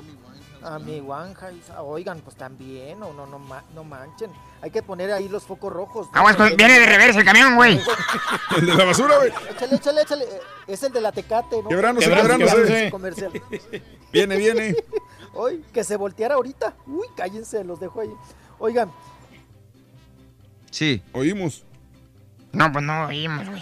A 0.64 0.78
mi 0.78 1.00
Winehouse, 1.02 1.72
oigan, 1.80 2.20
pues 2.22 2.36
también, 2.36 3.02
o 3.02 3.12
no, 3.14 3.26
no, 3.26 3.40
no 3.74 3.84
manchen. 3.84 4.30
Hay 4.62 4.70
que 4.70 4.84
poner 4.84 5.12
ahí 5.12 5.28
los 5.28 5.44
focos 5.44 5.74
rojos. 5.74 6.08
¿no? 6.14 6.20
Aguas, 6.20 6.36
con- 6.36 6.56
viene 6.56 6.80
de 6.80 6.86
reversa 6.86 7.20
el 7.20 7.26
camión, 7.26 7.56
güey. 7.56 7.80
El 8.58 8.66
de 8.68 8.76
la 8.76 8.86
basura, 8.86 9.18
güey. 9.18 9.32
Échale, 9.50 9.76
échale, 9.76 10.02
échale. 10.02 10.24
eh, 10.26 10.40
Es 10.68 10.84
el 10.84 10.92
de 10.94 11.02
la 11.02 11.12
Tecate, 11.12 11.64
¿no? 11.64 11.70
Quebrándose, 11.70 12.08
Quebrándose, 12.08 12.38
quebrándose. 12.38 12.90
quebrándose. 12.90 12.92
Comercial. 12.92 13.32
Viene, 14.14 14.36
viene. 14.38 14.76
Hoy, 15.34 15.64
que 15.74 15.84
se 15.84 15.96
volteara 15.96 16.36
ahorita. 16.36 16.74
Uy, 16.86 17.08
cállense, 17.16 17.64
los 17.64 17.80
dejo 17.80 18.02
ahí. 18.02 18.12
Oigan, 18.60 18.92
Sí. 20.70 21.02
Oímos. 21.14 21.64
No, 22.52 22.72
pues 22.72 22.84
no 22.84 23.06
oímos, 23.08 23.48
güey. 23.48 23.62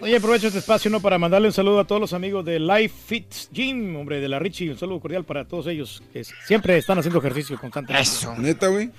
Oye, 0.00 0.16
aprovecho 0.16 0.46
este 0.46 0.60
espacio 0.60 0.90
¿no? 0.92 1.00
para 1.00 1.18
mandarle 1.18 1.48
un 1.48 1.52
saludo 1.52 1.80
a 1.80 1.84
todos 1.84 2.00
los 2.00 2.12
amigos 2.12 2.44
de 2.44 2.60
Life 2.60 2.94
Fits 3.06 3.50
Gym, 3.52 3.96
hombre, 3.96 4.20
de 4.20 4.28
la 4.28 4.38
Richie. 4.38 4.70
Un 4.70 4.78
saludo 4.78 5.00
cordial 5.00 5.24
para 5.24 5.44
todos 5.44 5.66
ellos 5.66 6.02
que 6.12 6.22
siempre 6.24 6.76
están 6.76 6.98
haciendo 6.98 7.18
ejercicio 7.18 7.58
constantemente. 7.58 8.08
Eso. 8.08 8.32
Neta, 8.36 8.68
güey. 8.68 8.90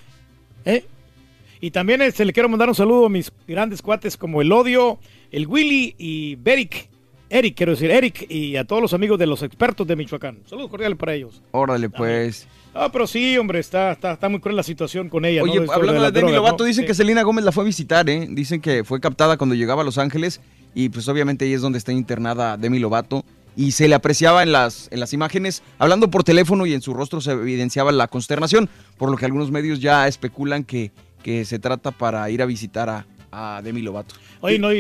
¿Eh? 0.66 0.86
Y 1.62 1.72
también 1.72 2.02
este, 2.02 2.26
le 2.26 2.34
quiero 2.34 2.50
mandar 2.50 2.68
un 2.68 2.76
saludo 2.76 3.06
a 3.06 3.10
mis 3.10 3.32
grandes 3.48 3.82
cuates 3.82 4.18
como 4.18 4.42
el 4.42 4.52
Odio, 4.52 5.00
el 5.32 5.48
Willy 5.48 5.96
y 5.98 6.36
Beric. 6.36 6.90
Eric, 7.32 7.56
quiero 7.56 7.74
decir, 7.74 7.92
Eric, 7.92 8.26
y 8.30 8.56
a 8.56 8.66
todos 8.66 8.82
los 8.82 8.94
amigos 8.94 9.20
de 9.20 9.28
los 9.28 9.44
expertos 9.44 9.86
de 9.88 9.96
Michoacán. 9.96 10.40
Saludos 10.48 10.70
cordiales 10.70 10.98
para 10.98 11.14
ellos. 11.14 11.44
Órale, 11.52 11.88
pues. 11.90 12.48
Ah, 12.74 12.90
pero 12.92 13.06
sí, 13.06 13.38
hombre, 13.38 13.60
está, 13.60 13.92
está, 13.92 14.14
está 14.14 14.30
muy 14.30 14.40
cruel 14.40 14.56
la 14.56 14.64
situación 14.64 15.10
con 15.10 15.24
ella. 15.26 15.44
¿no? 15.44 15.52
Oye, 15.52 15.62
Esto 15.62 15.74
hablando 15.74 16.02
de, 16.02 16.08
las 16.08 16.14
Demi 16.14 16.32
Lovato, 16.32 16.64
¿no? 16.64 16.68
dicen 16.68 16.84
Sí. 16.84 16.88
que 16.88 16.96
Selena 16.96 17.22
Gómez 17.22 17.46
la 17.46 17.52
fue 17.52 17.64
a 17.64 17.68
visitar, 17.68 18.10
¿eh? 18.10 18.28
Dicen 18.32 18.62
que 18.62 18.84
fue 18.84 19.00
captada 19.00 19.38
cuando 19.38 19.56
llegaba 19.56 19.84
a 19.84 19.86
Los 19.86 19.98
Ángeles 20.00 20.42
y 20.80 20.88
pues 20.90 21.08
obviamente 21.10 21.44
ahí 21.44 21.54
es 21.54 21.62
donde 21.62 21.78
está 21.78 21.92
internada 21.92 22.56
Demi 22.56 22.80
Lovato 22.80 23.26
y 23.58 23.72
se 23.72 23.90
le 23.90 23.96
apreciaba 23.96 24.44
en 24.44 24.54
las, 24.54 24.88
en 24.92 25.02
las 25.02 25.12
imágenes 25.12 25.62
hablando 25.78 26.10
por 26.10 26.24
teléfono 26.24 26.66
y 26.66 26.74
en 26.74 26.82
su 26.82 26.94
rostro 26.94 27.20
se 27.20 27.32
evidenciaba 27.32 27.92
la 27.92 28.08
consternación, 28.08 28.70
por 28.98 29.12
lo 29.12 29.18
que 29.18 29.26
algunos 29.26 29.52
medios 29.52 29.82
ya 29.82 30.08
especulan 30.08 30.64
que, 30.64 30.94
que 31.22 31.44
se 31.44 31.60
trata 31.60 31.92
para 31.92 32.30
ir 32.30 32.42
a 32.42 32.46
visitar 32.46 32.90
a, 32.90 33.06
a 33.32 33.62
Demi 33.62 33.82
Lovato. 33.82 34.16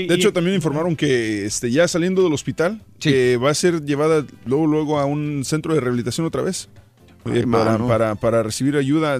de 0.07 0.15
hecho, 0.15 0.31
también 0.31 0.55
informaron 0.55 0.95
que 0.95 1.45
este, 1.45 1.69
ya 1.69 1.85
saliendo 1.89 2.23
del 2.23 2.31
hospital, 2.31 2.81
que 2.97 3.35
va 3.35 3.49
a 3.49 3.53
ser 3.53 3.83
llevada 3.83 4.25
luego, 4.45 4.67
luego 4.67 4.99
a 4.99 5.05
un 5.05 5.43
centro 5.43 5.73
de 5.73 5.81
rehabilitación 5.81 6.25
otra 6.25 6.41
vez. 6.43 6.69
eh, 7.25 7.45
para, 7.45 7.77
para, 7.77 8.15
para 8.15 8.43
recibir 8.43 8.77
ayuda. 8.77 9.19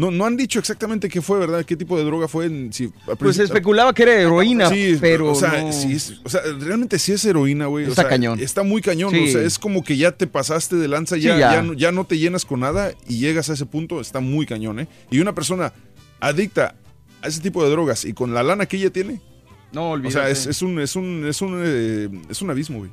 No, 0.00 0.10
no 0.10 0.24
han 0.24 0.36
dicho 0.36 0.58
exactamente 0.58 1.08
qué 1.10 1.20
fue, 1.20 1.38
¿verdad? 1.38 1.62
¿Qué 1.66 1.76
tipo 1.76 1.98
de 1.98 2.04
droga 2.04 2.26
fue? 2.26 2.48
Si, 2.72 2.88
Pues 3.18 3.36
se 3.36 3.42
especulaba 3.44 3.92
que 3.92 4.04
era 4.04 4.14
heroína, 4.14 4.70
Sí, 4.70 4.96
pero 4.98 5.30
o 5.30 5.34
sea, 5.34 5.60
no. 5.62 5.72
sí 5.72 5.92
es- 5.92 6.20
o 6.24 6.28
sea, 6.30 6.40
realmente 6.58 6.98
sí 6.98 7.12
es 7.12 7.22
heroína, 7.26 7.66
güey. 7.66 7.84
o 7.84 7.88
Está 7.88 8.02
sea, 8.02 8.08
cañón. 8.08 8.40
Está 8.40 8.62
muy 8.62 8.80
cañón. 8.80 9.10
Sí. 9.12 9.24
O 9.28 9.32
sea, 9.32 9.42
es 9.42 9.58
como 9.58 9.84
que 9.84 9.98
ya 9.98 10.12
te 10.12 10.26
pasaste 10.26 10.76
de 10.76 10.88
lanza, 10.88 11.18
ya, 11.18 11.38
ya. 11.38 11.52
ya. 11.56 11.62
no, 11.62 11.74
ya 11.74 11.92
no 11.92 12.04
te 12.06 12.16
llenas 12.16 12.46
con 12.46 12.60
nada 12.60 12.92
y 13.06 13.18
llegas 13.18 13.50
a 13.50 13.52
ese 13.52 13.66
punto. 13.66 14.00
Está 14.00 14.20
muy 14.20 14.46
cañón, 14.46 14.80
¿eh? 14.80 14.88
Y 15.10 15.20
una 15.20 15.34
persona 15.34 15.72
adicta 16.18 16.74
a 17.20 17.28
ese 17.28 17.40
tipo 17.42 17.62
de 17.62 17.70
drogas 17.70 18.06
y 18.06 18.14
con 18.14 18.32
la 18.32 18.42
lana 18.42 18.64
que 18.64 18.78
ella 18.78 18.90
tiene. 18.90 19.20
No, 19.72 19.90
O 19.90 19.90
olvídate. 19.90 20.14
sea, 20.14 20.30
es, 20.30 20.46
es 20.46 20.62
un, 20.62 20.80
es 20.80 20.96
un, 20.96 21.26
es 21.28 21.42
un, 21.42 21.60
eh, 21.62 22.08
es 22.30 22.40
un 22.40 22.50
abismo, 22.50 22.78
güey. 22.78 22.90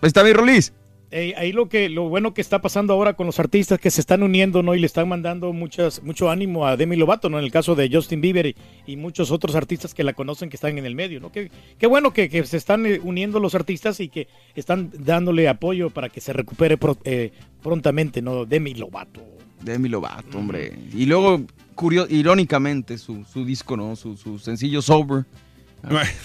Ahí 0.00 0.08
está 0.08 0.24
mi 0.24 0.32
Rolis. 0.32 0.72
Eh, 1.16 1.32
ahí 1.36 1.52
lo 1.52 1.68
que 1.68 1.88
lo 1.88 2.08
bueno 2.08 2.34
que 2.34 2.40
está 2.40 2.60
pasando 2.60 2.92
ahora 2.92 3.14
con 3.14 3.26
los 3.26 3.38
artistas 3.38 3.78
que 3.78 3.88
se 3.92 4.00
están 4.00 4.24
uniendo, 4.24 4.64
¿no? 4.64 4.74
Y 4.74 4.80
le 4.80 4.86
están 4.86 5.08
mandando 5.08 5.52
muchas 5.52 6.02
mucho 6.02 6.28
ánimo 6.28 6.66
a 6.66 6.76
Demi 6.76 6.96
Lovato, 6.96 7.30
¿no? 7.30 7.38
En 7.38 7.44
el 7.44 7.52
caso 7.52 7.76
de 7.76 7.88
Justin 7.88 8.20
Bieber 8.20 8.46
y, 8.46 8.56
y 8.84 8.96
muchos 8.96 9.30
otros 9.30 9.54
artistas 9.54 9.94
que 9.94 10.02
la 10.02 10.12
conocen 10.12 10.50
que 10.50 10.56
están 10.56 10.76
en 10.76 10.86
el 10.86 10.96
medio, 10.96 11.20
¿no? 11.20 11.30
Qué, 11.30 11.52
qué 11.78 11.86
bueno 11.86 12.12
que, 12.12 12.28
que 12.28 12.44
se 12.44 12.56
están 12.56 12.84
eh, 12.84 12.98
uniendo 13.00 13.38
los 13.38 13.54
artistas 13.54 14.00
y 14.00 14.08
que 14.08 14.26
están 14.56 14.90
dándole 14.98 15.48
apoyo 15.48 15.88
para 15.90 16.08
que 16.08 16.20
se 16.20 16.32
recupere 16.32 16.76
pro- 16.78 16.98
eh, 17.04 17.30
prontamente, 17.62 18.20
¿no? 18.20 18.44
Demi 18.44 18.74
Lovato. 18.74 19.22
Demi 19.62 19.88
Lovato, 19.88 20.36
hombre. 20.36 20.72
Y 20.92 21.06
luego, 21.06 21.42
curio- 21.76 22.08
irónicamente, 22.10 22.98
su, 22.98 23.24
su 23.24 23.44
disco, 23.44 23.76
¿no? 23.76 23.94
Su, 23.94 24.16
su 24.16 24.40
sencillo 24.40 24.82
Sober. 24.82 25.26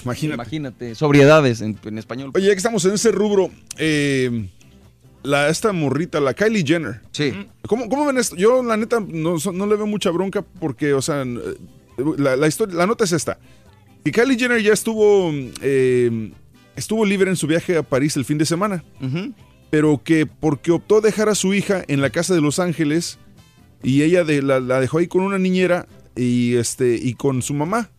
Imagínate. 0.04 0.34
Imagínate. 0.34 0.96
Sobriedades 0.96 1.62
en, 1.62 1.78
en 1.86 1.98
español. 1.98 2.32
Oye, 2.34 2.48
ya 2.48 2.54
que 2.54 2.58
estamos 2.58 2.84
en 2.86 2.94
ese 2.94 3.12
rubro, 3.12 3.52
eh, 3.78 4.48
la, 5.24 5.50
esta 5.50 5.72
morrita, 5.74 6.20
la 6.20 6.34
Kylie 6.34 6.64
Jenner. 6.66 7.02
Sí. 7.12 7.34
¿Cómo, 7.68 7.90
cómo 7.90 8.06
ven 8.06 8.18
esto? 8.18 8.36
Yo, 8.36 8.64
la 8.64 8.78
neta, 8.78 9.00
no, 9.00 9.36
no 9.54 9.66
le 9.68 9.76
veo 9.76 9.88
mucha 9.88 10.10
bronca 10.12 10.42
porque, 10.42 10.94
o 10.94 11.02
sea, 11.02 11.24
eh, 11.24 11.38
la, 12.18 12.36
la 12.36 12.48
historia, 12.48 12.76
la 12.76 12.88
nota 12.88 13.04
es 13.04 13.12
esta. 13.12 13.38
Que 14.04 14.12
Kylie 14.12 14.38
Jenner 14.40 14.62
ya 14.62 14.74
estuvo, 14.74 15.32
eh, 15.62 16.32
estuvo 16.76 17.06
libre 17.06 17.30
en 17.30 17.36
su 17.36 17.48
viaje 17.48 17.76
a 17.78 17.84
París 17.84 18.16
el 18.18 18.26
fin 18.26 18.38
de 18.38 18.46
semana. 18.46 18.84
Pero 19.70 20.02
que 20.04 20.26
porque 20.26 20.72
optó 20.72 21.00
dejar 21.02 21.30
a 21.30 21.36
su 21.36 21.54
hija 21.54 21.84
en 21.88 22.02
la 22.02 22.10
casa 22.10 22.34
de 22.34 22.42
Los 22.42 22.58
Ángeles 22.60 23.20
y 23.84 24.02
ella 24.02 24.24
de- 24.24 24.42
la, 24.42 24.60
la 24.60 24.80
dejó 24.80 24.98
ahí 24.98 25.08
con 25.08 25.22
una 25.22 25.38
niñera 25.38 25.88
y, 26.16 26.56
este, 26.56 26.96
y 26.96 27.14
con 27.14 27.42
su 27.44 27.54
mamá. 27.54 27.90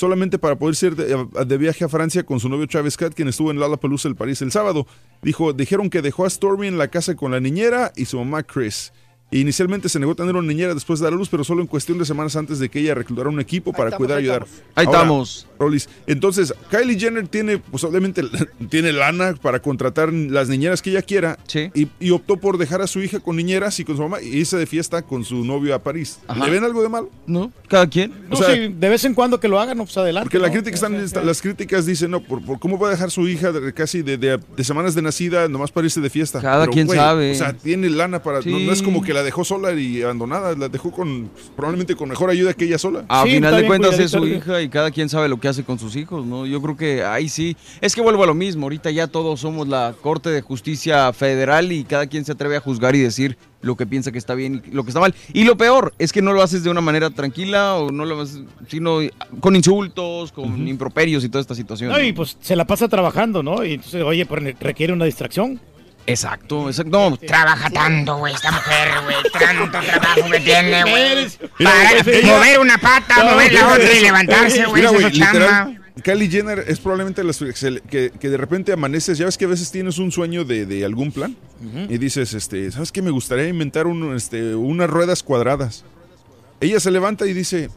Solamente 0.00 0.38
para 0.38 0.56
poder 0.56 0.74
ir 0.82 0.96
de, 0.96 1.58
viaje 1.58 1.84
a 1.84 1.88
Francia 1.90 2.22
con 2.22 2.40
su 2.40 2.48
novio 2.48 2.66
Travis 2.66 2.94
Scott, 2.94 3.12
quien 3.12 3.28
estuvo 3.28 3.50
en 3.50 3.58
Lollapalooza 3.58 4.08
el 4.08 4.16
París 4.16 4.40
el 4.40 4.50
sábado. 4.50 4.86
Dijo, 5.20 5.52
dijeron 5.52 5.90
que 5.90 6.00
dejó 6.00 6.24
a 6.24 6.30
Stormy 6.30 6.68
en 6.68 6.78
la 6.78 6.88
casa 6.88 7.16
con 7.16 7.32
la 7.32 7.38
niñera 7.38 7.92
y 7.96 8.06
su 8.06 8.16
mamá 8.16 8.42
Chris. 8.42 8.94
Inicialmente 9.32 9.88
se 9.88 9.98
negó 10.00 10.12
a 10.12 10.14
tener 10.16 10.34
una 10.34 10.46
niñera 10.48 10.74
después 10.74 10.98
de 10.98 11.04
dar 11.04 11.12
a 11.12 11.16
luz, 11.16 11.28
pero 11.28 11.44
solo 11.44 11.60
en 11.60 11.66
cuestión 11.68 11.98
de 11.98 12.04
semanas 12.04 12.34
antes 12.36 12.58
de 12.58 12.68
que 12.68 12.80
ella 12.80 12.94
reclutara 12.94 13.28
un 13.28 13.38
equipo 13.40 13.72
para 13.72 13.90
estamos, 13.90 14.06
cuidar 14.06 14.20
y 14.20 14.24
ayudar. 14.24 14.46
Ahí 14.74 14.86
estamos. 14.86 15.46
Rolis. 15.58 15.88
Entonces, 16.06 16.52
Kylie 16.70 16.98
Jenner 16.98 17.28
tiene, 17.28 17.58
pues 17.58 17.84
obviamente, 17.84 18.22
tiene 18.70 18.92
lana 18.92 19.34
para 19.40 19.60
contratar 19.60 20.12
las 20.12 20.48
niñeras 20.48 20.82
que 20.82 20.90
ella 20.90 21.02
quiera. 21.02 21.38
Y, 21.74 21.88
y 22.00 22.10
optó 22.10 22.38
por 22.38 22.58
dejar 22.58 22.82
a 22.82 22.86
su 22.86 23.00
hija 23.02 23.20
con 23.20 23.36
niñeras 23.36 23.78
y 23.78 23.84
con 23.84 23.96
su 23.96 24.02
mamá 24.02 24.20
y 24.20 24.28
irse 24.38 24.56
de 24.56 24.66
fiesta 24.66 25.02
con 25.02 25.24
su 25.24 25.44
novio 25.44 25.74
a 25.74 25.78
París. 25.82 26.18
Ajá. 26.26 26.44
¿Le 26.44 26.50
ven 26.50 26.64
algo 26.64 26.82
de 26.82 26.88
malo? 26.88 27.10
No, 27.26 27.52
cada 27.68 27.86
quien. 27.88 28.12
No, 28.28 28.36
sea, 28.36 28.54
sí, 28.54 28.74
de 28.76 28.88
vez 28.88 29.04
en 29.04 29.14
cuando 29.14 29.38
que 29.38 29.48
lo 29.48 29.60
hagan, 29.60 29.78
pues 29.78 29.96
adelante. 29.96 30.24
Porque 30.26 30.38
la 30.38 30.48
¿no? 30.48 30.52
crítica 30.54 30.74
están, 30.74 31.26
las 31.26 31.40
críticas 31.42 31.86
dicen, 31.86 32.10
no, 32.10 32.20
por, 32.20 32.42
por 32.44 32.58
cómo 32.58 32.78
va 32.78 32.88
a 32.88 32.90
dejar 32.90 33.10
su 33.10 33.28
hija 33.28 33.52
de, 33.52 33.72
casi 33.72 34.02
de, 34.02 34.16
de- 34.16 34.40
de 34.56 34.64
semanas 34.64 34.94
de 34.94 35.02
nacida, 35.02 35.46
nomás 35.48 35.70
para 35.70 35.86
irse 35.86 36.00
de 36.00 36.10
fiesta. 36.10 36.40
Cada 36.40 36.66
quien 36.66 36.88
sabe. 36.88 37.32
O 37.32 37.34
sea, 37.34 37.52
tiene 37.52 37.88
lana 37.90 38.22
para. 38.22 38.40
No, 38.40 38.58
no 38.58 38.72
es 38.72 38.82
como 38.82 39.02
que 39.02 39.12
la 39.12 39.19
dejó 39.22 39.44
sola 39.44 39.72
y 39.72 40.02
abandonada, 40.02 40.54
la 40.54 40.68
dejó 40.68 40.90
con 40.90 41.30
probablemente 41.56 41.94
con 41.94 42.08
mejor 42.08 42.30
ayuda 42.30 42.54
que 42.54 42.64
ella 42.64 42.78
sola. 42.78 43.04
A 43.08 43.24
final 43.24 43.56
de 43.56 43.66
cuentas 43.66 43.98
es 43.98 44.10
su 44.10 44.26
hija 44.26 44.60
y 44.62 44.68
cada 44.68 44.90
quien 44.90 45.08
sabe 45.08 45.28
lo 45.28 45.38
que 45.38 45.48
hace 45.48 45.64
con 45.64 45.78
sus 45.78 45.96
hijos, 45.96 46.24
¿no? 46.26 46.46
Yo 46.46 46.60
creo 46.62 46.76
que 46.76 47.04
ahí 47.04 47.28
sí. 47.28 47.56
Es 47.80 47.94
que 47.94 48.00
vuelvo 48.00 48.24
a 48.24 48.26
lo 48.26 48.34
mismo. 48.34 48.66
Ahorita 48.66 48.90
ya 48.90 49.06
todos 49.06 49.40
somos 49.40 49.68
la 49.68 49.94
Corte 50.00 50.30
de 50.30 50.42
Justicia 50.42 51.12
Federal 51.12 51.72
y 51.72 51.84
cada 51.84 52.06
quien 52.06 52.24
se 52.24 52.32
atreve 52.32 52.56
a 52.56 52.60
juzgar 52.60 52.94
y 52.94 53.00
decir 53.00 53.36
lo 53.62 53.76
que 53.76 53.86
piensa 53.86 54.10
que 54.12 54.18
está 54.18 54.34
bien 54.34 54.62
y 54.66 54.70
lo 54.70 54.84
que 54.84 54.90
está 54.90 55.00
mal. 55.00 55.14
Y 55.32 55.44
lo 55.44 55.56
peor 55.56 55.92
es 55.98 56.12
que 56.12 56.22
no 56.22 56.32
lo 56.32 56.42
haces 56.42 56.64
de 56.64 56.70
una 56.70 56.80
manera 56.80 57.10
tranquila 57.10 57.76
o 57.76 57.90
no 57.90 58.04
lo 58.04 58.20
haces, 58.20 58.42
sino 58.68 58.98
con 59.40 59.56
insultos, 59.56 60.32
con 60.32 60.66
improperios 60.66 61.24
y 61.24 61.28
toda 61.28 61.42
esta 61.42 61.54
situación. 61.54 61.90
No, 61.90 61.98
¿no? 61.98 62.04
y 62.04 62.12
pues 62.12 62.36
se 62.40 62.56
la 62.56 62.66
pasa 62.66 62.88
trabajando, 62.88 63.42
¿no? 63.42 63.64
Y 63.64 63.74
entonces, 63.74 64.02
oye, 64.02 64.26
pues 64.26 64.58
requiere 64.60 64.92
una 64.92 65.04
distracción. 65.04 65.60
Exacto, 66.06 66.68
exacto. 66.68 67.10
No, 67.10 67.16
Trabaja 67.16 67.70
tanto, 67.70 68.16
güey, 68.18 68.34
esta 68.34 68.50
mujer, 68.50 68.88
güey. 69.04 69.16
Tanto 69.32 69.78
trabajo 69.80 70.30
que 70.30 70.40
tiene, 70.40 70.82
güey. 70.90 71.28
Para 71.62 72.02
mover 72.24 72.58
una 72.58 72.78
pata, 72.78 73.24
mover 73.24 73.52
la 73.52 73.68
otra 73.68 73.92
y 73.92 74.00
levantarse, 74.00 74.64
güey. 74.66 74.84
Esa 74.84 75.08
es 75.08 75.12
chamba. 75.18 75.72
Kylie 76.02 76.30
Jenner 76.30 76.64
es 76.66 76.80
probablemente 76.80 77.22
las 77.22 77.38
que- 77.38 78.10
que 78.18 78.28
de 78.30 78.36
repente 78.38 78.72
amaneces, 78.72 79.18
ya 79.18 79.26
ves 79.26 79.36
que 79.36 79.44
a 79.44 79.48
veces 79.48 79.70
tienes 79.70 79.98
un 79.98 80.10
sueño 80.10 80.44
de, 80.44 80.64
de 80.64 80.84
algún 80.84 81.12
plan 81.12 81.36
y 81.90 81.98
dices, 81.98 82.32
este, 82.32 82.70
¿sabes 82.72 82.90
qué? 82.90 83.02
Me 83.02 83.10
gustaría 83.10 83.46
inventar 83.48 83.86
un, 83.86 84.16
este, 84.16 84.54
unas 84.54 84.88
ruedas 84.88 85.22
cuadradas. 85.22 85.84
Ella 86.60 86.80
se 86.80 86.90
levanta 86.90 87.26
y 87.26 87.34
dice, 87.34 87.68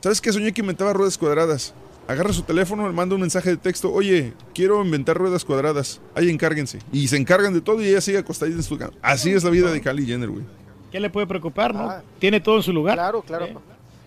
¿sabes 0.00 0.20
qué? 0.20 0.32
Soñé 0.32 0.52
que 0.52 0.60
inventaba 0.60 0.92
ruedas 0.92 1.18
cuadradas. 1.18 1.74
Agarra 2.08 2.32
su 2.32 2.42
teléfono, 2.42 2.88
le 2.88 2.92
manda 2.92 3.14
un 3.14 3.20
mensaje 3.20 3.50
de 3.50 3.56
texto, 3.56 3.92
oye, 3.92 4.32
quiero 4.52 4.84
inventar 4.84 5.16
ruedas 5.16 5.44
cuadradas. 5.44 6.00
Ahí 6.16 6.28
encárguense. 6.28 6.80
Y 6.92 7.06
se 7.06 7.16
encargan 7.16 7.54
de 7.54 7.60
todo 7.60 7.80
y 7.82 7.86
ella 7.88 8.00
sigue 8.00 8.18
acostadita 8.18 8.56
en 8.56 8.62
su 8.64 8.76
cama. 8.76 8.92
Así 9.00 9.30
es 9.30 9.44
la 9.44 9.50
vida 9.50 9.70
de 9.70 9.80
Kylie 9.80 10.06
Jenner, 10.06 10.28
güey. 10.28 10.44
¿Qué 10.90 10.98
le 10.98 11.08
puede 11.08 11.28
preocupar, 11.28 11.72
no? 11.72 11.82
Ah. 11.88 12.02
Tiene 12.18 12.40
todo 12.40 12.56
en 12.56 12.62
su 12.64 12.72
lugar. 12.72 12.96
Claro, 12.96 13.22
claro. 13.22 13.44
¿Eh? 13.46 13.56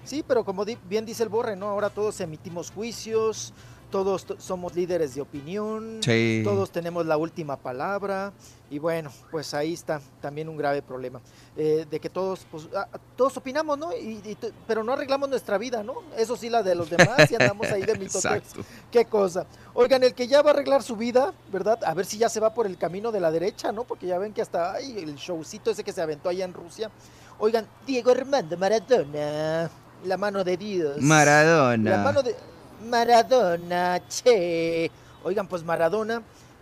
Sí, 0.04 0.22
pero 0.28 0.44
como 0.44 0.66
di- 0.66 0.78
bien 0.90 1.06
dice 1.06 1.24
el 1.24 1.30
Borre, 1.30 1.56
¿no? 1.56 1.68
Ahora 1.70 1.90
todos 1.90 2.20
emitimos 2.20 2.72
juicios, 2.72 3.54
todos 3.94 4.26
somos 4.40 4.74
líderes 4.74 5.14
de 5.14 5.22
opinión, 5.22 6.00
Sí. 6.02 6.42
todos 6.44 6.72
tenemos 6.72 7.06
la 7.06 7.16
última 7.16 7.58
palabra 7.58 8.34
y 8.72 8.80
bueno, 8.80 9.12
pues 9.30 9.54
ahí 9.54 9.74
está 9.74 10.02
también 10.20 10.50
un 10.50 10.58
grave 10.58 10.82
problema 10.82 11.22
eh, 11.56 11.86
de 11.88 12.00
que 12.00 12.10
todos, 12.10 12.44
pues, 12.50 12.68
ah, 12.76 12.88
todos 13.16 13.38
opinamos, 13.38 13.78
¿no? 13.78 13.96
Y, 13.96 14.20
y 14.26 14.38
pero 14.66 14.84
no 14.84 14.94
arreglamos 14.94 15.30
nuestra 15.30 15.60
vida, 15.60 15.84
¿no? 15.84 15.94
Eso 16.18 16.36
sí, 16.36 16.50
la 16.50 16.64
de 16.64 16.74
los 16.74 16.90
demás 16.90 17.30
y 17.30 17.36
andamos 17.36 17.68
ahí 17.72 17.84
de 17.84 17.96
mitotex. 17.96 18.54
Qué 18.92 19.06
cosa. 19.06 19.46
Oigan, 19.76 20.02
el 20.02 20.16
que 20.16 20.28
ya 20.28 20.42
va 20.42 20.50
a 20.50 20.54
arreglar 20.56 20.82
su 20.82 20.96
vida, 20.96 21.32
¿verdad? 21.52 21.78
A 21.86 21.94
ver 21.94 22.08
si 22.08 22.18
ya 22.18 22.30
se 22.30 22.40
va 22.40 22.52
por 22.56 22.66
el 22.66 22.80
camino 22.80 23.12
de 23.12 23.20
la 23.20 23.30
derecha, 23.30 23.72
¿no? 23.72 23.84
Porque 23.84 24.08
ya 24.08 24.18
ven 24.18 24.34
que 24.34 24.42
hasta 24.42 24.74
ay, 24.74 24.98
el 24.98 25.14
showcito 25.18 25.70
ese 25.70 25.84
que 25.84 25.94
se 25.94 26.02
aventó 26.02 26.30
allá 26.30 26.46
en 26.46 26.54
Rusia. 26.56 26.90
Oigan, 27.38 27.68
Diego 27.86 28.10
Armando 28.10 28.58
Maradona, 28.58 29.70
la 30.04 30.18
mano 30.18 30.44
de 30.44 30.58
Dios. 30.58 30.98
Maradona. 31.00 31.92
La 31.92 31.98
mano 32.04 32.24
de 32.24 32.36
Maradona, 32.84 34.02
che. 34.08 34.92
Oigan, 35.24 35.48
pues 35.48 35.64
Maradona 35.64 36.22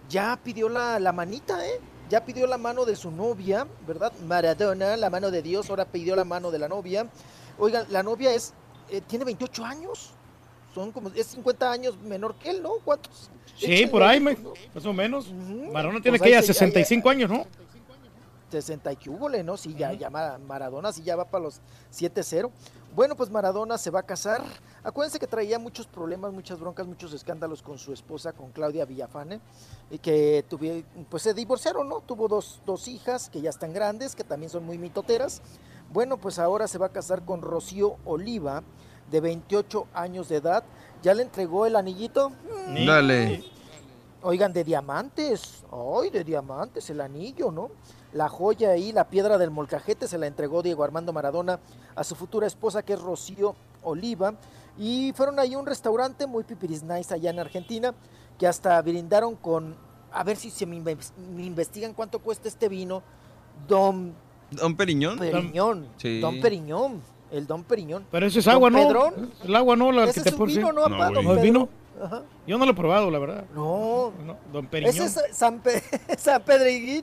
ya 0.09 0.37
pidió 0.43 0.69
la, 0.69 0.99
la 0.99 1.11
manita, 1.11 1.65
¿eh? 1.65 1.79
Ya 2.09 2.23
pidió 2.25 2.45
la 2.47 2.57
mano 2.57 2.85
de 2.85 2.95
su 2.95 3.09
novia, 3.11 3.65
¿verdad? 3.87 4.11
Maradona, 4.27 4.97
la 4.97 5.09
mano 5.09 5.31
de 5.31 5.41
Dios, 5.41 5.69
ahora 5.69 5.85
pidió 5.85 6.15
la 6.15 6.25
mano 6.25 6.51
de 6.51 6.59
la 6.59 6.67
novia. 6.67 7.07
Oigan, 7.57 7.85
la 7.89 8.03
novia 8.03 8.33
es, 8.33 8.53
eh, 8.89 9.01
tiene 9.01 9.25
28 9.25 9.63
años. 9.65 10.11
Son 10.75 10.91
como, 10.91 11.09
es 11.15 11.27
50 11.27 11.71
años 11.71 11.97
menor 12.03 12.35
que 12.35 12.49
él, 12.49 12.61
¿no? 12.61 12.73
¿Cuántos? 12.83 13.29
Sí, 13.57 13.85
por 13.87 14.03
ahí, 14.03 14.19
me- 14.19 14.37
más 14.73 14.85
o 14.85 14.93
menos. 14.93 15.31
Maradona 15.31 16.01
tiene 16.01 16.17
Pues 16.17 16.27
que 16.27 16.31
ya 16.31 16.41
se- 16.41 16.53
65 16.53 17.09
años, 17.09 17.29
¿no? 17.29 17.45
60 18.51 18.91
y 18.91 18.95
que 18.97 19.09
¿no? 19.43 19.55
Sí, 19.57 19.73
ya, 19.77 19.93
ya 19.93 20.09
Mara- 20.09 20.37
Maradona 20.37 20.91
sí 20.91 21.01
ya 21.03 21.15
va 21.15 21.25
para 21.25 21.45
los 21.45 21.61
7-0. 21.89 22.51
Bueno, 22.93 23.15
pues 23.15 23.29
Maradona 23.29 23.77
se 23.77 23.89
va 23.89 24.01
a 24.01 24.03
casar. 24.03 24.43
Acuérdense 24.83 25.17
que 25.17 25.27
traía 25.27 25.57
muchos 25.57 25.87
problemas, 25.87 26.33
muchas 26.33 26.59
broncas, 26.59 26.85
muchos 26.85 27.13
escándalos 27.13 27.61
con 27.61 27.77
su 27.77 27.93
esposa, 27.93 28.33
con 28.33 28.51
Claudia 28.51 28.83
Villafane, 28.83 29.39
y 29.89 29.97
que 29.97 30.43
tuvieron, 30.49 30.83
pues 31.09 31.23
se 31.23 31.33
divorciaron, 31.33 31.87
¿no? 31.87 32.01
Tuvo 32.01 32.27
dos, 32.27 32.59
dos 32.65 32.89
hijas 32.89 33.29
que 33.29 33.39
ya 33.39 33.49
están 33.49 33.71
grandes, 33.71 34.13
que 34.13 34.25
también 34.25 34.49
son 34.49 34.65
muy 34.65 34.77
mitoteras. 34.77 35.41
Bueno, 35.93 36.17
pues 36.17 36.37
ahora 36.37 36.67
se 36.67 36.77
va 36.77 36.87
a 36.87 36.91
casar 36.91 37.23
con 37.23 37.41
Rocío 37.41 37.95
Oliva, 38.03 38.61
de 39.09 39.21
28 39.21 39.87
años 39.93 40.27
de 40.27 40.37
edad. 40.37 40.63
Ya 41.01 41.13
le 41.13 41.23
entregó 41.23 41.65
el 41.65 41.77
anillito. 41.77 42.31
Dale. 42.85 43.43
Oigan, 44.21 44.51
de 44.51 44.65
diamantes. 44.65 45.63
Ay, 45.71 46.09
de 46.09 46.23
diamantes, 46.25 46.89
el 46.89 46.99
anillo, 46.99 47.51
¿no? 47.51 47.71
La 48.13 48.27
joya 48.29 48.71
ahí, 48.71 48.91
la 48.91 49.05
piedra 49.09 49.37
del 49.37 49.51
molcajete, 49.51 50.07
se 50.07 50.17
la 50.17 50.27
entregó 50.27 50.61
Diego 50.61 50.83
Armando 50.83 51.13
Maradona 51.13 51.59
a 51.95 52.03
su 52.03 52.15
futura 52.15 52.45
esposa, 52.47 52.83
que 52.83 52.93
es 52.93 53.01
Rocío 53.01 53.55
Oliva. 53.83 54.33
Y 54.77 55.13
fueron 55.15 55.39
ahí 55.39 55.53
a 55.53 55.57
un 55.59 55.65
restaurante 55.65 56.27
muy 56.27 56.43
pipiris 56.43 56.83
nice 56.83 57.13
allá 57.13 57.29
en 57.29 57.39
Argentina, 57.39 57.93
que 58.37 58.47
hasta 58.47 58.81
brindaron 58.81 59.35
con, 59.35 59.75
a 60.11 60.23
ver 60.23 60.35
si 60.37 60.49
se 60.49 60.65
me, 60.65 60.77
inve- 60.81 60.97
me 61.35 61.43
investigan 61.45 61.93
cuánto 61.93 62.19
cuesta 62.19 62.47
este 62.47 62.67
vino, 62.69 63.01
Don 63.67 64.13
¿Don 64.51 64.75
Periñón? 64.75 65.17
Periñón. 65.17 65.87
Sí. 65.97 66.19
Don 66.19 66.41
Periñón. 66.41 67.01
El 67.31 67.47
Don 67.47 67.63
Periñón. 67.63 68.05
Pero 68.11 68.25
ese 68.25 68.39
es 68.39 68.45
Don 68.45 68.55
agua, 68.55 68.69
¿no? 68.69 68.77
Pedrón. 68.79 69.31
El 69.43 69.55
agua 69.55 69.75
no, 69.77 69.91
la 69.93 70.03
Ese 70.03 70.15
que 70.15 70.23
te 70.23 70.29
es 70.35 70.35
un 70.39 70.47
vino, 70.47 70.71
¿no, 70.73 70.89
don 70.89 71.23
¿No 71.23 71.35
es 71.35 71.41
vino? 71.41 71.69
Ajá. 72.03 72.23
Yo 72.47 72.57
no 72.57 72.65
lo 72.65 72.71
he 72.71 72.75
probado, 72.75 73.11
la 73.11 73.19
verdad. 73.19 73.45
No. 73.53 74.11
Don 74.51 74.65
Periñón. 74.67 74.95
Ese 74.95 75.05
es 75.05 75.37
San, 75.37 75.59
Pe- 75.59 75.81
San 76.17 76.41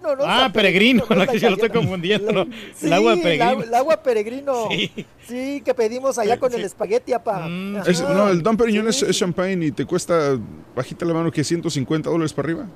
¿no? 0.03 0.25
Ah, 0.25 0.41
San 0.41 0.53
peregrino, 0.53 1.05
¿no? 1.09 1.15
la 1.17 1.27
que 1.27 1.39
yo 1.39 1.49
lo 1.51 1.55
estoy 1.57 1.71
confundiendo. 1.71 2.47
Sí, 2.75 2.87
el 2.87 2.93
agua 2.93 3.15
la- 3.15 3.23
peregrino. 3.23 3.63
El, 3.63 3.75
agua 3.75 4.03
peregrino. 4.03 4.69
Sí. 4.71 5.07
Sí. 5.27 5.63
que 5.65 5.75
pedimos 5.75 6.19
allá 6.19 6.39
con 6.39 6.53
el 6.55 6.65
espagueti, 6.65 7.13
apá. 7.13 7.47
Mm. 7.49 7.77
Es- 7.87 8.01
no, 8.03 8.29
el 8.29 8.43
Don 8.43 8.57
Periñón 8.57 8.89
es, 8.89 9.03
es 9.03 9.17
champagne 9.17 9.67
y 9.67 9.73
te 9.73 9.85
cuesta, 9.85 10.39
bajita 10.75 11.05
la 11.05 11.15
mano, 11.15 11.31
que 11.31 11.45
150 11.45 12.11
dólares 12.11 12.33
para 12.33 12.47
arriba. 12.47 12.67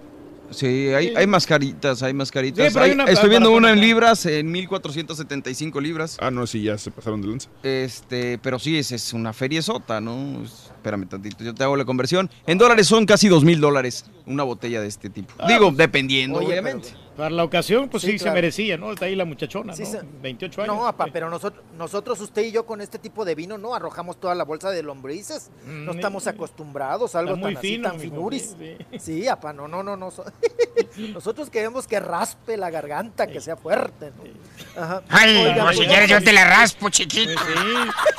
Sí, 0.53 0.67
hay, 0.95 1.15
hay 1.17 1.27
mascaritas, 1.27 2.03
hay 2.03 2.13
mascaritas. 2.15 2.67
Sí, 2.67 2.71
pero 2.73 2.85
hay 2.85 2.91
Hay- 2.91 2.95
una 2.95 3.05
estoy 3.05 3.29
viendo 3.31 3.51
una 3.53 3.73
en 3.73 3.81
libras, 3.81 4.27
en 4.27 4.51
1475 4.51 5.81
libras. 5.81 6.17
Ah, 6.21 6.31
no, 6.31 6.47
sí, 6.47 6.63
ya 6.63 6.79
se 6.79 6.91
pasaron 6.91 7.21
de 7.23 7.29
lanza. 7.29 7.49
Este, 7.63 8.39
pero 8.39 8.59
sí, 8.59 8.77
es, 8.79 8.93
es 8.93 9.13
una 9.13 9.33
feria 9.33 9.63
sota, 9.63 10.01
¿no? 10.01 10.43
Es- 10.45 10.71
Espérame 10.83 11.07
tantito, 11.09 11.45
yo 11.45 11.55
te 11.55 11.63
hago 11.63 11.77
la 11.77 11.85
conversión. 11.85 12.29
En 12.45 12.59
dólares 12.59 12.89
son 12.89 13.07
casi 13.07 13.29
dos 13.29 13.45
mil 13.45 13.61
dólares 13.61 14.05
una 14.33 14.43
botella 14.45 14.81
de 14.81 14.89
este 14.89 15.11
tipo. 15.11 15.33
Ah, 15.39 15.47
Digo, 15.49 15.67
pues, 15.67 15.77
dependiendo, 15.77 16.39
oye, 16.39 16.49
obviamente. 16.49 16.89
Para 17.17 17.29
la 17.29 17.45
ocasión, 17.45 17.91
pues 17.91 18.03
sí, 18.03 18.13
Sí, 18.13 18.19
se 18.21 18.31
merecía, 18.31 18.79
¿no? 18.79 18.91
Está 18.91 19.05
ahí 19.05 19.15
la 19.15 19.27
muchachona, 19.27 19.75
Sí, 19.77 19.83
¿no? 19.83 19.89
se- 19.91 20.01
28 20.23 20.63
años. 20.63 20.75
No, 20.75 20.87
apá, 20.87 21.09
pero 21.13 21.29
nosotros, 21.29 21.63
nosotros, 21.77 22.19
usted 22.23 22.41
y 22.43 22.53
yo, 22.53 22.65
con 22.65 22.81
este 22.81 22.99
tipo 22.99 23.27
de 23.27 23.35
vino, 23.35 23.59
no 23.59 23.75
arrojamos 23.75 24.19
toda 24.19 24.35
la 24.35 24.45
bolsa 24.45 24.71
de 24.71 24.83
lombrices. 24.83 25.51
No 25.67 25.93
Mm, 25.93 25.97
estamos 25.97 26.27
acostumbrados 26.27 27.15
a 27.15 27.19
algo 27.19 27.35
tan 27.39 27.55
así, 27.59 27.69
fino, 27.73 27.91
tan 27.91 27.99
mijo, 28.01 28.15
finuris. 28.15 28.57
sí, 28.59 28.77
Sí, 28.99 29.29
apá, 29.29 29.53
no, 29.53 29.69
no, 29.69 29.83
no, 29.83 29.95
no. 29.95 30.11
so- 30.11 30.25
Nosotros 31.13 31.51
queremos 31.51 31.87
que 31.87 32.01
raspe 32.01 32.57
la 32.57 32.71
garganta, 32.71 33.27
que 33.27 33.41
sea 33.43 33.57
fuerte, 33.57 34.11
¿no? 34.17 34.83
Ajá. 34.83 35.03
Ay, 35.11 35.37
Oigan, 35.37 35.67
o 35.69 35.71
si 35.73 35.77
pues, 35.77 35.89
quieres 35.89 36.09
yo 36.11 36.23
te 36.23 36.33
la 36.33 36.45
raspo, 36.47 36.89
chiquito. 36.89 37.41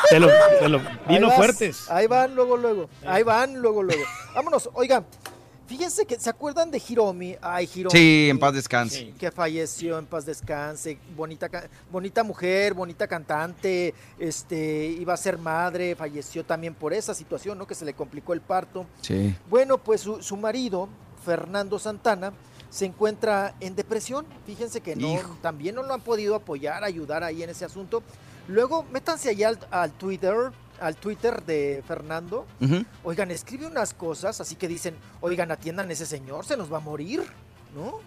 Te 0.10 0.20
lo, 0.20 0.30
te 0.60 0.70
lo, 0.70 0.78
Ahí 0.78 1.16
vino 1.16 1.28
vas, 1.30 1.36
fuertes. 1.36 1.90
Ahí 1.90 2.06
van 2.06 2.36
luego, 2.36 2.58
luego. 2.58 2.90
Ahí 3.08 3.24
van 3.24 3.56
luego, 3.56 3.82
luego. 3.82 4.04
Vámonos, 4.36 4.70
oigan. 4.74 5.04
Fíjense 5.66 6.06
que, 6.06 6.20
¿se 6.20 6.30
acuerdan 6.30 6.70
de 6.70 6.82
Hiromi? 6.88 7.36
Ay, 7.42 7.70
Hiromi. 7.74 7.98
Sí, 7.98 8.28
en 8.30 8.38
paz 8.38 8.54
descanse. 8.54 9.14
Que 9.18 9.32
falleció, 9.32 9.98
en 9.98 10.06
paz 10.06 10.26
descanse. 10.26 11.00
Bonita, 11.16 11.50
bonita 11.92 12.24
mujer, 12.24 12.74
bonita 12.74 13.08
cantante. 13.08 13.94
Este, 14.20 14.88
iba 14.88 15.14
a 15.14 15.18
ser 15.18 15.38
madre, 15.38 15.96
falleció 15.96 16.44
también 16.44 16.74
por 16.74 16.94
esa 16.94 17.14
situación, 17.14 17.58
¿no? 17.58 17.66
Que 17.66 17.76
se 17.76 17.86
le 17.86 17.94
complicó 17.94 18.34
el 18.34 18.42
parto. 18.42 18.86
Sí. 19.02 19.34
Bueno, 19.50 19.78
pues 19.78 20.02
su, 20.02 20.22
su 20.22 20.36
marido, 20.36 20.90
Fernando 21.24 21.80
Santana, 21.80 22.34
se 22.70 22.86
encuentra 22.86 23.56
en 23.60 23.76
depresión. 23.76 24.26
Fíjense 24.46 24.82
que 24.82 24.96
no, 24.96 25.14
Hijo. 25.14 25.38
también 25.42 25.76
no 25.76 25.84
lo 25.84 25.94
han 25.94 26.02
podido 26.02 26.36
apoyar, 26.36 26.84
ayudar 26.84 27.24
ahí 27.24 27.42
en 27.42 27.50
ese 27.52 27.64
asunto. 27.66 28.04
Luego, 28.48 28.84
métanse 28.92 29.30
allá 29.30 29.50
al, 29.50 29.60
al 29.72 29.92
Twitter, 29.94 30.52
al 30.80 30.96
Twitter 30.96 31.44
de 31.44 31.84
Fernando. 31.88 32.46
Oigan, 33.04 33.32
escribe 33.32 33.68
unas 33.68 33.94
cosas, 33.94 34.42
así 34.42 34.56
que 34.56 34.68
dicen, 34.68 34.96
oigan, 35.22 35.52
atiendan 35.52 35.90
a 35.90 35.94
ese 35.94 36.06
señor, 36.06 36.46
se 36.46 36.58
nos 36.58 36.72
va 36.72 36.78
a 36.78 36.82
morir, 36.82 37.24
¿no? 37.76 38.00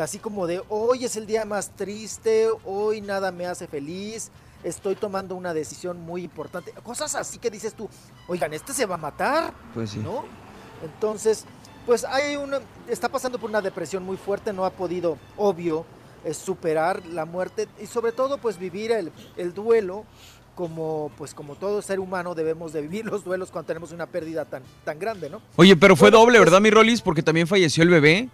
Así 0.00 0.18
como 0.18 0.46
de, 0.46 0.62
hoy 0.68 1.04
es 1.04 1.16
el 1.16 1.26
día 1.26 1.44
más 1.44 1.70
triste, 1.70 2.48
hoy 2.64 3.00
nada 3.00 3.32
me 3.32 3.46
hace 3.46 3.66
feliz, 3.66 4.30
estoy 4.62 4.94
tomando 4.94 5.34
una 5.34 5.52
decisión 5.54 6.00
muy 6.00 6.22
importante. 6.22 6.72
Cosas 6.82 7.14
así 7.14 7.38
que 7.38 7.50
dices 7.50 7.74
tú, 7.74 7.88
oigan, 8.28 8.52
este 8.54 8.72
se 8.72 8.86
va 8.86 8.94
a 8.94 8.98
matar, 8.98 9.52
Pues 9.74 9.90
sí. 9.90 9.98
¿no? 9.98 10.24
Entonces, 10.84 11.44
pues 11.84 12.04
hay 12.04 12.36
una, 12.36 12.60
está 12.86 13.08
pasando 13.08 13.38
por 13.38 13.50
una 13.50 13.60
depresión 13.60 14.04
muy 14.04 14.16
fuerte, 14.16 14.52
no 14.52 14.64
ha 14.64 14.70
podido, 14.70 15.18
obvio, 15.36 15.84
eh, 16.24 16.34
superar 16.34 17.04
la 17.06 17.24
muerte 17.24 17.68
y 17.80 17.86
sobre 17.86 18.12
todo, 18.12 18.38
pues 18.38 18.58
vivir 18.58 18.92
el, 18.92 19.12
el 19.36 19.54
duelo 19.54 20.04
como, 20.62 21.12
pues 21.16 21.34
como 21.34 21.54
todo 21.54 21.80
ser 21.82 22.00
humano 22.00 22.34
debemos 22.34 22.72
de 22.72 22.82
vivir 22.82 23.04
los 23.06 23.22
duelos 23.22 23.52
cuando 23.52 23.68
tenemos 23.68 23.92
una 23.92 24.06
pérdida 24.06 24.44
tan, 24.44 24.64
tan 24.84 24.98
grande, 24.98 25.30
¿no? 25.30 25.40
Oye, 25.54 25.76
pero 25.76 25.94
fue 25.94 26.10
Bueno, 26.10 26.18
doble, 26.24 26.38
pues- 26.38 26.46
¿verdad, 26.46 26.60
mi 26.60 26.70
Rolis? 26.70 27.00
Porque 27.00 27.22
también 27.22 27.46
falleció 27.46 27.84
el 27.84 27.90
bebé. 27.90 28.28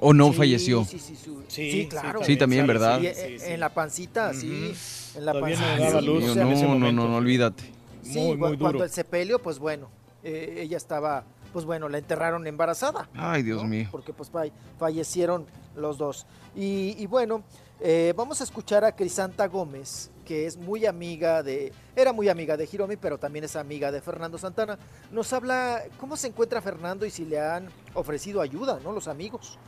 ¿O 0.00 0.14
no 0.14 0.30
Sí, 0.30 0.34
falleció? 0.38 0.84
Sí, 0.84 1.00
sí, 1.00 1.16
su- 1.16 1.42
Sí, 1.48 1.72
sí, 1.72 1.82
sí, 1.82 1.88
claro. 1.88 2.20
Sí, 2.22 2.36
también, 2.36 2.64
¿verdad? 2.68 3.00
Sí, 3.00 3.08
eh, 3.08 3.38
En 3.54 3.58
la 3.58 3.70
pancita, 3.74 4.32
sí. 4.34 4.72
En 5.16 5.24
la 5.26 5.32
Todavía 5.32 5.56
no 5.56 5.62
pancita. 5.66 6.00
sí, 6.00 6.06
luz 6.06 6.24
o 6.30 6.34
sea, 6.34 6.44
no, 6.44 6.50
en 6.52 6.60
no, 6.80 6.92
no, 6.92 7.08
no, 7.08 7.16
olvídate. 7.16 7.64
Sí, 8.04 8.18
Muy, 8.20 8.36
muy 8.36 8.56
cuando 8.56 8.68
duro. 8.74 8.84
el 8.84 8.90
sepelio, 8.90 9.40
pues 9.40 9.58
bueno, 9.58 9.88
eh, 10.22 10.58
ella 10.60 10.76
estaba, 10.76 11.24
pues 11.52 11.64
bueno, 11.64 11.88
la 11.88 11.98
enterraron 11.98 12.46
embarazada. 12.46 13.08
Ay, 13.14 13.42
Dios 13.42 13.60
¿no? 13.60 13.68
mío. 13.68 13.88
Porque 13.90 14.12
pues 14.12 14.30
fa- 14.30 14.44
fallecieron 14.78 15.46
los 15.74 15.98
dos. 15.98 16.26
Y, 16.54 16.94
y 16.96 17.06
bueno, 17.06 17.42
eh, 17.80 18.14
vamos 18.16 18.40
a 18.40 18.44
escuchar 18.44 18.84
a 18.84 18.94
Crisanta 18.94 19.48
Gómez, 19.48 20.12
que 20.28 20.44
es 20.44 20.58
muy 20.58 20.84
amiga 20.84 21.42
de, 21.42 21.72
era 21.96 22.12
muy 22.12 22.28
amiga 22.28 22.58
de 22.58 22.68
Hiromi, 22.70 22.96
pero 22.96 23.16
también 23.16 23.46
es 23.46 23.56
amiga 23.56 23.90
de 23.90 24.02
Fernando 24.02 24.36
Santana. 24.36 24.78
Nos 25.10 25.32
habla 25.32 25.82
cómo 25.98 26.18
se 26.18 26.26
encuentra 26.26 26.60
Fernando 26.60 27.06
y 27.06 27.10
si 27.10 27.24
le 27.24 27.40
han 27.40 27.70
ofrecido 27.94 28.42
ayuda, 28.42 28.78
¿no? 28.84 28.92
Los 28.92 29.08
amigos. 29.08 29.58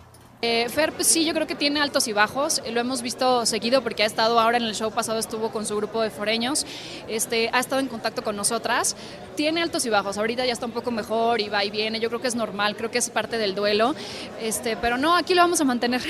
Eh, 0.43 0.70
Fer, 0.70 0.93
pues 0.94 1.07
sí, 1.07 1.27
yo 1.27 1.35
creo 1.35 1.47
que 1.47 1.55
tiene 1.55 1.83
altos 1.83 2.09
y 2.09 2.15
bajos. 2.15 2.62
eh, 2.65 2.73
Lo 2.73 2.81
hemos 2.81 3.02
visto 3.02 3.44
seguido 3.44 3.83
porque 3.83 4.05
ha 4.05 4.07
estado 4.07 4.41
ahora 4.41 4.57
en 4.57 4.62
el 4.62 4.75
show 4.75 4.91
pasado, 4.91 5.19
estuvo 5.19 5.51
con 5.51 5.67
su 5.67 5.77
grupo 5.77 6.01
de 6.01 6.09
foreños. 6.09 6.65
Este, 7.09 7.51
ha 7.52 7.60
estado 7.60 7.81
en 7.83 7.89
contacto 7.89 8.25
con 8.25 8.36
nosotras. 8.36 8.97
Tiene 9.36 9.60
altos 9.60 9.85
y 9.85 9.91
bajos. 9.91 10.17
Ahorita 10.17 10.47
ya 10.47 10.55
está 10.55 10.65
un 10.65 10.73
poco 10.73 10.91
mejor 10.93 11.43
y 11.43 11.51
va 11.51 11.62
y 11.62 11.70
viene. 11.70 12.01
Yo 12.01 12.09
creo 12.09 12.23
que 12.23 12.28
es 12.28 12.35
normal, 12.35 12.75
creo 12.75 12.91
que 12.91 12.97
es 12.97 13.10
parte 13.10 13.36
del 13.36 13.55
duelo. 13.55 13.94
Este, 14.41 14.78
pero 14.78 14.97
no, 14.97 15.15
aquí 15.15 15.35
lo 15.35 15.43
vamos 15.43 15.60
a 15.60 15.65
mantener. 15.65 16.01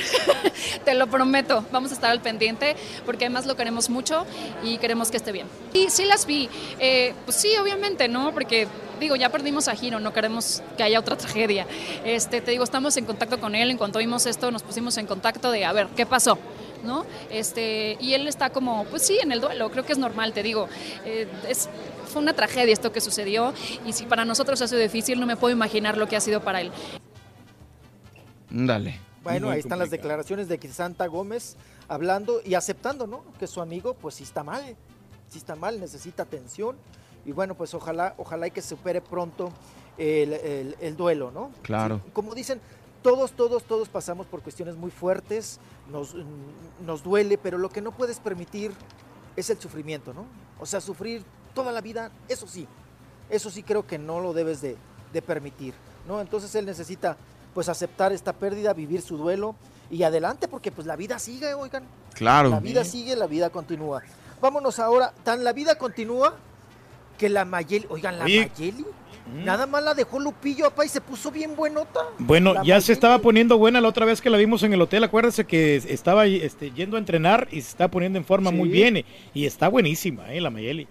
Te 0.85 0.95
lo 0.95 1.09
prometo. 1.09 1.65
Vamos 1.73 1.91
a 1.91 1.95
estar 1.95 2.13
al 2.13 2.21
pendiente 2.23 2.77
porque 3.05 3.25
además 3.25 3.47
lo 3.47 3.57
queremos 3.57 3.91
mucho 3.91 4.25
y 4.63 4.79
queremos 4.79 5.11
que 5.11 5.17
esté 5.17 5.33
bien. 5.33 5.49
Y 5.73 5.91
sí 5.91 6.05
las 6.05 6.25
vi. 6.27 6.49
Eh, 6.79 7.15
pues 7.25 7.37
sí, 7.37 7.57
obviamente, 7.61 8.07
¿no? 8.07 8.33
Porque 8.33 8.69
digo, 9.01 9.17
ya 9.17 9.31
perdimos 9.31 9.67
a 9.67 9.75
Giro, 9.75 9.99
no 9.99 10.13
queremos 10.13 10.63
que 10.77 10.83
haya 10.83 11.01
otra 11.01 11.17
tragedia. 11.17 11.67
Este, 12.05 12.41
te 12.41 12.53
digo, 12.53 12.63
estamos 12.63 12.97
en 12.97 13.05
contacto 13.05 13.41
con 13.41 13.55
él, 13.55 13.71
en 13.71 13.79
cuanto 13.79 13.99
vimos 13.99 14.27
esto 14.27 14.51
nos 14.51 14.63
pusimos 14.63 14.97
en 14.99 15.07
contacto 15.07 15.51
de 15.51 15.65
a 15.65 15.73
ver, 15.73 15.89
¿qué 15.97 16.07
pasó? 16.07 16.39
¿No? 16.85 17.05
Este, 17.31 17.97
y 18.01 18.15
él 18.15 18.29
está 18.29 18.51
como, 18.51 18.85
pues 18.85 19.07
sí, 19.07 19.19
en 19.21 19.33
el 19.33 19.41
duelo, 19.41 19.71
creo 19.71 19.85
que 19.85 19.93
es 19.93 19.99
normal, 19.99 20.33
te 20.33 20.43
digo. 20.43 20.69
Eh, 21.05 21.27
es, 21.49 21.69
fue 22.07 22.23
una 22.23 22.33
tragedia 22.33 22.73
esto 22.73 22.93
que 22.93 23.01
sucedió 23.01 23.53
y 23.87 23.93
si 23.93 24.07
para 24.07 24.25
nosotros 24.25 24.61
ha 24.63 24.69
sido 24.69 24.81
difícil, 24.81 25.19
no 25.19 25.27
me 25.27 25.37
puedo 25.37 25.55
imaginar 25.55 25.97
lo 25.97 26.07
que 26.09 26.17
ha 26.17 26.21
sido 26.21 26.43
para 26.43 26.61
él. 26.61 26.71
Dale. 28.51 28.99
Bueno, 29.23 29.49
Muy 29.49 29.55
ahí 29.55 29.61
están 29.61 29.79
las 29.79 29.91
declaraciones 29.91 30.49
de 30.49 30.59
Crisanta 30.59 31.07
Gómez 31.07 31.57
hablando 31.89 32.41
y 32.45 32.55
aceptando, 32.55 33.07
¿no? 33.07 33.23
Que 33.39 33.47
su 33.47 33.61
amigo, 33.61 33.95
pues 33.95 34.15
sí 34.15 34.25
está 34.25 34.43
mal, 34.43 34.77
sí 35.29 35.39
está 35.39 35.57
mal, 35.57 35.79
necesita 35.79 36.23
atención 36.23 36.77
y 37.25 37.33
bueno, 37.33 37.55
pues 37.55 37.75
ojalá, 37.75 38.15
ojalá 38.19 38.47
y 38.47 38.51
que 38.51 38.63
supere 38.63 39.01
pronto 39.01 39.51
el, 39.99 40.33
el- 40.33 40.77
el 40.81 40.97
duelo, 40.97 41.31
¿no? 41.31 41.51
Claro. 41.63 42.01
Sí, 42.05 42.11
Como 42.13 42.35
dicen, 42.35 42.61
todos, 43.03 43.33
todos, 43.33 43.65
todos 43.65 43.89
pasamos 43.89 44.27
por 44.27 44.43
cuestiones 44.43 44.77
muy 44.77 44.91
fuertes, 44.91 45.59
nos, 45.91 46.15
nos 46.85 47.03
duele, 47.03 47.39
pero 47.39 47.59
lo 47.59 47.69
que 47.71 47.81
no 47.81 47.93
puedes 47.93 48.19
permitir 48.21 48.73
es 49.37 49.49
el 49.51 49.59
sufrimiento, 49.59 50.13
¿no? 50.13 50.25
O 50.59 50.67
sea, 50.67 50.81
sufrir 50.81 51.23
toda 51.55 51.73
la 51.73 51.81
vida, 51.81 52.11
eso 52.29 52.47
sí, 52.47 52.67
eso 53.31 53.51
sí 53.51 53.63
creo 53.63 53.87
que 53.87 53.99
no 53.99 54.21
lo 54.21 54.33
debes 54.33 54.61
de, 54.61 54.77
de 55.13 55.23
permitir, 55.23 55.75
¿no? 56.07 56.21
Entonces 56.21 56.55
él 56.55 56.67
necesita 56.67 57.17
pues 57.55 57.69
aceptar 57.69 58.13
esta 58.13 58.33
pérdida, 58.33 58.73
vivir 58.75 59.03
su 59.03 59.17
duelo 59.17 59.57
y 59.91 60.03
adelante 60.05 60.47
porque 60.47 60.71
pues 60.71 60.87
la 60.87 60.95
vida 60.97 61.19
sigue, 61.19 61.53
oigan. 61.55 61.85
Claro. 62.15 62.49
La 62.51 62.61
vida 62.61 62.85
sigue, 62.85 63.17
la 63.17 63.27
vida 63.27 63.51
continúa. 63.51 64.03
Vámonos 64.41 64.79
ahora, 64.79 65.13
tan 65.25 65.43
la 65.43 65.53
vida 65.53 65.77
continúa 65.77 66.35
que 67.21 67.29
la 67.29 67.45
Mayeli, 67.45 67.87
oigan, 67.91 68.19
la 68.19 68.25
Oye. 68.25 68.51
Mayeli, 68.57 68.85
nada 69.45 69.67
más 69.67 69.85
la 69.85 69.93
dejó 69.95 70.19
Lupillo, 70.19 70.65
papá, 70.71 70.87
y 70.87 70.89
se 70.89 71.01
puso 71.03 71.31
bien 71.31 71.55
buenota. 71.55 72.01
Bueno, 72.19 72.55
La 72.55 72.63
ya 72.65 72.81
se 72.81 72.93
estaba 72.95 73.19
poniendo 73.19 73.59
buena 73.59 73.81
la 73.83 73.89
otra 73.89 74.07
vez 74.07 74.23
que 74.23 74.31
la 74.31 74.39
vimos 74.39 74.63
en 74.63 74.73
el 74.73 74.81
hotel. 74.81 75.05
Acuérdense 75.05 75.45
que 75.45 75.77
estaba 75.77 76.25
este, 76.27 76.71
yendo 76.71 76.97
a 76.97 76.99
entrenar 76.99 77.47
y 77.51 77.61
se 77.61 77.69
está 77.69 77.89
poniendo 77.89 78.19
en 78.19 78.25
forma 78.25 78.51
muy 78.51 78.71
bien. 78.71 78.97
eh, 78.97 79.05
Y 79.35 79.45
está 79.45 79.69
buenísima, 79.69 80.33
¿eh? 80.33 80.41
La 80.41 80.49
Mayeli. 80.51 80.89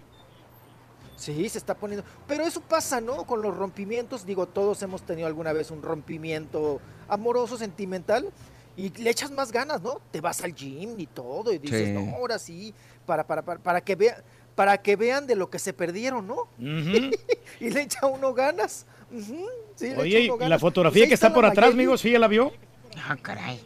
Sí, 1.18 1.50
se 1.50 1.58
está 1.58 1.76
poniendo. 1.76 2.06
Pero 2.28 2.44
eso 2.46 2.62
pasa, 2.62 3.02
¿no? 3.02 3.26
Con 3.26 3.42
los 3.42 3.58
rompimientos. 3.58 4.26
Digo, 4.26 4.46
todos 4.48 4.82
hemos 4.84 5.02
tenido 5.02 5.28
alguna 5.28 5.52
vez 5.52 5.70
un 5.72 5.82
rompimiento 5.82 6.80
amoroso, 7.10 7.58
sentimental. 7.58 8.30
Y 8.78 8.90
le 9.02 9.10
echas 9.10 9.30
más 9.32 9.52
ganas, 9.52 9.82
¿no? 9.82 10.00
Te 10.12 10.22
vas 10.22 10.42
al 10.44 10.56
gym 10.56 10.98
y 10.98 11.08
todo. 11.08 11.52
Y 11.52 11.58
dices, 11.58 11.88
Sí. 11.88 11.94
no, 11.94 12.16
ahora 12.16 12.40
sí. 12.40 12.74
Para, 13.06 13.26
para, 13.28 13.42
para, 13.42 13.60
para 13.60 13.82
que 13.82 13.96
vea, 13.96 14.24
para 14.60 14.78
que 14.80 14.98
vean 14.98 15.26
de 15.26 15.38
lo 15.38 15.50
que 15.50 15.58
se 15.58 15.72
perdieron, 15.72 16.28
¿no? 16.28 16.50
y 16.60 17.70
le 17.70 17.82
echa 17.82 18.06
uno 18.08 18.34
ganas. 18.34 18.86
Sí, 19.10 19.86
le 19.86 19.92
echa 19.94 20.02
Oye, 20.02 20.30
uno 20.32 20.46
y 20.46 20.50
la 20.50 20.60
fotografía 20.60 21.04
Pues 21.04 21.08
que 21.08 21.14
está 21.14 21.34
por 21.34 21.46
atrás, 21.46 21.68
Mayeli. 21.68 21.84
amigos, 21.84 22.02
¿sí 22.02 22.12
ya 22.12 22.20
la 22.20 22.28
vio? 22.28 22.52
Ah, 23.08 23.16
caray. 23.22 23.58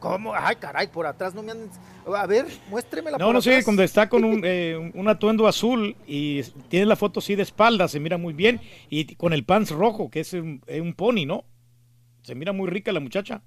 ¿Cómo? 0.00 0.34
Ay, 0.34 0.56
caray, 0.56 0.88
por 0.88 1.06
atrás 1.06 1.34
no 1.36 1.44
me 1.44 1.52
han... 1.52 1.70
A 2.16 2.26
ver, 2.26 2.46
muéstremela 2.68 3.16
No, 3.16 3.26
por 3.26 3.34
no 3.36 3.40
sé, 3.42 3.50
atrás. 3.50 3.64
cuando 3.64 3.84
está 3.84 4.08
con 4.08 4.24
un, 4.24 4.42
eh, 4.44 4.90
un- 4.92 5.08
atuendo 5.08 5.46
azul 5.46 5.94
y 6.08 6.42
tiene 6.68 6.86
la 6.86 6.96
foto 6.96 7.20
así 7.20 7.36
de 7.36 7.44
espalda, 7.44 7.86
se 7.86 8.00
mira 8.00 8.18
muy 8.18 8.32
bien. 8.32 8.60
Y 8.90 9.14
con 9.14 9.32
el 9.32 9.44
pants 9.44 9.70
rojo, 9.70 10.10
que 10.10 10.18
es 10.18 10.32
un, 10.32 10.62
es 10.66 10.80
un 10.80 10.94
pony, 10.94 11.26
¿no? 11.26 11.44
Se 12.22 12.34
mira 12.34 12.52
muy 12.52 12.68
rica 12.68 12.90
la 12.90 12.98
muchacha. 12.98 13.40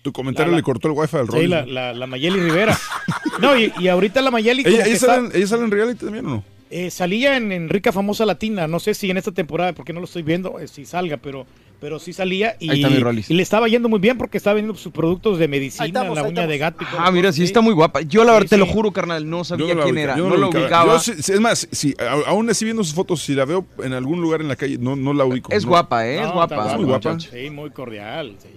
Tu 0.00 0.10
comentario 0.12 0.52
La- 0.52 0.56
la- 0.56 0.60
le 0.60 0.62
cortó 0.62 0.88
el 0.88 0.94
wifi 0.94 1.16
al 1.18 1.26
Sí, 1.26 1.32
Rolly. 1.32 1.48
la, 1.48 1.66
la, 1.66 1.92
la 1.92 2.06
Mayeli 2.06 2.40
Rivera. 2.40 2.74
No, 3.40 3.58
y, 3.58 3.72
y 3.78 3.88
ahorita 3.88 4.20
la 4.22 4.30
Mayeli 4.30 4.62
¿Ella, 4.66 4.84
ella 4.84 4.94
está- 4.94 5.06
sale, 5.06 5.26
en- 5.28 5.36
ella 5.36 5.46
sale 5.46 5.64
en 5.64 5.70
reality 5.70 6.04
también 6.04 6.26
o 6.26 6.28
no? 6.30 6.44
eh, 6.70 6.90
salía 6.90 7.36
en, 7.36 7.52
en 7.52 7.68
Rica 7.68 7.92
Famosa 7.92 8.24
Latina. 8.26 8.66
No 8.66 8.80
sé 8.80 8.94
si 8.94 9.10
en 9.10 9.16
esta 9.16 9.30
temporada, 9.32 9.72
porque 9.74 9.92
no 9.92 10.00
lo 10.00 10.06
estoy 10.06 10.22
viendo, 10.22 10.58
eh, 10.58 10.66
si 10.66 10.84
salga, 10.86 11.18
pero, 11.18 11.46
pero 11.80 12.00
sí 12.00 12.12
salía. 12.12 12.56
Y, 12.58 12.68
Ahí 12.70 12.78
está 12.82 12.90
mi 12.90 12.98
Rollis. 12.98 13.30
y 13.30 13.34
le 13.34 13.42
estaba 13.44 13.68
yendo 13.68 13.88
muy 13.88 14.00
bien 14.00 14.18
porque 14.18 14.38
estaba 14.38 14.54
vendiendo 14.54 14.76
sus 14.80 14.90
productos 14.92 15.38
de 15.38 15.46
medicina, 15.46 15.86
estamos, 15.86 16.16
la 16.16 16.24
uña 16.24 16.46
de 16.48 16.58
gato. 16.58 16.84
Ah, 16.98 17.12
mira, 17.12 17.32
sí 17.32 17.44
está 17.44 17.60
muy 17.60 17.74
guapa. 17.74 18.00
Yo 18.00 18.24
la 18.24 18.32
verdad 18.32 18.46
Sí, 18.46 18.50
te 18.50 18.56
lo 18.58 18.66
juro, 18.66 18.90
carnal, 18.92 19.28
no 19.30 19.44
sabía 19.44 19.66
quién 19.66 19.78
ubica- 19.78 20.00
era. 20.00 20.16
yo 20.16 20.24
No, 20.28 20.34
la 20.34 20.40
lo 20.40 20.48
ubicaba. 20.48 20.98
Yo 21.00 21.12
es 21.12 21.40
más, 21.40 21.68
si, 21.70 21.94
aún 22.26 22.50
así 22.50 22.64
viendo 22.64 22.82
sus 22.82 22.94
fotos, 22.94 23.22
si 23.22 23.34
la 23.34 23.44
veo 23.44 23.64
en 23.84 23.92
algún 23.92 24.20
lugar 24.20 24.40
en 24.40 24.48
la 24.48 24.56
calle, 24.56 24.76
no, 24.78 24.96
no 24.96 25.12
la 25.14 25.24
ubico. 25.26 25.52
Es 25.52 25.62
no. 25.64 25.70
guapa, 25.70 26.08
¿eh? 26.08 26.22
Es 26.24 26.32
guapa. 26.32 26.70
Es 26.72 26.76
muy 26.76 26.86
guapa. 26.86 27.20
Sí, 27.20 27.50
muy 27.50 27.70
cordial. 27.70 28.34
Sí, 28.42 28.48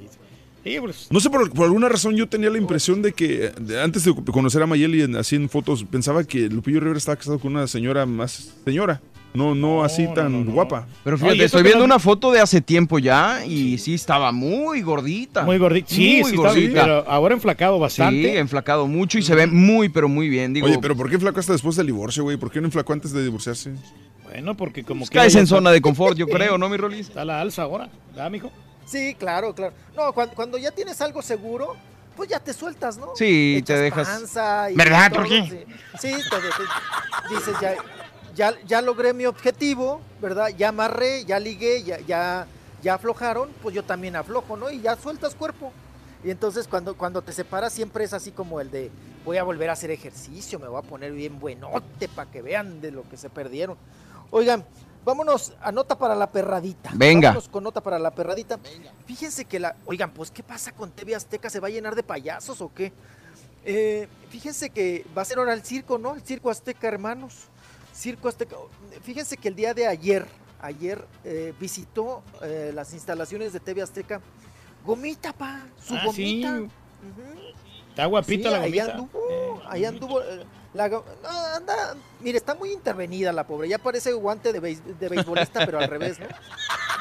sí. 0.74 0.80
Pues, 0.82 1.08
No 1.12 1.20
sé, 1.20 1.30
por, 1.30 1.52
por 1.52 1.66
alguna 1.66 1.90
razón 1.90 2.16
yo 2.16 2.28
tenía 2.28 2.50
la 2.50 2.58
impresión 2.58 3.02
de 3.02 3.14
que 3.14 3.52
de- 3.60 3.82
antes 3.82 4.04
de 4.04 4.14
conocer 4.14 4.62
a 4.62 4.68
Mayeli 4.68 5.02
en- 5.04 5.16
así 5.16 5.36
en 5.36 5.50
fotos, 5.50 5.84
pensaba 5.84 6.24
que 6.24 6.50
Lupillo 6.50 6.80
Rivera 6.80 6.98
estaba 6.98 7.16
casado 7.18 7.40
con 7.40 7.54
una 7.56 7.68
señora 7.68 8.06
más 8.06 8.54
señora, 8.66 9.02
no, 9.34 9.54
no 9.54 9.84
así 9.84 10.08
tan 10.16 10.46
guapa. 10.46 10.88
Pero 11.04 11.18
fíjate, 11.18 11.44
estoy 11.44 11.62
viendo 11.64 11.80
no- 11.80 11.86
una 11.86 12.00
foto 12.00 12.32
de 12.32 12.40
hace 12.40 12.60
tiempo 12.62 12.98
ya 12.98 13.46
y 13.46 13.78
sí 13.78 13.94
estaba 13.94 14.32
muy 14.32 14.82
gordita. 14.82 15.44
muy 15.44 15.58
gordito. 15.60 15.88
Sí, 15.90 16.20
Muy 16.22 16.32
sí, 16.32 16.38
gordita. 16.38 16.82
pero 16.82 17.10
ahora 17.10 17.36
enflacado 17.36 17.78
bastante. 17.78 18.32
Sí, 18.32 18.38
enflacado 18.38 18.88
mucho 18.88 19.20
y 19.20 19.24
se 19.24 19.36
ve 19.36 19.46
muy, 19.46 19.90
pero 19.90 20.10
muy 20.10 20.28
bien. 20.30 20.54
Digo, 20.54 20.66
Oye, 20.68 20.80
pero 20.82 20.96
¿por 20.96 21.10
qué 21.10 21.20
flacó 21.20 21.40
hasta 21.40 21.54
después 21.54 21.76
del 21.76 21.86
divorcio, 21.88 22.24
güey? 22.24 22.38
¿Por 22.38 22.50
qué 22.52 22.60
no 22.62 22.68
enflacó 22.68 22.94
antes 22.94 23.12
de 23.12 23.24
divorciarse? 23.24 23.74
Bueno, 24.24 24.58
porque 24.58 24.84
como 24.84 25.06
que. 25.06 25.14
caes 25.14 25.36
en 25.36 25.48
zona 25.48 25.72
de 25.72 25.82
confort, 25.82 26.18
yo 26.18 26.28
creo, 26.28 26.58
¿no, 26.58 26.68
mi 26.68 26.78
Rolis? 26.78 27.08
Está 27.08 27.22
a 27.22 27.26
la 27.26 27.40
alza 27.42 27.62
ahora, 27.64 27.90
¿verdad, 28.10 28.30
mijo? 28.32 28.52
Sí, 28.88 29.16
claro, 29.16 29.54
claro. 29.54 29.74
No, 29.96 30.12
cuando, 30.14 30.34
cuando 30.36 30.58
ya 30.58 30.72
tienes 30.72 31.00
algo 31.02 31.22
seguro, 31.22 31.76
pues 32.16 32.30
ya 32.30 32.40
te 32.40 32.54
sueltas, 32.54 32.98
¿no? 32.98 33.12
Sí, 33.16 33.62
te 33.66 33.74
Echas 33.74 33.80
dejas- 33.82 34.08
panza 34.08 34.72
y 34.72 34.76
¿Verdad, 34.76 35.12
todo, 35.12 35.20
Turquí? 35.22 35.48
Sí, 35.50 35.66
sí, 36.00 36.12
te- 36.30 36.38
te- 36.40 37.36
dices, 37.36 37.56
ya, 37.62 37.76
ya, 38.36 38.54
ya 38.66 38.82
logré 38.82 39.14
mi 39.14 39.26
objetivo, 39.26 40.02
¿verdad? 40.22 40.48
Ya 40.58 40.70
amarré, 40.70 41.26
ya 41.26 41.40
ligué, 41.40 41.84
ya, 41.84 42.00
ya, 42.00 42.48
ya 42.82 42.94
aflojaron, 42.96 43.50
pues 43.62 43.76
yo 43.76 43.84
también 43.84 44.16
aflojo, 44.16 44.56
¿no? 44.58 44.72
Y 44.72 44.82
ya 44.82 44.96
sueltas 44.96 45.36
cuerpo. 45.36 45.72
Y 46.24 46.32
entonces 46.32 46.68
cuando, 46.68 46.96
cuando 46.98 47.22
te 47.22 47.32
separas 47.34 47.72
siempre 47.74 48.04
es 48.04 48.14
así 48.14 48.32
como 48.32 48.60
el 48.60 48.72
de 48.72 48.90
voy 49.24 49.38
a 49.38 49.44
volver 49.44 49.70
a 49.70 49.74
hacer 49.74 49.92
ejercicio, 49.92 50.58
me 50.58 50.68
voy 50.68 50.80
a 50.80 50.82
poner 50.82 51.12
bien 51.12 51.40
buenote 51.40 52.08
para 52.08 52.32
que 52.32 52.42
vean 52.42 52.82
de 52.82 52.92
lo 52.92 53.08
que 53.10 53.18
se 53.18 53.30
perdieron. 53.30 53.78
Oigan, 54.32 54.66
vámonos 55.08 55.54
a 55.62 55.72
nota 55.72 55.98
para 55.98 56.14
la 56.16 56.30
perradita. 56.32 56.92
Venga. 56.94 57.30
Vámonos 57.30 57.50
con 57.50 57.64
nota 57.64 57.82
para 57.82 57.98
la 57.98 58.12
perradita. 58.12 58.60
Fíjense 59.06 59.46
que 59.46 59.60
la. 59.60 59.76
Oigan, 59.86 60.12
pues, 60.12 60.30
¿qué 60.30 60.44
pasa 60.44 60.72
con 60.74 60.92
TV 60.92 61.16
Azteca? 61.16 61.50
¿Se 61.50 61.60
va 61.60 61.68
a 61.68 61.72
llenar 61.72 61.96
de 61.96 62.04
payasos 62.04 62.62
o 62.62 62.72
qué? 62.74 62.92
Eh, 63.66 64.08
fíjense 64.30 64.70
que 64.70 65.06
va 65.18 65.22
a 65.22 65.26
ser 65.26 65.40
ahora 65.40 65.54
el 65.54 65.64
circo, 65.64 65.98
¿no? 65.98 66.14
El 66.16 66.22
circo 66.22 66.50
Azteca, 66.50 66.88
hermanos. 66.88 67.34
Circo 67.94 68.28
Azteca. 68.28 68.56
Fíjense 69.02 69.38
que 69.38 69.48
el 69.48 69.56
día 69.56 69.74
de 69.74 69.88
ayer, 69.88 70.26
ayer 70.62 71.04
eh, 71.24 71.54
visitó 71.60 72.22
eh, 72.44 72.72
las 72.76 72.94
instalaciones 72.94 73.54
de 73.54 73.60
TV 73.60 73.82
Azteca. 73.82 74.22
Gomita, 74.86 75.34
pa, 75.34 75.66
su 75.82 75.96
Ah, 75.96 76.02
sí. 76.14 76.44
gomita. 76.44 76.54
Ujú. 76.60 77.48
Está 77.90 78.06
guapita 78.06 78.50
Sí, 78.50 78.56
la 78.56 78.62
ahí 78.62 78.72
gomita. 78.78 78.92
anduvo, 78.94 79.62
ahí 79.68 79.86
anduvo. 79.86 80.22
La 80.78 80.88
no, 80.88 81.04
anda, 81.56 81.96
mire, 82.22 82.38
está 82.38 82.56
muy 82.56 82.72
intervenida 82.72 83.32
la 83.34 83.46
pobre. 83.46 83.68
Ya 83.68 83.78
parece 83.80 84.14
guante 84.14 84.54
de, 84.54 84.62
beis- 84.62 84.82
de 84.84 85.10
beisbolista, 85.10 85.66
pero 85.66 85.80
al 85.80 85.90
revés, 85.90 86.20
¿no? 86.20 86.28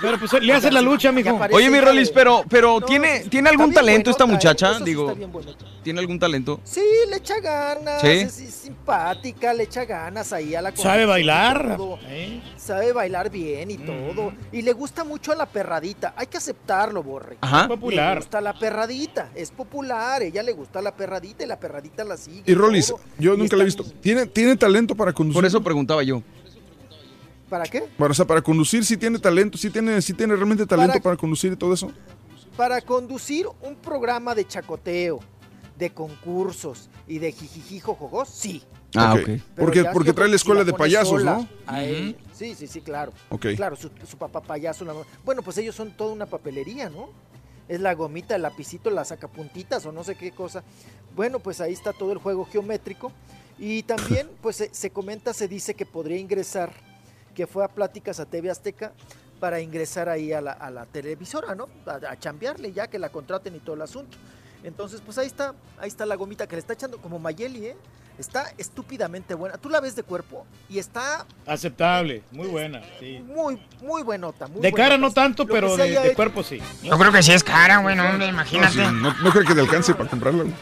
Pero 0.00 0.18
pues 0.18 0.32
le 0.42 0.52
hace 0.52 0.70
la 0.70 0.80
lucha, 0.82 1.10
mijo. 1.12 1.38
Oye, 1.52 1.70
mi 1.70 1.80
Rolis, 1.80 2.10
pero, 2.10 2.42
pero 2.50 2.80
No, 2.80 2.86
¿tiene, 2.86 3.22
sí, 3.22 3.28
¿tiene 3.30 3.48
algún 3.48 3.72
talento 3.72 4.10
esta 4.10 4.24
buenota, 4.24 4.48
muchacha? 4.48 4.70
Eso 4.70 4.78
sí 4.80 4.84
Digo, 4.84 5.02
está 5.06 5.14
bien 5.18 5.32
buenota. 5.32 5.64
¿tiene 5.82 6.00
algún 6.00 6.18
talento? 6.18 6.60
Sí, 6.64 6.82
le 7.08 7.16
echa 7.16 7.38
ganas, 7.40 8.00
¿Sí? 8.02 8.08
es, 8.08 8.38
es 8.40 8.54
simpática, 8.54 9.54
le 9.54 9.62
echa 9.62 9.84
ganas 9.86 10.32
ahí 10.32 10.54
a 10.54 10.60
la 10.62 10.74
Sabe 10.76 11.06
bailar. 11.06 11.76
y. 11.78 11.98
¿eh? 12.08 12.42
Sabe 12.58 12.92
bailar 12.92 13.30
bien 13.30 13.70
y 13.70 13.78
todo. 13.78 14.32
Y 14.52 14.62
le 14.62 14.72
gusta 14.72 15.04
mucho 15.04 15.32
a 15.32 15.34
la 15.36 15.46
perradita. 15.46 16.12
Hay 16.16 16.26
que 16.26 16.36
aceptarlo, 16.36 17.02
Borre. 17.02 17.38
Ajá. 17.40 17.62
Le 17.62 17.68
Popular. 17.68 18.18
gusta 18.18 18.40
la 18.40 18.58
perradita. 18.58 19.30
Es 19.34 19.50
popular. 19.50 20.22
Ella 20.22 20.42
le 20.42 20.52
gusta 20.52 20.82
la 20.82 20.94
perradita 20.94 21.44
y 21.44 21.46
la 21.46 21.58
perradita 21.58 22.04
la 22.04 22.16
sigue. 22.16 22.42
Y 22.44 22.54
Rolis, 22.54 22.88
todo. 22.88 23.00
yo 23.18 23.34
Y 23.34 23.38
nunca 23.38 23.44
está- 23.56 23.56
visto. 23.66 23.84
¿Tiene, 24.00 24.26
¿Tiene 24.26 24.56
talento 24.56 24.94
para 24.94 25.12
conducir? 25.12 25.36
Por 25.36 25.44
eso 25.46 25.62
preguntaba 25.62 26.02
yo. 26.02 26.22
¿Para 27.48 27.64
qué? 27.64 27.82
Para, 27.96 28.10
o 28.10 28.14
sea, 28.14 28.24
para 28.26 28.42
conducir 28.42 28.84
sí 28.84 28.96
tiene 28.96 29.18
talento, 29.18 29.56
sí 29.56 29.70
tiene, 29.70 30.02
sí 30.02 30.12
tiene 30.14 30.34
realmente 30.34 30.66
talento 30.66 30.92
Para- 30.94 31.02
para, 31.02 31.16
conducir 31.16 31.52
y 31.52 31.56
todo 31.56 31.72
eso. 31.74 31.92
Para 32.56 32.80
conducir 32.80 33.46
un 33.62 33.76
programa 33.76 34.34
de 34.34 34.46
chacoteo, 34.46 35.20
de 35.78 35.90
concursos 35.90 36.88
y 37.06 37.18
de 37.18 37.30
jijijijojogos, 37.32 38.28
sí. 38.28 38.62
Ah, 38.96 39.12
Ok. 39.14 39.20
ok. 39.20 39.26
Pero 39.26 39.42
Porque, 39.56 39.84
porque 39.92 40.12
trae 40.12 40.28
la 40.28 40.36
escuela 40.36 40.64
de 40.64 40.72
payasos, 40.72 41.20
sola 41.20 41.36
¿no? 41.36 41.48
a 41.66 41.84
él. 41.84 42.16
Sí, 42.32 42.54
sí, 42.54 42.66
sí, 42.66 42.80
claro. 42.80 43.12
Ok. 43.28 43.46
Claro, 43.54 43.76
su, 43.76 43.90
su 44.08 44.16
papá 44.16 44.40
payaso. 44.40 44.84
la- 44.84 44.94
bueno, 45.24 45.42
pues 45.42 45.58
ellos 45.58 45.74
son 45.76 45.90
toda 45.92 46.12
una 46.12 46.26
papelería, 46.26 46.88
¿no? 46.88 47.10
Es 47.68 47.80
la 47.80 47.94
gomita, 47.94 48.34
el 48.36 48.42
lapicito, 48.42 48.90
las 48.90 49.08
sacapuntitas 49.08 49.84
o 49.86 49.92
no 49.92 50.02
sé 50.02 50.14
qué 50.16 50.30
cosa. 50.32 50.64
Bueno, 51.14 51.40
pues 51.40 51.60
ahí 51.60 51.72
está 51.72 51.92
todo 51.92 52.12
el 52.12 52.18
juego 52.18 52.44
geométrico. 52.46 53.12
Y 53.58 53.82
también, 53.84 54.28
pues 54.42 54.56
se, 54.56 54.74
se 54.74 54.90
comenta, 54.90 55.32
se 55.32 55.48
dice 55.48 55.74
que 55.74 55.86
podría 55.86 56.18
ingresar, 56.18 56.70
que 57.34 57.46
fue 57.46 57.64
a 57.64 57.68
pláticas 57.68 58.20
a 58.20 58.26
TV 58.26 58.50
Azteca 58.50 58.92
para 59.40 59.60
ingresar 59.60 60.08
ahí 60.08 60.32
a 60.32 60.40
la, 60.40 60.52
a 60.52 60.70
la 60.70 60.86
televisora, 60.86 61.54
¿no? 61.54 61.68
A, 61.86 61.94
a 62.12 62.18
chambearle 62.18 62.72
ya, 62.72 62.86
que 62.88 62.98
la 62.98 63.10
contraten 63.10 63.54
y 63.54 63.58
todo 63.60 63.76
el 63.76 63.82
asunto. 63.82 64.16
Entonces, 64.64 65.00
pues 65.04 65.18
ahí 65.18 65.26
está, 65.26 65.54
ahí 65.78 65.88
está 65.88 66.06
la 66.06 66.14
gomita 66.16 66.46
que 66.46 66.56
le 66.56 66.60
está 66.60 66.72
echando 66.72 66.98
como 66.98 67.18
Mayeli, 67.18 67.66
¿eh? 67.66 67.76
Está 68.18 68.50
estúpidamente 68.56 69.34
buena. 69.34 69.58
Tú 69.58 69.68
la 69.68 69.78
ves 69.78 69.94
de 69.94 70.02
cuerpo 70.02 70.46
y 70.70 70.78
está 70.78 71.26
Aceptable, 71.44 72.22
muy 72.30 72.48
buena. 72.48 72.80
Sí. 72.98 73.18
muy, 73.18 73.60
muy 73.82 74.02
buenota. 74.02 74.46
Muy 74.46 74.62
De 74.62 74.72
cara 74.72 74.96
no 74.96 75.10
tanto, 75.12 75.44
Lo 75.44 75.52
pero 75.52 75.76
de, 75.76 76.14
cuerpo 76.14 76.42
sí. 76.42 76.58
Yo 76.82 76.96
creo 76.98 77.12
que 77.12 77.22
sí 77.22 77.32
es 77.32 77.44
cara, 77.44 77.76
güey, 77.76 77.94
no, 77.94 78.04
imagínate. 78.26 78.72
sí, 78.72 78.78
no, 78.80 79.12
no 79.22 79.30
creo 79.30 79.44
que 79.44 79.54
te 79.54 79.60
alcance 79.60 79.94
para 79.94 80.08
comprarla. 80.08 80.44
güey. 80.44 80.54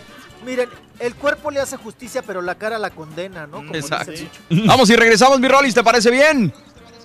Miren, 0.45 0.69
el 0.99 1.15
cuerpo 1.15 1.51
le 1.51 1.61
hace 1.61 1.77
justicia, 1.77 2.23
pero 2.23 2.43
la 2.43 2.55
cara 2.55 2.79
la 2.79 2.91
condena, 2.91 3.47
¿no? 3.47 3.59
Como 3.59 3.73
dice 3.73 3.89
Exacto. 3.89 4.13
el 4.13 4.19
dicho. 4.19 4.41
Vamos 4.67 4.89
y 4.91 4.97
regresamos, 4.97 5.41
mi 5.41 5.49
Rolis, 5.49 5.75
¿te 5.75 5.83
parece 5.83 6.11
bien? 6.11 6.53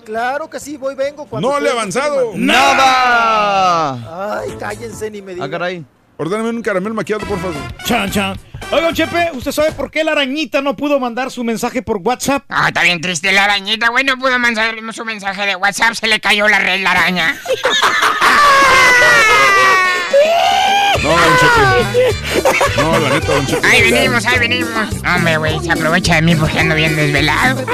Claro 0.04 0.48
que 0.48 0.58
sí, 0.58 0.76
voy, 0.76 0.94
vengo. 0.94 1.26
Cuando 1.26 1.50
No 1.50 1.60
le 1.60 1.68
he 1.68 1.72
avanzado. 1.72 2.32
¡Nada! 2.34 4.40
Ay, 4.40 4.50
cállense 4.58 5.10
ni 5.10 5.22
me 5.22 5.34
digan. 5.34 5.48
Ah, 5.48 5.50
caray. 5.50 5.84
Ordéname 6.16 6.50
un 6.50 6.62
caramel 6.62 6.92
maquillado, 6.92 7.26
por 7.26 7.38
favor. 7.38 7.54
Chan, 7.84 8.10
chan. 8.10 8.38
Oigan, 8.72 8.94
Chepe, 8.94 9.30
¿usted 9.32 9.52
sabe 9.52 9.72
por 9.72 9.90
qué 9.90 10.04
la 10.04 10.12
arañita 10.12 10.60
no 10.60 10.76
pudo 10.76 11.00
mandar 11.00 11.30
su 11.30 11.42
mensaje 11.42 11.82
por 11.82 11.96
WhatsApp? 11.96 12.44
Ah, 12.48 12.68
está 12.68 12.82
bien 12.82 13.00
triste 13.00 13.32
la 13.32 13.44
arañita, 13.44 13.88
güey, 13.88 14.04
no 14.04 14.16
pudo 14.18 14.38
mandar 14.38 14.74
su 14.92 15.04
mensaje 15.04 15.46
de 15.46 15.56
WhatsApp, 15.56 15.94
se 15.94 16.06
le 16.06 16.20
cayó 16.20 16.46
la 16.46 16.58
red 16.58 16.82
la 16.82 16.90
araña. 16.92 17.40
No, 21.02 21.10
don 21.10 21.36
Chepe. 21.38 22.82
No, 22.82 22.98
la 22.98 23.08
neta, 23.10 23.32
don 23.32 23.46
Chepe. 23.46 23.66
Ahí 23.66 23.90
venimos, 23.90 24.26
ahí 24.26 24.38
venimos. 24.38 24.88
Hombre, 25.14 25.36
güey, 25.38 25.60
se 25.60 25.72
aprovecha 25.72 26.16
de 26.16 26.22
mí 26.22 26.36
porque 26.36 26.58
ando 26.60 26.74
bien 26.74 26.94
desvelado. 26.96 27.64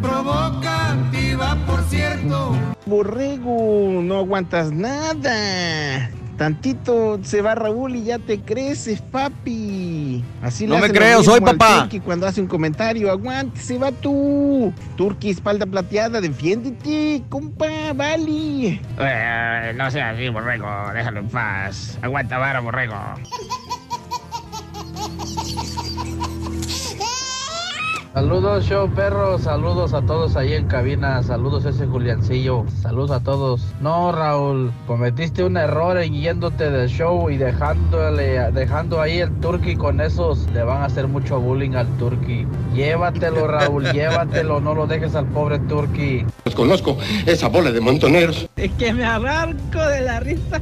provocativa 0.00 1.58
por 1.66 1.82
cierto. 1.82 2.56
Borrego, 2.86 4.00
no 4.02 4.20
aguantas 4.20 4.72
nada. 4.72 6.08
Tantito 6.42 7.20
se 7.22 7.40
va 7.40 7.54
Raúl 7.54 7.94
y 7.94 8.02
ya 8.02 8.18
te 8.18 8.40
creces, 8.40 9.00
papi. 9.00 10.24
Así 10.42 10.66
No 10.66 10.74
le 10.74 10.88
me 10.88 10.90
creo, 10.90 11.22
soy 11.22 11.40
papá. 11.40 11.82
Turqui 11.82 12.00
cuando 12.00 12.26
hace 12.26 12.40
un 12.40 12.48
comentario, 12.48 13.12
aguántese, 13.12 13.78
va 13.78 13.92
tú. 13.92 14.74
Turqui, 14.96 15.30
espalda 15.30 15.66
plateada, 15.66 16.20
defiéndete, 16.20 17.22
compa, 17.28 17.92
vale. 17.94 18.80
Eh, 18.98 19.72
no 19.76 19.88
sea 19.92 20.10
así, 20.10 20.30
borrego. 20.30 20.66
Déjalo 20.92 21.20
en 21.20 21.28
paz. 21.28 21.96
Aguanta 22.02 22.38
vara, 22.38 22.58
borrego. 22.58 22.96
Saludos, 28.14 28.66
show 28.66 28.90
perros, 28.90 29.40
saludos 29.40 29.94
a 29.94 30.02
todos 30.02 30.36
ahí 30.36 30.52
en 30.52 30.66
cabina, 30.66 31.22
saludos 31.22 31.64
ese 31.64 31.86
Juliancillo, 31.86 32.66
saludos 32.82 33.10
a 33.10 33.20
todos. 33.20 33.62
No, 33.80 34.12
Raúl, 34.12 34.70
cometiste 34.86 35.42
un 35.42 35.56
error 35.56 35.96
en 35.96 36.12
yéndote 36.12 36.70
del 36.70 36.90
show 36.90 37.30
y 37.30 37.38
dejándole, 37.38 38.52
dejando 38.52 39.00
ahí 39.00 39.20
el 39.20 39.30
turqui 39.40 39.76
con 39.76 39.98
esos, 40.02 40.46
le 40.52 40.62
van 40.62 40.82
a 40.82 40.84
hacer 40.84 41.08
mucho 41.08 41.40
bullying 41.40 41.70
al 41.70 41.86
turqui. 41.96 42.46
Llévatelo, 42.74 43.46
Raúl, 43.46 43.84
llévatelo, 43.94 44.60
no 44.60 44.74
lo 44.74 44.86
dejes 44.86 45.14
al 45.14 45.24
pobre 45.28 45.58
turqui. 45.60 46.26
Los 46.44 46.54
conozco, 46.54 46.98
esa 47.24 47.48
bola 47.48 47.72
de 47.72 47.80
montoneros. 47.80 48.46
Es 48.56 48.72
que 48.72 48.92
me 48.92 49.06
arranco 49.06 49.78
de 49.78 50.02
la 50.02 50.20
risa 50.20 50.60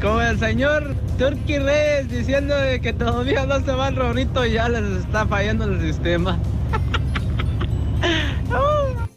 como 0.00 0.20
el 0.20 0.36
señor 0.40 0.96
Turkey 1.16 1.60
Reyes 1.60 2.10
diciendo 2.10 2.56
de 2.56 2.80
que 2.80 2.92
todavía 2.92 3.46
no 3.46 3.60
se 3.60 3.70
va 3.70 3.86
el 3.86 3.94
Rorrito 3.94 4.44
y 4.44 4.54
ya 4.54 4.68
les 4.68 4.82
está 5.04 5.24
fallando 5.26 5.66
el 5.66 5.80
sistema. 5.80 6.40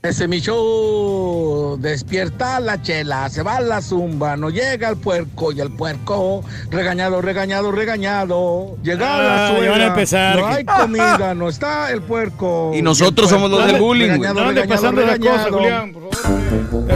Ese 0.01 0.27
mi 0.27 0.39
show, 0.39 1.77
despierta 1.79 2.59
la 2.59 2.79
chela, 2.79 3.27
se 3.27 3.41
va 3.41 3.59
la 3.59 3.81
zumba, 3.81 4.37
no 4.37 4.51
llega 4.51 4.89
el 4.89 4.97
puerco 4.97 5.51
y 5.51 5.59
el 5.61 5.71
puerco, 5.71 6.43
regañado, 6.69 7.21
regañado, 7.23 7.71
regañado, 7.71 8.77
llega 8.83 9.15
Ah, 9.15 9.23
la 9.23 9.47
suegra, 9.55 9.71
van 9.71 9.81
a 9.81 9.85
empezar. 9.87 10.37
no 10.37 10.45
hay 10.47 10.63
comida, 10.63 11.33
no 11.33 11.49
está 11.49 11.91
el 11.91 12.03
puerco. 12.03 12.71
Y 12.75 12.83
nosotros 12.83 13.31
somos 13.31 13.49
los 13.49 13.65
del 13.65 13.77
bullying, 13.79 14.17
güey. 14.17 14.19
Regañado, 14.29 14.47
ande 14.47 14.61
regañado, 14.61 14.75
pasando 14.75 15.01
la 15.01 15.17
cosa, 15.17 15.45
regañado. 15.45 15.57
Julián, 15.57 15.93
por 15.93 16.15
favor. 16.15 16.91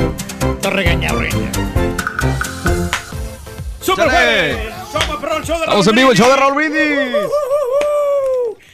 Está 0.56 0.70
regañado, 0.70 1.20
regañado. 1.20 1.60
¡Super 3.82 4.12
de 4.12 4.52
Estamos 4.90 5.22
Raúl 5.22 5.90
en 5.90 5.96
vivo, 5.96 6.12
el 6.12 6.18
show 6.18 6.30
de 6.30 6.36
Raúl 6.36 6.54
Brindis. 6.54 6.80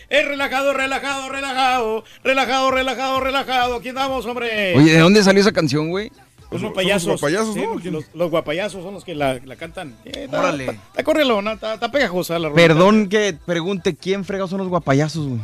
Es 0.09 0.27
relajado, 0.27 0.73
relajado, 0.73 1.29
relajado, 1.29 2.03
relajado, 2.23 2.71
relajado, 2.71 3.19
relajado. 3.19 3.75
Aquí 3.75 3.89
andamos, 3.89 4.25
hombre. 4.25 4.75
Oye, 4.77 4.93
¿de 4.93 4.99
dónde 4.99 5.23
salió 5.23 5.41
esa 5.41 5.51
canción, 5.51 5.89
güey? 5.89 6.11
Los 6.51 6.61
Son- 6.61 6.69
guapayazos. 6.69 7.07
los 7.07 7.21
guapayazos, 7.21 7.53
Sí, 7.55 7.61
¿no? 7.61 7.91
Los, 7.91 8.05
los 8.13 8.29
guapayazos 8.29 8.83
son 8.83 8.93
los 8.93 9.03
que 9.03 9.15
la, 9.15 9.39
la 9.43 9.55
cantan. 9.55 9.95
Eh, 10.05 10.27
Órale. 10.31 10.65
Está, 10.65 11.03
correlona, 11.03 11.53
está, 11.53 11.91
pegajosa 11.91 12.37
la 12.39 12.49
rolita. 12.49 12.67
Perdón 12.67 13.09
que 13.09 13.35
pregunte 13.45 13.95
quién 13.95 14.23
fregados 14.23 14.51
son 14.51 14.59
los 14.59 14.67
guapayazos, 14.69 15.27
güey. 15.27 15.41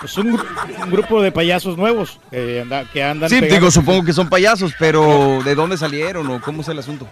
Pues 0.00 0.18
un, 0.18 0.36
gru- 0.36 0.84
un 0.84 0.90
grupo 0.90 1.22
de 1.22 1.30
payasos 1.30 1.76
nuevos 1.78 2.18
que, 2.28 2.60
anda- 2.60 2.84
que 2.92 3.04
andan 3.04 3.30
Sí, 3.30 3.36
pegando. 3.36 3.54
digo, 3.54 3.70
supongo 3.70 4.04
que 4.04 4.12
son 4.12 4.28
payasos, 4.28 4.72
pero 4.80 5.40
¿de 5.44 5.54
dónde 5.54 5.78
salieron 5.78 6.26
o 6.28 6.40
cómo 6.40 6.62
es 6.62 6.68
el 6.68 6.78
asunto? 6.80 7.06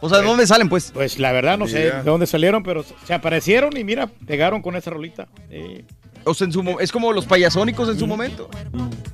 O 0.00 0.08
sea, 0.08 0.18
¿de 0.18 0.24
dónde 0.28 0.46
salen, 0.46 0.68
pues? 0.68 0.92
Pues 0.92 1.18
la 1.18 1.32
verdad 1.32 1.58
no 1.58 1.66
sé 1.66 1.82
Yeah. 1.82 1.96
de 1.96 2.02
dónde 2.04 2.28
salieron, 2.28 2.62
pero 2.62 2.84
se 3.04 3.12
aparecieron 3.12 3.76
y 3.76 3.82
mira, 3.82 4.06
pegaron 4.06 4.62
con 4.62 4.76
esa 4.76 4.90
rolita. 4.92 5.26
Eh, 5.50 5.84
O 6.28 6.34
sea, 6.34 6.46
en 6.46 6.52
su 6.52 6.62
es 6.80 6.92
como 6.92 7.12
los 7.12 7.26
payasónicos 7.26 7.88
en 7.88 7.98
su 7.98 8.06
momento. 8.06 8.48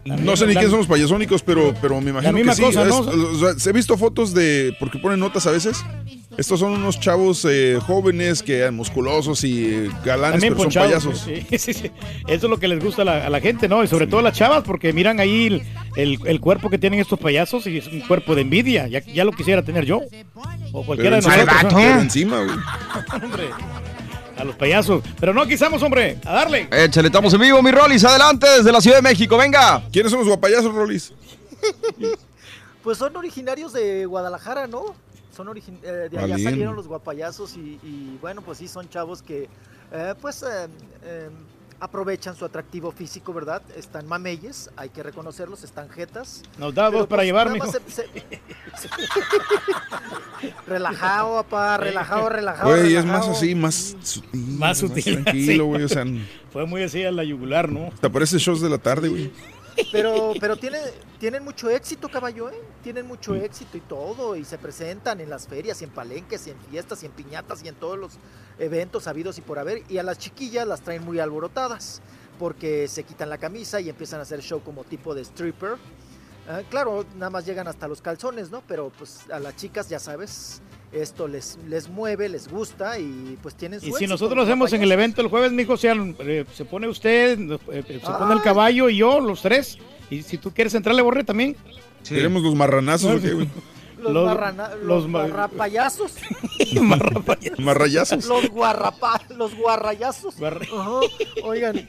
No 0.04 0.36
sé 0.36 0.46
ni 0.46 0.52
quiénes 0.52 0.70
son 0.70 0.80
los 0.80 0.88
payasónicos, 0.88 1.42
pero, 1.42 1.74
pero 1.80 2.00
me 2.00 2.10
imagino 2.10 2.32
misma 2.34 2.52
que 2.52 2.56
sí. 2.56 2.62
cosa, 2.62 2.84
¿no? 2.84 3.00
Es- 3.00 3.42
o 3.42 3.54
sea, 3.58 3.70
he 3.70 3.72
visto 3.72 3.96
fotos 3.96 4.34
de. 4.34 4.76
Porque 4.78 4.98
ponen 4.98 5.20
notas 5.20 5.46
a 5.46 5.50
veces. 5.50 5.82
Estos 6.36 6.58
son 6.58 6.72
unos 6.72 6.98
chavos 6.98 7.46
eh, 7.48 7.78
jóvenes 7.86 8.42
que 8.42 8.68
musculosos 8.72 9.44
y 9.44 9.66
eh, 9.66 9.90
galanes, 10.04 10.40
También 10.40 10.54
pero 10.56 10.68
son 10.70 10.82
payasos. 10.82 11.18
sí, 11.24 11.46
sí, 11.58 11.72
sí. 11.72 11.90
Eso 12.26 12.46
es 12.46 12.50
lo 12.50 12.58
que 12.58 12.66
les 12.66 12.82
gusta 12.82 13.02
a 13.02 13.04
la, 13.04 13.26
a 13.26 13.30
la 13.30 13.40
gente, 13.40 13.68
¿no? 13.68 13.84
Y 13.84 13.86
sobre 13.86 14.08
todo 14.08 14.18
a 14.18 14.22
las 14.24 14.36
chavas, 14.36 14.64
porque 14.64 14.92
miran 14.92 15.20
ahí 15.20 15.46
el, 15.46 15.62
el- 15.96 16.18
el 16.26 16.40
cuerpo 16.40 16.70
que 16.70 16.78
tienen 16.78 16.98
estos 16.98 17.20
payasos 17.20 17.68
y 17.68 17.78
es 17.78 17.86
un 17.86 18.00
cuerpo 18.00 18.34
de 18.34 18.40
envidia. 18.42 18.88
Ya, 18.88 19.00
ya 19.04 19.24
lo 19.24 19.30
quisiera 19.30 19.62
tener 19.62 19.84
yo. 19.84 20.00
O 20.72 20.84
cualquiera 20.84 21.20
Pero 21.20 21.28
de 21.34 21.36
encima, 21.36 21.36
nosotros. 21.52 21.72
pero 21.72 21.94
¿no? 21.94 22.00
encima, 22.00 22.38
güey. 22.42 22.56
Hombre, 23.24 23.44
a 24.36 24.44
los 24.44 24.56
payasos. 24.56 25.02
Pero 25.20 25.32
no 25.34 25.46
quisamos, 25.46 25.82
hombre, 25.82 26.18
a 26.24 26.32
darle. 26.32 26.68
Échale, 26.70 27.08
estamos 27.08 27.32
en 27.34 27.40
vivo, 27.40 27.62
mi 27.62 27.70
Rolis, 27.70 28.04
adelante 28.04 28.46
desde 28.58 28.72
la 28.72 28.80
Ciudad 28.80 28.96
de 28.98 29.02
México, 29.02 29.36
venga. 29.36 29.82
¿Quiénes 29.92 30.10
son 30.10 30.20
los 30.20 30.28
guapayazos, 30.28 30.74
Rolis? 30.74 31.12
Pues 32.82 32.98
son 32.98 33.16
originarios 33.16 33.72
de 33.72 34.04
Guadalajara, 34.04 34.66
¿no? 34.66 34.94
Son 35.34 35.46
origin- 35.48 35.80
eh, 35.82 36.08
de 36.10 36.18
allá 36.18 36.36
salieron 36.38 36.76
los 36.76 36.86
guapayazos 36.86 37.56
y, 37.56 37.80
y, 37.82 38.18
bueno, 38.20 38.42
pues 38.42 38.58
sí, 38.58 38.68
son 38.68 38.88
chavos 38.90 39.22
que 39.22 39.48
eh, 39.90 40.14
pues 40.20 40.42
eh, 40.42 40.66
eh, 41.02 41.30
aprovechan 41.84 42.34
su 42.34 42.44
atractivo 42.44 42.90
físico, 42.92 43.32
¿verdad? 43.32 43.62
Están 43.76 44.06
mameyes, 44.06 44.70
hay 44.76 44.88
que 44.88 45.02
reconocerlos, 45.02 45.64
están 45.64 45.88
jetas. 45.90 46.42
Nos 46.58 46.74
da 46.74 46.90
dos 46.90 47.06
para 47.06 47.20
pues, 47.20 47.26
llevar, 47.26 47.50
mijo. 47.50 47.70
se- 47.70 47.80
se- 47.88 48.08
relajado, 50.66 51.36
papá, 51.42 51.76
relajado, 51.76 52.28
relajado. 52.28 52.70
Güey, 52.70 52.94
es 52.96 53.04
más 53.04 53.28
así, 53.28 53.54
más 53.54 53.96
sutil. 54.04 54.40
Más 54.58 54.78
sutil, 54.78 55.04
tranquilo, 55.24 55.64
sí. 55.64 55.68
güey. 55.68 55.82
O 55.82 55.88
sea, 55.88 56.04
Fue 56.52 56.66
muy 56.66 56.82
así 56.82 57.04
a 57.04 57.10
la 57.10 57.24
yugular, 57.24 57.70
¿no? 57.70 57.90
te 58.00 58.10
parece 58.10 58.38
shows 58.38 58.60
de 58.60 58.70
la 58.70 58.78
tarde, 58.78 59.08
güey. 59.08 59.30
Pero, 59.92 60.32
pero 60.40 60.56
tiene, 60.56 60.78
tienen 61.18 61.44
mucho 61.44 61.70
éxito, 61.70 62.08
caballo, 62.08 62.50
¿eh? 62.50 62.60
Tienen 62.82 63.06
mucho 63.06 63.34
éxito 63.34 63.76
y 63.76 63.80
todo, 63.80 64.36
y 64.36 64.44
se 64.44 64.58
presentan 64.58 65.20
en 65.20 65.30
las 65.30 65.46
ferias, 65.46 65.80
y 65.80 65.84
en 65.84 65.90
palenques, 65.90 66.46
y 66.46 66.50
en 66.50 66.58
fiestas, 66.70 67.02
y 67.02 67.06
en 67.06 67.12
piñatas, 67.12 67.62
y 67.64 67.68
en 67.68 67.74
todos 67.74 67.98
los 67.98 68.12
eventos 68.58 69.06
habidos 69.06 69.38
y 69.38 69.40
por 69.40 69.58
haber. 69.58 69.82
Y 69.88 69.98
a 69.98 70.02
las 70.02 70.18
chiquillas 70.18 70.66
las 70.66 70.80
traen 70.82 71.04
muy 71.04 71.18
alborotadas, 71.20 72.00
porque 72.38 72.88
se 72.88 73.04
quitan 73.04 73.30
la 73.30 73.38
camisa 73.38 73.80
y 73.80 73.88
empiezan 73.88 74.20
a 74.20 74.22
hacer 74.22 74.40
show 74.42 74.62
como 74.62 74.84
tipo 74.84 75.14
de 75.14 75.22
stripper. 75.22 75.76
Ah, 76.48 76.60
claro, 76.68 77.06
nada 77.14 77.30
más 77.30 77.46
llegan 77.46 77.68
hasta 77.68 77.88
los 77.88 78.02
calzones, 78.02 78.50
¿no? 78.50 78.62
Pero 78.66 78.92
pues 78.98 79.20
a 79.30 79.38
las 79.38 79.56
chicas, 79.56 79.88
ya 79.88 79.98
sabes, 79.98 80.60
esto 80.94 81.26
les, 81.28 81.58
les 81.68 81.88
mueve, 81.88 82.28
les 82.28 82.48
gusta, 82.48 82.98
y 82.98 83.36
pues 83.42 83.54
tienen 83.54 83.80
su 83.80 83.86
Y 83.88 83.92
si 83.92 84.06
nosotros 84.06 84.36
los 84.36 84.46
hacemos 84.48 84.72
en 84.72 84.82
el 84.82 84.92
evento 84.92 85.20
el 85.20 85.28
jueves, 85.28 85.52
mijo, 85.52 85.76
sean, 85.76 86.16
eh, 86.20 86.44
se 86.54 86.64
pone 86.64 86.88
usted, 86.88 87.38
eh, 87.38 87.58
eh, 87.72 88.00
se 88.04 88.10
pone 88.12 88.32
el 88.32 88.38
Ay. 88.38 88.44
caballo 88.44 88.88
y 88.88 88.96
yo, 88.98 89.20
los 89.20 89.42
tres. 89.42 89.78
Y 90.10 90.22
si 90.22 90.38
tú 90.38 90.52
quieres 90.52 90.74
entrarle, 90.74 91.02
borre 91.02 91.24
también. 91.24 91.56
Queremos 92.08 92.42
los 92.42 92.54
marranazos, 92.54 93.16
¿o 93.18 93.20
qué, 93.22 93.32
güey? 93.32 93.48
Los, 93.98 94.12
Los- 94.12 94.26
marrana- 94.26 94.74
los 94.76 94.84
los 94.84 95.08
ma- 95.08 95.26
marrapayazos. 95.26 96.12
Marrayazos. 97.58 98.26
Los 98.26 98.48
guarrapa, 98.50 99.20
los 99.36 99.54
guarrayazos. 99.56 100.34
Oigan, 101.42 101.88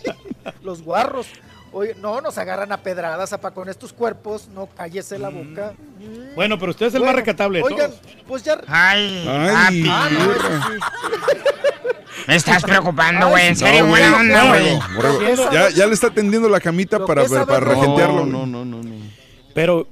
los 0.62 0.82
guarros. 0.82 1.26
Oye, 1.78 1.94
no, 2.00 2.22
nos 2.22 2.38
agarran 2.38 2.72
a 2.72 2.78
pedradas, 2.78 3.34
apa, 3.34 3.50
con 3.50 3.68
estos 3.68 3.92
cuerpos, 3.92 4.48
no 4.48 4.66
cállese 4.74 5.18
la 5.18 5.28
boca. 5.28 5.74
Bueno, 6.34 6.58
pero 6.58 6.70
usted 6.70 6.86
es 6.86 6.94
el 6.94 7.04
más 7.04 7.14
recatable 7.14 7.58
de 7.58 7.64
Oigan, 7.64 7.90
todos. 7.90 8.02
pues 8.26 8.42
ya. 8.44 8.58
Ay, 8.66 9.26
Ay, 9.28 9.82
papi. 9.82 9.88
Ah, 9.90 10.08
no, 10.10 10.18
eso 10.32 10.40
tierra. 10.40 10.66
sí. 10.68 12.22
Me 12.28 12.36
estás 12.36 12.62
preocupando, 12.62 13.28
güey. 13.28 13.48
En 13.48 13.52
No, 13.52 13.58
serio, 13.58 13.86
güey, 13.88 14.02
buena 14.02 14.16
onda, 14.16 14.42
no, 14.44 14.48
güey. 14.48 14.78
borrego. 14.96 15.20
Esa- 15.20 15.52
Ya, 15.52 15.68
ya 15.70 15.86
le 15.86 15.92
está 15.92 16.08
tendiendo 16.10 16.48
la 16.48 16.60
camita 16.60 17.04
para, 17.04 17.24
para 17.26 17.60
regentearlo. 17.60 18.24
No, 18.24 18.46
no, 18.46 18.64
no, 18.64 18.64
no, 18.64 18.82
no. 18.82 18.94
Pero 19.54 19.86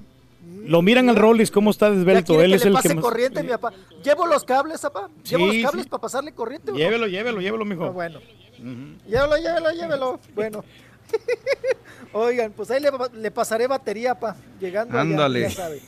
lo 0.66 0.80
miran 0.80 1.10
al 1.10 1.16
Rollis, 1.16 1.50
cómo 1.50 1.70
está 1.70 1.90
desvelto. 1.90 2.40
Él 2.40 2.52
que 2.52 2.56
es 2.56 2.62
le 2.62 2.68
el 2.68 2.74
pase 2.76 2.88
que 2.88 2.94
más... 2.94 3.04
corriente, 3.04 3.42
mi 3.42 3.50
papá. 3.50 3.72
Llevo 4.02 4.26
los 4.26 4.42
cables, 4.44 4.80
papá. 4.80 5.10
Llevo 5.22 5.50
Sí, 5.50 5.60
los 5.60 5.70
cables 5.70 5.84
sí. 5.84 5.90
para 5.90 6.00
pasarle 6.00 6.32
corriente. 6.32 6.70
¿o 6.70 6.72
no? 6.74 6.78
Llévelo, 6.78 7.06
llévelo, 7.08 7.40
llévelo, 7.42 7.64
mijo. 7.66 7.84
Ah, 7.84 7.90
bueno. 7.90 8.20
Llévelo, 8.58 9.36
llévelo, 9.36 9.70
llévelo. 9.72 10.20
Bueno. 10.34 10.64
Oigan, 12.12 12.52
pues 12.52 12.70
ahí 12.70 12.80
le, 12.80 12.90
le 13.14 13.30
pasaré 13.30 13.66
batería, 13.66 14.14
pa. 14.14 14.36
Llegando 14.60 14.94
allá, 14.98 15.00
Ándale. 15.02 15.40
ya 15.42 15.50
sabe. 15.50 15.82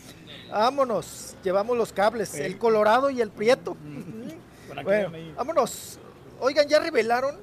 Vámonos. 0.50 1.36
Llevamos 1.44 1.76
los 1.76 1.92
cables, 1.92 2.34
el 2.34 2.58
colorado 2.58 3.10
y 3.10 3.20
el 3.20 3.30
prieto. 3.30 3.76
Bueno, 4.84 5.10
vámonos. 5.36 5.98
Oigan, 6.38 6.68
ya 6.68 6.78
revelaron 6.80 7.36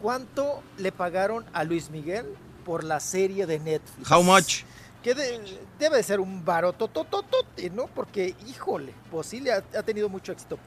cuánto 0.00 0.62
le 0.78 0.90
pagaron 0.90 1.44
a 1.52 1.64
Luis 1.64 1.90
Miguel 1.90 2.24
por 2.64 2.82
la 2.82 2.98
serie 2.98 3.44
de 3.46 3.58
Netflix. 3.58 4.10
How 4.10 4.22
much? 4.22 4.62
Que 5.02 5.12
de- 5.14 5.58
debe 5.78 5.98
de 5.98 6.02
ser 6.02 6.18
un 6.20 6.42
barototototote, 6.42 7.68
¿no? 7.70 7.88
Porque, 7.88 8.34
híjole, 8.48 8.94
pues 9.10 9.26
sí 9.26 9.40
le 9.40 9.52
ha, 9.52 9.56
ha 9.76 9.82
tenido 9.82 10.08
mucho 10.08 10.32
éxito. 10.32 10.58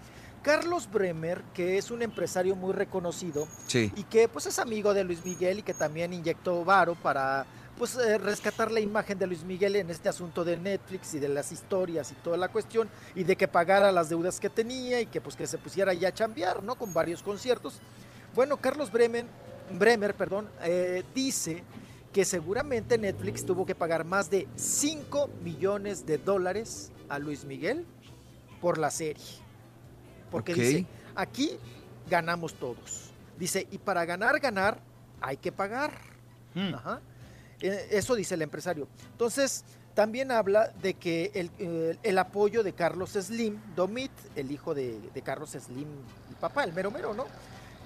Carlos 0.46 0.88
Bremer, 0.92 1.42
que 1.56 1.80
es 1.80 1.90
un 1.90 2.04
empresario 2.04 2.56
muy 2.56 2.72
reconocido 2.72 3.48
Sí. 3.66 3.92
y 3.96 4.04
que 4.04 4.28
pues 4.28 4.46
es 4.46 4.60
amigo 4.60 4.94
de 4.94 5.04
Luis 5.04 5.26
Miguel 5.26 5.58
y 5.58 5.62
que 5.64 5.74
también 5.74 6.14
inyectó 6.14 6.64
varo 6.64 6.94
para 6.94 7.48
pues 7.80 7.96
eh, 7.96 8.20
rescatar 8.20 8.72
la 8.72 8.80
imagen 8.80 9.18
de 9.18 9.26
Luis 9.26 9.44
Miguel 9.44 9.76
en 9.76 9.90
este 9.90 10.08
asunto 10.08 10.44
de 10.46 10.56
Netflix 10.58 11.16
y 11.16 11.20
de 11.20 11.30
las 11.30 11.52
historias 11.52 12.12
y 12.12 12.16
toda 12.16 12.38
la 12.38 12.50
cuestión 12.50 12.88
y 13.16 13.24
de 13.24 13.36
que 13.36 13.48
pagara 13.48 13.92
las 13.92 14.08
deudas 14.10 14.40
que 14.40 14.52
tenía 14.52 15.02
y 15.02 15.08
que 15.08 15.20
pues 15.20 15.36
que 15.36 15.48
se 15.48 15.58
pusiera 15.58 15.96
ya 15.96 16.10
a 16.10 16.14
chambear, 16.14 16.62
¿no? 16.62 16.76
Con 16.76 16.94
varios 16.94 17.24
conciertos. 17.24 17.80
Bueno, 18.36 18.58
Carlos 18.58 18.92
Bremer, 18.92 19.26
Bremer, 19.72 20.14
perdón, 20.14 20.48
eh, 20.62 21.04
dice 21.16 21.64
que 22.14 22.24
seguramente 22.24 23.00
Netflix 23.00 23.44
tuvo 23.44 23.66
que 23.66 23.74
pagar 23.74 24.06
más 24.06 24.30
de 24.30 24.48
5 24.56 25.28
millones 25.44 26.06
de 26.06 26.20
dólares 26.20 26.92
a 27.10 27.18
Luis 27.18 27.46
Miguel 27.46 27.84
por 28.62 28.78
la 28.78 28.92
serie. 28.92 29.44
Porque 30.36 30.54
dice, 30.54 30.86
aquí 31.16 31.58
ganamos 32.10 32.54
todos. 32.54 33.12
Dice, 33.38 33.68
y 33.72 33.78
para 33.78 34.06
ganar, 34.06 34.40
ganar, 34.40 34.80
hay 35.22 35.38
que 35.38 35.52
pagar. 35.52 35.92
Ajá. 36.74 37.02
Eh, 37.62 37.88
Eso 37.92 38.16
dice 38.16 38.36
el 38.36 38.42
empresario. 38.42 38.88
Entonces, 39.12 39.64
también 39.94 40.32
habla 40.32 40.68
de 40.82 40.94
que 40.94 41.32
el, 41.34 41.50
eh, 41.58 41.98
el 42.04 42.18
apoyo 42.18 42.64
de 42.64 42.74
Carlos 42.74 43.12
Slim 43.12 43.58
Domit, 43.76 44.12
el 44.36 44.52
hijo 44.52 44.74
de, 44.76 45.00
de 45.14 45.22
Carlos 45.22 45.52
Slim, 45.52 45.88
el 46.30 46.36
papá, 46.40 46.64
el 46.64 46.74
mero 46.74 46.92
mero, 46.92 47.14
¿no? 47.14 47.26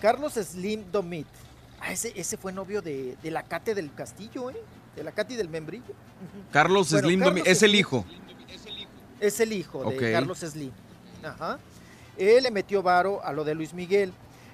Carlos 0.02 0.34
Slim 0.34 0.92
Domit. 0.92 1.28
Ah, 1.82 1.92
ese, 1.94 2.12
ese 2.16 2.36
fue 2.38 2.52
novio 2.52 2.82
de, 2.82 3.16
de 3.22 3.32
la 3.32 3.44
Cate 3.44 3.74
del 3.76 3.94
Castillo, 3.94 4.50
¿eh? 4.50 4.62
De 4.96 5.04
la 5.04 5.12
Cati 5.14 5.36
del 5.36 5.48
Membrillo. 5.50 5.94
Carlos 6.52 6.92
Bueno, 6.92 7.08
Slim 7.08 7.20
Carlos 7.22 7.40
Domi- 7.44 7.48
es 7.48 7.64
el 7.64 7.76
hijo. 7.76 8.06
Es 9.20 9.40
el 9.40 9.54
hijo 9.54 9.90
de. 9.90 10.12
Carlos 10.12 10.40
Slim. 10.40 10.72
Ajá. 11.24 11.60
Él 12.20 12.44
le 12.44 12.52
metió 12.52 12.84
varo 12.84 13.24
a 13.24 13.32
lo 13.32 13.44
de 13.46 13.56
Luis 13.56 13.74
Miguel. 13.74 14.12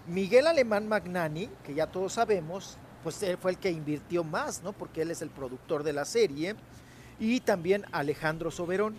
Miguel 0.07 0.45
Alemán 0.45 0.87
Magnani, 0.87 1.49
que 1.63 1.73
ya 1.73 1.87
todos 1.87 2.13
sabemos, 2.13 2.77
pues 3.03 3.21
él 3.23 3.37
fue 3.37 3.51
el 3.51 3.57
que 3.57 3.71
invirtió 3.71 4.23
más, 4.23 4.61
¿no? 4.61 4.71
Porque 4.71 5.01
él 5.01 5.09
es 5.09 5.23
el 5.23 5.29
productor 5.31 5.81
de 5.83 5.91
la 5.91 6.05
serie. 6.05 6.55
Y 7.19 7.39
también 7.39 7.83
Alejandro 7.91 8.51
Soberón. 8.51 8.95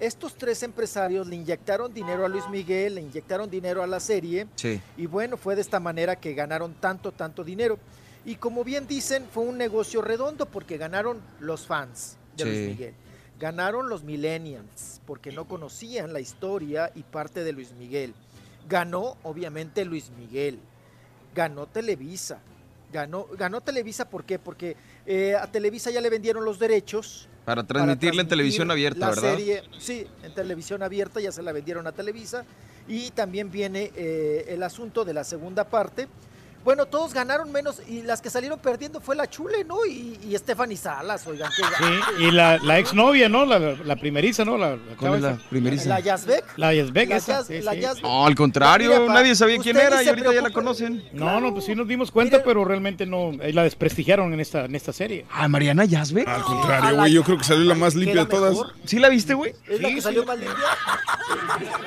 Estos 0.00 0.34
tres 0.36 0.62
empresarios 0.64 1.26
le 1.28 1.36
inyectaron 1.36 1.92
dinero 1.94 2.24
a 2.24 2.28
Luis 2.28 2.48
Miguel, 2.48 2.96
le 2.96 3.00
inyectaron 3.02 3.48
dinero 3.48 3.82
a 3.82 3.86
la 3.86 4.00
serie. 4.00 4.46
Sí. 4.56 4.80
Y 4.96 5.06
bueno, 5.06 5.36
fue 5.36 5.54
de 5.54 5.60
esta 5.60 5.78
manera 5.80 6.16
que 6.16 6.34
ganaron 6.34 6.74
tanto, 6.74 7.12
tanto 7.12 7.44
dinero. 7.44 7.78
Y 8.24 8.34
como 8.36 8.64
bien 8.64 8.86
dicen, 8.86 9.26
fue 9.32 9.44
un 9.44 9.56
negocio 9.56 10.02
redondo 10.02 10.46
porque 10.46 10.76
ganaron 10.76 11.20
los 11.40 11.66
fans 11.66 12.16
de 12.36 12.44
Sí. 12.44 12.50
Luis 12.50 12.68
Miguel. 12.68 12.94
Ganaron 13.38 13.88
los 13.88 14.02
millennials 14.02 15.00
porque 15.06 15.30
no 15.30 15.46
conocían 15.46 16.12
la 16.12 16.20
historia 16.20 16.90
y 16.94 17.02
parte 17.04 17.44
de 17.44 17.52
Luis 17.52 17.72
Miguel. 17.72 18.12
Ganó, 18.68 19.16
obviamente, 19.22 19.84
Luis 19.84 20.10
Miguel. 20.18 20.58
Ganó 21.34 21.66
Televisa. 21.66 22.40
Ganó, 22.92 23.26
ganó 23.36 23.60
Televisa, 23.60 24.08
¿por 24.08 24.24
qué? 24.24 24.38
Porque 24.38 24.76
eh, 25.06 25.36
a 25.36 25.46
Televisa 25.46 25.90
ya 25.90 26.00
le 26.00 26.10
vendieron 26.10 26.44
los 26.44 26.58
derechos. 26.58 27.28
Para 27.44 27.62
transmitirla 27.62 28.22
en 28.22 28.28
televisión 28.28 28.70
abierta, 28.70 29.00
la 29.00 29.08
¿verdad? 29.08 29.22
serie, 29.22 29.62
sí, 29.78 30.06
en 30.22 30.34
televisión 30.34 30.82
abierta 30.82 31.20
ya 31.20 31.30
se 31.30 31.42
la 31.42 31.52
vendieron 31.52 31.86
a 31.86 31.92
Televisa. 31.92 32.44
Y 32.88 33.10
también 33.10 33.50
viene 33.50 33.92
eh, 33.94 34.46
el 34.48 34.62
asunto 34.62 35.04
de 35.04 35.14
la 35.14 35.22
segunda 35.22 35.64
parte. 35.64 36.08
Bueno, 36.64 36.86
todos 36.86 37.14
ganaron 37.14 37.50
menos 37.50 37.80
y 37.88 38.02
las 38.02 38.20
que 38.20 38.28
salieron 38.30 38.58
perdiendo 38.58 39.00
fue 39.00 39.16
la 39.16 39.26
Chule, 39.28 39.64
¿no? 39.64 39.86
Y, 39.86 40.18
y 40.28 40.36
Stephanie 40.36 40.76
Salas, 40.76 41.26
oigan. 41.26 41.50
qué 41.56 41.62
Sí, 41.62 42.24
y 42.24 42.30
la, 42.30 42.58
la 42.58 42.78
exnovia, 42.78 43.28
¿no? 43.28 43.46
La, 43.46 43.58
la 43.58 43.96
primeriza, 43.96 44.44
¿no? 44.44 44.58
La, 44.58 44.76
¿Cuál 44.98 45.14
es 45.14 45.20
la 45.22 45.38
primeriza? 45.48 45.88
La 45.88 46.00
Yazbek. 46.00 46.44
La 46.56 46.74
Yazbek, 46.74 47.08
La 47.08 47.16
esa, 47.16 47.40
Yaz- 47.40 47.46
sí, 47.46 47.60
la 47.62 47.72
sí. 47.72 47.78
Yaz- 47.80 48.02
No, 48.02 48.26
al 48.26 48.34
contrario, 48.34 48.90
Mira, 48.90 49.06
pa, 49.06 49.14
nadie 49.14 49.34
sabía 49.34 49.58
quién 49.58 49.76
era 49.78 50.02
y 50.02 50.08
ahorita 50.08 50.34
ya 50.34 50.42
la 50.42 50.50
conocen. 50.50 51.02
No, 51.12 51.40
no, 51.40 51.52
pues 51.54 51.64
sí 51.64 51.74
nos 51.74 51.88
dimos 51.88 52.10
cuenta, 52.10 52.42
pero 52.42 52.64
realmente 52.64 53.06
no, 53.06 53.30
eh, 53.40 53.52
la 53.52 53.62
desprestigiaron 53.62 54.32
en 54.34 54.40
esta, 54.40 54.64
en 54.66 54.74
esta 54.74 54.92
serie. 54.92 55.24
Ah, 55.32 55.48
Mariana 55.48 55.84
Yazbek. 55.86 56.28
Al 56.28 56.42
contrario, 56.42 56.96
güey, 56.98 57.12
yo 57.12 57.22
creo 57.24 57.38
que 57.38 57.44
salió 57.44 57.64
la 57.64 57.74
más 57.76 57.94
limpia 57.94 58.24
de 58.24 58.30
todas. 58.30 58.56
¿Sí 58.84 58.98
la 58.98 59.08
viste, 59.08 59.32
güey? 59.34 59.54
Es 59.66 59.80
la 59.80 59.88
que 59.88 60.00
salió 60.02 60.24
más 60.26 60.38
limpia. 60.38 60.56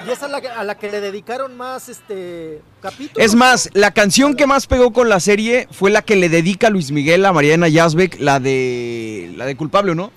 Y 0.08 0.10
esa 0.10 0.26
es 0.26 0.32
la 0.32 0.42
que- 0.42 0.48
a 0.50 0.64
la 0.64 0.76
que 0.78 0.90
le 0.90 1.02
dedicaron 1.02 1.56
más 1.56 1.90
este 1.90 2.62
capítulos. 2.82 3.24
Es 3.24 3.36
más, 3.36 3.70
la 3.74 3.92
canción 3.92 4.36
que 4.36 4.48
más 4.48 4.61
pegó 4.68 4.92
con 4.94 5.10
la 5.10 5.20
serie 5.20 5.68
fue 5.72 5.92
la 5.92 6.02
que 6.02 6.16
le 6.16 6.30
dedica 6.30 6.70
Luis 6.70 6.92
Miguel 6.92 7.26
a 7.26 7.34
Mariana 7.34 7.68
Yazbek, 7.68 8.20
la 8.20 8.40
de 8.40 9.32
la 9.36 9.46
de 9.46 9.56
culpable, 9.56 9.92
¿o 9.92 9.96
¿no? 9.96 10.12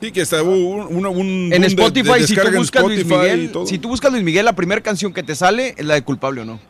Sí, 0.00 0.12
que 0.12 0.20
está 0.22 0.42
un, 0.42 1.06
un, 1.06 1.26
En 1.26 1.50
de- 1.50 1.58
de 1.60 1.66
Spotify, 1.68 2.24
si 2.26 2.34
tú 2.34 2.50
buscas 2.56 2.82
Luis 2.84 2.98
Spotify 3.00 3.14
y 3.14 3.36
Miguel, 3.46 3.66
si 3.66 3.78
tú 3.78 3.88
buscas 3.88 4.12
Luis 4.12 4.22
Miguel, 4.24 4.44
la 4.44 4.52
primera 4.54 4.80
canción 4.82 5.12
que 5.14 5.22
te 5.22 5.34
sale 5.34 5.74
es 5.78 5.84
la 5.84 5.94
de 5.94 6.02
culpable, 6.02 6.42
¿o 6.42 6.44
no? 6.44 6.60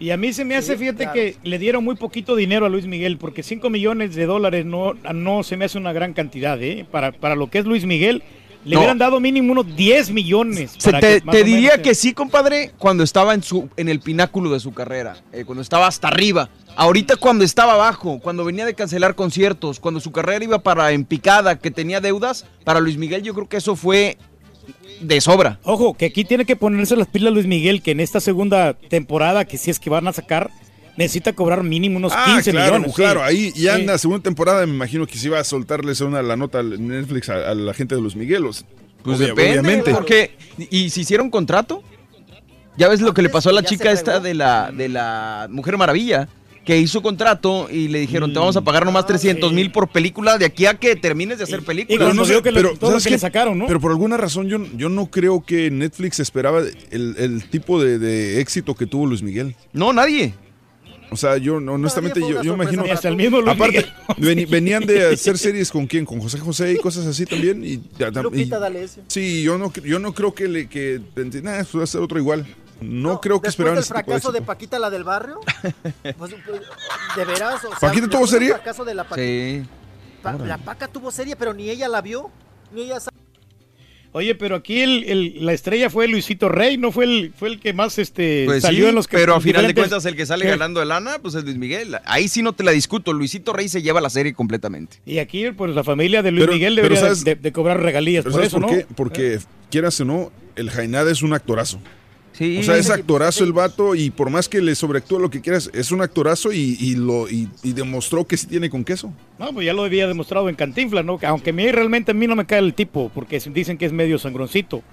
Y 0.00 0.10
a 0.10 0.16
mí 0.16 0.32
se 0.32 0.44
me 0.44 0.54
hace, 0.54 0.74
Sí, 0.74 0.78
fíjate 0.78 0.98
claro. 1.04 1.12
que 1.14 1.36
le 1.42 1.58
dieron 1.58 1.82
muy 1.82 1.96
poquito 1.96 2.36
dinero 2.36 2.66
a 2.66 2.68
Luis 2.68 2.86
Miguel, 2.86 3.16
porque 3.18 3.42
5 3.42 3.68
millones 3.68 4.14
de 4.14 4.26
dólares 4.26 4.64
no, 4.64 4.94
no 5.12 5.42
se 5.42 5.56
me 5.56 5.64
hace 5.64 5.76
una 5.76 5.92
gran 5.92 6.12
cantidad, 6.12 6.62
¿eh? 6.62 6.86
Para, 6.88 7.10
para 7.10 7.34
lo 7.34 7.50
que 7.50 7.58
es 7.58 7.64
Luis 7.64 7.84
Miguel, 7.84 8.22
le 8.64 8.74
No. 8.74 8.80
hubieran 8.80 8.98
dado 8.98 9.20
mínimo 9.20 9.52
unos 9.52 9.74
10 9.76 10.10
millones. 10.10 10.74
Se 10.78 10.92
te, 10.92 10.98
que 11.00 11.24
más 11.24 11.34
te 11.34 11.42
o 11.42 11.44
menos 11.44 11.44
diría 11.44 11.82
que 11.82 11.94
sí, 11.94 12.12
compadre, 12.12 12.72
cuando 12.78 13.02
estaba 13.04 13.34
en 13.34 13.42
su 13.42 13.68
en 13.76 13.88
el 13.88 14.00
pináculo 14.00 14.50
de 14.50 14.60
su 14.60 14.72
carrera, 14.74 15.16
eh, 15.32 15.44
cuando 15.44 15.62
estaba 15.62 15.86
hasta 15.86 16.08
arriba. 16.08 16.48
Ahorita 16.76 17.16
cuando 17.16 17.44
estaba 17.44 17.72
abajo, 17.74 18.20
cuando 18.20 18.44
venía 18.44 18.64
de 18.64 18.74
cancelar 18.74 19.14
conciertos, 19.14 19.80
cuando 19.80 20.00
su 20.00 20.12
carrera 20.12 20.44
iba 20.44 20.58
para 20.60 20.92
en 20.92 21.04
picada, 21.04 21.58
que 21.58 21.70
tenía 21.70 22.00
deudas, 22.00 22.46
para 22.64 22.80
Luis 22.80 22.96
Miguel 22.98 23.22
yo 23.22 23.34
creo 23.34 23.48
que 23.48 23.56
eso 23.56 23.74
fue 23.74 24.16
de 25.00 25.20
sobra. 25.20 25.58
Ojo, 25.64 25.94
que 25.94 26.06
aquí 26.06 26.24
tiene 26.24 26.44
que 26.44 26.56
ponerse 26.56 26.96
las 26.96 27.08
pilas 27.08 27.32
Luis 27.32 27.46
Miguel, 27.46 27.82
que 27.82 27.92
en 27.92 28.00
esta 28.00 28.20
segunda 28.20 28.74
temporada, 28.74 29.44
que 29.44 29.58
si 29.58 29.70
es 29.70 29.78
que 29.80 29.90
van 29.90 30.06
a 30.08 30.12
sacar, 30.12 30.50
necesita 30.98 31.32
cobrar 31.32 31.62
mínimo 31.62 31.96
unos 31.96 32.12
Ah, 32.14 32.24
15 32.34 32.50
claro, 32.50 32.72
millones. 32.74 32.90
sí. 32.90 32.96
claro, 32.96 33.22
ahí 33.22 33.52
ya 33.54 33.76
Sí. 33.76 33.80
en 33.82 33.86
la 33.86 33.96
segunda 33.98 34.22
temporada 34.22 34.66
me 34.66 34.74
imagino 34.74 35.06
que 35.06 35.16
se 35.16 35.28
iba 35.28 35.38
a 35.38 35.44
soltarles 35.44 36.00
una 36.02 36.20
la 36.22 36.36
nota 36.36 36.58
al 36.58 36.86
Netflix 36.86 37.30
a, 37.30 37.50
a 37.50 37.54
la 37.54 37.72
gente 37.72 37.94
de 37.94 38.02
los 38.02 38.16
Miguelos. 38.16 38.64
Pues 39.02 39.18
Obvia- 39.18 39.28
depende, 39.28 39.60
obviamente. 39.60 39.94
porque 39.94 40.32
¿y 40.70 40.90
si 40.90 41.02
hicieron 41.02 41.30
contrato? 41.30 41.82
Ya 42.76 42.88
ves 42.88 43.00
lo 43.00 43.14
que 43.14 43.22
le 43.22 43.28
pasó 43.28 43.50
a 43.50 43.52
la 43.52 43.62
chica 43.62 43.90
esta 43.92 44.20
de 44.20 44.34
la 44.34 44.70
de 44.72 44.88
la 44.88 45.46
Mujer 45.50 45.76
Maravilla, 45.78 46.28
que 46.64 46.78
hizo 46.78 47.00
contrato 47.00 47.68
y 47.70 47.88
le 47.88 48.00
dijeron, 48.00 48.32
te 48.32 48.38
vamos 48.38 48.56
a 48.56 48.60
pagar 48.60 48.84
nomás 48.84 49.06
300 49.06 49.52
mil 49.52 49.72
por 49.72 49.88
película 49.88 50.36
de 50.36 50.44
aquí 50.44 50.66
a 50.66 50.74
que 50.74 50.94
termines 50.96 51.38
de 51.38 51.44
hacer 51.44 51.62
películas. 51.62 52.04
cuando 52.04 52.24
vio 52.24 52.42
que 52.42 52.52
le- 52.52 52.60
todo 52.62 52.74
lo 52.80 52.88
¿sabes 52.90 53.04
que 53.04 53.10
le 53.10 53.18
sacaron, 53.18 53.56
¿no? 53.58 53.66
Pero 53.66 53.80
por 53.80 53.90
alguna 53.90 54.16
razón 54.16 54.48
yo, 54.48 54.58
yo 54.76 54.88
no 54.88 55.06
creo 55.06 55.42
que 55.44 55.70
Netflix 55.70 56.20
esperaba 56.20 56.60
el, 56.90 57.14
el 57.18 57.48
tipo 57.48 57.80
de, 57.82 57.98
de 57.98 58.40
éxito 58.40 58.74
que 58.74 58.86
tuvo 58.86 59.06
Luis 59.06 59.22
Miguel. 59.22 59.54
No, 59.72 59.92
nadie. 59.92 60.34
O 61.10 61.16
sea, 61.16 61.36
yo 61.38 61.58
no, 61.58 61.72
honestamente 61.74 62.20
yo, 62.20 62.42
yo 62.42 62.54
imagino... 62.54 62.84
Hasta 62.92 63.08
el 63.08 63.16
mismo 63.16 63.40
Luis 63.40 63.54
Aparte, 63.54 63.86
Miguel. 64.18 64.46
venían 64.50 64.84
de 64.84 65.06
hacer 65.14 65.38
series 65.38 65.70
con 65.70 65.86
quién, 65.86 66.04
con 66.04 66.20
José 66.20 66.38
José 66.38 66.72
y 66.72 66.76
cosas 66.78 67.06
así 67.06 67.24
también. 67.24 67.64
Y, 67.64 67.76
Lupita 68.22 68.56
y- 68.56 68.60
D'Alessio. 68.60 69.02
Sí, 69.08 69.42
yo 69.42 69.56
no, 69.58 69.72
yo 69.72 69.98
no 69.98 70.12
creo 70.12 70.34
que 70.34 70.48
le 70.48 70.68
que 70.68 71.00
esto 71.16 71.78
va 71.78 71.84
a 71.84 71.86
ser 71.86 72.00
otro 72.02 72.18
igual. 72.18 72.46
No, 72.80 73.20
creo 73.20 73.40
que 73.40 73.48
esperaban 73.48 73.80
de 73.80 73.84
fracaso 73.84 74.30
de. 74.30 74.40
Paquita 74.42 74.78
la 74.78 74.88
del 74.90 75.02
barrio, 75.02 75.40
pues, 76.16 76.30
de 77.16 77.24
veras, 77.24 77.64
o 77.64 77.70
sea, 77.70 77.78
¿Paquita 77.88 78.08
tuvo 78.08 78.26
serie? 78.26 78.50
fracaso 78.50 78.84
de 78.84 78.94
la, 78.94 79.02
Paquita- 79.04 79.16
Sí. 79.16 79.64
Pa- 80.22 80.32
la 80.34 80.58
Paca 80.58 80.86
tuvo 80.88 81.10
serie, 81.10 81.34
pero 81.34 81.52
ni 81.54 81.70
ella 81.70 81.88
la 81.88 82.00
vio, 82.02 82.30
ni 82.72 82.82
ella 82.82 83.00
sa- 83.00 83.10
Oye, 84.18 84.34
pero 84.34 84.56
aquí 84.56 84.80
el, 84.80 85.04
el- 85.04 85.46
la 85.46 85.52
estrella 85.52 85.90
fue 85.90 86.08
Luisito 86.08 86.48
Rey, 86.48 86.76
no 86.76 86.90
fue 86.92 87.04
el, 87.04 87.32
fue 87.38 87.48
el 87.50 87.60
que 87.60 87.72
más 87.72 87.98
este, 87.98 88.42
Pues 88.46 88.62
salió 88.62 88.84
sí, 88.84 88.88
en 88.88 88.94
los 88.96 89.06
que 89.06 89.16
pero 89.16 89.36
a 89.36 89.40
final 89.40 89.66
de 89.66 89.74
cuentas 89.74 90.04
el 90.06 90.16
que 90.16 90.26
sale 90.26 90.44
¿Qué? 90.44 90.50
ganando 90.50 90.80
de 90.80 90.86
lana, 90.86 91.18
pues 91.22 91.34
es 91.36 91.44
Luis 91.44 91.56
Miguel. 91.56 91.96
Ahí 92.04 92.26
sí 92.28 92.42
no 92.42 92.52
te 92.52 92.64
la 92.64 92.72
discuto. 92.72 93.12
Luisito 93.12 93.52
Rey 93.52 93.68
se 93.68 93.80
lleva 93.80 94.00
la 94.00 94.10
serie 94.10 94.34
completamente. 94.34 94.96
Y 95.06 95.18
aquí, 95.18 95.50
pues 95.52 95.74
la 95.74 95.84
familia 95.84 96.22
de 96.22 96.32
Luis 96.32 96.42
Pero- 96.42 96.52
Miguel 96.54 96.74
debería 96.74 96.98
¿sabes- 97.00 97.22
de, 97.24 97.36
de 97.36 97.52
cobrar 97.52 97.80
regalías 97.80 98.24
Pero 98.24 98.32
por 98.32 98.40
¿sabes 98.40 98.48
eso, 98.48 98.60
por 98.60 98.70
¿no? 98.72 98.76
qué? 98.76 98.86
Porque, 98.96 99.38
quieras 99.70 100.00
o 100.00 100.04
no, 100.04 100.32
el 100.56 100.70
Jainada 100.70 101.10
es 101.12 101.22
un 101.22 101.32
actorazo. 101.32 101.80
Sí. 102.38 102.58
O 102.58 102.62
sea, 102.62 102.76
es 102.76 102.88
actorazo 102.88 103.42
el 103.42 103.52
vato 103.52 103.96
y 103.96 104.10
por 104.10 104.30
más 104.30 104.48
que 104.48 104.60
le 104.60 104.76
sobreactúe 104.76 105.18
lo 105.18 105.28
que 105.28 105.40
quieras, 105.40 105.70
es 105.74 105.90
un 105.90 106.02
actorazo 106.02 106.52
y, 106.52 106.76
y 106.78 106.94
lo, 106.94 107.28
y, 107.28 107.48
y 107.64 107.72
demostró 107.72 108.24
que 108.28 108.36
sí 108.36 108.46
tiene 108.46 108.70
con 108.70 108.84
queso. 108.84 109.12
No, 109.40 109.52
pues 109.52 109.66
ya 109.66 109.72
lo 109.72 109.82
había 109.82 110.06
demostrado 110.06 110.48
en 110.48 110.54
Cantinflas, 110.54 111.04
¿no? 111.04 111.18
Que 111.18 111.26
Aunque 111.26 111.50
a 111.50 111.52
mí 111.52 111.68
realmente 111.72 112.12
a 112.12 112.14
mí 112.14 112.28
no 112.28 112.36
me 112.36 112.46
cae 112.46 112.60
el 112.60 112.74
tipo, 112.74 113.10
porque 113.12 113.40
dicen 113.52 113.76
que 113.76 113.86
es 113.86 113.92
medio 113.92 114.20
sangroncito. 114.20 114.84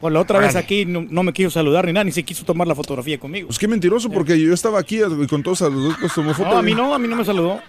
Pues 0.00 0.12
la 0.12 0.20
otra 0.20 0.38
vez 0.40 0.56
aquí 0.56 0.84
no, 0.84 1.06
no 1.08 1.22
me 1.22 1.32
quiso 1.32 1.50
saludar 1.50 1.86
ni 1.86 1.92
nada, 1.92 2.04
ni 2.04 2.12
se 2.12 2.22
quiso 2.24 2.44
tomar 2.44 2.66
la 2.66 2.74
fotografía 2.74 3.18
conmigo. 3.18 3.48
Pues 3.48 3.58
qué 3.58 3.68
mentiroso, 3.68 4.08
porque 4.08 4.40
yo 4.40 4.54
estaba 4.54 4.78
aquí 4.78 5.00
y 5.00 5.26
con 5.26 5.42
todos 5.42 5.60
los 5.60 6.00
dos 6.00 6.12
tomó 6.14 6.34
foto. 6.34 6.50
No, 6.50 6.58
a 6.58 6.62
mí 6.62 6.74
no, 6.74 6.94
a 6.94 6.98
mí 6.98 7.08
no 7.08 7.16
me 7.16 7.24
saludó. 7.24 7.60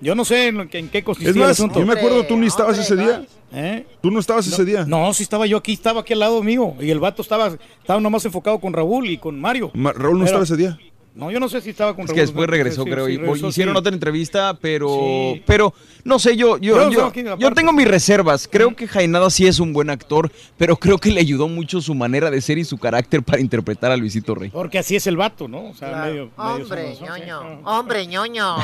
Yo 0.00 0.14
no 0.14 0.24
sé 0.24 0.48
en, 0.48 0.68
en 0.72 0.88
qué 0.88 1.02
consistía 1.02 1.30
Es 1.30 1.36
el 1.36 1.42
más, 1.42 1.50
asunto. 1.52 1.80
yo 1.80 1.86
me 1.86 1.94
acuerdo, 1.94 2.24
tú 2.26 2.36
ni 2.36 2.46
estabas 2.46 2.78
ese 2.78 2.96
día. 2.96 3.24
¿Eh? 3.52 3.86
Tú 4.02 4.10
no 4.10 4.18
estabas 4.20 4.46
ese 4.46 4.64
día. 4.64 4.84
No, 4.86 5.12
sí 5.14 5.22
estaba 5.22 5.46
yo 5.46 5.56
aquí, 5.56 5.72
estaba 5.72 6.00
aquí 6.00 6.12
al 6.12 6.18
lado 6.18 6.42
mío. 6.42 6.74
Y 6.80 6.90
el 6.90 6.98
vato 7.00 7.22
estaba, 7.22 7.56
estaba 7.80 8.00
nomás 8.00 8.24
enfocado 8.24 8.58
con 8.58 8.72
Raúl 8.72 9.08
y 9.08 9.18
con 9.18 9.40
Mario. 9.40 9.70
Ma- 9.74 9.92
Raúl 9.92 10.18
no 10.18 10.24
Pero- 10.24 10.42
estaba 10.42 10.44
ese 10.44 10.56
día. 10.56 10.78
No, 11.16 11.30
yo 11.30 11.40
no 11.40 11.48
sé 11.48 11.62
si 11.62 11.70
estaba 11.70 11.96
con 11.96 12.04
Es 12.04 12.12
que 12.12 12.20
después 12.20 12.46
regresó, 12.46 12.84
Sí, 12.84 12.90
creo, 12.90 13.06
sí, 13.06 13.12
y 13.12 13.16
regresó, 13.16 13.48
hicieron 13.48 13.74
sí. 13.74 13.78
otra 13.78 13.90
entrevista, 13.94 14.52
pero, 14.60 14.88
Sí. 15.34 15.42
pero 15.46 15.72
no 16.04 16.18
sé, 16.18 16.36
yo, 16.36 16.58
yo, 16.58 16.90
Yo 16.90 17.10
yo, 17.38 17.52
tengo 17.52 17.72
mis 17.72 17.88
reservas. 17.88 18.46
Creo 18.52 18.76
que 18.76 18.86
Jainada 18.86 19.30
sí 19.30 19.46
es 19.46 19.58
un 19.58 19.72
buen 19.72 19.88
actor, 19.88 20.30
pero 20.58 20.76
creo 20.76 20.98
que 20.98 21.10
le 21.10 21.20
ayudó 21.20 21.48
mucho 21.48 21.80
su 21.80 21.94
manera 21.94 22.30
de 22.30 22.38
ser 22.42 22.58
y 22.58 22.64
su 22.64 22.76
carácter 22.76 23.22
para 23.22 23.40
interpretar 23.40 23.90
a 23.90 23.96
Luisito 23.96 24.34
Rey. 24.34 24.50
Porque 24.50 24.78
así 24.78 24.94
es 24.94 25.06
el 25.06 25.16
vato, 25.16 25.48
¿no? 25.48 25.70
O 25.70 25.74
sea, 25.74 25.88
Claro. 25.88 26.04
medio, 26.12 26.30
medio 26.36 26.64
Hombre, 26.64 26.96
ñoño. 27.00 27.60
Hombre, 27.64 28.06
ñoño. 28.06 28.56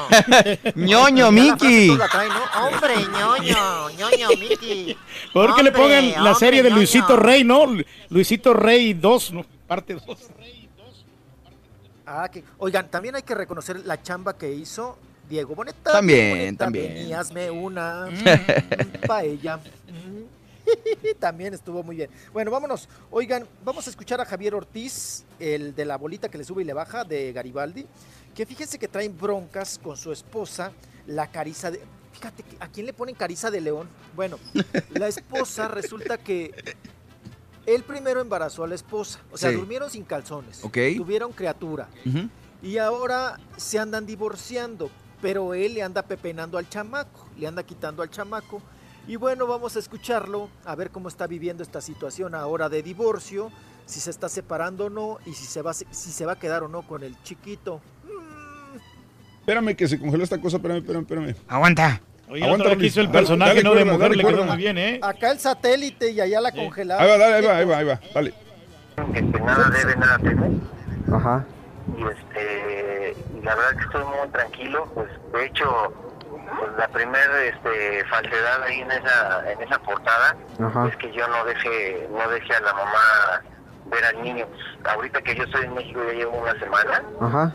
ñoño, 0.76 1.32
Miki. 1.32 1.89
Hombre, 1.90 2.94
ñoño. 3.18 3.90
ñoño, 3.98 4.28
Miki. 4.39 4.97
Porque 5.32 5.62
le 5.62 5.70
Hombre, 5.70 5.82
pongan 6.12 6.22
la 6.24 6.34
serie 6.34 6.62
de 6.62 6.68
ñoño. 6.68 6.76
Luisito 6.81 7.16
Rey, 7.16 7.44
¿no? 7.44 7.64
Lu- 7.66 7.84
Luisito 8.10 8.52
Rey 8.52 8.92
2, 8.92 9.32
¿no? 9.32 9.47
Parte 9.66 9.94
2. 9.94 10.18
Ah, 12.15 12.28
que, 12.28 12.44
oigan, 12.58 12.91
también 12.91 13.15
hay 13.15 13.23
que 13.23 13.34
reconocer 13.34 13.81
la 13.86 14.02
chamba 14.02 14.36
que 14.36 14.52
hizo 14.52 14.99
Diego 15.31 15.55
Boneta. 15.55 15.92
También, 15.92 16.31
Boneta, 16.31 16.65
también. 16.66 16.94
ven 16.94 17.07
y 17.07 17.12
hazme 17.15 17.50
una 17.50 18.07
mm, 18.10 19.07
paella. 19.07 19.57
Mm. 19.57 20.42
También 21.18 21.55
estuvo 21.55 21.82
muy 21.82 21.97
bien. 21.97 22.10
Bueno, 22.32 22.50
vámonos. 22.50 22.89
Oigan, 23.10 23.47
vamos 23.65 23.86
a 23.86 23.91
escuchar 23.91 24.20
a 24.20 24.24
Javier 24.24 24.55
Ortiz, 24.55 25.24
el 25.41 25.74
de 25.74 25.84
la 25.84 25.97
bolita 25.97 26.28
que 26.28 26.39
le 26.39 26.44
sube 26.44 26.62
y 26.62 26.65
le 26.65 26.73
baja 26.73 27.05
de 27.05 27.32
Garibaldi, 27.32 27.86
que 28.34 28.47
fíjense 28.47 28.78
que 28.78 28.89
traen 28.89 29.16
broncas 29.18 29.78
con 29.82 29.97
su 29.97 30.12
esposa, 30.12 30.73
la 31.07 31.31
Cariza 31.31 31.70
de... 31.70 31.81
Fíjate, 32.12 32.44
¿a 32.60 32.68
quién 32.68 32.86
le 32.86 32.92
ponen 32.92 33.15
Cariza 33.15 33.50
de 33.50 33.60
León? 33.60 33.89
Bueno, 34.15 34.39
la 34.91 35.08
esposa 35.08 35.66
resulta 35.66 36.18
que 36.18 36.76
él 37.66 37.82
primero 37.84 38.20
embarazó 38.20 38.65
a 38.65 38.66
la 38.68 38.74
esposa, 38.74 39.20
o 39.32 39.36
sea, 39.39 39.50
Sí. 39.50 39.57
durmieron 39.57 39.91
sin 39.91 40.05
calzones, 40.05 40.65
Ok. 40.65 40.78
tuvieron 40.97 41.32
criatura. 41.32 41.89
Y 42.62 42.78
ahora 42.78 43.39
se 43.57 43.78
andan 43.78 44.07
divorciando, 44.07 44.91
pero 45.20 45.55
él 45.55 45.74
le 45.74 45.82
anda 45.82 46.02
pepenando 46.02 46.58
al 46.58 46.68
chamaco, 46.68 47.26
le 47.39 47.47
anda 47.47 47.62
quitando 47.62 48.02
al 48.02 48.10
chamaco. 48.10 48.62
Y 49.08 49.16
bueno, 49.16 49.47
vamos 49.49 49.74
a 49.74 49.81
escucharlo, 49.81 50.49
a 50.65 50.74
ver 50.76 50.91
cómo 50.91 51.08
está 51.08 51.26
viviendo 51.26 51.62
esta 51.65 51.81
situación 51.81 52.34
ahora 52.36 52.68
de 52.68 52.82
divorcio, 52.82 53.50
si 53.84 53.99
se 53.99 54.10
está 54.10 54.28
separando 54.28 54.86
o 54.86 54.91
no, 54.91 55.18
y 55.26 55.32
si 55.34 55.44
se 55.44 55.60
va, 55.60 55.74
si 55.74 55.84
se 55.91 56.24
va 56.24 56.32
a 56.32 56.39
quedar 56.39 56.62
o 56.62 56.68
no 56.68 56.82
con 56.86 57.02
el 57.02 57.20
chiquito. 57.24 57.81
Espérame 59.41 59.74
que 59.74 59.89
se 59.89 59.99
congeló 59.99 60.23
esta 60.23 60.41
cosa, 60.41 60.58
espérame, 60.58 60.78
espérame, 60.78 61.02
espérame. 61.02 61.34
Aguanta. 61.49 62.00
Oye, 62.32 62.50
otra 62.50 62.70
vez 62.70 62.78
que 62.78 62.86
hizo 62.86 63.02
el 63.02 63.10
personaje, 63.10 63.62
no, 63.62 63.74
de 63.74 63.84
mujer, 63.84 64.16
le 64.16 64.24
quedó 64.24 64.44
muy 64.44 64.56
bien, 64.56 64.78
¿eh? 64.78 64.98
Acá 65.02 65.32
el 65.32 65.38
satélite 65.38 66.12
y 66.12 66.20
allá 66.20 66.40
la 66.40 66.50
congelada. 66.50 67.02
Ahí 67.02 67.10
va, 67.10 67.18
dale, 67.18 67.34
ahí 67.34 67.44
va, 67.44 67.56
ahí 67.58 67.64
va, 67.66 67.76
ahí 67.76 67.84
va, 67.84 68.00
dale. 68.14 68.34
Este, 69.14 69.40
nada 69.40 69.68
debe, 69.68 69.96
nada 69.96 70.18
teme. 70.18 70.50
Ajá. 71.12 71.44
Y 71.98 72.02
este, 72.04 73.16
y 73.36 73.42
la 73.42 73.54
verdad 73.54 73.76
que 73.76 73.84
estoy 73.84 74.04
muy 74.04 74.28
tranquilo. 74.32 74.90
Pues 74.94 75.08
de 75.34 75.44
hecho, 75.44 75.92
pues, 76.30 76.70
la 76.78 76.88
primera 76.88 77.44
este, 77.44 78.02
falsedad 78.06 78.62
ahí 78.62 78.80
en 78.80 78.92
esa, 78.92 79.52
en 79.52 79.60
esa 79.60 79.78
portada 79.80 80.34
Ajá. 80.58 80.88
es 80.88 80.96
que 80.96 81.12
yo 81.12 81.28
no 81.28 81.44
deje, 81.44 82.08
no 82.10 82.30
deje 82.30 82.54
a 82.54 82.60
la 82.60 82.72
mamá 82.72 83.42
ver 83.90 84.04
al 84.06 84.22
niño. 84.22 84.46
Ahorita 84.84 85.20
que 85.20 85.34
yo 85.34 85.44
estoy 85.44 85.66
en 85.66 85.74
México 85.74 86.00
ya 86.06 86.14
llevo 86.14 86.38
una 86.38 86.58
semana. 86.58 87.02
Ajá. 87.20 87.54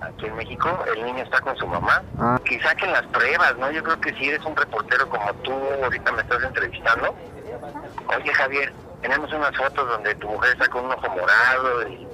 Aquí 0.00 0.26
en 0.26 0.36
México 0.36 0.84
el 0.94 1.04
niño 1.04 1.22
está 1.22 1.40
con 1.40 1.56
su 1.56 1.66
mamá. 1.66 2.02
Ah. 2.18 2.38
Que 2.44 2.60
saquen 2.60 2.92
las 2.92 3.04
pruebas, 3.06 3.56
¿no? 3.58 3.70
Yo 3.70 3.82
creo 3.82 4.00
que 4.00 4.14
si 4.14 4.28
eres 4.28 4.44
un 4.44 4.56
reportero 4.56 5.08
como 5.08 5.32
tú, 5.42 5.52
ahorita 5.82 6.12
me 6.12 6.22
estás 6.22 6.42
entrevistando. 6.42 7.14
Oye, 8.14 8.34
Javier, 8.34 8.72
tenemos 9.00 9.32
unas 9.32 9.56
fotos 9.56 9.88
donde 9.88 10.14
tu 10.16 10.28
mujer 10.28 10.52
está 10.52 10.68
con 10.68 10.84
un 10.84 10.92
ojo 10.92 11.08
morado 11.08 11.88
y, 11.88 12.06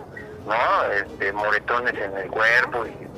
¿no? 0.46 0.92
Este, 0.92 1.32
moretones 1.32 1.94
en 1.94 2.16
el 2.16 2.30
cuerpo 2.30 2.86
y 2.86 3.12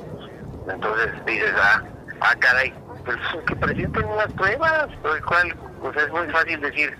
entonces 0.69 1.25
dices, 1.25 1.53
ah, 1.57 1.83
ah, 2.21 2.35
caray, 2.39 2.73
pues 3.03 3.17
que 3.45 3.55
presenten 3.55 4.05
unas 4.05 4.31
pruebas, 4.33 4.87
por 5.01 5.15
el 5.15 5.25
cual, 5.25 5.55
pues 5.81 5.95
es 5.97 6.09
muy 6.09 6.27
fácil 6.29 6.59
decir, 6.59 6.97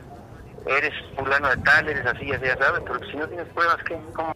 eres 0.67 0.93
fulano 1.15 1.49
de 1.49 1.57
tal, 1.57 1.89
eres 1.89 2.05
así, 2.05 2.31
así, 2.31 2.45
ya 2.45 2.57
sabes, 2.57 2.81
pero 2.85 2.99
si 3.09 3.17
no 3.17 3.27
tienes 3.27 3.47
pruebas, 3.49 3.77
¿qué? 3.85 3.99
¿Cómo? 4.13 4.35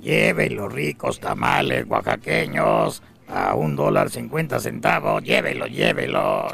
Lleve 0.00 0.50
los 0.50 0.72
ricos 0.72 1.20
tamales 1.20 1.86
oaxaqueños 1.88 3.02
a 3.28 3.54
un 3.54 3.76
dólar 3.76 4.10
cincuenta 4.10 4.58
centavos. 4.58 5.22
Llévelo, 5.22 5.66
llévelo. 5.66 6.48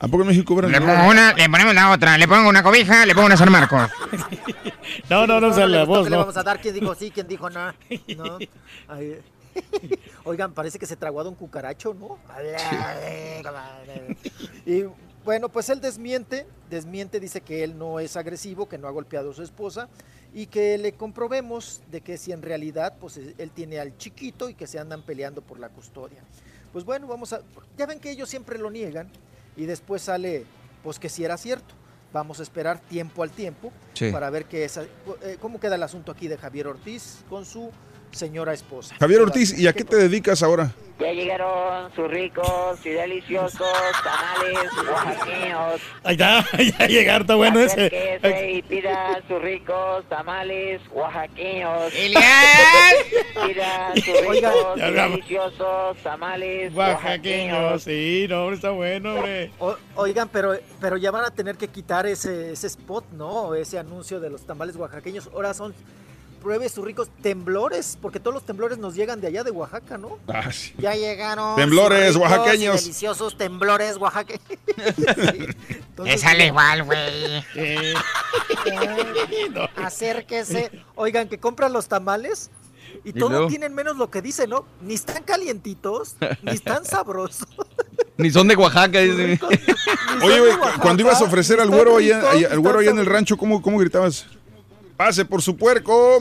¿A 0.00 0.06
poco 0.08 0.22
en 0.22 0.28
México 0.28 0.54
cobran 0.54 0.70
Le 0.70 0.80
pongo 0.80 1.08
una, 1.08 1.32
le 1.32 1.48
ponemos 1.48 1.74
la 1.74 1.90
otra. 1.90 2.18
Le 2.18 2.28
pongo 2.28 2.48
una 2.48 2.62
cobija, 2.62 3.04
le 3.06 3.14
pongo 3.14 3.26
una 3.26 3.36
San 3.36 3.50
Marcos. 3.50 3.90
No, 5.10 5.26
no, 5.26 5.38
no, 5.40 5.48
o 5.48 5.52
sea, 5.52 5.66
le 5.66 5.78
la 5.78 5.84
voz, 5.84 6.04
que 6.04 6.10
le 6.10 6.16
no. 6.16 6.22
vamos 6.22 6.36
a 6.36 6.42
dar 6.42 6.60
quién 6.60 6.74
dijo 6.74 6.94
sí, 6.94 7.10
quién 7.10 7.28
dijo 7.28 7.50
no. 7.50 7.72
¿no? 8.16 8.38
Ay, 8.88 9.18
Oigan, 10.24 10.52
parece 10.52 10.78
que 10.78 10.86
se 10.86 10.96
tragó 10.96 11.20
a 11.20 11.28
un 11.28 11.34
cucaracho, 11.34 11.94
¿no? 11.94 12.18
Y 14.66 14.84
bueno, 15.24 15.48
pues 15.48 15.68
él 15.68 15.80
desmiente, 15.80 16.46
desmiente, 16.70 17.20
dice 17.20 17.40
que 17.40 17.64
él 17.64 17.78
no 17.78 18.00
es 18.00 18.16
agresivo, 18.16 18.68
que 18.68 18.78
no 18.78 18.88
ha 18.88 18.90
golpeado 18.90 19.30
a 19.30 19.34
su 19.34 19.42
esposa 19.42 19.88
y 20.34 20.46
que 20.46 20.76
le 20.78 20.92
comprobemos 20.92 21.80
de 21.90 22.00
que 22.00 22.18
si 22.18 22.32
en 22.32 22.42
realidad 22.42 22.94
pues 23.00 23.16
él 23.16 23.50
tiene 23.54 23.78
al 23.80 23.96
chiquito 23.96 24.48
y 24.48 24.54
que 24.54 24.66
se 24.66 24.78
andan 24.78 25.02
peleando 25.02 25.40
por 25.42 25.58
la 25.58 25.68
custodia. 25.70 26.22
Pues 26.72 26.84
bueno, 26.84 27.06
vamos 27.06 27.32
a 27.32 27.40
ya 27.76 27.86
ven 27.86 27.98
que 27.98 28.10
ellos 28.10 28.28
siempre 28.28 28.58
lo 28.58 28.70
niegan 28.70 29.08
y 29.56 29.64
después 29.66 30.02
sale 30.02 30.44
pues 30.82 30.98
que 30.98 31.08
si 31.08 31.24
era 31.24 31.36
cierto. 31.36 31.74
Vamos 32.10 32.40
a 32.40 32.42
esperar 32.42 32.78
tiempo 32.80 33.22
al 33.22 33.30
tiempo 33.30 33.70
Sí. 33.92 34.10
para 34.10 34.30
ver 34.30 34.46
qué 34.46 34.64
es, 34.64 34.78
eh, 34.78 34.88
cómo 35.40 35.60
queda 35.60 35.74
el 35.74 35.82
asunto 35.82 36.10
aquí 36.12 36.26
de 36.26 36.38
Javier 36.38 36.66
Ortiz 36.68 37.18
con 37.28 37.44
su 37.44 37.70
señora 38.12 38.52
esposa. 38.52 38.94
Javier 38.98 39.20
Ortiz, 39.22 39.58
¿y 39.58 39.66
a 39.66 39.72
qué 39.72 39.84
te 39.84 39.96
dedicas 39.96 40.42
ahora? 40.42 40.72
Ya 40.98 41.12
llegaron 41.12 41.92
sus 41.94 42.08
ricos 42.10 42.84
y 42.84 42.88
deliciosos 42.88 43.60
tamales 44.02 44.68
oaxaqueños. 44.90 45.80
Ahí 46.02 46.14
está, 46.14 46.44
ya 46.78 46.86
llegar, 46.88 47.20
está 47.20 47.34
bueno 47.36 47.60
ese. 47.60 47.86
Acérquese 47.86 48.50
y 48.50 48.62
pida 48.62 49.22
sus 49.28 49.40
ricos 49.40 50.04
tamales 50.08 50.80
oaxaqueños. 50.92 51.92
Pida 53.46 53.92
sus 53.94 54.20
ricos 54.28 54.76
y 54.76 54.80
deliciosos 54.80 55.96
tamales 56.02 56.74
Oaxaqueños, 56.74 57.52
oaxaqueños. 57.54 57.82
sí, 57.84 58.26
no, 58.28 58.40
hombre, 58.42 58.56
está 58.56 58.70
bueno, 58.70 59.14
hombre. 59.14 59.50
O- 59.60 59.76
oigan, 59.94 60.28
pero, 60.28 60.56
pero 60.80 60.96
ya 60.96 61.10
van 61.12 61.24
a 61.24 61.30
tener 61.30 61.56
que 61.56 61.68
quitar 61.68 62.06
ese, 62.06 62.52
ese 62.52 62.66
spot, 62.66 63.04
¿no? 63.12 63.54
Ese 63.54 63.78
anuncio 63.78 64.18
de 64.18 64.30
los 64.30 64.44
tamales 64.44 64.74
oaxaqueños. 64.76 65.28
Ahora 65.32 65.54
son 65.54 65.72
pruebe 66.38 66.68
sus 66.68 66.84
ricos 66.84 67.08
temblores, 67.22 67.98
porque 68.00 68.20
todos 68.20 68.34
los 68.34 68.44
temblores 68.44 68.78
nos 68.78 68.94
llegan 68.94 69.20
de 69.20 69.26
allá 69.28 69.44
de 69.44 69.50
Oaxaca, 69.50 69.98
¿no? 69.98 70.18
Ah, 70.28 70.50
sí. 70.52 70.72
Ya 70.78 70.94
llegaron. 70.94 71.56
Temblores 71.56 72.14
ricos 72.14 72.30
oaxaqueños. 72.30 72.80
Deliciosos 72.82 73.36
temblores 73.36 73.96
oaxaqueños. 73.96 74.42
Le 76.04 76.16
sale 76.18 76.46
igual, 76.46 76.84
güey. 76.84 77.44
Acérquese. 79.76 80.70
Oigan, 80.94 81.28
que 81.28 81.38
compran 81.38 81.72
los 81.72 81.88
tamales 81.88 82.50
y, 83.04 83.10
¿Y 83.10 83.12
todo 83.12 83.30
luego? 83.30 83.46
tienen 83.48 83.74
menos 83.74 83.96
lo 83.96 84.10
que 84.10 84.22
dice, 84.22 84.46
¿no? 84.46 84.64
Ni 84.80 84.94
están 84.94 85.22
calientitos, 85.22 86.16
ni 86.42 86.52
están 86.52 86.84
sabrosos. 86.86 87.48
Ni 88.16 88.30
son 88.30 88.48
de 88.48 88.56
Oaxaca, 88.56 88.98
dice. 89.00 89.38
Oye, 90.22 90.40
güey, 90.40 90.52
cu- 90.56 90.80
cuando 90.80 91.02
ibas 91.02 91.20
a 91.20 91.24
ofrecer 91.24 91.60
al 91.60 91.68
güero 91.70 91.96
allá, 91.98 92.30
allá- 92.30 92.48
al 92.50 92.58
güero 92.60 92.80
allá 92.80 92.90
en 92.90 92.98
el 92.98 93.06
rancho, 93.06 93.36
¿cómo, 93.36 93.62
cómo 93.62 93.78
gritabas? 93.78 94.26
Pase 94.98 95.24
por 95.24 95.40
su 95.40 95.56
puerco. 95.56 96.18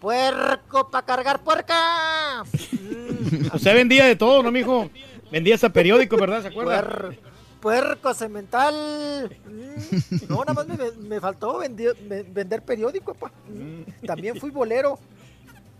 Puerco 0.00 0.88
para 0.90 1.04
cargar 1.06 1.44
puerca. 1.44 2.42
Usted 3.54 3.74
vendía 3.74 4.06
de 4.06 4.16
todo, 4.16 4.42
¿no, 4.42 4.50
mijo? 4.50 4.90
Vendía 5.30 5.54
hasta 5.56 5.68
periódico, 5.70 6.16
¿verdad? 6.16 6.40
¿Se 6.40 6.48
acuerda? 6.48 6.82
Puer- 6.82 7.18
puerco 7.60 8.14
semental. 8.14 9.36
Mm. 9.46 10.30
No, 10.30 10.38
nada 10.40 10.54
más 10.54 10.66
me, 10.66 10.90
me 11.06 11.20
faltó 11.20 11.60
me- 11.60 12.22
vender 12.22 12.62
periódico, 12.62 13.12
pa. 13.12 13.30
Mm. 13.48 14.06
También 14.06 14.40
fui 14.40 14.50
bolero. 14.50 14.98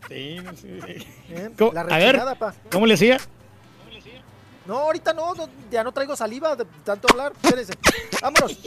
Sí, 0.06 0.36
sé. 0.60 0.98
¿eh? 1.30 1.50
¿Cómo- 1.56 1.72
La 1.72 1.80
a 1.80 1.98
ver, 1.98 2.20
pa. 2.38 2.54
¿cómo 2.70 2.84
le 2.86 2.92
hacía? 2.94 3.18
No, 4.66 4.76
ahorita 4.80 5.14
no, 5.14 5.34
no, 5.34 5.48
ya 5.70 5.82
no 5.82 5.92
traigo 5.92 6.14
saliva 6.14 6.54
de 6.54 6.66
tanto 6.84 7.08
hablar. 7.10 7.32
Espérense. 7.42 7.72
Vámonos. 8.20 8.58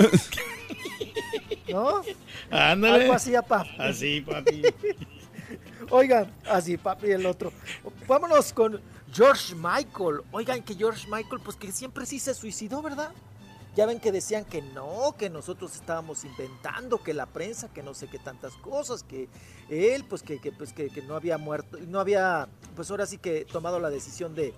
¿No? 1.68 2.02
Ándale. 2.50 3.02
Algo 3.02 3.14
así, 3.14 3.34
apa. 3.34 3.66
Así, 3.78 4.20
papi. 4.20 4.62
Oigan, 5.90 6.32
así, 6.48 6.76
papi, 6.76 7.10
el 7.10 7.26
otro. 7.26 7.52
Vámonos 8.06 8.52
con 8.52 8.80
George 9.12 9.54
Michael. 9.54 10.22
Oigan, 10.32 10.62
que 10.62 10.74
George 10.74 11.06
Michael, 11.08 11.40
pues 11.44 11.56
que 11.56 11.72
siempre 11.72 12.06
sí 12.06 12.18
se 12.18 12.34
suicidó, 12.34 12.82
¿verdad? 12.82 13.12
Ya 13.76 13.86
ven 13.86 14.00
que 14.00 14.10
decían 14.10 14.44
que 14.44 14.62
no, 14.62 15.14
que 15.16 15.30
nosotros 15.30 15.74
estábamos 15.76 16.24
inventando, 16.24 17.02
que 17.02 17.14
la 17.14 17.26
prensa, 17.26 17.68
que 17.72 17.84
no 17.84 17.94
sé 17.94 18.08
qué 18.08 18.18
tantas 18.18 18.54
cosas, 18.54 19.04
que 19.04 19.28
él, 19.68 20.04
pues 20.08 20.22
que, 20.22 20.40
que, 20.40 20.50
pues, 20.50 20.72
que, 20.72 20.90
que 20.90 21.02
no 21.02 21.14
había 21.14 21.38
muerto, 21.38 21.78
no 21.86 22.00
había, 22.00 22.48
pues 22.74 22.90
ahora 22.90 23.06
sí 23.06 23.18
que 23.18 23.44
tomado 23.44 23.78
la 23.78 23.88
decisión 23.88 24.34
de, 24.34 24.52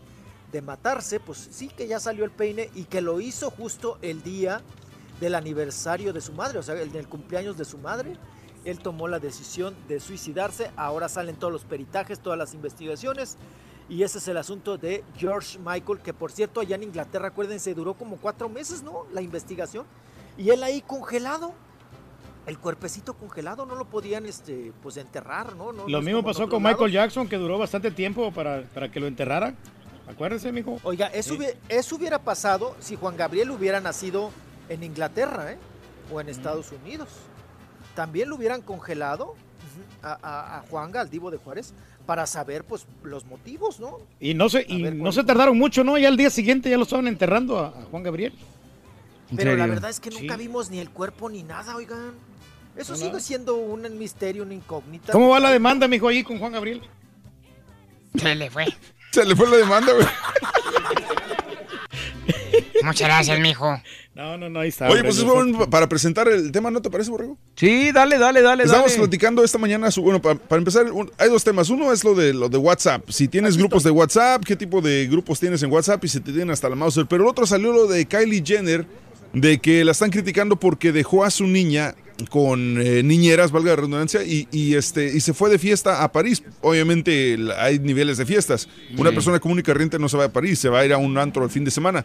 de 0.51 0.63
matarse, 0.63 1.21
pues 1.21 1.49
sí 1.51 1.69
que 1.69 1.87
ya 1.87 2.01
salió 2.01 2.25
el 2.25 2.31
peine 2.31 2.71
y 2.75 2.85
que 2.85 3.03
lo 3.03 3.21
hizo 3.21 3.51
justo 3.51 3.99
el 4.01 4.23
día 4.23 4.63
del 5.21 5.35
aniversario 5.35 6.13
de 6.13 6.21
su 6.21 6.33
madre, 6.33 6.59
o 6.59 6.63
sea, 6.63 6.75
el 6.81 6.91
del 6.93 7.09
cumpleaños 7.09 7.57
de 7.57 7.65
su 7.65 7.79
madre. 7.79 8.17
Él 8.65 8.79
tomó 8.79 9.09
la 9.09 9.19
decisión 9.19 9.75
de 9.89 9.99
suicidarse, 9.99 10.71
ahora 10.77 11.09
salen 11.09 11.35
todos 11.37 11.53
los 11.53 11.65
peritajes, 11.65 12.21
todas 12.21 12.39
las 12.39 12.55
investigaciones. 12.55 13.37
Y 13.89 14.05
ese 14.05 14.19
es 14.19 14.29
el 14.29 14.37
asunto 14.37 14.79
de 14.79 15.03
George 15.17 15.59
Michael, 15.59 15.99
que 15.99 16.15
por 16.15 16.31
cierto 16.31 16.61
allá 16.61 16.77
en 16.77 16.85
Inglaterra, 16.85 17.29
acuérdense, 17.29 17.75
duró 17.75 17.95
como 17.95 18.17
cuatro 18.17 18.49
meses, 18.49 18.83
¿no? 18.83 19.05
La 19.13 19.21
investigación. 19.21 19.85
Y 20.39 20.51
él 20.51 20.63
ahí 20.63 20.81
congelado. 20.81 21.53
El 22.47 22.59
cuerpecito 22.59 23.15
congelado, 23.15 23.67
no 23.67 23.77
lo 23.77 23.85
podían 23.85 24.27
este, 24.27 24.73
pues 24.83 24.97
enterrar, 24.97 25.55
¿no? 25.55 25.73
No- 25.73 25.83
no 25.85 25.89
Lo 25.89 26.03
mismo 26.03 26.25
pasó 26.25 26.49
con 26.49 26.61
Michael. 26.63 26.91
Jackson, 26.91 27.29
que 27.29 27.37
duró 27.37 27.57
bastante 27.59 27.91
tiempo 27.93 28.33
para, 28.33 28.63
para 28.75 28.91
que 28.91 28.99
lo 28.99 29.07
enterraran. 29.07 29.57
Acuérdese, 30.09 30.51
mijo. 30.51 30.79
Oiga, 30.83 31.07
eso, 31.09 31.35
Sí. 31.37 31.47
eso 31.69 31.97
hubiera 31.97 32.19
pasado 32.19 32.75
si 32.81 32.97
Juan 32.97 33.17
Gabriel 33.17 33.51
hubiera 33.53 33.81
nacido 33.81 34.31
en 34.73 34.83
Inglaterra, 34.85 35.53
¿eh? 35.53 35.59
O 36.13 36.21
en 36.21 36.29
Estados 36.29 36.73
Unidos. 36.73 37.09
También 37.95 38.29
lo 38.29 38.37
hubieran 38.37 38.63
congelado 38.63 39.35
a, 40.03 40.19
a, 40.23 40.59
a 40.59 40.63
Juan 40.63 40.91
Galdivo 40.91 41.31
de 41.31 41.39
Juárez. 41.39 41.73
para 42.07 42.27
saber 42.27 42.65
pues 42.65 42.85
los 43.05 43.25
motivos, 43.27 43.79
¿no? 43.79 43.99
Y 44.19 44.35
no 44.35 44.49
se, 44.49 44.65
y 44.69 44.83
no 44.83 45.13
se 45.13 45.23
tardaron 45.25 45.57
mucho, 45.57 45.85
¿no? 45.85 45.97
Ya 45.99 46.09
al 46.09 46.17
día 46.17 46.31
siguiente 46.31 46.69
ya 46.69 46.77
lo 46.77 46.83
estaban 46.83 47.07
enterrando 47.07 47.59
a, 47.59 47.69
a 47.69 47.83
Juan 47.91 48.03
Gabriel. 48.03 48.33
Pero 49.37 49.57
la 49.57 49.67
verdad 49.67 49.89
es 49.89 50.01
que 50.01 50.11
nunca 50.11 50.37
vimos 50.37 50.69
ni 50.69 50.79
el 50.81 50.91
cuerpo 50.91 51.31
ni 51.31 51.43
nada, 51.43 51.77
oigan. 51.77 52.13
Eso 52.77 52.93
No, 52.93 52.99
sigue 52.99 53.21
siendo 53.21 53.57
un 53.57 53.99
misterio, 53.99 54.43
una 54.43 54.55
incógnita. 54.55 55.13
¿Cómo 55.13 55.29
va 55.29 55.39
la 55.41 55.51
demanda, 55.51 55.87
mijo, 55.89 56.09
ahí 56.09 56.23
con 56.25 56.39
Juan 56.39 56.53
Gabriel? 56.53 56.83
Se 58.17 58.35
le 58.35 58.51
fue. 58.51 58.67
Se 59.11 59.25
le 59.25 59.37
fue 59.37 59.49
la 59.49 59.57
demanda, 59.59 59.93
güey. 59.93 60.07
Muchas 62.85 63.09
gracias, 63.09 63.39
mijo. 63.41 63.81
No, 64.15 64.37
no, 64.37 64.51
no, 64.51 64.61
ahí 64.61 64.69
está. 64.69 64.85
Oye, 64.89 64.97
hombre, 64.97 65.05
pues 65.09 65.17
es 65.17 65.25
bueno 65.25 65.71
para 65.71 65.89
presentar 65.89 66.29
el 66.29 66.53
tema, 66.53 66.71
¿no 66.71 66.83
te 66.83 66.91
parece, 66.91 67.11
Borrego? 67.11 67.39
Sí, 67.57 67.93
dale, 67.93 68.19
dale, 68.19 68.43
dale, 68.43 68.65
Estamos 68.65 68.89
dale. 68.91 68.99
platicando 68.99 69.43
esta 69.43 69.57
mañana, 69.57 69.91
su- 69.91 70.03
bueno, 70.03 70.21
pa- 70.21 70.35
para, 70.35 70.59
empezar, 70.59 70.93
un- 70.93 71.11
hay 71.17 71.31
dos 71.31 71.43
temas. 71.43 71.71
Uno 71.71 71.91
es 71.95 72.05
lo 72.05 72.15
de 72.15 72.35
lo 72.35 72.51
de 72.51 72.59
WhatsApp. 72.59 73.09
Si 73.09 73.27
tienes 73.27 73.57
grupos 73.57 73.85
de 73.85 73.91
WhatsApp, 73.91 74.45
qué 74.45 74.55
tipo 74.55 74.83
de 74.83 75.07
grupos 75.07 75.41
tienes 75.41 75.63
en 75.63 75.73
WhatsApp 75.73 76.05
y 76.05 76.09
se 76.09 76.21
te 76.21 76.27
tienen 76.31 76.51
hasta 76.51 76.69
la 76.69 76.77
mouse. 76.77 77.01
Pero 77.09 77.23
el 77.25 77.29
otro 77.31 77.47
salió 77.47 77.73
lo 77.73 77.87
de 77.87 78.05
Kylie 78.05 78.43
Jenner, 78.45 78.85
de 79.33 79.59
que 79.61 79.83
la 79.83 79.93
están 79.93 80.11
criticando 80.11 80.57
porque 80.57 80.93
dejó 80.93 81.25
a 81.25 81.31
su 81.31 81.47
niña 81.47 81.95
con 82.29 82.83
eh, 82.83 83.03
niñeras, 83.03 83.51
valga 83.51 83.71
la 83.71 83.77
redundancia, 83.77 84.23
y, 84.25 84.47
y, 84.53 84.75
este, 84.75 85.07
y 85.07 85.21
se 85.21 85.33
fue 85.33 85.49
de 85.49 85.59
fiesta 85.59 86.03
a 86.05 86.13
París. 86.13 86.43
Obviamente 86.61 87.39
hay 87.57 87.79
niveles 87.79 88.19
de 88.19 88.27
fiestas. 88.27 88.69
Una 88.99 89.09
Sí. 89.09 89.15
persona 89.15 89.41
común 89.41 89.59
y 89.59 89.63
corriente 89.63 89.99
no 89.99 90.11
se 90.11 90.19
va 90.19 90.25
a 90.27 90.29
París, 90.33 90.59
se 90.59 90.69
va 90.69 90.81
a 90.81 90.85
ir 90.85 90.93
a 90.93 90.99
un 90.99 91.17
antro 91.17 91.43
el 91.45 91.51
fin 91.51 91.65
de 91.65 91.71
semana. 91.71 92.05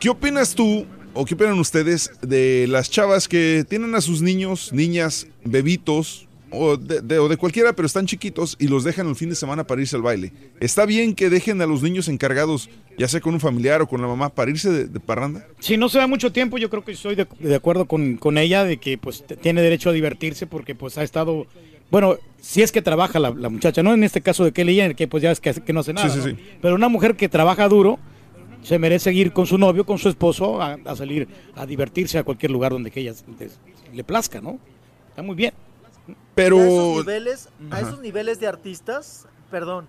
¿Qué 0.00 0.08
opinas 0.08 0.54
tú 0.54 0.86
o 1.14 1.24
qué 1.24 1.34
opinan 1.34 1.58
ustedes 1.58 2.10
de 2.22 2.66
las 2.68 2.90
chavas 2.90 3.26
que 3.28 3.64
tienen 3.68 3.94
a 3.94 4.00
sus 4.00 4.22
niños, 4.22 4.72
niñas, 4.72 5.26
bebitos 5.44 6.26
o 6.50 6.76
de, 6.76 7.00
de- 7.02 7.18
o 7.18 7.28
de 7.28 7.36
cualquiera, 7.36 7.72
pero 7.74 7.86
están 7.86 8.06
chiquitos 8.06 8.56
y 8.60 8.68
los 8.68 8.84
dejan 8.84 9.08
el 9.08 9.16
fin 9.16 9.28
de 9.28 9.34
semana 9.34 9.64
para 9.66 9.80
irse 9.80 9.96
al 9.96 10.02
baile? 10.02 10.32
¿Está 10.60 10.86
bien 10.86 11.14
que 11.14 11.28
dejen 11.30 11.60
a 11.60 11.66
los 11.66 11.82
niños 11.82 12.08
encargados, 12.08 12.70
ya 12.96 13.08
sea 13.08 13.20
con 13.20 13.34
un 13.34 13.40
familiar 13.40 13.82
o 13.82 13.88
con 13.88 14.00
la 14.00 14.06
mamá, 14.06 14.28
para 14.30 14.50
irse 14.50 14.70
de, 14.70 14.84
de 14.86 15.00
parranda? 15.00 15.46
Si 15.58 15.76
no 15.76 15.88
se 15.88 15.98
da 15.98 16.06
mucho 16.06 16.30
tiempo, 16.32 16.58
yo 16.58 16.70
creo 16.70 16.84
que 16.84 16.92
estoy 16.92 17.16
de, 17.16 17.54
acuerdo 17.54 17.86
con, 17.86 18.16
con 18.16 18.38
ella 18.38 18.64
de 18.64 18.76
que 18.78 18.96
pues 18.98 19.24
tiene 19.42 19.60
derecho 19.62 19.90
a 19.90 19.92
divertirse 19.92 20.46
porque 20.46 20.74
pues 20.76 20.96
ha 20.96 21.02
estado, 21.02 21.46
bueno, 21.90 22.16
si 22.40 22.62
es 22.62 22.70
que 22.70 22.80
trabaja 22.82 23.18
la, 23.18 23.30
la 23.30 23.48
muchacha, 23.48 23.82
no 23.82 23.92
en 23.92 24.04
este 24.04 24.20
caso 24.20 24.44
de 24.44 24.52
Kelly 24.52 24.76
Jenner, 24.76 24.94
que 24.96 25.08
pues 25.08 25.22
ya 25.22 25.32
es 25.32 25.40
que, 25.40 25.52
que 25.54 25.72
no 25.72 25.80
hace 25.80 25.92
nada, 25.92 26.08
Sí, 26.08 26.20
sí, 26.22 26.28
¿no? 26.32 26.36
sí. 26.38 26.42
pero 26.62 26.76
una 26.76 26.88
mujer 26.88 27.16
que 27.16 27.28
trabaja 27.28 27.68
duro 27.68 27.98
se 28.62 28.78
merece 28.78 29.12
ir 29.12 29.32
con 29.32 29.46
su 29.46 29.56
novio, 29.58 29.84
con 29.86 29.98
su 29.98 30.08
esposo 30.08 30.60
a, 30.60 30.78
a 30.84 30.96
salir 30.96 31.28
a 31.54 31.64
divertirse 31.66 32.18
a 32.18 32.24
cualquier 32.24 32.50
lugar 32.50 32.72
donde 32.72 32.90
que 32.90 33.00
ella 33.00 33.14
le 33.92 34.04
plazca, 34.04 34.40
¿no? 34.40 34.58
Está 35.10 35.22
muy 35.22 35.34
bien. 35.34 35.54
Pero 36.34 36.58
a 36.58 36.62
esos 36.62 36.96
niveles, 37.06 37.48
a 37.70 37.80
esos 37.80 38.00
niveles 38.00 38.40
de 38.40 38.46
artistas, 38.46 39.26
perdón, 39.50 39.86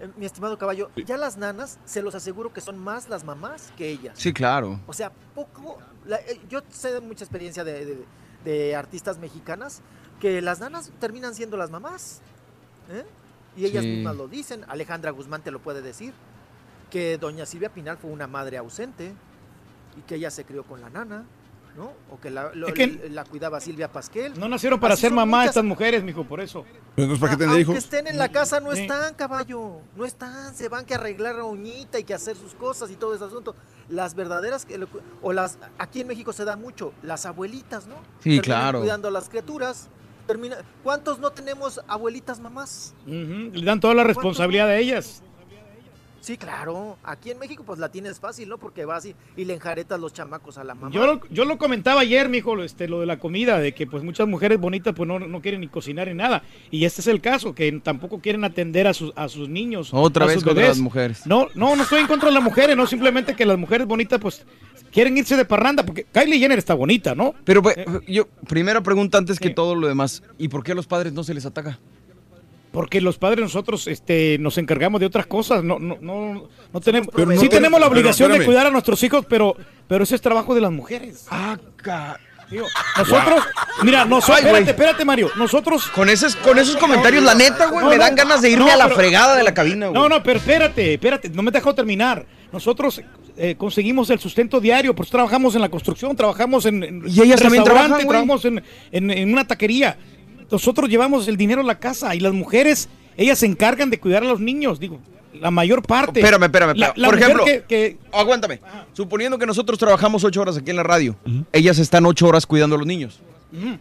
eh, 0.00 0.08
mi 0.16 0.26
estimado 0.26 0.56
caballo, 0.58 0.90
ya 1.06 1.16
las 1.16 1.36
nanas, 1.36 1.78
se 1.84 2.02
los 2.02 2.14
aseguro 2.14 2.52
que 2.52 2.60
son 2.60 2.78
más 2.78 3.08
las 3.08 3.24
mamás 3.24 3.72
que 3.76 3.88
ellas. 3.88 4.18
Sí, 4.18 4.32
claro. 4.32 4.80
O 4.86 4.92
sea, 4.92 5.12
poco. 5.34 5.78
la- 6.06 6.16
eh, 6.16 6.40
yo 6.48 6.60
sé 6.70 6.92
de 6.94 7.00
mucha 7.00 7.24
experiencia 7.24 7.62
de, 7.64 7.84
de- 7.84 8.04
de 8.44 8.74
artistas 8.74 9.18
mexicanas 9.18 9.82
que 10.18 10.40
las 10.40 10.60
nanas 10.60 10.90
terminan 10.98 11.34
siendo 11.34 11.56
las 11.58 11.70
mamás. 11.70 12.20
¿eh? 12.90 13.04
Y 13.56 13.66
ellas 13.66 13.82
Sí. 13.84 13.90
mismas 13.90 14.16
lo 14.16 14.26
dicen. 14.28 14.64
Alejandra 14.68 15.10
Guzmán 15.10 15.42
te 15.42 15.50
lo 15.50 15.58
puede 15.60 15.82
decir. 15.82 16.12
Que 16.90 17.18
doña 17.18 17.46
Silvia 17.46 17.68
Pinal 17.72 17.96
fue 17.98 18.10
una 18.10 18.26
madre 18.26 18.56
ausente 18.58 19.12
y 19.96 20.02
que 20.02 20.16
ella 20.16 20.30
se 20.30 20.44
crió 20.44 20.64
con 20.64 20.80
la 20.80 20.90
nana. 20.90 21.24
¿no? 21.76 21.92
O 22.10 22.18
que 22.20 22.30
la, 22.30 22.52
lo- 22.52 22.66
Es 22.66 22.74
que- 22.74 23.08
la 23.10 23.22
cuidaba 23.24 23.60
Silvia 23.60 23.90
Pasquel. 23.92 24.38
No 24.38 24.48
nacieron 24.48 24.80
para 24.80 24.94
Así 24.94 25.02
ser 25.02 25.12
mamá 25.12 25.38
muchas- 25.38 25.50
estas 25.50 25.64
mujeres, 25.64 26.02
mijo, 26.02 26.24
por 26.24 26.40
eso. 26.40 26.64
Entonces, 26.96 27.20
¿para 27.20 27.32
aunque 27.44 27.60
hijos? 27.60 27.76
estén 27.76 28.08
en 28.08 28.18
la 28.18 28.28
casa, 28.28 28.58
no 28.58 28.72
están, 28.72 29.14
caballo. 29.14 29.76
No 29.94 30.04
están. 30.04 30.52
Se 30.56 30.68
van 30.68 30.84
que 30.84 30.94
arreglar 30.96 31.36
la 31.36 31.44
uñita 31.44 32.00
y 32.00 32.04
que 32.04 32.12
hacer 32.12 32.36
sus 32.36 32.54
cosas 32.54 32.90
y 32.90 32.96
todo 32.96 33.14
ese 33.14 33.24
asunto. 33.24 33.54
Las 33.88 34.16
verdaderas, 34.16 34.66
que 34.66 34.78
lo- 34.78 34.88
o 35.22 35.32
las, 35.32 35.58
aquí 35.78 36.00
en 36.00 36.08
México 36.08 36.32
se 36.32 36.44
da 36.44 36.56
mucho, 36.56 36.92
las 37.04 37.24
abuelitas, 37.24 37.86
¿no? 37.86 37.94
Sí, 38.18 38.40
Terminan 38.40 38.42
claro. 38.42 38.80
Cuidando 38.80 39.06
a 39.06 39.10
las 39.12 39.28
criaturas. 39.28 39.88
Termina, 40.26 40.56
¿Cuántos 40.82 41.20
no 41.20 41.30
tenemos 41.30 41.80
abuelitas 41.86 42.40
mamás? 42.40 42.94
Le 43.06 43.64
dan 43.64 43.78
toda 43.78 43.94
la 43.94 44.02
responsabilidad 44.02 44.68
a 44.68 44.76
ellas. 44.76 45.22
Sí, 46.20 46.36
claro. 46.36 46.98
Aquí 47.02 47.30
en 47.30 47.38
México 47.38 47.62
pues 47.64 47.78
la 47.78 47.90
tienes 47.90 48.20
fácil, 48.20 48.48
¿no? 48.48 48.58
Porque 48.58 48.84
vas 48.84 49.06
y, 49.06 49.14
y 49.36 49.44
le 49.44 49.54
enjaretas 49.54 49.98
los 49.98 50.12
chamacos 50.12 50.58
a 50.58 50.64
la 50.64 50.74
mamá. 50.74 50.90
Yo 50.92 51.06
lo, 51.06 51.20
yo 51.30 51.44
lo 51.44 51.56
comentaba 51.58 52.02
ayer, 52.02 52.28
mijo, 52.28 52.62
este, 52.62 52.88
lo 52.88 53.00
de 53.00 53.06
la 53.06 53.18
comida, 53.18 53.58
de 53.58 53.72
que 53.72 53.86
pues 53.86 54.02
muchas 54.02 54.28
mujeres 54.28 54.60
bonitas 54.60 54.94
pues 54.94 55.08
no, 55.08 55.18
no 55.18 55.40
quieren 55.40 55.60
ni 55.60 55.68
cocinar 55.68 56.08
ni 56.08 56.14
nada. 56.14 56.42
Y 56.70 56.84
este 56.84 57.00
es 57.00 57.06
el 57.06 57.20
caso, 57.20 57.54
que 57.54 57.72
tampoco 57.82 58.20
quieren 58.20 58.44
atender 58.44 58.86
a 58.86 58.94
sus, 58.94 59.12
a 59.16 59.28
sus 59.28 59.48
niños. 59.48 59.90
Otra 59.92 60.24
a 60.24 60.28
vez 60.28 60.34
sus 60.34 60.44
contra 60.44 60.62
bebés. 60.62 60.76
las 60.76 60.82
mujeres. 60.82 61.26
No, 61.26 61.48
no, 61.54 61.74
no 61.74 61.82
estoy 61.82 62.00
en 62.00 62.06
contra 62.06 62.28
de 62.28 62.34
las 62.34 62.44
mujeres, 62.44 62.76
no, 62.76 62.86
simplemente 62.86 63.34
que 63.34 63.46
las 63.46 63.58
mujeres 63.58 63.86
bonitas 63.86 64.20
pues 64.20 64.44
quieren 64.92 65.16
irse 65.16 65.36
de 65.36 65.44
parranda, 65.44 65.84
porque 65.84 66.04
Kylie 66.04 66.38
Jenner 66.38 66.58
está 66.58 66.74
bonita, 66.74 67.14
¿no? 67.14 67.34
Pero 67.44 67.62
pues, 67.62 67.76
yo, 68.06 68.26
primera 68.46 68.82
pregunta 68.82 69.18
antes 69.18 69.38
que 69.38 69.50
todo 69.50 69.74
lo 69.74 69.88
demás. 69.88 70.22
¿Y 70.36 70.48
por 70.48 70.62
qué 70.64 70.72
a 70.72 70.74
los 70.74 70.86
padres 70.86 71.12
no 71.12 71.24
se 71.24 71.32
les 71.32 71.46
ataca? 71.46 71.78
Porque 72.72 73.00
los 73.00 73.18
padres 73.18 73.40
nosotros 73.40 73.86
este, 73.88 74.36
nos 74.38 74.56
encargamos 74.56 75.00
de 75.00 75.06
otras 75.06 75.26
cosas, 75.26 75.64
no, 75.64 75.78
no, 75.80 75.98
no, 76.00 76.48
no 76.72 76.80
tenemos, 76.80 77.08
Pero 77.14 77.32
sí 77.32 77.48
te- 77.48 77.56
tenemos 77.56 77.80
la 77.80 77.86
pero 77.88 77.98
obligación 78.00 78.30
de 78.32 78.44
cuidar 78.44 78.66
a 78.66 78.70
nuestros 78.70 79.02
hijos, 79.02 79.26
pero, 79.28 79.56
pero 79.88 80.04
ese 80.04 80.14
es 80.14 80.20
trabajo 80.20 80.54
de 80.54 80.60
las 80.60 80.70
mujeres. 80.70 81.26
Ah, 81.30 81.56
Digo, 82.50 82.66
nosotros, 82.98 83.44
mira, 83.84 84.04
nosotros, 84.04 84.38
espérate, 84.44 84.70
espérate, 84.70 85.04
Mario, 85.04 85.30
nosotros 85.36 85.86
Con 85.90 86.08
esos, 86.08 86.34
con 86.34 86.58
esos 86.58 86.76
comentarios, 86.76 87.22
la 87.22 87.34
neta, 87.36 87.66
güey, 87.66 87.86
me 87.86 87.96
dan 87.96 88.16
ganas 88.16 88.42
de 88.42 88.50
irme 88.50 88.64
no, 88.66 88.72
a 88.72 88.76
la 88.76 88.84
pero- 88.86 88.96
fregada 88.96 89.36
de 89.36 89.44
la 89.44 89.54
cabina, 89.54 89.86
güey. 89.86 90.00
No, 90.00 90.08
no, 90.08 90.20
pero 90.22 90.40
espérate, 90.40 90.94
espérate, 90.94 91.28
no 91.28 91.42
me 91.42 91.52
dejó 91.52 91.72
terminar. 91.76 92.26
Nosotros 92.52 93.00
eh, 93.36 93.54
conseguimos 93.56 94.10
el 94.10 94.18
sustento 94.18 94.58
diario, 94.60 94.96
pues 94.96 95.10
trabajamos 95.10 95.54
en 95.54 95.60
la 95.60 95.68
construcción, 95.68 96.16
trabajamos 96.16 96.66
en, 96.66 96.82
en 96.82 97.02
Y 97.06 97.20
ellas 97.22 97.40
también 97.40 97.62
restaurante, 97.64 97.64
trabajan, 97.64 97.90
güey. 97.90 98.06
trabajamos 98.08 98.44
en, 98.44 98.62
en- 98.90 99.10
en 99.12 99.32
una 99.32 99.46
taquería. 99.46 99.96
Nosotros 100.50 100.88
llevamos 100.90 101.28
el 101.28 101.36
dinero 101.36 101.60
a 101.60 101.64
la 101.64 101.78
casa 101.78 102.14
y 102.14 102.20
las 102.20 102.32
mujeres, 102.32 102.88
ellas 103.16 103.38
se 103.38 103.46
encargan 103.46 103.90
de 103.90 104.00
cuidar 104.00 104.22
a 104.22 104.26
los 104.26 104.40
niños, 104.40 104.80
digo, 104.80 105.00
la 105.34 105.50
mayor 105.50 105.82
parte. 105.82 106.20
Espérame, 106.20 106.44
espérame, 106.44 106.76
La- 106.76 106.86
espérame. 106.88 107.00
la 107.02 107.08
Por 107.08 107.18
ejemplo, 107.18 107.44
que- 107.44 107.64
que- 107.68 107.98
aguántame. 108.12 108.60
Suponiendo 108.92 109.38
que 109.38 109.46
nosotros 109.46 109.78
trabajamos 109.78 110.24
ocho 110.24 110.40
horas 110.40 110.56
aquí 110.56 110.70
en 110.70 110.76
la 110.76 110.82
radio, 110.82 111.16
ellas 111.52 111.78
están 111.78 112.04
ocho 112.06 112.26
horas 112.26 112.46
cuidando 112.46 112.76
a 112.76 112.78
los 112.78 112.86
niños. 112.86 113.20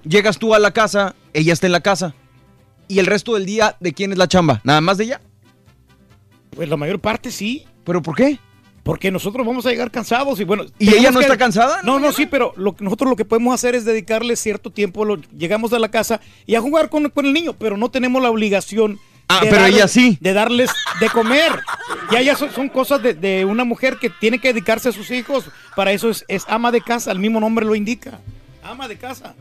Llegas 0.03 0.37
tú 0.37 0.53
a 0.55 0.59
la 0.59 0.71
casa, 0.71 1.15
ella 1.33 1.53
está 1.53 1.65
en 1.67 1.71
la 1.73 1.81
casa. 1.81 2.13
¿Y 2.87 2.97
el 2.99 3.05
resto 3.05 3.35
del 3.35 3.45
día 3.45 3.75
de 3.79 3.93
quién 3.93 4.11
es 4.11 4.17
la 4.17 4.27
chamba? 4.27 4.61
¿Nada 4.63 4.81
más 4.81 4.97
de 4.97 5.03
ella? 5.05 5.21
Pues 6.51 6.67
la 6.69 6.75
mayor 6.77 6.99
parte 6.99 7.31
sí. 7.31 7.65
¿Pero 7.83 8.01
por 8.01 8.15
qué? 8.15 8.39
Porque 8.83 9.11
nosotros 9.11 9.45
vamos 9.45 9.65
a 9.65 9.69
llegar 9.69 9.91
cansados 9.91 10.39
y 10.39 10.43
bueno. 10.43 10.65
¿Y 10.79 10.89
ella 10.95 11.11
no 11.11 11.19
que- 11.19 11.25
está 11.25 11.37
cansada? 11.37 11.81
No, 11.83 11.99
no, 11.99 12.11
sí, 12.11 12.25
pero 12.25 12.53
lo 12.55 12.75
nosotros 12.79 13.09
lo 13.09 13.15
que 13.15 13.25
podemos 13.25 13.53
hacer 13.53 13.75
es 13.75 13.85
dedicarle 13.85 14.35
cierto 14.35 14.69
tiempo, 14.71 15.05
lo- 15.05 15.17
llegamos 15.37 15.73
a 15.73 15.79
la 15.79 15.89
casa 15.89 16.21
y 16.45 16.55
a 16.55 16.61
jugar 16.61 16.89
con, 16.89 17.09
con 17.09 17.25
el 17.25 17.33
niño, 17.33 17.53
pero 17.53 17.77
no 17.77 17.89
tenemos 17.91 18.21
la 18.21 18.29
obligación. 18.29 18.99
Ah, 19.31 19.41
de 19.43 19.49
pero 19.51 19.65
ella 19.65 19.87
sí. 19.87 20.17
De 20.21 20.33
darles 20.33 20.71
de 20.99 21.07
comer. 21.09 21.51
Ya 22.11 22.19
ya 22.21 22.35
son, 22.35 22.51
son 22.51 22.67
cosas 22.67 23.03
de, 23.03 23.13
de 23.13 23.45
una 23.45 23.63
mujer 23.63 23.97
que 23.97 24.09
tiene 24.09 24.39
que 24.39 24.47
dedicarse 24.47 24.89
a 24.89 24.91
sus 24.91 25.11
hijos. 25.11 25.45
Para 25.75 25.91
eso 25.91 26.09
es, 26.09 26.25
es 26.27 26.45
ama 26.47 26.71
de 26.71 26.81
casa, 26.81 27.11
el 27.11 27.19
mismo 27.19 27.39
nombre 27.39 27.63
lo 27.65 27.75
indica. 27.75 28.19
Ama 28.63 28.87
de 28.87 28.97
casa. 28.97 29.35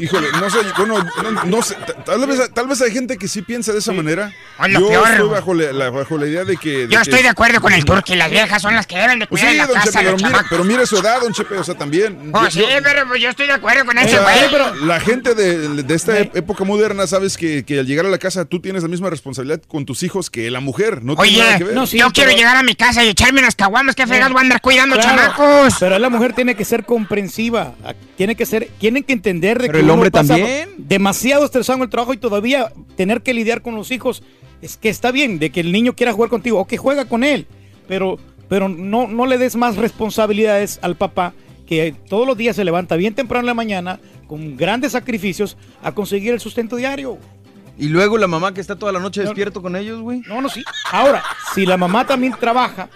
Híjole, 0.00 0.28
no 0.32 0.50
sé, 0.50 0.58
bueno, 0.76 0.98
no, 1.22 1.44
no 1.44 1.62
sé, 1.62 1.74
tal 2.04 2.26
vez, 2.26 2.50
tal 2.52 2.66
vez 2.68 2.82
hay 2.82 2.90
gente 2.92 3.16
que 3.16 3.26
sí 3.26 3.40
piensa 3.40 3.72
de 3.72 3.78
esa 3.78 3.92
manera. 3.92 4.30
Lo 4.68 4.80
Yo 4.80 4.88
peor, 4.88 5.08
estoy 5.10 5.28
bajo 5.30 5.54
la, 5.54 5.72
la- 5.72 5.90
bajo 5.90 6.18
la 6.18 6.26
idea 6.26 6.44
de 6.44 6.58
que... 6.58 6.70
de 6.86 6.88
Yo 6.88 6.98
que- 7.00 7.02
estoy 7.10 7.22
de 7.22 7.28
acuerdo 7.28 7.60
con 7.62 7.72
el 7.72 7.82
turqui, 7.84 8.14
las 8.14 8.30
viejas 8.30 8.60
son 8.60 8.74
las 8.74 8.86
que 8.86 8.98
deben 8.98 9.18
de 9.18 9.26
Pues 9.26 9.40
cuidar 9.40 9.52
sí, 9.52 9.58
la 9.58 9.66
don 9.66 9.74
casa, 9.76 9.90
Chepe, 10.00 10.04
pero 10.04 10.16
mire, 10.18 10.38
pero 10.50 10.64
mire 10.64 10.86
su 10.86 10.98
edad, 10.98 11.20
don 11.22 11.32
Chepe, 11.32 11.56
o 11.56 11.64
sea, 11.64 11.74
también. 11.74 12.30
Oh, 12.34 12.44
yo- 12.44 12.50
sí, 12.50 12.60
yo- 12.60 12.66
pero 12.82 13.08
pues 13.08 13.22
yo 13.22 13.30
estoy 13.30 13.46
de 13.46 13.52
acuerdo 13.54 13.86
con 13.86 13.96
ese 13.96 14.18
güey. 14.18 14.84
la 14.86 15.00
gente 15.00 15.34
de, 15.34 15.82
de 15.82 15.94
esta 15.94 16.18
época 16.18 16.64
moderna, 16.64 17.06
sabes 17.06 17.38
que, 17.38 17.64
que 17.64 17.78
al 17.80 17.86
llegar 17.86 18.04
a 18.04 18.10
la 18.10 18.18
casa 18.18 18.44
tú 18.44 18.60
tienes 18.60 18.82
la 18.82 18.88
misma 18.90 19.08
responsabilidad 19.08 19.62
con 19.66 19.86
tus 19.86 20.02
hijos 20.02 20.28
que 20.28 20.50
la 20.50 20.60
mujer. 20.60 21.02
No 21.02 21.16
tiene 21.16 21.38
nada 21.38 21.58
que 21.58 21.64
ver. 21.64 21.78
Oye, 21.78 21.98
yo 21.98 22.10
quiero 22.10 22.30
llegar 22.32 22.56
a 22.56 22.62
mi 22.62 22.74
casa 22.74 23.02
y 23.04 23.08
echarme 23.08 23.40
unas 23.40 23.56
caguamas, 23.56 23.94
que 23.94 24.06
fregados 24.06 24.32
voy 24.32 24.40
a 24.40 24.42
andar 24.42 24.60
cuidando 24.60 24.96
Claro, 24.96 25.08
chamacos. 25.32 25.76
Pero 25.80 25.98
la 25.98 26.10
mujer 26.10 26.34
tiene 26.34 26.54
que 26.54 26.64
ser 26.66 26.84
comprensiva, 26.84 27.74
tiene 28.18 28.34
que 28.36 28.44
ser, 28.44 28.68
tienen 28.78 29.02
que 29.02 29.12
entender 29.14 29.41
de 29.50 29.56
Pero 29.56 29.72
que 29.72 29.80
el 29.80 29.90
hombre 29.90 30.10
también. 30.10 30.70
demasiado 30.78 31.44
estresado 31.44 31.78
en 31.78 31.82
el 31.84 31.90
trabajo 31.90 32.14
y 32.14 32.16
todavía 32.16 32.72
tener 32.96 33.22
que 33.22 33.34
lidiar 33.34 33.62
con 33.62 33.74
los 33.74 33.90
hijos. 33.90 34.22
Es 34.60 34.76
que 34.76 34.88
está 34.88 35.10
bien 35.10 35.38
de 35.38 35.50
que 35.50 35.60
el 35.60 35.72
niño 35.72 35.94
quiera 35.94 36.12
jugar 36.12 36.30
contigo 36.30 36.60
o 36.60 36.66
que 36.66 36.76
juega 36.76 37.06
con 37.06 37.24
él, 37.24 37.46
pero, 37.88 38.18
pero 38.48 38.68
no, 38.68 39.08
no 39.08 39.26
le 39.26 39.38
des 39.38 39.56
más 39.56 39.76
responsabilidades 39.76 40.78
al 40.82 40.96
papá 40.96 41.34
que 41.66 41.94
todos 42.08 42.26
los 42.26 42.36
días 42.36 42.54
se 42.54 42.64
levanta 42.64 42.96
bien 42.96 43.14
temprano 43.14 43.40
en 43.40 43.46
la 43.46 43.54
mañana 43.54 43.98
con 44.28 44.56
grandes 44.56 44.92
sacrificios 44.92 45.56
a 45.82 45.92
conseguir 45.92 46.32
el 46.32 46.40
sustento 46.40 46.76
diario. 46.76 47.18
Y 47.78 47.88
luego 47.88 48.18
la 48.18 48.28
mamá 48.28 48.54
que 48.54 48.60
está 48.60 48.76
toda 48.76 48.92
la 48.92 49.00
noche 49.00 49.22
despierto 49.22 49.62
con 49.62 49.74
ellos, 49.74 50.00
güey. 50.00 50.20
No, 50.28 50.40
no, 50.40 50.48
sí. 50.48 50.62
Ahora, 50.92 51.22
si 51.54 51.66
la 51.66 51.76
mamá 51.76 52.06
también 52.06 52.34
trabaja, 52.38 52.88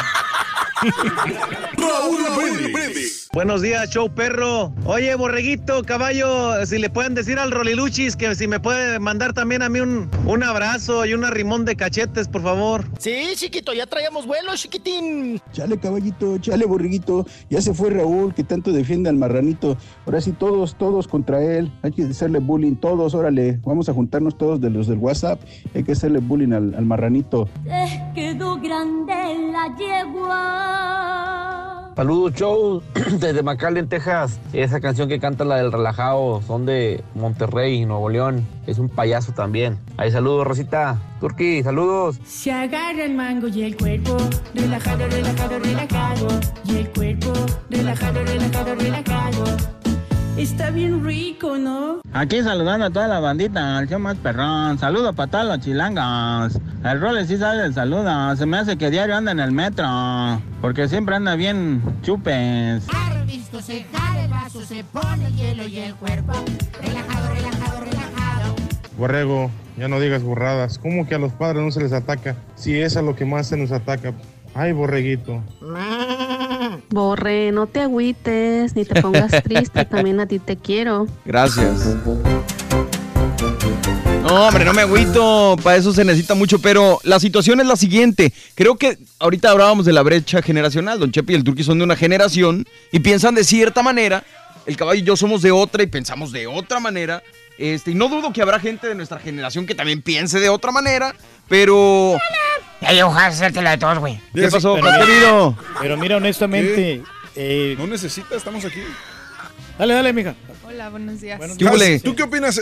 Buenos 3.39 3.63
días, 3.63 3.89
show 3.91 4.11
perro. 4.11 4.73
Oye, 4.85 5.15
borreguito, 5.15 5.85
caballo, 5.85 6.67
si 6.67 6.77
le 6.77 6.91
pueden 6.91 7.15
decir 7.15 7.39
al 7.39 7.53
Roliluchis 7.53 8.17
que 8.17 8.35
si 8.35 8.49
me 8.49 8.59
puede 8.59 8.99
mandar 8.99 9.33
también 9.33 9.63
a 9.63 9.69
mí 9.69 9.79
un, 9.79 10.11
un 10.27 10.43
abrazo 10.43 11.07
y 11.07 11.15
un 11.15 11.25
arrimón 11.25 11.65
de 11.65 11.77
cachetes, 11.77 12.27
por 12.27 12.43
favor. 12.43 12.85
Sí, 12.99 13.15
chiquito, 13.37 13.73
ya 13.73 13.87
traíamos 13.87 14.27
vuelo, 14.27 14.57
chiquitín. 14.57 15.41
Chale, 15.53 15.79
caballito, 15.79 16.39
chale, 16.39 16.67
borriguito. 16.67 17.29
Ya 17.49 17.63
se 17.63 17.73
fue 17.75 17.91
Raúl, 17.91 18.35
que 18.35 18.43
tanto 18.43 18.73
defiende 18.73 19.09
al 19.09 19.15
marranito. 19.15 19.77
Ahora 20.05 20.21
sí, 20.21 20.33
todos, 20.33 20.77
todos 20.77 21.07
contra 21.07 21.41
él. 21.41 21.71
Hay 21.83 21.93
que 21.93 22.03
hacerle 22.03 22.41
bullying, 22.41 22.75
todos, 22.75 23.15
órale. 23.15 23.61
Vamos 23.65 23.89
a 23.89 23.95
juntarnos 23.95 24.37
todos 24.37 24.61
de 24.61 24.71
los 24.71 24.89
del 24.89 24.99
WhatsApp. 24.99 25.41
Hay 25.77 25.85
que 25.85 25.93
hacerle 25.93 26.19
bullying 26.19 26.55
al, 26.55 26.75
al 26.75 26.85
marranito. 26.87 27.49
Les 27.65 27.93
quedó 28.17 28.57
grande 28.57 29.15
la 29.53 29.77
yegua. 29.79 30.99
Saludos, 31.99 32.33
show, 32.35 32.81
desde 33.19 33.43
McAllen, 33.43 33.89
Texas. 33.89 34.39
Esa 34.53 34.81
canción 34.81 35.09
que 35.09 35.19
canta 35.19 35.45
la 35.45 35.57
del 35.57 35.73
relajado 35.73 36.41
son 36.47 36.65
de 36.65 37.03
Monterrey, 37.17 37.85
Nuevo 37.87 38.09
León. 38.09 38.47
Es 38.69 38.79
un 38.79 38.89
payaso 38.89 39.33
también. 39.33 39.77
Ahí 39.97 40.13
saludos, 40.13 40.47
Rosita. 40.47 40.97
Turki, 41.19 41.61
saludos. 41.65 42.21
Se 42.25 42.53
agarra 42.53 43.05
el 43.05 43.17
mango 43.17 43.49
y 43.49 43.65
el 43.65 43.77
cuerpo, 43.77 44.17
relajado, 44.55 45.09
relajado, 45.09 45.59
relajado. 45.59 46.29
Y 46.67 46.77
el 46.77 46.89
cuerpo, 46.91 47.33
relajado, 47.69 48.23
relajado, 48.23 48.75
relajado. 48.77 49.78
Está 50.39 50.71
bien 50.71 51.05
rico, 51.05 51.59
¿no? 51.59 52.01
Aquí 52.13 52.41
saludando 52.43 52.87
a 52.87 52.91
toda 52.91 53.09
la 53.09 53.19
bandita, 53.19 53.77
al 53.77 53.89
show 53.89 53.99
más 53.99 54.17
perrón. 54.19 54.79
Saludos 54.79 55.13
para 55.17 55.29
todos 55.29 55.47
los 55.47 55.59
chilangas. 55.59 56.61
El 56.85 57.01
Roles 57.01 57.27
sí 57.27 57.37
sabe 57.37 57.65
el 57.65 57.75
saludo. 57.75 58.37
Se 58.37 58.47
me 58.47 58.59
hace 58.59 58.79
que 58.79 58.89
diario 58.89 59.17
anda 59.17 59.33
en 59.33 59.41
el 59.41 59.51
metro. 59.51 59.85
Porque 60.61 60.87
siempre 60.87 61.17
anda 61.17 61.35
bien 61.35 61.83
chupes. 62.03 62.87
Visto 63.27 63.61
se 63.61 63.85
jala 63.93 64.25
el 64.25 64.31
vaso, 64.31 64.63
se 64.63 64.85
pone 64.85 65.27
el 65.27 65.35
hielo 65.35 65.67
y 65.67 65.81
el 65.81 65.95
cuerpo, 65.97 66.33
relajado, 66.81 67.35
relajado, 67.35 67.81
relajado. 67.81 68.55
Borrego, 68.97 69.51
ya 69.77 69.89
no 69.89 69.99
digas 69.99 70.23
burradas. 70.23 70.79
¿Cómo 70.79 71.07
que 71.09 71.17
a 71.17 71.19
los 71.19 71.33
padres 71.33 71.63
no 71.63 71.73
se 71.73 71.81
les 71.81 71.93
ataca? 71.93 72.37
Si 72.55 72.81
es 72.81 72.97
a 72.97 73.03
lo 73.03 73.17
que 73.17 73.25
más 73.25 73.49
se 73.49 73.57
nos 73.57 73.73
ataca. 73.73 74.15
Ay, 74.55 74.73
borreguito. 74.73 75.43
Borre, 76.91 77.53
no 77.53 77.67
te 77.67 77.81
agüites 77.81 78.75
ni 78.75 78.85
te 78.85 79.01
pongas 79.03 79.31
triste, 79.45 79.85
también 79.85 80.21
a 80.21 80.27
ti 80.27 80.39
te 80.39 80.57
quiero. 80.57 81.07
Gracias. 81.25 81.97
No, 84.23 84.47
hombre, 84.47 84.65
no 84.65 84.75
me 84.75 84.83
agüito, 84.83 85.57
para 85.63 85.77
eso 85.77 85.93
se 85.93 86.05
necesita 86.05 86.35
mucho, 86.35 86.59
pero 86.59 86.99
la 87.03 87.19
situación 87.19 87.61
es 87.61 87.67
la 87.67 87.77
siguiente. 87.77 88.33
Creo 88.55 88.77
que 88.77 88.99
ahorita 89.19 89.51
hablábamos 89.51 89.87
de 89.87 89.93
la 89.93 90.03
brecha 90.03 90.43
generacional, 90.43 90.99
Don 90.99 91.13
Chepe 91.13 91.33
y 91.33 91.37
el 91.37 91.45
Turqui 91.45 91.63
son 91.63 91.79
de 91.79 91.85
una 91.85 91.97
generación 91.97 92.67
y 92.93 93.01
piensan 93.01 93.35
de 93.35 93.45
cierta 93.45 93.83
manera, 93.83 94.25
el 94.67 94.77
caballo 94.77 95.01
y 95.01 95.05
yo 95.05 95.17
somos 95.17 95.41
de 95.41 95.51
otra 95.51 95.83
y 95.83 95.87
pensamos 95.87 96.31
de 96.33 96.47
otra 96.47 96.79
manera. 96.79 97.23
Este, 97.59 97.91
y 97.91 97.95
no 97.95 98.09
dudo 98.09 98.33
que 98.33 98.43
habrá 98.43 98.61
gente 98.61 98.87
de 98.87 98.95
nuestra 98.95 99.19
generación 99.19 99.67
que 99.67 99.75
también 99.75 100.03
piense 100.03 100.39
de 100.41 100.49
otra 100.49 100.73
manera, 100.73 101.15
pero... 101.49 102.19
Ya 102.81 102.93
yo 102.93 103.09
ojalá 103.09 103.27
hacértela 103.27 103.71
de 103.73 103.79
todos, 103.79 103.99
güey. 103.99 104.21
¿Qué 104.35 104.49
pasó, 104.49 104.75
Pero- 104.81 105.07
querido? 105.07 105.59
Pero 105.81 105.97
mira, 105.97 106.17
honestamente. 106.17 107.03
eh, 107.35 107.75
No 107.79 107.87
necesita, 107.87 108.37
estamos 108.37 108.65
aquí. 108.65 108.81
Dale, 109.79 109.95
dale, 109.95 110.13
mija. 110.13 110.35
Hola, 110.65 110.91
buenos 110.91 111.21
días. 111.21 111.41
Has, 111.41 111.57
¿Tú 112.03 112.15
qué 112.15 112.23
opinas? 112.25 112.61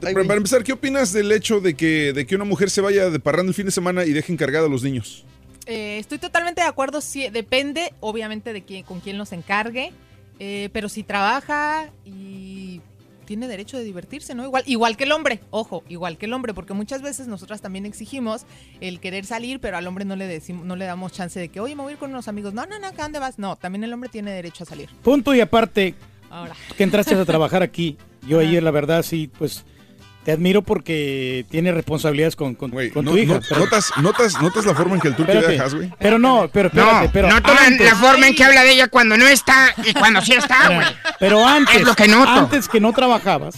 Para 0.00 0.34
empezar, 0.34 0.64
¿qué 0.64 0.72
opinas 0.72 1.12
del 1.12 1.30
hecho 1.32 1.60
de 1.60 1.74
que, 1.74 2.12
de 2.12 2.26
que 2.26 2.34
una 2.34 2.44
mujer 2.44 2.70
se 2.70 2.80
vaya 2.80 3.10
de 3.10 3.20
parranda 3.20 3.50
el 3.50 3.54
fin 3.54 3.66
de 3.66 3.72
semana 3.72 4.04
y 4.04 4.12
deje 4.12 4.32
encargada 4.32 4.66
a 4.66 4.70
los 4.70 4.82
niños? 4.82 5.24
Eh, 5.66 5.98
estoy 5.98 6.18
totalmente 6.18 6.60
de 6.62 6.66
acuerdo, 6.66 7.00
sí, 7.00 7.28
depende 7.30 7.92
obviamente 8.00 8.52
de 8.52 8.62
quién, 8.64 8.82
con 8.82 9.00
quién 9.00 9.16
los 9.18 9.32
encargue, 9.32 9.92
eh, 10.38 10.68
pero 10.72 10.88
si 10.88 11.02
trabaja 11.04 11.86
y 12.04 12.80
tiene 13.24 13.48
derecho 13.48 13.76
de 13.76 13.84
divertirse, 13.84 14.34
¿no? 14.34 14.44
Igual, 14.44 14.62
igual 14.66 14.96
que 14.96 15.04
el 15.04 15.12
hombre, 15.12 15.40
ojo, 15.50 15.82
igual 15.88 16.16
que 16.18 16.26
el 16.26 16.32
hombre, 16.32 16.54
porque 16.54 16.74
muchas 16.74 17.02
veces 17.02 17.26
nosotras 17.26 17.60
también 17.60 17.86
exigimos 17.86 18.46
el 18.80 19.00
querer 19.00 19.24
salir, 19.26 19.60
pero 19.60 19.76
al 19.76 19.86
hombre 19.86 20.04
no 20.04 20.16
le 20.16 20.26
decimos, 20.26 20.64
no 20.64 20.76
le 20.76 20.84
damos 20.84 21.12
chance 21.12 21.38
de 21.40 21.48
que, 21.48 21.60
oye, 21.60 21.74
me 21.74 21.82
voy 21.82 21.90
a 21.90 21.92
ir 21.94 21.98
con 21.98 22.10
unos 22.10 22.28
amigos. 22.28 22.54
No, 22.54 22.66
no, 22.66 22.78
no, 22.78 22.86
¿a 22.86 22.92
dónde 22.92 23.18
vas? 23.18 23.38
No, 23.38 23.56
también 23.56 23.84
el 23.84 23.92
hombre 23.92 24.08
tiene 24.08 24.30
derecho 24.30 24.64
a 24.64 24.66
salir. 24.66 24.88
Punto 25.02 25.34
y 25.34 25.40
aparte, 25.40 25.94
Ahora. 26.30 26.54
que 26.76 26.84
entraste 26.84 27.14
a 27.14 27.24
trabajar 27.24 27.62
aquí. 27.62 27.96
Yo 28.26 28.38
ayer, 28.40 28.62
la 28.62 28.70
verdad, 28.70 29.02
sí, 29.02 29.30
pues 29.38 29.64
te 30.24 30.32
admiro 30.32 30.62
porque 30.62 31.44
tienes 31.50 31.74
responsabilidades 31.74 32.34
con, 32.36 32.54
con, 32.54 32.70
con 32.70 33.04
no- 33.04 33.10
tu 33.10 33.18
hija. 33.18 33.34
no- 33.34 33.40
pero- 33.48 33.60
notas, 33.60 33.92
notas, 34.00 34.40
notas 34.42 34.64
la 34.64 34.74
forma 34.74 34.94
en 34.94 35.00
que 35.00 35.08
el 35.08 35.16
turco 35.16 35.32
Espérate. 35.32 35.52
dejas, 35.52 35.74
güey. 35.74 35.92
Pero 35.98 36.18
no, 36.18 36.48
pero 36.52 36.68
espérate, 36.68 37.06
No, 37.06 37.12
pero 37.12 37.28
no 37.28 37.42
toman 37.42 37.64
antes- 37.64 37.86
la 37.86 37.96
forma 37.96 38.26
en 38.28 38.34
que 38.34 38.44
habla 38.44 38.62
de 38.62 38.72
ella 38.72 38.88
cuando 38.88 39.16
no 39.16 39.26
está 39.28 39.74
y 39.84 39.92
cuando 39.92 40.20
sí 40.22 40.32
está, 40.32 40.68
güey. 40.74 40.86
Pero 41.20 41.46
antes, 41.46 41.76
Es 41.76 41.82
lo 41.86 41.94
que 41.94 42.08
noto. 42.08 42.30
antes 42.30 42.68
que 42.68 42.80
no 42.80 42.92
trabajabas, 42.92 43.54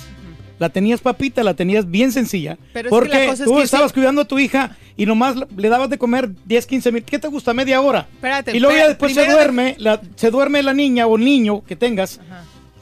la 0.59 0.69
tenías 0.71 1.01
papita, 1.01 1.43
la 1.45 1.55
tenías 1.55 1.89
bien 1.91 2.11
sencilla. 2.13 2.57
Pero 2.73 2.89
es 2.89 2.91
que 2.93 2.99
porque 2.99 3.19
la 3.19 3.27
cosa 3.27 3.43
es 3.45 3.49
tú 3.49 3.57
que 3.57 3.63
estabas 3.63 3.91
sí- 3.91 3.95
cuidando 3.95 4.23
a 4.23 4.25
tu 4.25 4.39
hija 4.39 4.77
y 4.97 5.05
nomás 5.07 5.37
le 5.57 5.69
dabas 5.69 5.91
de 5.91 5.99
comer 5.99 6.31
10, 6.47 6.67
15 6.67 6.91
minutos. 6.91 7.11
¿Qué 7.11 7.19
te 7.19 7.29
gusta? 7.29 7.53
Media 7.55 7.81
hora. 7.81 8.07
Espérate, 8.15 8.57
y 8.57 8.61
luego 8.61 8.75
ya 8.77 8.89
después 8.89 9.13
se 9.15 9.21
de- 9.21 9.31
duerme, 9.33 9.77
la, 9.79 10.01
se 10.17 10.31
duerme 10.31 10.63
la 10.63 10.73
niña 10.73 11.07
o 11.07 11.17
niño 11.19 11.63
que 11.65 11.77
tengas 11.77 12.19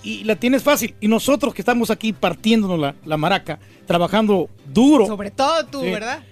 y 0.04 0.24
la 0.24 0.36
tienes 0.36 0.62
fácil. 0.62 0.94
Y 1.00 1.08
nosotros 1.08 1.54
que 1.54 1.62
estamos 1.62 1.90
aquí 1.90 2.12
partiéndonos 2.12 2.78
la, 2.78 2.94
la 3.04 3.16
maraca, 3.16 3.58
trabajando 3.86 4.48
duro. 4.66 5.06
Sobre 5.06 5.30
todo 5.30 5.64
tú, 5.66 5.80
Sí. 5.82 5.90
¿verdad? 5.90 6.22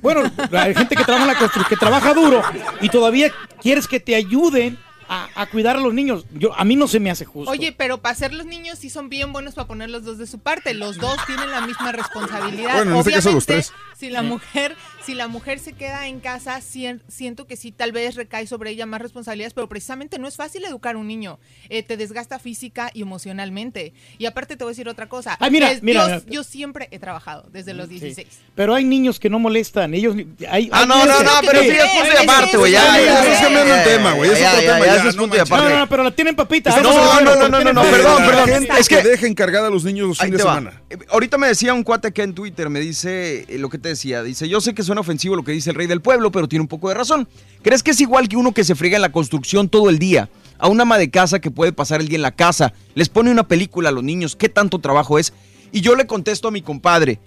Bueno, 0.00 0.22
hay 0.52 0.74
gente 0.74 0.96
que 0.96 1.04
trabaja 1.04 1.24
en 1.30 1.32
la 1.34 1.38
constru- 1.38 1.68
que 1.68 1.76
trabaja 1.76 2.14
duro 2.14 2.40
y 2.80 2.88
todavía 2.88 3.30
quieres 3.60 3.86
que 3.86 4.00
te 4.00 4.14
ayuden 4.14 4.78
a, 5.08 5.28
a 5.34 5.46
cuidar 5.46 5.76
a 5.76 5.80
los 5.80 5.92
niños. 5.92 6.24
Yo, 6.32 6.54
a 6.58 6.64
mí 6.64 6.76
no 6.76 6.88
se 6.88 6.98
me 6.98 7.10
hace 7.10 7.26
justo. 7.26 7.50
Oye, 7.50 7.72
pero 7.76 8.00
para 8.00 8.14
ser 8.14 8.32
los 8.32 8.46
niños 8.46 8.78
sí 8.78 8.88
son 8.88 9.10
bien 9.10 9.32
buenos 9.34 9.54
para 9.54 9.66
poner 9.68 9.90
los 9.90 10.04
dos 10.04 10.16
de 10.16 10.26
su 10.26 10.38
parte. 10.38 10.72
Los 10.72 10.96
dos 10.96 11.16
tienen 11.26 11.50
la 11.50 11.60
misma 11.66 11.92
responsabilidad. 11.92 12.74
Bueno, 12.76 12.92
en 12.92 12.96
este 12.98 13.12
caso 13.12 13.32
los 13.32 13.44
Obviamente, 13.44 13.70
tres. 13.70 13.72
Si 14.02 14.10
la 14.10 14.22
mujer, 14.22 14.74
si 15.06 15.14
la 15.14 15.28
mujer 15.28 15.60
se 15.60 15.74
queda 15.74 16.08
en 16.08 16.18
casa, 16.18 16.60
sien- 16.60 17.00
siento 17.06 17.46
que 17.46 17.56
sí, 17.56 17.70
tal 17.70 17.92
vez 17.92 18.16
recae 18.16 18.48
sobre 18.48 18.70
ella 18.70 18.84
más 18.84 19.00
responsabilidades, 19.00 19.54
pero 19.54 19.68
precisamente 19.68 20.18
no 20.18 20.26
es 20.26 20.34
fácil 20.34 20.64
educar 20.64 20.96
a 20.96 20.98
un 20.98 21.06
niño. 21.06 21.38
Eh, 21.68 21.84
te 21.84 21.96
desgasta 21.96 22.40
física 22.40 22.90
y 22.94 23.02
emocionalmente. 23.02 23.92
Y 24.18 24.26
aparte 24.26 24.56
te 24.56 24.64
voy 24.64 24.72
a 24.72 24.72
decir 24.72 24.88
otra 24.88 25.08
cosa. 25.08 25.36
Ay, 25.38 25.52
mira, 25.52 25.70
Es- 25.70 25.84
mira, 25.84 26.00
yo, 26.02 26.14
mira. 26.16 26.22
yo 26.32 26.42
siempre 26.42 26.88
he 26.90 26.98
trabajado 26.98 27.48
desde 27.52 27.74
los 27.74 27.88
16. 27.88 28.26
Pero 28.56 28.74
hay 28.74 28.84
niños 28.84 29.20
que 29.20 29.30
no 29.30 29.38
molestan. 29.38 29.94
Ellos. 29.94 30.16
Hay, 30.48 30.68
Ah, 30.72 30.80
hay 30.80 30.86
no, 30.88 31.06
no, 31.06 31.22
no, 31.22 31.30
pero 31.46 31.62
sí, 31.62 31.68
es 31.68 31.84
punto 31.90 32.12
y 32.20 32.22
aparte, 32.24 32.56
güey. 32.56 32.72
Ya, 32.72 33.00
ya, 33.00 33.40
cambiando 33.40 33.74
el 33.76 33.84
tema, 33.84 34.12
güey, 34.14 34.30
es 34.30 34.38
eso 34.38 35.16
punto 35.16 35.28
manches. 35.36 35.40
aparte. 35.42 35.70
No, 35.70 35.78
no, 35.78 35.88
pero 35.88 36.02
la 36.02 36.10
tienen 36.10 36.34
papita. 36.34 36.70
No, 36.80 36.82
no, 36.82 36.90
de 36.90 37.24
no, 37.24 37.48
no, 37.48 37.72
no, 37.72 37.82
perdón, 37.82 38.16
perdón. 38.26 38.48
gente 38.48 38.72
Es 38.80 38.88
que- 38.88 39.02
deje 39.02 39.28
encargada 39.28 39.68
a 39.68 39.70
los 39.70 39.84
niños 39.84 40.08
los 40.08 40.18
fines 40.18 40.32
de 40.32 40.38
semana. 40.38 40.82
Eh, 40.90 40.98
Ahorita 41.08 41.38
me 41.38 41.46
decía 41.46 41.72
un 41.72 41.84
cuate 41.84 42.12
que 42.12 42.22
en 42.22 42.34
Twitter 42.34 42.68
me 42.68 42.80
dice 42.80 43.44
eh, 43.48 43.58
lo 43.58 43.68
que 43.68 43.78
te 43.78 43.88
decía. 43.92 44.22
Dice, 44.22 44.48
yo 44.48 44.60
sé 44.60 44.74
que 44.74 44.82
suena 44.82 45.00
ofensivo 45.00 45.36
lo 45.36 45.44
que 45.44 45.52
dice 45.52 45.70
el 45.70 45.76
rey 45.76 45.86
del 45.86 46.00
pueblo, 46.00 46.32
pero 46.32 46.48
tiene 46.48 46.62
un 46.62 46.68
poco 46.68 46.88
de 46.88 46.94
razón. 46.94 47.28
¿Crees 47.62 47.82
que 47.82 47.92
es 47.92 48.00
igual 48.00 48.28
que 48.28 48.36
uno 48.36 48.52
que 48.52 48.64
se 48.64 48.74
friega 48.74 48.96
en 48.96 49.02
la 49.02 49.12
construcción 49.12 49.68
todo 49.68 49.88
el 49.88 49.98
día? 49.98 50.28
A 50.58 50.68
una 50.68 50.82
ama 50.82 50.98
de 50.98 51.10
casa 51.10 51.40
que 51.40 51.50
puede 51.50 51.72
pasar 51.72 52.00
el 52.00 52.08
día 52.08 52.16
en 52.16 52.22
la 52.22 52.32
casa, 52.32 52.72
les 52.94 53.08
pone 53.08 53.30
una 53.30 53.48
película 53.48 53.88
a 53.88 53.92
los 53.92 54.04
niños, 54.04 54.36
¿qué 54.36 54.48
tanto 54.48 54.78
trabajo 54.78 55.18
es? 55.18 55.32
Y 55.72 55.80
yo 55.80 55.96
le 55.96 56.06
contesto 56.06 56.48
a 56.48 56.50
mi 56.50 56.62
compadre, 56.62 57.18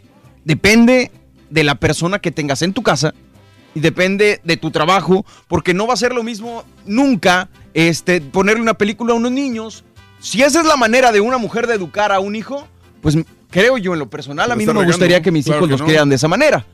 depende 0.45 1.11
de 1.49 1.63
la 1.63 1.75
persona 1.75 2.19
que 2.19 2.31
tengas 2.31 2.61
en 2.61 2.73
tu 2.73 2.83
casa 2.83 3.13
y 3.73 3.81
depende 3.81 4.39
de 4.43 4.57
tu 4.57 4.71
trabajo, 4.71 5.25
porque 5.47 5.73
no 5.73 5.85
va 5.85 5.93
a 5.93 5.97
ser 5.97 6.13
lo 6.13 6.23
mismo 6.23 6.63
nunca 6.85 7.49
este, 7.73 8.21
ponerle 8.21 8.61
una 8.61 8.75
película 8.75 9.13
a 9.13 9.17
unos 9.17 9.31
niños. 9.31 9.83
Si 10.19 10.41
esa 10.41 10.61
es 10.61 10.65
la 10.65 10.77
manera 10.77 11.11
de 11.11 11.19
una 11.19 11.37
mujer 11.37 11.67
de 11.67 11.75
educar 11.75 12.13
a 12.13 12.19
un 12.19 12.35
hijo, 12.35 12.67
pues 13.01 13.17
creo 13.55 13.77
yo 13.77 13.93
en 13.93 13.99
lo 13.99 14.09
personal, 14.09 14.51
a 14.51 14.55
mí 14.55 14.65
no 14.65 14.73
me 14.73 14.85
gustaría 14.85 15.21
que 15.21 15.31
mis 15.31 15.45
Claro 15.45 15.59
hijos 15.59 15.69
los 15.71 15.79
no. 15.81 15.87
crean 15.87 16.09
de 16.09 16.15
esa 16.17 16.27
manera. 16.27 16.65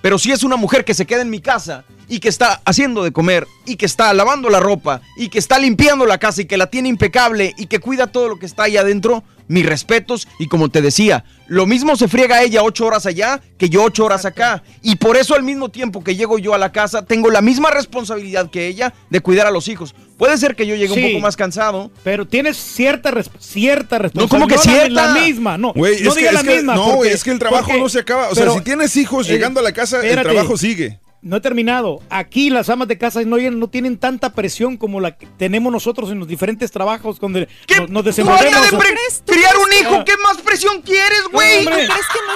Pero 0.00 0.18
si 0.18 0.32
es 0.32 0.42
una 0.42 0.56
mujer 0.56 0.86
que 0.86 0.94
se 0.94 1.04
queda 1.06 1.20
en 1.20 1.28
mi 1.28 1.40
casa 1.40 1.84
y 2.10 2.18
que 2.20 2.28
está 2.28 2.60
haciendo 2.66 3.02
de 3.02 3.12
comer 3.12 3.46
y 3.64 3.76
que 3.76 3.86
está 3.86 4.12
lavando 4.12 4.50
la 4.50 4.60
ropa 4.60 5.00
y 5.16 5.28
que 5.30 5.38
está 5.38 5.58
limpiando 5.58 6.04
la 6.04 6.18
casa 6.18 6.42
y 6.42 6.44
que 6.44 6.58
la 6.58 6.66
tiene 6.66 6.88
impecable 6.90 7.54
y 7.56 7.66
que 7.66 7.78
cuida 7.78 8.08
todo 8.08 8.28
lo 8.28 8.38
que 8.38 8.44
está 8.46 8.64
ahí 8.64 8.76
adentro, 8.76 9.24
mis 9.48 9.64
respetos 9.66 10.28
y 10.38 10.46
como 10.48 10.68
te 10.68 10.80
decía, 10.82 11.24
lo 11.48 11.66
mismo 11.66 11.96
se 11.96 12.06
friega 12.08 12.42
ella 12.42 12.62
ocho 12.62 12.86
horas 12.86 13.06
allá 13.06 13.40
que 13.58 13.68
yo 13.68 13.82
ocho 13.82 14.04
horas 14.04 14.24
acá. 14.24 14.62
Y 14.82 14.96
por 14.96 15.16
eso 15.16 15.34
al 15.34 15.42
mismo 15.42 15.68
tiempo 15.70 16.04
que 16.04 16.14
llego 16.14 16.38
yo 16.38 16.54
a 16.54 16.58
la 16.58 16.70
casa, 16.70 17.04
tengo 17.04 17.30
la 17.30 17.40
misma 17.40 17.70
responsabilidad 17.70 18.50
que 18.50 18.66
ella 18.68 18.92
de 19.08 19.20
cuidar 19.20 19.46
a 19.46 19.50
los 19.50 19.66
hijos. 19.68 19.94
Puede 20.18 20.36
ser 20.38 20.54
que 20.54 20.66
yo 20.66 20.74
llegue 20.76 20.94
Sí. 20.94 21.02
un 21.02 21.10
poco 21.12 21.20
más 21.22 21.36
cansado. 21.36 21.90
Pero 22.04 22.26
tienes 22.28 22.56
cierta, 22.58 23.10
res- 23.10 23.30
cierta 23.40 23.98
No, 24.14 24.28
¿cómo 24.28 24.46
que 24.46 24.54
responsabilidad. 24.54 25.02
cierta? 25.04 25.14
La 25.20 25.26
misma, 25.26 25.58
no. 25.58 25.72
No 25.74 25.86
es 25.86 25.96
que- 26.00 26.14
diga 26.20 26.32
la 26.32 26.42
que- 26.44 26.54
misma. 26.56 26.74
no, 26.76 26.94
porque- 26.96 27.12
es 27.12 27.24
que 27.24 27.30
el 27.30 27.38
trabajo 27.38 27.64
porque- 27.66 27.80
no 27.80 27.88
se 27.88 27.98
acaba. 28.00 28.28
O 28.28 28.34
sea, 28.34 28.44
pero- 28.44 28.54
si 28.54 28.60
tienes 28.60 28.94
hijos 28.96 29.28
eh, 29.28 29.32
llegando 29.32 29.58
a 29.60 29.62
la 29.64 29.72
casa, 29.72 30.06
el 30.06 30.20
trabajo 30.22 30.56
sigue. 30.56 30.99
No 31.22 31.36
he 31.36 31.40
terminado. 31.40 32.00
Aquí 32.08 32.48
las 32.48 32.70
amas 32.70 32.88
de 32.88 32.96
casa 32.96 33.22
no, 33.24 33.36
no 33.36 33.68
tienen 33.68 33.98
tanta 33.98 34.32
presión 34.32 34.78
como 34.78 35.00
la 35.00 35.18
que 35.18 35.26
tenemos 35.36 35.70
nosotros 35.70 36.10
en 36.10 36.18
los 36.18 36.26
diferentes 36.26 36.70
trabajos 36.70 37.20
donde 37.20 37.46
nos, 37.78 37.90
nos 37.90 38.04
desenvolvemos. 38.04 38.70
De 38.70 38.76
pre- 38.78 38.94
criar 39.26 39.54
un 39.58 39.68
hijo, 39.80 39.94
Ah. 39.96 40.04
¿qué 40.06 40.12
más 40.22 40.38
presión 40.38 40.80
quieres, 40.80 41.22
güey? 41.30 41.58
hombre. 41.58 41.88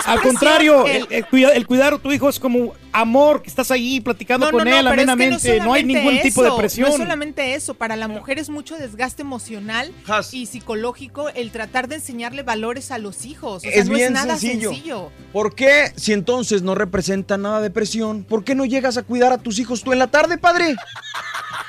Al 0.04 0.20
contrario, 0.20 0.86
el, 0.86 1.06
el 1.10 1.24
cuida- 1.26 1.52
el 1.54 1.66
cuidar 1.66 1.94
a 1.94 1.98
tu 1.98 2.12
hijo 2.12 2.28
es 2.28 2.38
como 2.38 2.74
amor, 2.94 3.42
que 3.42 3.50
estás 3.50 3.70
ahí 3.70 4.00
platicando 4.00 4.46
No, 4.46 4.52
con 4.52 4.64
no, 4.68 4.74
él 4.74 4.84
no, 4.84 4.90
pero 4.90 5.02
es 5.02 5.06
que 5.06 5.12
amenamente. 5.12 5.58
no, 5.58 5.64
no, 5.64 5.74
hay 5.74 5.84
ningún 5.84 6.20
tipo 6.22 6.42
de 6.42 6.52
presión. 6.56 6.88
No 6.88 6.94
es 6.94 7.00
solamente 7.00 7.54
eso, 7.54 7.74
para 7.74 7.96
la 7.96 8.08
mujer 8.08 8.38
es 8.38 8.48
mucho 8.48 8.76
desgaste 8.76 9.22
emocional 9.22 9.92
y 10.32 10.46
psicológico 10.46 11.28
el 11.30 11.50
tratar 11.50 11.88
de 11.88 11.96
enseñarle 11.96 12.42
valores 12.42 12.90
a 12.90 12.98
los 12.98 13.26
hijos. 13.26 13.56
O 13.56 13.60
sea, 13.60 13.70
es 13.72 13.86
no 13.88 13.94
bien 13.94 14.06
es 14.06 14.12
nada 14.12 14.36
sencillo. 14.38 14.70
sencillo. 14.70 15.10
¿Por 15.32 15.54
qué, 15.54 15.92
si 15.96 16.12
entonces 16.12 16.62
no 16.62 16.74
representa 16.74 17.36
nada 17.36 17.60
de 17.60 17.70
presión, 17.70 18.22
por 18.24 18.44
qué 18.44 18.54
no 18.54 18.64
llegas 18.64 18.96
a 18.96 19.02
cuidar 19.02 19.32
a 19.32 19.38
tus 19.38 19.58
hijos 19.58 19.82
tú 19.82 19.92
en 19.92 19.98
la 19.98 20.06
tarde, 20.06 20.38
padre? 20.38 20.76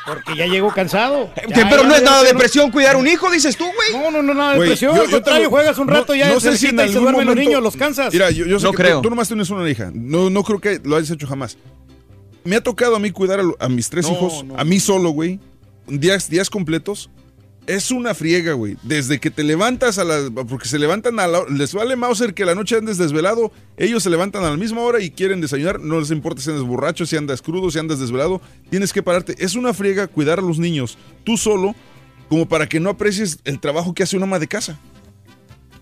Porque 0.05 0.35
ya 0.37 0.45
llego 0.45 0.71
cansado. 0.71 1.31
Ya, 1.47 1.67
pero 1.67 1.81
ya, 1.81 1.87
no 1.87 1.95
es 1.95 2.03
nada 2.03 2.21
de 2.23 2.33
no- 2.33 2.39
presión 2.39 2.69
cuidar 2.69 2.95
un 2.95 3.07
hijo, 3.07 3.31
dices 3.31 3.57
tú, 3.57 3.65
güey. 3.65 4.03
No, 4.03 4.11
no, 4.11 4.21
no, 4.21 4.35
nada 4.35 4.51
de 4.51 4.57
Güey, 4.57 4.69
presión. 4.69 4.95
yo- 4.95 5.01
Al 5.01 5.07
yo 5.07 5.09
te 5.17 5.23
contrario, 5.23 5.43
lo- 5.45 5.49
juegas 5.49 5.77
un 5.79 5.87
rato, 5.87 6.13
no- 6.13 6.15
ya 6.19 6.29
no 6.31 6.39
se 6.39 6.51
sé 6.51 6.57
si 6.59 6.65
en 6.67 6.71
quita 6.71 6.85
y 6.85 6.89
se 6.89 6.93
algún 6.97 7.03
duermen 7.05 7.25
los 7.25 7.35
momento- 7.35 7.49
niños, 7.49 7.63
los 7.63 7.75
cansas. 7.75 8.13
Mira, 8.13 8.29
yo, 8.29 8.45
yo 8.45 8.59
sé 8.59 8.65
No 8.65 8.71
que 8.71 8.77
creo. 8.77 8.97
Tú, 8.97 9.01
tú 9.03 9.09
nomás 9.09 9.27
tienes 9.27 9.49
una 9.49 9.67
hija. 9.67 9.89
No, 9.95 10.29
no 10.29 10.43
creo 10.43 10.59
que 10.61 10.79
lo 10.83 10.95
hayas 10.95 11.09
hecho 11.15 11.27
jamás. 11.27 11.57
Me 12.43 12.55
ha 12.55 12.61
tocado 12.61 12.95
a 12.95 12.99
mí 12.99 13.11
cuidar 13.11 13.41
a, 13.59 13.69
mis 13.69 13.89
tres 13.89 14.05
No, 14.05 14.13
hijos, 14.13 14.43
no. 14.43 14.57
a 14.57 14.63
mí 14.63 14.79
solo, 14.79 15.09
güey. 15.09 15.39
Días, 15.87 16.29
días 16.29 16.49
completos. 16.49 17.09
Es 17.67 17.89
una 17.89 18.13
friega, 18.13 18.53
güey. 18.53 18.77
Desde 18.83 19.19
que 19.19 19.31
te 19.31 19.43
levantas 19.43 19.97
a 19.97 20.03
las... 20.03 20.29
Porque 20.29 20.67
se 20.67 20.77
levantan 20.77 21.19
a 21.19 21.25
la... 21.25 21.43
Les 21.49 21.73
vale 21.73 21.95
Mauser 21.95 22.35
que 22.35 22.45
la 22.45 22.53
noche 22.53 22.75
andes 22.77 22.99
desvelado. 22.99 23.51
Ellos 23.77 24.03
se 24.03 24.11
levantan 24.11 24.43
a 24.43 24.51
la 24.51 24.57
misma 24.57 24.81
hora 24.81 25.01
y 25.01 25.09
quieren 25.09 25.41
desayunar. 25.41 25.79
No 25.79 25.99
les 25.99 26.11
importa 26.11 26.43
si 26.43 26.51
andas 26.51 26.63
borracho, 26.63 27.07
si 27.07 27.17
andas 27.17 27.41
crudo, 27.41 27.71
si 27.71 27.79
andas 27.79 27.99
desvelado. 27.99 28.39
Tienes 28.69 28.93
que 28.93 29.01
pararte. 29.01 29.35
Es 29.39 29.55
una 29.55 29.73
friega 29.73 30.05
cuidar 30.07 30.37
a 30.37 30.43
los 30.43 30.59
niños 30.59 30.99
tú 31.23 31.37
solo 31.37 31.73
como 32.29 32.47
para 32.47 32.67
que 32.69 32.79
no 32.79 32.91
aprecies 32.91 33.39
el 33.45 33.59
trabajo 33.59 33.95
que 33.95 34.03
hace 34.03 34.15
una 34.15 34.25
ama 34.25 34.37
de 34.37 34.47
casa. 34.47 34.77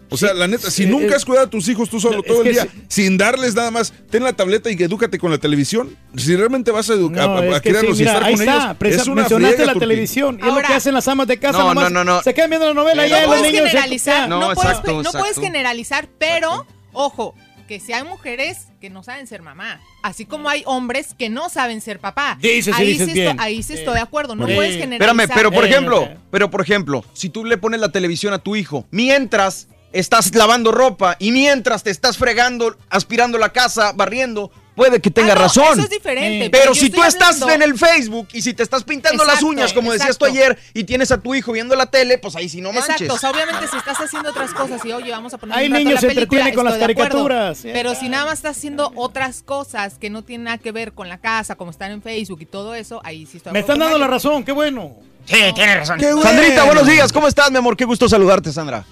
O 0.10 0.18
sea, 0.18 0.34
la 0.34 0.48
neta, 0.48 0.70
si 0.70 0.86
nunca 0.86 1.16
has 1.16 1.26
cuidado 1.26 1.48
a 1.48 1.50
tus 1.50 1.68
hijos 1.70 1.90
tú 1.90 2.00
solo 2.00 2.18
no, 2.18 2.24
todo 2.24 2.44
el 2.44 2.52
día, 2.54 2.64
sí. 2.64 2.84
sin 2.88 3.18
darles 3.18 3.56
nada 3.56 3.72
más, 3.72 3.92
ten 4.12 4.24
la 4.24 4.34
tableta 4.34 4.70
y 4.70 4.74
edúcate 4.74 5.18
con 5.18 5.32
la 5.32 5.38
televisión. 5.40 5.98
Si 6.16 6.36
realmente 6.36 6.70
vas 6.72 6.90
a 6.90 6.94
educar, 6.94 7.28
No, 7.28 7.38
a, 7.38 7.58
a 7.58 7.62
sí, 7.62 7.70
y 7.70 8.04
estar 8.04 8.24
ahí 8.24 8.34
con 8.36 8.42
está, 8.42 8.56
ellos, 8.66 8.78
presa- 8.80 9.02
es 9.02 9.08
una 9.08 9.22
mencionaste 9.22 9.56
friega, 9.56 9.74
la 9.74 9.80
televisión, 9.80 10.36
y 10.36 10.42
es 10.42 10.46
lo 10.46 10.54
Ahora- 10.54 10.68
que 10.68 10.74
hacen 10.76 10.94
las 10.94 11.08
amas 11.08 11.28
de 11.28 11.40
casa 11.40 11.58
No, 11.60 11.70
nomás. 11.74 11.92
no, 11.92 12.04
no, 12.04 12.16
no. 12.18 12.22
Se 12.22 12.34
quedan 12.34 12.50
viendo 12.52 12.68
la 12.68 12.74
novela 12.76 13.08
ya 13.08 13.22
los 13.22 13.28
puedes 13.28 13.44
niños 13.52 13.68
generalizar, 13.68 14.30
No, 14.30 14.40
no, 14.40 14.54
puedes, 14.54 14.70
exacto, 14.70 14.92
no 14.92 15.12
puedes 15.12 15.16
exacto. 15.30 15.42
generalizar, 15.42 16.08
pero 16.20 16.68
ojo, 16.92 17.34
que 17.68 17.80
si 17.80 17.94
hay 17.94 18.04
mujeres 18.04 18.68
que 18.82 18.90
no 18.90 19.04
saben 19.04 19.26
ser 19.26 19.42
mamá, 19.42 19.80
así 20.04 20.26
como 20.26 20.50
hay 20.50 20.64
hombres 20.66 21.16
que 21.18 21.30
no 21.30 21.48
saben 21.50 21.80
ser 21.82 21.98
papá. 22.00 22.38
Dices 22.42 22.76
ahí 22.76 22.88
dices 22.90 23.08
sí 23.08 23.14
bien. 23.14 23.30
esto- 23.30 23.42
ahí 23.42 23.64
sí 23.64 23.74
estoy 23.74 23.94
de 23.96 24.02
acuerdo, 24.02 24.36
no 24.36 24.46
Sí. 24.48 24.54
puedes 24.54 24.76
generalizar. 24.78 25.10
Espérame, 25.10 25.34
pero 25.34 25.52
por 25.52 25.66
ejemplo, 25.66 26.10
pero 26.30 26.52
por 26.52 26.62
ejemplo, 26.62 27.06
si 27.14 27.30
tú 27.30 27.46
le 27.46 27.58
pones 27.58 27.80
la 27.80 27.90
televisión 27.92 28.34
a 28.34 28.40
tu 28.40 28.56
hijo, 28.58 28.86
mientras 28.92 29.70
estás 29.94 30.34
lavando 30.36 30.72
ropa 30.72 31.16
y 31.20 31.32
mientras 31.32 31.84
te 31.84 31.92
estás 31.92 32.18
fregando, 32.18 32.76
aspirando 32.90 33.38
la 33.38 33.50
casa, 33.50 33.94
barriendo, 33.94 34.52
puede 34.76 35.00
que 35.00 35.12
tenga 35.12 35.34
Ah, 35.34 35.36
no, 35.36 35.42
razón. 35.42 35.66
eso 35.74 35.82
es 35.84 35.90
diferente, 35.92 36.50
Pero, 36.50 36.74
si 36.74 36.90
tú 36.90 37.04
estás 37.04 37.40
hablando- 37.42 37.52
en 37.54 37.62
el 37.62 37.78
Facebook 37.78 38.28
y 38.34 38.42
si 38.42 38.56
te 38.56 38.64
estás 38.64 38.84
pintando 38.84 39.24
las 39.24 39.44
uñas, 39.44 39.72
como 39.72 39.94
decías 39.94 40.18
tú 40.18 40.26
ayer, 40.26 40.58
y 40.74 40.84
tienes 40.84 41.12
a 41.12 41.20
tu 41.22 41.36
hijo 41.36 41.52
viendo 41.52 41.76
la 41.76 41.86
tele, 41.86 42.18
pues 42.18 42.36
ahí 42.36 42.50
sí 42.50 42.60
no 42.60 42.72
manches. 42.74 42.90
Exacto, 43.02 43.14
o 43.14 43.18
sea, 43.20 43.30
obviamente 43.30 43.68
si 43.68 43.78
estás 43.78 44.00
haciendo 44.02 44.32
otras 44.32 44.52
cosas 44.52 44.84
y 44.84 44.92
oye, 44.92 45.12
vamos 45.12 45.32
a 45.34 45.38
poner 45.38 45.56
Hay 45.58 45.68
un 45.68 45.74
rato 45.74 45.80
niños 45.84 45.94
la 45.96 46.02
se 46.02 46.08
película, 46.08 46.24
entretienen 46.42 46.56
con 46.56 46.66
las 46.66 46.74
acuerdo. 46.74 46.96
caricaturas. 46.96 47.60
Pero 47.62 47.94
si 47.94 48.10
nada 48.10 48.26
más 48.26 48.40
estás 48.40 48.58
haciendo 48.58 48.92
otras 48.96 49.44
cosas 49.44 50.00
que 50.00 50.10
no 50.10 50.24
tienen 50.24 50.46
nada 50.46 50.58
que 50.58 50.72
ver 50.72 50.94
con 50.94 51.08
la 51.08 51.20
casa, 51.20 51.54
como 51.56 51.70
estar 51.70 51.92
en 51.92 52.02
Facebook 52.02 52.42
y 52.42 52.46
todo 52.48 52.74
eso, 52.74 53.00
ahí 53.04 53.28
sí 53.28 53.38
estoy 53.38 53.54
Me 53.54 53.60
están 53.60 53.78
dando 53.78 54.00
la 54.00 54.08
razón, 54.08 54.44
qué 54.44 54.52
bueno. 54.54 54.96
Sí, 55.26 55.38
tiene 55.54 55.76
razón. 55.76 56.00
Sandrita, 56.02 56.64
buenos 56.64 56.88
días, 56.88 57.14
¿cómo 57.14 57.28
estás, 57.28 57.52
mi 57.52 57.58
amor? 57.58 57.78
Qué 57.78 57.86
gusto 57.86 58.10
saludarte, 58.10 58.52
Sandra. 58.52 58.84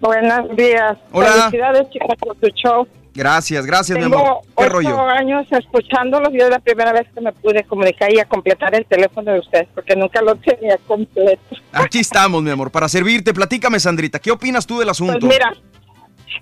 Buenos 0.00 0.56
días. 0.56 0.96
Hola. 1.12 1.28
Felicidades, 1.32 1.90
chicas, 1.90 2.16
por 2.18 2.34
tu 2.36 2.48
show. 2.48 2.88
Gracias, 3.14 3.66
gracias, 3.66 3.98
mi 3.98 4.04
amor. 4.04 4.40
¿Qué 4.56 4.64
ocho 4.64 4.72
rollo? 4.72 5.00
años 5.08 5.46
escuchándolos 5.50 6.32
y 6.32 6.38
es 6.38 6.48
la 6.48 6.60
primera 6.60 6.92
vez 6.92 7.06
que 7.12 7.20
me 7.20 7.32
pude 7.32 7.64
comunicar 7.64 8.12
y 8.12 8.20
a 8.20 8.24
completar 8.24 8.74
el 8.74 8.86
teléfono 8.86 9.32
de 9.32 9.40
ustedes 9.40 9.68
porque 9.74 9.96
nunca 9.96 10.22
lo 10.22 10.36
tenía 10.36 10.78
completo. 10.86 11.56
Aquí 11.72 11.98
estamos, 11.98 12.42
mi 12.42 12.50
amor, 12.50 12.70
para 12.70 12.88
servirte. 12.88 13.34
Platícame, 13.34 13.80
Sandrita, 13.80 14.18
¿qué 14.18 14.30
opinas 14.30 14.66
tú 14.66 14.78
del 14.78 14.88
asunto? 14.88 15.18
Pues 15.18 15.32
mira, 15.32 15.52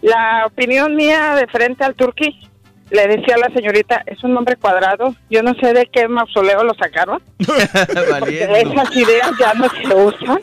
la 0.03 0.45
opinión 0.47 0.95
mía 0.95 1.35
de 1.35 1.47
frente 1.47 1.85
al 1.85 1.95
turqui, 1.95 2.39
le 2.91 3.07
decía 3.09 3.35
a 3.37 3.49
la 3.49 3.55
señorita, 3.55 4.03
es 4.07 4.23
un 4.23 4.35
nombre 4.35 4.57
cuadrado. 4.57 5.15
Yo 5.31 5.43
no 5.43 5.55
sé 5.55 5.73
de 5.73 5.87
qué 5.87 6.07
mausoleo 6.07 6.62
lo 6.65 6.75
sacaron. 6.75 7.23
Porque 7.39 8.45
esas 8.45 8.97
ideas 8.97 9.31
ya 9.41 9.55
no 9.55 9.69
se 9.69 9.95
usan. 9.95 10.41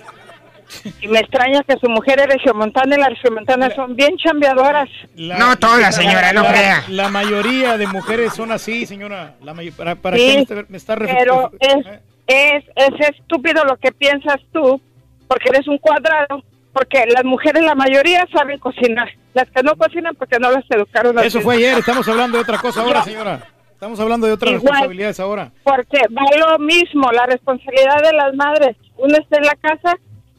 Y 1.02 1.08
me 1.08 1.19
extraña 1.19 1.61
que 1.64 1.76
su 1.77 1.88
mujer 1.90 2.19
es 2.19 2.27
regiomontana 2.27 2.95
y 2.95 3.00
las 3.00 3.10
regiomontanas 3.10 3.74
son 3.76 3.95
bien 3.95 4.18
chambeadoras. 4.18 4.90
La- 5.16 5.38
No 5.38 5.56
todas, 5.58 5.95
señora, 5.95 6.34
no 6.34 6.44
la- 6.44 6.50
crea. 6.52 6.84
La 6.90 7.10
mayoría 7.10 7.77
de 7.77 7.88
mujeres 7.88 8.34
son 8.34 8.52
así, 8.52 8.85
señora. 8.85 9.35
La 9.42 9.53
¿Para, 9.77 9.95
para 9.95 10.18
Sí, 10.18 10.24
qué 10.24 10.35
me 10.35 10.42
está, 10.42 10.66
me 10.69 10.77
está 10.77 10.95
Pero 10.98 11.52
es, 11.60 11.85
eh? 11.85 12.02
es, 12.27 12.64
es 12.76 13.10
estúpido 13.10 13.64
lo 13.64 13.77
que 13.77 13.92
piensas 13.92 14.38
tú, 14.52 14.82
porque 15.27 15.50
eres 15.50 15.68
un 15.68 15.77
cuadrado, 15.77 16.44
porque 16.74 17.06
las 17.14 17.24
mujeres, 17.24 17.64
la 17.64 17.76
mayoría, 17.76 18.26
saben 18.35 18.60
cocinar. 18.60 19.10
Las 19.34 19.50
que 19.52 19.64
no 19.64 19.76
cocinan, 19.76 20.16
porque 20.16 20.40
no 20.40 20.50
las 20.52 20.64
educaron. 20.69 21.18
Eso 21.19 21.42
fue 21.42 21.56
ayer, 21.56 21.77
estamos 21.77 22.08
hablando 22.08 22.38
de 22.38 22.44
otra 22.44 22.58
cosa 22.58 22.82
ahora, 22.82 23.03
señora. 23.03 23.48
Estamos 23.72 24.00
hablando 24.00 24.26
de 24.26 24.34
otras 24.34 24.53
Igual. 24.53 24.64
responsabilidades 24.64 25.19
ahora. 25.19 25.52
Porque 25.64 26.00
va 26.18 26.24
lo 26.50 26.60
mismo, 26.60 27.11
la 27.11 27.26
responsabilidad 27.26 28.02
de 28.02 28.14
las 28.14 28.34
madres. 28.34 28.77
Uno 28.98 29.18
está 29.18 29.38
en 29.38 29.45
la 29.45 29.56
casa 29.56 29.98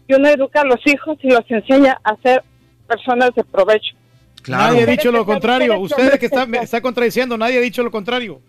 y 0.08 0.14
uno 0.14 0.28
educa 0.28 0.60
a 0.60 0.64
los 0.64 0.80
hijos 0.86 1.18
y 1.22 1.28
los 1.30 1.42
enseña 1.50 1.98
a 2.04 2.16
ser 2.16 2.42
personas 2.86 3.30
de 3.34 3.44
provecho. 3.44 3.94
Nadie 4.48 4.82
ha 4.82 4.86
dicho 4.86 5.10
lo 5.10 5.24
contrario. 5.26 5.78
mujeres 5.78 5.90
Usted 6.04 6.12
que- 6.12 6.18
que 6.20 6.26
está, 6.26 6.46
me 6.46 6.58
está 6.58 6.80
contradiciendo, 6.80 7.36
nadie 7.36 7.58
ha 7.58 7.60
dicho 7.60 7.82
lo 7.82 7.90
contrario. 7.90 8.40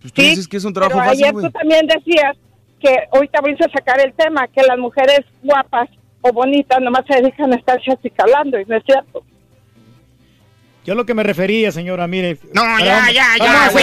Pues 0.00 0.12
tú 0.12 0.22
dices 0.22 0.46
que 0.46 0.56
es 0.58 0.64
un 0.64 0.72
trabajo 0.72 0.98
Pero 0.98 1.04
fácil, 1.10 1.24
ayer 1.24 1.32
güey. 1.32 1.46
tú 1.46 1.50
también 1.52 1.86
decías 1.86 2.36
que 2.80 2.94
ahorita 3.12 3.40
vais 3.40 3.60
a 3.60 3.68
sacar 3.70 3.98
el 4.00 4.12
tema, 4.12 4.46
que 4.48 4.62
las 4.62 4.78
mujeres 4.78 5.20
guapas 5.42 5.88
o 6.20 6.32
bonitas 6.32 6.80
nomás 6.80 7.02
se 7.08 7.20
dedican 7.20 7.52
a 7.52 7.56
estarse 7.56 7.90
acicalando, 7.92 8.60
y 8.60 8.64
no 8.66 8.76
es 8.76 8.84
cierto. 8.84 9.24
Yo 10.86 10.94
lo 10.94 11.04
que 11.04 11.14
me 11.14 11.22
refería, 11.24 11.72
señora, 11.72 12.06
mire. 12.06 12.38
No, 12.54 12.62
ya, 12.78 12.96
vamos- 13.00 13.12
ya, 13.14 13.26
vamos 13.38 13.74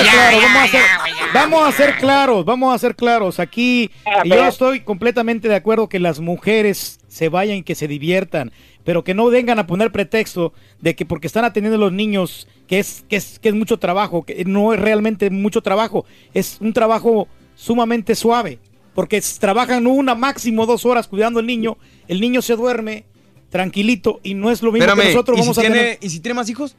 ya, 0.72 1.00
vamos 1.34 1.68
a 1.68 1.72
ser- 1.74 1.98
claros, 1.98 2.46
vamos 2.46 2.74
a 2.74 2.78
ser 2.80 2.96
claros. 2.96 3.40
Aquí 3.40 3.92
A 4.06 4.26
y 4.26 4.30
yo 4.30 4.48
estoy 4.48 4.80
completamente 4.80 5.50
de 5.50 5.56
acuerdo 5.56 5.90
que 5.90 6.00
las 6.00 6.20
mujeres 6.22 7.00
se 7.10 7.28
vayan 7.30 7.58
y 7.58 7.64
que 7.64 7.76
se 7.76 7.88
diviertan, 7.90 8.52
pero 8.86 9.04
que 9.04 9.14
no 9.14 9.26
vengan 9.28 9.60
a 9.60 9.68
poner 9.68 9.92
pretexto 9.92 10.54
de 10.80 10.96
que 10.96 11.06
porque 11.06 11.28
están 11.28 11.44
atendiendo 11.46 11.76
a 11.76 11.80
los 11.90 11.92
niños, 11.92 12.48
que 12.68 12.80
es, 12.80 13.04
que 13.10 13.18
es, 13.18 13.38
que 13.40 13.50
es 13.50 13.56
mucho 13.56 13.78
trabajo, 13.80 14.24
que 14.24 14.46
no 14.46 14.74
es 14.74 14.80
realmente 14.80 15.30
mucho 15.30 15.62
trabajo, 15.62 16.06
es 16.34 16.58
un 16.62 16.72
trabajo 16.72 17.28
sumamente 17.56 18.16
suave, 18.16 18.60
porque 18.96 19.22
trabajan 19.40 19.88
una 19.88 20.16
máximo 20.16 20.66
dos 20.66 20.86
horas 20.86 21.08
cuidando 21.08 21.40
al 21.42 21.48
niño, 21.48 21.78
el 22.08 22.22
niño 22.22 22.42
se 22.42 22.56
duerme 22.56 23.04
tranquilito 23.50 24.20
y 24.24 24.34
no 24.34 24.50
es 24.50 24.64
lo 24.64 24.72
mismo 24.72 24.86
Espérame, 24.86 25.02
que 25.10 25.14
nosotros 25.14 25.38
¿y 25.38 25.42
vamos 25.42 25.56
si 25.56 25.62
a 25.62 25.64
tiene- 25.66 25.78
tener. 25.84 25.98
¿Y 26.02 26.10
si 26.10 26.20
tiene 26.22 26.34
más 26.34 26.50
hijos? 26.50 26.76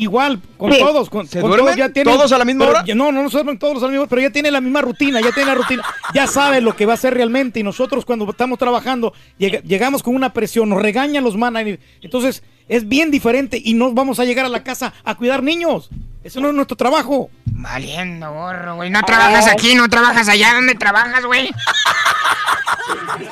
Igual, 0.00 0.40
con 0.56 0.72
Sí. 0.72 0.78
todos, 0.78 1.10
con, 1.10 1.26
¿Se 1.28 1.40
con 1.40 1.50
duermen 1.50 1.66
todos 1.74 1.76
ya 1.78 1.92
tienen. 1.92 2.14
todos 2.14 2.32
a 2.32 2.38
la 2.38 2.44
misma 2.46 2.64
pero 2.64 2.78
hora? 2.78 2.84
ya- 2.86 2.94
no, 2.94 3.12
no, 3.12 3.22
no 3.22 3.28
se 3.28 3.36
duermen 3.36 3.58
todos 3.58 3.78
a 3.82 3.86
la 3.86 3.88
misma 3.88 4.02
hora, 4.02 4.08
pero 4.08 4.22
ya 4.22 4.30
tiene 4.30 4.50
la 4.50 4.60
misma 4.62 4.80
rutina, 4.80 5.20
ya 5.20 5.30
tiene 5.32 5.48
la 5.50 5.54
rutina, 5.56 5.82
ya 6.14 6.26
sabe 6.26 6.60
lo 6.62 6.74
que 6.74 6.86
va 6.86 6.92
a 6.92 6.94
hacer 6.94 7.12
realmente. 7.12 7.60
Y 7.60 7.62
nosotros 7.62 8.04
cuando 8.06 8.28
estamos 8.30 8.58
trabajando, 8.58 9.12
llega- 9.38 9.60
llegamos 9.60 10.02
con 10.02 10.14
una 10.14 10.32
presión, 10.32 10.70
nos 10.70 10.80
regañan 10.80 11.22
los 11.22 11.36
managers. 11.36 11.82
Entonces, 12.00 12.42
es 12.68 12.88
bien 12.88 13.10
diferente 13.10 13.60
y 13.62 13.74
no 13.74 13.92
vamos 13.92 14.18
a 14.20 14.24
llegar 14.24 14.46
a 14.46 14.48
la 14.48 14.62
casa 14.64 14.92
a 15.04 15.14
cuidar 15.16 15.42
niños. 15.42 15.90
Eso 16.24 16.40
no 16.40 16.48
es 16.48 16.54
nuestro 16.54 16.76
trabajo. 16.76 17.28
Valiendo, 17.44 18.32
gorro, 18.32 18.76
güey. 18.76 18.88
No 18.90 19.02
trabajas 19.02 19.46
aquí, 19.48 19.74
no 19.74 19.88
trabajas 19.88 20.28
allá. 20.28 20.54
¿Dónde 20.54 20.74
trabajas, 20.76 21.24
güey? 21.26 21.50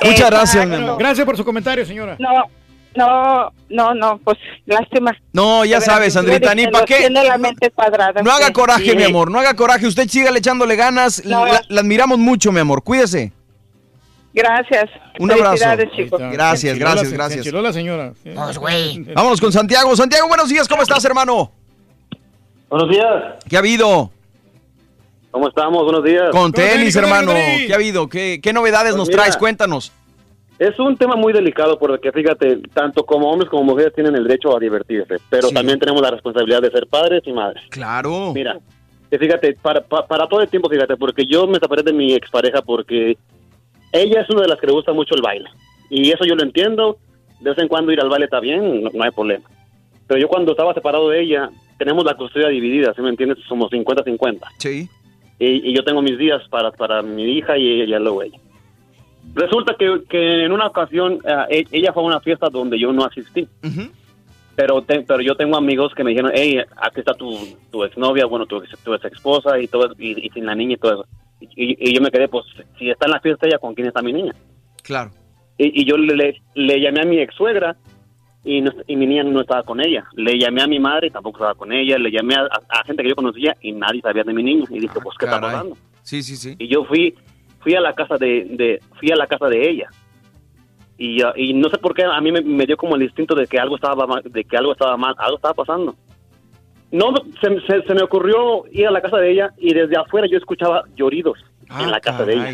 Muchas 0.04 0.30
gracias, 0.30 0.66
mi 0.66 0.74
amor. 0.76 0.98
Gracias 0.98 1.24
por 1.24 1.36
su 1.36 1.44
comentario, 1.44 1.84
señora. 1.86 2.16
No, 2.18 2.28
no, 2.98 3.52
no, 3.70 3.94
no, 3.94 4.18
pues 4.18 4.36
lástima. 4.66 5.16
No, 5.32 5.64
ya 5.64 5.80
sabes, 5.80 6.12
Sandrita, 6.14 6.50
ni 6.54 6.62
tiene- 6.62 6.72
para 6.72 6.84
qué. 6.84 6.96
Tiene 6.98 7.24
la 7.24 7.38
mente 7.38 7.70
cuadrada. 7.70 8.22
No 8.22 8.30
haga 8.32 8.52
coraje, 8.52 8.90
Sí. 8.90 8.96
mi 8.96 9.04
amor, 9.04 9.30
no 9.30 9.38
haga 9.38 9.54
coraje. 9.54 9.86
Usted 9.86 10.08
sígale 10.08 10.38
echándole 10.40 10.76
ganas. 10.76 11.24
No. 11.24 11.46
La, 11.46 11.62
la 11.68 11.80
admiramos 11.80 12.18
mucho, 12.18 12.52
mi 12.52 12.60
amor. 12.60 12.82
Cuídese. 12.82 13.32
Gracias. 14.34 14.90
Un 15.18 15.32
abrazo. 15.32 15.64
Chicos. 15.96 16.20
Gracias, 16.20 16.72
Se 16.74 16.78
gracias, 16.78 17.08
se 17.08 17.14
gracias. 17.16 17.38
enchiló 17.38 17.62
la 17.62 17.72
señora. 17.72 18.12
Pues, 18.22 18.58
güey. 18.58 18.98
Vámonos 19.14 19.40
con 19.40 19.52
Santiago. 19.52 19.96
Santiago, 19.96 20.28
buenos 20.28 20.48
días. 20.48 20.68
¿Cómo 20.68 20.82
estás, 20.82 21.04
hermano? 21.04 21.50
Buenos 22.68 22.90
días. 22.90 23.34
¿Qué 23.48 23.56
ha 23.56 23.60
habido? 23.60 24.10
¿Cómo 25.30 25.48
estamos? 25.48 25.82
Buenos 25.84 26.04
días. 26.04 26.30
Con 26.30 26.52
tenis, 26.52 26.94
hermano. 26.96 27.32
¿Qué 27.32 27.72
ha 27.72 27.76
habido? 27.76 28.08
¿Qué, 28.08 28.40
qué 28.42 28.52
novedades 28.52 28.92
Pues 28.92 28.96
nos 28.98 29.08
mira. 29.08 29.22
traes? 29.22 29.36
Cuéntanos. 29.36 29.92
Es 30.58 30.78
un 30.80 30.96
tema 30.96 31.14
muy 31.14 31.32
delicado 31.32 31.78
porque 31.78 32.10
fíjate, 32.10 32.56
tanto 32.74 33.04
como 33.06 33.30
hombres 33.30 33.48
como 33.48 33.62
mujeres 33.62 33.94
tienen 33.94 34.16
el 34.16 34.24
derecho 34.24 34.56
a 34.56 34.60
divertirse, 34.60 35.16
pero 35.30 35.48
Sí. 35.48 35.54
también 35.54 35.78
tenemos 35.78 36.02
la 36.02 36.10
responsabilidad 36.10 36.62
de 36.62 36.70
ser 36.70 36.86
padres 36.88 37.22
y 37.26 37.32
madres. 37.32 37.62
Claro. 37.70 38.32
Mira, 38.34 38.58
fíjate, 39.10 39.54
para, 39.62 39.80
pa- 39.82 40.06
para 40.06 40.26
todo 40.26 40.40
el 40.42 40.48
tiempo, 40.48 40.68
fíjate, 40.68 40.96
porque 40.96 41.24
yo 41.26 41.46
me 41.46 41.58
separé 41.60 41.82
de 41.84 41.92
mi 41.92 42.12
expareja 42.12 42.60
porque 42.62 43.16
ella 43.92 44.20
es 44.22 44.30
una 44.30 44.42
de 44.42 44.48
las 44.48 44.58
que 44.58 44.66
le 44.66 44.72
gusta 44.72 44.92
mucho 44.92 45.14
el 45.14 45.22
baile. 45.22 45.48
Y 45.90 46.10
eso 46.10 46.24
yo 46.24 46.34
lo 46.34 46.42
entiendo. 46.42 46.98
De 47.40 47.50
vez 47.50 47.58
en 47.60 47.68
cuando 47.68 47.92
ir 47.92 48.00
al 48.00 48.08
baile 48.08 48.24
está 48.24 48.40
bien, 48.40 48.82
no, 48.82 48.90
no 48.92 49.04
hay 49.04 49.12
problema. 49.12 49.48
Pero 50.08 50.18
yo 50.20 50.26
cuando 50.28 50.50
estaba 50.52 50.74
separado 50.74 51.08
de 51.10 51.20
ella, 51.22 51.50
tenemos 51.78 52.04
la 52.04 52.14
custodia 52.14 52.48
dividida, 52.48 52.92
¿sí 52.94 53.00
me 53.00 53.10
entiendes? 53.10 53.38
Somos 53.48 53.70
50-50. 53.70 54.40
Sí. 54.58 54.88
Y, 55.38 55.70
y 55.70 55.74
yo 55.76 55.84
tengo 55.84 56.02
mis 56.02 56.18
días 56.18 56.42
para, 56.50 56.72
para 56.72 57.00
mi 57.00 57.22
hija 57.38 57.56
y 57.56 57.82
ella 57.82 58.00
luego 58.00 58.22
ella. 58.24 58.38
Resulta 59.34 59.74
que, 59.78 60.02
que 60.08 60.44
en 60.44 60.52
una 60.52 60.66
ocasión 60.66 61.18
eh, 61.24 61.64
e- 61.70 61.76
ella 61.78 61.92
fue 61.92 62.02
a 62.02 62.06
una 62.06 62.20
fiesta 62.20 62.48
donde 62.50 62.78
yo 62.78 62.92
no 62.92 63.04
asistí. 63.04 63.46
Pero, 64.56 64.82
te- 64.82 65.02
pero 65.02 65.20
yo 65.20 65.36
tengo 65.36 65.56
amigos 65.56 65.94
que 65.94 66.02
me 66.02 66.10
dijeron, 66.10 66.32
hey, 66.34 66.58
aquí 66.78 66.98
está 67.00 67.14
tu, 67.14 67.30
tu 67.70 67.84
exnovia, 67.84 68.26
bueno, 68.26 68.44
tu, 68.46 68.56
ex- 68.56 68.76
tu 68.82 68.92
ex 68.94 69.04
esposa 69.04 69.58
y 69.60 69.68
todo, 69.68 69.92
y, 69.98 70.26
y 70.26 70.30
sin 70.30 70.46
la 70.46 70.54
niña 70.56 70.74
y 70.74 70.76
todo 70.78 70.92
eso. 71.02 71.06
Y, 71.40 71.90
y 71.90 71.94
yo 71.94 72.00
me 72.00 72.10
quedé, 72.10 72.26
pues, 72.26 72.44
si 72.76 72.90
está 72.90 73.06
en 73.06 73.12
la 73.12 73.20
fiesta 73.20 73.46
ella, 73.46 73.58
¿con 73.58 73.74
quién 73.74 73.86
está 73.86 74.02
mi 74.02 74.12
niña? 74.12 74.34
Claro. 74.82 75.12
Y, 75.56 75.82
y 75.82 75.84
yo 75.84 75.96
le, 75.96 76.16
le, 76.16 76.42
le 76.54 76.80
llamé 76.80 77.02
a 77.02 77.04
mi 77.04 77.20
ex 77.20 77.32
suegra 77.36 77.76
y, 78.42 78.60
no- 78.60 78.72
y 78.88 78.96
mi 78.96 79.06
niña 79.06 79.22
no 79.22 79.40
estaba 79.42 79.62
con 79.62 79.80
ella. 79.80 80.08
Le 80.16 80.36
llamé 80.36 80.62
a 80.62 80.66
mi 80.66 80.80
madre 80.80 81.06
y 81.06 81.10
tampoco 81.10 81.38
estaba 81.38 81.54
con 81.54 81.70
ella. 81.72 81.96
Le 81.96 82.10
llamé 82.10 82.34
a, 82.34 82.40
a- 82.40 82.80
a 82.80 82.84
gente 82.84 83.04
que 83.04 83.10
yo 83.10 83.14
conocía 83.14 83.56
y 83.62 83.70
nadie 83.70 84.00
sabía 84.00 84.24
de 84.24 84.34
mi 84.34 84.42
niña. 84.42 84.64
Y 84.70 84.80
dije, 84.80 84.98
pues, 85.00 85.16
¿qué 85.20 85.26
está 85.26 85.40
pasando? 85.40 85.76
Sí, 86.02 86.22
sí, 86.24 86.36
sí. 86.36 86.56
y 86.58 86.66
yo 86.68 86.84
fui 86.84 87.14
fui 87.60 87.74
a 87.74 87.80
la 87.80 87.94
casa 87.94 88.16
de, 88.16 88.44
de 88.50 88.80
fui 88.98 89.10
a 89.10 89.16
la 89.16 89.26
casa 89.26 89.46
de 89.48 89.68
ella. 89.68 89.88
Y, 90.96 91.22
ah, 91.22 91.32
y 91.36 91.52
no 91.54 91.68
sé 91.68 91.78
por 91.78 91.94
qué 91.94 92.02
a 92.04 92.20
mí 92.20 92.32
me, 92.32 92.40
me 92.40 92.66
dio 92.66 92.76
como 92.76 92.96
el 92.96 93.02
instinto 93.02 93.34
de 93.34 93.46
que 93.46 93.58
algo 93.58 93.76
estaba 93.76 94.06
mal, 94.06 94.22
de 94.24 94.44
que 94.44 94.56
algo 94.56 94.72
estaba 94.72 94.96
mal 94.96 95.14
algo 95.18 95.36
estaba 95.36 95.54
pasando. 95.54 95.94
No 96.90 97.12
se, 97.40 97.60
se- 97.66 97.82
se 97.86 97.94
me 97.94 98.02
ocurrió 98.02 98.64
ir 98.72 98.86
a 98.86 98.90
la 98.90 99.00
casa 99.02 99.18
de 99.18 99.30
ella 99.30 99.50
y 99.58 99.74
desde 99.74 99.96
afuera 99.96 100.26
yo 100.26 100.38
escuchaba 100.38 100.84
lloridos 100.96 101.38
en 101.84 101.90
la 101.90 102.00
casa 102.00 102.24
de 102.24 102.32
ella. 102.34 102.50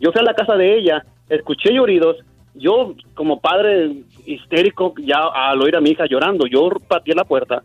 Yo 0.00 0.12
fui 0.12 0.20
a 0.20 0.24
la 0.24 0.34
casa 0.34 0.54
de 0.56 0.76
ella 0.78 1.04
escuché 1.28 1.72
lloridos 1.72 2.16
yo 2.54 2.94
como 3.14 3.40
padre 3.40 3.90
histérico 4.24 4.94
ya 4.98 5.18
al 5.34 5.60
oír 5.62 5.76
a 5.76 5.80
mi 5.80 5.90
hija 5.90 6.06
llorando 6.06 6.46
yo 6.46 6.70
pateé 6.88 7.14
la 7.14 7.24
puerta 7.24 7.62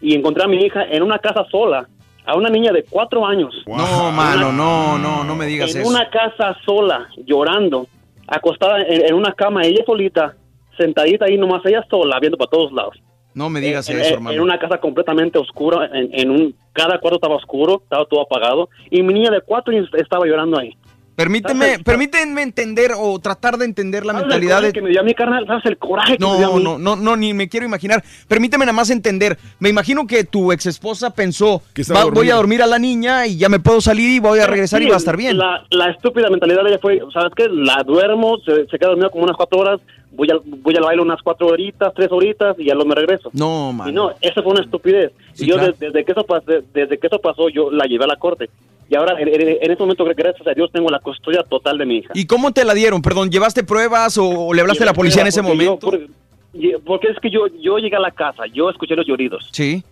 y 0.00 0.14
encontré 0.14 0.44
a 0.44 0.48
mi 0.48 0.58
hija 0.58 0.84
en 0.84 1.02
una 1.02 1.18
casa 1.18 1.44
sola 1.50 1.88
a 2.24 2.36
una 2.36 2.48
niña 2.48 2.72
de 2.72 2.84
cuatro 2.84 3.26
años 3.26 3.52
No, 3.66 4.12
mano, 4.12 4.52
no, 4.52 4.96
no, 4.98 5.24
no 5.24 5.34
me 5.34 5.46
digas 5.46 5.74
en 5.74 5.80
eso. 5.82 5.90
una 5.90 6.08
casa 6.10 6.56
sola, 6.64 7.08
llorando, 7.26 7.86
acostada 8.26 8.80
en, 8.82 9.06
en 9.06 9.14
una 9.14 9.32
cama, 9.32 9.62
ella 9.64 9.82
solita, 9.84 10.34
sentadita 10.76 11.24
ahí 11.26 11.36
nomás, 11.36 11.64
ella 11.66 11.84
sola, 11.90 12.18
viendo 12.20 12.38
para 12.38 12.50
todos 12.50 12.72
lados. 12.72 12.96
No 13.34 13.48
me 13.48 13.60
digas 13.60 13.88
en, 13.88 13.98
eso, 13.98 14.08
en- 14.08 14.14
hermano. 14.14 14.36
en 14.36 14.40
una 14.42 14.58
casa 14.58 14.78
completamente 14.78 15.38
oscura, 15.38 15.88
en, 15.92 16.10
en 16.12 16.30
un, 16.30 16.54
cada 16.72 16.98
cuarto 17.00 17.16
estaba 17.16 17.36
oscuro, 17.36 17.80
estaba 17.82 18.04
todo 18.04 18.20
apagado, 18.20 18.68
y 18.90 19.02
mi 19.02 19.14
niña 19.14 19.30
de 19.30 19.40
cuatro 19.40 19.72
años 19.74 19.88
estaba 19.94 20.26
llorando 20.26 20.58
ahí. 20.58 20.76
Permíteme, 21.22 21.78
permíteme 21.84 22.42
entender 22.42 22.92
o 22.98 23.18
tratar 23.20 23.56
de 23.56 23.64
entender 23.64 24.04
la 24.04 24.12
¿Sabes 24.12 24.22
el 24.24 24.28
mentalidad 24.28 24.62
de... 24.62 24.72
que 24.72 24.82
me 24.82 24.90
dio 24.90 25.00
a 25.00 25.04
mi 25.04 25.14
carnal? 25.14 25.46
¿Sabes 25.46 25.64
el 25.66 25.76
coraje 25.78 26.16
que 26.18 26.24
me 26.24 26.36
dio 26.36 26.46
a 26.46 26.50
No, 26.50 26.56
mí? 26.56 26.64
no, 26.64 26.78
no, 26.78 26.96
no, 26.96 27.16
ni 27.16 27.32
me 27.32 27.48
quiero 27.48 27.64
imaginar. 27.66 28.02
Permíteme 28.28 28.64
nada 28.66 28.72
más 28.74 28.90
entender. 28.90 29.38
Me 29.60 29.68
imagino 29.68 30.06
que 30.06 30.24
tu 30.24 30.50
ex 30.52 30.66
esposa 30.66 31.14
pensó, 31.14 31.62
estaba 31.74 32.00
"Va- 32.00 32.04
voy 32.06 32.14
dormida". 32.14 32.34
a 32.34 32.36
dormir 32.36 32.62
a 32.62 32.66
la 32.66 32.78
niña 32.78 33.26
y 33.26 33.36
ya 33.38 33.48
me 33.48 33.60
puedo 33.60 33.80
salir 33.80 34.08
y 34.10 34.18
voy 34.18 34.40
a 34.40 34.46
regresar 34.46 34.82
y 34.82 34.86
va 34.88 34.94
a 34.94 34.98
estar 34.98 35.16
bien. 35.16 35.38
La, 35.38 35.64
la 35.70 35.90
estúpida 35.90 36.28
mentalidad 36.28 36.62
de 36.64 36.70
ella 36.70 36.78
fue, 36.80 37.00
¿sabes 37.12 37.32
qué? 37.36 37.48
La 37.48 37.82
duermo, 37.86 38.38
se, 38.44 38.66
se 38.66 38.78
queda 38.78 38.88
dormida 38.90 39.08
como 39.10 39.24
unas 39.24 39.36
cuatro 39.36 39.58
horas, 39.60 39.80
voy 40.12 40.28
al, 40.30 40.40
voy 40.44 40.74
al 40.76 40.82
baile 40.82 41.02
unas 41.02 41.22
cuatro 41.22 41.46
horitas, 41.46 41.92
tres 41.94 42.08
horitas 42.10 42.56
y 42.58 42.64
ya 42.66 42.74
lo 42.74 42.84
me 42.84 42.94
regreso. 42.94 43.30
No, 43.32 43.70
Y 43.70 43.76
man. 43.76 43.94
no, 43.94 44.10
eso 44.20 44.42
fue 44.42 44.52
una 44.52 44.62
estupidez. 44.62 45.12
Sí, 45.34 45.44
y 45.44 45.48
yo 45.48 45.54
claro. 45.54 45.72
de- 45.72 45.86
desde, 45.86 46.04
que 46.04 46.12
eso 46.12 46.24
pasó, 46.24 46.44
desde 46.74 46.98
que 46.98 47.06
eso 47.06 47.18
pasó, 47.20 47.48
yo 47.48 47.70
la 47.70 47.84
llevé 47.86 48.04
a 48.04 48.08
la 48.08 48.16
corte. 48.16 48.50
Y 48.92 48.94
ahora, 48.94 49.18
en, 49.18 49.26
en, 49.26 49.40
en 49.40 49.70
este 49.70 49.76
momento, 49.82 50.04
gracias 50.04 50.46
a 50.46 50.52
Dios, 50.52 50.70
tengo 50.70 50.90
la 50.90 50.98
custodia 50.98 51.42
total 51.44 51.78
de 51.78 51.86
mi 51.86 51.96
hija. 51.96 52.10
¿Y 52.14 52.26
cómo 52.26 52.52
te 52.52 52.62
la 52.62 52.74
dieron? 52.74 53.00
Perdón, 53.00 53.30
¿llevaste 53.30 53.64
pruebas 53.64 54.18
o, 54.18 54.28
o 54.28 54.52
le 54.52 54.60
hablaste 54.60 54.82
a 54.82 54.86
la 54.86 54.92
policía 54.92 55.22
en 55.22 55.28
ese 55.28 55.38
yo- 55.40 55.48
momento? 55.48 55.78
porque, 55.78 56.08
y- 56.52 56.72
porque 56.84 57.08
es 57.08 57.18
que 57.20 57.30
yo, 57.30 57.46
yo 57.58 57.78
llegué 57.78 57.96
a 57.96 58.00
la 58.00 58.10
casa, 58.10 58.42
yo 58.52 58.68
escuché 58.68 58.94
los 58.94 59.06
lloridos. 59.06 59.48
Sí. 59.52 59.82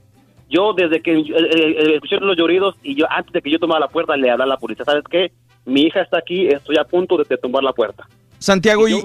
Yo 0.50 0.74
desde 0.74 1.00
que 1.00 1.12
eh, 1.14 1.24
eh, 1.34 1.94
escuché 1.94 2.16
los 2.20 2.36
lloridos 2.36 2.74
y 2.82 2.94
yo 2.94 3.06
antes 3.10 3.32
de 3.32 3.40
que 3.40 3.50
yo 3.50 3.58
tomara 3.58 3.80
la 3.80 3.88
puerta 3.88 4.14
le 4.18 4.30
hablé 4.30 4.44
a 4.44 4.46
la 4.48 4.58
policía, 4.58 4.84
¿sabes 4.84 5.04
qué? 5.10 5.32
Mi 5.64 5.82
hija 5.84 6.02
está 6.02 6.18
aquí, 6.18 6.48
estoy 6.48 6.76
a 6.76 6.84
punto 6.84 7.16
de, 7.16 7.24
de 7.24 7.38
tumbar 7.38 7.62
la 7.62 7.72
puerta. 7.72 8.06
Santiago, 8.38 8.86
y, 8.86 8.90
yo 8.92 8.98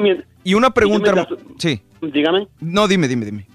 y 0.44 0.54
una 0.56 0.72
pregunta, 0.72 1.14
mientras- 1.14 1.40
hermano. 1.40 1.56
Sí. 1.58 1.80
Dígame. 2.02 2.48
No, 2.60 2.90
dime, 2.90 3.08
dime, 3.08 3.24
dime. 3.26 3.48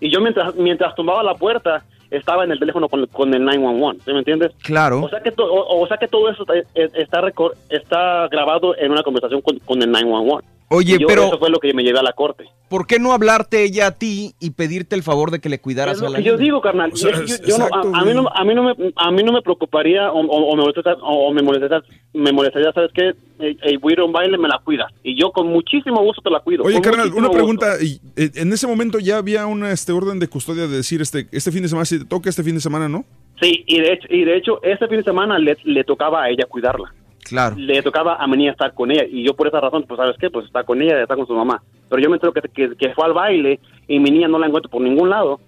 Y 0.00 0.10
yo 0.10 0.22
mientras 0.22 0.54
mientras 0.54 0.94
tumbaba 0.94 1.22
la 1.22 1.34
puerta 1.34 1.84
estaba 2.16 2.44
en 2.44 2.52
el 2.52 2.58
teléfono 2.58 2.88
con, 2.88 3.06
con 3.06 3.32
el 3.34 3.44
911, 3.44 4.02
¿sí 4.04 4.12
me 4.12 4.18
entiendes? 4.20 4.52
Claro. 4.62 5.02
O 5.02 5.08
sea 5.08 5.20
que, 5.20 5.30
to- 5.32 5.44
o, 5.52 5.82
o 5.82 5.86
sea 5.86 5.96
que 5.96 6.08
todo 6.08 6.28
eso 6.30 6.42
está, 6.42 6.54
es- 6.74 6.94
está, 6.94 7.20
recor- 7.22 7.54
está 7.70 8.28
grabado 8.28 8.76
en 8.76 8.92
una 8.92 9.02
conversación 9.02 9.40
con, 9.40 9.58
con 9.60 9.82
el 9.82 9.90
911. 9.90 10.46
Oye, 10.68 10.96
Y 10.96 10.98
yo- 11.00 11.06
pero- 11.06 11.26
Eso 11.26 11.38
fue 11.38 11.50
lo 11.50 11.58
que 11.58 11.72
me 11.74 11.82
llevé 11.82 11.98
a 11.98 12.02
la 12.02 12.12
corte. 12.14 12.44
¿Por 12.68 12.86
qué 12.86 12.98
no 12.98 13.12
hablarte 13.12 13.62
ella 13.62 13.88
a 13.88 13.90
ti 13.92 14.34
y 14.40 14.50
pedirte 14.50 14.96
el 14.96 15.02
favor 15.02 15.30
de 15.30 15.38
que 15.38 15.48
le 15.48 15.60
cuidaras 15.60 15.98
Es 15.98 16.02
a 16.02 16.08
la 16.08 16.18
que 16.18 16.24
yo 16.24 16.36
digo, 16.36 16.60
carnal. 16.60 16.90
O 16.92 16.96
sea, 16.96 17.10
Y 17.10 17.12
es 17.12 17.20
que 17.20 17.26
yo- 17.28 17.34
es- 17.34 17.40
yo 17.42 17.58
no- 17.58 17.64
exacto, 17.66 17.90
a, 17.94 18.00
a 18.00 18.04
mí 18.04 18.14
no, 18.14 18.28
a, 18.34 18.44
mí 18.44 18.54
no 18.54 18.62
me, 18.64 18.92
a 18.96 19.10
mí 19.12 19.22
no 19.22 19.32
me 19.32 19.42
preocuparía 19.42 20.10
o, 20.10 20.20
o- 20.20 20.50
o 20.50 20.56
me 20.56 20.62
molestaría, 20.62 20.94
o 21.02 21.32
me 21.32 21.42
molestaría, 21.42 21.82
me 22.14 22.32
molestaría, 22.32 22.72
¿sabes 22.72 22.90
qué? 22.94 23.10
Eh, 23.38 23.56
eh, 23.62 23.76
voy 23.78 23.92
a 23.92 23.94
ir 23.94 24.00
a 24.00 24.04
un 24.04 24.12
baile, 24.12 24.38
me 24.38 24.48
la 24.48 24.58
cuidas. 24.64 24.90
Y 25.02 25.20
yo 25.20 25.30
con 25.30 25.48
muchísimo 25.48 26.02
gusto 26.02 26.22
te 26.22 26.30
la 26.30 26.40
cuido. 26.40 26.64
Oye, 26.64 26.80
carnal, 26.80 27.12
una 27.14 27.30
pregunta. 27.30 27.76
y, 27.80 28.00
eh, 28.16 28.30
en 28.34 28.52
ese 28.52 28.66
momento 28.66 28.98
ya 28.98 29.18
había 29.18 29.46
una 29.46 29.70
este, 29.70 29.92
orden 29.92 30.18
de 30.18 30.28
custodia 30.28 30.66
de 30.66 30.76
decir 30.76 31.00
este, 31.02 31.28
este 31.30 31.52
fin 31.52 31.62
de 31.62 31.68
semana, 31.68 31.84
si 31.84 31.98
te 31.98 32.04
toca 32.06 32.30
este 32.30 32.42
fin 32.42 32.54
de 32.54 32.60
semana, 32.60 32.88
¿no? 32.88 33.04
Sí, 33.40 33.62
y 33.66 33.80
de 33.80 33.92
hecho, 33.92 34.06
y 34.10 34.24
de 34.24 34.36
hecho 34.36 34.60
ese 34.62 34.86
fin 34.88 34.98
de 34.98 35.02
semana 35.04 35.38
le, 35.38 35.56
le 35.64 35.84
tocaba 35.84 36.22
a 36.24 36.30
ella 36.30 36.44
cuidarla. 36.48 36.92
Claro. 37.24 37.56
Le 37.56 37.82
tocaba 37.82 38.16
a 38.16 38.26
mi 38.26 38.36
niña 38.36 38.52
estar 38.52 38.72
con 38.74 38.90
ella. 38.90 39.04
Y 39.10 39.24
yo 39.24 39.34
por 39.34 39.48
esa 39.48 39.60
razón, 39.60 39.84
pues, 39.88 39.96
¿sabes 39.98 40.16
qué? 40.18 40.30
Pues 40.30 40.46
está 40.46 40.62
con 40.64 40.80
ella, 40.82 41.00
está 41.02 41.16
con 41.16 41.26
su 41.26 41.34
mamá. 41.34 41.62
Pero 41.88 42.02
yo 42.02 42.10
me 42.10 42.16
entero 42.16 42.32
que, 42.32 42.42
que, 42.42 42.76
que 42.76 42.94
fue 42.94 43.04
al 43.06 43.12
baile 43.14 43.60
y 43.88 43.98
mi 43.98 44.10
niña 44.10 44.28
no 44.28 44.38
la 44.38 44.46
encuentro 44.46 44.70
por 44.70 44.82
ningún 44.82 45.08
lado. 45.10 45.40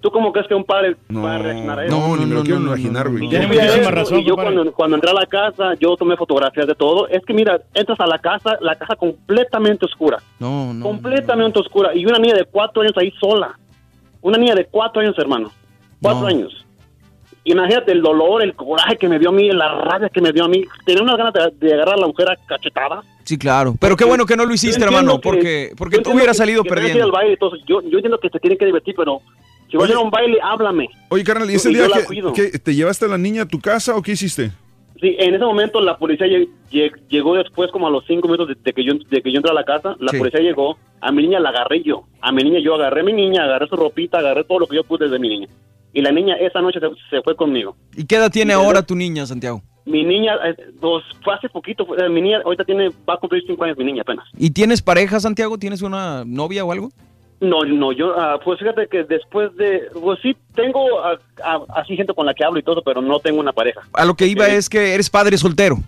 ¿Tú 0.00 0.10
cómo 0.10 0.32
crees 0.32 0.48
que 0.48 0.54
un 0.56 0.64
padre 0.64 0.96
va 1.14 1.36
a 1.36 1.38
reaccionar 1.38 1.78
a 1.78 1.84
eso? 1.86 1.96
No, 1.96 2.16
ni 2.16 2.26
me 2.26 2.34
lo 2.34 2.42
quiero 2.42 2.58
imaginar, 2.60 3.08
güey. 3.08 3.24
Y 3.24 3.28
yo 3.30 3.38
eso, 3.38 4.16
y 4.18 4.24
yo 4.24 4.34
cuando, 4.34 4.72
cuando 4.72 4.96
entré 4.96 5.10
a 5.12 5.14
la 5.14 5.26
casa, 5.26 5.74
yo 5.78 5.96
tomé 5.96 6.16
fotografías 6.16 6.66
de 6.66 6.74
todo. 6.74 7.06
Es 7.06 7.24
que 7.24 7.32
mira, 7.32 7.60
entras 7.72 8.00
a 8.00 8.06
la 8.06 8.18
casa, 8.18 8.58
la 8.60 8.74
casa 8.74 8.96
completamente 8.96 9.86
oscura. 9.86 10.18
No, 10.40 10.74
no. 10.74 10.84
completamente 10.84 11.60
oscura. 11.60 11.94
Y 11.94 12.04
una 12.04 12.18
niña 12.18 12.34
de 12.34 12.44
cuatro 12.46 12.82
años 12.82 12.94
ahí 12.96 13.12
sola. 13.20 13.56
Una 14.20 14.38
niña 14.38 14.56
de 14.56 14.64
cuatro 14.66 15.00
años, 15.02 15.14
hermano. 15.18 15.52
Cuatro 16.00 16.22
No. 16.22 16.26
años. 16.26 16.66
Imagínate 17.44 17.90
el 17.92 18.02
dolor, 18.02 18.42
el 18.42 18.54
coraje 18.54 18.96
que 18.96 19.08
me 19.08 19.18
dio 19.18 19.30
a 19.30 19.32
mí, 19.32 19.50
la 19.50 19.68
rabia 19.74 20.08
que 20.08 20.20
me 20.20 20.30
dio 20.32 20.44
a 20.44 20.48
mí. 20.48 20.64
Tenía 20.86 21.02
unas 21.02 21.16
ganas 21.16 21.32
de, 21.34 21.66
de 21.66 21.74
agarrar 21.74 21.94
a 21.94 22.00
la 22.00 22.06
mujer 22.06 22.30
a 22.30 22.36
cachetada. 22.46 23.02
Sí, 23.24 23.36
claro. 23.36 23.74
Pero 23.80 23.96
qué 23.96 24.04
bueno 24.04 24.26
que 24.26 24.36
no 24.36 24.44
lo 24.46 24.54
hiciste, 24.54 24.82
hermano, 24.84 25.16
que- 25.16 25.22
porque, 25.22 25.72
porque 25.76 25.98
tú 25.98 26.12
hubieras 26.12 26.36
salido 26.36 26.62
que 26.62 26.68
perdiendo. 26.70 27.04
al 27.04 27.10
baile 27.10 27.34
eso. 27.34 27.50
yo, 27.66 27.80
yo 27.82 27.98
entiendo 27.98 28.18
que 28.18 28.28
se 28.28 28.38
tiene 28.38 28.56
que 28.56 28.66
divertir, 28.66 28.94
pero 28.96 29.20
si 29.70 29.76
vas 29.76 29.88
a 29.88 29.92
ir 29.92 29.96
a 29.96 30.00
un 30.00 30.10
baile, 30.10 30.38
háblame. 30.42 30.88
Oye, 31.08 31.24
carnal, 31.24 31.50
¿y 31.50 31.54
ese 31.54 31.70
Y 31.70 31.74
día 31.74 31.86
que, 32.34 32.58
te 32.58 32.74
llevaste 32.74 33.06
a 33.06 33.08
la 33.08 33.18
niña 33.18 33.42
a 33.42 33.46
tu 33.48 33.58
casa 33.60 33.96
o 33.96 34.02
qué 34.02 34.12
hiciste? 34.12 34.52
Sí, 35.00 35.16
en 35.18 35.34
ese 35.34 35.44
momento 35.44 35.80
la 35.80 35.96
policía 35.98 36.28
lle- 36.28 36.48
lle- 36.70 36.92
llegó 37.08 37.34
después 37.34 37.72
como 37.72 37.88
a 37.88 37.90
los 37.90 38.04
cinco 38.06 38.28
minutos 38.28 38.46
de, 38.46 38.54
de 38.62 38.72
que 38.72 38.84
yo 38.84 38.92
de 39.10 39.20
que 39.20 39.32
yo 39.32 39.38
entré 39.38 39.50
a 39.50 39.54
la 39.54 39.64
casa. 39.64 39.96
La 39.98 40.12
Sí. 40.12 40.18
policía 40.18 40.38
llegó, 40.40 40.78
a 41.00 41.10
mi 41.10 41.22
niña 41.22 41.40
la 41.40 41.48
agarré 41.48 41.82
yo. 41.82 42.04
A 42.20 42.30
mi 42.30 42.44
niña 42.44 42.60
yo 42.60 42.76
agarré 42.76 43.00
a 43.00 43.04
mi 43.04 43.12
niña, 43.12 43.42
agarré 43.42 43.66
su 43.66 43.74
ropita, 43.74 44.18
agarré 44.20 44.44
todo 44.44 44.60
lo 44.60 44.66
que 44.68 44.76
yo 44.76 44.84
pude 44.84 45.08
de 45.08 45.18
mi 45.18 45.28
niña. 45.28 45.48
Y 45.92 46.00
la 46.02 46.10
niña 46.12 46.34
esa 46.36 46.60
noche 46.60 46.80
se, 46.80 46.86
se 47.10 47.22
fue 47.22 47.36
conmigo. 47.36 47.76
¿Y 47.96 48.04
qué 48.06 48.16
edad 48.16 48.30
tiene 48.30 48.52
ahora 48.54 48.82
tu 48.82 48.94
niña, 48.94 49.26
Santiago? 49.26 49.62
Mi 49.84 50.04
niña, 50.04 50.34
eh, 50.46 50.54
pues, 50.80 51.02
fue 51.24 51.34
hace 51.34 51.48
poquito, 51.48 51.84
fue- 51.84 51.98
eh, 52.04 52.08
mi 52.08 52.22
niña 52.22 52.38
ahorita 52.44 52.64
tiene, 52.64 52.90
va 53.08 53.14
a 53.14 53.16
cumplir 53.16 53.42
cinco 53.46 53.64
años 53.64 53.76
mi 53.76 53.84
niña 53.84 54.02
apenas. 54.02 54.24
¿Y 54.38 54.50
tienes 54.50 54.80
pareja, 54.80 55.18
Santiago? 55.20 55.58
¿Tienes 55.58 55.82
una 55.82 56.24
novia 56.24 56.64
o 56.64 56.70
algo? 56.72 56.90
No, 57.40 57.64
no, 57.64 57.90
yo, 57.90 58.14
ah, 58.16 58.38
pues 58.44 58.60
fíjate 58.60 58.86
que 58.86 59.02
después 59.02 59.54
de, 59.56 59.82
pues 60.00 60.20
sí, 60.22 60.36
tengo 60.54 60.80
así 61.74 61.96
gente 61.96 62.14
con 62.14 62.24
la 62.26 62.34
que 62.34 62.44
hablo 62.44 62.60
y 62.60 62.62
todo, 62.62 62.82
pero 62.84 63.02
no 63.02 63.18
tengo 63.18 63.40
una 63.40 63.52
pareja. 63.52 63.80
A 63.92 64.04
lo 64.04 64.14
que 64.14 64.28
iba 64.28 64.46
es 64.46 64.68
que 64.68 64.94
eres 64.94 65.10
padre 65.10 65.36
soltero. 65.36 65.78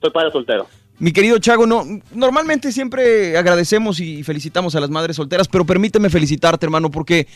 Soy 0.00 0.10
padre 0.12 0.30
soltero. 0.30 0.66
Mi 1.00 1.12
querido 1.12 1.38
Chago, 1.38 1.66
no, 1.66 1.82
normalmente 2.14 2.70
siempre 2.70 3.36
agradecemos 3.36 3.98
y 3.98 4.22
felicitamos 4.22 4.76
a 4.76 4.80
las 4.80 4.90
madres 4.90 5.16
solteras, 5.16 5.48
pero 5.48 5.64
permíteme 5.66 6.08
felicitarte, 6.10 6.64
hermano, 6.64 6.90
porque 6.92 7.26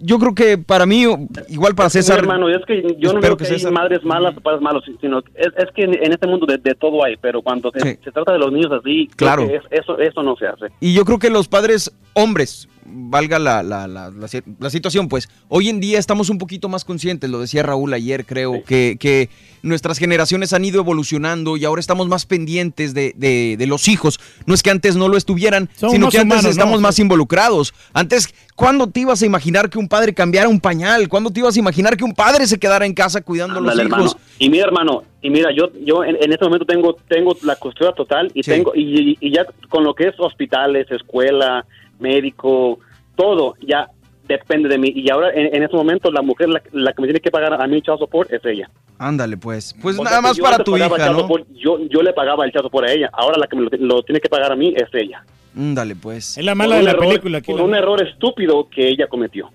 yo 0.00 0.18
creo 0.18 0.34
que 0.34 0.58
para 0.58 0.86
mí, 0.86 1.04
igual 1.48 1.74
para 1.74 1.90
César. 1.90 2.16
Mi 2.16 2.20
hermano, 2.22 2.48
es 2.48 2.64
que 2.66 2.96
yo 2.98 3.12
no 3.12 3.20
veo 3.20 3.36
que 3.36 3.44
que, 3.44 3.54
hay 3.54 3.64
madres 3.72 4.02
malas 4.04 4.36
o 4.36 4.40
padres 4.40 4.60
malos, 4.62 4.84
sino 5.00 5.18
es, 5.34 5.52
es 5.56 5.70
que 5.74 5.82
en, 5.84 5.94
en 5.94 6.12
este 6.12 6.26
mundo 6.26 6.46
de, 6.46 6.58
de 6.58 6.74
todo 6.74 7.04
hay, 7.04 7.16
pero 7.16 7.42
cuando 7.42 7.70
se, 7.72 7.98
se 8.02 8.10
trata 8.12 8.32
de 8.32 8.38
los 8.38 8.52
niños 8.52 8.72
así, 8.72 9.08
creo 9.16 9.16
Claro. 9.16 9.42
es- 9.44 9.62
eso, 9.70 9.98
eso 9.98 10.22
no 10.22 10.36
se 10.36 10.46
hace. 10.46 10.66
Y 10.80 10.94
yo 10.94 11.04
creo 11.04 11.18
que 11.18 11.30
los 11.30 11.48
padres 11.48 11.92
hombres, 12.14 12.68
valga 12.84 13.38
la, 13.38 13.62
la, 13.62 13.86
la, 13.86 14.10
la 14.10 14.28
si- 14.28 14.42
la 14.58 14.70
situación, 14.70 15.08
pues 15.08 15.28
hoy 15.48 15.68
en 15.68 15.80
día 15.80 15.98
estamos 15.98 16.30
un 16.30 16.38
poquito 16.38 16.68
más 16.68 16.84
conscientes, 16.84 17.30
lo 17.30 17.40
decía 17.40 17.62
Raúl 17.62 17.92
ayer, 17.94 18.24
creo, 18.26 18.62
que, 18.64 18.96
que 18.98 19.28
nuestras 19.62 19.98
generaciones 19.98 20.52
han 20.52 20.64
ido 20.64 20.80
evolucionando 20.80 21.56
y 21.56 21.64
ahora 21.64 21.80
estamos 21.80 22.08
más 22.08 22.26
pendientes 22.26 22.94
de, 22.94 23.14
de- 23.16 23.56
de 23.58 23.66
los 23.66 23.88
hijos. 23.88 24.18
No 24.46 24.54
es 24.54 24.62
que 24.62 24.70
antes 24.70 24.96
no 24.96 25.08
lo 25.08 25.16
estuvieran, 25.16 25.68
Somos 25.76 25.92
sino 25.94 26.08
que 26.10 26.18
antes 26.18 26.26
humanos, 26.26 26.44
¿no? 26.44 26.50
estamos 26.50 26.80
más 26.80 26.98
involucrados. 26.98 27.72
Antes, 27.92 28.34
¿cuándo 28.56 28.86
te 28.88 29.00
ibas 29.00 29.22
a 29.22 29.26
imaginar 29.26 29.70
que 29.70 29.78
un 29.78 29.88
padre 29.88 30.14
cambiara 30.14 30.48
un 30.48 30.60
pañal? 30.60 31.08
¿Cuándo 31.08 31.30
te 31.30 31.40
ibas 31.40 31.56
a 31.56 31.58
imaginar 31.58 31.96
que 31.96 32.04
un 32.04 32.14
padre 32.14 32.46
se 32.46 32.58
quedara 32.58 32.86
en 32.86 32.94
casa 32.94 33.20
cuidando 33.20 33.58
a 33.58 33.60
los 33.62 33.74
hijos? 33.74 33.84
hermano. 33.84 34.12
Y 34.38 34.50
mira, 34.50 34.64
hermano, 34.64 35.04
y 35.22 35.30
mira, 35.30 35.50
yo 35.56 35.70
yo 35.84 36.02
en, 36.02 36.16
en 36.20 36.32
este 36.32 36.44
momento 36.44 36.64
tengo 36.66 36.96
tengo 37.08 37.36
la 37.44 37.54
costura 37.56 37.92
total 37.94 38.30
y 38.34 38.42
tengo 38.42 38.72
y, 38.74 39.16
y 39.20 39.32
ya 39.32 39.46
con 39.68 39.84
lo 39.84 39.94
que 39.94 40.08
es 40.08 40.14
hospitales, 40.18 40.90
escuela, 40.90 41.64
médico, 42.02 42.78
todo 43.16 43.54
ya 43.66 43.88
depende 44.28 44.68
de 44.68 44.78
mí. 44.78 44.92
Y 44.94 45.10
ahora 45.10 45.30
en, 45.34 45.54
en 45.54 45.62
este 45.62 45.76
momento 45.76 46.10
la 46.10 46.22
mujer 46.22 46.48
la, 46.48 46.62
la 46.72 46.92
que 46.92 47.00
me 47.02 47.08
tiene 47.08 47.20
que 47.20 47.30
pagar 47.30 47.54
a 47.54 47.66
mí 47.66 47.80
child 47.80 47.98
support 47.98 48.30
es 48.32 48.44
ella. 48.44 48.68
Ándale, 48.98 49.36
pues. 49.36 49.74
Pues 49.80 49.98
O 49.98 50.04
nada 50.04 50.20
más 50.20 50.38
para 50.38 50.58
tu 50.62 50.76
hija, 50.76 50.88
child 50.88 51.12
¿no? 51.12 51.20
support, 51.20 51.46
yo 51.54 51.78
yo 51.88 52.02
le 52.02 52.12
pagaba 52.12 52.44
el 52.44 52.52
child 52.52 52.64
support 52.64 52.88
a 52.88 52.92
ella. 52.92 53.10
Ahora 53.12 53.38
la 53.38 53.46
que 53.46 53.56
me 53.56 53.62
lo, 53.62 53.70
lo 53.78 54.02
tiene 54.02 54.20
que 54.20 54.28
pagar 54.28 54.52
a 54.52 54.56
mí 54.56 54.74
es 54.76 54.88
ella. 54.92 55.24
Ándale, 55.56 55.96
pues. 55.96 56.38
Es 56.38 56.44
la 56.44 56.52
Por 56.52 56.58
mala 56.58 56.76
de 56.76 56.82
la 56.82 56.90
error- 56.92 57.08
película. 57.08 57.38
Aquí 57.38 57.50
por 57.50 57.60
la- 57.60 57.66
un 57.66 57.74
error 57.74 58.02
estúpido 58.06 58.68
que 58.70 58.88
ella 58.88 59.06
cometió. 59.08 59.50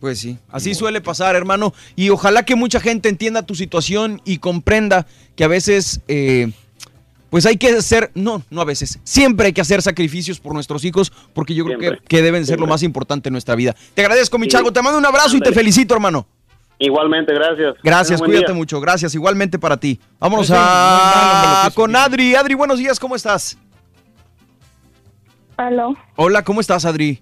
Pues 0.00 0.18
sí, 0.18 0.36
así 0.50 0.74
suele 0.74 1.00
pasar, 1.00 1.36
hermano. 1.36 1.72
Y 1.94 2.10
ojalá 2.10 2.44
que 2.44 2.56
mucha 2.56 2.80
gente 2.80 3.08
entienda 3.08 3.46
tu 3.46 3.54
situación 3.54 4.20
y 4.24 4.38
comprenda 4.38 5.06
que 5.36 5.44
a 5.44 5.48
veces, 5.48 6.00
eh, 6.08 6.50
pues 7.32 7.46
hay 7.46 7.56
que 7.56 7.68
hacer, 7.70 8.10
no, 8.14 8.42
no 8.50 8.60
a 8.60 8.66
veces, 8.66 9.00
siempre 9.04 9.46
hay 9.46 9.52
que 9.54 9.62
hacer 9.62 9.80
sacrificios 9.80 10.38
por 10.38 10.52
nuestros 10.52 10.84
hijos, 10.84 11.10
porque 11.32 11.54
yo 11.54 11.64
creo 11.64 11.78
que, 11.78 11.98
que 12.06 12.20
deben 12.20 12.44
ser 12.44 12.60
lo 12.60 12.66
más 12.66 12.82
importante 12.82 13.30
en 13.30 13.32
nuestra 13.32 13.54
vida. 13.54 13.74
Te 13.94 14.02
agradezco, 14.02 14.36
mi 14.36 14.44
Sí. 14.44 14.50
chago, 14.50 14.70
te 14.70 14.82
mando 14.82 14.98
un 14.98 15.06
abrazo 15.06 15.34
y 15.38 15.40
te 15.40 15.50
felicito, 15.50 15.94
hermano. 15.94 16.26
Igualmente, 16.78 17.32
gracias. 17.32 17.74
Gracias, 17.82 18.20
cuídate 18.20 18.48
día. 18.48 18.54
mucho, 18.54 18.80
gracias, 18.82 19.14
igualmente 19.14 19.58
para 19.58 19.78
ti. 19.78 19.98
Vámonos 20.18 20.48
Sí, 20.48 20.52
malo, 20.52 20.62
a 20.62 21.70
con 21.74 21.96
Adri. 21.96 22.34
Adri, 22.34 22.52
buenos 22.52 22.78
días, 22.78 23.00
¿cómo 23.00 23.16
estás? 23.16 23.56
Aló. 25.56 25.96
Hola, 26.16 26.42
¿cómo 26.44 26.60
estás, 26.60 26.84
Adri? 26.84 27.20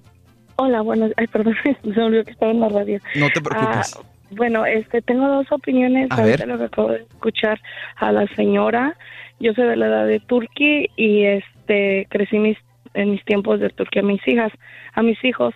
Hola, 0.56 0.80
bueno, 0.80 1.06
ay, 1.16 1.26
perdón, 1.28 1.54
se 1.82 1.88
me 1.88 2.02
olvidó 2.02 2.24
que 2.24 2.32
estaba 2.32 2.50
en 2.50 2.60
la 2.60 2.68
radio. 2.68 2.98
No 3.14 3.28
te 3.32 3.40
preocupes. 3.40 3.94
Ah, 3.96 4.00
bueno, 4.32 4.66
este, 4.66 5.02
tengo 5.02 5.26
dos 5.28 5.46
opiniones. 5.50 6.08
A 6.10 6.22
ver. 6.22 6.46
lo 6.48 6.58
que 6.58 6.64
acabo 6.64 6.88
de 6.90 6.98
escuchar 7.02 7.60
a 7.96 8.10
la 8.12 8.26
señora. 8.34 8.96
Yo 9.40 9.54
soy 9.54 9.66
de 9.66 9.76
la 9.76 9.86
edad 9.86 10.06
de 10.06 10.20
Turquía 10.20 10.86
y 10.96 11.24
este, 11.24 12.06
crecí 12.10 12.38
mis, 12.38 12.58
en 12.94 13.10
mis 13.10 13.24
tiempos 13.24 13.58
de 13.58 13.70
Turquía 13.70 14.02
a 14.02 14.04
mis 14.04 14.26
hijas, 14.28 14.52
a 14.92 15.02
mis 15.02 15.22
hijos. 15.24 15.54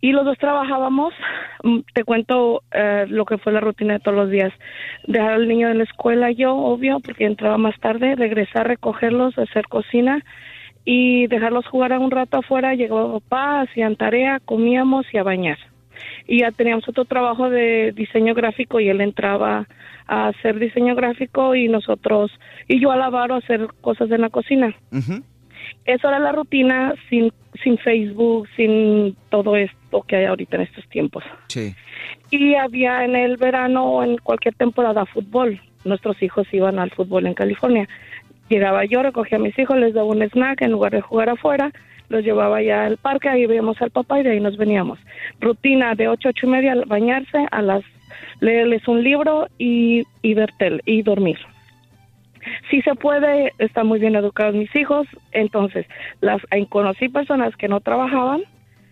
Y 0.00 0.12
los 0.12 0.24
dos 0.24 0.38
trabajábamos. 0.38 1.12
Mm, 1.62 1.80
Te 1.92 2.04
cuento 2.04 2.62
eh, 2.72 3.06
lo 3.08 3.24
que 3.24 3.38
fue 3.38 3.52
la 3.52 3.60
rutina 3.60 3.94
de 3.94 4.00
todos 4.00 4.16
los 4.16 4.30
días. 4.30 4.52
Dejar 5.06 5.32
al 5.32 5.48
niño 5.48 5.68
en 5.68 5.78
la 5.78 5.84
escuela 5.84 6.30
yo, 6.30 6.54
obvio, 6.56 7.00
porque 7.00 7.26
entraba 7.26 7.58
más 7.58 7.78
tarde, 7.80 8.14
regresar, 8.14 8.68
recogerlos, 8.68 9.36
hacer 9.38 9.66
cocina 9.66 10.24
y 10.84 11.26
dejarlos 11.26 11.66
jugar 11.66 11.98
un 11.98 12.10
rato 12.10 12.38
afuera. 12.38 12.74
Llegaba 12.74 13.12
papá, 13.20 13.62
hacían 13.62 13.96
tarea, 13.96 14.40
comíamos 14.44 15.04
y 15.12 15.18
a 15.18 15.22
bañar. 15.22 15.58
Y 16.26 16.40
ya 16.40 16.50
teníamos 16.50 16.88
otro 16.88 17.04
trabajo 17.04 17.50
de 17.50 17.92
diseño 17.92 18.34
gráfico 18.34 18.80
y 18.80 18.88
él 18.88 19.00
entraba 19.00 19.66
a 20.10 20.26
hacer 20.26 20.58
diseño 20.58 20.96
gráfico 20.96 21.54
y 21.54 21.68
nosotros, 21.68 22.32
y 22.66 22.80
yo 22.80 22.90
a 22.90 22.96
lavar 22.96 23.30
o 23.30 23.36
hacer 23.36 23.68
cosas 23.80 24.10
en 24.10 24.22
la 24.22 24.28
cocina. 24.28 24.74
Esa 25.84 26.08
era 26.08 26.18
la 26.18 26.32
rutina 26.32 26.94
sin, 27.08 27.32
sin 27.62 27.78
Facebook, 27.78 28.48
sin 28.56 29.16
todo 29.30 29.54
esto 29.54 30.02
que 30.02 30.16
hay 30.16 30.24
ahorita 30.24 30.56
en 30.56 30.62
estos 30.62 30.86
tiempos. 30.88 31.22
Sí. 31.46 31.74
Y 32.30 32.56
había 32.56 33.04
en 33.04 33.14
el 33.14 33.36
verano 33.36 33.84
o 33.84 34.02
en 34.02 34.18
cualquier 34.18 34.54
temporada 34.54 35.06
fútbol. 35.06 35.60
Nuestros 35.84 36.20
hijos 36.22 36.48
iban 36.52 36.80
al 36.80 36.90
fútbol 36.90 37.26
en 37.26 37.34
California. 37.34 37.88
Llegaba 38.48 38.84
yo, 38.84 39.04
recogía 39.04 39.38
a 39.38 39.40
mis 39.40 39.56
hijos, 39.60 39.78
les 39.78 39.94
daba 39.94 40.08
un 40.08 40.22
snack 40.22 40.62
en 40.62 40.72
lugar 40.72 40.90
de 40.90 41.02
jugar 41.02 41.30
afuera, 41.30 41.70
los 42.08 42.24
llevaba 42.24 42.60
ya 42.62 42.84
al 42.84 42.96
parque, 42.96 43.28
ahí 43.28 43.46
veíamos 43.46 43.80
al 43.80 43.92
papá 43.92 44.18
y 44.18 44.24
de 44.24 44.32
ahí 44.32 44.40
nos 44.40 44.56
veníamos. 44.56 44.98
Rutina 45.40 45.94
de 45.94 46.08
ocho, 46.08 46.30
ocho 46.30 46.48
y 46.48 46.50
media, 46.50 46.74
bañarse, 46.84 47.46
a 47.52 47.62
las 47.62 47.84
leerles 48.40 48.86
un 48.88 49.02
libro 49.02 49.48
y, 49.58 50.04
y 50.22 50.34
ver 50.34 50.50
y 50.84 51.02
dormir. 51.02 51.38
Si 52.70 52.80
se 52.82 52.94
puede, 52.94 53.52
están 53.58 53.86
muy 53.86 53.98
bien 53.98 54.16
educados 54.16 54.54
mis 54.54 54.74
hijos, 54.74 55.06
entonces 55.32 55.86
las 56.20 56.40
conocí 56.68 57.08
personas 57.08 57.54
que 57.56 57.68
no 57.68 57.80
trabajaban 57.80 58.42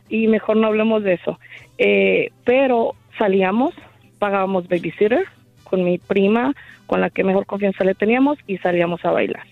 y 0.08 0.26
mejor 0.28 0.56
no 0.56 0.66
hablemos 0.66 1.02
de 1.02 1.14
eso. 1.14 1.38
Eh, 1.78 2.30
pero 2.44 2.94
salíamos, 3.18 3.74
pagábamos 4.18 4.68
babysitter 4.68 5.24
con 5.64 5.84
mi 5.84 5.98
prima, 5.98 6.54
con 6.86 7.00
la 7.00 7.10
que 7.10 7.24
mejor 7.24 7.46
confianza 7.46 7.84
le 7.84 7.94
teníamos 7.94 8.38
y 8.46 8.58
salíamos 8.58 9.04
a 9.04 9.10
bailar. 9.10 9.44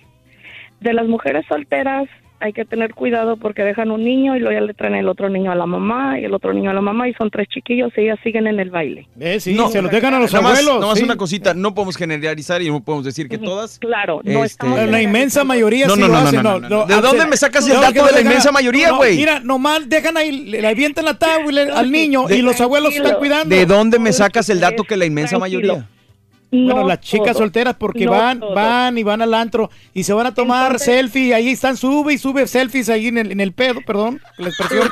De 0.81 0.93
las 0.93 1.07
mujeres 1.07 1.45
solteras 1.47 2.09
hay 2.41 2.53
que 2.53 2.65
tener 2.65 2.95
cuidado 2.95 3.37
porque 3.37 3.63
dejan 3.63 3.91
un 3.91 4.05
niño 4.05 4.37
y 4.37 4.41
luego 4.41 4.53
ya 4.59 4.65
le 4.65 4.75
traen 4.75 4.95
el 4.95 5.09
otro 5.09 5.29
niño 5.31 5.51
a 5.51 5.55
la 5.55 5.67
mamá 5.67 6.19
y 6.21 6.25
el 6.25 6.35
otro 6.35 6.53
niño 6.53 6.71
a 6.71 6.75
la 6.75 6.81
mamá 6.81 7.09
y 7.09 7.15
son 7.15 7.31
tres 7.31 7.49
chiquillos 7.49 7.93
y 7.97 8.03
ellas 8.03 8.19
siguen 8.23 8.47
en 8.47 8.61
el 8.61 8.71
baile. 8.71 9.09
Eh, 9.19 9.41
sí, 9.41 9.57
se 9.71 9.81
los 9.83 9.91
dejan 9.91 10.15
a 10.15 10.19
los 10.21 10.33
nada 10.33 10.43
más- 10.43 10.53
abuelos. 10.59 10.75
nada 10.81 10.87
más 10.93 10.99
sí. 10.99 11.05
una 11.05 11.17
cosita, 11.17 11.55
no 11.55 11.75
podemos 11.75 11.97
generalizar 11.97 12.61
y 12.63 12.69
no 12.69 12.83
podemos 12.83 13.05
decir 13.05 13.29
que 13.29 13.39
todas. 13.39 13.79
Claro, 13.79 14.21
no 14.25 14.45
estamos 14.45 14.79
La 14.89 15.01
inmensa 15.03 15.45
mayoría 15.45 15.87
No, 15.87 15.95
sí 15.95 16.01
no, 16.01 16.09
lo 16.09 16.13
no, 16.15 16.21
no, 16.21 16.27
hacen, 16.29 16.43
no, 16.43 16.61
no, 16.61 16.61
no, 16.61 16.69
no, 16.69 16.87
¿De 16.87 16.95
hacen- 16.95 17.03
dónde 17.03 17.27
me 17.27 17.37
sacas 17.37 17.67
el 17.69 17.75
No, 17.75 17.81
dato 17.81 17.95
de 17.95 18.01
la 18.01 18.19
dejan- 18.19 18.27
inmensa 18.27 18.53
mayoría, 18.53 18.89
no, 18.91 18.97
güey? 18.99 19.17
Mira, 19.17 19.41
nomás 19.41 19.89
dejan 19.89 20.17
ahí, 20.17 20.33
le, 20.33 20.61
le 20.61 20.69
avientan 20.69 21.05
la 21.07 21.19
tabla 21.19 21.67
al 21.75 21.91
niño 21.91 22.29
y 22.31 22.43
los 22.43 22.61
abuelos 22.61 22.95
están 22.95 23.15
cuidando. 23.17 23.55
¿De 23.55 23.67
dónde 23.67 23.99
me 23.99 24.13
sacas 24.13 24.49
el 24.51 24.61
dato 24.61 24.85
que 24.85 24.97
la 24.97 25.07
inmensa 25.07 25.39
mayoría? 25.39 25.87
Bueno, 26.65 26.83
No 26.83 26.89
las 26.89 27.01
chicas 27.01 27.27
todos, 27.29 27.39
solteras 27.39 27.75
porque 27.77 28.05
no 28.07 28.13
van, 28.13 28.41
todos. 28.41 28.55
van 28.55 28.97
y 28.99 29.03
van 29.03 29.23
al 29.23 29.35
antro 29.35 29.71
y 29.95 30.03
se 30.05 30.13
van 30.13 30.27
a 30.27 30.35
tomar 30.35 30.73
Entonces- 30.73 30.87
selfie 30.87 31.27
y 31.29 31.33
ahí 31.33 31.49
están, 31.51 31.77
sube 31.77 32.15
y 32.15 32.19
sube 32.19 32.47
selfies 32.47 32.89
ahí 32.89 33.09
en 33.09 33.19
el, 33.19 33.33
en 33.33 33.41
el 33.41 33.53
pedo, 33.53 33.81
perdón, 33.87 34.21
la 34.39 34.49
expresión. 34.49 34.89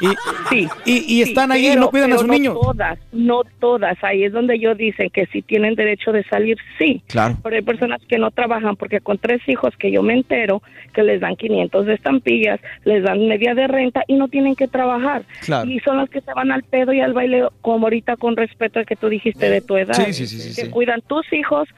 Y, 0.00 0.06
Sí. 0.48 0.68
y, 0.86 1.14
y 1.18 1.22
están 1.22 1.50
Sí, 1.52 1.56
ahí 1.58 1.72
y 1.72 1.76
no 1.76 1.90
cuidan 1.90 2.12
a 2.12 2.18
sus 2.18 2.26
no 2.26 2.32
niños. 2.32 2.54
todas, 2.60 2.98
no 3.12 3.42
todas. 3.60 3.96
Ahí 4.02 4.24
es 4.24 4.32
donde 4.32 4.54
ellos 4.54 4.76
dicen 4.78 5.10
que 5.10 5.26
si 5.26 5.42
tienen 5.42 5.74
derecho 5.74 6.12
de 6.12 6.24
salir, 6.24 6.56
sí. 6.78 7.02
Claro. 7.08 7.36
Pero 7.42 7.56
hay 7.56 7.62
personas 7.62 8.00
que 8.08 8.18
no 8.18 8.30
trabajan 8.30 8.76
porque 8.76 9.00
con 9.00 9.18
tres 9.18 9.40
hijos 9.48 9.74
que 9.78 9.90
yo 9.90 10.02
me 10.02 10.14
entero 10.14 10.62
que 10.94 11.02
les 11.02 11.20
dan 11.20 11.36
500 11.36 11.86
de 11.86 11.94
estampillas, 11.94 12.60
les 12.84 13.02
dan 13.02 13.26
media 13.28 13.54
de 13.54 13.66
renta 13.66 14.04
y 14.06 14.14
no 14.14 14.28
tienen 14.28 14.54
que 14.56 14.68
trabajar. 14.68 15.22
Claro. 15.44 15.68
Y 15.70 15.78
son 15.80 15.98
las 15.98 16.08
que 16.10 16.20
se 16.20 16.32
van 16.32 16.50
al 16.50 16.62
pedo 16.62 16.92
y 16.92 17.00
al 17.00 17.12
baile, 17.12 17.46
como 17.60 17.86
ahorita 17.86 18.16
con 18.16 18.36
respeto 18.36 18.78
al 18.78 18.86
que 18.86 18.96
tú 18.96 19.08
dijiste 19.08 19.50
de 19.50 19.60
tu 19.60 19.76
edad. 19.76 19.94
Sí, 19.94 20.12
sí, 20.12 20.26
sí, 20.26 20.38
sí, 20.40 20.48
que 20.60 20.66
sí. 20.66 20.70
cuidan 20.70 21.02
tus 21.08 21.30
hijos. 21.32 21.68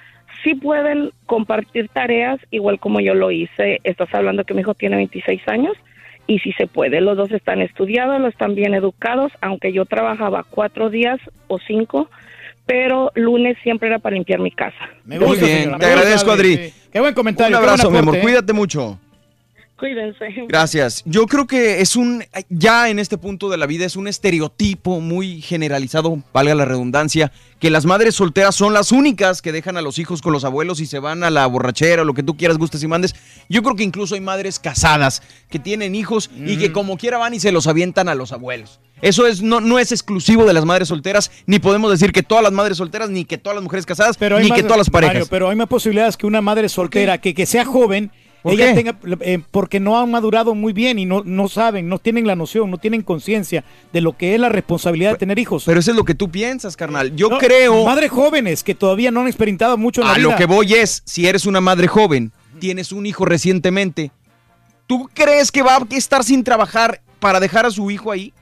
Sí 0.45 0.55
pueden 0.55 1.11
compartir 1.27 1.89
tareas, 1.89 2.41
igual 2.51 2.79
como 2.79 3.01
yo 3.01 3.15
lo 3.15 3.31
hice. 3.31 3.81
Estás 3.85 4.13
hablando 4.15 4.45
que 4.45 4.55
mi 4.55 4.61
hijo 4.61 4.75
tiene 4.75 4.97
26 4.97 5.47
años 5.49 5.77
y 6.31 6.39
si 6.39 6.53
se 6.53 6.69
puede, 6.69 7.01
los 7.01 7.17
dos 7.17 7.33
están 7.33 7.61
estudiados, 7.61 8.21
los 8.21 8.33
están 8.33 8.55
bien 8.55 8.73
educados, 8.75 9.33
aunque 9.41 9.73
yo 9.73 9.85
trabajaba 9.85 10.45
cuatro 10.49 10.89
días 10.89 11.19
o 11.49 11.59
cinco, 11.59 12.09
pero 12.67 13.11
lunes 13.17 13.57
siempre 13.65 13.89
era 13.89 13.99
para 13.99 14.15
limpiar 14.15 14.39
mi 14.39 14.53
casa. 14.53 14.91
Muy 15.05 15.37
bien, 15.37 15.77
te 15.77 15.87
agradezco, 15.87 16.31
Adri. 16.31 16.73
Qué 16.93 17.01
buen 17.01 17.15
comentario. 17.15 17.59
Un 17.59 17.65
abrazo, 17.65 17.91
mi 17.91 17.99
amor. 17.99 18.17
¿eh? 18.17 18.21
Cuídate 18.21 18.53
mucho. 18.53 18.99
Cuídense. 19.81 20.27
Gracias. 20.47 21.03
Yo 21.07 21.27
creo 21.27 21.47
que 21.47 21.81
es 21.81 21.97
un, 21.97 22.23
ya 22.51 22.91
en 22.91 22.99
este 22.99 23.17
punto 23.17 23.49
de 23.49 23.57
la 23.57 23.65
vida 23.65 23.87
es 23.87 23.97
un 23.97 24.09
estereotipo 24.09 25.01
muy 25.01 25.41
generalizado, 25.41 26.23
valga 26.35 26.55
la 26.55 26.67
redundancia, 26.67 27.33
que 27.59 27.71
las 27.71 27.87
madres 27.87 28.15
solteras 28.15 28.55
son 28.55 28.75
las 28.75 28.93
únicas 28.93 29.41
que 29.41 29.53
dejan 29.53 29.79
a 29.79 29.83
los 29.83 29.99
hijos 29.99 30.21
con 30.21 30.35
los 30.35 30.45
abuelos 30.45 30.81
y 30.81 30.87
se 30.87 30.99
van 30.99 31.25
a 31.25 31.31
la 31.31 31.47
borrachera 31.47 32.03
o 32.03 32.05
lo 32.05 32.13
que 32.13 32.23
tú 32.23 32.37
quieras, 32.37 32.59
gustes 32.59 32.83
y 32.83 32.89
mandes. 32.89 33.15
Yo 33.49 33.63
creo 33.63 33.75
que 33.75 33.83
incluso 33.83 34.15
hay 34.15 34.21
madres 34.21 34.59
casadas 34.59 35.23
que 35.49 35.59
tienen 35.59 35.95
hijos 35.95 36.31
y 36.37 36.59
que 36.59 36.73
como 36.73 36.99
quiera 36.99 37.17
van 37.17 37.33
y 37.33 37.41
se 37.41 37.51
los 37.51 37.67
avientan 37.67 38.11
a 38.11 38.15
los 38.15 38.33
abuelos. 38.33 38.81
Eso 39.01 39.27
es, 39.27 39.41
no, 39.41 39.63
no 39.63 39.79
es 39.79 39.93
exclusivo 39.93 40.45
de 40.45 40.53
las 40.53 40.67
madres 40.67 40.89
solteras, 40.89 41.31
ni 41.47 41.59
podemos 41.59 41.91
decir 41.91 42.13
que 42.13 42.23
todas 42.23 42.45
las 42.45 42.53
madres 42.53 42.77
solteras, 42.77 43.09
ni 43.09 43.25
que 43.25 43.39
todas 43.39 43.55
las 43.57 43.63
mujeres 43.65 43.87
casadas, 43.87 44.19
Pero 44.19 44.39
ni 44.39 44.49
más- 44.51 44.57
que 44.59 44.63
todas 44.63 44.77
las 44.77 44.91
parejas. 44.91 45.15
Mario, 45.15 45.27
pero 45.31 45.49
hay 45.49 45.57
más 45.57 45.69
posibilidades 45.69 46.19
que 46.19 46.27
una 46.27 46.43
madre 46.43 46.69
soltera 46.69 47.17
que, 47.19 47.33
que 47.33 47.47
sea 47.47 47.65
joven, 47.65 48.11
¿Por 48.43 48.53
ella 48.55 48.69
qué? 48.69 48.75
tenga, 48.75 48.99
eh, 49.21 49.41
porque 49.51 49.81
no 49.81 49.99
han 50.01 50.11
madurado 50.11 50.55
muy 50.55 50.73
bien 50.73 50.99
y 50.99 51.05
no, 51.07 51.23
no 51.25 51.49
saben, 51.49 51.89
no 51.89 51.99
tienen 51.99 52.27
la 52.27 52.37
noción, 52.37 52.71
no 52.71 52.79
tienen 52.79 53.03
conciencia 53.03 53.65
de 53.93 54.01
lo 54.01 54.17
que 54.17 54.35
es 54.35 54.41
la 54.41 54.49
responsabilidad 54.49 55.13
de 55.13 55.19
tener 55.19 55.39
hijos. 55.39 55.65
Pero 55.67 55.81
eso 55.81 55.91
es 55.91 55.97
lo 55.97 56.05
que 56.05 56.15
tú 56.15 56.31
piensas, 56.31 56.77
carnal. 56.77 57.15
Yo 57.15 57.29
No, 57.29 57.39
creo... 57.39 57.85
Madres 57.85 58.11
jóvenes 58.11 58.63
que 58.65 58.75
todavía 58.75 59.11
no 59.11 59.21
han 59.21 59.27
experimentado 59.27 59.77
mucho 59.77 60.01
en 60.01 60.07
la 60.09 60.15
A 60.15 60.17
vida. 60.19 60.31
lo 60.31 60.37
que 60.37 60.47
voy 60.47 60.73
es, 60.75 61.03
si 61.05 61.27
eres 61.27 61.45
una 61.47 61.61
madre 61.61 61.87
joven, 61.89 62.33
tienes 62.59 62.93
un 62.93 63.05
hijo 63.07 63.25
recientemente, 63.25 64.11
¿tú 64.87 65.09
crees 65.13 65.53
que 65.53 65.63
va 65.63 65.77
a 65.77 65.87
estar 65.91 66.25
sin 66.25 66.43
trabajar 66.45 67.01
para 67.19 67.41
dejar 67.41 67.67
a 67.67 67.71
su 67.71 67.91
hijo 67.91 68.11
ahí? 68.11 68.33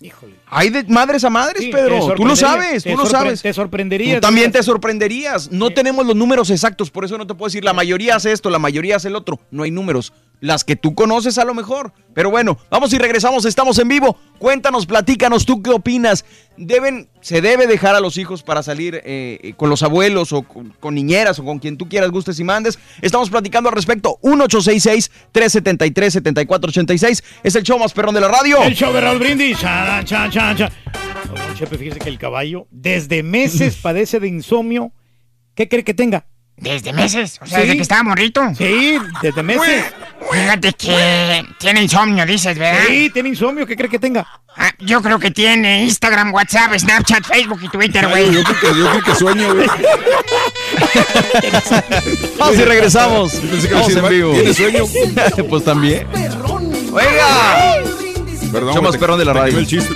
Híjole. 0.00 0.34
Hay 0.46 0.70
de 0.70 0.84
madres 0.84 1.24
a 1.24 1.30
madres, 1.30 1.64
Sí, 1.64 1.70
Pedro. 1.72 2.14
Tú 2.14 2.24
lo 2.24 2.36
sabes, 2.36 2.84
tú 2.84 2.96
lo 2.96 3.06
sabes. 3.06 3.42
te 3.42 3.52
sorprendería, 3.52 4.16
Tú 4.16 4.20
también 4.20 4.52
te 4.52 4.62
sorprenderías. 4.62 5.50
No 5.50 5.70
tenemos 5.70 6.06
los 6.06 6.14
números 6.14 6.50
exactos, 6.50 6.90
por 6.90 7.04
eso 7.04 7.18
no 7.18 7.26
te 7.26 7.34
puedo 7.34 7.48
decir 7.48 7.64
la 7.64 7.72
mayoría 7.72 8.16
hace 8.16 8.30
esto, 8.32 8.48
la 8.48 8.60
mayoría 8.60 8.96
hace 8.96 9.08
el 9.08 9.16
otro. 9.16 9.40
No 9.50 9.64
hay 9.64 9.70
números. 9.70 10.12
Las 10.40 10.64
que 10.64 10.76
tú 10.76 10.94
conoces 10.94 11.38
a 11.38 11.44
lo 11.44 11.54
mejor. 11.54 11.92
Pero 12.14 12.30
bueno, 12.30 12.58
vamos 12.70 12.92
y 12.92 12.98
regresamos, 12.98 13.44
estamos 13.44 13.78
en 13.78 13.88
vivo. 13.88 14.16
Cuéntanos, 14.38 14.86
platícanos, 14.86 15.46
¿tú 15.46 15.62
qué 15.62 15.70
opinas? 15.70 16.24
¿Deben, 16.56 17.08
¿Se 17.20 17.40
debe 17.40 17.66
dejar 17.66 17.94
a 17.94 18.00
los 18.00 18.18
hijos 18.18 18.42
para 18.42 18.62
salir 18.62 19.00
eh, 19.04 19.54
con 19.56 19.70
los 19.70 19.82
abuelos 19.82 20.32
o 20.32 20.42
con, 20.42 20.70
con 20.80 20.94
niñeras 20.94 21.38
o 21.38 21.44
con 21.44 21.58
quien 21.58 21.76
tú 21.76 21.88
quieras, 21.88 22.10
gustes 22.10 22.40
y 22.40 22.44
mandes? 22.44 22.78
Estamos 23.02 23.30
platicando 23.30 23.68
al 23.68 23.74
respecto. 23.74 24.18
1866-373-7486. 24.22 27.22
Es 27.42 27.54
el 27.54 27.62
show 27.62 27.78
más 27.78 27.92
perrón 27.92 28.14
de 28.14 28.20
la 28.20 28.28
radio. 28.28 28.62
El 28.62 28.74
show 28.74 28.92
de 28.92 29.00
Raúl 29.00 29.18
Brindis. 29.18 29.58
Chan, 29.58 30.04
chan, 30.04 30.30
chan, 30.30 30.56
chan. 30.56 30.70
Don 31.26 31.54
Chepe, 31.54 31.76
fíjese 31.76 31.98
que 31.98 32.08
el 32.08 32.18
caballo 32.18 32.66
desde 32.70 33.22
meses 33.22 33.76
padece 33.82 34.20
de 34.20 34.28
insomnio. 34.28 34.92
¿Qué 35.54 35.68
cree 35.68 35.84
que 35.84 35.94
tenga? 35.94 36.26
¿Desde 36.60 36.92
meses? 36.92 37.38
O 37.40 37.46
sea, 37.46 37.58
Sí. 37.58 37.62
desde 37.62 37.76
que 37.76 37.82
estaba 37.82 38.02
morrito. 38.02 38.42
Sí, 38.56 38.98
desde 39.22 39.42
meses. 39.42 39.84
Fíjate 40.32 40.72
que 40.72 41.44
tiene 41.58 41.82
insomnio, 41.82 42.26
dices, 42.26 42.58
¿verdad? 42.58 42.82
Sí, 42.88 43.10
tiene 43.10 43.28
insomnio. 43.30 43.64
¿Qué 43.66 43.76
cree 43.76 43.88
que 43.88 43.98
tenga? 44.00 44.26
Ah, 44.56 44.72
yo 44.80 45.00
creo 45.00 45.20
que 45.20 45.30
tiene 45.30 45.84
Instagram, 45.84 46.34
WhatsApp, 46.34 46.74
Snapchat, 46.76 47.24
Facebook 47.24 47.60
y 47.62 47.68
Twitter, 47.68 48.08
güey. 48.08 48.32
yo 48.32 48.42
creo 48.42 48.60
que- 48.60 48.78
yo 48.78 48.90
creo 48.90 49.02
que 49.04 49.14
sueño, 49.14 49.54
güey. 49.54 49.68
Vamos 52.38 52.56
y 52.56 52.64
regresamos. 52.64 53.32
Yo 53.34 53.40
pensé 53.50 53.68
que 53.68 53.74
Vamos 53.74 53.96
en 53.96 54.08
vivo. 54.08 54.32
¿Tiene 54.32 54.54
sueño? 54.54 54.84
pues 55.48 55.64
también. 55.64 56.06
¡Oiga! 56.92 57.74
Perdón, 58.52 58.82
me- 58.82 58.98
perrón 58.98 59.18
de 59.18 59.24
la 59.24 59.32
radio. 59.32 59.58
el 59.58 59.66
chiste. 59.66 59.94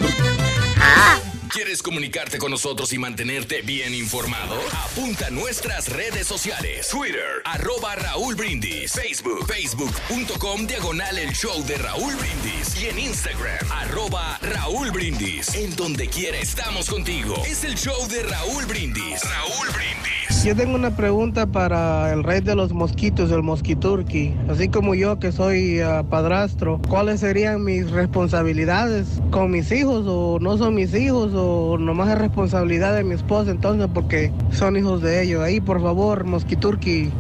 ¿Quieres 1.53 1.83
comunicarte 1.83 2.39
con 2.39 2.51
nosotros 2.51 2.95
y 2.95 2.99
mantenerte 2.99 3.61
bien 3.61 3.95
informado? 3.95 4.55
Apunta 4.87 5.27
a 5.27 5.31
nuestras 5.31 5.91
redes 5.91 6.27
sociales. 6.27 6.89
Twitter, 6.89 7.43
arroba 7.45 7.95
Raúl 7.95 8.35
Brindis. 8.37 8.93
Facebook, 8.93 9.47
facebook.com, 9.47 10.67
diagonal 10.67 11.19
el 11.19 11.31
show 11.35 11.63
de 11.67 11.77
Raúl 11.77 12.15
Brindis. 12.17 12.83
Y 12.83 12.87
en 12.87 12.99
Instagram, 12.99 13.71
arroba 13.71 14.39
Raúl 14.41 14.93
Brindis. 14.93 15.55
En 15.55 15.77
donde 15.77 16.09
quiera 16.09 16.39
estamos 16.39 16.89
contigo. 16.89 17.35
Es 17.47 17.65
el 17.65 17.75
show 17.75 18.09
de 18.09 18.23
Raúl 18.23 18.65
Brindis. 18.65 19.21
Raúl 19.23 19.69
Brindis. 19.75 20.45
Yo 20.45 20.57
tengo 20.57 20.75
una 20.75 20.97
pregunta 20.97 21.47
para 21.47 22.13
el 22.13 22.25
rey 22.25 22.41
de 22.41 22.57
los 22.57 22.73
mosquitos, 22.73 23.31
el 23.31 23.45
mosquiturqui. 23.45 24.35
Así 24.49 24.69
como 24.69 24.97
yo 24.97 25.21
que 25.21 25.31
soy 25.31 25.79
ah, 25.79 26.03
padrastro, 26.09 26.81
¿cuáles 26.89 27.21
serían 27.21 27.63
mis 27.63 27.89
responsabilidades 27.93 29.07
con 29.31 29.53
mis 29.53 29.71
hijos 29.71 30.05
o 30.09 30.41
no 30.41 30.59
son 30.59 30.75
mis 30.75 30.95
hijos 30.95 31.33
nomás 31.79 32.11
es 32.11 32.19
responsabilidad 32.19 32.95
de 32.95 33.05
mi 33.05 33.15
esposa 33.15 33.51
entonces 33.51 33.89
porque 33.93 34.33
son 34.51 34.77
hijos 34.77 35.03
de 35.03 35.23
ellos? 35.23 35.43
Ahí, 35.43 35.61
por 35.61 35.81
favor, 35.83 36.25
mosquiturqui. 36.25 37.11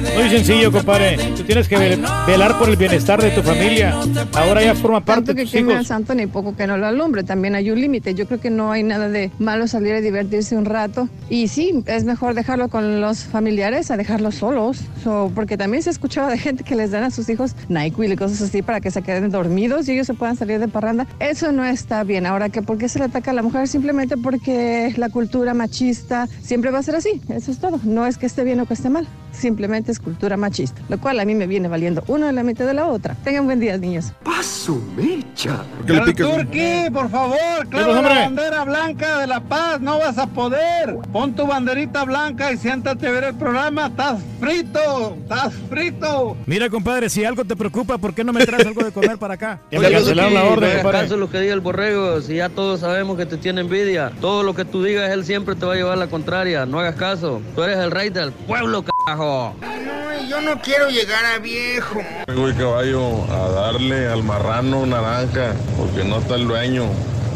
Muy 0.00 0.30
sencillo, 0.30 0.70
compadre. 0.72 1.16
Tú 1.36 1.42
tienes 1.44 1.68
que 1.68 1.76
vel- 1.76 2.26
velar 2.26 2.58
por 2.58 2.68
el 2.68 2.76
bienestar 2.76 3.20
de 3.22 3.30
tu 3.30 3.42
familia. 3.42 3.94
Ahora 4.34 4.62
ya 4.62 4.74
forma 4.74 5.04
parte 5.04 5.26
Tanto 5.26 5.34
de 5.34 5.44
que 5.44 5.50
queme 5.50 5.72
al 5.72 5.78
hijos. 5.80 5.88
santo 5.88 6.14
ni 6.14 6.26
poco 6.26 6.54
que 6.56 6.66
no 6.66 6.76
lo 6.76 6.86
alumbre. 6.86 7.22
También 7.24 7.54
hay 7.54 7.70
un 7.70 7.80
límite. 7.80 8.14
Yo 8.14 8.26
creo 8.26 8.40
que 8.40 8.50
no 8.50 8.70
hay 8.72 8.82
nada 8.82 9.08
de 9.08 9.30
malo 9.38 9.66
salir 9.66 9.94
a 9.94 10.00
divertirse 10.00 10.56
un 10.56 10.64
rato. 10.64 11.08
Y 11.28 11.48
sí, 11.48 11.82
es 11.86 12.04
mejor 12.04 12.34
dejarlo 12.34 12.68
con 12.68 13.00
los 13.00 13.24
familiares 13.24 13.90
a 13.90 13.96
dejarlos 13.96 14.36
solos. 14.36 14.78
So, 15.02 15.30
porque 15.34 15.56
también 15.56 15.82
se 15.82 15.90
ha 15.90 15.92
escuchado 15.92 16.28
de 16.28 16.38
gente 16.38 16.64
que 16.64 16.74
les 16.74 16.90
dan 16.90 17.04
a 17.04 17.10
sus 17.10 17.28
hijos 17.28 17.54
NyQuil 17.68 18.12
y 18.12 18.16
cosas 18.16 18.40
así 18.42 18.62
para 18.62 18.80
que 18.80 18.90
se 18.90 19.02
queden 19.02 19.30
dormidos 19.30 19.88
y 19.88 19.92
ellos 19.92 20.06
se 20.06 20.14
puedan 20.14 20.36
salir 20.36 20.58
de 20.60 20.68
parranda. 20.68 21.06
Eso 21.20 21.52
no 21.52 21.64
está 21.64 22.04
bien. 22.04 22.26
Ahora, 22.26 22.48
que 22.48 22.62
¿por 22.62 22.78
qué 22.78 22.88
se 22.88 22.98
le 22.98 23.06
ataca 23.06 23.30
a 23.30 23.34
la 23.34 23.42
mujer? 23.42 23.68
Simplemente 23.68 24.16
porque 24.16 24.92
la 24.96 25.08
cultura 25.08 25.54
machista 25.54 26.28
siempre 26.42 26.70
va 26.70 26.78
a 26.78 26.82
ser 26.82 26.96
así. 26.96 27.20
Eso 27.28 27.50
es 27.50 27.58
todo. 27.58 27.80
No 27.84 28.06
es 28.06 28.18
que 28.18 28.26
esté 28.26 28.44
bien 28.44 28.60
o 28.60 28.66
que 28.66 28.74
esté 28.74 28.88
mal. 28.90 29.06
Simplemente 29.32 29.87
es 29.92 30.00
cultura 30.00 30.36
machista. 30.36 30.80
Lo 30.88 30.98
cual 30.98 31.20
a 31.20 31.24
mí 31.24 31.34
me 31.34 31.46
viene 31.46 31.68
valiendo 31.68 32.02
uno 32.08 32.26
de 32.26 32.32
la 32.32 32.42
mitad 32.42 32.66
de 32.66 32.74
la 32.74 32.86
otra. 32.86 33.14
Tengan 33.24 33.44
buen 33.46 33.60
día, 33.60 33.76
niños. 33.78 34.12
¡Paso 34.24 34.80
mecha! 34.96 35.62
qué 35.86 35.92
le 35.94 36.00
picas? 36.02 36.28
Turqui, 36.28 36.90
por 36.92 37.10
favor, 37.10 37.66
clava 37.70 38.02
la 38.02 38.08
bandera 38.20 38.64
blanca 38.64 39.18
de 39.20 39.26
la 39.26 39.40
paz, 39.40 39.80
no 39.80 39.98
vas 39.98 40.18
a 40.18 40.26
poder. 40.26 40.96
Pon 41.12 41.34
tu 41.34 41.46
banderita 41.46 42.04
blanca 42.04 42.52
y 42.52 42.56
siéntate 42.56 43.06
a 43.06 43.10
ver 43.10 43.24
el 43.24 43.34
programa. 43.34 43.86
Estás 43.86 44.20
frito, 44.40 45.16
estás 45.22 45.54
frito. 45.68 46.36
Mira, 46.46 46.68
compadre, 46.68 47.08
si 47.08 47.24
algo 47.24 47.44
te 47.44 47.56
preocupa, 47.56 47.98
¿por 47.98 48.14
qué 48.14 48.24
no 48.24 48.32
me 48.32 48.44
traes 48.44 48.66
algo 48.66 48.82
de 48.84 48.92
comer 48.92 49.18
para 49.18 49.34
acá? 49.34 49.60
Ya 49.70 49.80
me 49.80 49.86
Oye, 49.86 49.96
cancelaron 49.96 50.34
la 50.34 50.44
orden, 50.44 50.60
no 50.60 50.66
hagas 50.66 50.82
compadre. 50.82 51.02
caso 51.02 51.14
a 51.14 51.18
lo 51.18 51.30
que 51.30 51.40
diga 51.40 51.54
el 51.54 51.60
borrego, 51.60 52.20
si 52.20 52.36
ya 52.36 52.48
todos 52.48 52.80
sabemos 52.80 53.16
que 53.16 53.26
te 53.26 53.36
tiene 53.36 53.60
envidia. 53.60 54.10
Todo 54.20 54.42
lo 54.42 54.54
que 54.54 54.64
tú 54.64 54.82
digas, 54.82 55.10
él 55.10 55.24
siempre 55.24 55.54
te 55.54 55.66
va 55.66 55.74
a 55.74 55.76
llevar 55.76 55.98
la 55.98 56.06
contraria. 56.08 56.66
No 56.66 56.78
hagas 56.80 56.94
caso. 56.96 57.40
Tú 57.54 57.62
eres 57.62 57.78
el 57.78 57.90
rey 57.90 58.10
del 58.10 58.32
pueblo, 58.32 58.82
Yo 59.16 60.40
no 60.42 60.60
quiero 60.60 60.90
llegar 60.90 61.24
a 61.24 61.38
viejo. 61.38 62.00
Voy 62.34 62.52
caballo 62.52 63.24
a 63.32 63.48
darle 63.48 64.06
al 64.06 64.22
marrano 64.22 64.84
naranja 64.84 65.54
porque 65.78 66.04
no 66.04 66.18
está 66.18 66.34
el 66.34 66.46
dueño. 66.46 66.84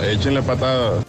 Échenle 0.03 0.43
patadas. 0.43 1.07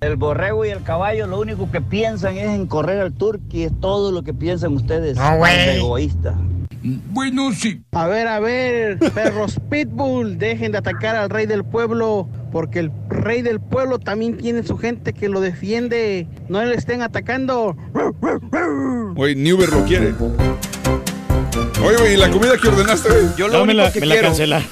El 0.00 0.16
borrego 0.16 0.64
y 0.64 0.70
el 0.70 0.82
caballo 0.82 1.28
lo 1.28 1.38
único 1.38 1.70
que 1.70 1.80
piensan 1.80 2.36
es 2.36 2.48
en 2.48 2.66
correr 2.66 3.00
al 3.00 3.12
turqui, 3.12 3.62
es 3.62 3.72
todo 3.80 4.10
lo 4.10 4.24
que 4.24 4.34
piensan 4.34 4.72
ustedes. 4.74 5.16
No, 5.16 5.36
güey. 5.36 5.66
Los 5.66 5.76
egoístas. 5.76 6.34
Bueno, 6.82 7.52
sí. 7.52 7.82
A 7.92 8.06
ver, 8.06 8.26
a 8.28 8.40
ver, 8.40 8.98
perros 9.12 9.60
pitbull, 9.70 10.38
dejen 10.38 10.72
de 10.72 10.78
atacar 10.78 11.16
al 11.16 11.30
rey 11.30 11.46
del 11.46 11.64
pueblo, 11.64 12.28
porque 12.52 12.78
el 12.78 12.90
rey 13.18 13.42
del 13.42 13.60
pueblo 13.60 13.98
también 13.98 14.36
tiene 14.38 14.62
su 14.62 14.78
gente 14.78 15.12
que 15.12 15.28
lo 15.28 15.40
defiende. 15.40 16.26
No 16.48 16.64
le 16.64 16.74
estén 16.74 17.02
atacando. 17.02 17.76
Güey, 19.14 19.34
Newber 19.34 19.68
lo 19.70 19.84
quiere. 19.84 20.14
Oye, 21.84 21.96
güey, 21.96 22.14
¿y 22.14 22.16
la 22.16 22.30
comida 22.30 22.56
que 22.56 22.68
ordenaste, 22.68 23.08
güey? 23.08 23.26
Yo 23.36 23.48
lo 23.48 23.58
No, 23.58 23.66
me 23.66 23.72
único 23.72 23.84
la, 23.86 23.92
que 23.92 24.00
me 24.00 24.06
la 24.06 24.20
cancelaron. 24.20 24.66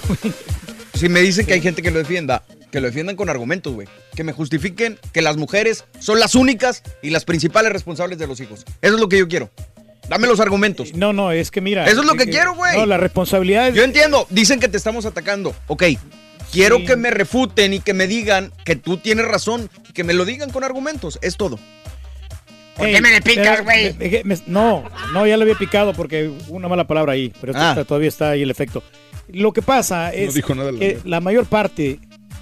si 0.94 1.08
me 1.08 1.20
dicen 1.20 1.46
que 1.46 1.54
hay 1.54 1.60
gente 1.60 1.82
que 1.82 1.90
lo 1.90 1.98
defienda, 1.98 2.42
que 2.70 2.80
lo 2.80 2.86
defiendan 2.86 3.16
con 3.16 3.28
argumentos, 3.28 3.74
güey. 3.74 3.88
Que 4.14 4.24
me 4.24 4.32
justifiquen 4.32 4.98
que 5.12 5.22
las 5.22 5.36
mujeres 5.36 5.84
son 5.98 6.18
las 6.18 6.34
únicas 6.34 6.82
y 7.02 7.10
las 7.10 7.24
principales 7.24 7.72
responsables 7.72 8.18
de 8.18 8.26
los 8.26 8.40
hijos. 8.40 8.64
Eso 8.82 8.94
es 8.94 9.00
lo 9.00 9.08
que 9.08 9.18
yo 9.18 9.28
quiero. 9.28 9.50
Dame 10.08 10.26
los 10.26 10.40
argumentos. 10.40 10.94
No, 10.94 11.12
no, 11.12 11.32
es 11.32 11.50
que 11.50 11.60
mira. 11.60 11.86
Eso 11.86 12.00
es 12.00 12.06
lo 12.06 12.14
que 12.14 12.24
eh, 12.24 12.30
quiero, 12.30 12.54
güey. 12.54 12.76
No, 12.76 12.86
la 12.86 12.96
responsabilidad 12.96 13.68
es. 13.68 13.74
Yo 13.74 13.82
entiendo, 13.82 14.26
dicen 14.30 14.60
que 14.60 14.68
te 14.68 14.76
estamos 14.76 15.04
atacando. 15.04 15.54
Ok, 15.66 15.84
quiero 16.52 16.78
Sí. 16.78 16.86
que 16.86 16.96
me 16.96 17.10
refuten 17.10 17.74
y 17.74 17.80
que 17.80 17.94
me 17.94 18.06
digan 18.06 18.52
que 18.64 18.76
tú 18.76 18.96
tienes 18.98 19.26
razón, 19.26 19.68
y 19.88 19.92
que 19.92 20.04
me 20.04 20.14
lo 20.14 20.24
digan 20.24 20.50
con 20.50 20.64
argumentos. 20.64 21.18
Es 21.22 21.36
todo. 21.36 21.58
¿Por 22.76 22.86
qué 22.88 23.00
me 23.00 23.10
le 23.10 23.22
picas, 23.22 23.64
güey? 23.64 23.94
No, 24.46 24.84
no, 25.14 25.26
ya 25.26 25.36
le 25.38 25.44
había 25.44 25.54
picado 25.54 25.94
porque 25.94 26.30
una 26.48 26.68
mala 26.68 26.86
palabra 26.86 27.12
ahí, 27.14 27.32
pero 27.40 27.52
esto 27.52 27.62
Ah. 27.64 27.70
está- 27.70 27.84
todavía 27.84 28.08
está 28.08 28.30
ahí 28.30 28.42
el 28.42 28.50
efecto. 28.50 28.82
Lo 29.28 29.52
que 29.52 29.62
pasa 29.62 30.12
es 30.12 30.34
dijo 30.34 30.54
nada 30.54 30.72
la 30.72 30.78
que 30.78 30.98
la 31.04 31.20
mayor 31.20 31.46
parte 31.46 31.98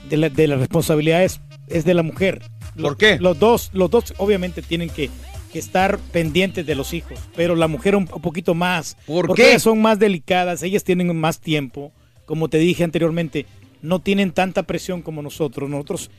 de 0.08 0.16
la, 0.16 0.28
de 0.28 0.48
la 0.48 0.56
responsabilidad 0.56 1.22
es, 1.22 1.40
es 1.68 1.84
de 1.84 1.94
la 1.94 2.02
mujer. 2.02 2.42
¿Por 2.74 2.82
Los- 2.82 2.96
qué? 2.96 3.16
Los 3.20 3.38
dos, 3.38 3.70
los 3.72 3.90
dos 3.90 4.12
obviamente 4.18 4.60
tienen 4.62 4.90
que 4.90 5.10
que 5.52 5.60
estar 5.60 5.98
pendientes 6.10 6.66
de 6.66 6.74
los 6.74 6.92
hijos, 6.92 7.16
pero 7.36 7.54
la 7.54 7.68
mujer 7.68 7.94
un, 7.94 8.08
un 8.12 8.20
poquito 8.20 8.54
más. 8.56 8.96
¿Por 9.06 9.28
porque 9.28 9.42
qué? 9.44 9.48
ellas 9.50 9.62
son 9.62 9.80
más 9.80 10.00
delicadas, 10.00 10.64
ellas 10.64 10.82
tienen 10.82 11.16
más 11.16 11.38
tiempo. 11.38 11.92
Como 12.26 12.48
te 12.48 12.58
dije 12.58 12.82
anteriormente, 12.82 13.46
no 13.84 14.00
tienen 14.00 14.32
tanta 14.32 14.62
presión 14.64 15.02
como 15.02 15.22
nosotros. 15.22 15.68
Nosotros 15.68 16.10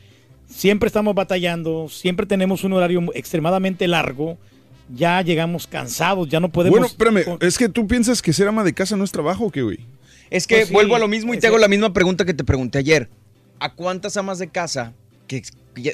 siempre 0.48 0.86
estamos 0.86 1.14
batallando, 1.14 1.88
siempre 1.88 2.24
tenemos 2.24 2.64
un 2.64 2.72
horario 2.72 3.02
extremadamente 3.14 3.86
largo. 3.88 4.38
Ya 4.94 5.20
llegamos 5.20 5.66
cansados, 5.66 6.28
ya 6.28 6.38
no 6.38 6.50
podemos. 6.50 6.78
Bueno, 6.78 6.86
espérame, 6.86 7.38
es 7.40 7.58
que 7.58 7.68
tú 7.68 7.88
piensas 7.88 8.22
que 8.22 8.32
ser 8.32 8.46
ama 8.46 8.62
de 8.62 8.72
casa 8.72 8.96
no 8.96 9.02
es 9.02 9.10
trabajo, 9.10 9.46
¿o 9.46 9.50
¿qué, 9.50 9.62
güey? 9.62 9.80
Es 10.30 10.46
que 10.46 10.56
Pues 10.56 10.68
sí, 10.68 10.74
vuelvo 10.74 10.94
a 10.94 11.00
lo 11.00 11.08
mismo 11.08 11.34
y 11.34 11.38
te 11.38 11.48
hago 11.48 11.58
la 11.58 11.68
misma 11.68 11.92
pregunta 11.92 12.24
que 12.24 12.34
te 12.34 12.44
pregunté 12.44 12.78
ayer. 12.78 13.08
¿A 13.58 13.74
cuántas 13.74 14.16
amas 14.16 14.38
de 14.38 14.48
casa 14.48 14.92
que 15.26 15.42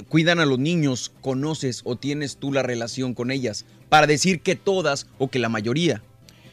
cuidan 0.08 0.40
a 0.40 0.46
los 0.46 0.58
niños 0.58 1.12
conoces 1.22 1.80
o 1.84 1.96
tienes 1.96 2.36
tú 2.36 2.52
la 2.52 2.62
relación 2.62 3.14
con 3.14 3.30
ellas? 3.30 3.64
Para 3.88 4.06
decir 4.06 4.40
que 4.40 4.56
todas 4.56 5.06
o 5.18 5.28
que 5.28 5.38
la 5.38 5.48
mayoría. 5.48 6.02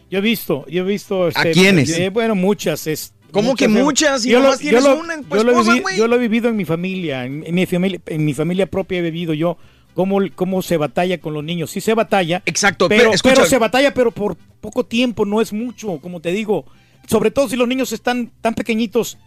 Yo 0.10 0.20
he 0.20 0.22
visto, 0.22 0.66
yo 0.68 0.84
he 0.84 0.88
visto. 0.88 1.28
¿A 1.36 1.44
quiénes? 1.52 1.90
eh, 1.90 2.10
bueno, 2.10 2.36
muchas. 2.36 2.88
Es, 2.88 3.14
¿Cómo 3.32 3.56
que 3.56 3.68
muchas? 3.68 4.22
Si 4.24 4.30
yo 4.30 4.40
lo- 4.40 4.58
tienes 4.58 4.84
yo 4.84 4.90
lo- 4.96 5.00
una 5.00 5.22
tu 5.22 5.36
yo 5.36 5.44
lo 5.44 5.64
vivi-. 5.64 5.96
Yo 5.98 6.08
lo 6.08 6.16
he 6.16 6.20
vivido 6.20 6.50
en 6.50 6.56
mi 6.56 6.66
familia, 6.66 7.26
en, 7.26 7.44
en 7.46 7.56
mi 7.56 7.66
familia, 7.66 8.00
en 8.08 8.26
mi 8.26 8.34
familia 8.34 8.66
propia 8.66 9.00
he 9.00 9.02
vivido 9.02 9.34
yo 9.34 9.58
cómo, 9.94 10.20
cómo 10.36 10.62
se 10.62 10.78
batalla 10.78 11.20
con 11.20 11.34
los 11.34 11.44
niños. 11.44 11.72
Sí 11.72 11.82
se 11.82 11.94
batalla. 11.94 12.42
Exacto, 12.46 12.88
pero, 12.90 13.04
pero 13.04 13.14
escucha- 13.14 13.36
pero 13.36 13.46
se 13.48 13.58
batalla, 13.58 13.94
pero 13.94 14.12
por 14.12 14.36
poco 14.62 14.86
tiempo, 14.86 15.26
no 15.26 15.42
es 15.42 15.54
mucho, 15.54 16.00
como 16.02 16.22
te 16.22 16.32
digo. 16.32 16.66
Sobre 17.08 17.32
todo 17.32 17.50
si 17.50 17.56
los 17.56 17.68
niños 17.68 17.92
están 17.92 18.32
tan 18.42 18.54
pequeñitos. 18.54 19.18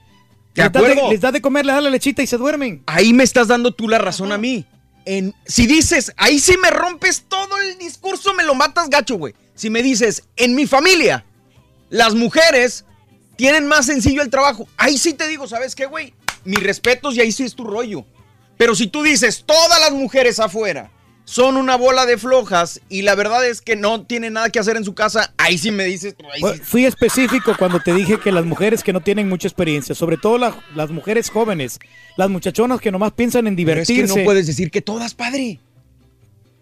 De 0.55 0.63
les, 0.65 0.73
da 0.73 0.81
de, 0.83 0.95
les 1.11 1.21
da 1.21 1.33
de 1.33 1.41
comer, 1.41 1.65
les 1.65 1.75
da 1.75 1.81
la 1.81 1.91
lechita 1.91 2.23
y 2.23 2.27
se 2.27 2.37
duermen. 2.37 2.83
Ahí 2.87 3.13
me 3.13 3.25
estás 3.25 3.49
dando 3.49 3.73
tú 3.73 3.89
la 3.89 3.99
razón 3.99 4.33
a 4.33 4.39
mí. 4.39 4.67
En, 5.05 5.35
si 5.47 5.67
dices, 5.67 6.13
ahí 6.17 6.39
sí 6.39 6.55
me 6.63 6.71
rompes 6.71 7.25
todo 7.27 7.59
el 7.59 7.79
discurso, 7.79 8.35
me 8.35 8.45
lo 8.45 8.55
matas 8.55 8.89
gacho, 8.91 9.17
güey. 9.17 9.35
Si 9.55 9.69
me 9.71 9.83
dices, 9.83 10.25
en 10.37 10.55
mi 10.55 10.67
familia, 10.67 11.25
las 11.91 12.15
mujeres 12.15 12.85
tienen 13.43 13.67
más 13.67 13.87
sencillo 13.87 14.23
el 14.23 14.31
trabajo, 14.31 14.69
ahí 14.77 14.97
sí 14.99 15.15
te 15.15 15.27
digo, 15.27 15.49
¿sabes 15.49 15.75
qué, 15.75 15.87
güey? 15.87 16.15
Mis 16.45 16.63
respetos 16.63 17.17
y 17.17 17.21
ahí 17.21 17.33
sí 17.33 17.43
es 17.43 17.57
tu 17.57 17.65
rollo. 17.65 18.05
Pero 18.57 18.77
si 18.77 18.87
tú 18.87 19.03
dices, 19.03 19.43
todas 19.45 19.81
las 19.81 19.91
mujeres 19.91 20.39
afuera 20.39 20.93
son 21.25 21.57
una 21.57 21.77
bola 21.77 22.07
de 22.07 22.19
flojas 22.19 22.81
y 22.89 23.03
la 23.03 23.17
verdad 23.17 23.45
es 23.45 23.61
que 23.61 23.75
no 23.75 24.03
tienen 24.07 24.35
nada 24.35 24.51
que 24.51 24.61
hacer 24.61 24.77
en 24.77 24.85
su 24.85 24.95
casa, 24.95 25.35
ahí 25.39 25.59
sí 25.59 25.73
me 25.73 25.85
dices, 25.85 26.15
sí- 26.37 26.61
Fui 26.63 26.85
específico 26.85 27.57
cuando 27.59 27.81
te 27.81 27.93
dije 27.95 28.21
que 28.21 28.31
las 28.31 28.45
mujeres 28.45 28.85
que 28.85 28.93
no 28.93 29.01
tienen 29.01 29.29
mucha 29.29 29.49
experiencia, 29.49 29.95
sobre 29.97 30.19
todo 30.19 30.39
la- 30.39 30.57
las 30.77 30.91
mujeres 30.91 31.29
jóvenes, 31.29 31.81
las 32.17 32.31
muchachonas 32.31 32.81
que 32.81 32.93
nomás 32.93 33.13
piensan 33.13 33.49
en 33.49 33.57
Pero 33.57 33.81
es 33.81 33.89
divertirse. 33.89 34.15
que 34.15 34.21
no 34.21 34.25
puedes 34.25 34.47
decir 34.47 34.71
que 34.71 34.83
todas, 34.83 35.15
padre. 35.15 35.59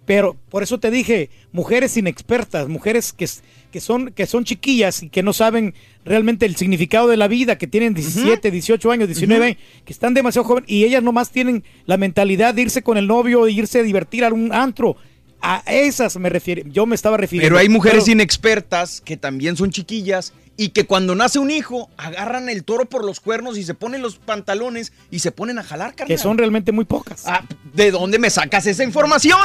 Pero 0.07 0.37
por 0.49 0.63
eso 0.63 0.79
te 0.81 0.91
dije, 0.91 1.31
mujeres 1.53 1.97
inexpertas, 1.97 2.69
mujeres 2.69 3.13
que, 3.13 3.29
que, 3.71 3.81
son, 3.81 4.13
que 4.13 4.27
son 4.27 4.45
chiquillas 4.45 5.03
y 5.03 5.09
que 5.09 5.23
no 5.23 5.33
saben 5.33 5.75
realmente 6.05 6.47
el 6.47 6.57
significado 6.57 7.09
de 7.09 7.17
la 7.17 7.29
vida, 7.29 7.59
que 7.59 7.67
tienen 7.67 7.95
17, 7.95 8.51
18 8.51 8.91
años, 8.91 9.09
19, 9.09 9.59
que 9.85 9.93
están 9.93 10.15
demasiado 10.15 10.47
jóvenes 10.47 10.71
y 10.71 10.85
ellas 10.85 11.03
nomás 11.03 11.31
tienen 11.31 11.65
la 11.87 11.97
mentalidad 11.97 12.55
de 12.55 12.63
irse 12.63 12.83
con 12.83 12.97
el 12.99 13.07
novio, 13.07 13.45
de 13.45 13.53
irse 13.53 13.81
a 13.81 13.83
divertir 13.83 14.25
a 14.25 14.29
un 14.33 14.53
antro. 14.53 14.97
A 15.43 15.63
esas 15.67 16.19
me 16.19 16.29
refiero, 16.29 16.63
yo 16.67 16.85
me 16.85 16.95
estaba 16.95 17.17
refiriendo. 17.17 17.49
Pero 17.49 17.59
hay 17.59 17.69
mujeres 17.71 18.05
Pero- 18.05 18.13
inexpertas 18.13 19.01
que 19.01 19.17
también 19.17 19.57
son 19.57 19.71
chiquillas 19.71 20.35
y 20.59 20.69
que 20.71 20.85
cuando 20.85 21.15
nace 21.15 21.39
un 21.39 21.51
hijo 21.51 21.89
agarran 21.97 22.51
el 22.51 22.65
toro 22.65 22.85
por 22.85 23.03
los 23.07 23.21
cuernos 23.21 23.57
y 23.57 23.65
se 23.65 23.73
ponen 23.73 24.03
los 24.03 24.17
pantalones 24.17 24.93
y 25.11 25.21
se 25.21 25.33
ponen 25.33 25.59
a 25.59 25.63
jalar, 25.63 25.95
carnal. 25.95 26.09
que 26.09 26.19
son 26.23 26.37
realmente 26.37 26.73
muy 26.73 26.85
pocas. 26.85 27.23
Ah, 27.25 27.43
¿De 27.73 27.91
dónde 27.91 28.19
me 28.19 28.29
sacas 28.29 28.67
esa 28.67 28.85
información? 28.85 29.41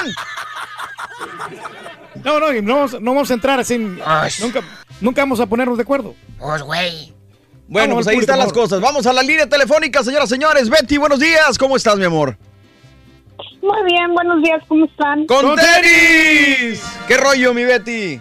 No, 2.23 2.39
no, 2.39 2.51
no 2.61 2.75
vamos, 2.75 3.01
no 3.01 3.13
vamos 3.13 3.31
a 3.31 3.33
entrar 3.33 3.59
así. 3.59 3.75
en- 3.75 3.95
Nunca, 4.41 4.61
nunca 5.01 5.21
vamos 5.21 5.39
a 5.39 5.45
ponernos 5.45 5.77
de 5.77 5.83
acuerdo. 5.83 6.15
Pues, 6.39 6.61
güey. 6.63 7.13
Bueno, 7.67 7.95
Vamos 7.95 8.05
pues 8.05 8.07
al 8.07 8.11
ahí 8.11 8.15
público, 8.17 8.31
están 8.31 8.39
las 8.39 8.53
cosas. 8.53 8.79
Vamos 8.81 9.07
a 9.07 9.13
la 9.13 9.23
línea 9.23 9.47
telefónica, 9.49 10.03
señoras 10.03 10.29
y 10.31 10.35
señores. 10.35 10.69
Betty, 10.69 10.97
buenos 10.97 11.19
días. 11.19 11.57
¿Cómo 11.57 11.75
estás, 11.75 11.97
mi 11.97 12.05
amor? 12.05 12.37
Muy 13.61 13.83
bien, 13.91 14.13
buenos 14.13 14.43
días, 14.43 14.61
¿cómo 14.67 14.85
están? 14.85 15.25
¡Con 15.25 15.55
tenis! 15.55 16.83
¿Qué 17.07 17.17
rollo, 17.17 17.53
mi 17.53 17.63
Betty? 17.63 18.19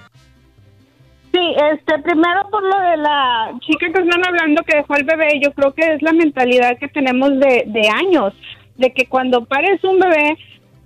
Sí, 1.33 1.55
este, 1.73 1.99
primero 2.03 2.49
por 2.51 2.63
lo 2.63 2.79
de 2.91 2.97
la 2.97 3.53
chica 3.61 3.87
que 3.93 4.01
están 4.01 4.25
hablando 4.27 4.63
que 4.63 4.77
dejó 4.79 4.95
el 4.97 5.05
bebé, 5.05 5.41
yo 5.43 5.53
creo 5.53 5.75
que 5.75 5.83
es 5.95 6.01
la 6.03 6.13
mentalidad 6.13 6.79
que 6.79 6.89
tenemos 6.89 7.31
de, 7.39 7.65
de 7.67 7.89
años, 7.89 8.33
de 8.77 8.93
que 8.95 9.07
cuando 9.07 9.45
pares 9.45 9.83
un 9.85 9.99
bebé 9.99 10.39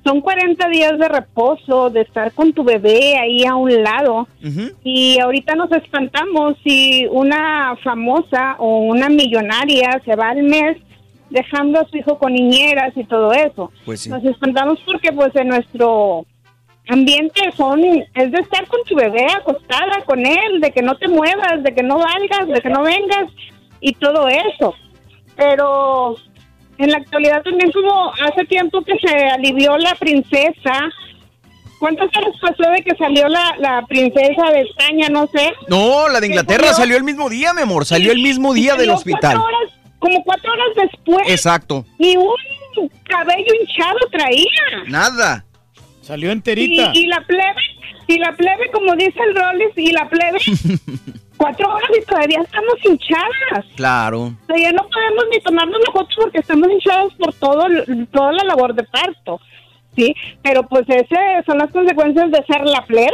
son 0.09 0.23
40 0.23 0.69
días 0.71 0.99
de 0.99 1.07
reposo, 1.07 1.91
de 1.91 2.01
estar 2.01 2.33
con 2.33 2.55
tu 2.55 2.65
bebé 2.65 3.19
ahí 3.19 3.45
a 3.45 3.57
un 3.57 3.83
lado. 3.83 4.27
Y 4.83 5.19
ahorita 5.21 5.55
nos 5.55 5.71
espantamos 5.73 6.57
si 6.65 7.07
una 7.11 7.77
famosa 7.85 8.57
o 8.59 8.79
una 8.79 9.11
millonaria 9.11 10.01
se 10.07 10.17
va 10.17 10.31
al 10.31 10.45
mes 10.45 10.79
dejando 11.29 11.79
a 11.79 11.85
su 11.89 11.99
hijo 11.99 12.19
con 12.19 12.33
niñeras 12.33 12.97
y 12.97 13.05
todo 13.05 13.35
eso. 13.35 13.71
Pues 13.85 14.01
sí. 14.01 14.09
Nos 14.09 14.25
espantamos 14.25 14.79
porque 14.87 15.13
pues 15.13 15.37
en 15.37 15.49
nuestro 15.49 16.25
ambiente 16.89 17.43
son 17.55 17.85
es 17.85 18.33
de 18.33 18.39
estar 18.41 18.67
con 18.67 18.83
tu 18.85 18.97
bebé 18.97 19.27
acostada 19.27 20.05
con 20.07 20.25
él, 20.25 20.63
de 20.63 20.71
que 20.71 20.81
no 20.81 20.97
te 20.97 21.09
muevas, 21.09 21.63
de 21.63 21.75
que 21.75 21.83
no 21.83 21.99
valgas, 21.99 22.49
de 22.49 22.63
que 22.63 22.71
no 22.71 22.83
vengas 22.83 23.31
y 23.83 23.93
todo 23.93 24.27
eso. 24.27 24.75
Pero 25.37 26.17
en 26.79 26.91
la 26.91 26.99
actualidad 26.99 27.43
también 27.43 27.71
como 27.73 28.13
hace 28.15 28.45
tiempo 28.47 28.83
que 28.83 28.95
se 28.99 29.15
alivió 29.29 29.77
la 29.79 29.95
princesa. 29.97 30.89
¿Cuántos 31.79 32.11
años 32.17 32.35
pasó 32.41 32.69
de 32.73 32.83
que 32.83 32.97
salió 32.97 33.29
la, 33.29 33.55
la 33.61 33.87
princesa 33.87 34.51
de 34.53 34.63
España? 34.63 35.09
No 35.11 35.29
sé. 35.29 35.53
No, 35.69 36.09
la 36.09 36.21
de 36.21 36.27
Inglaterra 36.27 36.65
salió- 36.69 36.77
salió 36.77 36.97
el 36.97 37.05
mismo 37.05 37.29
día, 37.29 37.53
mi 37.55 37.63
amor. 37.63 37.85
Salió 37.87 38.11
el 38.13 38.21
mismo 38.21 38.53
día 38.55 38.75
del 38.75 38.91
hospital. 38.91 39.37
cuatro 39.37 39.45
horas- 39.45 39.73
como 40.01 40.23
cuatro 40.25 40.53
horas 40.53 40.67
después. 40.91 41.29
Exacto. 41.29 41.85
Y 41.99 42.17
un 42.17 42.89
cabello 43.09 43.53
hinchado 43.61 43.99
traía. 44.11 44.85
Nada. 44.89 45.45
Salió 46.01 46.31
enterita. 46.33 46.91
Y, 46.95 47.01
y 47.05 47.07
la 47.07 47.21
plebe, 47.27 47.55
y 48.09 48.19
la 48.19 48.33
plebe, 48.33 48.71
como 48.73 48.95
dice 48.97 49.19
el 49.29 49.35
Rollis, 49.37 49.73
y 49.77 49.93
la 49.93 50.09
plebe, 50.09 50.39
cuatro 51.39 51.73
horas 51.73 51.91
y 51.99 52.05
todavía 52.05 52.41
estamos 52.43 52.75
hinchadas. 52.85 53.65
Claro. 53.77 54.25
O 54.25 54.47
sea, 54.47 54.57
ya 54.59 54.73
no 54.73 54.87
podemos 54.89 55.25
ni 55.33 55.41
tomarnos 55.41 55.79
las 55.87 55.95
fotos 55.95 56.15
porque 56.21 56.39
estamos 56.39 56.69
hinchados 56.71 57.15
por 57.15 57.33
todo, 57.35 57.65
toda 58.13 58.33
la 58.33 58.45
labor 58.45 58.75
de 58.75 58.85
parto. 58.85 59.41
Sí, 59.97 60.15
pero 60.43 60.63
pues 60.65 60.85
esas 60.89 61.45
son 61.47 61.59
las 61.59 61.71
consecuencias 61.71 62.31
de 62.31 62.45
ser 62.45 62.65
la 62.67 62.85
plebe. 62.85 63.11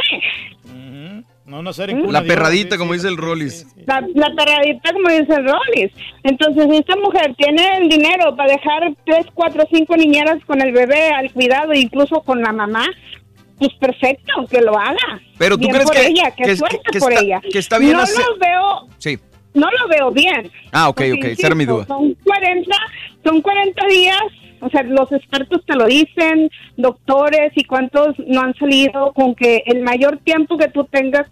No, 1.45 1.61
no 1.61 1.73
ser 1.73 1.91
cuna 1.91 2.21
La 2.21 2.23
perradita, 2.23 2.75
sí, 2.75 2.79
como 2.79 2.93
sí. 2.93 2.97
dice 2.97 3.07
el 3.07 3.17
Rollis. 3.17 3.67
La, 3.85 4.03
la 4.15 4.33
perradita, 4.33 4.91
como 4.91 5.09
dice 5.09 5.35
el 5.35 5.45
Rollis. 5.45 5.91
Entonces, 6.23 6.67
si 6.71 6.77
esta 6.77 6.95
mujer 6.95 7.35
tiene 7.37 7.77
el 7.77 7.87
dinero 7.87 8.35
para 8.35 8.53
dejar 8.53 8.91
tres, 9.05 9.27
cuatro, 9.33 9.63
cinco 9.71 9.95
niñeras 9.95 10.43
con 10.45 10.59
el 10.59 10.71
bebé 10.71 11.09
al 11.09 11.31
cuidado, 11.31 11.73
incluso 11.73 12.21
con 12.21 12.41
la 12.41 12.51
mamá, 12.51 12.85
pues 13.59 13.73
perfecto, 13.79 14.45
que 14.49 14.61
lo 14.61 14.77
haga. 14.77 15.21
Pero 15.37 15.55
tú 15.55 15.61
Bien 15.61 15.71
crees 15.73 15.85
por 15.85 15.95
que- 15.95 16.07
ella, 16.07 16.31
que, 16.31 16.43
que- 16.43 16.57
suerte 16.57 16.79
que 16.91 16.99
por 16.99 17.11
está- 17.13 17.23
ella. 17.23 17.41
que 17.51 17.59
está 17.59 17.77
bien 17.79 17.93
No 17.93 18.01
hacer- 18.01 18.23
lo 18.25 18.37
veo, 18.37 18.87
Sí. 18.97 19.17
no 19.53 19.69
lo 19.71 19.87
veo 19.87 20.11
bien. 20.11 20.51
Ah, 20.71 20.89
ok, 20.89 20.95
Porque, 20.97 21.13
ok. 21.13 21.25
Esa 21.25 21.47
era 21.47 21.55
mi 21.55 21.63
insisto, 21.63 21.83
duda. 21.85 21.87
Son 21.87 22.13
40, 22.23 22.75
son 23.23 23.41
40 23.41 23.85
días, 23.87 24.21
o 24.61 24.69
sea, 24.69 24.83
los 24.83 25.11
expertos 25.11 25.61
te 25.65 25.75
lo 25.75 25.85
dicen, 25.85 26.49
doctores 26.77 27.51
y 27.55 27.63
cuántos 27.63 28.15
no 28.27 28.41
han 28.41 28.53
salido 28.55 29.13
con 29.13 29.35
que 29.35 29.63
el 29.65 29.81
mayor 29.83 30.17
tiempo 30.17 30.57
que 30.57 30.67
tú 30.67 30.83
tengas 30.85 31.27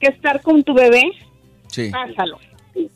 que 0.00 0.08
estar 0.08 0.40
con 0.42 0.62
tu 0.62 0.74
bebé, 0.74 1.02
Sí. 1.68 1.90
pásalo. 1.90 2.38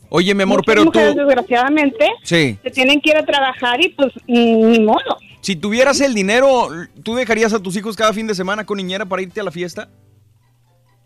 Oye, 0.09 0.35
mi 0.35 0.43
amor, 0.43 0.57
Muchas 0.59 0.65
pero 0.65 0.81
tú. 0.83 0.87
mujeres, 0.87 1.15
desgraciadamente, 1.15 2.07
Sí. 2.23 2.57
se 2.61 2.69
tienen 2.71 2.99
que 2.99 3.11
ir 3.11 3.17
a 3.17 3.25
trabajar 3.25 3.81
y 3.83 3.89
pues 3.89 4.11
ni 4.27 4.79
modo. 4.79 5.17
Si 5.41 5.55
tuvieras 5.55 6.01
el 6.01 6.13
dinero, 6.13 6.69
¿tú 7.03 7.15
dejarías 7.15 7.53
a 7.53 7.61
tus 7.61 7.75
hijos 7.77 7.95
cada 7.95 8.13
fin 8.13 8.27
de 8.27 8.35
semana 8.35 8.65
con 8.65 8.77
niñera 8.77 9.05
para 9.05 9.21
irte 9.21 9.39
a 9.39 9.43
la 9.43 9.51
fiesta? 9.51 9.89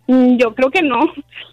Mm, 0.08 0.38
Yo 0.38 0.54
creo 0.56 0.70
que 0.70 0.82
no. 0.82 1.00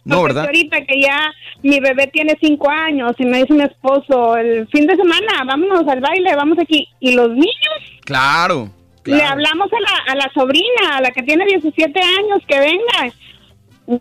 No, 0.05 0.17
Porque 0.21 0.33
¿verdad? 0.35 0.47
ahorita 0.47 0.79
que 0.87 1.01
ya 1.03 1.31
mi 1.63 1.79
bebé 1.79 2.07
tiene 2.13 2.37
cinco 2.41 2.71
años 2.71 3.13
y 3.19 3.25
me 3.27 3.39
dice 3.39 3.53
mi 3.55 3.63
esposo, 3.63 4.37
el 4.37 4.67
fin 4.69 4.87
de 4.87 4.97
semana, 4.97 5.45
vámonos 5.47 5.87
al 5.87 6.01
baile, 6.01 6.35
vamos 6.35 6.59
aquí. 6.59 6.89
Y 7.01 7.13
los 7.13 7.29
niños, 7.31 8.01
Claro. 8.05 8.71
le 9.05 9.23
hablamos 9.23 9.69
a 9.73 9.81
la, 9.81 10.13
a 10.13 10.17
la 10.17 10.31
sobrina, 10.35 10.97
a 10.97 11.01
la 11.03 11.11
que 11.11 11.23
tiene 11.23 11.45
17 11.47 12.01
años, 12.01 12.43
que 12.49 12.59
venga. 12.59 13.15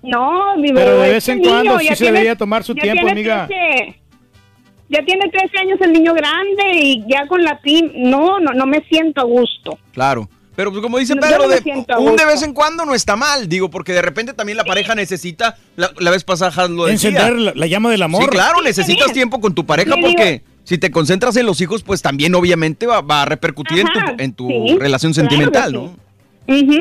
No, 0.03 0.55
mi 0.57 0.71
Pero 0.71 0.91
bebé 0.97 1.09
de 1.09 1.17
es 1.17 1.27
vez 1.27 1.29
en 1.29 1.35
un 1.37 1.41
niño, 1.41 1.53
cuando 1.53 1.79
sí 1.79 1.85
ya 1.85 1.95
se 1.95 2.03
tiene- 2.05 2.11
debería 2.13 2.35
tomar 2.37 2.63
su 2.63 2.75
tiempo, 2.75 3.07
amiga. 3.09 3.47
13 3.47 3.98
ya 4.89 5.03
tiene 5.05 5.29
13 5.29 5.57
años 5.59 5.79
el 5.81 5.93
niño 5.93 6.13
grande 6.13 6.63
y 6.73 7.03
ya 7.07 7.27
con 7.27 7.43
la 7.43 7.59
team, 7.59 7.91
no, 7.95 8.39
no, 8.39 8.51
no 8.53 8.65
me 8.65 8.81
siento 8.89 9.21
a 9.21 9.23
gusto. 9.25 9.77
Claro. 9.93 10.27
Pero 10.55 10.71
pues 10.71 10.81
como 10.81 10.97
dice 10.97 11.15
Pedro, 11.15 11.47
de- 11.47 11.85
un 11.99 12.17
de 12.17 12.25
vez 12.25 12.43
en 12.43 12.53
cuando 12.53 12.83
no 12.85 12.93
está 12.93 13.15
mal, 13.15 13.47
digo, 13.47 13.69
porque 13.69 13.93
de 13.93 14.01
repente 14.01 14.33
también 14.33 14.57
la 14.57 14.65
pareja 14.65 14.93
necesita, 14.93 15.55
la, 15.77 15.89
la 15.99 16.11
vez 16.11 16.25
pasada 16.25 16.67
lo 16.67 16.85
decía. 16.85 17.09
Encender 17.11 17.39
la, 17.39 17.53
la 17.55 17.65
llama 17.67 17.91
del 17.91 18.01
amor. 18.01 18.23
Sí, 18.23 18.27
claro, 18.29 18.57
Sí, 18.57 18.65
necesitas 18.65 19.05
bien. 19.05 19.13
tiempo 19.13 19.39
con 19.39 19.55
tu 19.55 19.65
pareja 19.65 19.95
digo- 19.95 20.07
porque 20.09 20.41
si 20.65 20.77
te 20.77 20.91
concentras 20.91 21.37
en 21.37 21.45
los 21.45 21.61
hijos, 21.61 21.81
pues 21.83 22.01
también 22.01 22.35
obviamente 22.35 22.87
va, 22.87 22.99
va 22.99 23.21
a 23.21 23.25
repercutir 23.25 23.79
en 23.79 23.87
tu, 23.87 23.99
en 24.23 24.33
tu 24.33 24.47
sí, 24.49 24.77
relación 24.77 25.13
claro 25.13 25.29
sentimental, 25.29 25.71
¿no? 25.73 25.83
Ujú, 26.47 26.79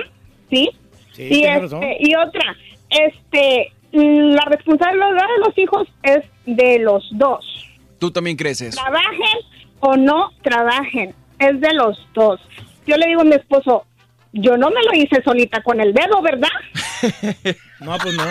Sí. 0.51 0.71
Sí, 1.15 1.23
y, 1.31 1.45
este, 1.45 1.97
y 2.01 2.15
otra, 2.17 2.57
este, 2.91 3.73
la 3.93 4.45
responsabilidad 4.47 5.09
de 5.09 5.47
los 5.47 5.57
hijos 5.59 5.87
es 6.03 6.25
de 6.47 6.79
los 6.81 7.07
dos. 7.13 7.58
Tú 7.99 8.11
también 8.11 8.37
crees 8.37 8.61
eso. 8.61 8.81
Trabajen 8.81 9.39
o 9.81 9.97
no 9.97 10.31
trabajen, 10.43 11.15
es 11.39 11.61
de 11.61 11.73
los 11.75 11.99
dos. 12.15 12.41
Yo 12.87 12.97
le 12.97 13.07
digo 13.07 13.21
a 13.23 13.25
mi 13.25 13.35
esposo, 13.35 13.85
yo 14.33 14.57
no 14.57 14.69
me 14.71 14.83
lo 14.83 14.95
hice 14.95 15.23
solita 15.23 15.63
con 15.63 15.81
el 15.81 15.93
dedo, 15.93 16.21
¿verdad? 16.23 16.49
No, 17.81 17.97
pues 18.03 18.13
no. 18.17 18.25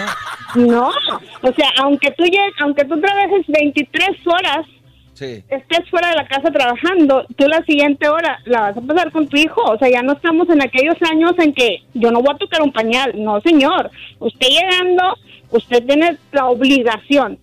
No, 0.68 0.90
o 0.90 1.54
sea, 1.54 1.70
aunque 1.80 2.12
tú 2.12 2.26
aunque 2.60 2.84
tú 2.84 3.00
trabajes 3.00 3.46
23 3.48 4.10
horas, 4.28 4.66
Sí. 5.14 5.44
estés 5.48 5.90
fuera 5.90 6.10
de 6.10 6.16
la 6.18 6.28
casa 6.28 6.52
trabajando, 6.52 7.26
tú 7.38 7.48
la 7.48 7.64
siguiente 7.64 8.08
hora 8.10 8.40
la 8.46 8.60
vas 8.62 8.78
a 8.78 8.82
pasar 8.82 9.12
con 9.12 9.28
tu 9.28 9.38
hijo. 9.38 9.62
O 9.64 9.78
sea, 9.80 9.90
ya 9.90 10.04
no 10.04 10.14
estamos 10.14 10.48
en 10.50 10.62
aquellos 10.62 10.96
años 11.10 11.32
en 11.40 11.54
que 11.54 11.82
yo 11.94 12.12
no 12.12 12.22
voy 12.22 12.36
a 12.36 12.38
tocar 12.38 12.62
un 12.62 12.72
pañal. 12.72 13.14
No, 13.16 13.42
señor. 13.42 13.90
Usted 14.20 14.48
llegando, 14.48 15.18
usted 15.50 15.84
tiene 15.86 16.18
la 16.34 16.46
obligación. 16.48 17.40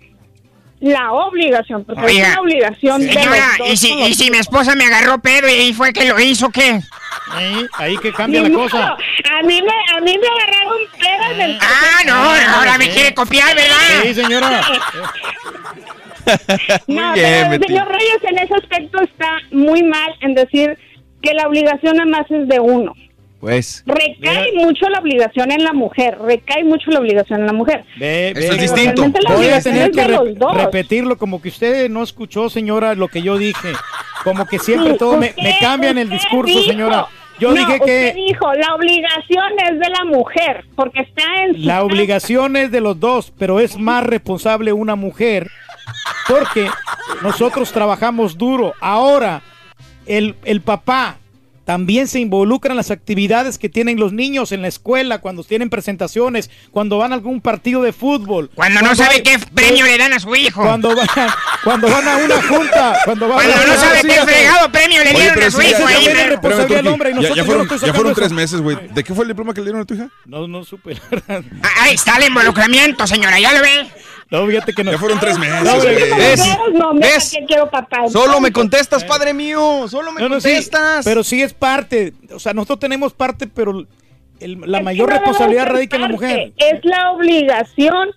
La 0.85 1.13
obligación, 1.15 1.83
porque 1.85 2.03
es 2.03 2.07
Oiga, 2.13 2.29
una 2.33 2.41
obligación 2.43 3.01
de 3.01 3.11
Señora, 3.13 3.37
los 3.49 3.59
dos 3.59 3.69
¿y 3.71 3.77
si, 3.79 3.93
y 3.95 4.15
si 4.15 4.31
mi 4.31 4.37
esposa 4.37 4.75
me 4.75 4.85
agarró 4.85 5.19
pedo 5.19 5.49
y 5.49 5.73
fue 5.73 5.95
que 5.95 6.05
lo 6.05 6.21
hizo, 6.21 6.51
qué? 6.51 6.79
Ahí, 7.31 7.67
ahí 7.79 7.97
que 7.97 8.13
cambia 8.13 8.43
Ni 8.43 8.51
la 8.51 8.55
modo. 8.55 8.65
cosa. 8.69 8.89
A 8.91 9.43
mí 9.45 9.63
me, 9.63 9.97
a 9.97 10.01
mí 10.03 10.19
me 10.19 10.27
agarraron 10.29 10.77
pedo 10.99 11.33
en 11.33 11.41
el... 11.41 11.59
Ah, 11.63 12.03
no, 12.07 12.15
ahora 12.59 12.77
me 12.77 12.91
quiere 12.91 13.15
copiar, 13.15 13.57
¿verdad? 13.57 14.03
Sí, 14.03 14.15
señora. 14.15 14.61
Muy 16.87 16.97
No, 16.97 17.13
bien, 17.15 17.47
pero 17.51 17.55
el 17.55 17.65
señor 17.67 17.89
Reyes 17.89 18.19
en 18.23 18.39
ese 18.39 18.55
aspecto 18.55 19.03
está 19.03 19.39
muy 19.53 19.83
mal 19.83 20.15
en 20.21 20.35
decir 20.35 20.79
que 21.23 21.35
la 21.35 21.47
obligación 21.49 21.97
nada 21.97 22.09
más 22.11 22.31
es 22.31 22.49
de 22.49 22.61
uno. 22.61 22.95
Pues. 23.44 23.84
Recae 23.86 24.52
mucho 24.55 24.89
la 24.89 25.00
obligación 25.00 25.52
en 25.52 25.62
la 25.64 25.74
mujer, 25.74 26.16
recae 26.18 26.64
mucho 26.64 26.90
la 26.90 27.00
obligación 27.00 27.40
en 27.40 27.47
la 27.47 27.52
mujer. 27.52 27.84
Ve, 27.98 28.32
ve, 28.34 28.47
es 28.48 28.58
distinto. 28.58 29.05
Voy 29.28 29.48
a 29.48 29.60
tener 29.60 29.90
que 29.90 30.02
re- 30.02 30.18
repetirlo 30.55 31.18
como 31.18 31.42
que 31.42 31.50
usted 31.50 31.90
no 31.90 32.02
escuchó, 32.02 32.48
señora, 32.48 32.94
lo 32.94 33.08
que 33.08 33.20
yo 33.20 33.36
dije. 33.36 33.73
Como 34.24 34.47
que 34.47 34.58
siempre 34.58 34.92
Sí, 34.92 34.98
todo 34.98 35.18
me, 35.18 35.28
usted- 35.28 35.42
me 35.42 35.58
cambian 35.60 35.98
el 35.98 36.08
discurso, 36.08 36.55
dijo- 36.58 36.70
señora. 36.70 37.06
Yo 37.39 37.48
No, 37.50 37.56
dije 37.56 37.73
usted 37.74 38.14
que 38.14 38.14
dijo, 38.14 38.50
la 38.55 38.74
obligación 38.76 39.52
es 39.70 39.78
de 39.78 39.89
la 39.90 40.05
mujer, 40.06 40.64
porque 40.74 41.00
está 41.00 41.24
en 41.44 41.55
su 41.56 41.60
la 41.66 41.74
casa. 41.74 41.84
obligación 41.84 42.56
es 42.56 42.70
de 42.70 42.81
los 42.81 42.98
dos, 42.98 43.31
pero 43.39 43.60
es 43.60 43.76
más 43.76 44.05
responsable 44.05 44.73
una 44.73 44.94
mujer 44.97 45.50
porque 46.28 46.70
nosotros 47.23 47.73
trabajamos 47.73 48.39
duro. 48.39 48.73
Ahora, 48.81 49.42
el, 50.06 50.34
el 50.44 50.62
papá 50.62 51.18
también 51.65 52.09
se 52.09 52.20
involucra 52.20 52.73
en 52.73 52.76
las 52.76 52.91
actividades 52.91 53.59
que 53.59 53.68
tienen 53.68 53.99
los 53.99 54.12
niños 54.12 54.52
en 54.52 54.62
la 54.62 54.68
escuela, 54.68 55.18
cuando 55.20 55.44
tienen 55.44 55.70
presentaciones, 55.70 56.51
cuando 56.70 56.99
van 56.99 57.12
a 57.12 57.15
algún 57.15 57.41
partido 57.41 57.83
de 57.83 57.93
fútbol. 57.93 58.51
Cuando 58.55 58.83
no 58.83 58.94
sabe 58.94 59.17
hay- 59.17 59.23
qué 59.23 59.39
premio 59.55 59.86
le 59.86 59.97
dan 59.99 60.12
a 60.12 60.20
su 60.20 60.34
hijo. 60.34 60.62
Cuando 60.62 60.94
van, 60.94 61.07
cuando 61.65 61.89
van 61.89 62.07
a 62.09 62.17
una 62.18 62.43
junta, 62.43 62.99
cuando 63.05 63.28
van 63.28 63.36
Cuando 63.39 63.55
a 63.62 63.67
no 63.67 63.75
sabe 63.81 64.01
qué 64.02 64.20
fregado 64.20 64.70
premio 64.73 65.02
le 65.05 65.10
dieron 65.12 65.43
a 65.43 65.51
su 65.51 65.62
hijo. 65.62 65.78
ya- 65.78 65.89
ahí, 65.89 66.07
hombre 66.86 67.12
ya- 67.34 67.44
fueron, 67.44 67.68
ya 67.68 68.15
tres 68.15 68.33
meses, 68.33 68.60
güey. 68.60 68.76
¿De 68.93 69.02
qué 69.05 69.15
fue 69.15 69.25
el 69.25 69.28
diploma 69.28 69.55
que 69.55 69.60
le 69.60 69.67
dieron 69.67 69.83
a 69.83 69.84
tu 69.84 69.94
hija? 69.94 70.09
No, 70.26 70.47
no 70.47 70.65
supe. 70.65 70.94
la 70.94 71.01
verdad. 71.10 71.44
Ah, 71.62 71.68
Ahí 71.84 71.94
está 71.94 72.17
el 72.18 72.25
involucramiento, 72.28 73.07
señora, 73.07 73.39
¿ya 73.41 73.52
lo 73.52 73.60
ve? 73.60 73.89
No, 74.31 74.47
fíjate 74.47 74.73
que 74.73 74.83
no. 74.85 74.91
Ya 74.93 74.99
fueron 74.99 75.20
tres 75.20 75.39
meses, 75.39 75.62
No. 75.62 75.81
¿Ves? 75.81 76.41
No, 76.73 76.94
mira 76.94 77.09
¿Ves? 77.09 77.31
que 77.39 77.44
quiero 77.47 77.70
papá. 77.70 78.09
Solo 78.09 78.41
me 78.41 78.51
contestas, 78.53 79.05
padre 79.05 79.33
mío. 79.35 79.86
Solo 79.89 80.12
me 80.12 80.20
No, 80.20 80.28
no, 80.28 80.41
sí, 80.41 80.49
contestas. 80.49 81.05
pero 81.05 81.23
sí 81.23 81.43
es 81.43 81.53
parte. 81.55 82.12
O 82.35 82.39
sea, 82.39 82.53
nosotros 82.55 82.81
tenemos 82.81 83.12
parte, 83.12 83.47
pero 83.47 83.73
el- 84.41 84.61
la 84.67 84.78
Es 84.78 84.85
mayor 84.85 85.11
responsabilidad 85.11 85.67
radica 85.67 85.97
en 85.97 86.03
la 86.03 86.09
mujer. 86.09 86.53
Es 86.57 86.81
la 86.85 87.11
obligación 87.12 88.09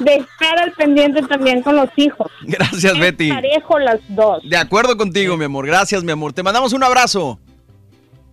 de 0.00 0.14
estar 0.16 0.58
al 0.58 0.72
pendiente 0.72 1.22
también 1.22 1.62
con 1.62 1.76
los 1.76 1.90
hijos. 1.96 2.30
Gracias, 2.42 2.94
Es 2.94 2.98
Betty. 2.98 3.28
parejo 3.30 3.78
las 3.78 4.00
dos. 4.08 4.42
De 4.48 4.56
acuerdo 4.56 4.96
contigo, 4.96 5.36
mi 5.36 5.44
amor. 5.44 5.66
Gracias, 5.66 6.02
mi 6.02 6.10
amor. 6.12 6.32
Te 6.32 6.42
mandamos 6.42 6.72
un 6.72 6.82
abrazo. 6.82 7.38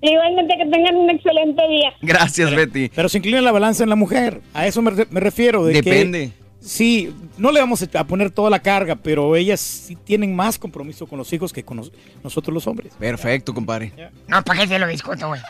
Igualmente 0.02 0.56
que 0.58 0.66
tengan 0.70 0.96
un 0.96 1.10
excelente 1.10 1.68
día. 1.68 1.92
Gracias, 2.02 2.56
Betty. 2.56 2.90
Pero 2.96 3.10
se 3.10 3.18
inclina 3.18 3.42
la 3.42 3.52
balanza 3.52 3.84
en 3.84 3.90
la 3.90 3.96
mujer. 3.96 4.42
A 4.54 4.68
eso 4.68 4.82
me, 4.82 4.92
re- 4.92 5.08
me 5.10 5.20
refiero. 5.20 5.66
De 5.66 5.74
que 5.74 5.82
Depende. 5.82 6.32
Sí, 6.60 7.14
no 7.38 7.52
le 7.52 7.60
vamos 7.60 7.84
a 7.94 8.04
poner 8.04 8.30
toda 8.32 8.50
la 8.50 8.60
carga, 8.60 8.96
pero 8.96 9.36
ellas 9.36 9.60
sí 9.60 9.96
tienen 9.96 10.36
más 10.36 10.58
compromiso 10.58 11.06
con 11.08 11.18
los 11.18 11.32
hijos 11.34 11.54
que 11.54 11.64
con 11.64 11.78
nos- 11.78 11.92
nosotros 12.24 12.54
los 12.54 12.68
hombres. 12.68 12.94
Perfecto, 13.00 13.54
compadre. 13.54 13.94
No, 14.28 14.42
¿para 14.44 14.62
qué 14.62 14.68
te 14.68 14.80
lo 14.80 14.88
discuto, 14.88 15.28
güey? 15.28 15.42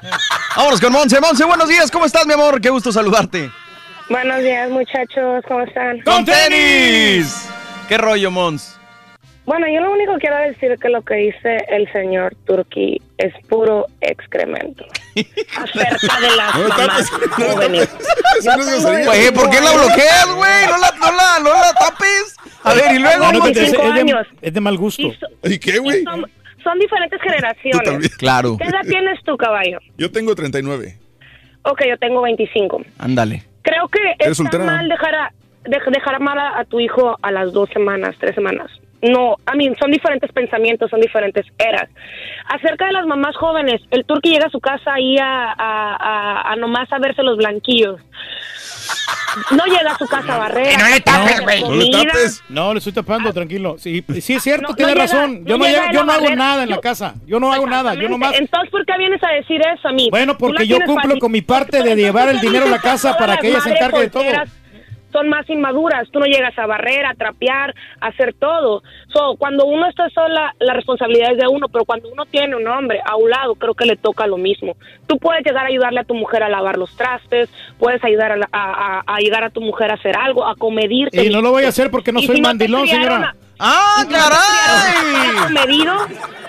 Vámonos 0.56 0.80
con 0.82 0.92
Monse. 0.94 1.20
Monse, 1.20 1.46
buenos 1.46 1.68
días. 1.70 1.90
¿Cómo 1.92 2.06
estás, 2.06 2.26
mi 2.28 2.34
amor? 2.34 2.60
Qué 2.62 2.70
gusto 2.70 2.92
saludarte. 2.92 3.50
Buenos 4.10 4.42
días, 4.42 4.70
muchachos, 4.70 5.44
¿cómo 5.48 5.62
están? 5.64 6.00
¡Con 6.02 6.24
tenis! 6.24 7.50
¿Qué 7.90 7.98
rollo, 7.98 8.32
Mons? 8.32 8.77
Bueno, 9.48 9.66
yo 9.74 9.80
lo 9.82 9.92
único 9.94 10.14
que 10.16 10.20
quiero 10.28 10.38
decir 10.40 10.78
que 10.78 10.90
lo 10.90 11.02
que 11.02 11.16
dice 11.16 11.58
el 11.70 11.92
señor 11.92 12.36
Turki 12.46 13.02
es 13.18 13.34
puro 13.48 13.86
excremento. 14.02 14.86
Acerca 15.58 16.20
de 16.20 16.36
las 16.36 16.56
No 16.56 16.68
mamás 16.68 17.12
no 18.84 18.98
es. 18.98 19.06
Güey, 19.06 19.32
¿por 19.32 19.50
qué 19.50 19.60
la 19.62 19.72
25 19.72 19.78
bloqueas, 19.78 20.24
años. 20.26 20.36
güey? 20.36 20.66
No 20.68 20.78
la, 20.78 20.92
no, 21.00 21.16
la, 21.18 21.40
no 21.44 21.50
la 21.50 21.74
tapes. 21.80 22.36
A 22.64 22.74
ver, 22.74 22.96
y 22.96 23.00
luego. 23.00 23.20
No, 23.20 23.30
es, 23.32 23.36
es 23.38 23.44
25 23.72 23.84
de, 23.94 24.00
años. 24.02 24.28
es 24.42 24.54
de 24.54 24.62
mal 24.62 24.78
gusto. 24.78 25.02
Y 25.02 25.12
so- 25.16 25.28
¿Y 25.50 25.58
qué, 25.60 25.80
güey? 25.80 26.04
son, 26.04 26.30
son 26.64 26.80
diferentes 26.80 27.22
generaciones. 27.22 28.16
Claro. 28.18 28.58
¿Qué 28.58 28.66
edad 28.68 28.82
tienes 28.88 29.24
tú, 29.24 29.38
caballo? 29.38 29.80
Yo 29.98 30.12
tengo 30.12 30.36
39. 30.36 30.98
Ok, 31.64 31.82
yo 31.88 31.98
tengo 31.98 32.22
25. 32.22 32.82
Ándale. 33.00 33.44
Creo 33.62 33.88
que 33.88 34.00
¿Eres 34.20 34.32
está 34.32 34.36
soltera? 34.36 34.66
mal 34.66 34.88
dejar 34.90 35.16
a, 35.16 35.32
dej- 35.66 35.92
dejar 35.92 36.20
mal 36.20 36.38
a, 36.38 36.60
a 36.60 36.66
tu 36.66 36.80
hijo 36.82 37.18
a 37.22 37.32
las 37.32 37.52
dos 37.54 37.70
semanas, 37.70 38.16
tres 38.20 38.36
semanas. 38.36 38.70
No, 39.12 39.36
a 39.46 39.54
mí 39.56 39.72
son 39.80 39.92
diferentes 39.92 40.32
pensamientos, 40.32 40.90
son 40.90 41.02
diferentes 41.02 41.46
eras. 41.58 41.90
Acerca 42.48 42.86
de 42.88 42.94
las 42.94 43.06
mamás 43.06 43.36
jóvenes, 43.36 43.82
el 43.92 44.06
turqui 44.06 44.32
llega 44.32 44.48
a 44.48 44.50
su 44.50 44.60
casa 44.60 44.94
ahí 44.94 45.18
a, 45.18 45.52
a, 45.52 45.96
a, 45.96 46.52
a 46.52 46.56
nomás 46.56 46.92
a 46.92 47.00
verse 47.00 47.22
los 47.24 47.38
blanquillos. 47.38 48.00
No 49.52 49.66
llega 49.66 49.92
a 49.92 49.98
su 49.98 50.08
casa 50.08 50.36
a 50.36 50.38
barrer. 50.40 50.70
Que 50.70 50.78
no 50.78 50.90
le 50.90 51.00
tapes, 51.02 51.42
güey. 51.42 51.62
No 51.64 51.76
le 51.76 51.92
tapes. 51.92 52.44
No, 52.50 52.74
le 52.74 52.78
estoy 52.80 52.94
tapando, 52.94 53.32
tranquilo. 53.34 53.76
Sí, 53.78 54.04
sí 54.22 54.34
es 54.36 54.44
cierto, 54.44 54.70
No, 54.70 54.76
tiene 54.76 54.94
no 54.96 55.02
llega- 55.02 55.14
razón. 55.14 55.46
Yo 55.46 55.58
no 55.58 55.66
llega 55.66 55.92
yo 55.92 56.04
no 56.04 56.12
hago 56.12 56.30
nada 56.36 56.64
en 56.64 56.70
la 56.70 56.80
casa. 56.80 57.14
Yo 57.26 57.40
no 57.40 57.52
hago 57.54 57.68
nada. 57.68 57.94
Yo 57.94 58.10
nomás. 58.10 58.34
Entonces, 58.40 58.72
¿por 58.72 58.86
qué 58.86 58.94
vienes 58.98 59.22
a 59.24 59.30
decir 59.34 59.62
eso 59.76 59.90
a 59.90 59.92
mí? 59.92 60.08
Bueno, 60.10 60.38
porque 60.38 60.66
yo 60.66 60.78
cumplo 60.80 61.04
fácil. 61.04 61.20
con 61.20 61.32
mi 61.32 61.42
parte 61.42 61.84
de 61.84 61.96
llevar 61.96 62.30
el 62.30 62.36
¿por 62.36 62.42
qué 62.42 62.48
dinero 62.48 62.66
a 62.66 62.70
la 62.70 62.80
casa 62.80 63.18
para 63.18 63.38
que 63.38 63.50
ella 63.50 63.62
se 63.62 63.72
encargue 63.72 64.00
de 64.00 64.10
todo? 64.10 64.24
Son 65.18 65.30
más 65.30 65.50
inmaduras, 65.50 66.08
tú 66.12 66.20
no 66.20 66.28
llegas 66.28 66.56
a 66.60 66.68
barrer, 66.68 67.08
a 67.08 67.16
trapear, 67.16 67.74
a 68.00 68.08
hacer 68.08 68.36
todo. 68.36 68.84
So, 69.12 69.36
cuando 69.38 69.66
uno 69.66 69.88
está 69.90 70.08
sola, 70.12 70.54
la 70.60 70.74
responsabilidad 70.74 71.32
es 71.32 71.40
de 71.40 71.48
uno, 71.48 71.70
pero 71.70 71.86
cuando 71.86 72.08
uno 72.10 72.26
tiene 72.28 72.56
un 72.56 72.68
hombre 72.68 73.00
a 73.04 73.16
un 73.16 73.28
lado, 73.32 73.56
creo 73.56 73.74
que 73.74 73.86
le 73.88 73.96
toca 73.96 74.28
lo 74.28 74.38
mismo. 74.38 74.76
Tú 75.08 75.18
puedes 75.18 75.44
llegar 75.44 75.66
a 75.66 75.70
ayudarle 75.70 76.02
a 76.02 76.04
tu 76.04 76.14
mujer 76.14 76.44
a 76.44 76.50
lavar 76.50 76.78
los 76.78 76.96
trastes, 76.96 77.50
puedes 77.80 78.04
ayudar 78.04 78.34
a, 78.34 78.38
la- 78.38 78.50
a, 78.52 79.00
a- 79.00 79.04
a 79.08 79.18
llegar 79.20 79.44
a 79.44 79.50
tu 79.50 79.62
mujer 79.62 79.90
a 79.90 79.96
hacer 79.96 80.16
algo, 80.16 80.46
a 80.46 80.56
comedirte. 80.56 81.26
Y 81.26 81.30
no 81.32 81.42
lo 81.42 81.50
voy 81.50 81.64
a 81.64 81.70
hacer 81.70 81.90
porque 81.90 82.12
no 82.12 82.20
Y 82.20 82.28
soy 82.28 82.36
si 82.36 82.42
mandilón, 82.44 82.88
señora. 82.88 83.36
¡Ah, 83.60 84.04
criaron 84.08 84.38
Acomedido, 85.40 85.94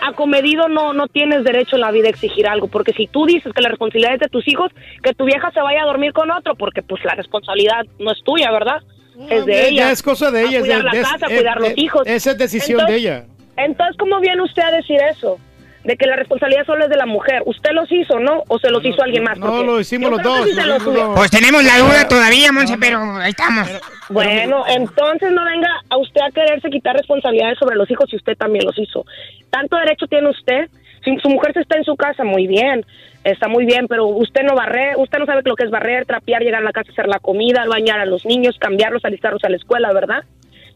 acomedido 0.03 0.69
no, 0.69 0.93
no 0.93 1.09
tienes 1.09 1.45
derecho 1.45 1.77
en 1.77 1.83
la 1.83 1.91
vida 1.91 2.07
a 2.09 2.11
exigir 2.11 2.47
algo, 2.47 2.69
porque 2.69 2.93
si 2.93 3.07
tú 3.07 3.27
dices 3.27 3.53
que 3.55 3.63
la 3.63 3.69
responsabilidad 3.71 4.15
es 4.15 4.21
de 4.21 4.29
tus 4.29 4.47
hijos, 4.49 4.71
que 5.03 5.15
tu 5.15 5.25
vieja 5.25 5.51
se 5.53 5.61
vaya 5.61 5.83
a 5.83 5.87
dormir 5.87 6.13
con 6.13 6.31
otro, 6.31 6.55
porque 6.55 6.83
pues 6.83 7.03
la 7.05 7.15
responsabilidad 7.15 7.85
no 7.99 8.13
es 8.13 8.19
tuya, 8.25 8.51
¿verdad? 8.51 8.83
es 9.31 9.45
de 9.47 9.53
Ya- 9.53 9.67
ella. 9.69 9.91
Es 9.91 10.01
cosa 10.03 10.31
de 10.31 10.39
A 10.39 10.43
ella. 10.43 10.59
es 10.59 10.61
cuidar 10.61 10.79
de- 10.79 10.85
la 10.85 10.93
de- 10.93 11.03
casa, 11.03 11.27
a 11.27 11.29
cuidar 11.29 11.61
los 11.61 11.71
eh, 11.71 11.75
hijos. 11.77 12.03
Esa 12.07 12.31
es 12.33 12.39
decisión 12.39 12.81
Entonces- 12.81 13.03
de 13.03 13.09
ella. 13.11 13.25
Entonces, 13.57 13.97
¿cómo 13.99 14.21
viene 14.21 14.41
usted 14.43 14.63
a 14.63 14.71
decir 14.71 14.99
eso? 15.11 15.39
De 15.85 15.97
que 15.97 16.07
la 16.07 16.17
responsabilidad 16.17 16.67
solo 16.67 16.85
es 16.85 16.91
de 16.91 16.97
la 16.97 17.07
mujer. 17.07 17.43
¿Usted 17.47 17.71
los 17.73 17.91
hizo, 17.91 18.19
no? 18.19 18.43
¿O 18.49 18.59
se 18.59 18.69
los 18.71 18.85
hizo 18.85 19.03
alguien 19.03 19.23
más? 19.23 19.39
no, 19.39 19.63
lo 19.63 19.81
hicimos 19.81 20.11
los 20.11 20.23
dos, 20.23 20.45
sí 20.49 20.55
lo 20.55 20.67
los- 20.79 21.15
Pues 21.17 21.31
tenemos 21.31 21.63
la 21.65 21.79
duda 21.79 22.09
todavía, 22.09 22.53
Monse, 22.53 22.77
pero 22.79 23.17
ahí 23.17 23.31
estamos. 23.31 23.69
Bueno, 24.11 24.65
entonces 24.69 25.31
no 25.33 25.45
venga 25.45 25.69
a 25.89 25.97
usted 25.99 26.21
a 26.21 26.31
quererse 26.31 26.69
quitar 26.69 26.97
responsabilidades 26.97 27.59
sobre 27.59 27.77
los 27.77 27.91
hijos 27.91 28.11
si 28.11 28.17
usted 28.17 28.37
también 28.37 28.65
los 28.65 28.77
hizo. 28.79 29.05
Tanto 29.51 29.77
derecho 29.77 30.07
tiene 30.09 30.29
usted. 30.31 30.69
Si 31.05 31.17
su 31.23 31.29
mujer 31.29 31.53
se 31.55 31.61
está 31.61 31.77
en 31.77 31.85
su 31.85 31.97
casa, 31.97 32.25
muy 32.25 32.47
bien, 32.49 32.85
está 33.23 33.47
muy 33.49 33.65
bien, 33.65 33.87
pero 33.89 34.07
usted 34.07 34.43
no 34.43 34.55
barre, 34.57 34.95
usted 34.97 35.19
no 35.19 35.27
sabe 35.27 35.43
lo 35.45 35.55
que 35.55 35.65
es 35.65 35.71
barrer, 35.71 36.05
trapear, 36.07 36.43
llegar 36.43 36.61
a 36.61 36.65
la 36.65 36.73
casa, 36.73 36.91
hacer 36.91 37.07
la 37.07 37.21
comida, 37.21 37.65
bañar 37.69 38.01
a 38.01 38.05
los 38.05 38.25
niños, 38.27 38.57
cambiarlos, 38.59 39.05
alistarlos 39.05 39.45
a 39.45 39.49
la 39.49 39.57
escuela, 39.57 39.93
¿verdad? 39.93 40.25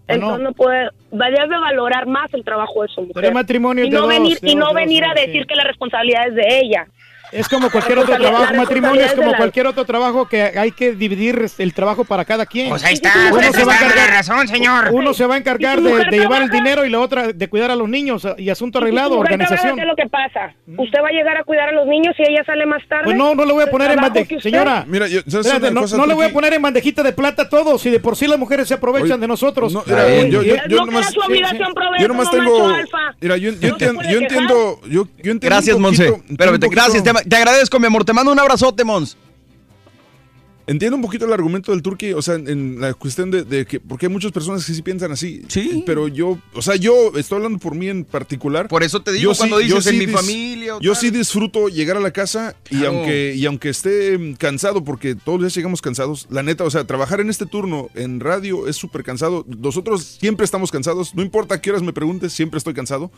No. 0.09 0.15
Entonces 0.15 0.43
no 0.43 0.53
puede, 0.53 0.91
debe 1.11 1.59
valorar 1.61 2.07
más 2.07 2.33
el 2.35 2.45
trabajo 2.45 2.83
de 2.83 2.89
su 2.89 3.01
mujer. 3.03 3.15
Pero 3.15 3.29
el 3.29 3.35
matrimonio 3.35 3.85
y 3.85 3.91
de 3.91 3.97
no 3.97 4.07
venir 4.07 4.41
de 4.41 4.51
y 4.51 4.55
no 4.55 4.69
de 4.69 4.75
venir 4.75 5.05
a 5.05 5.15
decir 5.15 5.47
que 5.47 5.55
la 5.55 5.65
responsabilidad 5.65 6.29
es 6.29 6.35
de 6.35 6.61
ella. 6.61 6.87
Es 7.33 7.49
como 7.49 7.71
cualquier 7.71 7.99
otro 7.99 8.15
trabajo, 8.17 8.55
matrimonio 8.55 9.05
es 9.05 9.15
como 9.15 9.35
cualquier 9.35 9.67
otro 9.67 9.85
trabajo 9.85 10.29
que 10.29 10.43
hay 10.43 10.71
que 10.73 10.93
dividir 10.93 11.47
el 11.59 11.73
trabajo 11.75 12.05
para 12.05 12.25
cada 12.25 12.45
quien. 12.47 12.69
Pues 12.69 12.85
ahí 12.85 12.95
está, 12.95 13.13
Uno 13.33 13.53
se 13.53 13.65
va 13.65 13.73
a 13.73 13.77
encargar, 13.77 14.11
razón, 14.11 14.49
señor. 14.49 14.91
uno 14.93 15.15
se 15.15 15.25
va 15.27 15.35
a 15.35 15.39
encargar 15.39 15.79
¿Y 15.79 15.83
de, 15.83 16.05
llevar 16.11 16.43
el 16.43 16.51
dinero 16.51 16.85
y 16.85 16.91
la 16.91 17.01
otra 17.01 17.33
de 17.33 17.49
cuidar 17.49 17.71
a 17.71 17.77
los 17.77 17.89
niños 17.89 18.27
y 18.37 18.51
asunto 18.51 18.79
arreglado, 18.79 19.19
organización. 19.19 19.77
¿Qué 19.77 19.83
es 19.83 19.89
lo 19.89 19.97
que 19.97 20.09
pasa? 20.09 20.55
Usted 20.67 20.99
va 21.03 21.09
a 21.09 21.13
llegar 21.13 21.37
a 21.39 21.45
cuidar 21.45 21.71
a 21.71 21.73
los 21.73 21.87
niños 21.87 22.15
y 22.19 22.23
ella 22.31 22.45
sale 22.45 22.67
más 22.67 22.87
tarde. 22.87 23.05
Pues 23.05 23.17
no, 23.17 23.35
no 23.35 23.45
le 23.45 23.53
voy 23.53 23.63
a 23.63 23.65
¿El 23.65 23.71
poner 23.71 23.91
en 23.93 24.05
usted- 24.05 24.39
Señora, 24.41 24.85
Mira, 24.87 25.07
yo- 25.09 25.21
¿sabes 25.27 25.47
espérate, 25.47 25.71
una 25.73 25.81
no, 25.81 25.97
no 25.97 26.07
le 26.07 26.15
voy 26.15 26.27
a 26.27 26.33
poner 26.33 26.53
en 26.53 26.63
bandejita 26.63 27.03
de 27.03 27.13
plata 27.13 27.49
todo, 27.49 27.79
si 27.79 27.89
de 27.91 27.99
por 28.01 28.15
sí 28.17 28.27
las 28.27 28.39
mujeres 28.39 28.69
se 28.69 28.75
aprovechan 28.75 29.13
Oye, 29.13 29.21
de 29.21 29.29
nosotros. 29.29 29.73
no, 29.73 29.83
mira, 29.87 30.03
Ay, 30.05 30.31
yo- 30.31 30.43
yo- 30.43 30.55
y- 30.55 30.59
yo 30.69 30.77
No 30.79 30.87
nomás- 30.87 31.13
Yo 31.99 32.09
nomás 32.09 32.31
tengo. 32.31 32.73
Mira, 33.21 33.37
yo, 33.37 33.49
entiendo, 33.51 34.03
yo 34.03 34.19
entiendo, 34.19 34.81
yo, 34.83 34.89
yo 35.23 35.33
entiendo. 35.33 35.41
Gracias, 35.47 35.79
Monse. 35.79 36.13
Espérame, 36.29 36.59
gracias, 36.71 37.03
te, 37.03 37.11
poquito- 37.13 37.22
te 37.29 37.37
agradezco, 37.37 37.79
mi 37.81 37.87
amor. 37.87 38.05
Te 38.05 38.13
mando 38.13 38.33
un 38.33 38.39
abrazote, 38.39 38.85
Mons. 38.85 39.17
Entiendo 40.65 40.95
un 40.95 41.03
poquito 41.03 41.25
el 41.25 41.33
argumento 41.33 41.73
del 41.73 41.83
Turqui, 41.83 42.13
o 42.13 42.23
sea, 42.23 42.37
en 42.37 42.81
la 42.81 42.95
cuestión 42.95 43.33
de, 43.33 43.43
de 43.43 43.67
que, 43.67 43.81
porque 43.81 44.07
hay 44.07 44.13
muchas 44.13 44.31
personas 44.31 44.65
que 44.65 44.73
sí 44.73 44.81
piensan 44.81 45.11
así. 45.11 45.43
Sí. 45.49 45.83
Pero 45.85 46.07
yo, 46.07 46.39
o 46.55 46.63
sea, 46.63 46.77
yo 46.77 47.11
estoy 47.17 47.39
hablando 47.39 47.59
por 47.59 47.75
mí 47.75 47.89
en 47.89 48.05
particular. 48.05 48.69
Por 48.69 48.85
eso 48.85 49.03
te 49.03 49.11
digo 49.11 49.33
Yo 49.33 49.37
cuando 49.37 49.59
sí- 49.59 49.67
yo 49.67 49.77
dices 49.77 49.93
en 49.93 49.99
sí 50.01 50.07
mi 50.07 50.13
familia 50.13 50.77
o 50.77 50.81
Yo 50.81 50.93
tal. 50.93 51.01
sí 51.01 51.11
disfruto 51.11 51.69
llegar 51.69 51.97
a 51.97 52.01
la 52.01 52.13
casa 52.13 52.55
y 52.71 52.85
aunque, 52.85 53.35
y 53.35 53.45
aunque 53.45 53.71
esté 53.71 54.17
mm, 54.17 54.35
cansado, 54.35 54.85
porque 54.85 55.17
todos 55.17 55.41
los 55.41 55.47
días 55.49 55.57
llegamos 55.57 55.83
cansados, 55.83 56.29
la 56.31 56.45
neta, 56.45 56.63
o 56.63 56.71
sea, 56.71 56.85
trabajar 56.87 57.21
en 57.21 57.29
este 57.29 57.45
turno 57.45 57.89
en 57.97 58.21
radio 58.21 58.69
es 58.69 58.77
súper 58.77 59.03
cansado. 59.03 59.45
Nosotros 59.49 60.05
siempre 60.21 60.45
estamos 60.45 60.71
cansados, 60.71 61.13
no 61.17 61.23
importa 61.23 61.57
a 61.57 61.61
qué 61.61 61.71
horas 61.71 61.83
me 61.83 61.93
preguntes, 61.93 62.33
siempre 62.33 62.59
estoy 62.59 62.73
cansado. 62.73 63.11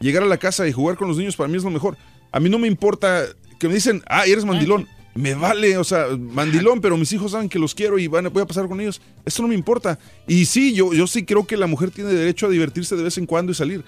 Llegar 0.00 0.24
a 0.24 0.26
la 0.26 0.36
casa 0.38 0.66
y 0.66 0.72
jugar 0.72 0.96
con 0.96 1.06
los 1.06 1.16
niños 1.16 1.36
para 1.36 1.48
mí 1.48 1.56
es 1.56 1.62
lo 1.64 1.70
mejor. 1.70 1.96
A 2.32 2.40
mí 2.40 2.50
no 2.50 2.58
me 2.58 2.66
importa 2.66 3.24
que 3.58 3.68
me 3.68 3.74
dicen, 3.74 4.02
ah, 4.06 4.24
eres 4.26 4.44
mandilón. 4.44 4.86
Me 5.14 5.34
vale, 5.34 5.76
o 5.78 5.84
sea, 5.84 6.06
mandilón, 6.16 6.80
pero 6.80 6.96
mis 6.96 7.12
hijos 7.12 7.32
saben 7.32 7.48
que 7.48 7.58
los 7.58 7.74
quiero 7.74 7.98
y 7.98 8.06
van, 8.06 8.32
voy 8.32 8.42
a 8.42 8.46
pasar 8.46 8.68
con 8.68 8.80
ellos. 8.80 9.00
Eso 9.24 9.42
no 9.42 9.48
me 9.48 9.54
importa. 9.54 9.98
Y 10.28 10.44
sí, 10.44 10.74
yo, 10.74 10.94
yo 10.94 11.06
sí 11.08 11.24
creo 11.24 11.46
que 11.46 11.56
la 11.56 11.66
mujer 11.66 11.90
tiene 11.90 12.12
derecho 12.12 12.46
a 12.46 12.50
divertirse 12.50 12.94
de 12.94 13.02
vez 13.02 13.18
en 13.18 13.26
cuando 13.26 13.50
y 13.50 13.54
salir. 13.56 13.84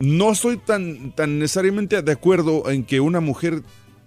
No 0.00 0.32
estoy 0.32 0.56
tan, 0.56 1.14
tan 1.14 1.38
necesariamente 1.38 2.02
de 2.02 2.12
acuerdo 2.12 2.68
en 2.68 2.82
que 2.82 2.98
una 2.98 3.20
mujer, 3.20 3.62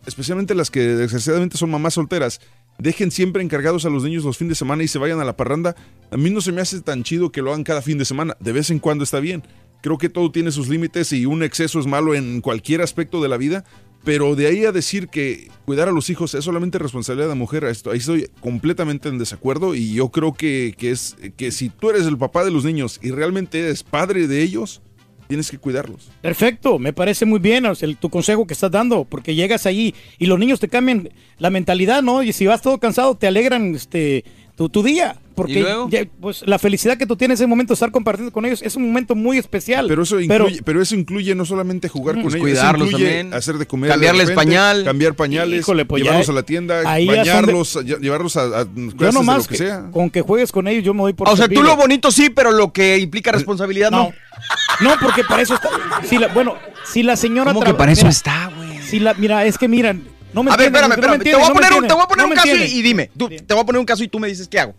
especialmente 0.05 0.53
las 0.53 0.69
que 0.69 0.81
desgraciadamente 0.81 1.57
son 1.57 1.71
mamás 1.71 1.93
solteras, 1.93 2.41
dejen 2.77 3.11
siempre 3.11 3.41
encargados 3.41 3.85
a 3.85 3.89
los 3.89 4.03
niños 4.03 4.25
los 4.25 4.37
fines 4.37 4.51
de 4.51 4.55
semana 4.55 4.83
y 4.83 4.89
se 4.89 4.99
vayan 4.99 5.21
a 5.21 5.25
la 5.25 5.37
parranda. 5.37 5.75
A 6.11 6.17
mí 6.17 6.29
no 6.29 6.41
se 6.41 6.51
me 6.51 6.59
hace 6.59 6.81
tan 6.81 7.03
chido 7.03 7.31
que 7.31 7.41
lo 7.41 7.51
hagan 7.51 7.63
cada 7.63 7.81
fin 7.81 7.97
de 7.97 8.03
semana. 8.03 8.35
De 8.41 8.51
vez 8.51 8.69
en 8.69 8.79
cuando 8.79 9.05
está 9.05 9.21
bien. 9.21 9.43
Creo 9.81 9.97
que 9.97 10.09
todo 10.09 10.31
tiene 10.31 10.51
sus 10.51 10.67
límites 10.67 11.13
y 11.13 11.25
un 11.25 11.43
exceso 11.43 11.79
es 11.79 11.85
malo 11.85 12.15
en 12.15 12.41
cualquier 12.41 12.81
aspecto 12.81 13.21
de 13.21 13.29
la 13.29 13.37
vida. 13.37 13.63
Pero 14.05 14.35
de 14.35 14.47
ahí 14.47 14.63
a 14.65 14.71
decir 14.71 15.07
que 15.09 15.49
cuidar 15.65 15.89
a 15.89 15.91
los 15.91 16.09
hijos 16.11 16.33
es 16.35 16.45
solamente 16.45 16.77
responsabilidad 16.77 17.25
de 17.25 17.29
la 17.29 17.35
mujer, 17.35 17.63
esto, 17.65 17.89
ahí 17.91 17.97
estoy 17.97 18.29
completamente 18.39 19.09
en 19.09 19.17
desacuerdo 19.17 19.73
y 19.75 19.93
yo 19.93 20.09
creo 20.09 20.33
que, 20.33 20.75
que 20.77 20.91
es 20.91 21.17
que 21.35 21.51
si 21.51 21.69
tú 21.69 21.89
eres 21.89 22.05
el 22.05 22.17
papá 22.17 22.45
de 22.45 22.51
los 22.51 22.63
niños 22.63 22.99
y 23.01 23.09
realmente 23.11 23.59
eres 23.59 23.81
padre 23.83 24.27
de 24.27 24.43
ellos, 24.43 24.81
tienes 25.27 25.49
que 25.49 25.57
cuidarlos. 25.57 26.11
Perfecto, 26.21 26.77
me 26.77 26.93
parece 26.93 27.25
muy 27.25 27.39
bien 27.39 27.65
el- 27.65 27.97
tu 27.97 28.11
consejo 28.11 28.45
que 28.45 28.53
estás 28.53 28.69
dando, 28.69 29.05
porque 29.05 29.33
llegas 29.33 29.65
ahí 29.65 29.95
y 30.19 30.27
los 30.27 30.37
niños 30.37 30.59
te 30.59 30.67
cambian 30.67 31.09
la 31.39 31.49
mentalidad, 31.49 32.03
¿no? 32.03 32.21
Y 32.21 32.31
si 32.31 32.45
vas 32.45 32.61
todo 32.61 32.77
cansado, 32.79 33.15
te 33.15 33.25
alegran 33.25 33.73
este 33.73 34.23
tu 34.55 34.83
día, 34.83 35.19
porque 35.35 36.09
pues 36.21 36.43
la 36.47 36.57
felicidad 36.57 36.97
que 36.97 37.05
tú 37.05 37.15
tienes 37.15 37.39
en 37.39 37.43
ese 37.43 37.47
momento 37.47 37.71
de 37.71 37.75
estar 37.75 37.91
compartiendo 37.91 38.31
con 38.31 38.45
ellos 38.45 38.61
es 38.61 38.75
un 38.75 38.87
momento 38.87 39.13
muy 39.15 39.37
especial. 39.37 39.85
Pero 39.87 40.03
eso 40.03 40.19
incluye, 40.19 40.61
pero, 40.63 40.81
eso 40.81 40.95
incluye 40.95 41.35
no 41.35 41.45
solamente 41.45 41.89
jugar 41.89 42.15
con 42.15 42.23
Pues 42.23 42.35
ellos, 42.35 42.43
cuidarlos 42.45 42.89
también. 42.91 43.33
hacer 43.33 43.57
de 43.57 43.67
comer, 43.67 43.89
de 43.89 43.93
Cambiarles 43.95 44.29
repente, 44.29 44.35
pañal. 44.45 44.83
cambiar 44.85 45.13
pañales, 45.15 45.59
Híjole, 45.59 45.85
pues 45.85 46.01
ya- 46.01 46.05
llevarlos 46.05 46.29
a 46.29 46.33
la 46.33 46.43
tienda, 46.43 46.77
de- 46.79 47.05
bañarlos, 47.05 47.75
lle- 47.77 47.99
llevarlos 47.99 48.37
a, 48.37 48.41
a 48.61 48.63
yo 48.65 48.91
de 49.05 49.11
nomás 49.11 49.37
lo 49.37 49.43
que, 49.43 49.49
que- 49.49 49.57
sea. 49.57 49.89
con 49.91 50.09
que 50.09 50.21
juegues 50.21 50.51
con 50.51 50.67
ellos 50.67 50.83
yo 50.83 50.93
me 50.93 51.01
doy 51.01 51.13
por 51.13 51.29
O 51.29 51.35
sea, 51.35 51.47
tú 51.47 51.61
lo 51.61 51.75
bonito 51.75 52.11
sí, 52.11 52.29
pero 52.29 52.51
lo 52.51 52.71
que 52.73 52.97
implica 52.97 53.31
responsabilidad 53.31 53.91
no. 53.91 54.11
No, 54.81 54.91
porque 55.01 55.23
para 55.23 55.41
eso 55.41 55.55
está. 55.55 55.69
Si 56.03 56.17
la, 56.17 56.27
bueno, 56.27 56.55
si 56.85 57.03
la 57.03 57.15
señora. 57.15 57.53
¿Cómo 57.53 57.65
que 57.65 57.73
para 57.73 57.91
eso 57.91 58.01
mira, 58.01 58.09
está, 58.11 58.51
güey? 58.55 58.79
Si 58.81 58.99
la, 58.99 59.13
mira, 59.13 59.45
es 59.45 59.57
que 59.57 59.67
miran. 59.67 60.03
No 60.33 60.43
me 60.43 60.51
a 60.51 60.57
ver, 60.57 60.67
espérame, 60.67 60.89
no 60.89 60.95
espérame. 60.95 61.19
te 61.23 61.33
voy 61.35 61.43
a 61.43 61.53
poner, 61.53 61.73
un- 61.73 61.87
te 61.87 61.93
voy 61.93 62.01
a 62.01 62.03
entienden, 62.03 62.07
poner 62.07 62.17
no 62.17 62.23
un 62.25 62.29
me 62.29 62.35
caso 62.35 62.75
y, 62.75 62.81
dime. 62.81 63.09
Tú- 63.17 63.29
te 63.29 63.53
voy 63.53 63.63
a 63.63 63.65
poner 63.65 63.79
un 63.79 63.85
caso 63.85 64.03
y 64.03 64.09
tú 64.09 64.19
me 64.19 64.27
dices 64.27 64.47
qué 64.49 64.59
hago. 64.59 64.75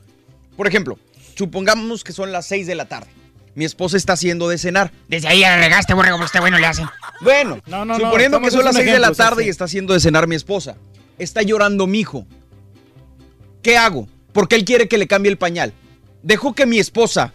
Por 0.57 0.67
ejemplo, 0.67 0.99
supongamos 1.37 2.05
que 2.05 2.13
son 2.13 2.33
las 2.33 2.47
6 2.47 2.67
de 2.67 2.75
la 2.75 2.87
tarde. 2.87 3.09
Mi 3.55 3.65
esposa 3.65 3.97
está 3.97 4.13
haciendo 4.13 4.49
de 4.49 4.59
cenar. 4.59 4.93
Desde 5.09 5.29
ahí 5.29 5.41
ya 5.41 5.57
la 5.57 5.63
regaste, 5.63 5.95
borrego, 5.95 6.17
pero 6.17 6.27
este 6.27 6.41
bueno 6.41 6.59
le 6.59 6.67
hace. 6.67 6.83
Bueno, 7.23 7.61
No, 7.67 7.85
no, 7.87 7.99
no, 7.99 8.05
suponiendo 8.05 8.41
que 8.41 8.51
son 8.51 8.65
las 8.65 8.75
es 8.75 8.81
un 8.81 8.85
6 8.85 8.93
de 8.93 9.01
la 9.01 9.13
tarde 9.13 9.43
sí. 9.43 9.47
y 9.47 9.51
está 9.51 9.65
haciendo 9.65 9.95
de 9.95 10.01
cenar 10.01 10.27
mi 10.27 10.37
esposa. 10.37 10.77
Está 11.19 11.43
llorando 11.43 11.87
mi 11.87 12.01
hijo. 12.01 12.27
¿Qué 13.63 13.79
hago? 13.79 14.09
Porque 14.33 14.57
él 14.57 14.65
quiere 14.65 14.89
que 14.89 14.99
le 14.99 15.07
cambie 15.07 15.31
el 15.31 15.39
pañal. 15.39 15.73
Dejo 16.23 16.55
que 16.55 16.67
mi 16.67 16.79
esposa 16.79 17.33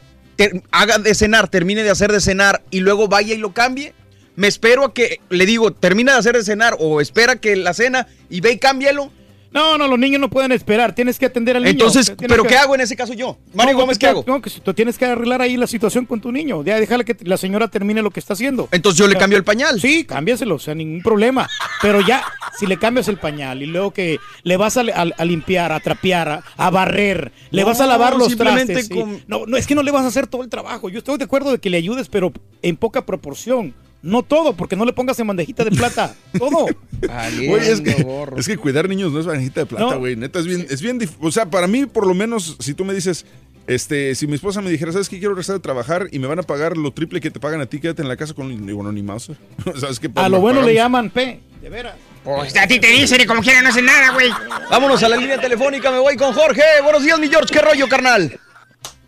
haga 0.72 0.98
de 0.98 1.16
cenar, 1.16 1.48
termine 1.48 1.83
de 1.83 1.90
hacer 1.90 2.11
de 2.11 2.22
cenar 2.22 2.64
y 2.72 2.80
luego 2.80 3.08
vaya 3.08 3.33
y 3.33 3.38
lo 3.38 3.53
cambie. 3.53 3.93
Me 4.35 4.48
espero 4.48 4.85
a 4.85 4.93
que 4.93 5.19
le 5.30 5.45
digo, 5.45 5.74
termina 5.74 6.14
de 6.14 6.19
hacer 6.19 6.35
de 6.38 6.43
cenar 6.43 6.75
o 6.80 7.01
espera 7.01 7.35
que 7.35 7.56
la 7.56 7.74
cena 7.74 8.08
y 8.30 8.41
ve 8.41 8.53
y 8.53 8.59
cámbialo. 8.59 9.11
No, 9.53 9.77
no, 9.77 9.85
los 9.88 9.99
niños 9.99 10.21
no 10.21 10.30
pueden 10.30 10.53
esperar. 10.53 10.95
Tienes 10.95 11.19
que 11.19 11.25
atender 11.25 11.57
al 11.57 11.63
niño. 11.63 11.71
Entonces, 11.71 12.13
¿pero 12.17 12.43
que- 12.43 12.49
qué 12.49 12.55
hago 12.57 12.73
en 12.73 12.81
ese 12.81 12.95
caso 12.95 13.13
yo? 13.13 13.38
Mario 13.53 13.73
No, 13.73 13.80
Gómez, 13.81 13.97
tú- 13.97 13.99
¿qué 13.99 14.07
hago? 14.07 14.23
No, 14.25 14.41
que 14.41 14.49
si 14.49 14.61
tú 14.61 14.73
tienes 14.73 14.97
que 14.97 15.03
arreglar 15.05 15.41
ahí 15.41 15.57
la 15.57 15.67
situación 15.67 16.05
con 16.05 16.21
tu 16.21 16.31
niño. 16.31 16.63
Ya, 16.63 16.80
déjale 16.80 17.03
que 17.03 17.17
la 17.25 17.35
señora 17.35 17.67
termine 17.67 18.01
lo 18.01 18.11
que 18.11 18.21
está 18.21 18.33
haciendo. 18.33 18.69
Entonces 18.71 18.97
yo 18.99 19.07
le 19.07 19.17
cambio 19.17 19.38
el 19.38 19.43
pañal. 19.43 19.81
Sí, 19.81 20.05
cámbiaselo, 20.05 20.55
o 20.55 20.59
sea, 20.59 20.73
ningún 20.73 21.01
problema. 21.01 21.49
Pero 21.81 21.99
ya, 21.99 22.23
si 22.57 22.65
le 22.65 22.77
cambias 22.80 23.07
el 23.09 23.17
pañal 23.17 23.61
y 23.61 23.65
luego 23.65 23.91
que 23.91 24.19
le 24.43 24.55
vas 24.57 24.77
a, 24.77 24.81
a- 24.81 25.11
a 25.17 25.25
limpiar, 25.25 25.73
a 25.73 25.80
trapear, 25.81 26.30
a, 26.30 26.43
a 26.55 26.69
barrer, 26.69 27.33
le 27.49 27.63
vas 27.65 27.81
a 27.81 27.88
lavar 27.88 28.15
los 28.15 28.30
simplemente 28.30 28.73
trastes. 28.73 28.97
sí. 28.97 29.23
No, 29.27 29.45
no, 29.45 29.57
es 29.57 29.67
que 29.67 29.75
no 29.75 29.83
le 29.83 29.91
vas 29.91 30.05
a 30.05 30.07
hacer 30.07 30.27
todo 30.27 30.43
el 30.43 30.49
trabajo. 30.49 30.88
Yo 30.89 30.99
estoy 30.99 31.17
de 31.17 31.25
acuerdo 31.25 31.51
de 31.51 31.59
que 31.59 31.69
le 31.69 31.75
ayudes, 31.77 32.07
pero 32.07 32.31
en 32.61 32.77
poca 32.77 33.05
proporción. 33.05 33.73
No 34.03 34.23
todo, 34.23 34.55
porque 34.55 34.75
no 34.75 34.83
le 34.85 34.93
pongas 34.93 35.19
en 35.19 35.27
bandejita 35.27 35.63
de 35.63 35.71
plata. 35.71 36.15
Todo. 36.38 36.65
Güey, 37.01 37.67
es, 37.69 37.81
que, 37.81 38.05
es 38.38 38.47
que 38.47 38.57
cuidar 38.57 38.89
niños 38.89 39.11
no 39.11 39.19
es 39.19 39.25
banejita 39.27 39.59
de 39.61 39.65
plata, 39.67 39.85
No. 39.91 39.99
güey. 39.99 40.15
Neta, 40.15 40.39
es 40.39 40.45
bien, 40.47 40.65
es 40.69 40.81
bien 40.81 40.99
dif- 40.99 41.15
O 41.21 41.31
sea, 41.31 41.45
para 41.47 41.67
mí, 41.67 41.85
por 41.85 42.07
lo 42.07 42.13
menos, 42.15 42.57
si 42.59 42.73
tú 42.73 42.83
me 42.83 42.93
dices, 42.95 43.25
este, 43.67 44.15
si 44.15 44.25
mi 44.25 44.33
esposa 44.33 44.61
me 44.61 44.71
dijera, 44.71 44.91
¿sabes 44.91 45.07
qué? 45.07 45.19
Quiero 45.19 45.33
regresar 45.35 45.55
de 45.55 45.59
trabajar 45.61 46.07
y 46.11 46.17
me 46.17 46.25
van 46.27 46.39
a 46.39 46.43
pagar 46.43 46.77
lo 46.77 46.91
triple 46.91 47.21
que 47.21 47.30
te 47.30 47.39
pagan 47.39 47.61
a 47.61 47.67
ti, 47.67 47.80
quédate 47.80 48.01
en 48.01 48.07
la 48.07 48.17
casa 48.17 48.33
con. 48.33 48.65
Digo, 48.65 48.81
no, 48.81 48.91
ni 48.91 49.03
Mauser. 49.03 49.35
¿Sabes 49.80 49.99
qué? 49.99 50.09
A 50.15 50.30
lo 50.30 50.39
bueno 50.39 50.63
le 50.63 50.73
llaman 50.73 51.11
P. 51.11 51.39
De 51.61 51.69
veras. 51.69 51.93
Pues 52.23 52.55
a 52.57 52.67
ti 52.67 52.80
te 52.80 52.88
dicen 52.88 53.21
y 53.21 53.25
como 53.25 53.41
quiera 53.41 53.61
no 53.61 53.69
hacen 53.69 53.85
nada, 53.85 54.11
güey. 54.13 54.30
Vámonos 54.69 55.01
a 55.03 55.09
la 55.09 55.17
línea 55.17 55.39
telefónica, 55.39 55.91
me 55.91 55.99
voy 55.99 56.15
con 56.17 56.33
Jorge. 56.33 56.61
Buenos 56.83 57.03
días, 57.03 57.19
mi 57.19 57.27
George, 57.30 57.53
¿qué 57.53 57.61
rollo, 57.61 57.88
carnal? 57.88 58.39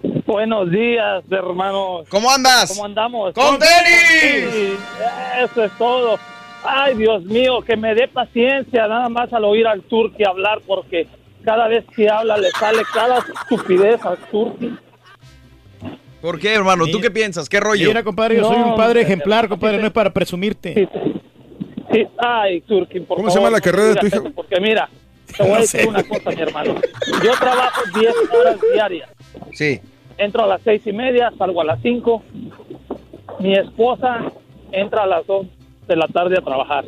Buenos 0.04 0.70
días, 0.70 1.24
hermanos. 1.32 2.08
¿Cómo 2.10 2.30
andas? 2.30 2.74
¿Cómo 2.74 2.86
andamos? 2.86 3.34
¡Con 3.34 3.58
tenis! 3.58 4.50
Sí, 4.52 4.74
Eso 5.42 5.64
es 5.64 5.72
todo. 5.78 6.20
Ay, 6.64 6.96
Dios 6.96 7.24
mío, 7.24 7.62
que 7.62 7.78
me 7.78 7.96
dé 7.96 8.08
paciencia 8.08 8.88
nada 8.88 9.10
más 9.10 9.32
al 9.32 9.46
oír 9.46 9.66
al 9.68 9.82
Turki 9.84 10.24
hablar 10.26 10.62
porque 10.66 11.08
cada 11.44 11.68
vez 11.68 11.86
que 11.96 12.10
habla 12.10 12.38
le 12.38 12.52
sale 12.52 12.84
cada 12.94 13.20
estupidez 13.20 14.04
al 14.06 14.18
Turki. 14.30 14.74
¿Por 16.22 16.40
qué, 16.40 16.54
hermano? 16.54 16.86
¿Tú 16.88 17.00
qué 17.00 17.12
piensas? 17.12 17.48
¿Qué 17.50 17.60
rollo? 17.60 17.88
Mira, 17.88 18.04
compadre, 18.04 18.38
yo 18.38 18.46
soy 18.46 18.62
un 18.62 18.76
padre 18.76 19.02
ejemplar, 19.02 19.48
compadre, 19.50 19.78
no 19.80 19.88
es 19.88 19.94
para 19.94 20.12
presumirte. 20.12 20.90
Sí, 21.92 22.08
ay, 22.18 22.62
Turki, 22.62 23.02
por 23.02 23.18
¿Cómo 23.18 23.30
se 23.30 23.38
llama 23.38 23.52
la 23.52 23.62
carrera 23.62 23.90
de 23.90 23.96
tu 23.96 24.08
eso, 24.08 24.24
Porque 24.34 24.60
mira, 24.60 24.90
te 25.38 25.44
voy 25.44 25.52
a 25.52 25.60
decir 25.60 25.82
sé. 25.82 25.88
una 25.88 26.04
cosa, 26.04 26.32
mi 26.32 26.42
hermano. 26.42 26.76
Yo 27.24 27.32
trabajo 27.34 27.82
10 28.00 28.14
horas 28.34 28.58
diarias. 28.74 29.10
Sí. 29.52 29.82
Entro 30.18 30.44
a 30.44 30.48
las 30.48 30.62
seis 30.62 30.86
y 30.86 30.94
media, 30.94 31.32
salgo 31.38 31.62
a 31.62 31.66
las 31.66 31.82
5. 31.82 32.22
Mi 33.40 33.54
esposa 33.54 34.20
entra 34.72 35.04
a 35.04 35.08
las 35.08 35.26
2 35.28 35.48
de 35.88 35.96
la 35.96 36.08
tarde 36.08 36.38
a 36.38 36.42
trabajar. 36.42 36.86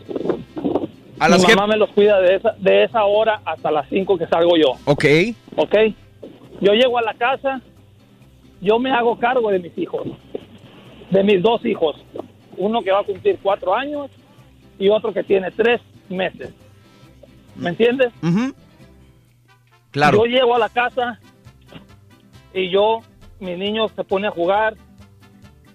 A 1.20 1.30
las 1.30 1.40
Mi 1.42 1.46
que- 1.48 1.56
mamá 1.56 1.68
me 1.74 1.78
los 1.78 1.90
cuida 1.92 2.20
de 2.22 2.36
esa, 2.36 2.52
de 2.60 2.84
esa 2.84 3.04
hora 3.06 3.42
hasta 3.46 3.72
las 3.72 3.88
5 3.90 4.18
que 4.18 4.28
salgo 4.28 4.56
yo. 4.58 4.74
Ok. 4.86 5.06
¿Ok? 5.56 5.76
Yo 6.62 6.74
llego 6.74 6.98
a 6.98 7.02
la 7.02 7.14
casa, 7.16 7.62
yo 8.62 8.80
me 8.80 8.92
hago 8.92 9.18
cargo 9.18 9.50
de 9.50 9.60
mis 9.60 9.78
hijos, 9.78 10.04
de 11.10 11.24
mis 11.24 11.42
dos 11.42 11.66
hijos. 11.66 11.96
Uno 12.58 12.82
que 12.82 12.92
va 12.92 13.00
a 13.00 13.04
cumplir 13.04 13.38
cuatro 13.42 13.74
años 13.76 14.10
y 14.80 14.88
otro 14.90 15.14
que 15.14 15.24
tiene 15.24 15.52
tres 15.52 15.82
meses. 16.10 16.54
¿Me 17.56 17.70
entiendes? 17.70 18.12
Claro. 19.92 20.18
Yo 20.20 20.26
llego 20.26 20.56
a 20.56 20.60
la 20.60 20.70
casa 20.70 21.20
y 22.54 22.70
yo, 22.70 23.00
mi 23.40 23.56
niño 23.56 23.88
se 23.90 24.04
pone 24.04 24.28
a 24.28 24.32
jugar, 24.32 24.76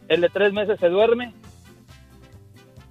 el 0.09 0.21
de 0.21 0.29
tres 0.29 0.53
meses 0.53 0.79
se 0.81 0.89
duerme. 0.89 1.35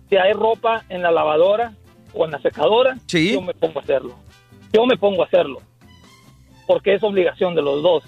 Si 0.10 0.16
hay 0.18 0.34
ropa 0.34 0.86
en 0.90 1.02
la 1.02 1.12
lavadora 1.12 1.74
o 2.14 2.26
en 2.26 2.32
la 2.32 2.42
secadora, 2.42 2.98
Sí. 3.08 3.34
yo 3.34 3.42
me 3.42 3.54
pongo 3.54 3.80
a 3.80 3.84
hacerlo. 3.84 4.16
Yo 4.74 4.86
me 4.86 4.98
pongo 4.98 5.24
a 5.24 5.26
hacerlo. 5.26 5.62
Porque 6.68 6.94
es 6.96 7.04
obligación 7.04 7.56
de 7.56 7.62
los 7.62 7.82
dos. 7.84 8.04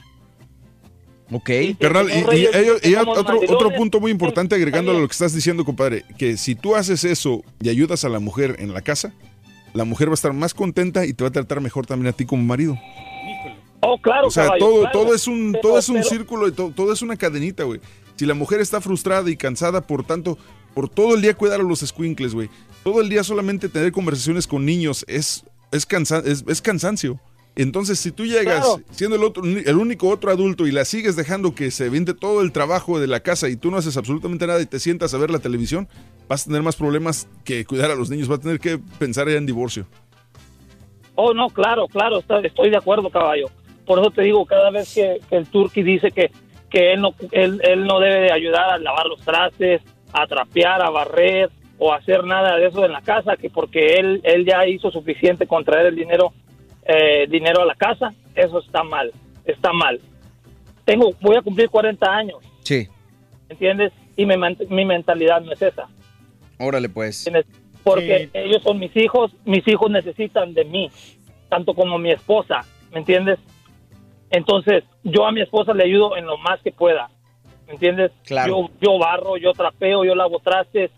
Ok. 1.31 1.49
Carnal, 1.79 2.07
y, 2.11 2.95
otro, 2.95 3.39
otro 3.49 3.71
punto 3.71 3.99
muy 3.99 4.11
importante 4.11 4.55
agregando 4.55 4.91
a 4.91 4.93
lo 4.95 5.07
que 5.07 5.13
estás 5.13 5.33
diciendo, 5.33 5.63
compadre, 5.63 6.03
que 6.17 6.35
si 6.37 6.55
tú 6.55 6.75
haces 6.75 7.03
eso 7.03 7.41
y 7.61 7.69
ayudas 7.69 8.03
a 8.03 8.09
la 8.09 8.19
mujer 8.19 8.57
en 8.59 8.73
la 8.73 8.81
casa, 8.81 9.13
la 9.73 9.85
mujer 9.85 10.09
va 10.09 10.13
a 10.13 10.15
estar 10.15 10.33
más 10.33 10.53
contenta 10.53 11.05
y 11.05 11.13
te 11.13 11.23
va 11.23 11.29
a 11.29 11.31
tratar 11.31 11.61
mejor 11.61 11.85
también 11.85 12.13
a 12.13 12.15
ti 12.15 12.25
como 12.25 12.43
marido. 12.43 12.77
Oh, 13.81 13.97
claro, 13.99 14.27
O 14.27 14.31
sea, 14.31 14.43
caballo, 14.45 14.65
todo, 14.65 14.79
claro. 14.81 14.99
todo 14.99 15.15
es 15.15 15.27
un, 15.27 15.51
Pero- 15.53 15.61
todo 15.61 15.79
es 15.79 15.89
un 15.89 15.95
pero- 15.95 16.07
círculo 16.09 16.47
y 16.47 16.51
to- 16.51 16.71
todo 16.75 16.93
es 16.93 17.01
una 17.01 17.15
cadenita, 17.17 17.63
güey. 17.63 17.79
Si 18.15 18.25
la 18.25 18.33
mujer 18.35 18.61
está 18.61 18.79
frustrada 18.81 19.29
y 19.29 19.35
cansada 19.35 19.81
por 19.81 20.03
tanto, 20.05 20.37
por 20.75 20.87
todo 20.87 21.15
el 21.15 21.21
día 21.21 21.33
cuidar 21.33 21.59
a 21.59 21.63
los 21.63 21.79
squinkles, 21.79 22.33
güey. 22.35 22.49
Todo 22.83 23.01
el 23.01 23.09
día 23.09 23.23
solamente 23.23 23.69
tener 23.69 23.91
conversaciones 23.91 24.45
con 24.47 24.65
niños 24.65 25.03
es, 25.07 25.43
es, 25.71 25.87
cansa- 25.87 26.21
es, 26.25 26.43
es 26.47 26.61
cansancio. 26.61 27.19
Entonces, 27.55 27.99
si 27.99 28.11
tú 28.11 28.25
llegas 28.25 28.63
Claro. 28.65 28.81
siendo 28.91 29.17
el, 29.17 29.23
otro, 29.23 29.43
el 29.43 29.75
único 29.75 30.07
otro 30.09 30.31
adulto 30.31 30.67
y 30.67 30.71
la 30.71 30.85
sigues 30.85 31.15
dejando 31.17 31.53
que 31.53 31.69
se 31.69 31.89
viente 31.89 32.13
todo 32.13 32.41
el 32.41 32.51
trabajo 32.53 32.97
de 32.99 33.07
la 33.07 33.19
casa 33.19 33.49
y 33.49 33.57
tú 33.57 33.71
no 33.71 33.77
haces 33.77 33.97
absolutamente 33.97 34.47
nada 34.47 34.61
y 34.61 34.65
te 34.67 34.79
sientas 34.79 35.13
a 35.13 35.17
ver 35.17 35.31
la 35.31 35.39
televisión, 35.39 35.89
vas 36.29 36.43
a 36.43 36.45
tener 36.45 36.61
más 36.63 36.77
problemas 36.77 37.27
que 37.43 37.65
cuidar 37.65 37.91
a 37.91 37.95
los 37.95 38.09
niños. 38.09 38.27
Vas 38.29 38.39
a 38.39 38.41
tener 38.43 38.59
que 38.59 38.77
pensar 38.99 39.27
ya 39.27 39.35
en 39.35 39.45
divorcio. 39.45 39.85
Oh, 41.15 41.33
no, 41.33 41.49
claro, 41.49 41.87
claro, 41.89 42.19
estoy 42.19 42.69
de 42.69 42.77
acuerdo, 42.77 43.09
caballo. 43.09 43.47
Por 43.85 43.99
eso 43.99 44.11
te 44.11 44.21
digo, 44.23 44.45
cada 44.45 44.69
vez 44.69 44.93
que, 44.93 45.19
que 45.29 45.35
el 45.37 45.47
turqui 45.47 45.83
dice 45.83 46.11
que, 46.11 46.31
que 46.69 46.93
él, 46.93 47.01
no, 47.01 47.13
él, 47.31 47.59
él 47.63 47.85
no 47.85 47.99
debe 47.99 48.21
de 48.21 48.31
ayudar 48.31 48.69
a 48.69 48.77
lavar 48.77 49.07
los 49.07 49.21
trastes, 49.21 49.81
a 50.13 50.27
trapear, 50.27 50.81
a 50.81 50.89
barrer 50.89 51.49
o 51.77 51.91
a 51.91 51.97
hacer 51.97 52.23
nada 52.23 52.57
de 52.57 52.67
eso 52.67 52.85
en 52.85 52.91
la 52.91 53.01
casa, 53.01 53.35
que 53.37 53.49
porque 53.49 53.95
él, 53.95 54.21
él 54.23 54.45
ya 54.45 54.67
hizo 54.67 54.91
suficiente 54.91 55.47
con 55.47 55.65
traer 55.65 55.87
el 55.87 55.95
dinero, 55.95 56.31
eh, 56.85 57.25
dinero 57.29 57.61
a 57.61 57.65
la 57.65 57.75
casa, 57.75 58.13
eso 58.35 58.59
está 58.59 58.83
mal, 58.83 59.11
está 59.45 59.73
mal. 59.73 59.99
Tengo, 60.85 61.11
voy 61.21 61.37
a 61.37 61.41
cumplir 61.41 61.69
40 61.69 62.05
años, 62.11 62.37
Sí. 62.63 62.87
¿entiendes? 63.49 63.91
Y 64.15 64.25
mi, 64.25 64.35
mi 64.69 64.85
mentalidad 64.85 65.41
no 65.41 65.51
es 65.53 65.61
esa. 65.61 65.87
Órale, 66.59 66.87
pues. 66.89 67.25
¿entiendes? 67.25 67.51
Porque 67.83 68.29
ellos 68.33 68.61
son 68.61 68.77
mis 68.77 68.95
hijos, 68.95 69.31
mis 69.45 69.67
hijos 69.67 69.89
necesitan 69.89 70.53
de 70.53 70.65
mí, 70.65 70.91
tanto 71.49 71.73
como 71.73 71.97
mi 71.97 72.11
esposa, 72.11 72.63
¿me 72.91 72.99
entiendes? 72.99 73.39
Entonces, 74.31 74.83
yo 75.03 75.25
a 75.25 75.31
mi 75.31 75.41
esposa 75.41 75.73
le 75.73 75.83
ayudo 75.83 76.17
en 76.17 76.25
lo 76.25 76.37
más 76.37 76.61
que 76.61 76.71
pueda, 76.71 77.09
¿me 77.67 77.73
entiendes? 77.73 78.11
Claro. 78.25 78.69
Yo, 78.69 78.69
yo 78.81 78.97
barro, 78.97 79.37
yo 79.37 79.51
trapeo, 79.53 80.05
yo 80.05 80.15
lavo 80.15 80.39
trastes, 80.39 80.91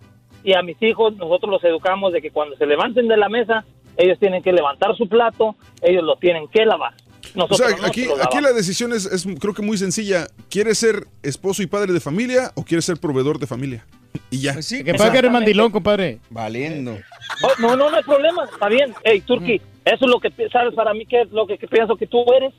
y 0.44 0.54
a 0.54 0.62
mis 0.62 0.82
hijos 0.82 1.16
nosotros 1.16 1.52
los 1.52 1.64
educamos 1.64 2.14
de 2.14 2.22
que 2.22 2.32
cuando 2.32 2.56
se 2.58 2.66
levanten 2.66 3.08
de 3.08 3.18
la 3.18 3.30
mesa, 3.30 3.66
ellos 3.98 4.20
tienen 4.20 4.44
que 4.44 4.52
levantar 4.52 4.96
su 4.96 5.08
plato, 5.08 5.56
ellos 5.82 6.04
lo 6.04 6.16
tienen 6.18 6.48
que 6.48 6.66
lavar. 6.66 6.94
O 7.36 7.40
Nosotros 7.40 7.70
sea, 7.70 7.78
no 7.78 7.88
aquí, 7.88 8.06
aquí 8.22 8.42
la 8.42 8.52
decisión 8.52 8.94
es, 8.94 9.06
es, 9.06 9.26
creo 9.40 9.54
que 9.54 9.62
muy 9.62 9.78
sencilla. 9.78 10.28
¿Quieres 10.50 10.78
ser 10.78 11.08
esposo 11.24 11.64
y 11.64 11.68
padre 11.68 11.94
de 11.94 12.00
familia 12.00 12.52
o 12.56 12.64
quieres 12.64 12.86
ser 12.86 12.98
proveedor 12.98 13.40
de 13.40 13.48
familia? 13.48 13.86
Y 14.30 14.42
ya. 14.42 14.54
Pues 14.54 14.68
Que 14.68 14.94
pague 14.94 15.20
el 15.20 15.32
mandilón, 15.32 15.72
compadre. 15.72 16.20
Valiendo. 16.30 16.98
Oh, 17.44 17.62
no, 17.62 17.76
no, 17.76 17.90
no 17.90 17.98
hay 17.98 18.04
problema, 18.04 18.46
está 18.46 18.68
bien. 18.68 18.94
Hey, 19.04 19.22
Turki, 19.22 19.56
eso 19.86 20.06
es 20.06 20.12
lo 20.12 20.20
que, 20.20 20.30
¿sabes 20.52 20.76
para 20.76 20.94
mí 20.94 21.06
qué 21.06 21.22
es 21.22 21.32
lo 21.32 21.48
que, 21.48 21.58
que 21.58 21.68
pienso 21.68 21.96
que 21.96 22.06
tú 22.06 22.24
eres? 22.36 22.54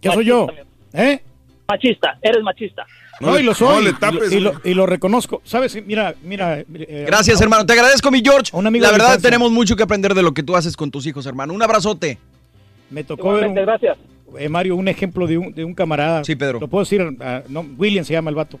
¿Qué 0.00 0.10
soy 0.10 0.24
yo? 0.24 0.46
¿Eh? 0.92 1.20
Machista, 1.68 2.18
eres 2.22 2.42
machista. 2.42 2.86
No, 3.20 3.38
y 3.38 3.42
lo 3.42 3.54
soy. 3.54 3.68
no 3.68 3.80
le 3.80 3.90
y 3.90 3.92
lo- 3.92 3.98
tapes, 3.98 4.32
y, 4.32 4.40
lo, 4.40 4.52
güey. 4.52 4.62
y 4.72 4.74
lo 4.74 4.86
reconozco. 4.86 5.42
¿Sabes? 5.44 5.76
Mira, 5.86 6.14
mira. 6.22 6.58
eh, 6.60 7.04
Gracias, 7.06 7.38
a- 7.40 7.44
hermano. 7.44 7.66
Te 7.66 7.74
agradezco, 7.74 8.10
mi 8.10 8.22
George. 8.24 8.50
un 8.56 8.66
amigo 8.66 8.84
La 8.86 8.92
verdad, 8.92 9.20
tenemos 9.20 9.50
mucho 9.52 9.76
que 9.76 9.82
aprender 9.82 10.14
de 10.14 10.22
lo 10.22 10.32
que 10.32 10.42
tú 10.42 10.56
haces 10.56 10.76
con 10.76 10.90
tus 10.90 11.06
hijos, 11.06 11.26
hermano. 11.26 11.52
Un 11.52 11.62
abrazote. 11.62 12.18
Me 12.88 13.04
tocó 13.04 13.34
ver 13.34 13.46
un, 13.48 13.54
gracias. 13.54 13.98
eh, 14.38 14.48
Mario, 14.48 14.74
un 14.74 14.88
ejemplo 14.88 15.26
de 15.26 15.36
un, 15.38 15.52
de 15.52 15.64
un 15.64 15.74
camarada. 15.74 16.24
Sí, 16.24 16.34
Pedro. 16.34 16.58
Lo 16.60 16.66
puedo 16.68 16.82
decir, 16.82 17.06
ah, 17.20 17.42
no, 17.48 17.60
William 17.76 18.04
se 18.04 18.14
llama 18.14 18.30
el 18.30 18.36
vato. 18.36 18.58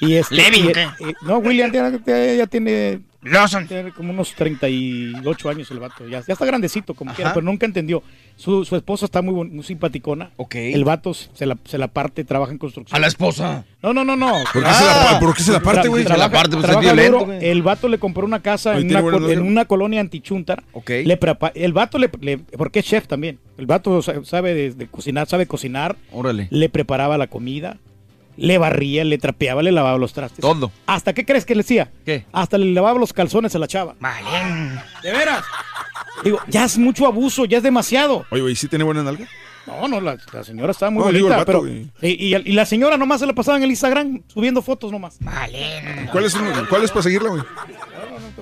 Y 0.00 0.14
este, 0.14 0.34
Levin, 0.34 0.66
y- 0.70 0.72
¿qué? 0.72 0.86
y- 1.00 1.24
no, 1.26 1.38
William 1.38 1.70
ya, 1.72 1.90
ya- 2.04 2.34
ya 2.34 2.46
tiene, 2.46 3.00
Lawson. 3.22 3.66
tiene 3.66 3.92
como 3.92 4.10
unos 4.10 4.34
38 4.34 5.48
años 5.48 5.70
el 5.70 5.78
vato. 5.78 6.06
Ya, 6.08 6.22
ya 6.26 6.32
está 6.32 6.44
grandecito, 6.44 6.94
como 6.94 7.10
Ajá. 7.10 7.16
quiera, 7.16 7.32
pero 7.34 7.44
nunca 7.46 7.64
entendió. 7.66 8.02
Su, 8.36 8.64
su 8.64 8.74
esposa 8.76 9.04
está 9.04 9.22
muy, 9.22 9.32
muy 9.48 9.62
simpaticona. 9.62 10.30
Ok. 10.36 10.56
El 10.56 10.84
vato 10.84 11.14
se 11.14 11.46
la, 11.46 11.56
se 11.64 11.78
la 11.78 11.88
parte, 11.88 12.24
trabaja 12.24 12.50
en 12.52 12.58
construcción. 12.58 12.96
A 12.96 13.00
la 13.00 13.06
esposa. 13.06 13.64
No, 13.82 13.94
no, 13.94 14.04
no, 14.04 14.16
no. 14.16 14.32
¿Por 14.52 14.64
qué 14.64 14.70
se 14.72 14.84
la 14.84 15.10
pa- 15.10 15.20
por 15.20 15.34
qué 15.36 15.42
se 15.42 15.52
la 15.52 15.60
parte, 15.60 15.88
güey? 15.88 16.02
Se 16.02 16.16
la 16.16 16.30
parte, 16.30 16.50
pues, 16.56 16.64
es 16.64 16.70
trabaja 16.70 16.92
violento, 16.92 17.18
duro. 17.20 17.32
El 17.32 17.62
vato 17.62 17.88
le 17.88 17.98
compró 17.98 18.24
una 18.24 18.42
casa 18.42 18.76
en 18.76 18.90
una, 18.90 19.02
co- 19.02 19.30
en 19.30 19.40
una 19.42 19.64
colonia 19.66 20.00
antichuntar. 20.00 20.64
Ok. 20.72 20.90
Le 21.04 21.18
prepa- 21.20 21.52
el 21.54 21.72
vato 21.72 21.98
le, 21.98 22.10
le- 22.20 22.38
porque 22.38 22.80
es 22.80 22.86
chef 22.86 23.06
también. 23.06 23.38
El 23.56 23.66
vato 23.66 24.02
sa- 24.02 24.24
sabe 24.24 24.52
de, 24.54 24.72
de 24.72 24.86
cocinar, 24.88 25.28
sabe 25.28 25.46
cocinar. 25.46 25.96
Órale. 26.10 26.48
Le 26.50 26.68
preparaba 26.68 27.16
la 27.16 27.28
comida, 27.28 27.78
le 28.36 28.58
barría, 28.58 29.04
le 29.04 29.18
trapeaba, 29.18 29.62
le 29.62 29.72
lavaba 29.72 29.98
los 29.98 30.12
trastes. 30.12 30.40
Todo. 30.40 30.70
¿Hasta 30.86 31.12
qué 31.14 31.24
crees 31.24 31.44
que 31.44 31.54
le 31.54 31.62
decía? 31.62 31.90
¿Qué? 32.04 32.24
Hasta 32.32 32.58
le 32.58 32.66
lavaba 32.72 32.98
los 32.98 33.12
calzones 33.12 33.54
a 33.54 33.58
la 33.58 33.66
chava. 33.68 33.94
Vale. 34.00 34.80
¿De 35.02 35.12
veras? 35.12 35.44
Digo, 36.22 36.38
ya 36.48 36.64
es 36.64 36.78
mucho 36.78 37.06
abuso, 37.06 37.44
ya 37.44 37.58
es 37.58 37.62
demasiado. 37.62 38.24
Oye, 38.30 38.42
güey, 38.42 38.54
¿sí 38.56 38.68
tiene 38.68 38.84
buena 38.84 39.02
nalga? 39.02 39.26
No, 39.66 39.88
no, 39.88 39.98
la, 40.00 40.18
la 40.32 40.44
señora 40.44 40.72
estaba 40.72 40.90
muy 40.90 41.02
No, 41.02 41.10
digo, 41.10 41.28
el 41.28 41.34
bonita, 41.34 41.52
vato, 41.52 41.62
pero... 41.62 42.08
Y, 42.08 42.34
y- 42.34 42.36
y 42.36 42.52
la 42.52 42.66
señora 42.66 42.98
nomás 42.98 43.20
se 43.20 43.26
la 43.26 43.32
pasaba 43.32 43.56
en 43.56 43.64
el 43.64 43.70
Instagram 43.70 44.22
subiendo 44.26 44.60
fotos 44.60 44.92
nomás. 44.92 45.16
Vale. 45.20 46.06
¿Cuál 46.12 46.24
es, 46.26 46.34
un- 46.34 46.66
cuál 46.68 46.84
es 46.84 46.90
para 46.90 47.02
seguirla, 47.02 47.30
güey? 47.30 47.42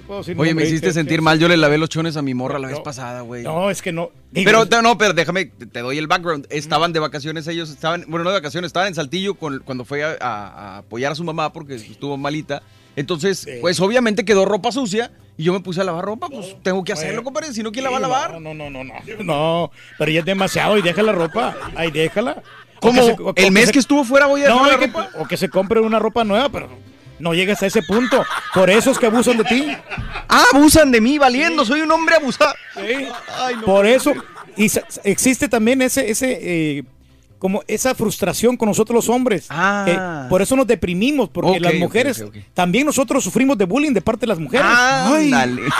No 0.02 0.06
te 0.06 0.06
puedo 0.06 0.20
decir 0.20 0.36
Oye, 0.38 0.54
me 0.54 0.64
hiciste 0.64 0.88
¿qué- 0.88 0.92
sentir 0.92 1.22
mal. 1.22 1.38
Yo 1.38 1.48
le 1.48 1.56
lavé 1.56 1.78
los 1.78 1.88
chones 1.88 2.16
a 2.16 2.22
mi 2.22 2.34
morra 2.34 2.58
la 2.58 2.68
vez 2.68 2.78
No. 2.78 2.82
pasada, 2.82 3.20
güey. 3.22 3.42
No, 3.44 3.70
es 3.70 3.80
que 3.82 3.92
no. 3.92 4.10
Digo, 4.30 4.50
Pero 4.66 4.82
no, 4.82 4.98
pero 4.98 5.12
déjame, 5.14 5.46
te 5.46 5.80
doy 5.80 5.98
el 5.98 6.06
background. 6.06 6.46
Estaban 6.50 6.92
de 6.92 7.00
vacaciones 7.00 7.46
ellos, 7.46 7.70
estaban, 7.70 8.04
bueno, 8.08 8.24
no 8.24 8.30
de 8.30 8.36
vacaciones, 8.36 8.68
estaban 8.68 8.88
en 8.88 8.94
Saltillo 8.94 9.34
con- 9.34 9.60
cuando 9.60 9.84
fue 9.84 10.04
a, 10.04 10.78
apoyar 10.78 11.12
a 11.12 11.14
su 11.14 11.24
mamá 11.24 11.52
porque 11.52 11.74
estuvo 11.76 12.16
malita. 12.16 12.62
Entonces, 12.96 13.46
pues 13.60 13.80
obviamente 13.80 14.24
quedó 14.24 14.44
ropa 14.44 14.70
sucia 14.72 15.10
y 15.38 15.44
yo 15.44 15.52
me 15.54 15.60
puse 15.60 15.80
a 15.80 15.84
lavar 15.84 16.04
ropa, 16.04 16.28
pues 16.28 16.56
tengo 16.62 16.84
que 16.84 16.92
hacerlo, 16.92 17.22
compadre, 17.24 17.52
si 17.54 17.62
no, 17.62 17.72
¿quién 17.72 17.84
la 17.84 17.90
va 17.90 17.96
a 17.96 18.00
lavar? 18.00 18.38
No, 18.40 18.52
no, 18.52 18.68
no, 18.68 18.84
no. 18.84 18.92
No, 19.24 19.70
pero 19.98 20.10
ya 20.10 20.20
es 20.20 20.26
demasiado 20.26 20.76
y 20.76 20.82
deja 20.82 21.02
la 21.02 21.12
ropa. 21.12 21.56
Ahí 21.74 21.90
déjala. 21.90 22.42
¿Cómo? 22.80 23.02
se- 23.02 23.16
¿El 23.36 23.52
mes 23.52 23.66
se- 23.66 23.72
que 23.72 23.78
estuvo 23.78 24.04
fuera 24.04 24.26
voy 24.26 24.42
a 24.44 24.48
No, 24.48 24.66
la 24.66 24.72
es 24.72 24.78
que- 24.78 24.86
ropa? 24.88 25.08
o 25.18 25.26
que 25.26 25.36
se 25.36 25.48
compre 25.48 25.80
una 25.80 25.98
ropa 26.00 26.24
nueva, 26.24 26.48
pero 26.50 26.68
no 27.22 27.32
llegas 27.34 27.62
a 27.62 27.66
ese 27.66 27.82
punto. 27.82 28.24
Por 28.52 28.68
eso 28.68 28.90
es 28.90 28.98
que 28.98 29.06
abusan 29.06 29.38
de 29.38 29.44
ti. 29.44 29.66
Ah, 30.28 30.44
abusan 30.52 30.90
de 30.90 31.00
mí, 31.00 31.18
valiendo, 31.18 31.64
soy 31.64 31.80
un 31.80 31.90
hombre 31.92 32.16
abusado. 32.16 32.54
Ay, 32.76 33.56
no. 33.56 33.62
Por 33.62 33.86
eso. 33.86 34.12
Y 34.56 34.70
existe 35.04 35.48
también 35.48 35.80
ese, 35.80 36.10
ese 36.10 36.38
eh, 36.42 36.84
como 37.38 37.62
esa 37.66 37.94
frustración 37.94 38.56
con 38.56 38.68
nosotros 38.68 38.94
los 38.94 39.08
hombres. 39.08 39.46
Ah. 39.50 39.84
Eh, 39.88 40.28
por 40.28 40.42
eso 40.42 40.56
nos 40.56 40.66
deprimimos, 40.66 41.28
porque 41.28 41.60
las 41.60 41.74
mujeres, 41.74 42.24
también 42.54 42.86
nosotros 42.86 43.22
sufrimos 43.22 43.56
de 43.56 43.64
bullying 43.64 43.92
de 43.92 44.02
parte 44.02 44.20
de 44.22 44.26
las 44.26 44.38
mujeres. 44.38 44.66
Ay. 44.68 45.32
Ándale. 45.32 45.62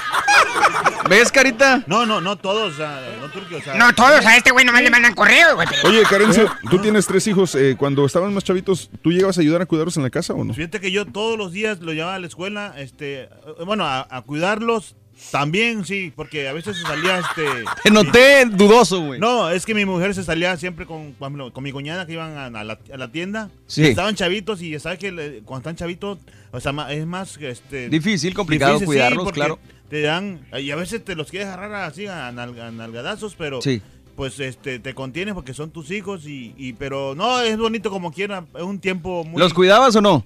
¿Ves, 1.12 1.30
Carita? 1.30 1.84
No, 1.86 2.06
no, 2.06 2.20
no 2.20 2.36
todos, 2.36 2.76
sea, 2.76 3.00
no 3.20 3.28
Turquía, 3.30 3.58
o 3.58 3.62
sea. 3.62 3.74
No, 3.74 3.92
todos 3.94 4.24
a 4.24 4.36
este 4.36 4.50
güey 4.50 4.64
nomás 4.64 4.82
le 4.82 4.90
mandan 4.90 5.14
correo, 5.14 5.54
güey. 5.56 5.68
pero- 5.68 5.88
Oye, 5.88 6.02
Carencio, 6.04 6.50
tú 6.70 6.78
tienes 6.78 7.06
tres 7.06 7.26
hijos. 7.26 7.54
eh, 7.54 7.76
cuando 7.78 8.04
estaban 8.06 8.32
más 8.32 8.44
chavitos, 8.44 8.90
¿tú 9.02 9.12
llegabas 9.12 9.36
a 9.38 9.40
ayudar 9.42 9.60
a 9.62 9.66
cuidarlos 9.66 9.96
en 9.98 10.02
la 10.04 10.10
casa 10.10 10.32
o 10.34 10.42
no? 10.44 10.54
Fíjate 10.54 10.80
que 10.80 10.90
yo 10.90 11.04
todos 11.06 11.36
los 11.36 11.52
días 11.52 11.80
lo 11.80 11.92
llevaba 11.92 12.14
a 12.14 12.18
la 12.18 12.26
escuela, 12.26 12.74
este, 12.78 13.28
bueno, 13.66 13.84
a, 13.86 14.06
a 14.10 14.22
cuidarlos. 14.22 14.96
También, 15.30 15.84
sí, 15.84 16.12
porque 16.16 16.48
a 16.48 16.52
veces 16.52 16.76
se 16.78 16.82
salía, 16.82 17.18
este... 17.20 17.44
Te 17.84 17.90
noté 17.92 18.44
dudoso, 18.46 19.00
güey. 19.02 19.20
No, 19.20 19.50
es 19.50 19.64
que 19.66 19.72
mi 19.74 19.84
mujer 19.84 20.14
se 20.14 20.24
salía 20.24 20.56
siempre 20.56 20.84
con, 20.84 21.12
con 21.12 21.62
mi 21.62 21.70
cuñada 21.70 22.06
que 22.06 22.14
iban 22.14 22.36
a, 22.36 22.46
a 22.46 22.64
la, 22.64 22.78
a 22.92 22.96
la 22.96 23.12
tienda. 23.12 23.48
Sí. 23.68 23.84
Estaban 23.86 24.16
chavitos 24.16 24.60
y 24.62 24.70
ya 24.70 24.80
sabes 24.80 24.98
que 24.98 25.12
le- 25.12 25.42
cuando 25.42 25.58
están 25.60 25.76
chavitos, 25.76 26.18
o 26.50 26.58
sea, 26.58 26.72
ma- 26.72 26.92
es 26.92 27.06
más, 27.06 27.36
este... 27.40 27.88
Difícil, 27.88 28.34
complicado 28.34 28.72
difícil, 28.72 28.86
sí, 28.86 28.96
cuidarlos, 28.98 29.24
porque 29.24 29.38
claro. 29.40 29.58
Te 29.92 30.00
dan, 30.00 30.40
y 30.58 30.70
a 30.70 30.76
veces 30.76 31.04
te 31.04 31.14
los 31.14 31.28
quieres 31.28 31.48
agarrar 31.48 31.84
así 31.84 32.06
a, 32.06 32.28
a 32.28 32.32
nalgadazos, 32.32 33.34
pero... 33.36 33.60
Sí. 33.60 33.82
Pues 34.16 34.40
este 34.40 34.78
te 34.78 34.94
contienes 34.94 35.34
porque 35.34 35.52
son 35.54 35.70
tus 35.70 35.90
hijos 35.90 36.26
y, 36.26 36.54
y 36.58 36.74
pero 36.74 37.14
no 37.14 37.40
es 37.40 37.56
bonito 37.56 37.90
como 37.90 38.12
quiera, 38.12 38.44
es 38.54 38.62
un 38.62 38.78
tiempo 38.78 39.24
muy 39.24 39.40
¿Los 39.40 39.54
cuidabas 39.54 39.96
o 39.96 40.02
no? 40.02 40.22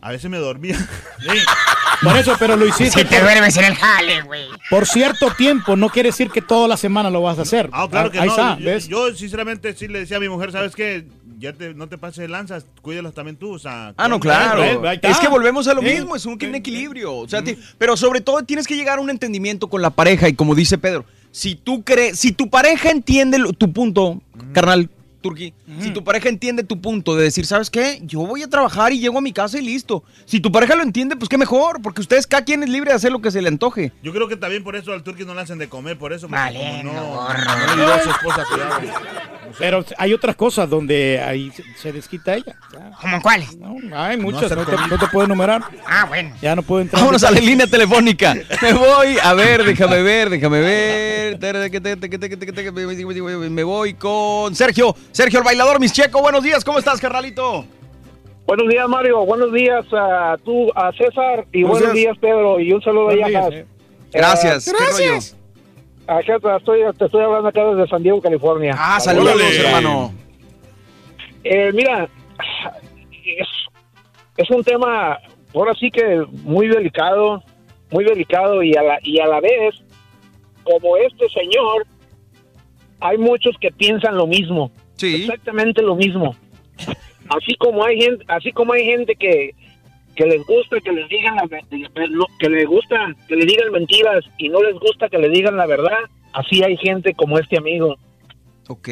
A 0.00 0.10
veces 0.10 0.30
me 0.30 0.38
dormía. 0.38 0.76
Por 2.02 2.16
eso, 2.16 2.34
pero 2.38 2.56
lo 2.56 2.66
hiciste. 2.66 3.00
Si 3.00 3.04
te 3.04 3.20
duermes 3.20 3.56
en 3.56 3.64
el 3.64 3.74
jale, 3.74 4.22
güey. 4.22 4.44
Por 4.70 4.86
cierto 4.86 5.32
tiempo, 5.36 5.74
no 5.74 5.88
quiere 5.88 6.10
decir 6.10 6.30
que 6.30 6.40
toda 6.40 6.68
la 6.68 6.76
semana 6.76 7.10
lo 7.10 7.22
vas 7.22 7.38
a 7.38 7.42
hacer. 7.42 7.68
Ah, 7.72 7.88
claro 7.90 8.10
que 8.10 8.20
Ahí 8.20 8.26
no. 8.28 8.32
está, 8.32 8.58
yo, 8.58 8.64
¿ves? 8.64 8.86
yo, 8.88 9.14
sinceramente 9.14 9.74
sí 9.74 9.88
le 9.88 10.00
decía 10.00 10.18
a 10.18 10.20
mi 10.20 10.28
mujer, 10.28 10.52
¿sabes 10.52 10.76
qué? 10.76 11.06
Ya 11.40 11.52
te, 11.52 11.74
no 11.74 11.88
te 11.88 11.98
pases 11.98 12.18
de 12.18 12.28
lanzas, 12.28 12.66
cuídalos 12.82 13.14
también 13.14 13.36
tú, 13.36 13.52
o 13.54 13.58
sea... 13.58 13.94
Ah, 13.96 14.08
no, 14.08 14.18
claro. 14.18 14.62
Está. 14.90 15.08
Es 15.08 15.18
que 15.18 15.28
volvemos 15.28 15.66
a 15.68 15.74
lo 15.74 15.80
Sí. 15.82 15.86
mismo, 15.88 16.14
es 16.16 16.26
un, 16.26 16.36
equilibrio. 16.54 17.14
O 17.14 17.28
sea, 17.28 17.42
ti- 17.42 17.56
pero 17.78 17.96
sobre 17.96 18.20
todo 18.20 18.42
tienes 18.42 18.66
que 18.66 18.76
llegar 18.76 18.98
a 18.98 19.00
un 19.00 19.10
entendimiento 19.10 19.68
con 19.68 19.80
la 19.82 19.90
pareja 19.90 20.28
y 20.28 20.34
como 20.34 20.54
dice 20.56 20.78
Pedro, 20.78 21.04
si 21.30 21.54
tú 21.54 21.84
crees, 21.84 22.18
si 22.18 22.32
tu 22.32 22.48
pareja 22.50 22.90
entiende 22.90 23.38
lo- 23.38 23.52
tu 23.52 23.72
punto, 23.72 24.20
carnal 24.52 24.88
Turki, 25.20 25.52
si 25.80 25.90
tu 25.90 26.04
pareja 26.04 26.28
entiende 26.28 26.62
tu 26.62 26.80
punto 26.80 27.16
de 27.16 27.24
decir, 27.24 27.44
¿sabes 27.44 27.70
qué? 27.70 28.00
Yo 28.04 28.20
voy 28.20 28.42
a 28.42 28.48
trabajar 28.48 28.92
y 28.92 29.00
llego 29.00 29.18
a 29.18 29.20
mi 29.20 29.32
casa 29.32 29.58
y 29.58 29.62
listo. 29.62 30.04
Si 30.26 30.38
tu 30.40 30.52
pareja 30.52 30.76
lo 30.76 30.82
entiende, 30.82 31.16
pues 31.16 31.28
qué 31.28 31.36
mejor, 31.36 31.82
porque 31.82 32.00
ustedes 32.00 32.26
cada 32.26 32.44
quien 32.44 32.62
es 32.62 32.68
libre 32.68 32.90
de 32.90 32.96
hacer 32.96 33.10
lo 33.10 33.20
que 33.20 33.30
se 33.30 33.42
le 33.42 33.48
antoje. 33.48 33.92
Yo 34.02 34.12
creo 34.12 34.28
que 34.28 34.36
también 34.36 34.62
por 34.62 34.76
eso 34.76 34.92
al 34.92 35.02
turqui 35.02 35.24
no 35.24 35.34
le 35.34 35.40
hacen 35.40 35.58
de 35.58 35.68
comer, 35.68 35.98
por 35.98 36.12
eso. 36.12 36.28
Vale, 36.28 36.82
no, 36.84 36.92
no 36.92 37.76
le 37.76 37.82
dio 37.82 37.92
a 37.92 38.02
su 38.02 38.10
esposa 38.10 38.44
cuidado. 38.48 38.80
Pero 39.58 39.84
hay 39.96 40.12
otras 40.12 40.36
cosas 40.36 40.68
donde 40.68 41.20
ahí 41.20 41.52
se- 41.76 41.92
desquita 41.92 42.34
ella. 42.34 42.56
¿Cómo 43.00 43.22
cuáles? 43.22 43.56
No, 43.56 43.76
hay 43.98 44.16
muchas, 44.16 44.42
no, 44.42 44.48
te, 44.48 44.54
recomienda. 44.56 44.86
no 44.96 44.98
te 44.98 45.06
puedo 45.10 45.26
enumerar. 45.26 45.62
Ah, 45.86 46.04
bueno. 46.08 46.34
Ya 46.42 46.54
no 46.56 46.62
puedo 46.62 46.82
entrar. 46.82 46.98
en 46.98 47.04
Vámonos 47.04 47.24
a 47.24 47.30
la 47.30 47.40
línea 47.40 47.66
telefónica. 47.66 48.34
Me 48.62 48.72
voy, 48.72 49.16
a 49.22 49.34
ver, 49.34 49.64
déjame 49.64 50.02
ver, 50.02 50.30
déjame 50.30 50.60
ver. 50.60 51.38
Me 53.50 53.62
voy 53.64 53.94
con 53.94 54.54
Sergio. 54.54 54.94
Sergio, 55.12 55.38
el 55.38 55.44
bailador, 55.44 55.80
mis 55.80 55.92
checo. 55.92 56.20
Buenos 56.20 56.42
días, 56.42 56.64
¿cómo 56.64 56.78
estás, 56.78 57.00
carnalito? 57.00 57.64
Buenos 58.46 58.68
días, 58.68 58.88
Mario. 58.88 59.24
Buenos 59.26 59.52
días 59.52 59.84
a 59.92 60.36
tú, 60.44 60.70
a 60.74 60.90
César. 60.92 61.46
Y 61.52 61.62
Buenos 61.62 61.80
buenos, 61.80 61.94
días. 61.94 62.14
días. 62.14 62.18
Pedro. 62.20 62.60
Y 62.60 62.72
un 62.72 62.82
saludo 62.82 63.04
Buenos 63.06 63.34
a 63.34 63.38
Has. 63.46 63.52
eh. 63.52 63.66
Gracias. 64.12 64.64
¿Qué 64.64 64.72
Gracias. 64.72 65.36
Acá 66.08 66.38
te 66.40 66.56
estoy, 66.56 66.80
te 66.96 67.04
estoy 67.04 67.22
hablando 67.22 67.48
acá 67.48 67.62
desde 67.66 67.86
San 67.86 68.02
Diego, 68.02 68.22
California. 68.22 68.74
Ah, 68.78 68.98
saludos, 68.98 69.38
hermano. 69.58 70.10
Eh, 71.44 71.70
mira, 71.74 72.08
es, 73.26 73.48
es 74.38 74.50
un 74.50 74.64
tema, 74.64 75.18
ahora 75.54 75.74
sí 75.78 75.90
que 75.90 76.24
muy 76.44 76.66
delicado, 76.68 77.42
muy 77.90 78.04
delicado 78.04 78.62
y 78.62 78.74
a 78.74 78.82
la, 78.82 78.98
y 79.02 79.20
a 79.20 79.26
la 79.26 79.40
vez, 79.40 79.74
como 80.64 80.96
este 80.96 81.28
señor, 81.28 81.86
hay 83.00 83.18
muchos 83.18 83.54
que 83.60 83.70
piensan 83.70 84.16
lo 84.16 84.26
mismo. 84.26 84.72
Exactamente 84.98 85.82
lo 85.82 85.94
mismo. 85.94 86.34
Así 87.28 87.54
como 87.58 87.84
hay 87.84 88.00
gente, 88.00 88.24
así 88.28 88.50
como 88.52 88.72
hay 88.72 88.84
gente 88.86 89.14
que, 89.14 89.54
que 90.18 90.26
les 90.26 90.44
gusta 90.44 90.80
que 90.80 90.90
les 90.90 91.08
digan 91.08 91.36
la 91.36 91.46
que 91.48 92.48
les 92.48 92.66
gusta 92.66 93.14
que 93.28 93.36
le 93.36 93.46
digan 93.46 93.70
mentiras 93.70 94.24
y 94.36 94.48
no 94.48 94.60
les 94.60 94.74
gusta 94.74 95.08
que 95.08 95.16
le 95.16 95.28
digan 95.28 95.56
la 95.56 95.64
verdad, 95.66 95.98
así 96.32 96.60
hay 96.64 96.76
gente 96.76 97.14
como 97.14 97.38
este 97.38 97.56
amigo. 97.56 97.96
Ok. 98.66 98.88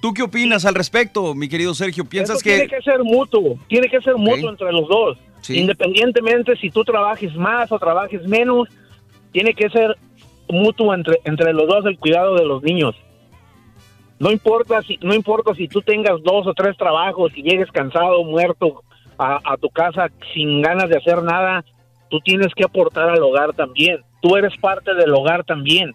¿Tú 0.00 0.14
qué 0.14 0.22
opinas 0.22 0.64
al 0.64 0.74
respecto, 0.74 1.34
mi 1.34 1.50
querido 1.50 1.74
Sergio? 1.74 2.06
¿Piensas 2.06 2.38
Esto 2.38 2.48
que... 2.48 2.56
tiene 2.56 2.68
que 2.68 2.82
ser 2.82 3.04
mutuo, 3.04 3.58
tiene 3.68 3.88
que 3.88 4.00
ser 4.00 4.16
mutuo 4.16 4.48
entre 4.48 4.72
los 4.72 4.88
dos. 4.88 5.18
Sí. 5.42 5.58
Independientemente 5.58 6.56
si 6.56 6.70
tú 6.70 6.82
trabajes 6.82 7.34
más 7.34 7.70
o 7.70 7.78
trabajes 7.78 8.26
menos, 8.26 8.68
tiene 9.32 9.52
que 9.52 9.68
ser 9.68 9.98
mutuo 10.48 10.94
entre 10.94 11.18
entre 11.24 11.52
los 11.52 11.68
dos 11.68 11.84
el 11.84 11.98
cuidado 11.98 12.36
de 12.36 12.46
los 12.46 12.62
niños. 12.62 12.96
No 14.18 14.30
importa 14.30 14.80
si 14.80 14.98
no 15.02 15.12
importa 15.12 15.54
si 15.54 15.68
tú 15.68 15.82
tengas 15.82 16.22
dos 16.22 16.46
o 16.46 16.54
tres 16.54 16.74
trabajos 16.78 17.32
y 17.36 17.42
llegues 17.42 17.70
cansado, 17.70 18.24
muerto 18.24 18.82
a, 19.18 19.40
a 19.44 19.56
tu 19.56 19.68
casa 19.70 20.08
sin 20.34 20.62
ganas 20.62 20.88
de 20.88 20.96
hacer 20.96 21.22
nada, 21.22 21.64
tú 22.10 22.20
tienes 22.20 22.48
que 22.54 22.64
aportar 22.64 23.08
al 23.10 23.22
hogar 23.22 23.52
también. 23.54 23.98
Tú 24.22 24.36
eres 24.36 24.56
parte 24.60 24.94
del 24.94 25.12
hogar 25.14 25.44
también. 25.44 25.92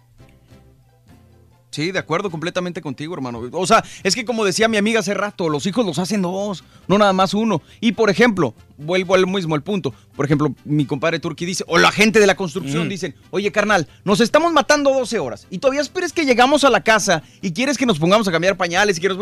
Sí, 1.70 1.90
de 1.90 1.98
acuerdo 1.98 2.30
completamente 2.30 2.80
contigo, 2.80 3.14
hermano. 3.14 3.42
O 3.50 3.66
sea, 3.66 3.82
es 4.04 4.14
que 4.14 4.24
como 4.24 4.44
decía 4.44 4.68
mi 4.68 4.76
amiga 4.76 5.00
hace 5.00 5.12
rato, 5.12 5.48
los 5.48 5.66
hijos 5.66 5.84
los 5.84 5.98
hacen 5.98 6.22
dos, 6.22 6.62
no 6.86 6.98
nada 6.98 7.12
más 7.12 7.34
uno. 7.34 7.62
Y 7.80 7.90
por 7.90 8.10
ejemplo, 8.10 8.54
vuelvo 8.76 9.16
al 9.16 9.26
mismo 9.26 9.56
el 9.56 9.62
punto. 9.62 9.92
Por 10.14 10.24
ejemplo, 10.24 10.54
mi 10.64 10.86
compadre 10.86 11.18
Turki 11.18 11.44
dice, 11.44 11.64
o 11.66 11.76
la 11.78 11.90
gente 11.90 12.20
de 12.20 12.28
la 12.28 12.36
construcción 12.36 12.86
Mm. 12.86 12.90
dicen, 12.90 13.14
oye 13.32 13.50
carnal, 13.50 13.88
nos 14.04 14.20
estamos 14.20 14.52
matando 14.52 14.90
12 14.94 15.18
horas 15.18 15.48
y 15.50 15.58
todavía 15.58 15.80
esperes 15.80 16.12
que 16.12 16.24
llegamos 16.24 16.62
a 16.62 16.70
la 16.70 16.84
casa 16.84 17.24
y 17.42 17.52
quieres 17.52 17.76
que 17.76 17.86
nos 17.86 17.98
pongamos 17.98 18.28
a 18.28 18.32
cambiar 18.32 18.56
pañales 18.56 18.96
y 18.96 19.00
quieres... 19.00 19.18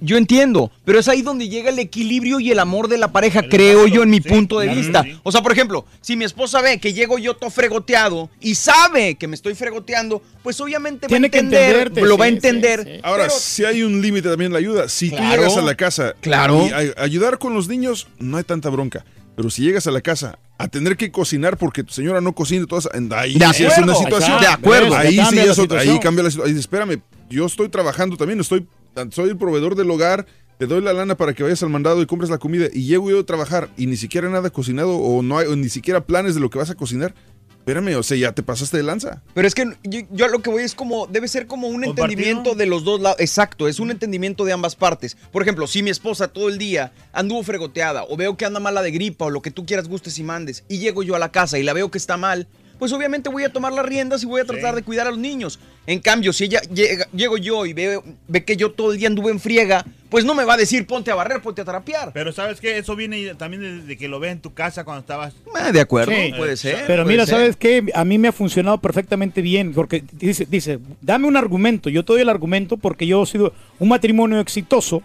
Yo 0.00 0.18
entiendo, 0.18 0.70
pero 0.84 0.98
es 0.98 1.08
ahí 1.08 1.22
donde 1.22 1.48
llega 1.48 1.70
el 1.70 1.78
equilibrio 1.78 2.38
y 2.38 2.50
el 2.50 2.58
amor 2.58 2.88
de 2.88 2.98
la 2.98 3.12
pareja, 3.12 3.42
creo 3.48 3.86
yo, 3.86 4.02
en 4.02 4.10
mi 4.10 4.20
punto 4.20 4.58
de 4.58 4.66
claro, 4.66 4.80
vista. 4.80 5.02
sí. 5.02 5.18
O 5.22 5.32
sea, 5.32 5.42
por 5.42 5.52
ejemplo, 5.52 5.86
si 6.02 6.16
mi 6.16 6.26
esposa 6.26 6.60
ve 6.60 6.78
que 6.78 6.92
llego 6.92 7.18
yo 7.18 7.34
todo 7.34 7.48
fregoteado 7.48 8.28
y 8.40 8.56
sabe 8.56 9.14
que 9.14 9.26
me 9.26 9.34
estoy 9.34 9.54
fregoteando, 9.54 10.20
pues 10.42 10.60
obviamente 10.60 11.06
Tiene 11.06 11.28
va 11.28 11.30
que 11.30 11.38
a 11.38 11.40
entender, 11.40 11.76
entenderte, 11.76 12.00
lo 12.08 12.18
va 12.18 12.26
a 12.26 12.28
entender. 12.28 12.84
sí, 12.84 12.90
sí. 12.96 13.00
Ahora, 13.02 13.30
si 13.30 13.64
hay 13.64 13.82
un 13.82 14.02
límite 14.02 14.28
también 14.28 14.48
en 14.48 14.52
la 14.52 14.58
ayuda. 14.58 14.88
Si 14.90 15.08
tú 15.10 15.16
llegas 15.16 15.56
a 15.56 15.62
la 15.62 15.74
casa 15.74 16.14
Claro. 16.20 16.66
y 16.66 16.70
a- 16.72 17.02
ayudar 17.02 17.38
con 17.38 17.54
los 17.54 17.66
niños, 17.68 18.06
no 18.18 18.36
hay 18.36 18.44
tanta 18.44 18.68
bronca. 18.68 19.04
Pero 19.34 19.48
si 19.50 19.62
llegas 19.62 19.86
a 19.86 19.90
la 19.90 20.00
casa 20.02 20.38
a 20.58 20.68
tener 20.68 20.96
que 20.96 21.10
cocinar 21.10 21.56
porque 21.58 21.82
tu 21.84 21.92
señora 21.92 22.20
no 22.20 22.34
cocina 22.34 22.64
y 22.64 22.66
todas, 22.66 22.88
ahí 23.12 23.34
De 23.38 23.46
sí 23.54 23.64
es 23.64 23.72
acuerdo. 23.72 23.92
una 23.92 23.94
situación. 23.94 24.40
De 24.40 24.46
acuerdo. 24.46 24.94
Ahí 24.96 25.10
sí 25.12 25.16
cambia 25.18 25.44
la 25.46 25.52
es 25.52 25.58
otra- 25.58 25.80
ahí 25.80 25.98
cambia 26.00 26.24
la 26.24 26.30
situación. 26.30 26.54
Ahí, 26.54 26.60
espérame, 26.60 27.02
yo 27.28 27.44
estoy 27.46 27.68
trabajando 27.68 28.16
también, 28.16 28.40
estoy, 28.40 28.66
soy 29.10 29.30
el 29.30 29.36
proveedor 29.36 29.74
del 29.74 29.90
hogar, 29.90 30.26
te 30.58 30.66
doy 30.66 30.80
la 30.80 30.92
lana 30.92 31.16
para 31.16 31.34
que 31.34 31.42
vayas 31.42 31.62
al 31.62 31.68
mandado 31.68 32.00
y 32.00 32.06
compres 32.06 32.30
la 32.30 32.38
comida 32.38 32.66
y 32.72 32.86
llego 32.86 33.10
yo 33.10 33.20
a 33.20 33.26
trabajar 33.26 33.68
y 33.76 33.86
ni 33.86 33.96
siquiera 33.96 34.30
nada 34.30 34.50
cocinado 34.50 34.96
o 34.96 35.22
no 35.22 35.38
hay 35.38 35.46
o 35.46 35.56
ni 35.56 35.68
siquiera 35.68 36.06
planes 36.06 36.34
de 36.34 36.40
lo 36.40 36.48
que 36.50 36.58
vas 36.58 36.70
a 36.70 36.74
cocinar. 36.74 37.14
Espérame, 37.58 37.96
o 37.96 38.02
sea, 38.04 38.16
ya 38.16 38.32
te 38.32 38.44
pasaste 38.44 38.76
de 38.76 38.84
lanza. 38.84 39.24
Pero 39.34 39.48
es 39.48 39.52
que 39.52 39.64
yo, 39.82 40.00
yo 40.12 40.24
a 40.24 40.28
lo 40.28 40.40
que 40.40 40.50
voy 40.50 40.62
es 40.62 40.76
como, 40.76 41.08
debe 41.08 41.26
ser 41.26 41.48
como 41.48 41.66
un 41.66 41.82
entendimiento 41.82 42.54
de 42.54 42.64
los 42.64 42.84
dos 42.84 43.00
lados. 43.00 43.18
Exacto, 43.18 43.66
es 43.66 43.80
un 43.80 43.90
entendimiento 43.90 44.44
de 44.44 44.52
ambas 44.52 44.76
partes. 44.76 45.16
Por 45.32 45.42
ejemplo, 45.42 45.66
si 45.66 45.82
mi 45.82 45.90
esposa 45.90 46.28
todo 46.28 46.48
el 46.48 46.58
día 46.58 46.92
anduvo 47.12 47.42
fregoteada 47.42 48.04
o 48.08 48.16
veo 48.16 48.36
que 48.36 48.44
anda 48.44 48.60
mala 48.60 48.82
de 48.82 48.92
gripa 48.92 49.24
o 49.24 49.30
lo 49.30 49.42
que 49.42 49.50
tú 49.50 49.66
quieras, 49.66 49.88
gustes 49.88 50.16
y 50.20 50.22
mandes, 50.22 50.64
y 50.68 50.78
llego 50.78 51.02
yo 51.02 51.16
a 51.16 51.18
la 51.18 51.32
casa 51.32 51.58
y 51.58 51.64
la 51.64 51.72
veo 51.72 51.90
que 51.90 51.98
está 51.98 52.16
mal, 52.16 52.46
pues 52.78 52.92
obviamente 52.92 53.28
voy 53.28 53.44
a 53.44 53.52
tomar 53.52 53.72
las 53.72 53.84
riendas 53.86 54.22
y 54.22 54.26
voy 54.26 54.40
a 54.40 54.44
tratar 54.44 54.74
de 54.74 54.82
cuidar 54.82 55.06
a 55.06 55.10
los 55.10 55.18
niños. 55.18 55.58
En 55.86 56.00
cambio, 56.00 56.32
si 56.32 56.44
ella 56.44 56.60
llega, 56.62 57.06
llego 57.14 57.36
yo 57.38 57.64
y 57.66 57.72
ve, 57.72 58.00
ve 58.28 58.44
que 58.44 58.56
yo 58.56 58.72
todo 58.72 58.92
el 58.92 58.98
día 58.98 59.08
anduve 59.08 59.30
en 59.30 59.38
friega, 59.40 59.84
pues 60.10 60.24
no 60.24 60.34
me 60.34 60.44
va 60.44 60.54
a 60.54 60.56
decir 60.56 60.86
ponte 60.86 61.10
a 61.10 61.14
barrer, 61.14 61.40
ponte 61.40 61.62
a 61.62 61.64
trapear. 61.64 62.10
Pero 62.12 62.32
sabes 62.32 62.60
que 62.60 62.76
eso 62.78 62.96
viene 62.96 63.34
también 63.36 63.62
de, 63.62 63.82
de 63.82 63.96
que 63.96 64.08
lo 64.08 64.18
ves 64.20 64.32
en 64.32 64.40
tu 64.40 64.52
casa 64.52 64.84
cuando 64.84 65.00
estabas. 65.00 65.34
Eh, 65.34 65.72
de 65.72 65.80
acuerdo, 65.80 66.12
Sí. 66.12 66.32
puede 66.36 66.56
ser. 66.56 66.84
Pero 66.86 67.04
puede 67.04 67.14
mira, 67.14 67.26
ser. 67.26 67.36
¿sabes 67.36 67.56
qué? 67.56 67.84
A 67.94 68.04
mí 68.04 68.18
me 68.18 68.28
ha 68.28 68.32
funcionado 68.32 68.78
perfectamente 68.78 69.42
bien, 69.42 69.72
porque 69.72 70.02
dice, 70.12 70.46
dice, 70.48 70.78
dame 71.00 71.26
un 71.28 71.36
argumento, 71.36 71.88
yo 71.88 72.04
te 72.04 72.12
doy 72.14 72.22
el 72.22 72.28
argumento 72.28 72.76
porque 72.76 73.06
yo 73.06 73.22
he 73.22 73.26
sido 73.26 73.52
un 73.78 73.88
matrimonio 73.88 74.40
exitoso, 74.40 75.02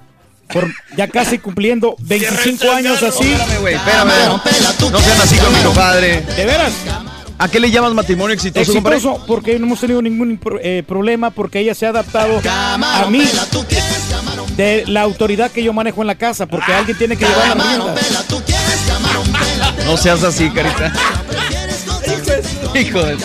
por 0.51 0.67
ya 0.97 1.07
casi 1.07 1.37
cumpliendo 1.37 1.95
25 1.99 2.71
años 2.71 3.01
así. 3.03 3.31
Espérame, 3.31 3.61
güey, 3.61 3.75
espérame. 3.75 4.11
No 4.91 4.99
sean 4.99 5.21
así 5.21 5.37
con 5.37 5.53
mi 5.53 5.59
compadre. 5.61 6.21
¿De 6.21 6.45
veras? 6.45 6.73
¿A 7.41 7.49
qué 7.49 7.59
le 7.59 7.71
llamas 7.71 7.93
matrimonio 7.95 8.35
exitoso, 8.35 8.71
compadre? 8.71 8.97
Exitoso 8.97 9.25
porque 9.25 9.57
no 9.57 9.65
hemos 9.65 9.79
tenido 9.79 9.99
ningún 9.99 10.39
eh, 10.61 10.83
problema, 10.87 11.31
porque 11.31 11.59
ella 11.59 11.73
se 11.73 11.87
ha 11.87 11.89
adaptado 11.89 12.39
a 12.45 13.07
mí 13.09 13.27
de 14.55 14.83
la 14.85 15.01
autoridad 15.01 15.49
que 15.49 15.63
yo 15.63 15.73
manejo 15.73 16.01
en 16.01 16.07
la 16.07 16.15
casa, 16.15 16.45
porque 16.45 16.71
alguien 16.71 16.95
tiene 16.95 17.17
que 17.17 17.25
llevar 17.25 17.57
la 17.57 17.63
rienda. 17.63 17.95
No 19.85 19.97
seas 19.97 20.23
así, 20.23 20.51
carita. 20.51 20.93
Hijo 22.75 23.01
de 23.03 23.17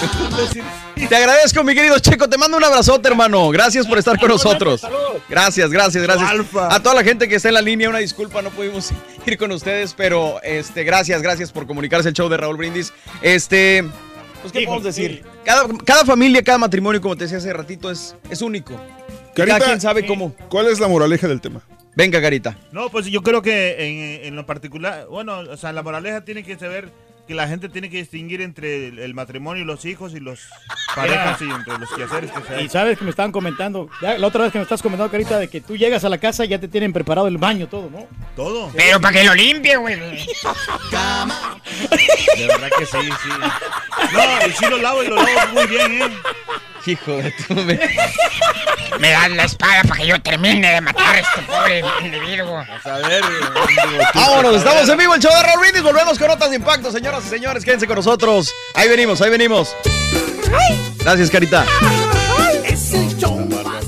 Te 1.09 1.17
agradezco, 1.17 1.62
mi 1.62 1.75
querido 1.75 1.99
Checo. 1.99 2.27
Te 2.27 2.39
mando 2.39 2.57
un 2.57 2.65
abrazote, 2.65 3.09
hermano. 3.09 3.51
Gracias 3.51 3.86
por 3.86 3.99
estar 3.99 4.19
con 4.19 4.31
nosotros. 4.31 4.81
Gracias, 5.28 5.70
gracias, 5.70 6.03
gracias. 6.03 6.31
A 6.55 6.83
toda 6.83 6.95
la 6.95 7.05
gente 7.05 7.28
que 7.28 7.35
está 7.35 7.49
en 7.49 7.55
la 7.55 7.62
línea, 7.62 7.91
una 7.91 7.99
disculpa, 7.99 8.41
no 8.41 8.49
pudimos 8.49 8.93
ir 9.27 9.36
con 9.36 9.53
ustedes, 9.53 9.93
pero 9.95 10.41
este, 10.43 10.85
gracias, 10.85 11.20
gracias 11.20 11.53
por 11.53 11.67
comunicarse 11.67 12.09
el 12.09 12.15
show 12.15 12.31
de 12.31 12.39
Raúl 12.39 12.57
Brindis. 12.57 12.95
Este, 13.20 13.85
pues, 14.52 14.60
¿qué 14.60 14.66
podemos 14.66 14.84
decir? 14.84 15.23
Cada, 15.44 15.66
cada 15.84 16.05
familia, 16.05 16.42
cada 16.42 16.58
matrimonio, 16.58 17.00
como 17.00 17.16
te 17.16 17.25
decía 17.25 17.39
hace 17.39 17.52
ratito, 17.52 17.91
es, 17.91 18.16
es 18.31 18.42
único. 18.42 18.75
Carita, 19.34 19.58
cada 19.58 19.70
quien 19.70 19.81
sabe 19.81 20.07
cómo. 20.07 20.34
¿Cuál 20.49 20.68
es 20.68 20.81
la 20.81 20.89
moraleja 20.89 21.28
del 21.28 21.41
tema? 21.41 21.62
Venga, 21.94 22.20
Carita. 22.20 22.58
No, 22.73 22.91
pues 22.91 23.07
yo 23.07 23.23
creo 23.23 23.42
que 23.42 24.20
en, 24.20 24.26
en 24.26 24.36
lo 24.36 24.44
particular, 24.47 25.07
bueno, 25.08 25.39
o 25.39 25.57
sea, 25.57 25.73
la 25.73 25.83
moraleja 25.83 26.25
tiene 26.25 26.42
que 26.42 26.58
saber 26.58 26.91
que 27.27 27.35
la 27.35 27.49
gente 27.49 27.69
tiene 27.69 27.91
que 27.91 27.99
distinguir 27.99 28.41
entre 28.41 28.89
el, 28.89 28.99
el 28.99 29.15
matrimonio 29.15 29.63
y 29.63 29.67
los 29.67 29.85
hijos 29.85 30.15
y 30.15 30.21
los 30.21 30.49
parejas 30.95 31.41
y 31.43 31.51
entre 31.51 31.79
los 31.79 31.91
quehaceres 31.91 32.31
que 32.31 32.43
se 32.43 32.63
Y 32.63 32.69
sabes 32.69 32.99
que 32.99 33.05
me 33.05 33.11
estaban 33.11 33.33
comentando, 33.33 33.89
ya 34.01 34.17
la 34.19 34.27
otra 34.27 34.45
vez 34.45 34.53
que 34.53 34.59
me 34.59 34.63
estás 34.63 34.83
comentando, 34.83 35.11
Carita, 35.11 35.39
de 35.39 35.49
que 35.49 35.61
tú 35.61 35.77
llegas 35.77 36.05
a 36.05 36.09
la 36.09 36.19
casa 36.19 36.45
y 36.45 36.49
ya 36.49 36.61
te 36.61 36.69
tienen 36.69 36.93
preparado 36.93 37.27
el 37.27 37.39
baño, 37.39 37.67
todo, 37.67 37.91
¿no? 37.91 38.07
Todo. 38.35 38.71
Pero 38.75 39.01
para 39.01 39.19
que 39.19 39.25
lo 39.25 39.35
limpie, 39.35 39.77
güey. 39.77 39.97
De 39.97 40.27
verdad 42.47 42.71
que 42.79 42.87
sí, 42.87 42.99
sí. 43.03 43.29
No, 44.13 44.47
y 44.47 44.53
sí 44.53 44.65
lo 44.71 44.79
lavo 44.79 45.03
y 45.03 45.09
lo 45.09 45.17
lavo 45.17 45.53
muy 45.53 45.67
bien, 45.67 46.03
¿eh? 46.03 46.09
Hijo 46.86 47.16
de 47.16 47.32
tu... 47.32 47.55
Me... 47.55 47.78
Me 48.98 49.10
das 49.10 49.31
la 49.31 49.44
espada 49.44 49.82
para 49.82 50.00
que 50.00 50.06
yo 50.06 50.20
termine 50.23 50.73
de 50.73 50.81
matar 50.81 51.16
a 51.16 51.18
este 51.18 51.42
pobre 51.42 51.84
individuo. 52.02 52.65
A 52.84 53.08
ver, 53.08 53.23
Vámonos, 54.15 54.56
estamos 54.58 54.89
en 54.89 54.97
vivo 54.97 55.15
el 55.15 55.20
show 55.20 55.32
de 55.34 55.42
Raúl 55.42 55.60
Brindis. 55.60 55.82
Volvemos 55.82 56.18
con 56.18 56.28
notas 56.28 56.50
de 56.50 56.56
impacto, 56.56 56.90
señoras 56.90 57.26
y 57.26 57.28
señores. 57.28 57.65
Quédense 57.65 57.86
con 57.86 57.97
nosotros. 57.97 58.55
Ahí 58.74 58.89
venimos, 58.89 59.20
ahí 59.20 59.31
venimos. 59.31 59.76
Gracias, 61.00 61.31
Carita. 61.31 61.66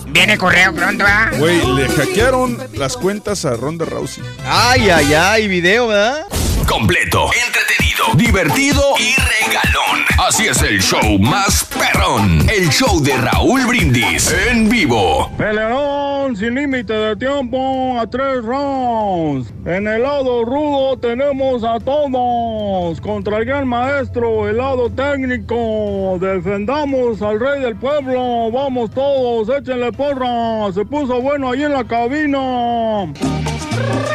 Viene 0.08 0.36
correo 0.36 0.74
pronto, 0.74 1.04
¿ah? 1.06 1.30
Güey, 1.38 1.64
le 1.74 1.88
hackearon 1.88 2.58
las 2.74 2.96
cuentas 2.96 3.44
a 3.44 3.54
Ronda 3.54 3.84
Rousey. 3.84 4.24
Ay, 4.44 4.90
ay, 4.90 5.14
ay, 5.14 5.48
video, 5.48 5.88
¿verdad? 5.88 6.26
Completo, 6.68 7.30
entretenido, 7.46 8.04
divertido 8.14 8.82
y 8.98 9.14
regalón. 9.16 10.04
Así 10.18 10.46
es 10.46 10.62
el 10.62 10.80
show 10.82 11.18
más 11.18 11.64
perrón. 11.64 12.46
El 12.48 12.68
show 12.68 13.02
de 13.02 13.16
Raúl 13.16 13.64
Brindis 13.66 14.32
en 14.50 14.68
vivo. 14.68 15.30
Peleón, 15.38 15.70
Round 15.70 16.36
sin 16.36 16.54
límite 16.54 16.92
de 16.92 17.16
tiempo 17.16 17.98
a 17.98 18.06
tres 18.06 18.44
rounds. 18.44 19.52
En 19.64 19.88
el 19.88 20.02
lado 20.02 20.44
rudo 20.44 20.98
tenemos 20.98 21.64
a 21.64 21.80
todos. 21.80 23.00
Contra 23.00 23.38
el 23.38 23.46
gran 23.46 23.66
maestro, 23.66 24.48
el 24.48 24.58
lado 24.58 24.90
técnico. 24.90 26.18
Defendamos 26.20 27.22
al 27.22 27.40
rey 27.40 27.62
del 27.62 27.76
pueblo. 27.76 28.50
Vamos 28.52 28.90
todos, 28.90 29.48
échenle 29.48 29.90
porra. 29.92 30.70
Se 30.72 30.84
puso 30.84 31.20
bueno 31.22 31.50
ahí 31.50 31.62
en 31.62 31.72
la 31.72 31.84
cabina. 31.84 33.12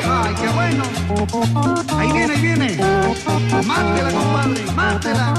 ¡Ay, 0.05 0.35
qué 0.41 0.47
bueno! 0.49 0.83
Ahí 1.97 2.11
viene, 2.11 2.33
ahí 2.33 2.41
viene. 2.41 2.77
Mátela, 3.65 4.11
compadre, 4.11 4.61
mátela. 4.75 5.33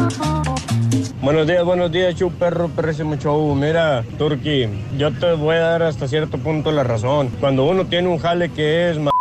Buenos 1.20 1.47
días, 1.47 1.65
buenos 1.65 1.91
días, 1.91 2.15
show 2.15 2.31
perro, 2.31 2.69
perrísimo 2.69 3.17
show. 3.17 3.55
Mira, 3.55 4.05
Turki, 4.19 4.69
yo 4.99 5.11
te 5.11 5.33
voy 5.33 5.57
a 5.57 5.61
dar 5.61 5.83
hasta 5.85 6.07
cierto 6.07 6.36
punto 6.36 6.70
la 6.70 6.85
razón. 6.85 7.31
Cuando 7.41 7.65
uno 7.65 7.86
tiene 7.86 8.09
un 8.09 8.19
jale 8.19 8.51
que 8.51 8.91
es 8.91 8.99
mareado, 8.99 9.14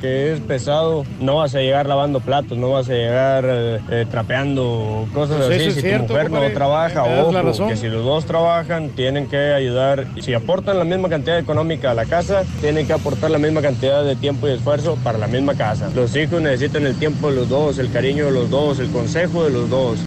que 0.00 0.32
es 0.32 0.40
pesado, 0.40 1.04
no 1.20 1.36
vas 1.36 1.54
a 1.54 1.58
llegar 1.58 1.86
lavando 1.86 2.20
platos, 2.20 2.56
no 2.56 2.70
vas 2.70 2.88
a 2.88 2.92
llegar 2.92 3.44
eh, 3.48 3.80
eh, 3.90 4.06
trapeando, 4.08 5.06
cosas 5.12 5.38
Pues 5.46 5.60
así. 5.60 5.72
si 5.72 5.80
cierto, 5.80 6.06
tu 6.06 6.12
mujer 6.12 6.24
no 6.30 6.36
compadre. 6.36 6.54
trabaja, 6.54 7.00
das 7.02 7.32
la 7.32 7.40
ojo, 7.40 7.42
razón. 7.48 7.68
que 7.68 7.76
si 7.76 7.88
los 7.88 8.04
dos 8.04 8.24
trabajan, 8.26 8.90
tienen 8.90 9.26
que 9.26 9.36
ayudar. 9.36 10.06
Si 10.20 10.34
aportan 10.34 10.78
la 10.78 10.84
misma 10.84 11.08
cantidad 11.08 11.38
económica 11.38 11.90
a 11.90 11.94
la 11.94 12.04
casa, 12.06 12.44
tienen 12.60 12.86
que 12.86 12.92
aportar 12.92 13.30
la 13.30 13.38
misma 13.38 13.60
cantidad 13.60 14.04
de 14.04 14.14
tiempo 14.14 14.46
y 14.48 14.52
esfuerzo 14.52 14.96
para 15.02 15.18
la 15.18 15.26
misma 15.26 15.54
casa. 15.54 15.90
Los 15.94 16.14
hijos 16.14 16.40
necesitan 16.40 16.86
el 16.86 16.94
tiempo 16.96 17.30
de 17.30 17.36
los 17.36 17.48
dos, 17.48 17.78
el 17.78 17.90
cariño 17.90 18.26
de 18.26 18.30
los 18.30 18.48
dos, 18.48 18.78
el 18.78 18.90
consejo 18.90 19.44
de 19.44 19.50
los 19.50 19.68
dos. 19.68 19.98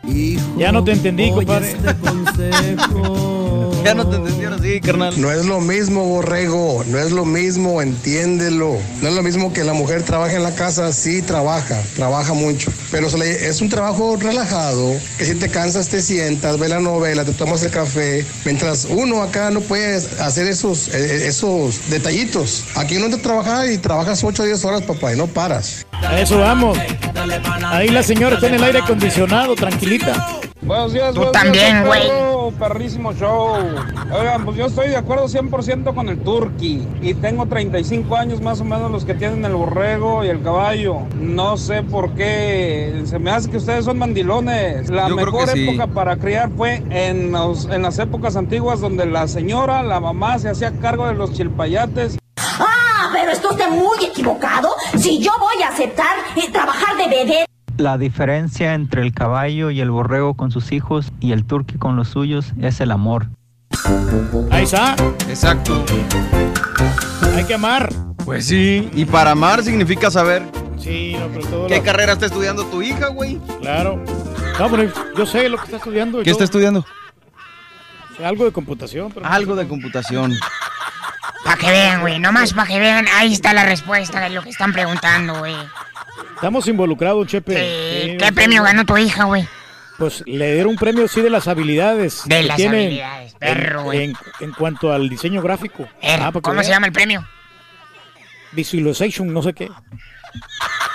Ya 0.58 0.72
no 0.72 0.84
te 0.84 0.94
entendí, 0.94 1.32
compadre. 1.32 1.76
Ya 3.84 3.94
no 3.94 4.06
te 4.08 4.18
entendieron 4.18 4.60
así, 4.60 4.82
carnal. 4.82 5.14
No 5.20 5.32
es 5.32 5.46
lo 5.46 5.62
mismo, 5.62 6.04
borrego, 6.04 6.84
no 6.88 7.00
es 7.00 7.12
lo 7.12 7.24
mismo, 7.24 7.82
entiéndelo. 7.82 8.76
No 9.02 9.08
es 9.08 9.16
lo 9.16 9.24
mismo 9.24 9.49
que 9.54 9.64
la 9.64 9.74
mujer 9.74 10.04
trabaje 10.04 10.36
en 10.36 10.44
la 10.44 10.54
casa, 10.54 10.92
sí 10.92 11.22
trabaja, 11.22 11.82
trabaja 11.96 12.34
mucho. 12.34 12.72
Pero 12.92 13.08
es 13.08 13.62
un 13.62 13.70
trabajo 13.70 14.18
relajado, 14.18 14.96
que 15.18 15.26
si 15.26 15.36
te 15.36 15.50
cansas 15.50 15.90
te 15.90 16.02
sientas, 16.02 16.58
ves 16.60 16.70
la 16.70 16.80
novela, 16.80 17.26
te 17.26 17.34
tomas 17.34 17.64
el 17.64 17.72
café. 17.72 18.26
Mientras 18.46 18.86
uno 18.86 19.22
acá 19.22 19.52
no 19.52 19.62
puede 19.62 19.96
hacer 20.22 20.48
esos, 20.48 20.90
eh, 20.90 21.28
esos 21.28 21.90
detallitos. 21.90 22.66
Aquí 22.76 22.98
uno 22.98 23.10
te 23.10 23.22
trabaja 23.22 23.72
y 23.72 23.78
trabajas 23.78 24.24
8 24.24 24.44
o 24.44 24.46
10 24.46 24.66
horas, 24.66 24.82
papá, 24.84 25.14
y 25.14 25.18
no 25.18 25.28
paras. 25.28 25.86
A 25.92 26.20
eso 26.20 26.40
vamos. 26.40 26.78
Ahí 27.66 27.90
la 27.90 28.04
señora 28.04 28.36
está 28.36 28.48
en 28.48 28.56
el 28.56 28.64
aire 28.64 28.80
acondicionado, 28.80 29.56
tranquilita. 29.56 30.40
Buenos 30.62 30.92
días, 30.94 31.14
Tú 31.14 31.22
buenos 31.22 31.32
también, 31.32 31.86
güey. 31.86 32.02
perrísimo 32.60 33.14
show. 33.14 33.56
Oigan, 34.12 34.44
pues 34.44 34.58
yo 34.58 34.66
estoy 34.66 34.90
de 34.90 34.98
acuerdo 34.98 35.26
100% 35.28 35.94
con 35.96 36.10
el 36.10 36.20
Turqui. 36.20 36.86
Y 37.02 37.14
tengo 37.14 37.46
35 37.46 38.16
años 38.18 38.42
más 38.42 38.60
o 38.60 38.66
menos 38.66 38.92
los 38.92 39.06
que 39.06 39.14
tienen 39.14 39.46
el 39.46 39.54
borrego 39.54 40.24
y 40.26 40.28
el 40.28 40.44
caballo. 40.44 40.98
No 41.16 41.56
sé 41.58 41.82
por 41.84 42.12
qué. 42.14 43.02
Se 43.06 43.18
me 43.20 43.32
hace 43.32 43.50
que 43.50 43.58
ustedes 43.58 43.86
son 43.86 43.98
mandilones. 44.00 44.90
La 44.90 45.08
Yo 45.08 45.16
creo 45.16 45.26
mejor 45.32 45.48
sí. 45.50 45.70
época 45.70 45.88
para 45.88 46.18
criar 46.18 46.50
fue 46.56 46.84
en, 46.90 47.32
los- 47.32 47.66
en 47.70 47.82
las 47.82 47.98
épocas 47.98 48.36
antiguas 48.36 48.82
donde 48.82 49.06
la 49.06 49.28
señora, 49.28 49.82
la 49.82 50.00
mamá, 50.02 50.38
se 50.40 50.50
hacía 50.50 50.74
cargo 50.82 51.08
de 51.08 51.14
los 51.14 51.32
chilpayates. 51.34 52.18
Ah, 52.38 53.10
pero 53.14 53.32
está 53.32 53.48
usted 53.50 53.70
muy 53.70 54.04
equivocado. 54.06 54.70
Si 54.98 55.20
yo 55.20 55.32
voy 55.40 55.64
a 55.64 55.70
aceptar 55.70 56.18
eh, 56.36 56.50
trabajar 56.52 56.98
de 56.98 57.08
bebé. 57.08 57.46
La 57.80 57.98
diferencia 57.98 58.74
entre 58.74 59.02
el 59.02 59.14
caballo 59.14 59.70
y 59.72 59.80
el 59.80 59.90
borrego 59.90 60.34
con 60.34 60.52
sus 60.52 60.74
hijos 60.74 61.14
y 61.22 61.32
el 61.32 61.46
turqui 61.46 61.78
con 61.78 61.96
los 61.96 62.10
suyos 62.10 62.52
es 62.62 62.82
el 62.82 62.92
amor. 62.92 63.28
Ahí 64.52 64.64
está. 64.66 64.98
Exacto. 65.30 65.86
Hay 67.38 67.46
que 67.46 67.54
amar. 67.54 67.90
Pues 68.26 68.46
sí, 68.48 68.90
y 68.94 69.06
para 69.06 69.32
amar 69.32 69.64
significa 69.64 70.12
saber 70.12 70.44
Sí, 70.78 71.16
no, 71.18 71.28
pero 71.30 71.48
todo 71.48 71.68
qué 71.68 71.78
lo- 71.78 71.84
carrera 71.84 72.12
está 72.14 72.26
estudiando 72.26 72.66
tu 72.66 72.82
hija, 72.82 73.08
güey. 73.08 73.40
Claro. 73.62 74.04
No, 74.60 74.70
pero 74.70 74.92
yo 75.18 75.26
sé 75.26 75.48
lo 75.48 75.58
que 75.58 75.64
está 75.64 75.78
estudiando. 75.78 76.22
¿Qué 76.22 76.32
está 76.32 76.44
estudiando? 76.44 76.86
Algo 78.22 78.44
de 78.44 78.52
computación. 78.52 79.10
Pero 79.14 79.26
Algo 79.26 79.56
de 79.56 79.70
computación. 79.70 80.34
Para 81.46 81.56
que 81.56 81.72
vean, 81.72 82.02
güey, 82.02 82.20
nomás 82.20 82.52
para 82.54 82.68
que 82.68 82.78
vean, 82.80 83.06
ahí 83.18 83.32
está 83.32 83.54
la 83.54 83.64
respuesta 83.64 84.20
de 84.20 84.32
lo 84.32 84.44
que 84.44 84.50
están 84.50 84.74
preguntando, 84.74 85.40
güey. 85.40 85.56
Estamos 86.36 86.68
involucrados, 86.68 87.28
Chepe. 87.28 87.54
Sí, 88.12 88.18
¿Qué 88.18 88.32
premio 88.34 88.64
ganó 88.64 88.86
tu 88.86 88.98
hija, 88.98 89.26
güey? 89.26 89.48
Pues 89.98 90.24
le 90.26 90.54
dieron 90.54 90.72
un 90.72 90.78
premio, 90.78 91.08
sí, 91.10 91.22
de 91.22 91.30
las 91.30 91.48
habilidades. 91.50 92.22
De 92.26 92.38
que 92.38 92.44
las 92.44 92.56
tiene 92.56 92.78
habilidades, 92.86 93.34
perro, 93.36 93.80
en, 93.80 93.84
güey. 93.86 94.04
en, 94.06 94.14
en 94.40 94.52
cuanto 94.54 94.94
al 94.94 95.10
diseño 95.10 95.42
gráfico. 95.42 95.88
Er, 96.02 96.22
Ah, 96.22 96.32
¿Cómo 96.42 96.64
se 96.64 96.70
llama 96.70 96.88
el 96.88 96.94
premio? 96.94 97.26
Visualization, 98.54 99.32
no 99.32 99.44
sé 99.44 99.54
qué. 99.54 99.70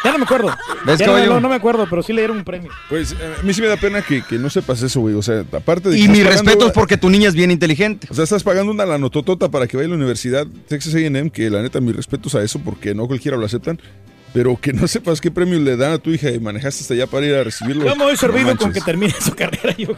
Ya 0.04 0.12
no 0.12 0.18
me 0.18 0.24
acuerdo. 0.24 0.54
¿Ves, 0.84 0.98
Ya 0.98 1.06
no, 1.06 1.18
no, 1.26 1.40
no 1.40 1.48
me 1.48 1.54
acuerdo, 1.54 1.86
pero 1.88 2.02
sí 2.02 2.12
le 2.12 2.20
dieron 2.22 2.38
un 2.38 2.44
premio. 2.44 2.70
Pues 2.88 3.12
eh, 3.12 3.34
a 3.40 3.42
mí 3.42 3.54
sí 3.54 3.60
me 3.62 3.68
da 3.68 3.76
pena 3.76 4.02
que, 4.02 4.22
que 4.22 4.38
no 4.38 4.50
sepas 4.50 4.82
eso, 4.82 5.00
güey. 5.00 5.14
O 5.14 5.22
sea, 5.22 5.40
aparte 5.52 5.88
de 5.88 5.98
Y 5.98 6.08
mi 6.08 6.18
pagando- 6.20 6.30
respeto 6.30 6.66
es 6.66 6.72
porque 6.72 6.96
tu 6.96 7.08
niña 7.10 7.28
es 7.28 7.34
bien 7.34 7.50
inteligente. 7.50 8.06
O 8.10 8.14
sea, 8.14 8.24
estás 8.24 8.42
pagando 8.42 8.70
una 8.72 8.84
lanototota 8.86 9.50
para 9.50 9.66
que 9.66 9.76
vaya 9.76 9.86
a 9.86 9.90
la 9.90 9.96
universidad 9.96 10.46
Texas 10.68 10.94
A&M, 10.94 11.30
que 11.30 11.48
la 11.50 11.62
neta, 11.62 11.80
mis 11.80 11.96
respetos 11.96 12.34
a 12.34 12.42
eso, 12.42 12.58
porque 12.60 12.94
no 12.94 13.06
cualquiera 13.06 13.36
lo 13.36 13.46
aceptan. 13.46 13.80
Pero 14.34 14.60
que 14.60 14.72
no 14.72 14.86
sepas 14.88 15.20
qué 15.20 15.30
premio 15.30 15.58
le 15.60 15.76
dan 15.76 15.92
a 15.92 15.98
tu 15.98 16.10
hija 16.10 16.28
y 16.30 16.38
manejaste 16.40 16.82
hasta 16.82 16.92
allá 16.94 17.06
para 17.06 17.24
ir 17.24 17.34
a 17.36 17.44
recibirlo. 17.44 17.86
Yo 17.86 17.94
me 17.96 18.04
voy 18.04 18.16
servido 18.16 18.50
No 18.52 18.56
con 18.56 18.72
que 18.72 18.80
termine 18.82 19.14
su 19.18 19.32
carrera. 19.34 19.74
Yo, 19.78 19.88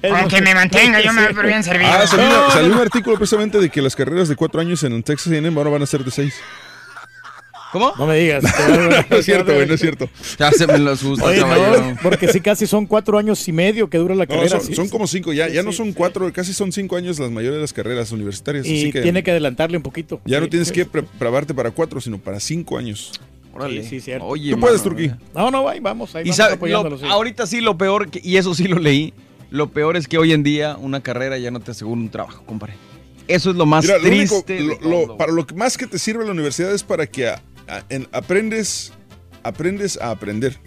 Con 0.00 0.28
que 0.28 0.40
me 0.40 0.54
mantenga, 0.54 1.00
yo 1.00 1.12
me 1.12 1.30
voy 1.32 1.46
bien 1.46 1.62
servido. 1.62 1.90
Ah, 1.92 2.06
salió, 2.06 2.26
una- 2.26 2.36
No, 2.38 2.50
salió 2.50 2.68
no. 2.70 2.74
un 2.76 2.80
artículo 2.80 3.16
precisamente 3.18 3.60
de 3.60 3.68
que 3.70 3.80
las 3.82 3.94
carreras 3.94 4.28
de 4.28 4.34
cuatro 4.34 4.60
años 4.60 4.82
en 4.82 5.00
Texas 5.02 5.32
A&M 5.32 5.54
ahora 5.56 5.70
van 5.70 5.82
a 5.82 5.86
ser 5.86 6.02
de 6.04 6.10
seis. 6.10 6.34
¿Cómo? 7.70 7.92
No 7.98 8.06
me 8.06 8.18
digas. 8.18 8.42
no 9.10 9.16
es 9.16 9.24
cierto, 9.24 9.54
güey, 9.54 9.66
no 9.66 9.74
es 9.74 9.80
cierto. 9.80 10.08
Ya 10.38 10.50
se 10.52 10.66
me 10.66 10.78
lo 10.78 10.90
asusta, 10.92 11.24
Oye, 11.24 11.40
caballero. 11.40 11.90
no, 11.92 11.96
porque 12.02 12.28
sí 12.28 12.40
casi 12.42 12.66
son 12.66 12.84
cuatro 12.86 13.16
años 13.18 13.46
y 13.48 13.52
medio 13.52 13.88
que 13.88 13.96
dura 13.98 14.14
la 14.14 14.24
No, 14.24 14.28
carrera. 14.34 14.50
son, 14.58 14.60
sí, 14.66 14.74
son 14.74 14.86
sí. 14.86 14.90
como 14.90 15.06
cinco, 15.06 15.32
ya, 15.32 15.48
ya 15.48 15.62
no 15.62 15.72
son 15.72 15.92
cuatro, 15.92 16.30
casi 16.34 16.52
son 16.52 16.70
cinco 16.72 16.96
años 16.96 17.18
las 17.18 17.30
mayores 17.30 17.56
de 17.56 17.60
las 17.62 17.72
carreras 17.72 18.12
universitarias. 18.12 18.66
Y 18.66 18.76
así 18.78 18.92
que 18.92 19.00
tiene 19.02 19.22
que 19.22 19.30
adelantarle 19.30 19.76
un 19.78 19.82
poquito. 19.82 20.20
ya 20.26 20.38
no 20.40 20.44
Sí. 20.46 20.50
tienes 20.50 20.70
que 20.72 20.84
pre- 20.84 21.02
prepararte 21.02 21.54
para 21.54 21.70
cuatro, 21.70 21.98
sino 22.00 22.18
para 22.18 22.40
cinco 22.40 22.76
años. 22.76 23.12
Órale. 23.54 23.82
Sí, 23.82 23.88
sí, 23.88 24.00
cierto. 24.00 24.26
Oye, 24.26 24.52
Tú 24.54 24.60
puedes, 24.60 24.82
Turquí. 24.82 25.10
No, 25.34 25.50
no, 25.50 25.68
ahí 25.68 25.80
vamos, 25.80 26.14
ahí 26.14 26.22
Y 26.22 26.24
vamos 26.26 26.36
sabe- 26.36 26.54
apoyándolo, 26.54 26.96
lo- 26.96 27.02
sí. 27.02 27.06
ahorita 27.08 27.46
sí 27.46 27.60
lo 27.60 27.76
peor, 27.76 28.10
que- 28.10 28.20
y 28.24 28.36
eso 28.38 28.54
sí 28.54 28.66
lo 28.68 28.78
leí, 28.78 29.12
lo 29.50 29.70
peor 29.70 29.96
es 29.96 30.08
que 30.08 30.16
hoy 30.18 30.32
en 30.32 30.42
día 30.42 30.76
una 30.80 31.02
carrera 31.02 31.36
ya 31.38 31.50
no 31.50 31.60
te 31.60 31.70
asegura 31.72 32.00
un 32.00 32.08
trabajo, 32.08 32.42
compadre. 32.46 32.74
Eso 33.28 33.50
es 33.50 33.56
lo 33.56 33.66
más 33.66 33.84
Mira, 33.84 33.98
lo 33.98 34.08
único- 34.08 34.42
triste. 34.42 34.60
lo- 34.82 35.06
lo- 35.06 35.16
para 35.16 35.32
lo 35.32 35.46
que 35.46 35.54
más 35.54 35.76
que 35.76 35.86
te 35.86 35.98
sirve 35.98 36.24
la 36.24 36.32
universidad 36.32 36.72
es 36.74 36.82
para 36.82 37.06
que 37.06 37.28
a- 37.28 37.42
a- 37.68 37.84
en- 37.88 38.08
aprendes, 38.12 38.92
aprendes 39.42 39.98
a 40.00 40.10
aprender. 40.10 40.58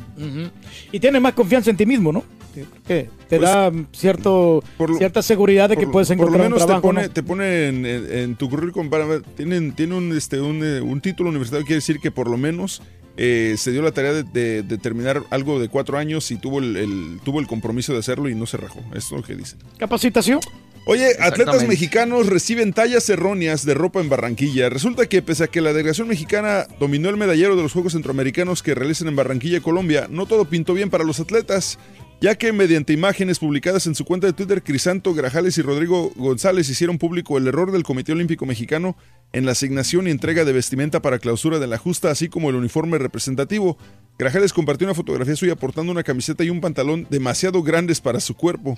Y 0.91 0.99
tienes 0.99 1.21
más 1.21 1.33
confianza 1.33 1.69
en 1.69 1.77
ti 1.77 1.85
mismo, 1.85 2.11
¿no? 2.11 2.23
Yo 2.55 2.65
creo 2.69 2.83
que 2.87 3.09
te 3.29 3.39
da 3.39 3.71
cierto, 3.91 4.63
cierta 4.97 5.21
seguridad 5.21 5.69
de 5.69 5.77
que 5.77 5.87
puedes 5.87 6.07
Pues, 6.07 6.17
Por 6.17 6.27
lo 6.31 6.35
encontrar 6.35 6.47
un 6.47 6.53
menos 6.53 6.59
te 6.59 6.65
trabajo. 6.65 6.81
pone, 6.87 7.01
¿no? 7.03 7.09
te 7.09 7.23
pone 7.23 7.67
en, 7.67 7.85
en- 7.85 8.11
en 8.11 8.35
tu 8.35 8.49
currículum 8.49 8.89
para 8.89 9.05
ver, 9.05 9.21
tienen, 9.35 9.73
tiene 9.73 9.95
un, 9.95 10.15
este, 10.15 10.39
un, 10.41 10.63
eh, 10.63 10.81
un 10.81 11.01
título 11.01 11.29
universitario, 11.29 11.65
quiere 11.65 11.77
decir 11.77 11.99
que 11.99 12.11
por 12.11 12.29
lo 12.29 12.37
menos 12.37 12.81
eh, 13.17 13.55
se 13.57 13.71
dio 13.71 13.81
la 13.81 13.91
tarea 13.91 14.11
de, 14.13 14.23
de- 14.23 14.61
de 14.63 14.77
terminar 14.77 15.23
algo 15.29 15.59
de 15.59 15.69
cuatro 15.69 15.97
años 15.97 16.29
y 16.31 16.37
tuvo 16.37 16.59
el, 16.59 16.75
el- 16.77 17.19
tuvo 17.23 17.39
el 17.39 17.47
compromiso 17.47 17.93
de 17.93 17.99
hacerlo 17.99 18.29
y 18.29 18.35
no 18.35 18.45
se 18.45 18.57
rajó. 18.57 18.79
Esto 18.93 19.15
es 19.15 19.21
lo 19.21 19.23
que 19.23 19.35
dicen. 19.35 19.59
Capacitación. 19.77 20.39
Oye, 20.87 21.07
atletas 21.19 21.65
mexicanos 21.67 22.27
reciben 22.27 22.71
tallas 22.71 23.09
erróneas 23.09 23.65
de 23.65 23.73
ropa 23.73 24.01
en 24.01 24.09
Barranquilla. 24.09 24.69
Resulta 24.69 25.07
que 25.07 25.23
pese 25.23 25.45
a 25.45 25.47
que 25.47 25.59
la 25.59 25.73
delegación 25.73 26.07
mexicana 26.07 26.67
dominó 26.79 27.09
el 27.09 27.17
medallero 27.17 27.55
de 27.55 27.63
los 27.63 27.73
Juegos 27.73 27.93
Centroamericanos 27.93 28.61
que 28.61 28.75
realizan 28.75 29.07
en 29.07 29.15
Barranquilla, 29.15 29.61
Colombia, 29.61 30.05
no 30.11 30.27
todo 30.27 30.45
pintó 30.45 30.75
bien 30.75 30.91
para 30.91 31.03
los 31.03 31.19
atletas, 31.19 31.79
ya 32.25 32.33
que 32.33 32.51
mediante 32.51 32.91
imágenes 32.91 33.37
publicadas 33.37 33.85
en 33.85 33.93
su 33.93 34.03
cuenta 34.03 34.25
de 34.25 34.33
Twitter, 34.33 34.63
Crisanto, 34.63 35.13
Grajales 35.13 35.59
y 35.59 35.61
Rodrigo 35.61 36.11
González 36.15 36.67
hicieron 36.67 36.97
público 36.97 37.37
el 37.37 37.45
error 37.45 37.71
del 37.71 37.83
Comité 37.83 38.13
Olímpico 38.13 38.47
Mexicano 38.47 38.97
en 39.31 39.45
la 39.45 39.51
asignación 39.51 40.07
y 40.07 40.09
entrega 40.09 40.43
de 40.43 40.51
vestimenta 40.51 41.03
para 41.03 41.19
clausura 41.19 41.59
de 41.59 41.67
la 41.67 41.77
justa, 41.77 42.09
así 42.09 42.27
como 42.27 42.49
el 42.49 42.55
uniforme 42.55 42.97
representativo. 42.97 43.77
Grajales 44.17 44.53
compartió 44.53 44.87
una 44.87 44.95
fotografía 44.95 45.35
suya 45.35 45.55
portando 45.55 45.91
una 45.91 46.01
camiseta 46.01 46.43
y 46.43 46.49
un 46.49 46.61
pantalón 46.61 47.05
demasiado 47.11 47.61
grandes 47.61 48.01
para 48.01 48.19
su 48.19 48.33
cuerpo. 48.33 48.75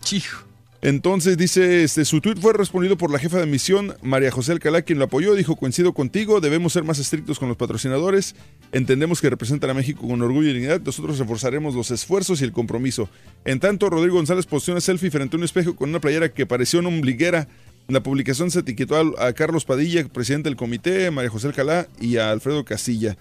Entonces 0.82 1.38
dice, 1.38 1.84
este, 1.84 2.06
su 2.06 2.22
tweet 2.22 2.36
fue 2.40 2.54
respondido 2.54 2.98
por 2.98 3.12
la 3.12 3.18
jefa 3.18 3.40
de 3.40 3.48
misión, 3.48 3.96
María 4.04 4.30
José 4.30 4.52
Alcalá, 4.52 4.84
quien 4.84 5.00
lo 5.00 5.06
apoyó, 5.06 5.34
dijo, 5.34 5.56
coincido 5.56 5.94
contigo, 5.94 6.40
debemos 6.40 6.74
ser 6.74 6.84
más 6.84 7.00
estrictos 7.00 7.40
con 7.40 7.48
los 7.48 7.58
patrocinadores, 7.58 8.36
entendemos 8.72 9.20
que 9.20 9.30
representan 9.30 9.72
a 9.72 9.74
México 9.74 10.08
con 10.08 10.22
orgullo 10.22 10.50
y 10.50 10.54
dignidad, 10.54 10.80
nosotros 10.82 11.18
reforzaremos 11.18 11.74
los 11.74 11.90
esfuerzos 11.90 12.42
y 12.42 12.44
el 12.44 12.52
compromiso. 12.52 13.10
En 13.44 13.60
tanto, 13.60 13.90
Rodrigo 13.90 14.18
González 14.18 14.46
posteó 14.46 14.76
una 14.76 14.82
selfie 14.82 15.10
frente 15.10 15.36
a 15.36 15.40
un 15.40 15.46
espejo 15.46 15.76
con 15.76 15.90
una 15.90 16.00
playera 16.00 16.30
que 16.30 16.46
pareció 16.46 16.80
una 16.80 16.90
ombliguera. 16.90 17.48
La 17.88 18.04
publicación 18.04 18.52
se 18.52 18.60
etiquetó 18.60 19.16
a, 19.18 19.34
Carlos 19.34 19.66
Padilla, 19.66 20.06
presidente 20.10 20.50
del 20.50 20.58
comité, 20.58 21.10
María 21.10 21.32
José 21.32 21.48
Alcalá 21.48 21.88
y 22.00 22.18
a 22.18 22.32
Alfredo 22.32 22.66
Casilla. 22.66 23.18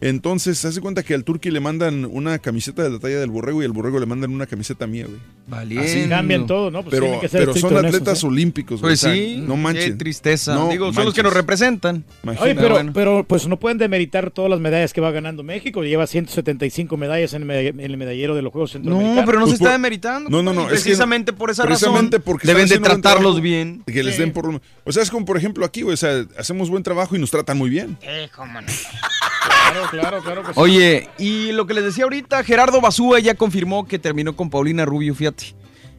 Entonces, 0.00 0.58
se 0.58 0.68
hace 0.68 0.80
cuenta 0.80 1.02
que 1.02 1.14
al 1.14 1.24
Turqui 1.24 1.50
le 1.50 1.60
mandan 1.60 2.04
una 2.04 2.38
camiseta 2.38 2.82
de 2.82 2.90
la 2.90 2.98
talla 2.98 3.18
del 3.18 3.30
borrego 3.30 3.62
y 3.62 3.64
al 3.64 3.72
borrego 3.72 3.98
le 3.98 4.06
mandan 4.06 4.30
una 4.32 4.46
camiseta 4.46 4.86
mía, 4.86 5.06
güey. 5.06 5.18
Valiendo. 5.48 6.08
Cambian 6.14 6.46
todo, 6.46 6.70
¿no? 6.70 6.82
Pues 6.82 6.94
pero 7.00 7.20
que 7.20 7.28
ser 7.28 7.40
pero 7.40 7.54
son 7.54 7.74
atletas 7.76 8.18
eso, 8.18 8.20
¿sí? 8.20 8.26
olímpicos, 8.26 8.80
güey. 8.80 8.90
Pues 8.90 9.00
sí, 9.00 9.42
no 9.46 9.56
manchen. 9.56 9.92
qué 9.92 9.98
tristeza. 9.98 10.54
No 10.54 10.68
Digo, 10.68 10.92
son 10.92 11.04
los 11.06 11.14
que 11.14 11.22
nos 11.22 11.30
manches. 11.32 11.42
representan. 11.42 12.04
Oye, 12.38 12.54
pero, 12.54 12.74
bueno. 12.74 12.92
pero 12.94 13.24
pues 13.24 13.46
no 13.48 13.58
pueden 13.58 13.78
demeritar 13.78 14.30
todas 14.30 14.50
las 14.50 14.60
medallas 14.60 14.92
que 14.92 15.00
va 15.00 15.10
ganando 15.10 15.42
México. 15.42 15.82
Lleva 15.82 16.06
175 16.06 16.96
medallas 16.96 17.32
en 17.32 17.42
el, 17.42 17.48
meda- 17.48 17.60
en 17.68 17.80
el 17.80 17.96
medallero 17.96 18.34
de 18.34 18.42
los 18.42 18.52
Juegos 18.52 18.72
Centroamericanos. 18.72 19.16
No, 19.20 19.26
pero 19.26 19.38
no 19.40 19.46
Pues 19.46 19.58
se 19.58 19.64
está 19.64 19.70
por- 19.70 19.72
demeritando. 19.72 20.30
No, 20.30 20.42
no, 20.42 20.52
no. 20.52 20.60
Y 20.60 20.64
es 20.64 20.68
que- 20.68 20.74
precisamente 20.84 21.32
por 21.32 21.50
esa 21.50 21.64
precisamente 21.64 22.18
razón 22.18 22.24
porque 22.24 22.46
deben 22.46 22.64
están 22.64 22.82
de 22.82 22.88
tratarlos 22.88 23.22
trabajo, 23.22 23.40
bien. 23.40 23.82
Que 23.86 24.02
les 24.02 24.18
den 24.18 24.32
por 24.32 24.52
lo 24.52 24.60
O 24.84 24.92
sea, 24.92 25.02
es 25.02 25.10
como 25.10 25.24
por 25.24 25.36
ejemplo 25.38 25.64
aquí, 25.64 25.82
güey. 25.82 25.94
O 25.94 25.96
sea, 25.96 26.24
hacemos 26.38 26.68
buen 26.70 26.82
trabajo 26.82 27.16
y 27.16 27.18
nos 27.18 27.30
tratan 27.30 27.56
muy 27.58 27.70
bien. 27.70 27.96
Eh, 28.02 28.28
cómo 28.36 28.60
no. 28.60 28.66
Claro, 28.68 29.87
claro, 29.90 30.22
claro. 30.22 30.42
que 30.42 30.54
sí. 30.54 30.60
Oye, 30.60 31.08
y 31.18 31.52
lo 31.52 31.66
que 31.66 31.74
les 31.74 31.84
decía 31.84 32.04
ahorita, 32.04 32.42
Gerardo 32.44 32.80
Basúa 32.80 33.20
ya 33.20 33.34
confirmó 33.34 33.86
que 33.86 33.98
terminó 33.98 34.36
con 34.36 34.50
Paulina 34.50 34.84
Rubio, 34.84 35.14
fíjate. 35.14 35.54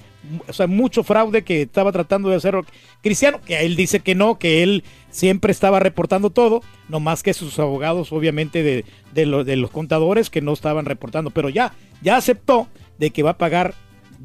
O 0.47 0.53
sea, 0.53 0.67
mucho 0.67 1.03
fraude 1.03 1.43
que 1.43 1.63
estaba 1.63 1.91
tratando 1.91 2.29
de 2.29 2.35
hacer 2.35 2.55
Cristiano, 3.01 3.41
que 3.43 3.59
él 3.59 3.75
dice 3.75 3.99
que 3.99 4.15
no, 4.15 4.39
que 4.39 4.63
él 4.63 4.83
siempre 5.09 5.51
estaba 5.51 5.79
reportando 5.79 6.29
todo, 6.29 6.61
no 6.89 6.99
más 6.99 7.23
que 7.23 7.33
sus 7.33 7.57
abogados, 7.59 8.11
obviamente, 8.11 8.63
de, 8.63 8.85
de, 9.13 9.43
de 9.43 9.55
los 9.55 9.71
contadores 9.71 10.29
que 10.29 10.41
no 10.41 10.53
estaban 10.53 10.85
reportando, 10.85 11.31
pero 11.31 11.49
ya, 11.49 11.73
ya 12.01 12.17
aceptó 12.17 12.67
de 12.97 13.11
que 13.11 13.23
va 13.23 13.31
a 13.31 13.37
pagar 13.37 13.73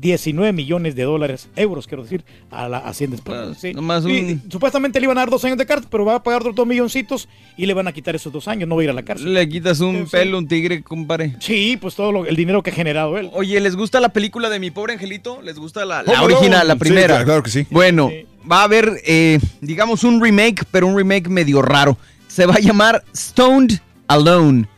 19 0.00 0.52
millones 0.52 0.94
de 0.94 1.02
dólares, 1.05 1.49
euros, 1.57 1.86
quiero 1.86 2.02
decir, 2.02 2.25
a 2.50 2.68
la 2.68 2.78
Hacienda 2.78 3.16
Española. 3.16 3.47
Pues, 3.49 3.58
sí. 3.58 3.73
nomás 3.73 4.05
Y- 4.05 4.08
un- 4.08 4.42
y 4.47 4.50
supuestamente 4.52 5.00
le 5.00 5.05
iban 5.05 5.16
a 5.18 5.23
dar 5.23 5.31
dos 5.31 5.44
años 5.44 5.57
de 5.58 5.66
cárcel, 5.66 5.89
pero 5.91 6.05
va 6.05 6.16
a 6.16 6.23
pagar 6.23 6.41
otros 6.42 6.55
dos 6.55 6.66
milloncitos 6.66 7.28
y 7.57 7.66
le 7.66 7.75
van 7.75 7.89
a 7.89 7.92
quitar 7.92 8.15
esos 8.15 8.33
dos 8.33 8.47
años, 8.49 8.68
no 8.68 8.76
va 8.76 8.83
a 8.83 8.84
ir 8.84 8.91
a 8.91 8.92
la 8.92 9.02
cárcel. 9.02 9.33
Le 9.34 9.49
quitas 9.49 9.81
un 9.81 9.97
Sí, 9.97 10.02
sí. 10.05 10.08
pelo, 10.12 10.39
un 10.39 10.47
tigre, 10.49 10.83
compadre. 10.83 11.36
Sí, 11.41 11.78
pues 11.81 11.94
todo 11.94 12.12
lo- 12.12 12.26
el 12.26 12.36
dinero 12.36 12.62
que 12.62 12.70
ha 12.70 12.75
generado 12.75 13.16
él. 13.18 13.31
Oye, 13.33 13.58
¿les 13.60 13.75
gusta 13.76 14.00
la 14.00 14.10
película 14.10 14.49
de 14.50 14.58
Mi 14.60 14.70
Pobre 14.70 14.92
Angelito? 14.94 15.41
¿Les 15.42 15.58
gusta 15.58 15.84
la, 15.84 16.02
la 16.02 16.23
original, 16.23 16.68
la 16.68 16.75
Sí, 16.75 16.81
primera? 16.81 17.07
claro, 17.08 17.25
claro 17.25 17.42
que 17.42 17.50
sí. 17.50 17.66
Bueno, 17.70 18.10
va 18.50 18.60
a 18.60 18.65
haber, 18.65 19.00
eh, 19.07 19.39
digamos, 19.60 20.05
un 20.05 20.23
remake, 20.23 20.65
pero 20.70 20.86
un 20.86 20.97
remake 20.97 21.28
medio 21.28 21.62
raro. 21.62 21.97
Se 22.28 22.44
va 22.47 22.55
a 22.55 22.60
llamar 22.60 23.02
Stoned 23.15 23.78
Alone. 24.08 24.68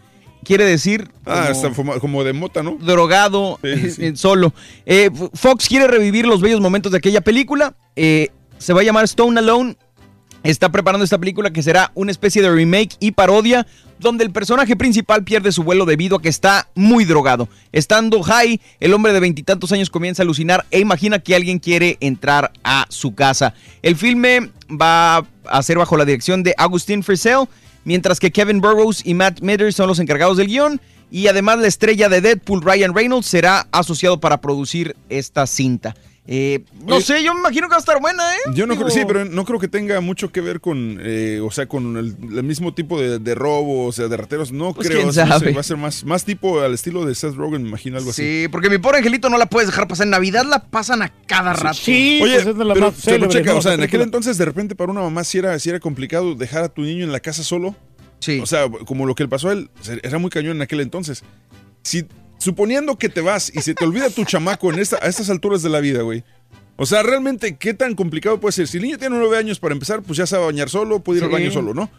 Quiere 0.48 0.64
decir... 0.64 1.10
Ah, 1.26 1.40
como 1.40 1.50
está 1.50 1.70
fuma- 1.70 2.00
como 2.00 2.24
de 2.24 2.32
mota, 2.32 2.62
¿no? 2.62 2.78
drogado 2.80 3.60
Sí, 3.62 3.76
sí, 3.76 3.90
sí. 3.90 4.04
eh, 4.06 4.12
solo. 4.16 4.54
Eh, 4.86 5.10
Fox 5.34 5.68
quiere 5.68 5.86
revivir 5.86 6.26
los 6.26 6.40
bellos 6.40 6.62
momentos 6.62 6.90
de 6.90 6.96
aquella 6.96 7.20
película. 7.20 7.74
Eh, 7.96 8.30
se 8.56 8.72
va 8.72 8.80
a 8.80 8.84
llamar 8.84 9.04
Stone 9.04 9.38
Alone. 9.38 9.76
Está 10.42 10.70
preparando 10.72 11.04
esta 11.04 11.18
película 11.18 11.50
que 11.50 11.62
será 11.62 11.92
una 11.94 12.12
especie 12.12 12.40
de 12.40 12.50
remake 12.50 12.96
y 12.98 13.10
parodia 13.10 13.66
donde 13.98 14.24
el 14.24 14.30
personaje 14.30 14.74
principal 14.74 15.22
pierde 15.22 15.52
su 15.52 15.64
vuelo 15.64 15.84
debido 15.84 16.16
a 16.16 16.22
que 16.22 16.30
está 16.30 16.68
muy 16.74 17.04
drogado. 17.04 17.50
Estando 17.72 18.22
high, 18.22 18.58
el 18.80 18.94
hombre 18.94 19.12
de 19.12 19.20
veintitantos 19.20 19.70
años 19.72 19.90
comienza 19.90 20.22
a 20.22 20.24
alucinar 20.24 20.64
e 20.70 20.78
imagina 20.78 21.18
que 21.18 21.34
alguien 21.34 21.58
quiere 21.58 21.98
entrar 22.00 22.52
a 22.64 22.86
su 22.88 23.14
casa. 23.14 23.52
El 23.82 23.96
filme 23.96 24.50
va 24.70 25.26
a 25.44 25.62
ser 25.62 25.76
bajo 25.76 25.98
la 25.98 26.06
dirección 26.06 26.42
de 26.42 26.54
Agustín 26.56 27.02
Frisell, 27.02 27.48
mientras 27.88 28.20
que 28.20 28.30
Kevin 28.30 28.60
Burrows 28.60 29.00
y 29.02 29.14
Matt 29.14 29.40
Mitter 29.40 29.72
son 29.72 29.86
los 29.88 29.98
encargados 29.98 30.36
del 30.36 30.48
guion. 30.48 30.78
Y 31.10 31.28
además 31.28 31.58
la 31.58 31.68
estrella 31.68 32.10
de 32.10 32.20
Deadpool, 32.20 32.60
Ryan 32.60 32.94
Reynolds, 32.94 33.26
será 33.26 33.66
asociado 33.72 34.20
para 34.20 34.42
producir 34.42 34.94
esta 35.08 35.46
cinta. 35.46 35.94
Eh, 36.30 36.62
no 36.84 36.96
Oye, 36.96 37.04
sé, 37.04 37.24
yo 37.24 37.32
me 37.32 37.40
imagino 37.40 37.68
que 37.68 37.70
va 37.70 37.76
a 37.76 37.80
estar 37.80 37.98
buena, 38.02 38.22
¿eh? 38.34 38.38
Yo 38.54 38.66
no 38.66 38.74
Digo, 38.74 38.84
creo, 38.84 38.94
sí, 38.94 39.04
pero 39.06 39.24
no 39.24 39.46
creo 39.46 39.58
que 39.58 39.66
tenga 39.66 39.98
mucho 40.02 40.30
que 40.30 40.42
ver 40.42 40.60
con, 40.60 40.98
eh, 41.00 41.40
o 41.42 41.50
sea, 41.50 41.66
con 41.66 41.96
el, 41.96 42.14
el 42.36 42.42
mismo 42.44 42.74
tipo 42.74 43.00
de, 43.00 43.18
de 43.18 43.34
robo, 43.34 43.86
o 43.86 43.92
sea, 43.92 44.08
de 44.08 44.16
rateros. 44.18 44.52
No 44.52 44.74
Pues, 44.74 44.88
creo. 44.88 44.98
quién 44.98 45.06
no 45.06 45.12
sé, 45.14 45.24
va 45.52 45.60
a 45.60 45.62
ser 45.62 45.78
más, 45.78 46.04
más 46.04 46.26
tipo 46.26 46.60
al 46.60 46.74
estilo 46.74 47.06
de 47.06 47.14
Seth 47.14 47.34
Rogen, 47.34 47.62
me 47.62 47.68
imagino 47.70 47.96
algo 47.96 48.10
así. 48.10 48.42
Sí, 48.42 48.48
porque 48.48 48.68
mi 48.68 48.76
pobre 48.76 48.98
angelito 48.98 49.30
no 49.30 49.38
la 49.38 49.46
puedes 49.46 49.68
dejar 49.70 49.88
pasar. 49.88 50.04
En 50.04 50.10
Navidad 50.10 50.44
la 50.44 50.64
pasan 50.64 51.00
a 51.00 51.08
cada 51.26 51.54
rato. 51.54 51.78
Sí, 51.82 52.20
Oye, 52.22 52.34
pues 52.34 52.46
es 52.46 52.58
de 52.58 52.64
las 52.66 52.74
pero, 52.74 52.86
más 52.90 53.00
pero 53.02 53.14
célebres, 53.16 53.32
checa, 53.34 53.52
¿no? 53.52 53.58
o 53.58 53.62
sea, 53.62 53.72
en 53.72 53.82
aquel 53.84 54.02
entonces 54.02 54.36
de 54.36 54.44
repente 54.44 54.74
para 54.76 54.92
una 54.92 55.00
mamá 55.00 55.24
sí 55.24 55.38
era, 55.38 55.58
sí 55.58 55.70
era 55.70 55.80
complicado 55.80 56.34
dejar 56.34 56.62
a 56.62 56.68
tu 56.68 56.82
niño 56.82 57.04
en 57.04 57.12
la 57.12 57.20
casa 57.20 57.42
solo. 57.42 57.74
Sí. 58.20 58.38
O 58.40 58.46
sea, 58.46 58.68
como 58.68 59.06
lo 59.06 59.14
que 59.14 59.22
le 59.22 59.30
pasó 59.30 59.48
a 59.48 59.52
él, 59.54 59.70
era 60.02 60.18
muy 60.18 60.28
cañón 60.28 60.56
en 60.56 60.62
aquel 60.62 60.80
entonces. 60.80 61.22
Si, 61.82 62.04
suponiendo 62.38 62.96
que 62.96 63.08
te 63.08 63.20
vas 63.20 63.52
y 63.54 63.60
se 63.60 63.74
te 63.74 63.84
olvida 63.84 64.10
tu 64.10 64.24
chamaco 64.24 64.72
en 64.72 64.78
esta, 64.78 64.96
a 65.02 65.08
estas 65.08 65.28
alturas 65.30 65.62
de 65.62 65.68
la 65.68 65.80
vida, 65.80 66.02
güey. 66.02 66.24
O 66.76 66.86
sea, 66.86 67.02
realmente, 67.02 67.56
¿qué 67.56 67.74
tan 67.74 67.94
complicado 67.94 68.38
puede 68.40 68.52
ser? 68.52 68.68
Si 68.68 68.76
el 68.76 68.84
niño 68.84 68.98
tiene 68.98 69.16
nueve 69.18 69.36
años 69.36 69.58
para 69.58 69.74
empezar, 69.74 70.02
pues 70.02 70.16
ya 70.16 70.26
sabe 70.26 70.46
bañar 70.46 70.70
solo, 70.70 71.00
puede 71.00 71.18
ir 71.18 71.24
al 71.24 71.30
baño 71.30 71.50
solo, 71.50 71.74
¿no? 71.74 71.90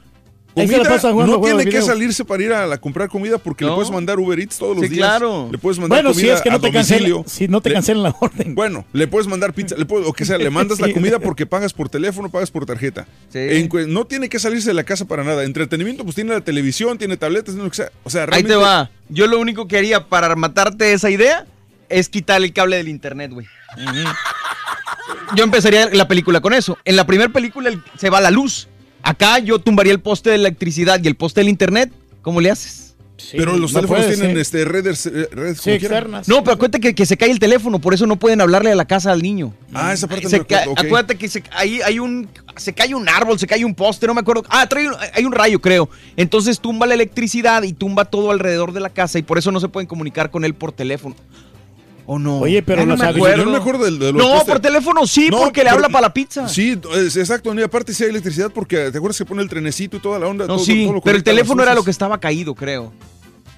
Comida, 0.53 0.83
pasa 0.83 1.11
no 1.13 1.39
tiene 1.41 1.63
que 1.63 1.69
video. 1.69 1.85
salirse 1.85 2.25
para 2.25 2.43
ir 2.43 2.51
a, 2.51 2.65
la- 2.67 2.77
comprar 2.79 3.07
comida 3.07 3.37
porque 3.37 3.63
le 3.63 3.69
No. 3.69 3.75
puedes 3.75 3.91
mandar 3.91 4.19
Uber 4.19 4.39
Eats 4.39 4.57
todos 4.57 4.75
los 4.75 4.85
Sí, 4.85 4.91
días. 4.95 5.07
claro. 5.07 5.47
Le 5.51 5.57
puedes 5.57 5.79
mandar 5.79 5.97
Bueno, 6.03 6.13
si 6.13 6.21
comida 6.21 6.33
es 6.35 6.41
que 6.41 6.49
no 6.49 6.55
a 6.55 6.59
te 6.59 6.67
domicilio. 6.71 7.15
cancelan, 7.23 7.29
si 7.29 7.47
no 7.47 7.61
te 7.61 7.71
cancelan 7.73 8.03
la 8.03 8.15
orden. 8.19 8.55
bueno, 8.55 8.85
le 8.91 9.07
puedes 9.07 9.27
mandar 9.27 9.53
pizza, 9.53 9.75
le 9.77 9.85
puedes- 9.85 10.07
o 10.07 10.11
que 10.13 10.25
sea, 10.25 10.37
le 10.37 10.49
mandas 10.49 10.79
la 10.79 10.91
comida 10.91 11.19
porque 11.19 11.45
pagas 11.45 11.71
por 11.73 11.87
teléfono, 11.89 12.29
pagas 12.29 12.51
por 12.51 12.65
tarjeta. 12.65 13.05
Sí. 13.29 13.39
En 13.39 13.69
cue- 13.69 13.87
no 13.87 14.05
tiene 14.05 14.27
que 14.27 14.39
salirse 14.39 14.69
de 14.69 14.73
la 14.73 14.83
casa 14.83 15.05
para 15.05 15.23
nada. 15.23 15.43
Entretenimiento, 15.43 16.03
pues 16.03 16.15
tiene 16.15 16.33
la 16.33 16.41
televisión, 16.41 16.97
tiene 16.97 17.15
tabletas, 17.15 17.53
tiene 17.53 17.63
lo 17.63 17.69
que 17.69 17.77
sea. 17.77 17.91
O 18.03 18.09
sea, 18.09 18.27
Ahí 18.31 18.43
te 18.43 18.55
va. 18.55 18.89
Yo 19.09 19.27
lo 19.27 19.39
único 19.39 19.67
que 19.67 19.77
haría 19.77 20.07
para 20.07 20.35
matarte 20.35 20.91
esa 20.93 21.09
idea 21.09 21.45
es 21.89 22.09
quitar 22.09 22.41
el 22.43 22.51
cable 22.53 22.77
del 22.77 22.87
internet, 22.89 23.31
güey. 23.31 23.47
Yo 25.35 25.43
empezaría 25.43 25.89
la 25.91 26.07
película 26.07 26.41
con 26.41 26.53
eso. 26.53 26.77
En 26.85 26.95
la 26.95 27.05
primera 27.05 27.31
película 27.31 27.69
el- 27.69 27.81
se 27.97 28.09
va 28.09 28.19
la 28.21 28.31
luz. 28.31 28.67
Acá 29.03 29.39
yo 29.39 29.59
tumbaría 29.59 29.93
el 29.93 29.99
poste 29.99 30.29
de 30.29 30.35
electricidad 30.35 30.99
y 31.03 31.07
el 31.07 31.15
poste 31.15 31.39
del 31.41 31.49
internet. 31.49 31.91
¿Cómo 32.21 32.41
le 32.41 32.51
haces? 32.51 32.85
Pero 33.33 33.57
los 33.57 33.73
no 33.73 33.81
teléfonos 33.81 34.05
puede 34.05 34.15
tienen 34.17 34.37
este, 34.37 34.63
redes, 34.63 35.05
eh, 35.05 35.27
redes 35.31 35.59
Sí, 35.59 35.71
externas. 35.71 36.27
No, 36.29 36.41
pero 36.41 36.53
acuérdate 36.53 36.79
que, 36.79 36.95
que 36.95 37.05
se 37.05 37.17
cae 37.17 37.29
el 37.29 37.39
teléfono, 37.39 37.79
por 37.79 37.93
eso 37.93 38.07
no 38.07 38.15
pueden 38.15 38.39
hablarle 38.39 38.71
a 38.71 38.75
la 38.75 38.85
casa 38.85 39.11
al 39.11 39.21
niño. 39.21 39.53
Ah, 39.73 39.91
esa 39.91 40.07
parte 40.07 40.23
no 40.23 40.29
Se 40.29 40.37
me 40.37 40.41
acuerdo, 40.43 40.71
ok. 40.71 40.79
Acuérdate 40.79 41.17
que 41.17 41.27
se, 41.27 41.43
ahí 41.51 41.81
hay 41.81 41.99
un, 41.99 42.29
se 42.55 42.71
cae 42.73 42.95
un 42.95 43.09
árbol, 43.09 43.37
se 43.37 43.45
cae 43.45 43.65
un 43.65 43.75
poste, 43.75 44.07
no 44.07 44.13
me 44.13 44.21
acuerdo. 44.21 44.45
Ah, 44.49 44.67
trae 44.69 44.87
un- 44.87 44.95
hay 45.13 45.25
un 45.25 45.33
rayo, 45.33 45.59
creo. 45.59 45.89
Entonces 46.15 46.61
tumba 46.61 46.85
la 46.87 46.93
electricidad 46.93 47.63
y 47.63 47.73
tumba 47.73 48.05
todo 48.05 48.31
alrededor 48.31 48.71
de 48.71 48.79
la 48.79 48.89
casa 48.89 49.19
y 49.19 49.21
por 49.21 49.37
eso 49.37 49.51
no 49.51 49.59
se 49.59 49.67
pueden 49.67 49.87
comunicar 49.87 50.31
con 50.31 50.45
él 50.45 50.53
por 50.53 50.71
teléfono. 50.71 51.15
¿O 52.11 52.17
no? 52.17 52.39
Oye, 52.39 52.63
pero 52.63 52.87
no 52.87 52.97
me 52.97 53.05
acuerdo. 53.05 53.45
No 53.45 53.51
me 53.51 53.57
acuerdo 53.57 53.85
del- 53.85 53.99
de 53.99 54.11
los 54.11 54.19
No, 54.23 54.43
por 54.43 54.59
teléfono 54.59 55.05
sí, 55.05 55.29
No, 55.29 55.41
porque 55.41 55.63
le 55.63 55.69
habla 55.69 55.89
para 55.89 56.07
la 56.07 56.13
pizza. 56.13 56.49
Sí, 56.49 56.75
es 56.95 57.15
exacto. 57.15 57.53
Y 57.53 57.61
aparte 57.61 57.93
sí 57.93 58.03
hay 58.03 58.09
electricidad 58.09 58.49
porque 58.51 58.89
te 58.89 58.97
acuerdas 58.97 59.15
que 59.19 59.25
pone 59.25 59.43
el 59.43 59.47
trenecito 59.47 59.97
y 59.97 59.99
toda 59.99 60.17
la 60.17 60.25
onda. 60.25 60.47
No, 60.47 60.55
todo- 60.55 60.65
sí, 60.65 60.85
todo 60.85 60.93
lo 60.93 61.01
pero 61.01 61.17
el 61.17 61.23
teléfono 61.23 61.61
era 61.61 61.75
lo 61.75 61.83
que 61.83 61.91
estaba 61.91 62.19
caído, 62.19 62.55
creo. 62.55 62.91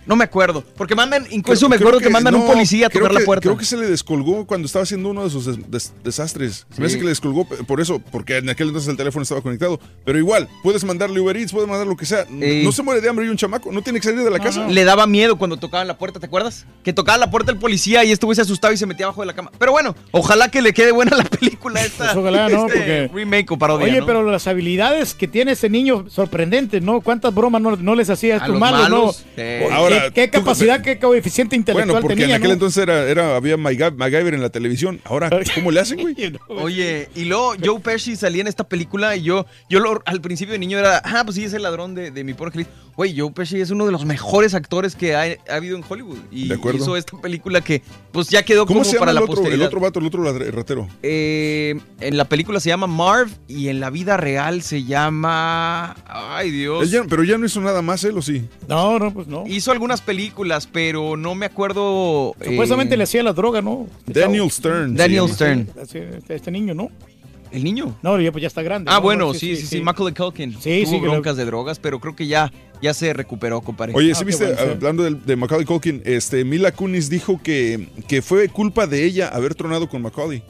No 0.06 0.16
me 0.16 0.24
acuerdo. 0.24 0.64
Porque 0.76 0.96
mandan, 0.96 1.26
incluso 1.30 1.60
Creo- 1.68 1.70
me 1.70 1.76
acuerdo 1.76 2.00
que, 2.00 2.10
mandan 2.10 2.36
un 2.36 2.46
policía 2.48 2.88
a 2.88 2.90
tocar 2.90 3.14
la 3.14 3.22
puerta. 3.22 3.44
Creo 3.44 3.58
que 3.58 3.66
se 3.66 3.78
le 3.78 3.88
descolgó 3.88 4.46
cuando 4.48 4.66
estaba 4.66 4.84
haciendo 4.84 5.10
uno 5.10 5.24
de 5.24 5.30
sus 5.30 5.46
des- 5.46 5.70
des- 5.72 5.94
desastres. 6.04 6.66
Se 6.74 6.82
me 6.82 6.88
hace 6.88 6.94
Sí. 6.96 7.00
que 7.00 7.04
le 7.06 7.10
descolgó 7.10 7.46
por 7.46 7.80
eso, 7.82 8.00
porque 8.12 8.38
en 8.38 8.50
aquel 8.50 8.68
entonces 8.70 8.90
el 8.90 8.98
teléfono 8.98 9.24
estaba 9.24 9.42
conectado. 9.42 9.80
Pero 10.04 10.18
igual, 10.18 10.48
puedes 10.64 10.84
mandarle 10.84 11.20
Uber 11.20 11.38
Eats, 11.38 11.52
puedes 11.52 11.70
mandar 11.70 11.86
lo 11.88 11.96
que 11.96 12.06
sea. 12.06 12.26
No 12.30 12.72
se 12.72 12.84
muere 12.84 13.00
de 13.02 13.10
hambre 13.10 13.26
y 13.26 13.30
un 13.30 13.38
chamaco, 13.38 13.72
no 13.72 13.82
tiene 13.82 14.00
que 14.00 14.08
salir 14.10 14.24
de 14.24 14.32
la 14.32 14.40
casa. 14.40 14.68
Le 14.68 14.84
daba 14.84 15.06
miedo 15.08 15.38
cuando 15.38 15.58
tocaban 15.58 15.88
la 15.88 15.98
puerta, 15.98 16.20
¿te 16.20 16.26
acuerdas? 16.26 16.66
Que 16.84 16.94
tocaba 16.94 17.18
la 17.18 17.30
puerta 17.30 17.52
el 17.52 17.58
policía 17.60 18.04
y 18.04 18.12
este 18.12 18.26
güey 18.26 18.36
se 18.36 18.42
asustaba 18.42 18.74
y 18.74 18.78
se 18.78 18.86
metía 18.88 19.06
abajo 19.06 19.22
de 19.22 19.28
la 19.28 19.34
cama. 19.34 19.52
Pero 19.60 19.72
bueno, 19.72 19.96
ojalá 20.12 20.50
que 20.50 20.62
le 20.62 20.74
quede 20.74 20.92
buena 20.92 21.16
la 21.16 21.24
película 21.26 21.82
esta. 21.84 22.06
Pues 22.06 22.18
ojalá, 22.18 22.50
¿no? 22.50 22.66
este 22.68 22.78
Porque- 22.80 23.12
remake 23.14 23.52
o 23.52 23.58
parodia, 23.58 23.86
Oye, 23.88 24.00
¿no? 24.00 24.06
pero 24.06 24.24
las 24.24 24.48
habilidades 24.48 25.14
que 25.14 25.28
tiene 25.28 25.52
ese 25.52 25.70
niño 25.70 26.06
sorprendentes, 26.10 26.82
¿no? 26.82 27.02
¿Cuántas 27.02 27.34
bromas 27.34 27.62
no, 27.62 27.76
no 27.76 27.96
les 27.96 28.10
hacía 28.10 28.34
a 28.34 28.38
estos 28.38 28.50
los 28.52 28.60
malos, 28.60 28.82
malos, 28.82 29.06
no? 29.06 29.12
sí. 29.14 29.24
¿Qué- 29.36 29.68
Ahora, 29.94 30.12
¿Qué, 30.12 30.28
tú- 30.28 30.40
capacidad, 30.40 30.82
qué 30.82 31.00
coeficiente 31.00 31.56
intelectual 31.56 31.88
Bueno, 31.88 32.02
porque 32.02 32.16
tenía, 32.16 32.36
en 32.36 32.40
aquel 32.42 32.50
no? 32.50 32.54
entonces 32.54 32.84
era, 32.84 33.08
era, 33.10 33.36
había 33.36 33.58
MacGy- 33.58 33.96
MacGyver 33.96 34.34
en 34.34 34.42
la 34.42 34.50
televisión. 34.50 35.00
Ahora, 35.04 35.30
¿cómo 35.56 35.72
le 35.72 35.80
hacen, 35.80 36.00
güey? 36.02 36.16
Oye, 36.48 37.10
y 37.16 37.26
luego 37.26 37.54
Joe 37.64 37.80
Pesci 37.80 38.16
salía 38.16 38.42
en 38.42 38.48
esta 38.48 38.64
película 38.68 39.16
y 39.16 39.24
yo, 39.24 39.46
yo 39.70 39.80
lo- 39.80 40.02
al 40.06 40.22
principio 40.22 40.54
de 40.54 40.60
niño 40.60 40.80
era, 40.80 41.02
ah, 41.04 41.24
pues 41.24 41.36
sí, 41.36 41.44
es 41.44 41.54
el 41.54 41.64
ladrón 41.64 41.96
de, 41.96 42.12
de 42.12 42.24
mi 42.24 42.34
pobre 42.34 42.50
angelito. 42.50 42.72
Güey, 42.96 43.18
Joe 43.18 43.32
Pesci 43.32 43.60
es 43.62 43.72
uno 43.72 43.86
de 43.86 43.92
los 43.94 44.04
mejores 44.06 44.54
actores 44.54 44.96
que 44.96 45.16
ha, 45.16 45.24
ha 45.50 45.56
habido 45.56 45.78
en 45.78 45.84
Hollywood. 45.88 46.18
Y 46.30 46.50
De 46.50 46.56
acuerdo. 46.56 46.80
hizo 46.84 46.98
esta 46.98 47.20
película 47.20 47.62
que, 47.62 47.82
pues 48.12 48.28
ya 48.28 48.44
quedó 48.44 48.66
¿Cómo 48.66 48.80
como 48.82 48.84
se 48.86 48.94
llama 48.94 49.00
para 49.00 49.12
el 49.12 49.16
la 49.16 49.22
otro, 49.22 49.48
el 49.48 49.62
otro 49.62 49.80
vato, 49.80 50.00
el 50.00 50.06
otro 50.08 50.24
ratero? 50.52 50.88
Eh, 51.02 51.80
en 52.02 52.18
la 52.18 52.26
película 52.26 52.60
se 52.60 52.68
llama 52.70 52.88
Marv 52.88 53.30
y 53.48 53.70
en 53.70 53.80
la 53.80 53.90
vida 53.90 54.18
real 54.18 54.62
se 54.62 54.84
llama. 54.84 55.96
Ay, 56.06 56.52
Dios. 56.52 56.92
Ya- 56.92 57.04
pero 57.10 57.24
ya 57.24 57.38
no 57.38 57.46
hizo 57.46 57.62
nada 57.62 57.82
más 57.82 58.04
él, 58.04 58.18
¿o 58.18 58.22
sí? 58.22 58.44
No, 58.68 59.00
no, 59.00 59.14
pues 59.14 59.28
no. 59.28 59.46
Hizo 59.48 59.72
algunas 59.82 60.02
películas, 60.02 60.68
pero 60.72 61.18
no 61.18 61.34
me 61.34 61.48
acuerdo. 61.48 62.36
Supuestamente 62.46 62.94
eh, 62.94 62.98
le 63.00 63.04
hacía 63.06 63.24
la 63.24 63.34
droga, 63.34 63.64
¿no? 63.64 63.88
Daniel 64.06 64.52
Stern. 64.52 64.96
Daniel. 64.96 65.28
Stern. 65.28 65.68
Este, 65.82 66.20
este 66.30 66.52
niño, 66.52 66.76
¿no? 66.76 66.90
¿El 67.52 67.64
niño? 67.64 67.98
No, 68.04 68.22
ya, 68.22 68.32
pues 68.32 68.44
ya 68.44 68.48
está 68.48 68.62
grande. 68.62 68.92
Ah, 68.94 68.98
¿no? 68.98 69.02
bueno, 69.02 69.34
sí, 69.34 69.56
sí, 69.56 69.66
sí, 69.66 69.82
Macaulay 69.82 70.14
Culkin. 70.14 70.54
Sí, 70.62 70.84
Tuvo 70.86 70.94
sí, 71.00 71.02
lo- 71.04 71.12
broncas 71.14 71.36
de 71.36 71.46
drogas, 71.46 71.80
pero 71.80 72.00
creo 72.00 72.16
que 72.16 72.28
ya, 72.28 72.54
ya 72.80 72.94
se 72.94 73.12
recuperó, 73.12 73.60
compadre. 73.62 73.94
Oye, 73.96 74.12
Ah, 74.12 74.16
¿sí 74.16 74.24
viste, 74.24 74.46
bueno, 74.46 74.60
sí. 74.62 74.70
hablando 74.70 75.04
de, 75.04 75.16
de 75.16 75.36
Macaulay 75.36 75.66
Culkin, 75.66 76.04
este, 76.06 76.46
Mila 76.46 76.72
Kunis 76.72 77.10
dijo 77.10 77.42
que, 77.44 77.88
que 78.08 78.22
fue 78.22 78.50
culpa 78.50 78.86
de 78.86 79.04
ella 79.04 79.30
haber 79.30 79.56
tronado 79.56 79.90
con 79.90 80.04
Macaulay. 80.04 80.44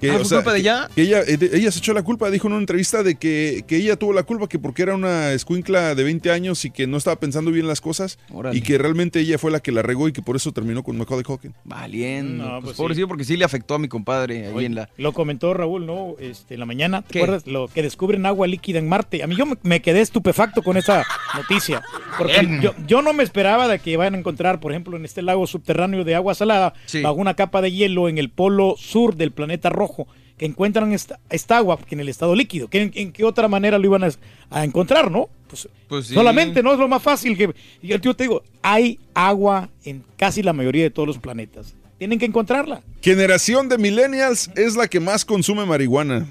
Que, 0.00 0.10
Ah, 0.10 0.18
¿fue 0.22 0.36
culpa 0.36 0.52
de 0.52 0.60
ella? 0.60 0.88
Que 0.94 1.02
ella, 1.02 1.20
eh, 1.26 1.38
ella 1.52 1.70
se 1.72 1.78
echó 1.80 1.92
la 1.92 2.02
culpa, 2.02 2.30
dijo 2.30 2.46
en 2.46 2.52
una 2.54 2.60
entrevista 2.62 3.02
de 3.02 3.16
que, 3.16 3.64
que 3.66 3.76
ella 3.76 3.96
tuvo 3.96 4.12
la 4.12 4.22
culpa 4.22 4.48
que 4.48 4.58
porque 4.58 4.82
era 4.82 4.94
una 4.94 5.32
escuincla 5.32 5.94
de 5.94 6.04
20 6.04 6.30
años 6.30 6.64
y 6.64 6.70
que 6.70 6.86
no 6.86 6.96
estaba 6.96 7.16
pensando 7.18 7.50
bien 7.50 7.66
las 7.66 7.80
cosas 7.80 8.18
Órale. 8.32 8.56
y 8.56 8.62
que 8.62 8.78
realmente 8.78 9.20
ella 9.20 9.38
fue 9.38 9.50
la 9.50 9.60
que 9.60 9.72
la 9.72 9.82
regó 9.82 10.08
y 10.08 10.12
que 10.12 10.22
por 10.22 10.36
eso 10.36 10.52
terminó 10.52 10.82
con 10.82 10.96
Macaulay 10.98 11.24
Culkin. 11.24 11.54
Valiendo. 11.64 12.44
No, 12.44 12.50
pues, 12.60 12.64
pues 12.64 12.76
pobrecito, 12.76 13.08
porque 13.08 13.24
sí 13.24 13.36
le 13.36 13.44
afectó 13.44 13.74
a 13.74 13.78
mi 13.78 13.88
compadre 13.88 14.46
ahí 14.48 14.52
Oye, 14.54 14.66
en 14.66 14.74
la. 14.74 14.88
Lo 14.96 15.12
comentó 15.12 15.52
Raúl, 15.54 15.86
¿no? 15.86 16.14
Este, 16.18 16.54
en 16.54 16.60
la 16.60 16.66
mañana. 16.66 17.02
¿Te 17.02 17.12
¿Qué? 17.12 17.18
acuerdas? 17.22 17.46
Lo 17.46 17.68
que 17.68 17.82
descubren 17.82 18.26
agua 18.26 18.46
líquida 18.46 18.78
en 18.78 18.88
Marte. 18.88 19.22
A 19.22 19.26
mí 19.26 19.36
yo 19.36 19.46
me, 19.46 19.56
me 19.62 19.82
quedé 19.82 20.00
estupefacto 20.00 20.62
con 20.62 20.76
esa 20.76 21.04
noticia. 21.34 21.82
Porque 22.16 22.58
yo, 22.60 22.74
yo 22.86 23.02
no 23.02 23.12
me 23.12 23.22
esperaba 23.24 23.68
de 23.68 23.78
que 23.78 23.96
vayan 23.96 24.14
a 24.14 24.18
encontrar, 24.18 24.60
por 24.60 24.72
ejemplo, 24.72 24.96
en 24.96 25.04
este 25.04 25.22
lago 25.22 25.46
subterráneo 25.46 26.04
de 26.04 26.14
agua 26.14 26.34
salada, 26.34 26.74
Sí. 26.86 27.02
bajo 27.02 27.16
una 27.16 27.34
capa 27.34 27.60
de 27.62 27.72
hielo 27.72 28.08
en 28.08 28.18
el 28.18 28.30
polo 28.30 28.74
sur 28.78 29.16
del 29.16 29.30
planeta 29.32 29.70
rojo, 29.70 29.87
que 30.36 30.46
encuentran 30.46 30.92
esta, 30.92 31.18
esta 31.30 31.56
agua 31.56 31.78
que 31.78 31.94
en 31.94 32.00
el 32.00 32.08
estado 32.08 32.34
líquido. 32.34 32.68
¿Que 32.68 32.82
en, 32.82 32.92
en 32.94 33.12
qué 33.12 33.24
otra 33.24 33.48
manera 33.48 33.76
lo 33.78 33.84
iban 33.86 34.04
a, 34.04 34.10
a 34.50 34.64
encontrar, 34.64 35.10
no? 35.10 35.28
Pues, 35.48 35.68
Pues 35.88 36.06
sí. 36.06 36.14
Solamente, 36.14 36.62
¿no? 36.62 36.72
Es 36.72 36.78
lo 36.78 36.86
más 36.88 37.02
fácil 37.02 37.36
que... 37.36 37.52
y 37.82 37.88
Yo 37.88 38.14
te 38.14 38.24
digo, 38.24 38.42
hay 38.62 38.98
agua 39.14 39.68
en 39.84 40.04
casi 40.16 40.42
la 40.42 40.52
mayoría 40.52 40.84
de 40.84 40.90
todos 40.90 41.06
los 41.08 41.18
planetas. 41.18 41.74
Tienen 41.98 42.18
que 42.20 42.26
encontrarla. 42.26 42.82
Generación 43.02 43.68
de 43.68 43.78
millennials 43.78 44.50
es 44.54 44.76
la 44.76 44.86
que 44.86 45.00
más 45.00 45.24
consume 45.24 45.66
marihuana. 45.66 46.26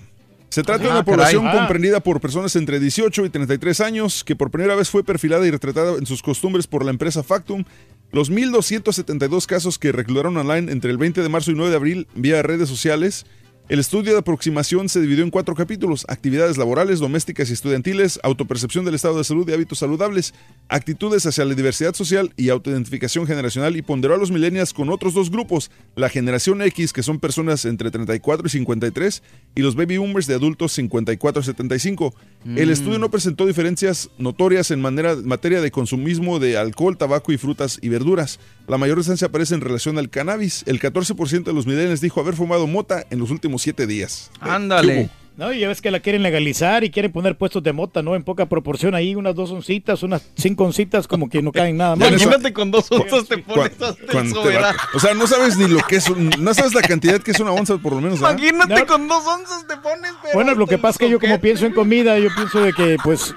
Se 0.49 0.63
trata 0.63 0.83
de 0.85 0.89
Ah, 0.89 0.93
una 0.93 1.03
población 1.03 1.43
caray. 1.43 1.57
Ah. 1.57 1.59
comprendida 1.59 1.99
por 1.99 2.21
personas 2.21 2.55
entre 2.55 2.79
18 2.79 3.25
y 3.25 3.29
33 3.29 3.81
años 3.81 4.23
que 4.23 4.37
por 4.37 4.49
primera 4.49 4.75
vez 4.75 4.89
fue 4.89 5.03
perfilada 5.03 5.45
y 5.45 5.51
retratada 5.51 5.97
en 5.97 6.05
sus 6.05 6.21
costumbres 6.21 6.67
por 6.67 6.85
la 6.85 6.91
empresa 6.91 7.21
Factum. 7.21 7.65
Los 8.13 8.31
1.272 8.31 9.45
casos 9.45 9.77
que 9.77 9.91
reclutaron 9.91 10.37
online 10.37 10.71
entre 10.71 10.91
el 10.91 10.97
20 10.97 11.21
de 11.21 11.27
marzo 11.27 11.51
y 11.51 11.55
9 11.55 11.69
de 11.71 11.75
abril 11.75 12.07
vía 12.15 12.41
redes 12.41 12.69
sociales. 12.69 13.25
El 13.69 13.79
estudio 13.79 14.13
de 14.13 14.19
aproximación 14.19 14.87
se 14.87 15.01
dividió 15.01 15.25
en 15.25 15.29
cuatro 15.29 15.53
capítulos, 15.53 16.05
actividades 16.07 16.57
laborales, 16.57 16.99
domésticas 16.99 17.49
y 17.49 17.53
estudiantiles, 17.53 18.17
autopercepción 18.23 18.85
del 18.85 18.95
estado 18.95 19.17
de 19.17 19.25
salud 19.25 19.47
y 19.49 19.51
hábitos 19.51 19.79
saludables, 19.79 20.33
actitudes 20.69 21.25
hacia 21.25 21.43
la 21.43 21.53
diversidad 21.53 21.93
social 21.93 22.31
y 22.37 22.47
autoidentificación 22.47 23.27
generacional 23.27 23.75
y 23.75 23.81
ponderó 23.81 24.15
a 24.15 24.17
los 24.17 24.31
millennials 24.31 24.71
con 24.71 24.89
otros 24.89 25.13
dos 25.13 25.29
grupos, 25.29 25.69
la 25.97 26.07
generación 26.07 26.61
X, 26.61 26.93
que 26.93 27.03
son 27.03 27.19
personas 27.19 27.65
entre 27.65 27.91
34 27.91 28.47
y 28.47 28.49
53, 28.51 29.21
y 29.55 29.61
los 29.63 29.75
baby 29.75 29.97
boomers 29.97 30.27
de 30.27 30.35
adultos 30.35 30.71
54 30.71 31.41
a 31.41 31.43
75. 31.43 32.15
El 32.55 32.69
Mm. 32.69 32.71
estudio 32.71 32.99
no 32.99 33.11
presentó 33.11 33.45
diferencias 33.45 34.09
notorias 34.17 34.71
en 34.71 34.79
manera- 34.79 35.17
materia 35.17 35.59
de 35.59 35.71
consumismo 35.71 36.39
de 36.39 36.55
alcohol, 36.57 36.97
tabaco 36.97 37.33
y 37.33 37.37
frutas 37.37 37.79
y 37.81 37.89
verduras. 37.89 38.39
La 38.67 38.77
mayor 38.77 38.97
distancia 38.97 39.27
aparece 39.27 39.55
en 39.55 39.61
relación 39.61 39.97
al 39.97 40.09
cannabis. 40.09 40.63
El 40.67 40.79
14% 40.79 41.43
de 41.43 41.53
los 41.53 41.65
millennials 41.65 42.01
dijo 42.01 42.19
haber 42.19 42.33
fumado 42.35 42.67
mota 42.67 43.05
en 43.09 43.19
los 43.19 43.31
últimos 43.31 43.61
siete 43.61 43.87
días. 43.87 44.29
Ándale. 44.41 45.09
No, 45.37 45.53
y 45.53 45.59
ya 45.59 45.67
ves 45.67 45.81
que 45.81 45.91
la 45.91 45.99
quieren 45.99 46.23
legalizar 46.23 46.83
y 46.83 46.89
quieren 46.89 47.11
poner 47.11 47.37
puestos 47.37 47.61
de 47.61 47.71
mota, 47.71 48.01
¿no? 48.01 48.15
En 48.15 48.23
poca 48.23 48.47
proporción 48.49 48.95
ahí, 48.95 49.13
unas 49.13 49.35
dos 49.35 49.51
oncitas, 49.51 50.01
unas 50.01 50.23
cinco 50.35 50.63
oncitas, 50.63 51.07
como 51.07 51.29
que 51.29 51.43
no 51.43 51.51
caen 51.51 51.77
nada 51.77 51.95
más. 51.95 52.09
Imagínate 52.09 52.51
con 52.53 52.71
dos 52.71 52.91
onzas 52.91 53.27
te 53.27 53.37
pones 53.37 53.71
cuando 54.11 54.41
te 54.41 54.57
va- 54.57 54.75
o 54.95 54.99
sea, 54.99 55.13
no 55.13 55.27
sabes 55.27 55.55
ni 55.55 55.67
lo 55.67 55.79
que 55.87 55.97
es, 55.97 56.09
un- 56.09 56.31
no 56.39 56.53
sabes 56.55 56.73
la 56.73 56.81
cantidad 56.81 57.21
que 57.21 57.29
es 57.31 57.39
una 57.39 57.51
onza 57.51 57.77
por 57.77 57.93
lo 57.93 58.01
menos. 58.01 58.19
¿verdad? 58.19 58.35
Imagínate 58.39 58.85
con 58.87 59.07
dos 59.07 59.23
onzas 59.27 59.67
te 59.67 59.77
pones, 59.77 60.11
pero 60.23 60.33
Bueno, 60.33 60.55
lo 60.55 60.65
que 60.65 60.79
pasa 60.79 60.93
es 60.93 60.97
que 60.97 61.09
yo 61.11 61.19
como 61.19 61.39
pienso 61.39 61.67
en 61.67 61.73
comida, 61.73 62.17
yo 62.17 62.29
pienso 62.35 62.59
de 62.59 62.73
que 62.73 62.97
pues 63.03 63.35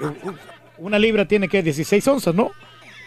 una 0.78 0.98
libra 0.98 1.26
tiene 1.28 1.48
que 1.50 1.62
16 1.62 2.08
onzas, 2.08 2.34
¿no? 2.34 2.50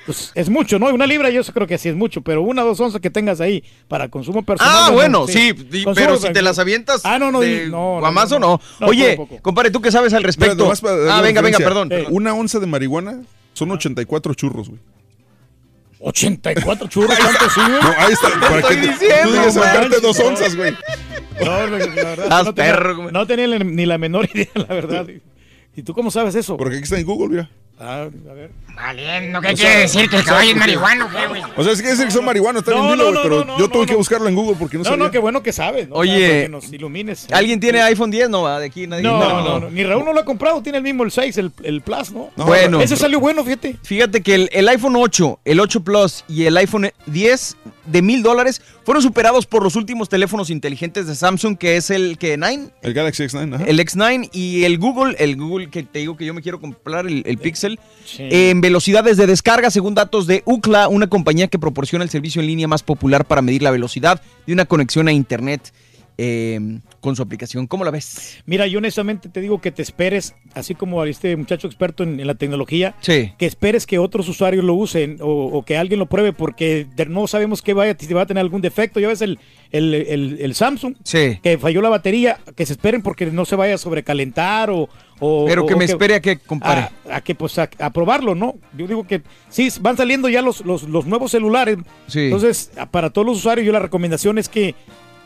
Pues 0.06 0.32
es 0.36 0.50
mucho, 0.50 0.80
¿no? 0.80 0.88
Una 0.94 1.06
libra 1.08 1.30
yo 1.30 1.42
creo 1.46 1.66
que 1.66 1.78
sí 1.78 1.88
es 1.90 1.96
mucho, 1.96 2.22
pero 2.22 2.42
una 2.42 2.64
o 2.64 2.68
dos 2.68 2.80
onzas 2.80 3.00
que 3.00 3.10
tengas 3.10 3.40
ahí 3.40 3.64
para 3.88 4.10
consumo 4.10 4.44
personal. 4.44 4.74
Ah, 4.76 4.86
no, 4.90 4.94
bueno, 4.96 5.28
sí. 5.28 5.34
sí, 5.34 5.54
di- 5.54 5.84
Consumo 5.84 5.94
pero 6.08 6.18
si 6.18 6.34
te 6.34 6.42
las 6.42 6.60
avientas 6.60 7.02
Ah, 7.06 7.18
no, 7.20 7.32
no, 7.32 7.40
de 7.40 7.68
no, 7.68 7.96
no, 7.96 8.00
guamazo, 8.02 8.38
no, 8.40 8.48
no. 8.48 8.62
no. 8.82 8.88
Oye, 8.88 9.18
compadre, 9.42 9.72
¿tú 9.72 9.82
qué 9.82 9.92
sabes 9.92 10.14
al 10.14 10.24
respecto? 10.24 10.72
ah, 11.10 11.22
venga, 11.22 11.42
venga, 11.42 11.58
perdón. 11.60 11.90
Una 12.10 12.34
onza 12.34 12.60
de 12.60 12.68
marihuana 12.68 13.22
son 13.54 13.72
84 13.72 14.34
churros, 14.34 14.70
güey. 14.70 14.82
84 16.00 16.88
churros, 16.90 17.18
¿cuánto 17.18 17.46
güey? 17.56 17.82
No, 17.82 17.90
ahí 17.98 18.12
está. 18.14 18.30
Para 18.40 18.60
estoy 18.60 18.76
que 18.76 18.88
diciendo, 18.90 19.32
tú 19.54 19.60
manches, 19.60 20.02
dos 20.02 20.20
no. 20.20 20.26
onzas, 20.26 20.56
güey. 20.56 20.74
No, 21.40 21.46
la 21.46 21.78
verdad, 21.78 22.24
Estás 22.24 22.46
no 22.46 22.54
tenía, 22.54 22.72
perro, 22.74 22.96
güey. 22.98 23.12
no 23.14 23.26
tenía 23.28 23.48
ni 23.48 23.86
la 23.86 23.98
menor 23.98 24.30
idea, 24.34 24.48
la 24.56 24.66
verdad. 24.66 25.08
¿Y 25.76 25.82
tú 25.84 25.94
cómo 25.94 26.12
sabes 26.12 26.36
eso? 26.36 26.58
Porque 26.58 26.76
aquí 26.76 26.84
está 26.84 27.00
en 27.00 27.06
Google, 27.06 27.30
mira. 27.30 27.50
Ah, 27.80 28.08
a 28.30 28.34
ver. 28.34 28.52
Valiendo, 28.76 29.42
¿qué 29.42 29.48
O 29.50 29.54
quiere 29.56 29.72
sea, 29.72 29.80
decir? 29.80 30.10
¿Que 30.10 30.18
el 30.18 30.24
caballo 30.24 30.52
es 30.52 30.56
marihuano? 30.56 31.10
¿Qué, 31.10 31.28
güey? 31.28 31.42
O 31.58 31.64
sea, 31.64 31.74
es 31.74 31.82
que 31.82 31.90
dicen 31.92 32.06
que 32.06 32.12
son 32.12 32.24
marihuanos, 32.26 32.62
está 32.62 32.72
No, 32.72 32.96
no, 32.96 33.12
no, 33.12 33.22
pero 33.24 33.44
no, 33.46 33.58
yo 33.58 33.66
no, 33.66 33.70
tuve 33.70 33.82
no. 33.82 33.88
que 33.88 33.96
buscarlo 33.96 34.28
en 34.28 34.36
Google 34.36 34.56
porque 34.58 34.78
no, 34.78 34.84
No, 34.84 34.90
sabía. 34.90 35.06
no, 35.06 35.12
qué 35.12 35.20
bueno 35.20 35.44
que 35.44 35.52
sabes. 35.52 35.90
¿no? 35.90 35.96
Oye, 35.96 36.12
Para 36.28 36.42
que 36.44 36.50
nos 36.50 36.72
ilumines. 36.74 37.28
¿Alguien 37.32 37.60
tiene 37.60 37.82
iPhone 37.82 38.10
10? 38.12 38.30
No, 38.30 38.44
va, 38.44 38.60
de 38.60 38.68
aquí 38.68 38.88
nadie. 38.88 39.04
No, 39.04 39.20
no, 39.20 39.60
no, 39.60 39.70
Ni 39.70 39.84
Raúl 39.84 40.06
no 40.06 40.14
lo 40.14 40.20
ha 40.22 40.26
comprado, 40.26 40.62
tiene 40.62 40.78
el 40.78 40.84
mismo 40.84 41.04
el 41.04 41.12
6, 41.12 41.38
el, 41.38 41.52
el 41.64 41.82
Plus, 41.82 42.12
¿no? 42.12 42.30
No, 42.36 42.46
Bueno. 42.46 42.82
Ese 42.82 42.96
salió 42.96 43.20
bueno, 43.20 43.44
fíjate. 43.44 43.76
Fíjate 43.84 44.22
que 44.22 44.36
el, 44.36 44.50
el 44.54 44.68
iPhone 44.70 44.96
8, 44.96 45.40
el 45.46 45.60
8 45.60 45.84
Plus 45.84 46.26
y 46.28 46.46
el 46.46 46.56
iPhone 46.58 46.92
10 47.08 47.58
de 47.86 48.02
mil 48.02 48.24
dólares 48.24 48.62
fueron 48.86 49.04
superados 49.04 49.46
por 49.46 49.62
los 49.64 49.76
últimos 49.76 50.08
teléfonos 50.10 50.50
inteligentes 50.50 51.06
de 51.06 51.16
Samsung, 51.16 51.58
que 51.58 51.76
es 51.78 51.90
el 51.90 52.18
que 52.18 52.38
9, 52.38 52.70
El 52.82 52.94
Galaxy 52.94 53.24
X9, 53.24 53.56
ajá. 53.56 53.64
el 53.66 53.80
X9 53.80 54.30
y 54.32 54.64
el 54.64 54.78
Google, 54.78 55.16
el 55.20 55.36
Google 55.36 55.70
que 55.70 55.84
te 55.84 56.00
digo 56.00 56.16
que 56.18 56.26
yo 56.26 56.34
me 56.34 56.42
quiero 56.42 56.60
comprar, 56.62 57.06
el, 57.08 57.24
el 57.26 57.38
Pixel, 57.38 57.63
Sí. 58.06 58.28
en 58.30 58.62
velocidades 58.62 59.18
de 59.18 59.28
descarga, 59.28 59.72
según 59.72 59.96
datos 59.96 60.28
de 60.28 60.44
UCLA, 60.46 60.88
una 60.88 61.08
compañía 61.08 61.48
que 61.48 61.60
proporciona 61.60 62.04
el 62.04 62.10
servicio 62.10 62.42
en 62.42 62.48
línea 62.48 62.68
más 62.68 62.84
popular 62.84 63.26
para 63.26 63.42
medir 63.42 63.62
la 63.64 63.72
velocidad 63.72 64.22
de 64.46 64.54
una 64.54 64.66
conexión 64.66 65.08
a 65.08 65.12
Internet 65.14 65.74
eh, 66.20 66.60
con 67.02 67.16
su 67.16 67.24
aplicación. 67.24 67.66
¿Cómo 67.66 67.84
la 67.84 67.90
ves? 67.90 68.38
Mira, 68.46 68.68
yo 68.68 68.78
honestamente 68.78 69.30
te 69.30 69.42
digo 69.42 69.62
que 69.62 69.72
te 69.72 69.82
esperes, 69.82 70.36
así 70.54 70.76
como 70.76 71.04
este 71.06 71.36
muchacho 71.36 71.66
experto 71.66 72.04
en, 72.04 72.20
en 72.20 72.28
la 72.28 72.36
tecnología, 72.36 72.94
Sí. 73.02 73.34
que 73.40 73.48
esperes 73.48 73.88
que 73.88 73.98
otros 73.98 74.30
usuarios 74.30 74.64
lo 74.64 74.76
usen 74.76 75.18
o, 75.22 75.28
o 75.48 75.66
que 75.66 75.76
alguien 75.76 76.00
lo 76.00 76.06
pruebe, 76.06 76.32
porque 76.32 76.86
de- 76.96 77.08
no 77.08 77.26
sabemos 77.26 77.64
qué 77.64 77.74
vaya, 77.74 77.96
si 78.00 78.14
va 78.14 78.22
a 78.22 78.26
tener 78.28 78.42
algún 78.42 78.62
defecto. 78.62 79.00
Ya 79.00 79.08
ves 79.08 79.24
el, 79.24 79.40
el, 79.72 79.94
el- 79.96 80.38
el 80.40 80.54
Samsung, 80.54 80.96
Sí. 81.04 81.40
que 81.42 81.58
falló 81.58 81.82
la 81.82 81.90
batería, 81.90 82.38
que 82.56 82.66
se 82.68 82.74
esperen 82.74 83.02
porque 83.02 83.26
no 83.26 83.46
se 83.46 83.56
vaya 83.56 83.74
a 83.76 83.78
sobrecalentar 83.80 84.70
o... 84.70 84.90
o- 85.20 85.46
Pero 85.48 85.66
que 85.66 85.74
o 85.74 85.78
me 85.78 85.86
espere 85.86 86.16
a 86.16 86.22
que 86.22 86.38
compare. 86.40 86.90
A, 87.10 87.18
a 87.18 87.22
que 87.22 87.36
pues 87.36 87.58
a, 87.60 87.70
a 87.80 87.90
probarlo, 87.92 88.36
¿no? 88.36 88.56
Yo 88.78 88.88
digo 88.88 89.06
que 89.08 89.22
sí, 89.50 89.70
van 89.82 89.98
saliendo 89.98 90.30
ya 90.30 90.42
los, 90.42 90.62
los, 90.66 90.84
los 90.84 91.06
nuevos 91.06 91.32
celulares. 91.32 91.78
Sí. 92.08 92.26
Entonces, 92.26 92.72
para 92.92 93.10
todos 93.10 93.26
los 93.28 93.38
usuarios, 93.38 93.66
yo 93.66 93.72
la 93.74 93.80
recomendación 93.80 94.38
es 94.38 94.50
que, 94.50 94.76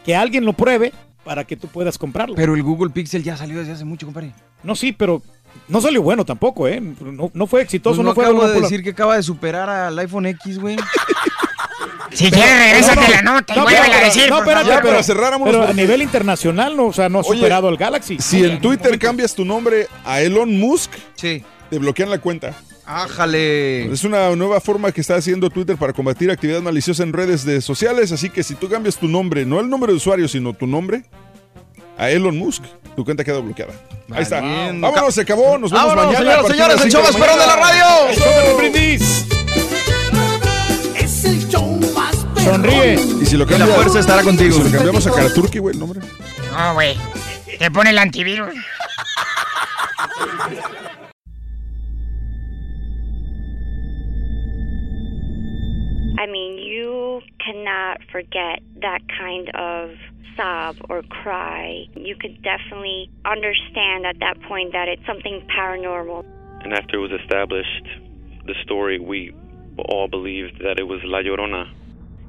que 0.06 0.16
alguien 0.16 0.46
lo 0.46 0.54
pruebe 0.54 0.94
para 1.24 1.44
que 1.44 1.56
tú 1.58 1.68
puedas 1.68 1.98
comprarlo. 1.98 2.36
Pero 2.36 2.56
el 2.56 2.64
Google 2.64 2.90
Pixel 2.92 3.24
ya 3.24 3.36
salió 3.38 3.60
desde 3.60 3.74
hace 3.74 3.86
mucho, 3.86 4.06
compadre. 4.08 4.34
no, 4.64 4.76
sí, 4.76 4.94
pero 4.94 5.22
No 5.68 5.82
salió 5.82 6.02
bueno 6.02 6.24
tampoco, 6.24 6.68
¿eh? 6.68 6.80
No, 6.80 7.32
no 7.34 7.48
fue 7.48 7.62
exitoso, 7.64 7.96
Pues 7.98 8.04
no 8.04 8.12
no 8.12 8.16
fue 8.16 8.26
algo 8.26 8.42
de 8.44 8.48
popular. 8.50 8.70
decir 8.70 8.84
que 8.84 8.92
acaba 8.92 9.16
de 9.16 9.24
superar 9.24 9.70
al 9.70 9.98
iPhone 10.00 10.26
X, 10.28 10.60
güey. 10.60 10.78
Si 12.18 12.32
quieres, 12.32 12.60
regrésate 12.60 13.12
la 13.12 13.22
nota 13.22 13.54
y 13.54 13.58
No, 13.58 13.64
vuelve 13.64 13.80
pero- 13.86 13.94
a 13.94 14.00
decir. 14.06 14.30
No, 14.30 14.38
espérate, 14.40 14.72
pero, 14.82 15.04
cerráramos 15.04 15.46
pero 15.48 15.62
los- 15.62 15.70
a 15.70 15.74
nivel 15.74 16.02
internacional, 16.02 16.76
no, 16.76 16.86
o 16.88 16.94
sea, 16.94 17.10
no 17.10 17.20
ha 17.20 17.24
superado 17.24 17.68
al 17.68 17.78
Galaxy. 17.78 18.18
Si 18.20 18.44
en 18.44 18.60
Twitter 18.60 18.98
cambias 18.98 19.36
tu 19.36 19.46
nombre 19.46 19.88
a 20.04 20.22
Elon 20.22 20.58
Musk, 20.60 20.92
te 21.16 21.44
bloquean 21.72 22.10
la 22.10 22.18
cuenta. 22.20 22.54
Ájale. 22.86 23.92
Es 23.92 24.04
una 24.06 24.34
nueva 24.36 24.62
forma 24.62 24.92
que 24.94 25.02
está 25.02 25.16
haciendo 25.16 25.50
Twitter 25.50 25.76
para 25.76 25.92
combatir 25.94 26.32
actividad 26.32 26.62
maliciosa 26.62 27.04
en 27.04 27.12
redes 27.14 27.44
de 27.46 27.62
sociales, 27.62 28.12
así 28.14 28.30
que 28.30 28.44
si 28.44 28.56
tú 28.56 28.70
cambias 28.70 28.96
tu 28.98 29.08
nombre, 29.08 29.46
no 29.46 29.60
el 29.60 29.70
nombre 29.70 29.92
de 29.92 29.98
usuario, 29.98 30.28
sino 30.28 30.54
tu 30.54 30.66
nombre, 30.68 31.04
a 31.98 32.10
Elon 32.10 32.38
Musk, 32.38 32.64
tu 32.96 33.04
cuenta 33.04 33.24
queda 33.24 33.40
bloqueada. 33.40 33.74
Ahí 34.10 34.24
está. 34.24 34.40
Vámonos, 34.42 35.14
se 35.14 35.22
acabó. 35.22 35.58
Nos 35.58 35.70
vemos 35.72 35.88
Vámonos, 35.96 36.14
mañana. 36.14 36.42
señoras, 36.48 36.48
señores, 36.52 36.82
el 36.86 36.92
show 36.92 37.04
más 37.04 37.14
de 37.14 37.20
la 37.46 37.56
radio. 37.58 38.10
El 38.10 38.16
show 38.16 38.58
del 38.62 38.76
¡Eso! 38.76 39.37
Sonríe. 42.48 42.94
Y 42.94 43.26
si 43.26 43.38
lo 43.38 43.46
Que 43.46 43.58
la 43.58 43.68
fuerza 43.68 44.00
estará 44.00 44.24
contigo. 44.24 44.54
Si 44.54 44.64
lo 44.64 44.72
cambiamos 44.72 45.06
a 45.08 45.12
Karaturki, 45.12 45.60
güey, 45.60 45.74
el 45.74 45.80
nombre. 45.80 46.00
No, 46.52 46.74
güey. 46.74 46.96
Te 47.60 47.72
pone 47.72 47.90
el 47.90 47.98
antivirus. 47.98 48.54
I 56.20 56.26
mean, 56.26 56.58
you 56.58 57.22
cannot 57.40 58.00
forget 58.12 58.62
that 58.82 59.02
kind 59.08 59.50
of 59.56 59.92
sob 60.36 60.78
or 60.90 61.02
cry. 61.04 61.88
You 61.96 62.16
could 62.16 62.42
definitely 62.44 63.10
understand 63.26 64.06
at 64.06 64.20
that 64.20 64.42
point 64.48 64.72
that 64.74 64.88
it's 64.88 65.06
something 65.06 65.46
paranormal. 65.56 66.26
And 66.64 66.74
after 66.74 66.98
it 66.98 67.02
was 67.02 67.12
established, 67.22 67.88
the 68.46 68.56
story, 68.64 69.00
we 69.00 69.34
all 69.78 70.08
believed 70.08 70.60
that 70.64 70.80
it 70.80 70.84
was 70.84 71.02
La 71.04 71.20
Llorona. 71.20 71.70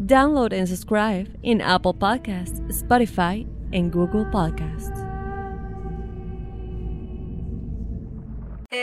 Download 0.00 0.52
and 0.52 0.68
subscribe 0.68 1.28
in 1.42 1.60
Apple 1.60 1.94
Podcasts, 1.94 2.60
Spotify, 2.68 3.46
and 3.72 3.92
Google 3.92 4.24
Podcasts. 4.30 5.04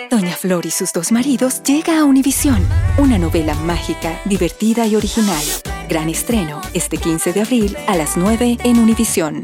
Doña 0.10 0.36
Flor 0.36 0.66
y 0.66 0.72
sus 0.72 0.94
dos 0.94 1.12
maridos 1.12 1.62
llega 1.64 2.00
a 2.00 2.06
Univisión, 2.06 2.66
una 2.98 3.18
novela 3.18 3.56
mágica, 3.56 4.20
divertida 4.26 4.86
y 4.88 4.96
original. 4.96 5.44
Gran 5.90 6.10
estreno 6.10 6.62
este 6.74 6.98
15 6.98 7.34
de 7.34 7.42
abril 7.42 7.78
a 7.88 7.96
las 7.96 8.16
9 8.16 8.58
en 8.64 8.80
Univisión. 8.80 9.44